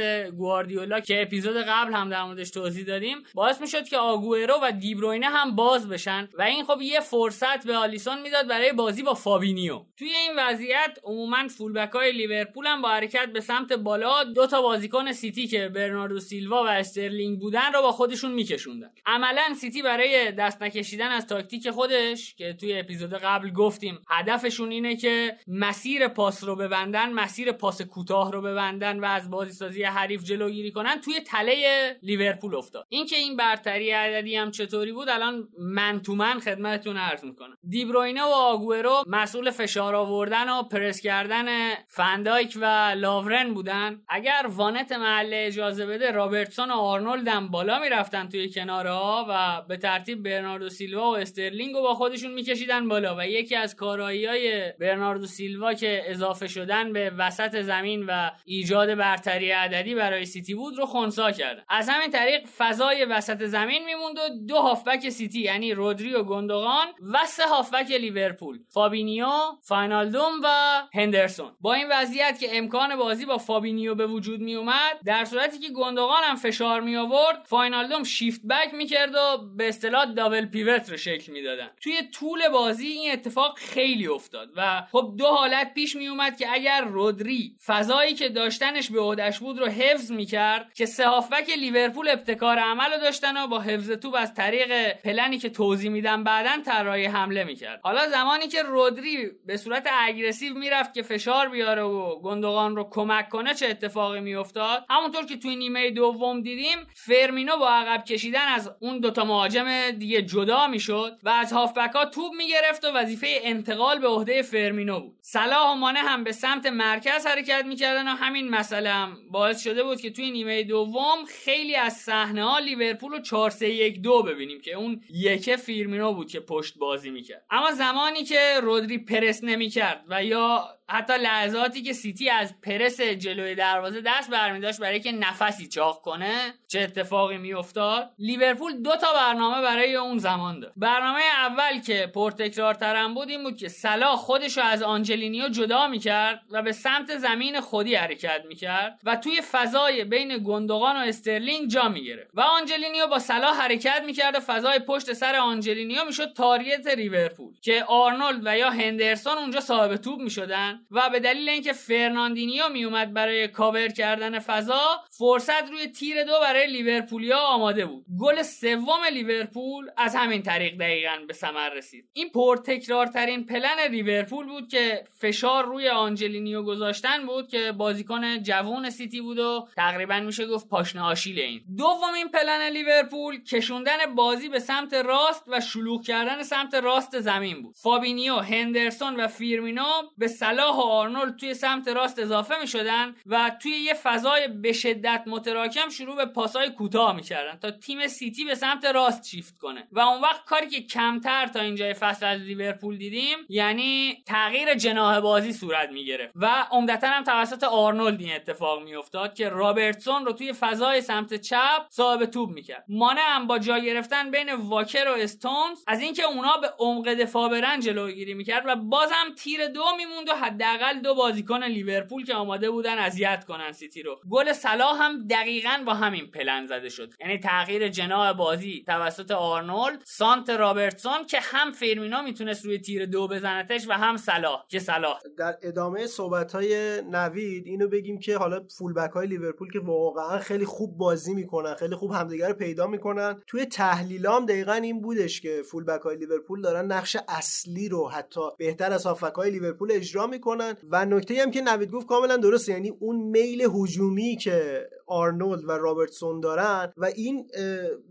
گواردیولا 0.50 1.00
که 1.00 1.22
اپیزود 1.22 1.58
قبل 1.58 1.94
هم 1.94 2.10
در 2.10 2.24
موردش 2.24 2.50
توضیح 2.50 2.86
دادیم 2.86 3.18
باعث 3.34 3.62
می‌شد 3.62 3.88
که 3.88 3.98
آگورو 3.98 4.54
و 4.64 4.72
دیبروینه 4.72 5.26
هم 5.26 5.56
باز 5.56 5.90
بشن 5.90 6.30
و 6.38 6.42
این 6.42 6.66
خب 6.66 6.82
یه 6.82 7.00
فرصت 7.00 7.68
به 7.68 7.76
آلیسون 7.76 8.22
می‌داد 8.22 8.48
برای 8.48 8.74
بازی 8.74 9.04
با 9.04 9.14
فابینیو. 9.14 9.82
توی 9.98 10.10
این 10.10 10.32
وضعیت 10.38 11.00
عموما 11.04 11.48
فولبک 11.48 11.92
های 11.92 12.12
لیورپول 12.12 12.68
هم 12.68 12.82
با 12.82 12.90
حرکت 12.90 13.30
به 13.34 13.40
سمت 13.40 13.74
بالا 13.74 14.24
دو 14.24 14.48
تا 14.48 14.62
بازیکن 14.62 15.12
سیتی 15.12 15.48
که 15.48 15.68
برناردو 15.68 16.20
سیلوا 16.20 16.64
و 16.64 16.68
استرلینگ 16.68 17.40
بودن 17.40 17.74
رو 17.74 17.82
با 17.82 17.92
خودشون 17.92 18.32
میکشوندن. 18.32 18.90
عملا 19.06 19.54
سیتی 19.62 19.82
برای 19.82 20.32
دست 20.32 20.62
نکشیدن 20.62 21.08
از 21.08 21.28
تاکتیک 21.28 21.70
خودش 21.70 22.36
که 22.36 22.54
توی 22.54 22.80
اپیزود 22.80 23.14
قبل 23.14 23.50
گفتیم 23.50 24.00
هدفشون 24.10 24.72
اینه 24.72 24.96
که 24.96 25.38
مسیر 25.48 26.08
پاس 26.08 26.44
رو 26.44 26.56
ببندن 26.56 27.14
مسیر 27.14 27.52
پاس 27.52 27.82
کوتاه 27.82 28.32
رو 28.32 28.42
ببندن 28.42 29.00
و 29.00 29.06
از 29.06 29.30
بازی 29.30 29.52
سازی 29.52 29.84
حریف 29.84 30.24
جلوگیری 30.40 30.72
کنن 30.72 31.02
توی 31.02 31.20
تله 31.20 31.96
لیورپول 32.04 32.56
افتاد. 32.56 32.86
اینکه 32.90 33.16
این 33.16 33.36
برتری 33.36 33.92
عددی 33.92 34.36
هم 34.36 34.52
چطوری 34.52 34.92
بود 34.92 35.10
الان 35.10 35.48
من 35.60 36.02
تو 36.02 36.16
من 36.16 36.40
خدمتتون 36.40 36.98
عرض 36.98 37.24
می‌کنم. 37.24 37.58
دیبروینه 37.70 38.24
و 38.24 38.28
آگورو 38.28 39.04
مسئول 39.08 39.52
فشار 39.52 39.96
آوردن 39.96 40.50
و 40.50 40.64
پرس 40.64 41.02
کردن 41.02 41.74
فندایک 41.88 42.58
و 42.62 42.66
لاورن 42.98 43.54
بودن. 43.54 44.02
اگر 44.10 44.46
وانت 44.50 44.92
محله 44.92 45.44
اجازه 45.48 45.86
بده 45.86 46.12
رابرتسون 46.12 46.72
و 46.72 46.74
آرنولد 46.74 47.28
هم 47.28 47.48
بالا 47.48 47.80
می‌رفتن 47.80 48.30
توی 48.30 48.50
کناره 48.50 48.92
ها 48.92 49.26
و 49.30 49.62
به 49.68 49.78
ترتیب 49.78 50.24
برناردو 50.24 50.70
سیلوا 50.70 51.12
و 51.12 51.18
استرلینگ 51.18 51.76
رو 51.76 51.82
با 51.82 51.94
خودشون 51.94 52.32
میکشیدن 52.32 52.88
بالا 52.88 53.16
و 53.18 53.28
یکی 53.28 53.56
از 53.56 53.76
کارایی 53.76 54.26
های 54.26 54.74
برناردو 54.80 55.26
سیلوا 55.26 55.74
که 55.74 56.04
اضافه 56.06 56.48
شدن 56.48 56.94
به 56.94 57.10
وسط 57.18 57.62
زمین 57.62 58.06
و 58.06 58.30
ایجاد 58.46 58.96
برتری 58.96 59.52
عددی 59.52 59.96
برای 59.96 60.26
سیتی 60.30 60.54
بود 60.54 60.78
رو 60.78 60.86
خونسا 60.86 61.32
کردن 61.32 61.64
از 61.70 61.90
همین 61.90 62.12
طریق 62.12 62.48
فضای 62.58 63.06
وسط 63.06 63.44
زمین 63.44 63.86
میموند 63.86 64.18
و 64.18 64.30
دو 64.48 64.56
هافبک 64.56 65.10
سیتی 65.10 65.40
یعنی 65.40 65.74
رودری 65.74 66.14
و 66.14 66.24
گندوغان 66.24 66.88
و 67.14 67.26
سه 67.26 67.44
هافبک 67.44 67.92
لیورپول 67.92 68.60
فابینیو 68.68 69.28
واینالدوم 69.62 70.34
و 70.44 70.48
هندرسون. 70.94 71.52
با 71.62 71.74
این 71.74 71.88
وضعیت 71.92 72.40
که 72.40 72.58
امکان 72.58 72.96
بازی 72.96 73.26
با 73.26 73.38
فابینیو 73.38 73.96
به 73.96 74.08
وجود 74.08 74.40
می 74.40 74.56
اومد 74.56 75.00
در 75.06 75.26
صورتی 75.26 75.60
که 75.60 75.70
گندوغان 75.70 76.24
هم 76.24 76.36
فشار 76.36 76.82
می 76.82 76.98
آورد 76.98 77.44
واینالدوم 77.46 78.04
shift 78.04 78.42
back 78.50 78.74
می‌کرد 78.74 79.16
و 79.16 79.38
به 79.58 79.68
اصطلاح 79.68 80.06
double 80.06 80.46
pivot 80.46 80.90
رو 80.90 80.98
شکل 80.98 81.32
می‌دادن. 81.32 81.70
توی 81.82 82.02
طول 82.14 82.50
بازی 82.50 82.88
این 82.88 83.12
اتفاق 83.12 83.58
خیلی 83.58 84.08
افتاد 84.08 84.50
و 84.56 84.84
خب 84.92 85.14
دو 85.18 85.26
حالت 85.26 85.74
پیش 85.74 85.96
می 85.96 86.08
اومد 86.08 86.38
که 86.38 86.54
اگر 86.54 86.82
رودری 86.82 87.56
فضایی 87.66 88.14
که 88.14 88.30
داشتنش 88.30 88.92
به 88.92 89.00
عهدهش 89.00 89.40
بود 89.40 89.60
رو 89.60 89.68
حفظ 89.68 90.12
می‌کرد 90.20 90.74
که 90.74 90.86
سه 90.86 91.08
هافبک 91.08 91.50
لیورپول 91.50 92.10
ابتکار 92.10 92.60
عمل 92.60 92.94
رو 92.94 93.00
داشتن 93.02 93.44
و 93.44 93.48
با 93.48 93.60
حفظ 93.60 93.92
توپ 93.92 94.16
از 94.16 94.34
طریق 94.34 94.94
پلنی 94.94 95.38
که 95.38 95.50
توضیح 95.50 95.92
میدم 95.92 96.24
بعدا 96.24 96.62
طراحی 96.66 97.06
حمله 97.06 97.44
می‌کرد. 97.44 97.80
حالا 97.84 98.10
زمانی 98.10 98.48
که 98.48 98.64
رودری 98.64 99.18
به 99.46 99.58
صورت 99.58 99.88
aggressive 99.92 100.54
می‌رفت 100.54 100.94
که 100.94 101.02
فشار 101.02 101.50
بیاره 101.50 101.82
و 101.82 102.20
گندوغان 102.22 102.76
رو 102.76 102.90
کمک 102.92 103.30
کنه 103.30 103.54
چه 103.54 103.68
اتفاقی 103.68 104.20
میافتاد؟ 104.20 104.86
همونطور 104.90 105.26
که 105.26 105.38
توی 105.38 105.56
نیمه 105.56 105.92
دوم 105.92 106.42
دیدیم 106.42 106.78
فیرمینو 106.94 107.58
با 107.58 107.70
عقب 107.70 108.04
کشیدن 108.04 108.48
از 108.48 108.72
اون 108.80 109.00
دوتا 109.00 109.24
مهاجم 109.24 109.92
دیگه 109.92 110.22
جدا 110.22 110.68
می‌شد 110.68 111.20
و 111.24 111.30
از 111.30 111.54
هافبک 111.54 111.92
ها 111.96 112.06
توپ 112.06 112.34
می‌گرفت 112.34 112.86
و 112.86 112.92
وظیفه 112.92 113.28
انتقال 113.44 114.00
به 114.00 114.08
عهده 114.08 114.42
فرمینو 114.42 115.00
بود. 115.00 115.18
صلاح 115.22 115.72
و 115.72 115.76
مانه 115.76 116.00
هم 116.00 116.24
به 116.24 116.32
سمت 116.32 116.66
مرکز 116.66 117.26
حرکت 117.28 117.66
می‌کردن 117.66 118.08
و 118.08 118.12
همین 118.12 118.50
مسئله 118.50 118.90
هم 118.90 119.18
باعث 119.32 119.64
شده 119.64 119.84
بود 119.84 120.02
که 120.02 120.09
توی 120.10 120.32
نیمه 120.32 120.64
دوم 120.64 121.26
خیلی 121.46 121.76
از 121.76 121.94
صحنه 121.94 122.44
ها 122.44 122.60
لیورپول 122.60 123.12
رو 123.12 123.22
4 123.22 123.50
3 123.50 123.68
1 123.68 124.02
2 124.02 124.24
ببینیم 124.24 124.62
که 124.62 124.74
اون 124.74 125.02
یکه 125.10 125.56
فیرمینو 125.56 126.14
بود 126.14 126.32
که 126.32 126.40
پشت 126.40 126.78
بازی 126.78 127.10
می‌کرد. 127.10 127.46
اما 127.50 127.72
زمانی 127.72 128.24
که 128.24 128.60
رودری 128.62 128.98
پرس 128.98 129.44
نمی‌کرد 129.44 130.04
و 130.08 130.24
یا 130.24 130.80
حتی 130.90 131.14
لحظاتی 131.14 131.82
که 131.82 131.94
سیتی 131.94 132.30
از 132.30 132.62
پرس 132.62 133.02
جلوی 133.02 133.56
دروازه 133.56 134.02
دست 134.02 134.30
برمیداشت 134.30 134.80
برای 134.80 135.00
که 135.00 135.12
نفسی 135.12 135.68
چاق 135.68 136.02
کنه 136.02 136.54
چه 136.68 136.80
اتفاقی 136.80 137.38
میافتاد؟ 137.38 138.12
لیورپول 138.20 138.82
دو 138.82 138.96
تا 138.96 139.14
برنامه 139.14 139.62
برای 139.62 139.96
اون 139.96 140.18
زمان 140.18 140.60
داد 140.60 140.74
برنامه 140.78 141.22
اول 141.22 141.82
که 141.82 142.12
پرتکرارترم 142.16 143.14
بود 143.14 143.30
این 143.30 143.44
بود 143.44 143.58
که 143.58 143.70
صلاح 143.70 144.16
خودش 144.16 144.58
رو 144.58 144.64
از 144.64 144.84
آنجلینیو 144.84 145.50
جدا 145.50 145.88
می‌کرد 145.88 146.42
و 146.52 146.62
به 146.62 146.72
سمت 146.72 147.18
زمین 147.18 147.62
خودی 147.62 147.96
حرکت 147.96 148.42
می‌کرد 148.48 149.00
و 149.04 149.16
توی 149.16 149.42
فضای 149.42 149.99
بین 150.04 150.44
گندوغان 150.46 150.96
و 150.96 151.00
استرلینگ 151.00 151.68
جا 151.68 151.90
می‌گرفت. 151.90 152.32
و 152.34 152.42
آنجلینیو 152.42 153.08
با 153.08 153.20
صلاح 153.20 153.62
حرکت 153.62 154.02
می‌کرد 154.06 154.36
و 154.36 154.40
فضای 154.40 154.80
پشت 154.80 155.14
سر 155.14 155.36
آنجلینیو 155.36 156.06
می‌شد 156.06 156.34
target 156.34 156.88
لیورپول 156.88 157.54
که 157.62 157.84
آرنولد 157.84 158.42
و 158.44 158.58
یا 158.58 158.70
هندرسون 158.70 159.38
اونجا 159.38 159.60
صاحب 159.60 159.96
توپ 159.96 160.20
می‌شدن 160.20 160.80
و 160.92 161.10
به 161.10 161.20
دلیل 161.20 161.50
اینکه 161.50 161.74
فرناندینیو 161.74 162.70
میومد 162.70 163.14
برای 163.14 163.48
کاور 163.48 163.88
کردن 163.88 164.40
فضا 164.40 165.04
فرصت 165.10 165.70
روی 165.72 165.88
تیر 165.88 166.24
دو 166.24 166.34
برای 166.42 166.68
لیورپولیا 166.68 167.38
آماده 167.38 167.86
بود. 167.86 168.06
گل 168.20 168.42
سوم 168.42 169.04
لیورپول 169.14 169.90
از 169.98 170.16
همین 170.16 170.44
طریق 170.44 170.78
دقیقا 170.78 171.16
به 171.28 171.34
ثمر 171.34 171.70
رسید. 171.70 172.10
این 172.14 172.30
پرتکرارترین 172.30 173.46
پلن 173.46 173.88
لیورپول 173.92 174.46
بود 174.46 174.68
که 174.68 175.04
فشار 175.20 175.66
روی 175.66 175.90
آنجلینیو 175.90 176.64
گذاشتن 176.64 177.26
بود 177.26 177.48
که 177.48 177.72
بازیکن 177.72 178.44
جوون 178.44 178.90
سیتی 178.90 179.22
بود 179.22 179.40
و 179.40 179.68
تقریبا 179.90 180.20
میشه 180.20 180.48
گفت 180.48 180.70
پاشنه 180.70 181.02
آشیل 181.02 181.40
این. 181.40 181.62
دومین 181.78 182.28
پلن 182.30 182.70
لیورپول 182.70 183.44
کشوندن 183.44 184.16
بازی 184.16 184.50
به 184.50 184.60
سمت 184.60 184.94
راست 184.94 185.44
و 185.48 185.62
شلوغ 185.62 186.04
کردن 186.04 186.44
سمت 186.44 186.76
راست 186.76 187.20
زمین 187.20 187.62
بود. 187.62 187.76
فابینیو 187.76 188.36
هندرسون 188.36 189.16
و 189.16 189.28
فیرمینو 189.28 189.86
به 190.18 190.28
صلاح 190.28 190.76
و 190.76 190.82
آرنولد 190.82 191.36
توی 191.36 191.54
سمت 191.54 191.88
راست 191.88 192.20
اضافه 192.20 192.60
می‌شدن 192.62 193.16
و 193.26 193.52
توی 193.62 193.72
یه 193.72 193.94
فضای 193.94 194.48
به 194.48 194.74
شدت 194.74 195.24
متراکم 195.28 195.90
شروع 195.90 196.16
به 196.16 196.26
پاسای 196.26 196.70
کوتاه 196.70 197.16
می‌کردن 197.16 197.60
تا 197.60 197.72
تیم 197.72 198.08
سیتی 198.08 198.46
به 198.46 198.56
سمت 198.56 198.86
راست 198.86 199.28
شیفت 199.28 199.58
کنه. 199.58 199.88
و 199.92 200.00
اون 200.00 200.22
وقت 200.22 200.46
کاری 200.46 200.68
که 200.68 200.82
کمتر 200.82 201.48
تا 201.48 201.60
اینجای 201.60 201.94
فصل 201.94 202.26
از 202.26 202.42
لیورپول 202.42 202.98
دیدیم 202.98 203.38
یعنی 203.50 204.24
تغییر 204.28 204.74
جناح 204.74 205.20
بازی 205.20 205.54
صورت 205.54 205.90
می‌گرفت. 205.90 206.34
و 206.36 206.66
عمدتا 206.72 207.08
هم 207.08 207.24
توسط 207.24 207.64
آرنولد 207.64 208.22
این 208.22 208.36
اتفاق 208.36 208.84
میافتاد 208.84 209.34
که 209.34 209.50
رابرتسون 209.80 210.26
رو 210.26 210.32
توی 210.32 210.54
فضای 210.54 211.02
سمت 211.02 211.34
چپ 211.34 211.86
صاحب 211.90 212.26
توپ 212.26 212.50
می‌کرد. 212.50 212.86
مانه 212.88 213.22
هم 213.22 213.48
با 213.48 213.60
جا 213.60 213.80
گرفتن 213.80 214.32
بین 214.32 214.54
واکر 214.54 215.06
و 215.08 215.22
استونز 215.22 215.84
از 215.88 216.02
اینکه 216.02 216.24
اونا 216.24 216.58
به 216.58 216.68
عمق 216.80 217.14
دفاع 217.14 217.50
برن 217.50 217.80
جلوگیری 217.80 218.34
می‌کرد 218.34 218.64
و 218.68 218.76
بازم 218.76 219.36
تیر 219.38 219.68
دو 219.68 219.84
میموند 219.98 220.30
و 220.30 220.32
حداقل 220.32 221.00
دو 221.00 221.16
بازیکن 221.16 221.64
لیورپول 221.64 222.26
که 222.26 222.34
آماده 222.34 222.72
بودن 222.72 222.98
اذیت 222.98 223.46
کنن 223.46 223.72
سیتی 223.72 224.04
رو. 224.04 224.20
گل 224.30 224.54
صلاح 224.54 225.04
هم 225.04 225.28
دقیقا 225.28 225.84
با 225.86 225.94
همین 225.94 226.32
پلن 226.32 226.66
زده 226.66 226.90
شد. 226.90 227.14
یعنی 227.22 227.38
تغییر 227.38 227.88
جناح 227.88 228.34
بازی 228.34 228.84
توسط 228.88 229.32
آرنولد 229.32 230.02
سمت 230.06 230.50
رابرتسون 230.50 231.26
که 231.26 231.40
هم 231.42 231.72
فیرمینو 231.72 232.22
می‌تونست 232.22 232.66
روی 232.66 232.80
تیر 232.80 233.06
دو 233.06 233.28
بزنتش 233.28 233.88
و 233.88 233.94
هم 233.94 234.18
صلاح. 234.18 234.64
که 234.70 234.80
صلاح. 234.80 235.20
در 235.38 235.58
ادامه 235.64 236.08
صحبت 236.08 236.52
های 236.52 237.02
نوید 237.02 237.68
اینو 237.68 237.88
بگیم 237.88 238.20
که 238.20 238.38
حالا 238.38 238.62
فولبک 238.78 239.12
های 239.12 239.28
لیورپول 239.28 239.59
که 239.68 239.80
واقعا 239.80 240.38
خیلی 240.40 240.66
خوب 240.66 240.98
بازی 240.98 241.34
می‌کنن 241.34 241.74
خیلی 241.76 241.96
خوب 241.96 242.12
همدیگه 242.12 242.48
رو 242.48 242.54
پیدا 242.54 242.88
می‌کنن. 242.88 243.42
توی 243.48 243.66
تحلیلام 243.66 244.46
دقیقا 244.46 244.74
این 244.74 245.02
بودش 245.02 245.42
که 245.42 245.62
فولبک 245.72 246.02
های 246.02 246.18
لیورپول 246.18 246.62
دارن 246.62 246.92
نقش 246.92 247.18
اصلی 247.28 247.90
رو 247.90 248.10
حتی 248.10 248.42
بهتر 248.58 248.94
از 248.94 249.06
هافبک 249.06 249.34
های 249.34 249.52
لیورپول 249.52 249.92
اجرا 249.92 250.28
می‌کنن. 250.28 250.76
و 250.90 251.06
نکته 251.06 251.42
هم 251.42 251.52
که 251.52 251.62
نوید 251.62 251.92
گفت 251.92 252.08
کاملا 252.08 252.38
درسته 252.38 252.72
یعنی 252.72 252.90
اون 253.00 253.16
میل 253.16 253.62
هجومی 253.62 254.36
که 254.36 254.90
آرنولد 255.10 255.64
و 255.68 255.72
رابرتسون 255.72 256.40
دارن 256.40 256.94
و 256.98 257.06
این 257.06 257.48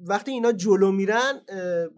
وقتی 0.07 0.31
اینا 0.31 0.53
جلو 0.53 0.93
میرن 0.93 1.41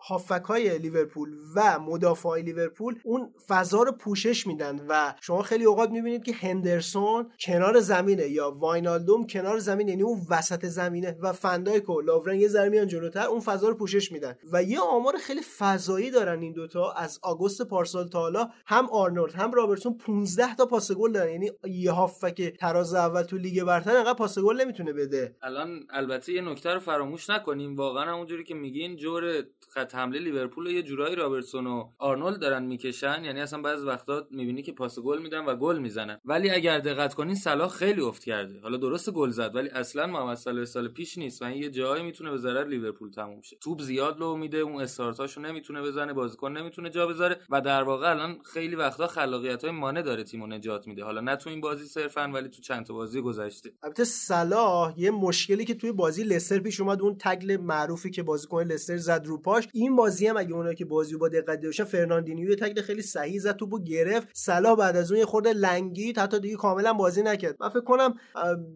هافبک 0.09 0.45
های 0.45 0.79
لیورپول 0.79 1.29
و 1.55 1.79
مدافع 1.79 2.41
لیورپول 2.41 2.99
اون 3.05 3.35
فضا 3.49 3.83
رو 3.83 3.93
پوشش 3.93 4.47
میدن 4.47 4.81
و 4.89 5.15
شما 5.21 5.43
خیلی 5.43 5.65
اوقات 5.65 5.91
می‌بینید 5.91 6.25
که 6.25 6.33
هندرسون 6.33 7.31
کنار 7.41 7.81
زمینه 7.81 8.29
یا 8.29 8.51
واینالدوم 8.51 9.27
کنار 9.27 9.59
زمین 9.59 9.89
یعنی 9.89 10.03
اون 10.03 10.21
وسط 10.31 10.67
زمینه 10.67 11.17
و 11.21 11.33
فندایک 11.33 11.91
و 11.91 12.01
لاورن 12.01 12.41
یه 12.41 12.49
ذره 12.49 12.69
میان 12.69 12.87
جلوتر 12.87 13.27
اون 13.27 13.41
فضا 13.41 13.69
رو 13.69 13.75
پوشش 13.75 14.13
میدن. 14.13 14.35
و 14.53 14.63
یه 14.63 14.81
آمار 14.81 15.17
خیلی 15.17 15.41
فضایی 15.59 16.11
دارن 16.11 16.41
این 16.41 16.53
دوتا 16.53 16.93
از 16.93 17.19
آگوست 17.23 17.63
پارسال 17.63 18.09
تا 18.09 18.21
حالا. 18.21 18.49
هم 18.67 18.91
آرنولد 18.91 19.33
هم 19.33 19.53
رابرتسون 19.53 19.97
15 19.97 20.55
تا 20.55 20.67
پاس 20.67 20.93
گل 20.93 21.13
دارن. 21.13 21.31
یعنی 21.31 21.51
یه 21.65 21.91
هافبک 21.91 22.57
تراز 22.61 22.95
اول 22.95 23.23
تو 23.23 23.37
لیگ 23.37 23.65
برتر 23.65 23.97
انقدر 23.97 24.15
پاس 24.15 24.39
گل 24.39 24.61
نمی‌تونه 24.61 24.90
بده. 24.93 25.37
الان 25.43 25.87
البته 25.91 26.33
یه 26.33 26.41
نکته 26.41 26.71
رو 26.71 26.81
فراموش 26.81 27.31
نکنیم. 27.31 27.77
واقعا 27.77 28.13
همونجوری 28.13 28.45
که 28.45 28.55
میگین 28.55 28.97
جور 28.97 29.45
خط 29.71 29.95
حمله 29.95 30.19
لیورپول 30.19 30.67
یه 30.67 30.83
جورایی 30.83 31.17
رابرتسون 31.17 31.67
و 31.67 31.89
آرنولد 31.99 32.41
دارن 32.41 32.63
می‌کشن. 32.63 33.25
یعنی 33.25 33.41
اصلا 33.41 33.63
بعضی 33.63 33.87
وقتا 33.87 34.27
می‌بینی 34.31 34.63
که 34.63 34.73
پاس 34.73 34.99
گل 34.99 35.23
میدن 35.23 35.45
و 35.45 35.57
گل 35.57 35.79
می‌زنن. 35.79 36.21
ولی 36.25 36.51
اگر 36.51 36.79
دقت 36.79 37.15
کنین 37.15 37.35
صلاح 37.35 37.69
خیلی 37.69 38.01
افت 38.01 38.25
کرده. 38.25 38.61
حالا 38.61 38.77
درست 38.77 39.11
گل 39.11 39.31
زد 39.31 39.55
ولی 39.55 39.69
اصلا 39.69 40.07
محمد 40.07 40.37
صلاح 40.37 40.65
سال 40.65 40.89
پیش 40.89 41.19
نیست 41.19 41.43
و 41.43 41.45
این 41.45 41.63
یه 41.63 41.71
جایی 41.71 42.03
می‌تونه 42.03 42.31
به 42.31 42.37
ضرر 42.37 42.65
لیورپول 42.65 43.11
تموم 43.11 43.43
شه. 43.43 43.57
توپ 43.61 43.81
زیاد 43.83 44.21
لو 44.21 44.37
میده 44.37 44.59
اون 44.59 44.83
استارتاشو 44.83 45.41
نمی‌تونه 45.41 45.83
بزنه 45.83 46.13
بازیکن 46.13 46.53
نمی‌تونه 46.53 46.91
جا 46.91 47.07
بذاره 47.07 47.41
و 47.51 47.61
در 47.61 47.83
واقع 47.83 48.11
الان 48.11 48.39
خیلی 48.45 48.77
وقتا 48.77 49.07
خلاقیت 49.07 49.65
های 49.65 49.73
مانه 49.73 50.03
داره 50.03 50.25
تیمو 50.25 50.47
نجات 50.47 50.87
میده. 50.87 51.05
حالا 51.05 51.21
نه 51.21 51.37
تو 51.37 51.51
این 51.51 51.61
بازی 51.61 51.85
صرفا 51.85 52.31
ولی 52.35 52.49
تو 52.49 52.63
چند 52.63 52.87
تا 52.87 52.95
بازی 52.95 53.21
گذشته. 53.21 53.73
البته 53.83 54.05
صلاح 54.05 54.95
یه 54.97 55.11
مشکلی 55.11 55.65
که 55.65 55.75
توی 55.75 55.93
بازی 55.93 56.25
لستر 56.25 56.59
پیش 56.59 56.81
اومد 56.81 57.03
اون 57.03 57.17
تکل 57.19 57.57
معروفی 57.57 58.11
که 58.11 58.23
بازیکن 58.23 58.63
لستر 58.63 58.97
زد 58.97 59.23
رو 59.27 59.39
پاش. 59.39 59.60
این 59.73 59.97
بازی 59.97 60.27
هم 60.27 60.37
اگه 60.37 60.55
اونایی 60.55 60.77
که 60.77 60.85
بازی 60.85 61.17
با 61.17 61.29
دقت 61.29 61.65
باشن 61.65 61.85
فرناندینیو 61.85 62.51
یه 62.51 62.57
تکل 62.57 62.83
خیلی 62.83 63.03
صحیح 63.03 63.39
زد 63.39 63.57
توپو 63.57 63.79
گرفت. 63.79 64.29
صلاح 64.33 64.77
بعد 64.77 64.97
از 64.97 65.11
اون 65.11 65.21
یه 65.21 65.27
خورده 65.27 65.53
لنگید 65.53 66.19
حتی 66.19 66.41
دیگه 66.41 66.57
کاملا 66.57 66.93
بازی 66.93 67.23
نکرد. 67.23 67.57
من 67.61 67.69
فکر 67.69 67.81
کنم 67.81 68.15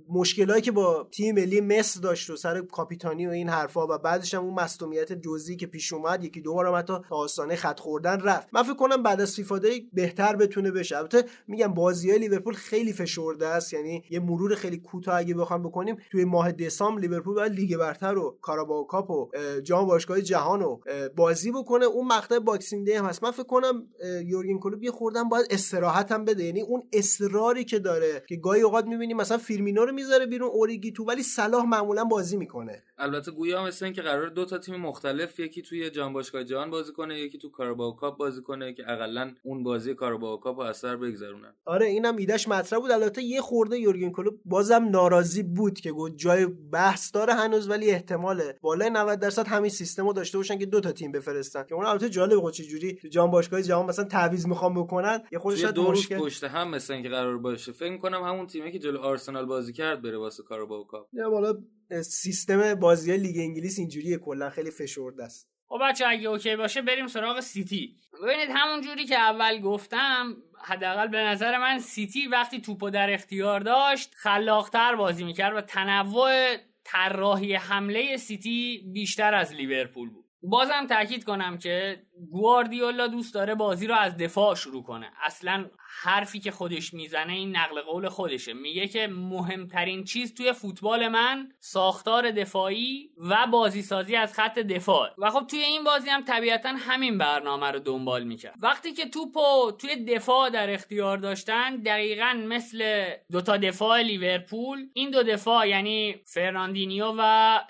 مشکلایی 0.09 0.63
که 0.63 0.73
با 0.73 1.09
تیم 1.11 1.35
ملی 1.35 1.61
مصر 1.61 2.01
داشت 2.01 2.31
و 2.31 2.37
سر 2.37 2.61
کاپیتانی 2.61 3.27
و 3.27 3.31
این 3.31 3.49
حرفا 3.49 3.87
و 3.87 3.99
بعدش 3.99 4.35
هم 4.35 4.45
اون 4.45 4.55
مصدومیت 4.55 5.13
جزئی 5.13 5.57
که 5.57 5.67
پیش 5.67 5.93
اومد 5.93 6.25
یکی 6.25 6.41
دو 6.41 6.55
بارم 6.55 6.75
حتی 6.75 6.95
تا 7.09 7.17
آستانه 7.17 7.57
خط 7.57 7.81
خوردن 7.81 8.21
رفت. 8.21 8.49
من 8.53 8.63
فکر 8.63 8.75
کنم 8.75 9.03
بعد 9.03 9.21
از 9.21 9.35
فیفا 9.35 9.61
بهتر 9.93 10.37
بتونه 10.37 10.71
بشه. 10.71 10.97
البته 10.97 11.25
میگم 11.49 11.75
بازی 11.75 12.19
لیورپول 12.19 12.55
خیلی 12.55 12.93
فشرده 12.93 13.47
است. 13.47 13.73
یعنی 13.73 14.05
یه 14.11 14.21
مرور 14.21 14.55
خیلی 14.55 14.77
کوتاه 14.77 15.17
اگه 15.17 15.35
بخوام 15.35 15.63
بکنیم 15.63 15.97
توی 16.11 16.25
ماه 16.25 16.53
دسامبر 16.53 17.01
لیورپول 17.01 17.35
باید 17.35 17.53
لیگ 17.53 17.77
برتر 17.77 18.19
و 18.19 18.39
Carabao 18.41 18.87
Cup 18.87 19.11
و 19.11 19.31
جام 19.63 19.87
باشگاه 19.87 20.21
جهان 20.21 20.63
و 20.63 20.74
بازی 21.17 21.53
بکنه 21.53 21.85
اون 21.85 22.07
مقطع 22.07 22.39
Boxing 22.39 22.87
Day 22.87 22.93
هم 22.93 23.05
هست. 23.05 23.23
من 23.23 23.31
فکر 23.31 23.43
کنم 23.43 23.87
یورگن 24.25 24.59
کلوپ 24.59 24.83
یه 24.83 24.91
خوردن 24.91 25.29
باید 25.29 25.47
استراحت 25.51 26.13
هم 26.13 26.25
بده. 26.25 26.45
یعنی 26.45 26.61
اون 26.61 26.83
اصراری 26.93 27.65
که 27.65 27.79
داره 27.79 28.23
که 28.29 28.37
گاهی 28.37 28.63
اوقات 28.63 28.85
می‌بینیم 28.87 29.17
مثلا 29.17 29.39
فیرمینو 29.39 29.85
رو 29.85 29.93
می‌ذاره 29.93 30.27
بیرون 30.27 30.51
اوریگی 30.51 30.93
تو 30.93 31.05
ولی 31.05 31.23
صلاح 31.23 31.67
معمولا 31.67 32.05
بازی 32.05 32.37
می‌کنه. 32.37 32.83
البته 32.99 33.31
گویا 33.31 33.65
مثل 33.65 33.85
این 33.85 33.95
که 33.95 34.03
قرار 34.03 34.29
دو 34.29 34.45
تا 34.45 34.59
تیم 34.59 34.77
مختلف 34.77 35.41
یکی 35.41 35.63
توی 35.63 35.91
جام 35.91 36.13
باشگاه 36.13 36.45
جهان 36.45 36.71
بازی 36.71 36.93
کنه 36.93 37.21
یکی 37.21 37.39
تو 37.39 37.51
کاراباو 37.51 37.97
کاپ 37.97 38.19
بازی 38.19 38.43
کنه 38.43 38.73
که 38.73 38.93
اقلا 38.93 39.35
اون 39.43 39.63
بازی 39.63 39.95
کاراباو 39.95 40.41
کاپ 40.41 40.61
رو 40.61 40.63
اثر 40.67 40.97
بگذرونن. 40.97 41.55
آره 41.65 41.87
اینم 41.87 42.17
ایدهش 42.17 42.49
مطرح 42.49 42.79
بود. 42.79 42.91
البته 42.91 43.23
یه 43.23 43.41
خورده 43.41 43.79
یورگن 43.79 44.11
کلوپ 44.11 44.35
بازم 44.45 44.89
ناراضی 44.89 45.43
بود 45.43 45.81
که 45.81 45.93
گفت 45.93 46.17
جای 46.17 46.47
بحث 46.47 47.15
داره 47.15 47.35
هنوز 47.35 47.71
ولی 47.71 47.91
احتماله. 47.91 48.59
بالای 48.61 48.91
90 48.91 49.21
درصد 49.21 49.47
همین 49.47 49.71
سیستم 49.71 50.07
رو 50.07 50.13
داشته 50.13 50.39
باشن 50.39 50.59
که 50.59 50.67
دو 50.67 50.81
تا 50.81 50.93
تیم 50.93 51.13
بفرستن. 51.13 51.63
که 51.63 51.75
اون 51.75 51.87
البته 51.87 52.11
جالب 52.11 52.41
بود 52.41 52.53
چه 52.53 52.65
جوری 52.65 52.95
تو 52.95 53.09
جام 53.09 53.31
باشگاه 53.31 53.63
جهان 53.63 53.87
مثلا 53.87 54.05
تعویض 54.05 54.47
می‌خوام 54.47 54.75
بکنن 54.75 55.23
یه 55.33 55.39
خورده 55.39 55.57
توی 55.57 55.63
شاید 55.63 55.75
دو 55.75 55.85
روز 55.85 55.99
مشکل 55.99 56.19
پشت 56.19 56.45
هم 56.45 56.69
مثل 56.69 56.93
اینکه 56.93 57.09
قرار 57.09 57.39
باشه. 57.39 57.73
فکر 57.73 57.93
می‌کنم 57.93 58.23
همون 58.23 58.47
تیمی 58.47 58.73
که 58.73 58.79
جلو 58.79 58.99
آرسنال 58.99 59.47
بازی 59.47 59.73
کرد 59.73 60.03
بره 60.03 60.19
واسه 60.19 60.43
Carabao 60.43 60.87
Cup. 60.87 61.07
یا 61.13 61.31
بالا 61.31 61.55
سیستم 62.03 62.75
بازی 62.75 63.17
لیگ 63.17 63.37
انگلیس 63.39 63.79
اینجوریه 63.79 64.19
کلا 64.19 64.51
خیلی 64.51 64.71
فشرده 64.71 65.25
است. 65.25 65.49
خب 65.69 65.79
بچه 65.83 66.05
اگه 66.09 66.29
okay 66.29 66.57
باشه 66.57 66.83
بریم 66.83 67.07
سراغ 67.07 67.41
سیتی. 67.41 67.97
ببینید 68.23 68.49
همون 68.51 68.81
جوری 68.81 69.05
که 69.05 69.19
اول 69.19 69.61
گفتم 69.61 70.37
حداقل 70.65 71.09
به 71.09 71.19
نظر 71.19 71.59
من 71.59 71.79
سیتی 71.79 72.27
وقتی 72.27 72.61
توپو 72.61 72.91
در 72.91 73.15
اختیار 73.15 73.61
داشت 73.61 74.15
خلاقتر 74.15 74.95
بازی 74.95 75.25
می‌کرد 75.25 75.57
و 75.57 75.61
تنوع 75.61 76.57
طراحی 76.85 77.55
حمله 77.55 78.17
سیتی 78.17 78.91
بیشتر 78.93 79.35
از 79.35 79.53
لیورپول 79.53 80.11
بود. 80.11 80.25
بازم 80.43 80.87
تاکید 80.89 81.25
کنم 81.25 81.59
که 81.59 82.03
گواردیولا 82.31 83.07
دوست 83.07 83.35
داره 83.35 83.55
بازی 83.55 83.87
رو 83.87 83.95
از 83.95 84.17
دفاع 84.17 84.55
شروع 84.55 84.83
کنه. 84.83 85.11
اصلا 85.23 85.71
حرفی 86.03 86.41
که 86.41 86.51
خودش 86.51 86.95
می‌زنه 86.95 87.33
این 87.33 87.57
نقل 87.57 87.81
قول 87.81 88.09
خودشه. 88.09 88.53
میگه 88.53 88.89
که 88.89 89.07
مهمترین 89.07 90.05
چیز 90.05 90.35
توی 90.35 90.53
فوتبال 90.53 91.09
من 91.09 91.53
ساختار 91.61 92.31
دفاعی 92.31 93.11
و 93.19 93.47
بازی 93.47 93.83
سازی 93.83 94.17
از 94.17 94.35
خط 94.35 94.59
دفاع. 94.59 95.11
و 95.19 95.31
خب 95.31 95.47
توی 95.47 95.59
این 95.59 95.85
بازی 95.85 96.11
هم 96.11 96.25
طبیعتا 96.25 96.69
همین 96.69 97.19
برنامه 97.19 97.71
رو 97.71 97.79
دنبال 97.79 98.25
می‌کرد. 98.25 98.55
وقتی 98.63 98.93
که 98.93 99.09
توپو 99.09 99.73
توی 99.79 100.05
دفاع 100.05 100.51
در 100.51 100.71
اختیار 100.71 101.19
داشتن 101.19 101.77
دقیقا 101.77 102.45
مثل 102.47 103.05
دوتا 103.33 103.57
دفاع 103.57 104.03
لیورپول 104.03 104.89
این 104.95 105.11
دو 105.11 105.23
دفاع 105.23 105.69
یعنی 105.69 106.15
فرناندینیو 106.25 107.15
و 107.19 107.21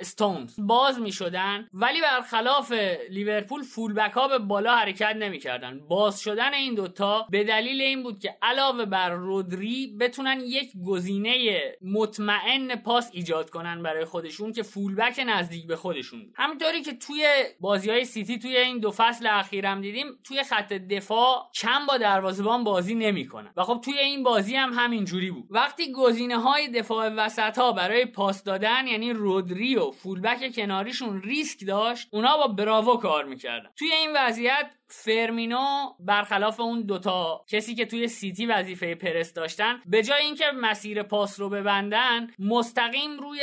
استونز 0.00 0.54
باز 0.58 1.00
می‌شدن. 1.00 1.68
ولی 1.72 2.00
برخلاف 2.00 2.72
لیورپول 3.10 3.62
فولبک 3.62 4.12
ها 4.12 4.28
به 4.38 4.44
بالا 4.44 4.76
حرکت 4.76 5.16
نمی‌کردن. 5.16 5.80
باز 5.88 6.20
شدن 6.20 6.54
این 6.54 6.74
دوتا 6.74 7.26
به 7.30 7.44
دلیل 7.44 7.80
این 7.80 8.02
بود 8.02 8.18
که 8.18 8.36
علاوه 8.42 8.84
بر 8.84 9.10
رودری 9.10 9.96
بتونن 10.00 10.40
یک 10.40 10.72
گزینه 10.86 11.62
مطمئن 11.82 12.76
پاس 12.76 13.10
ایجاد 13.12 13.50
کنن 13.50 13.82
برای 13.82 14.04
خودشون 14.04 14.52
که 14.52 14.62
فولبک 14.62 15.24
نزدیک 15.26 15.66
به 15.66 15.76
خودشون 15.76 16.32
همینطوری 16.36 16.82
که 16.82 16.92
توی 16.92 17.26
بازی 17.60 17.90
های 17.90 18.04
سیتی 18.04 18.38
توی 18.38 18.56
این 18.56 18.78
دو 18.78 18.90
فصل 18.90 19.26
اخیرم 19.26 19.80
دیدیم 19.80 20.06
توی 20.24 20.42
خط 20.42 20.72
دفاع 20.72 21.50
کم 21.54 21.86
با 21.88 21.96
دروازه‌بان 21.96 22.64
بازی 22.64 22.94
نمی‌کنن. 22.94 23.52
و 23.56 23.62
خب 23.62 23.80
توی 23.84 23.98
این 23.98 24.22
بازی 24.22 24.56
هم 24.56 24.72
همین 24.72 25.04
جوری 25.04 25.30
بود. 25.30 25.46
وقتی 25.50 25.92
گزینه 25.92 26.38
های 26.38 26.68
دفاع 26.68 27.08
وسط 27.08 27.58
ها 27.58 27.72
برای 27.72 28.04
پاس 28.04 28.44
دادن 28.44 28.86
یعنی 28.86 29.12
رودری 29.12 29.76
و 29.76 29.90
فولبک 29.90 30.54
کناریشون 30.54 31.22
ریسک 31.22 31.66
داشت 31.66 32.08
اونا 32.10 32.36
با 32.36 32.46
براوو 32.46 32.96
کار 32.96 33.24
می‌کردن. 33.24 33.70
توی 33.76 33.92
این 33.92 34.12
وضعیت 34.26 34.70
فرمینو 34.88 35.66
برخلاف 36.00 36.60
اون 36.60 36.82
دوتا 36.82 37.44
کسی 37.48 37.74
که 37.74 37.86
توی 37.86 38.08
سیتی 38.08 38.46
وظیفه 38.46 38.94
پرس 38.94 39.32
داشتن 39.32 39.80
به 39.86 40.02
جای 40.02 40.22
اینکه 40.22 40.44
مسیر 40.60 41.02
پاس 41.02 41.40
رو 41.40 41.48
ببندن 41.48 42.26
مستقیم 42.38 43.18
روی 43.20 43.40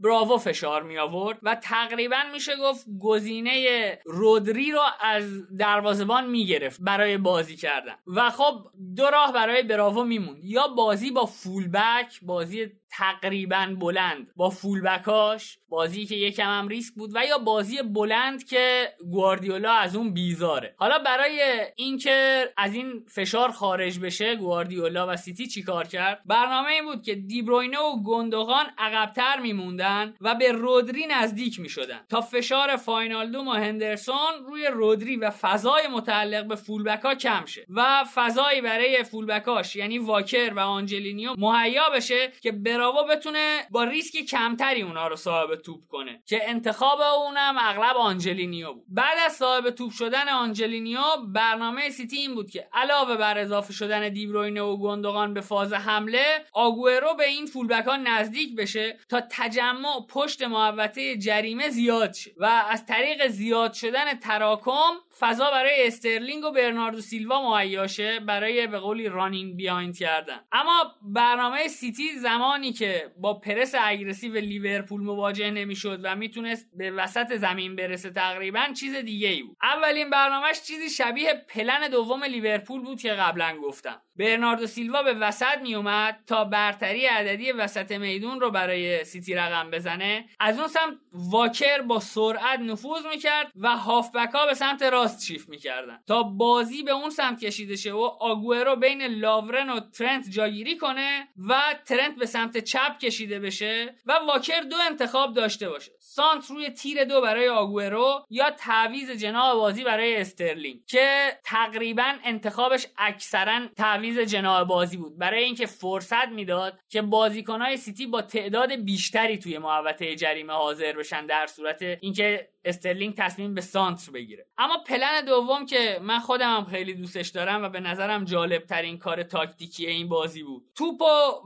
براوو 0.00 0.36
فشار 0.36 0.82
می 0.82 0.98
آورد 0.98 1.38
و 1.42 1.54
تقریبا 1.54 2.22
میشه 2.32 2.56
گفت 2.56 2.86
گزینه 3.00 3.98
رودری 4.04 4.70
رو 4.70 4.80
از 5.00 5.56
دروازبان 5.56 6.30
می‌گرفت 6.30 6.80
برای 6.80 7.18
بازی 7.18 7.56
کردن. 7.56 7.94
و 8.06 8.30
خب 8.30 8.66
دو 8.96 9.04
راه 9.04 9.32
برای 9.32 9.62
براوو 9.62 10.04
میمون 10.04 10.36
یا 10.42 10.68
بازی 10.68 11.10
با 11.10 11.26
فولبک 11.26 12.20
بازی 12.22 12.72
تقریبا 12.98 13.76
بلند. 13.80 14.30
با 14.36 14.50
فولبکاش 14.50 15.58
بازی 15.68 16.06
که 16.06 16.14
یکم 16.14 16.58
هم 16.58 16.68
ریسک 16.68 16.94
بود 16.94 17.10
و 17.14 17.24
یا 17.26 17.38
بازی 17.38 17.82
بلند 17.82 18.44
که 18.44 18.88
گواردیولا 19.10 19.72
از 19.72 19.96
اون 19.96 20.14
بیزاره. 20.14 20.74
حالا 20.78 20.98
برای 20.98 21.42
اینکه 21.76 22.48
از 22.56 22.74
این 22.74 23.04
فشار 23.08 23.50
خارج 23.50 23.98
بشه 23.98 24.36
گواردیولا 24.36 25.06
و 25.08 25.16
سیتی 25.16 25.46
چیکار 25.46 25.86
کرد؟ 25.86 26.22
برنامه 26.26 26.68
این 26.68 26.84
بود 26.84 27.02
که 27.02 27.14
دیبروینه 27.14 27.78
و 27.78 28.02
گندوغان 28.02 28.66
عقبتر 28.78 29.40
میموندن 29.40 30.14
و 30.20 30.34
به 30.34 30.52
رودری 30.52 31.06
نزدیک 31.06 31.60
می‌شدن. 31.60 32.00
تا 32.08 32.20
فشار 32.20 32.76
فاینالدوم 32.76 33.48
و 33.48 33.52
هندرسون 33.52 34.32
روی 34.46 34.66
رودری 34.66 35.16
و 35.16 35.30
فضای 35.30 35.88
متعلق 35.88 36.46
به 36.46 36.56
فولبکا 36.56 37.14
کم 37.14 37.44
شه 37.46 37.66
و 37.68 38.04
فضایی 38.14 38.60
برای 38.60 39.04
فولبکاش 39.04 39.76
یعنی 39.76 39.98
واکر 39.98 40.52
و 40.56 40.60
آنجلینیو 40.60 41.34
مهیا 41.38 41.90
بشه 41.94 42.32
که 42.42 42.52
براوو 42.82 43.08
بتونه 43.08 43.66
با 43.70 43.84
ریسک 43.84 44.16
کمتری 44.16 44.82
اونا 44.82 45.08
رو 45.08 45.16
صاحب 45.16 45.54
توپ 45.54 45.80
کنه. 45.88 46.22
که 46.26 46.50
انتخاب 46.50 47.00
اونم 47.00 47.54
اغلب 47.58 47.96
آنجلینیو 47.96 48.72
بود. 48.72 48.84
بعد 48.88 49.18
از 49.26 49.32
صاحب 49.32 49.70
توپ 49.70 49.92
شدن 49.92 50.28
آنجلینیو 50.28 51.00
برنامه 51.34 51.90
سیتی 51.90 52.16
این 52.16 52.34
بود 52.34 52.50
که 52.50 52.68
علاوه 52.72 53.16
بر 53.16 53.38
اضافه 53.38 53.72
شدن 53.72 54.08
دیبروینه 54.08 54.62
و 54.62 54.76
گندوغان 54.76 55.34
به 55.34 55.40
فاز 55.40 55.72
حمله 55.72 56.44
آگوئرو 56.52 57.14
به 57.14 57.26
این 57.26 57.46
فولبک 57.46 57.84
ها 57.84 57.96
نزدیک 57.96 58.56
بشه 58.56 58.98
تا 59.08 59.22
تجمع 59.30 60.06
پشت 60.08 60.42
محوطه 60.42 61.16
جریمه 61.16 61.68
زیاد 61.68 62.14
شه 62.14 62.30
و 62.36 62.44
از 62.70 62.86
طریق 62.86 63.26
زیاد 63.26 63.72
شدن 63.72 64.14
تراکم 64.14 64.92
فضا 65.20 65.50
برای 65.50 65.86
استرلینگ 65.86 66.44
و 66.44 66.50
برناردو 66.50 67.00
سیلوا 67.00 67.50
مهیا 67.50 67.86
شه 67.86 68.20
برای 68.20 68.66
به 68.66 68.78
قولی 68.78 69.08
running 69.08 69.56
beyond 69.56 69.98
کردن. 69.98 70.40
اما 70.52 70.94
برنامه 71.02 71.68
سیتی 71.68 72.12
زمانی 72.18 72.72
که 72.72 73.12
با 73.16 73.34
پرس 73.34 73.74
aggressive 73.78 74.36
لیورپول 74.36 75.00
مواجه 75.00 75.50
نمی‌شد 75.50 76.00
و 76.02 76.16
می‌تونست 76.16 76.66
به 76.76 76.90
وسط 76.90 77.36
زمین 77.36 77.76
برسه 77.76 78.10
تقریبا 78.10 78.66
چیز 78.80 78.94
دیگه 78.94 79.28
ای 79.28 79.42
بود. 79.42 79.56
اولین 79.62 80.10
برنامهش 80.10 80.62
چیزی 80.62 80.90
شبیه 80.90 81.44
پلن 81.48 81.88
دوم 81.88 82.24
لیورپول 82.24 82.80
بود 82.80 83.00
که 83.00 83.12
قبلا 83.12 83.56
گفتم. 83.62 84.02
برناردو 84.16 84.66
سیلوا 84.66 85.02
به 85.02 85.14
وسط 85.14 85.58
میومد 85.62 86.18
تا 86.26 86.44
برتری 86.44 87.06
عددی 87.06 87.52
وسط 87.52 87.92
میدون 87.92 88.40
رو 88.40 88.50
برای 88.50 89.04
سیتی 89.04 89.34
رقم 89.34 89.70
بزنه. 89.70 90.24
از 90.40 90.58
اون 90.58 90.68
سمت 90.68 90.94
واکر 91.12 91.82
با 91.82 92.00
سرعت 92.00 92.60
نفوذ 92.60 93.06
می‌کرد 93.06 93.52
و 93.56 93.76
هافبک 93.76 94.32
به 94.48 94.54
سمت 94.54 94.82
راست 94.82 95.11
شیفت 95.20 95.48
می‌کردن. 95.48 95.98
تا 96.06 96.22
بازی 96.22 96.82
به 96.82 96.90
اون 96.90 97.10
سمت 97.10 97.44
کشیده 97.44 97.76
شه 97.76 97.92
و 97.92 98.10
آگوئرو 98.20 98.76
بین 98.76 99.02
لاورن 99.02 99.70
و 99.70 99.80
ترنت 99.80 100.30
جاگیری 100.30 100.76
کنه 100.76 101.28
و 101.48 101.74
ترنت 101.86 102.16
به 102.16 102.26
سمت 102.26 102.58
چپ 102.58 102.98
کشیده 102.98 103.40
بشه 103.40 103.94
و 104.06 104.12
واکر 104.12 104.60
دو 104.60 104.76
انتخاب 104.90 105.34
داشته 105.34 105.68
باشه. 105.68 105.92
سانتر 106.00 106.50
روی 106.50 106.70
تیر 106.70 107.04
دو 107.04 107.20
برای 107.20 107.48
آگوئرو 107.48 108.26
یا 108.30 108.50
تعویض 108.50 109.10
جناح 109.10 109.54
بازی 109.54 109.84
برای 109.84 110.16
استرلینگ 110.16 110.80
که 110.86 111.38
تقریبا 111.44 112.14
انتخابش 112.24 112.86
اکثرا 112.98 113.60
تعویض 113.76 114.18
جناح 114.18 114.64
بازی 114.64 114.96
بود. 114.96 115.18
برای 115.18 115.44
اینکه 115.44 115.66
فرصت 115.66 116.28
می‌داد 116.28 116.78
که 116.88 117.02
بازیکنهای 117.02 117.76
سیتی 117.76 118.06
با 118.06 118.22
تعداد 118.22 118.72
بیشتری 118.72 119.38
توی 119.38 119.58
محوطه 119.58 120.16
جریمه 120.16 120.52
حاضر 120.52 120.92
بشن 120.92 121.26
در 121.26 121.46
صورت 121.46 121.82
اینکه 122.00 122.48
استرلینگ 122.64 123.14
تصمیم 123.14 123.54
به 123.54 123.60
سانتر 123.60 124.12
بگیره. 124.12 124.46
اما 124.58 124.78
پلن 124.86 125.24
دوم 125.24 125.66
که 125.66 126.00
من 126.02 126.18
خودم 126.18 126.56
هم 126.56 126.64
خیلی 126.64 126.94
دوستش 126.94 127.28
دارم 127.28 127.62
و 127.62 127.68
به 127.68 127.80
نظرم 127.80 128.24
جالب 128.24 128.66
ترین 128.66 128.98
کار 128.98 129.22
تاکتیکی 129.22 129.86
این 129.86 130.08
بازی 130.08 130.42
بود. 130.42 130.62
توپ 130.74 131.02
و 131.02 131.04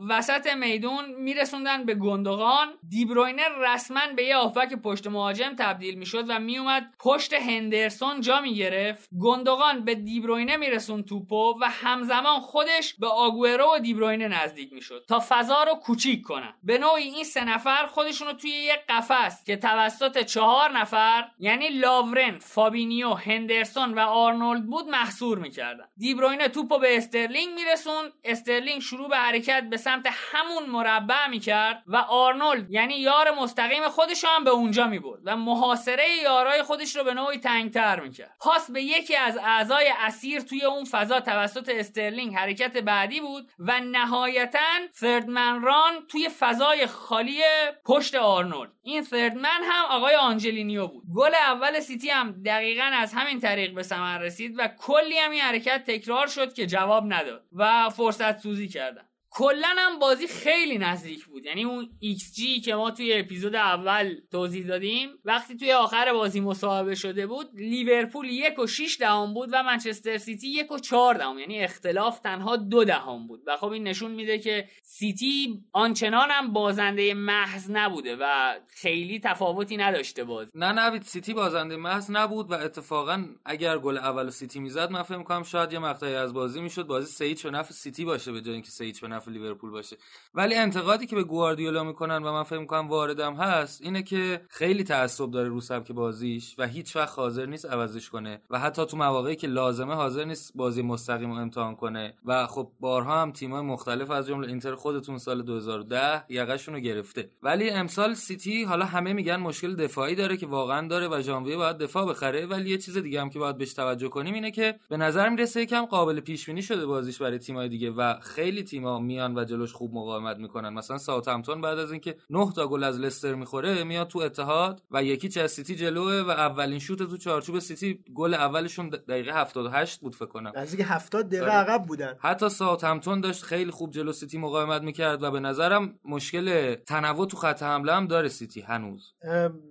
وسط 0.09 0.47
میدون 0.47 1.15
میرسوندن 1.19 1.85
به 1.85 1.95
گندوغان. 1.95 2.69
دیبروینه 2.89 3.43
رسما 3.59 4.01
به 4.17 4.25
یه 4.25 4.37
آفک 4.37 4.75
پشت 4.75 5.07
مهاجم 5.07 5.55
تبدیل 5.59 5.95
می‌شد 5.95 6.25
و 6.29 6.39
میومد 6.39 6.95
پشت 7.01 7.33
هندرسون 7.33 8.21
جا 8.21 8.41
می‌گرفت. 8.41 9.09
گندوغان 9.21 9.85
به 9.85 9.95
دیبروینه 9.95 10.57
میرسون 10.57 11.03
توپو 11.03 11.55
و 11.61 11.69
همزمان 11.71 12.41
خودش 12.41 12.95
به 12.95 13.07
آگورو 13.07 13.75
و 13.75 13.79
دیبروینه 13.79 14.29
نزدیک 14.29 14.73
می‌شد 14.73 15.05
تا 15.09 15.25
فضا 15.29 15.63
رو 15.63 15.75
کوچیک 15.75 16.23
کنن 16.23 16.55
به 16.63 16.79
نوعی 16.79 17.05
این 17.05 17.25
سه 17.25 17.45
نفر 17.45 17.87
خودشون 17.87 18.29
رو 18.29 18.35
توی 18.35 18.51
یک 18.51 18.81
قفس 18.89 19.45
که 19.45 19.57
توسط 19.57 20.23
چهار 20.25 20.71
نفر 20.71 21.06
یعنی 21.39 21.69
لاورن، 21.69 22.39
فابینیو، 22.39 23.15
هندرسون 23.15 23.95
و 23.95 24.01
آرنولد 24.01 24.67
بود 24.67 24.89
محصور 24.89 25.39
می‌کردن. 25.39 25.85
دیبروینه 25.97 26.49
توپو 26.49 26.79
به 26.79 26.97
استرلینگ 26.97 27.55
میرسون 27.55 28.13
استرلینگ 28.25 28.81
شروع 28.81 29.09
به 29.09 29.17
حرکت 29.17 29.63
به 29.71 29.77
سمت 29.77 30.07
همون 30.33 30.67
مربع 30.67 31.27
می‌کرد 31.27 31.83
و 31.87 31.97
آرنولد 31.97 32.71
یعنی 32.71 32.95
یار 32.95 33.31
مستقیم 33.31 33.89
خودش 33.89 34.25
هم 34.25 34.45
به 34.45 34.51
اونجا 34.51 34.87
می‌برد 34.87 35.21
و 35.25 35.37
محاصره 35.37 36.17
یارای 36.23 36.63
خودش 36.63 36.97
رو 36.97 37.05
به 37.05 37.15
نوعی 37.15 37.39
تنگتر 37.39 38.01
می‌کرد. 38.01 38.37
پاس 38.41 38.71
به 38.71 38.83
یکی 38.83 39.17
از 39.17 39.39
اعضای 39.39 39.93
اسیر 39.99 40.41
توی 40.41 40.65
اون 40.65 40.85
فضا 40.85 41.21
توسط 41.21 41.69
استرلینگ 41.69 42.35
حرکت 42.35 42.77
بعدی 42.77 43.21
بود 43.21 43.51
و 43.59 43.81
نهایتا 43.81 44.59
third 44.93 45.36
man 45.36 45.63
run 45.63 46.07
توی 46.09 46.29
فضای 46.29 46.87
خالی 46.87 47.41
پشت 47.85 48.15
آرنولد. 48.15 48.71
این 48.83 49.03
third 49.03 49.39
man 49.39 49.61
هم 49.63 49.85
آقای 49.91 50.15
آنجلینیو 50.15 50.87
بود. 50.87 50.96
گل 51.15 51.35
اول 51.35 51.81
سیتی 51.81 52.11
هم 52.11 52.43
دقیقا 52.43 52.91
از 52.95 53.13
همین 53.13 53.41
طریق 53.41 53.75
به 53.75 53.83
ثمر 53.83 54.19
رسید 54.19 54.55
و 54.59 54.69
کلی 54.69 55.19
هم 55.19 55.31
این 55.31 55.41
حرکت 55.41 55.85
تکرار 55.87 56.27
شد 56.27 56.53
که 56.53 56.67
جواب 56.67 57.05
نداد 57.07 57.47
و 57.53 57.91
فرصت 57.91 58.39
سوزی 58.39 58.69
کردن. 58.69 59.09
کلا 59.39 59.75
هم 59.79 59.99
بازی 59.99 60.27
خیلی 60.27 60.79
نزدیک 60.79 61.25
بود. 61.25 61.45
یعنی 61.45 61.65
اون 61.65 61.89
XG 62.03 62.65
که 62.65 62.75
ما 62.75 62.91
توی 62.91 63.13
اپیزود 63.13 63.55
اول 63.55 64.15
توضیح 64.33 64.67
دادیم 64.67 65.09
وقتی 65.25 65.57
توی 65.57 65.73
آخر 65.73 66.13
بازی 66.13 66.41
مصاحبه 66.41 66.95
شده 66.95 67.27
بود 67.27 67.51
لیورپول 67.55 68.29
یک 68.29 68.59
و 68.59 68.67
6 68.67 68.97
دهم 69.01 69.35
بود 69.35 69.49
و 69.53 69.63
منچستر 69.63 70.19
سیتی 70.19 70.49
یک 70.49 70.73
و 70.73 70.79
4 70.79 71.15
دهم. 71.15 71.39
یعنی 71.39 71.61
اختلاف 71.61 72.19
تنها 72.19 72.57
دو 72.57 72.85
دهم 72.85 73.27
بود. 73.27 73.43
و 73.47 73.57
خب 73.57 73.69
این 73.69 73.83
نشون 73.83 74.11
میده 74.11 74.39
که 74.39 74.69
سیتی 74.83 75.65
آنچنان 75.73 76.29
هم 76.31 76.53
بازنده 76.53 77.15
محض 77.15 77.71
نبوده 77.71 78.17
و 78.21 78.55
خیلی 78.69 79.21
تفاوتی 79.21 79.77
نداشته 79.77 80.25
بازنده 80.25 80.73
نبود 80.73 81.03
سیتی 81.03 81.35
بازنده 81.35 81.77
محض 81.77 82.11
نبود 82.11 82.51
و 82.51 82.55
اتفاقا 82.55 83.25
اگر 83.45 83.79
گل 83.79 83.99
اولو 83.99 84.31
سیتی 84.31 84.61
می‌زد 84.61 84.91
من 84.91 85.03
فکر 85.03 85.19
می‌کنم 85.19 85.43
شاید 85.43 85.73
یه 85.73 85.79
مقطعی 85.79 86.15
از 86.15 86.33
بازی 86.33 86.61
می‌شد. 86.61 86.87
بازی 86.87 87.35
سه 87.35 87.51
به 87.51 87.57
نفع 87.57 87.73
سیتی 87.73 88.05
باشه 88.05 88.33
به 88.33 88.41
جای 88.41 88.55
اینکه 88.55 88.71
سه 88.71 88.93
به 89.03 89.09
نفع 89.09 89.26
لیورپول 89.31 89.71
باشه. 89.71 89.97
ولی 90.35 90.55
انتقادی 90.55 91.07
که 91.07 91.17
به 91.17 91.25
گواردیولا 91.25 91.85
می‌کنن 91.85 92.23
و 92.23 92.33
من 92.33 92.43
فکر 92.43 92.59
می‌کنم 92.59 92.89
واردم 92.89 93.35
هست 93.35 93.83
اینه 93.83 94.03
که 94.03 94.41
خیلی 94.49 94.85
تعصب 94.85 95.31
داره 95.31 95.49
رو 95.49 95.61
سبک 95.61 95.93
بازیش 95.93 96.55
و 96.59 96.67
هیچ 96.67 96.97
وقت 96.97 97.19
حاضر 97.19 97.47
نیست 97.47 97.67
عوضش 97.67 98.11
کنه 98.11 98.43
و 98.51 98.59
حتی 98.59 98.87
تو 98.87 98.97
مواقعی 98.97 99.37
که 99.37 99.47
لازمه 99.47 99.95
حاضر 99.95 100.25
نیست 100.25 100.53
بازی 100.55 100.83
مستقیم 100.83 101.33
رو 101.33 101.37
امتحان 101.37 101.77
کنه. 101.77 102.15
و 102.25 102.47
خب 102.47 102.73
بارها 102.81 103.23
هم 103.23 103.33
تیم‌های 103.33 103.63
مختلف 103.63 104.11
از 104.11 104.27
جمله 104.27 104.49
اینتر 104.49 104.75
خودتون 104.75 105.19
سال 105.19 105.43
2010 105.43 106.25
یقشون 106.29 106.75
رو 106.75 106.81
گرفته. 106.81 107.31
ولی 107.43 107.71
امسال 107.71 108.15
سیتی 108.15 108.65
حالا 108.65 108.85
همه 108.85 109.13
میگن 109.13 109.37
مشکل 109.37 109.75
دفاعی 109.75 110.15
داره 110.15 110.37
که 110.37 110.47
واقعا 110.47 110.89
داره 110.89 111.09
و 111.09 111.21
ژانویه 111.23 111.57
باید 111.57 111.79
دفاع 111.79 112.07
بخره. 112.07 112.47
ولی 112.47 112.71
یه 112.71 112.79
چیز 112.79 112.99
دیگه 112.99 113.21
هم 113.21 113.31
که 113.31 113.39
باید 113.39 113.59
بهش 113.59 113.73
توجه 113.73 114.09
کنیم 114.09 114.35
اینه 114.35 114.51
که 114.51 114.79
به 114.89 114.97
نظر 114.97 115.29
می‌رسه 115.29 115.63
یکم 115.63 115.85
قابل 115.85 116.21
پیش 116.21 116.47
بینی 116.47 116.63
شده 116.63 116.87
بازیش 116.87 117.23
برای 117.23 117.39
تیم‌های 117.39 117.69
دیگه 117.69 117.91
و 117.91 118.15
خیلی 118.21 118.63
تیم‌ها 118.63 118.99
میان 119.17 119.39
و 119.39 119.45
جلوش 119.45 119.73
خوب 119.73 119.95
مقاومت 119.95 120.37
می‌کنن. 120.37 120.69
مثلا 120.69 120.99
ساوثهمپتون 120.99 121.61
بعد 121.61 121.79
از 121.79 121.93
اینکه 121.93 122.17
9 122.31 122.53
تا 122.53 122.69
گل 122.69 122.85
از 122.85 123.01
لستر 123.01 123.35
می‌خوره 123.35 123.85
میاد 123.85 124.09
تو 124.09 124.19
اتحاد 124.19 124.83
و 124.91 125.03
یک 125.03 125.29
هیچ 125.29 125.47
سیتی 125.47 125.77
جلوئه 125.77 126.23
و 126.23 126.31
اولین 126.31 126.79
شوت 126.79 126.99
تو 126.99 127.17
چارچوب 127.17 127.59
سیتی 127.59 128.05
گل 128.15 128.35
اولشون 128.35 128.89
دقیقه 128.89 129.33
78 129.33 130.01
بود 130.01 130.15
فکر 130.15 130.27
کنم. 130.27 130.53
نزدیک 130.57 130.81
70 130.85 131.29
دقیقه 131.29 131.45
آره. 131.45 131.53
عقب 131.53 131.83
بودن. 131.87 132.15
حتی 132.19 132.49
ساوثهمپتون 132.49 133.21
داشت 133.21 133.43
خیلی 133.43 133.71
خوب 133.71 133.91
جلو 133.91 134.13
سیتی 134.13 134.39
مقاومت 134.39 134.83
می‌کرد 134.83 135.23
و 135.23 135.31
به 135.31 135.41
نظرم 135.41 135.99
مشکل 136.05 136.75
تنوع 136.75 137.27
تو 137.27 137.37
خط 137.37 137.63
حمله 137.63 137.93
هم 137.93 138.07
داره 138.07 138.29
سیتی 138.29 138.61
هنوز. 138.61 139.15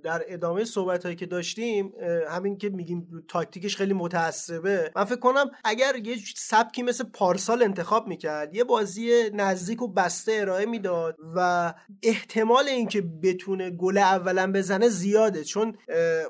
در 0.03 0.23
ادامه 0.27 0.65
صحبت 0.65 1.03
هایی 1.03 1.15
که 1.15 1.25
داشتیم 1.25 1.93
همین 2.29 2.57
که 2.57 2.69
میگیم 2.69 3.25
تاکتیکش 3.27 3.77
خیلی 3.77 3.93
متعصبه. 3.93 4.91
من 4.95 5.03
فکر 5.03 5.19
کنم 5.19 5.45
اگر 5.63 5.95
یه 6.03 6.15
سبکی 6.35 6.83
مثل 6.83 7.03
پارسال 7.03 7.63
انتخاب 7.63 8.07
می‌کرد 8.07 8.55
یه 8.55 8.63
بازی 8.63 9.29
نزدیک 9.35 9.81
و 9.81 9.87
بسته 9.87 10.37
ارائه 10.41 10.65
می‌داد 10.65 11.17
و 11.35 11.73
احتمال 12.03 12.67
اینکه 12.67 13.01
بتونه 13.01 13.69
گل 13.69 13.97
اولو 13.97 14.51
بزنه 14.51 14.89
زیاده. 14.89 15.43
چون 15.43 15.77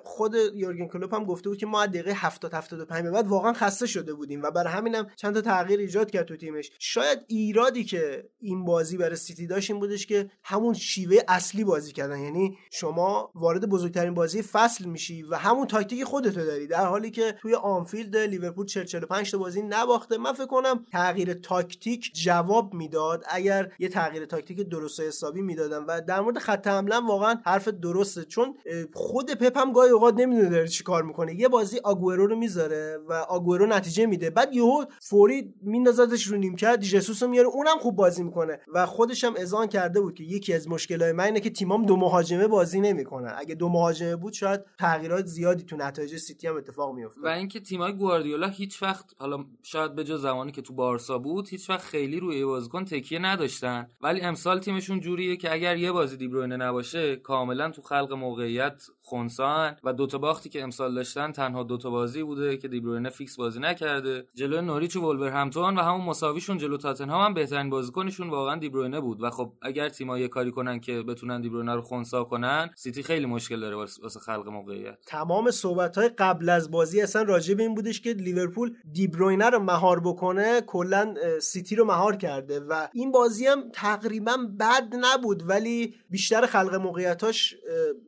خود 0.03 0.35
یورگن 0.53 0.87
کلوپ 0.87 1.15
هم 1.15 1.25
گفته 1.25 1.49
بود 1.49 1.57
که 1.57 1.65
ما 1.65 1.81
از 1.81 1.89
دقیقه 1.89 2.13
70 2.13 2.53
75 2.53 3.03
به 3.03 3.11
بعد 3.11 3.27
واقعا 3.27 3.53
خسته 3.53 3.85
شده 3.87 4.13
بودیم 4.13 4.41
و 4.41 4.51
برای 4.51 4.73
همینم 4.73 5.07
چند 5.15 5.33
تا 5.33 5.41
تغییر 5.41 5.79
ایجاد 5.79 6.11
کرد 6.11 6.25
تو 6.25 6.37
تیمش. 6.37 6.71
شاید 6.79 7.19
ایرادی 7.27 7.83
که 7.83 8.29
این 8.39 8.65
بازی 8.65 8.97
برای 8.97 9.15
سیتی 9.15 9.47
داشت 9.47 9.71
این 9.71 9.79
بودش 9.79 10.05
که 10.05 10.29
همون 10.43 10.73
شیوه 10.73 11.17
اصلی 11.27 11.63
بازی 11.63 11.91
کردن. 11.91 12.19
یعنی 12.19 12.57
شما 12.71 13.31
وارد 13.35 13.69
بزرگترین 13.69 14.13
بازی 14.13 14.41
فصل 14.41 14.85
میشی 14.85 15.23
و 15.23 15.35
همون 15.35 15.67
تاکتیک 15.67 16.03
خودتو 16.03 16.45
داری. 16.45 16.67
در 16.67 16.85
حالی 16.85 17.11
که 17.11 17.31
توی 17.41 17.55
آنفیلد 17.55 18.17
لیورپول 18.17 18.65
40 18.65 18.83
45 18.83 19.31
تا 19.31 19.37
بازی 19.37 19.61
نباخته. 19.61 20.17
من 20.17 20.33
فکر 20.33 20.45
کنم 20.45 20.85
تغییر 20.91 21.33
تاکتیک 21.33 22.11
جواب 22.13 22.73
می‌داد 22.85 23.23
اگر 23.29 23.71
یه 23.79 23.89
تغییر 23.89 24.25
تاکتیک 24.25 24.61
درست 24.61 24.99
و 24.99 25.03
حسابی 25.03 25.41
می‌دادن 25.41 25.83
و 25.87 26.01
در 26.01 26.21
مورد 26.21 26.37
خط 26.37 26.67
حمله 26.67 26.95
واقعا 26.95 27.35
حرف 27.45 27.67
درسته. 27.67 28.23
چون 28.23 28.55
خود 28.93 29.31
پپ 29.31 29.57
هم 29.57 29.71
گاهی 29.71 29.89
اوقات 29.89 30.13
نمی‌دونه 30.17 30.49
داره 30.49 30.67
چیکار 30.67 31.03
می‌کنه. 31.03 31.35
یه 31.35 31.47
بازی 31.47 31.79
آگوئرو 31.83 32.27
رو 32.27 32.35
می‌ذاره 32.35 32.99
و 33.09 33.13
آگوئرو 33.13 33.65
نتیجه 33.65 34.05
میده. 34.05 34.29
بعد 34.29 34.53
یهو 34.53 34.85
فوری 35.01 35.53
میندازتش 35.61 36.23
رو 36.27 36.37
نیمکت 36.37 36.79
جسوس 36.79 37.23
رو 37.23 37.29
میاره 37.29 37.47
اونم 37.47 37.77
خوب 37.77 37.95
بازی 37.95 38.23
می‌کنه. 38.23 38.59
و 38.73 38.85
خودش 38.85 39.23
هم 39.23 39.33
اذعان 39.37 39.67
کرده 39.67 40.01
بود 40.01 40.13
که 40.13 40.23
یکی 40.23 40.53
از 40.53 40.67
مشکلات 40.67 41.15
من 41.15 41.23
اینه 41.23 41.39
که 41.39 41.49
تیمام 41.49 41.85
دو 41.85 41.97
مهاجمه 41.97 42.47
بازی 42.47 42.81
نمی‌کنن. 42.81 43.33
اگه 43.37 43.55
دو 43.55 43.69
مهاجمه 43.69 44.15
بود 44.15 44.33
شاید 44.33 44.61
تغییرات 44.79 45.25
زیادی 45.25 45.63
تو 45.63 45.75
نتایج 45.75 46.15
سیتی 46.15 46.47
هم 46.47 46.55
اتفاق 46.55 46.95
میفته 46.95 47.21
و 47.21 47.27
اینکه 47.27 47.59
تیمای 47.59 47.93
گواردیولا 47.93 48.47
هیچ 48.47 48.83
وقت 48.83 49.05
حالا 49.19 49.45
شاید 49.63 49.95
به 49.95 50.03
جز 50.03 50.21
زمانی 50.21 50.51
که 50.51 50.61
تو 50.61 50.73
بارسا 50.73 51.17
بود 51.17 51.47
هیچ 51.47 51.69
وقت 51.69 51.81
خیلی 51.81 52.19
روی 52.19 52.43
بازیکن 52.75 52.97
تکیه 52.97 53.19
نداشتن. 53.19 53.87
ولی 54.01 54.21
امسال 54.21 54.59
تیمشون 54.59 54.99
جوریه 54.99 55.37
که 55.37 55.53
اگر 55.53 55.77
یه 55.77 55.91
بازی 55.91 56.17
دیبروینه 56.17 56.57
نباشه 56.57 57.15
کاملا 57.15 57.69
تو 57.69 57.81
خلق 57.81 58.13
موقعیت 58.13 58.83
خونسان 59.01 59.75
و 59.83 59.93
دوتا 59.93 60.17
باختی 60.17 60.49
که 60.49 60.63
امسال 60.63 60.95
داشتن 60.95 61.31
تنها 61.31 61.63
دوتا 61.63 61.89
بازی 61.89 62.23
بوده 62.23 62.57
که 62.57 62.67
دیبروینه 62.67 63.09
فیکس 63.09 63.35
بازی 63.35 63.59
نکرده. 63.59 64.27
جلوی 64.33 64.61
نوریچ 64.61 64.95
و 64.95 65.01
ولورهمپتون 65.01 65.77
و 65.77 65.81
همون 65.81 66.01
مساویشون 66.01 66.57
جلو 66.57 66.77
تاتنهام 66.77 67.25
هم 67.25 67.33
بهترین 67.33 67.69
بازیکنشون 67.69 68.29
واقعا 68.29 68.55
دیبروینه 68.55 68.99
بود. 68.99 69.23
و 69.23 69.29
خب 69.29 69.53
اگر 69.61 69.89
تیم‌ها 69.89 70.19
یه 70.19 70.27
کاری 70.27 70.51
کنن 70.51 70.79
که 70.79 71.01
بتونن 71.01 71.41
دیبروینه 71.41 71.75
رو 71.75 71.81
خونسا 71.81 72.23
کنن 72.23 72.69
سیتی 72.75 73.03
خیلی 73.03 73.25
مشکل 73.25 73.59
داره 73.59 73.75
واسه 73.75 74.19
خلق 74.19 74.47
موقعیت. 74.47 74.97
تمام 75.07 75.51
صحبت 75.51 75.97
های 75.97 76.09
قبل 76.09 76.49
از 76.49 76.71
بازی 76.71 77.01
اصلا 77.01 77.21
راجع 77.21 77.53
به 77.53 77.63
این 77.63 77.75
بودش 77.75 78.01
که 78.01 78.13
لیورپول 78.13 78.75
دیبروینه 78.91 79.49
رو 79.49 79.59
مهار 79.59 79.99
بکنه 79.99 80.61
کلا 80.61 81.13
سیتی 81.41 81.75
رو 81.75 81.85
مهار 81.85 82.15
کرده. 82.15 82.59
و 82.69 82.89
این 82.93 83.11
بازی 83.11 83.47
هم 83.47 83.69
تقریبا 83.73 84.37
بد 84.59 84.95
نبود 84.99 85.49
ولی 85.49 85.95
بیشتر 86.09 86.45
خلق 86.45 86.75
موقعیتاش 86.75 87.55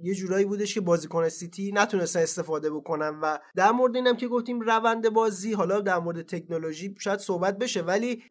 یه 0.01 0.15
جورایی 0.15 0.45
بودش 0.45 0.73
که 0.73 0.81
بازیکن 0.81 1.29
سیتی 1.29 1.71
نتونستن 1.71 2.19
استفاده 2.19 2.69
بکنن 2.69 3.19
و 3.21 3.37
در 3.55 3.71
مورد 3.71 3.95
اینم 3.95 4.17
که 4.17 4.27
گفتیم 4.27 4.61
روند 4.61 5.09
بازی 5.09 5.53
حالا 5.53 5.81
در 5.81 5.99
مورد 5.99 6.21
تکنولوژی 6.21 6.95
شاید 6.99 7.19
صحبت 7.19 7.57
بشه 7.57 7.81
ولی 7.81 8.23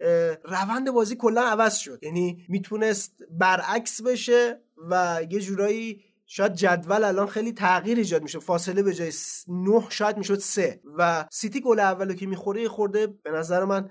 روند 0.44 0.90
بازی 0.90 1.16
کلا 1.16 1.42
عوض 1.42 1.76
شد. 1.76 1.98
یعنی 2.02 2.46
می‌تونست 2.48 3.22
برعکس 3.30 4.02
بشه 4.02 4.60
و 4.90 5.20
یه 5.30 5.40
جورایی 5.40 6.04
شاید 6.28 6.52
جدول 6.54 7.04
الان 7.04 7.26
خیلی 7.26 7.52
تغییر 7.52 7.98
ایجاد 7.98 8.22
میشه. 8.22 8.38
فاصله 8.38 8.82
به 8.82 8.94
جای 8.94 9.10
س- 9.10 9.44
نه 9.48 9.86
شاید 9.88 10.16
می‌شد 10.18 10.38
سه. 10.38 10.80
و 10.98 11.24
سیتی 11.30 11.60
گل 11.60 11.80
اولو 11.80 12.14
که 12.14 12.26
می‌خوره 12.26 12.68
خورده 12.68 13.06
به 13.06 13.30
نظر 13.30 13.64
من 13.64 13.90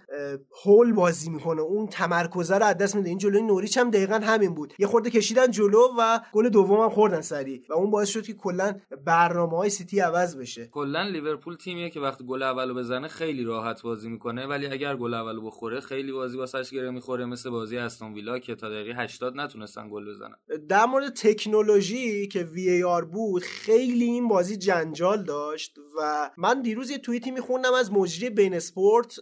هول 0.66 0.94
بازی 0.94 1.30
می‌کنه. 1.30 1.62
اون 1.62 1.88
تمرکزه 1.88 2.58
رو 2.58 2.66
از 2.66 2.78
دست 2.78 2.96
میده. 2.96 3.10
این 3.10 3.18
جلوی 3.18 3.42
نوریچ 3.42 3.78
هم 3.78 3.92
دقیقا 3.92 4.20
همین 4.24 4.54
بود. 4.56 4.74
یه 4.80 4.88
خورده 4.88 5.10
کشیدن 5.10 5.52
جلو 5.52 5.80
و 6.00 6.20
گل 6.34 6.50
دوم 6.50 6.80
هم 6.82 6.90
خوردن 6.90 7.22
سریع. 7.22 7.62
و 7.70 7.74
اون 7.74 7.92
باعث 7.92 8.10
شد 8.10 8.24
که 8.26 8.34
کلا 8.34 8.76
برنامه 9.06 9.58
های 9.58 9.70
سیتی 9.70 10.00
عوض 10.00 10.38
بشه. 10.38 10.68
کلا 10.68 11.04
لیورپول 11.04 11.56
تیمیه 11.56 11.90
که 11.90 12.00
وقتی 12.00 12.26
گل 12.26 12.44
اولو 12.44 12.74
بزنه 12.74 13.08
خیلی 13.08 13.44
راحت 13.44 13.82
بازی 13.82 14.10
می‌کنه. 14.10 14.48
ولی 14.48 14.68
اگر 14.68 14.96
گل 14.96 15.14
اولو 15.14 15.42
بخوره 15.42 15.80
خیلی 15.80 16.12
بازی 16.12 16.38
واسش 16.38 16.70
گره 16.72 16.92
می‌خوره. 16.92 17.26
مثل 17.26 17.50
بازی 17.50 17.78
استون 17.78 18.14
ویلا 18.14 18.40
که 18.40 18.56
تا 18.56 18.70
دقیقه 18.70 19.04
80 19.04 19.36
نتونستن 19.36 19.90
گل 19.90 20.10
بزنن. 20.10 20.36
در 20.70 20.86
مورد 20.86 21.14
تکنولوژی 21.14 22.25
که 22.28 22.44
VAR 22.44 23.06
بود 23.06 23.44
خیلی 23.44 24.06
این 24.06 24.28
بازی 24.28 24.58
جنجال 24.58 25.24
داشت 25.24 25.76
و 25.98 26.32
من 26.38 26.62
دیروز 26.62 26.90
یه 26.90 26.98
توییتی 26.98 27.32
میخوندم 27.32 27.74
از 27.74 27.92
مجری 27.92 28.30
beIN 28.30 28.54
Sports 28.54 29.16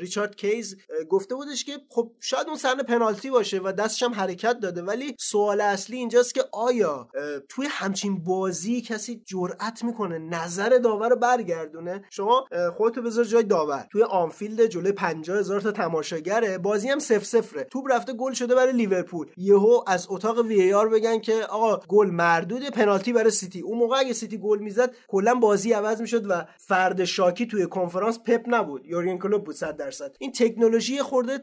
ریچارد 0.00 0.36
کیز. 0.36 0.76
گفته 1.10 1.34
بودش 1.34 1.64
که 1.64 1.72
خب 1.88 2.12
شاید 2.20 2.46
اون 2.46 2.56
صحنه 2.56 2.82
پنالتی 2.82 3.30
باشه 3.30 3.58
و 3.58 3.72
دستش 3.72 4.02
هم 4.02 4.14
حرکت 4.14 4.60
داده 4.60 4.82
ولی 4.82 5.16
سوال 5.20 5.60
اصلی 5.60 5.96
اینجاست 5.96 6.34
که 6.34 6.44
آیا 6.52 7.08
توی 7.48 7.66
همچین 7.70 8.24
بازی 8.24 8.80
کسی 8.80 9.22
جرأت 9.26 9.84
می‌کنه 9.84 10.18
نظر 10.18 10.78
داور 10.78 11.08
رو 11.08 11.16
برگردونه؟ 11.16 12.04
شما 12.10 12.44
خودتو 12.76 13.02
بذار 13.02 13.24
جای 13.24 13.42
داور. 13.42 13.86
توی 13.92 14.02
آنفیلد 14.02 14.66
جلوی 14.66 14.92
50 14.92 15.38
هزار 15.38 15.60
تا 15.60 15.72
تماشاگره 15.72 16.58
بازی 16.58 16.88
هم 16.88 16.98
صفر 16.98 17.24
صفره 17.24 17.64
توپ 17.64 17.84
رفته 17.92 18.12
گل 18.12 18.32
شده 18.32 18.54
برای 18.54 18.72
لیورپول. 18.72 19.30
یهو 19.36 19.84
از 19.86 20.06
اتاق 20.10 20.38
VAR 20.38 20.88
بگن 20.88 21.18
که 21.18 21.34
آقا 21.44 21.80
گل 21.88 22.10
مردود 22.32 22.70
پنالتی 22.70 23.12
برای 23.12 23.30
سیتی. 23.30 23.60
اون 23.60 23.78
موقع 23.78 23.96
اگه 23.96 24.12
سیتی 24.12 24.38
گل 24.38 24.58
می‌زد 24.58 24.94
کلا 25.08 25.34
بازی 25.34 25.72
عوض 25.72 26.00
می‌شد 26.00 26.30
و 26.30 26.46
فرد 26.58 27.04
شاکی 27.04 27.46
توی 27.46 27.66
کنفرانس 27.66 28.18
پپ 28.18 28.44
نبود. 28.46 28.86
یورگن 28.86 29.18
کلوپ 29.18 29.44
بود 29.44 29.54
100 29.54 29.76
درصد. 29.76 30.16
این 30.18 30.32
تکنولوژی 30.32 31.02
خورده 31.02 31.42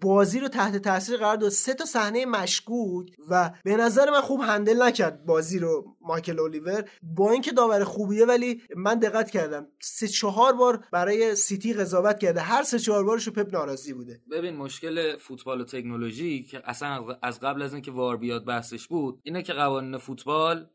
بازی 0.00 0.40
رو 0.40 0.48
تحت 0.48 0.76
تاثیر 0.76 1.16
قرار 1.16 1.36
داد. 1.36 1.50
سه 1.50 1.74
تا 1.74 1.84
صحنه 1.84 2.26
مشکوک 2.26 3.10
و 3.30 3.50
به 3.64 3.76
نظر 3.76 4.10
من 4.10 4.20
خوب 4.20 4.40
handle 4.40 4.82
نکرد 4.82 5.24
بازی 5.24 5.58
رو 5.58 5.96
مایکل 6.00 6.40
اولیور. 6.40 6.84
با 7.02 7.32
اینکه 7.32 7.52
داور 7.52 7.84
خوبیه 7.84 8.26
ولی 8.26 8.62
من 8.76 8.98
دقت 8.98 9.30
کردم. 9.30 9.66
سه 9.80 10.08
چهار 10.08 10.52
بار 10.52 10.84
برای 10.92 11.36
سیتی 11.36 11.72
قضاوت 11.72 12.18
کرده. 12.18 12.40
هر 12.40 12.62
سه 12.62 12.78
چهار 12.78 13.04
بارش 13.04 13.28
پپ 13.28 13.54
ناراضی 13.54 13.92
بوده. 13.92 14.20
ببین 14.30 14.56
مشکل 14.56 15.16
فوتبال 15.16 15.60
و 15.60 15.64
تکنولوژی 15.64 16.42
که 16.42 16.62
اصلا 16.64 17.16
از 17.22 17.40
قبل 17.40 17.62
از 17.62 17.72
اینکه 17.72 17.90
VAR 17.90 18.16
بیاد 18.16 18.44
بحثش 18.44 18.86
بود 18.86 19.20
اینه 19.22 19.42
که 19.42 19.52
قوانین 19.52 19.98
فوتبال 19.98 20.23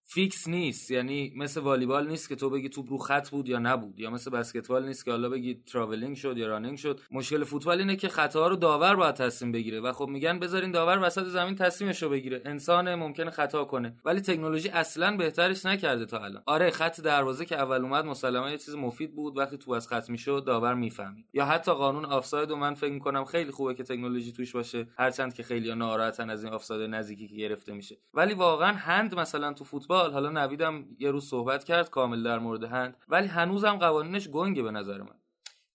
fix 0.04 0.48
نیست. 0.48 0.92
یعنی 0.92 1.34
مثل 1.36 1.62
والیبال 1.62 2.08
نیست 2.08 2.30
که 2.30 2.36
تو 2.36 2.50
بگی 2.50 2.70
توپ 2.70 2.90
رو 2.90 2.98
خط 2.98 3.30
بود 3.30 3.50
یا 3.50 3.60
نبود. 3.60 4.00
یا 4.00 4.10
مثل 4.10 4.32
بسکتبال 4.32 4.88
نیست 4.88 5.06
که 5.06 5.12
حالا 5.12 5.30
بگی 5.30 5.64
traveling 5.74 6.16
شد 6.16 6.38
یا 6.38 6.48
running 6.48 6.78
شد. 6.78 7.00
مشکل 7.12 7.44
فوتبال 7.44 7.80
اینه 7.80 7.96
که 7.96 8.10
خطاها 8.10 8.48
رو 8.48 8.56
داور 8.56 8.96
باید 8.96 9.16
تصمیم 9.16 9.52
بگیره 9.52 9.80
و 9.80 9.94
خب 9.94 10.08
میگن 10.08 10.40
بذارین 10.40 10.72
داور 10.72 11.00
وسط 11.04 11.24
زمین 11.24 11.56
تصمیمش 11.56 12.04
رو 12.04 12.10
بگیره. 12.10 12.42
انسان 12.46 12.96
ممکنه 12.96 13.32
خطا 13.32 13.66
کنه. 13.66 13.96
ولی 14.06 14.22
تکنولوژی 14.22 14.70
اصلا 14.70 15.18
بهترش 15.18 15.66
نکرده 15.66 16.06
تا 16.06 16.20
الان. 16.20 16.44
آره 16.46 16.72
خط 16.72 17.02
دروازه 17.02 17.46
که 17.46 17.56
اول 17.56 17.82
اومد 17.82 18.06
مسلما 18.06 18.50
یه 18.50 18.58
چیز 18.58 18.76
مفید 18.76 19.16
بود. 19.16 19.38
وقتی 19.38 19.58
توپ 19.58 19.72
از 19.72 19.88
خط 19.88 20.10
می‌شد 20.10 20.44
داور 20.46 20.74
می‌فهمید. 20.74 21.26
یا 21.34 21.46
حتی 21.46 21.72
قانون 21.72 22.06
آفساید 22.06 22.52
و 22.52 22.56
من 22.56 22.74
فکر 22.74 22.92
می‌کنم 22.92 23.26
خیلی 23.26 23.52
خوبه 23.52 23.74
که 23.74 23.84
تکنولوژی 23.84 24.32
توش 24.32 24.52
باشه. 24.52 24.88
هرچند 24.98 25.34
که 25.34 25.44
خیلی 25.44 25.76
ناراحتن 25.76 26.30
از 26.30 26.44
این 26.44 26.54
آفساید 26.54 26.90
نزدیکی 26.90 27.28
که 27.28 27.36
گرفته 27.36 27.74
میشه. 27.74 27.98
ولی 28.14 28.34
واقعا 28.34 28.74
هند 28.74 29.20
مثلا 29.20 29.39
تو 29.54 29.64
فوتبال 29.64 30.14
حالا 30.14 30.30
نویدم 30.30 30.86
یه 31.00 31.12
روز 31.12 31.30
صحبت 31.30 31.64
کرد 31.64 31.90
کامل 31.90 32.24
در 32.24 32.40
مورد 32.40 32.64
هند 32.64 32.98
ولی 33.08 33.28
هنوزم 33.28 33.78
قوانینش 33.78 34.28
گنگه 34.28 34.64
به 34.64 34.72
نظر 34.72 35.02
من. 35.02 35.16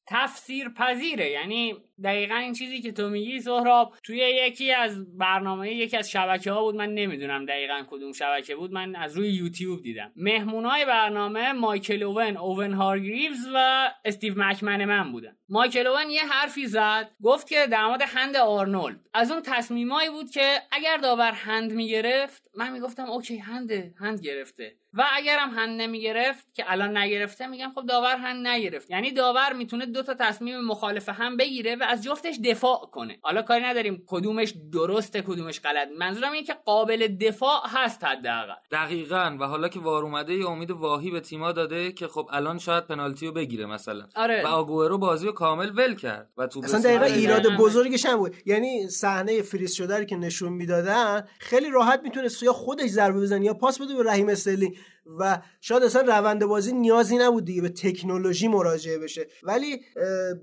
تفسیر 0.07 0.69
پذیره 0.69 1.31
یعنی 1.31 1.77
دقیقا 2.05 2.35
این 2.35 2.53
چیزی 2.53 2.81
که 2.81 2.93
تو 2.93 3.09
میگی 3.09 3.41
سهراب 3.41 3.95
توی 4.03 4.17
یکی 4.17 4.73
از 4.73 5.19
برنامه 5.19 5.73
یکی 5.73 5.97
از 5.97 6.11
شبکه 6.11 6.53
ها 6.53 6.63
بود 6.63 6.75
من 6.75 6.95
نمی‌دونم 6.95 7.47
دقیقا 7.47 7.83
کدوم 7.91 8.13
شبکه 8.13 8.57
بود 8.57 8.73
من 8.73 8.97
از 8.97 9.17
روی 9.17 9.31
یوتیوب 9.31 9.83
دیدم. 9.83 10.13
مهمونای 10.17 10.85
برنامه 10.85 11.53
مایکل 11.53 12.03
اوون 12.03 12.37
اوون 12.37 12.73
هارگریوز 12.73 13.49
و 13.55 13.91
استیو 14.05 14.35
مک‌منمن 14.37 15.13
بودن. 15.13 15.37
مایکل 15.49 15.87
اوون 15.87 16.11
یه 16.11 16.27
حرفی 16.27 16.67
زد 16.67 17.11
گفت 17.23 17.49
که 17.49 17.67
در 17.67 17.99
هند 18.07 18.37
آرنولد. 18.37 19.01
از 19.15 19.31
اون 19.31 19.43
تصمیمایی 19.43 20.11
بود 20.11 20.31
که 20.31 20.63
اگر 20.73 20.97
داور 20.97 21.33
هند 21.33 21.73
می‌گرفت 21.73 22.51
من 22.55 22.73
می‌گفتم 22.73 23.11
OK 23.11 23.37
هنده 23.37 23.95
هند 23.99 24.21
گرفته. 24.21 24.77
و 24.97 25.05
اگرم 25.13 25.51
هند 25.51 25.81
نمی‌گرفت 25.81 26.55
که 26.55 26.65
الان 26.73 26.97
نگرفته 26.97 27.47
میگم 27.47 27.73
خب 27.75 27.87
داور 27.87 28.17
هند 28.17 28.47
نگرفت. 28.47 28.91
یعنی 28.91 29.11
داور 29.11 29.53
می‌تونه 29.53 29.87
دو 29.87 30.03
تا 30.03 30.15
تصمیم 30.15 30.61
مخالف 30.61 31.09
هم 31.09 31.37
بگیره 31.37 31.77
و 31.77 31.84
از 31.85 32.05
جفتش 32.05 32.35
دفاع 32.45 32.91
کنه. 32.93 33.19
حالا 33.23 33.43
کاری 33.43 33.65
نداریم 33.65 34.03
کدومش 34.07 34.55
درسته 34.73 35.23
کدومش 35.23 35.61
غلط. 35.61 35.89
منظورم 35.99 36.33
اینه 36.33 36.47
که 36.47 36.55
قابل 36.65 37.07
دفاع 37.07 37.61
هست 37.67 38.05
حداقل. 38.05 38.55
دقیقا. 38.71 39.37
و 39.41 39.47
حالا 39.47 39.69
که 39.69 39.81
VAR 39.81 40.03
اومده 40.03 40.35
یه 40.35 40.49
امید 40.49 40.71
واهی 40.71 41.11
به 41.11 41.21
تیما 41.21 41.53
داده 41.53 41.93
که 41.93 42.09
خب 42.09 42.29
الان 42.33 42.59
شاید 42.59 42.87
پنالتی 42.87 43.27
رو 43.27 43.33
بگیره 43.33 43.67
مثلا. 43.67 44.07
آره. 44.17 44.43
و 44.45 44.47
آگوئرو 44.47 44.99
بازی 44.99 45.27
رو 45.27 45.33
کامل 45.33 45.71
ول 45.79 45.95
کرد. 45.95 46.31
و 46.37 46.47
تو 46.47 46.61
اصلا 46.65 46.81
دقیقا 46.81 47.05
ایراد. 47.05 47.57
بزرگش 47.57 48.07
هم 48.07 48.17
بود. 48.17 48.37
یعنی 48.47 48.89
صحنه 48.89 49.43
فریز 49.43 49.73
شده 49.75 49.99
رو 49.99 50.05
که 50.05 50.17
نشون 50.17 50.53
می‌دادن 50.53 51.29
خیلی 51.39 51.71
راحت 51.71 52.01
می‌تونست 52.03 52.43
یا 52.43 52.53
خودش 52.53 52.91
ضربه 52.91 53.21
بزنه 53.21 53.45
یا 53.45 53.55
پاس 53.55 53.81
بده 53.81 53.95
به 53.95 54.11
رحیم 54.11 54.29
استرلینگ. 54.29 54.77
و 55.19 55.43
شاید 55.61 55.83
اصلا 55.83 56.03
روند 56.03 56.45
بازی 56.45 56.73
نیازی 56.73 57.17
نبود 57.17 57.45
دیگه 57.45 57.63
به 57.63 57.69
تکنولوژی 57.69 58.49
مراجعه 58.49 58.99
بشه. 58.99 59.27
ولی 59.43 59.81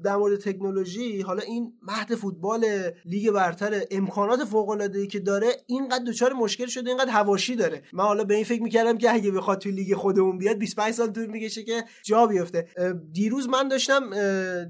در 0.03 0.15
مورد 0.15 0.39
تکنولوژی 0.39 1.21
حالا 1.21 1.41
این 1.41 1.73
مهد 1.81 2.15
فوتبال 2.15 2.65
لیگ 3.05 3.31
برتر 3.31 3.81
امکانات 3.91 4.43
فوق 4.43 4.69
العاده 4.69 4.99
ای 4.99 5.07
که 5.07 5.19
داره 5.19 5.47
اینقدر 5.67 6.03
دچار 6.03 6.33
مشکل 6.33 6.65
شده 6.65 6.89
اینقدر 6.89 7.11
هواشی 7.11 7.55
داره. 7.55 7.81
من 7.93 8.03
حالا 8.03 8.23
به 8.23 8.35
این 8.35 8.43
فکر 8.43 8.63
می‌کردم 8.63 8.97
که 8.97 9.13
اگه 9.13 9.31
بخواد 9.31 9.57
توی 9.57 9.71
لیگ 9.71 9.93
خودمون 9.93 10.37
بیاد 10.37 10.57
25 10.57 10.93
سال 10.93 11.11
طول 11.11 11.25
می‌کشه 11.25 11.63
که 11.63 11.83
جا 12.03 12.27
بیفته. 12.27 12.67
دیروز 13.11 13.49
من 13.49 13.67
داشتم 13.67 14.09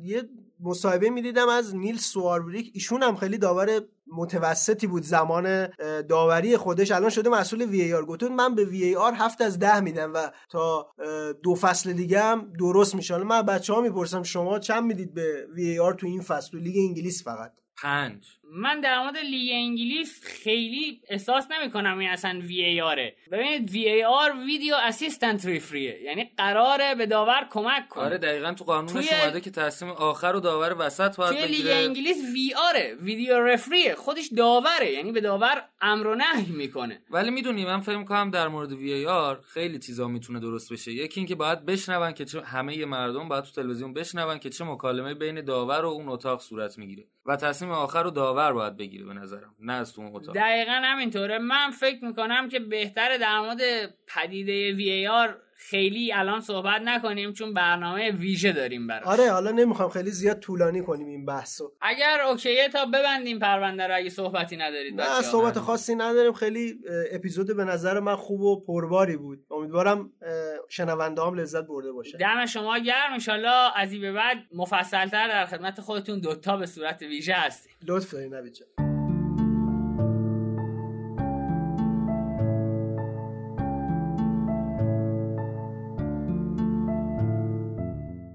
یه 0.04 0.24
مصاحبه 0.62 1.10
می‌دیدم 1.10 1.50
از 1.50 1.76
نیل 1.76 1.98
سواربریک. 1.98 2.72
ایشون 2.74 3.04
هم 3.04 3.16
خیلی 3.16 3.38
داور 3.38 3.82
متوسطی 4.08 4.88
بود 4.88 5.04
زمان 5.04 5.68
داوری 6.10 6.58
خودش. 6.58 6.92
الان 6.92 7.10
شده 7.10 7.30
مسئول 7.30 7.62
VAR. 7.62 8.06
گفتون 8.06 8.36
من 8.36 8.56
به 8.56 8.66
VAR 8.66 9.14
هفت 9.14 9.42
از 9.42 9.60
ده 9.60 9.80
میدم 9.80 10.14
و 10.14 10.32
تا 10.50 10.88
دو 11.44 11.56
فصل 11.56 11.94
دیگه 11.94 12.22
هم 12.22 12.54
درست 12.60 12.96
میشه. 12.96 13.18
من 13.18 13.42
بچه 13.42 13.74
ها 13.74 13.82
می‌پرسم 13.82 14.24
شما 14.24 14.60
چند 14.60 14.84
می‌دید 14.84 15.14
به 15.14 15.48
VAR 15.54 15.94
تو 15.94 16.08
این 16.08 16.22
فصل؟ 16.22 16.52
تو 16.52 16.58
لیگ 16.58 16.76
انگلیس 16.78 17.24
فقط. 17.24 17.52
پنج. 17.78 18.41
من 18.54 18.82
در 18.82 19.00
مورد 19.00 19.18
لیگ 19.18 19.52
انگلیس 19.54 20.22
خیلی 20.24 21.02
احساس 21.10 21.48
نمی 21.52 21.72
کنم 21.72 21.98
این 21.98 22.10
اصلا 22.10 22.40
VAR 22.44 22.64
ه 22.64 23.16
ببینید 23.32 23.70
VAR 23.72 24.34
video 24.46 24.76
assistant 24.76 25.46
referee 25.46 25.95
ه 25.95 26.02
یعنی 26.04 26.32
قراره 26.38 26.96
به 26.96 27.06
داور 27.06 27.48
کمک 27.52 27.90
کنه. 27.90 28.04
آره 28.04 28.18
دقیقا 28.18 28.54
تو 28.54 28.64
قانونش 28.64 28.92
توی- 29.08 29.20
اومده 29.22 29.42
که 29.42 29.52
تصمیم 29.52 29.92
آخر 29.92 30.32
رو 30.32 30.40
داور 30.40 30.76
وسط 30.80 31.16
باید 31.16 31.32
توی 31.32 31.48
لیگ 31.48 31.60
بگیره. 31.60 31.76
انگلیس 31.76 32.18
VR 32.34 32.96
ه 33.02 33.08
video 33.08 33.40
referee 33.40 33.89
ه 33.89 33.96
خودش 33.96 34.30
داوره 34.38 34.92
یعنی 34.92 35.12
به 35.12 35.22
داور 35.22 35.64
امر 35.82 36.08
و 36.08 36.16
نهی 36.16 36.52
می‌کنه. 36.52 37.02
ولی 37.10 37.32
می‌دونی 37.32 37.66
من 37.66 37.80
فکر 37.80 37.98
می‌کنم 37.98 38.32
در 38.32 38.48
مورد 38.48 38.72
وی 38.72 38.94
ای 38.94 39.06
آر 39.06 39.40
خیلی 39.54 39.80
چیزا 39.80 40.08
می‌تونه 40.08 40.40
درست 40.40 40.74
بشه. 40.74 40.92
یکی 40.92 41.20
اینکه 41.20 41.36
باید 41.36 41.66
بشنون 41.66 42.12
که 42.12 42.26
چه 42.26 42.42
همه 42.42 42.86
مردم 42.86 43.28
باید 43.30 43.44
تو 43.44 43.52
تلویزیون 43.52 43.94
بشنون 43.94 44.40
که 44.40 44.50
چه 44.50 44.64
مکالمه 44.64 45.14
بین 45.14 45.42
داور 45.42 45.86
و 45.86 45.90
اون 45.90 46.10
اتاق 46.10 46.42
صورت 46.42 46.78
می‌گیره. 46.78 47.04
و 47.26 47.36
تصمیم 47.36 47.72
آخر 47.72 48.04
رو 48.04 48.12
داور 48.12 48.41
باید 48.50 48.78
بگیره 48.78 49.06
به 49.06 49.14
نظرم 49.14 49.56
نه 49.60 49.74
از 49.74 49.94
تو 49.94 50.02
اون 50.02 50.16
اتاق. 50.16 50.36
دقیقا 50.36 50.82
همینطوره. 50.84 51.40
من 51.40 51.72
فکر 51.72 52.06
می‌کنم 52.06 52.50
که 52.50 52.60
بهتره 52.60 53.18
در 53.18 53.40
مورد 53.40 53.62
پدیده 54.08 54.74
وی 54.74 54.90
ای 54.90 55.08
آر 55.08 55.38
خیلی 55.70 56.14
الان 56.14 56.42
صحبت 56.42 56.82
نکنیم 56.82 57.34
چون 57.34 57.54
برنامه 57.54 58.12
ویژه 58.12 58.52
داریم 58.52 58.88
براش. 58.88 59.04
آره 59.04 59.32
حالا 59.32 59.52
نمی‌خوام 59.52 59.90
خیلی 59.90 60.12
زیاد 60.12 60.40
طولانی 60.40 60.82
کنیم 60.82 61.08
این 61.08 61.26
بحثو 61.26 61.72
اگر 61.82 62.22
اوکیه 62.30 62.70
تا 62.70 62.86
ببندیم 62.86 63.40
پرونده 63.40 63.88
رو 63.88 63.96
اگه 63.96 64.10
صحبتی 64.10 64.58
ندارید 64.58 65.02
نه. 65.02 65.22
صحبت 65.22 65.60
خاصی 65.60 65.96
نداریم. 65.96 66.34
خیلی 66.34 66.80
اپیزود 67.12 67.58
به 67.58 67.64
نظر 67.64 68.00
من 68.00 68.16
خوب 68.16 68.42
و 68.42 68.66
پرباری 68.66 69.18
بود. 69.18 69.40
امیدوارم 69.52 70.12
شنونده 70.70 71.22
هم 71.22 71.34
لذت 71.34 71.68
برده 71.68 71.92
باشه. 71.92 72.18
دم 72.18 72.46
شما 72.46 72.78
گرم. 72.78 73.14
انشالله 73.14 73.80
از 73.80 73.92
این 73.92 74.02
به 74.02 74.12
بعد 74.12 74.38
مفصلتر 74.54 75.28
در 75.28 75.46
خدمت 75.46 75.82
خودتون 75.82 76.20
دوتا 76.20 76.58
به 76.58 76.66
صورت 76.66 77.02
ویژه 77.02 77.34
هستیم. 77.34 77.74
لطف 77.88 78.12
داری 78.14 78.30
نوید 78.30 78.91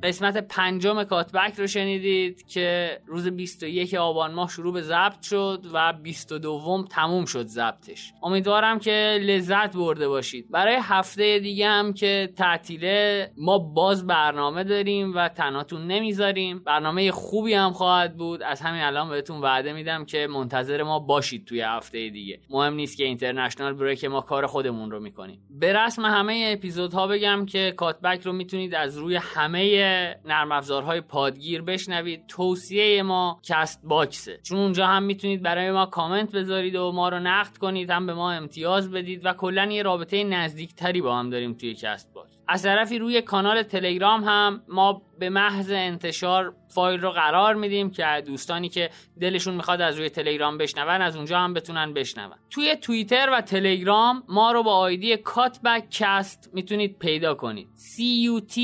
قسمت 0.07 0.36
پنجم 0.36 1.05
کاتبک 1.05 1.55
رو 1.59 1.67
شنیدید 1.67 2.47
که 2.47 2.99
روز 3.07 3.28
21 3.28 3.94
آبان 3.94 4.33
ماه 4.33 4.49
شروع 4.51 4.73
به 4.73 4.83
ضبط 4.83 5.23
شد 5.23 5.67
و 5.73 5.93
22 5.93 6.85
تموم 6.91 7.25
شد 7.25 7.47
ضبطش. 7.47 8.12
امیدوارم 8.23 8.78
که 8.78 9.18
لذت 9.23 9.76
برده 9.76 10.09
باشید. 10.09 10.51
برای 10.51 10.78
هفته 10.83 11.39
دیگه 11.39 11.68
هم 11.68 11.93
که 11.93 12.33
تعطیله 12.36 13.31
ما 13.36 13.59
باز 13.59 14.07
برنامه 14.07 14.65
داریم 14.65 15.15
و 15.15 15.28
تناتون 15.28 15.86
نمی‌ذاریم. 15.86 16.59
برنامه 16.59 17.10
خوبی 17.10 17.55
هم 17.55 17.73
خواهد 17.73 18.17
بود. 18.17 18.43
از 18.43 18.60
همین 18.60 18.83
الان 18.83 19.09
بهتون 19.09 19.41
وعده 19.41 19.73
میدم 19.73 20.05
که 20.05 20.26
منتظر 20.26 20.83
ما 20.83 20.99
باشید 20.99 21.44
توی 21.44 21.60
هفته 21.60 22.10
دیگه. 22.10 22.41
مهم 22.51 22.75
نیست 22.75 22.97
که 22.97 23.05
international 23.05 23.73
break 23.73 24.05
ما 24.05 24.20
کار 24.20 24.47
خودمون 24.47 24.91
رو 24.91 25.01
می‌کنیم. 25.01 25.41
به 25.51 25.73
رسم 25.73 26.05
همه 26.05 26.55
اپیزودها 26.59 27.07
بگم 27.07 27.47
که 27.47 27.75
کات‌بک 27.76 28.23
رو 28.23 28.33
می‌تونید 28.33 28.75
از 28.75 28.99
روی 28.99 29.17
همه 29.17 29.95
نرم 30.25 30.52
افزارهای 30.52 31.00
پادگیر 31.00 31.62
بشنوید. 31.62 32.26
توصیه 32.26 33.02
ما 33.02 33.41
Castbox 33.42 33.81
ه. 33.84 34.41
چون 34.42 34.58
اونجا 34.58 34.86
هم 34.86 35.02
می‌تونید 35.02 35.42
برای 35.42 35.70
ما 35.70 35.86
کامنت 35.86 36.33
بذارید 36.33 36.76
و 36.76 36.92
ما 36.92 37.08
رو 37.08 37.18
نقد 37.18 37.57
کنید 37.57 37.91
هم 37.91 38.07
به 38.07 38.15
ما 38.15 38.33
امتیاز 38.33 38.91
بدید 38.91 39.26
و 39.26 39.33
کلا 39.33 39.65
یه 39.65 39.83
رابطه 39.83 40.25
نزدیکتری 40.25 41.00
با 41.00 41.18
هم 41.18 41.31
داریم 41.31 41.55
توی 41.55 41.75
Castbox. 41.75 42.35
از 42.49 42.62
طرفی 42.62 42.99
روی 42.99 43.23
کانال 43.23 43.62
تلگرام 43.62 44.25
هم 44.25 44.62
ما 44.68 45.02
به 45.18 45.31
محض 45.31 45.70
انتشار 45.70 46.55
فایل 46.68 47.00
رو 47.00 47.10
قرار 47.10 47.55
میدیم 47.55 47.91
که 47.91 48.23
دوستانی 48.26 48.68
که 48.68 48.91
دلشون 49.20 49.55
می‌خواد 49.55 49.81
از 49.81 49.99
روی 49.99 50.10
تلگرام 50.10 50.58
بشنون 50.58 50.89
از 50.89 51.16
اونجا 51.16 51.39
هم 51.39 51.55
بتونن 51.55 51.92
بشنون. 51.94 52.36
توی 52.50 52.76
توییتر 52.76 53.28
و 53.33 53.41
تلگرام 53.41 54.23
ما 54.28 54.52
رو 54.52 54.62
با 54.62 54.75
آیدی 54.75 55.16
کاتبک 55.16 55.91
کست 55.91 56.50
می‌تونید 56.52 56.99
پیدا 56.99 57.34
کنید. 57.34 57.68
C 57.76 57.99
U 58.31 58.44
T 58.52 58.57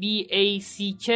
B 0.00 0.28
A 0.30 0.60
C 0.60 1.04
K 1.06 1.08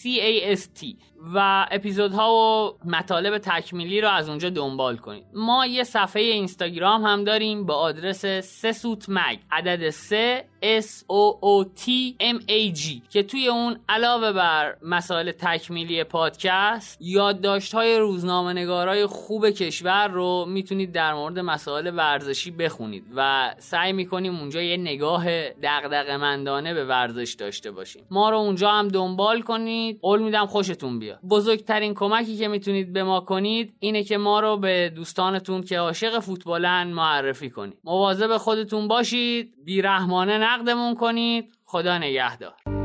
C 0.00 0.02
A 0.20 0.56
S 0.56 0.62
T. 0.80 0.96
و 1.34 1.66
اپیزودها 1.70 2.34
و 2.34 2.72
مطالب 2.88 3.38
تکمیلی 3.38 4.00
رو 4.00 4.08
از 4.08 4.28
اونجا 4.28 4.50
دنبال 4.50 4.96
کنید. 4.96 5.24
ما 5.34 5.66
یه 5.66 5.84
صفحه 5.84 6.22
اینستاگرام 6.22 7.04
هم 7.04 7.24
داریم 7.24 7.66
با 7.66 7.74
آدرس 7.74 8.26
سسوت 8.26 9.04
مگ 9.08 9.38
عدد 9.50 9.90
3 9.90 10.44
S 10.62 10.86
O 11.00 11.40
O 11.42 11.66
T 11.80 11.90
M 12.20 12.42
A 12.48 12.78
G 12.78 13.08
که 13.10 13.22
توی 13.22 13.48
اون 13.48 13.78
علاوه 13.88 14.32
بر 14.32 14.76
مسائل 14.82 15.32
تکمیلی 15.32 16.04
پادکست 16.04 16.98
یادداشت 17.00 17.74
های 17.74 17.98
روزنامه 17.98 18.52
نگارای 18.52 19.06
خوب 19.06 19.50
کشور 19.50 20.08
رو 20.08 20.44
می‌تونید 20.48 20.92
در 20.92 21.14
مورد 21.14 21.38
مسائل 21.38 21.96
ورزشی 21.96 22.50
بخونید 22.50 23.04
و 23.16 23.50
سعی 23.58 23.92
می‌کنیم 23.92 24.36
اونجا 24.36 24.62
یه 24.62 24.76
نگاه 24.76 25.50
دغدغه 25.50 26.16
مندانه 26.16 26.74
به 26.74 26.84
ورزش 26.84 27.36
داشته 27.38 27.70
باشیم. 27.70 28.04
ما 28.10 28.30
رو 28.30 28.36
اونجا 28.36 28.70
هم 28.70 28.88
دنبال 28.88 29.40
کنید. 29.40 29.98
قول 30.02 30.22
میدم 30.22 30.46
خوشتون 30.46 30.98
بیاد. 30.98 31.11
بزرگترین 31.30 31.94
کمکی 31.94 32.36
که 32.36 32.48
می‌تونید 32.48 32.92
به 32.92 33.02
ما 33.02 33.20
کنید 33.20 33.74
اینه 33.80 34.04
که 34.04 34.18
ما 34.18 34.40
رو 34.40 34.56
به 34.56 34.92
دوستانتون 34.96 35.62
که 35.62 35.78
عاشق 35.78 36.18
فوتبالن 36.18 36.82
معرفی 36.82 37.50
کنید. 37.50 37.78
مواظب 37.84 38.36
خودتون 38.36 38.88
باشید 38.88 39.54
بیرحمانه 39.64 40.38
نقدمون 40.38 40.94
کنید. 40.94 41.54
خدا 41.64 41.98
نگهدار. 41.98 42.81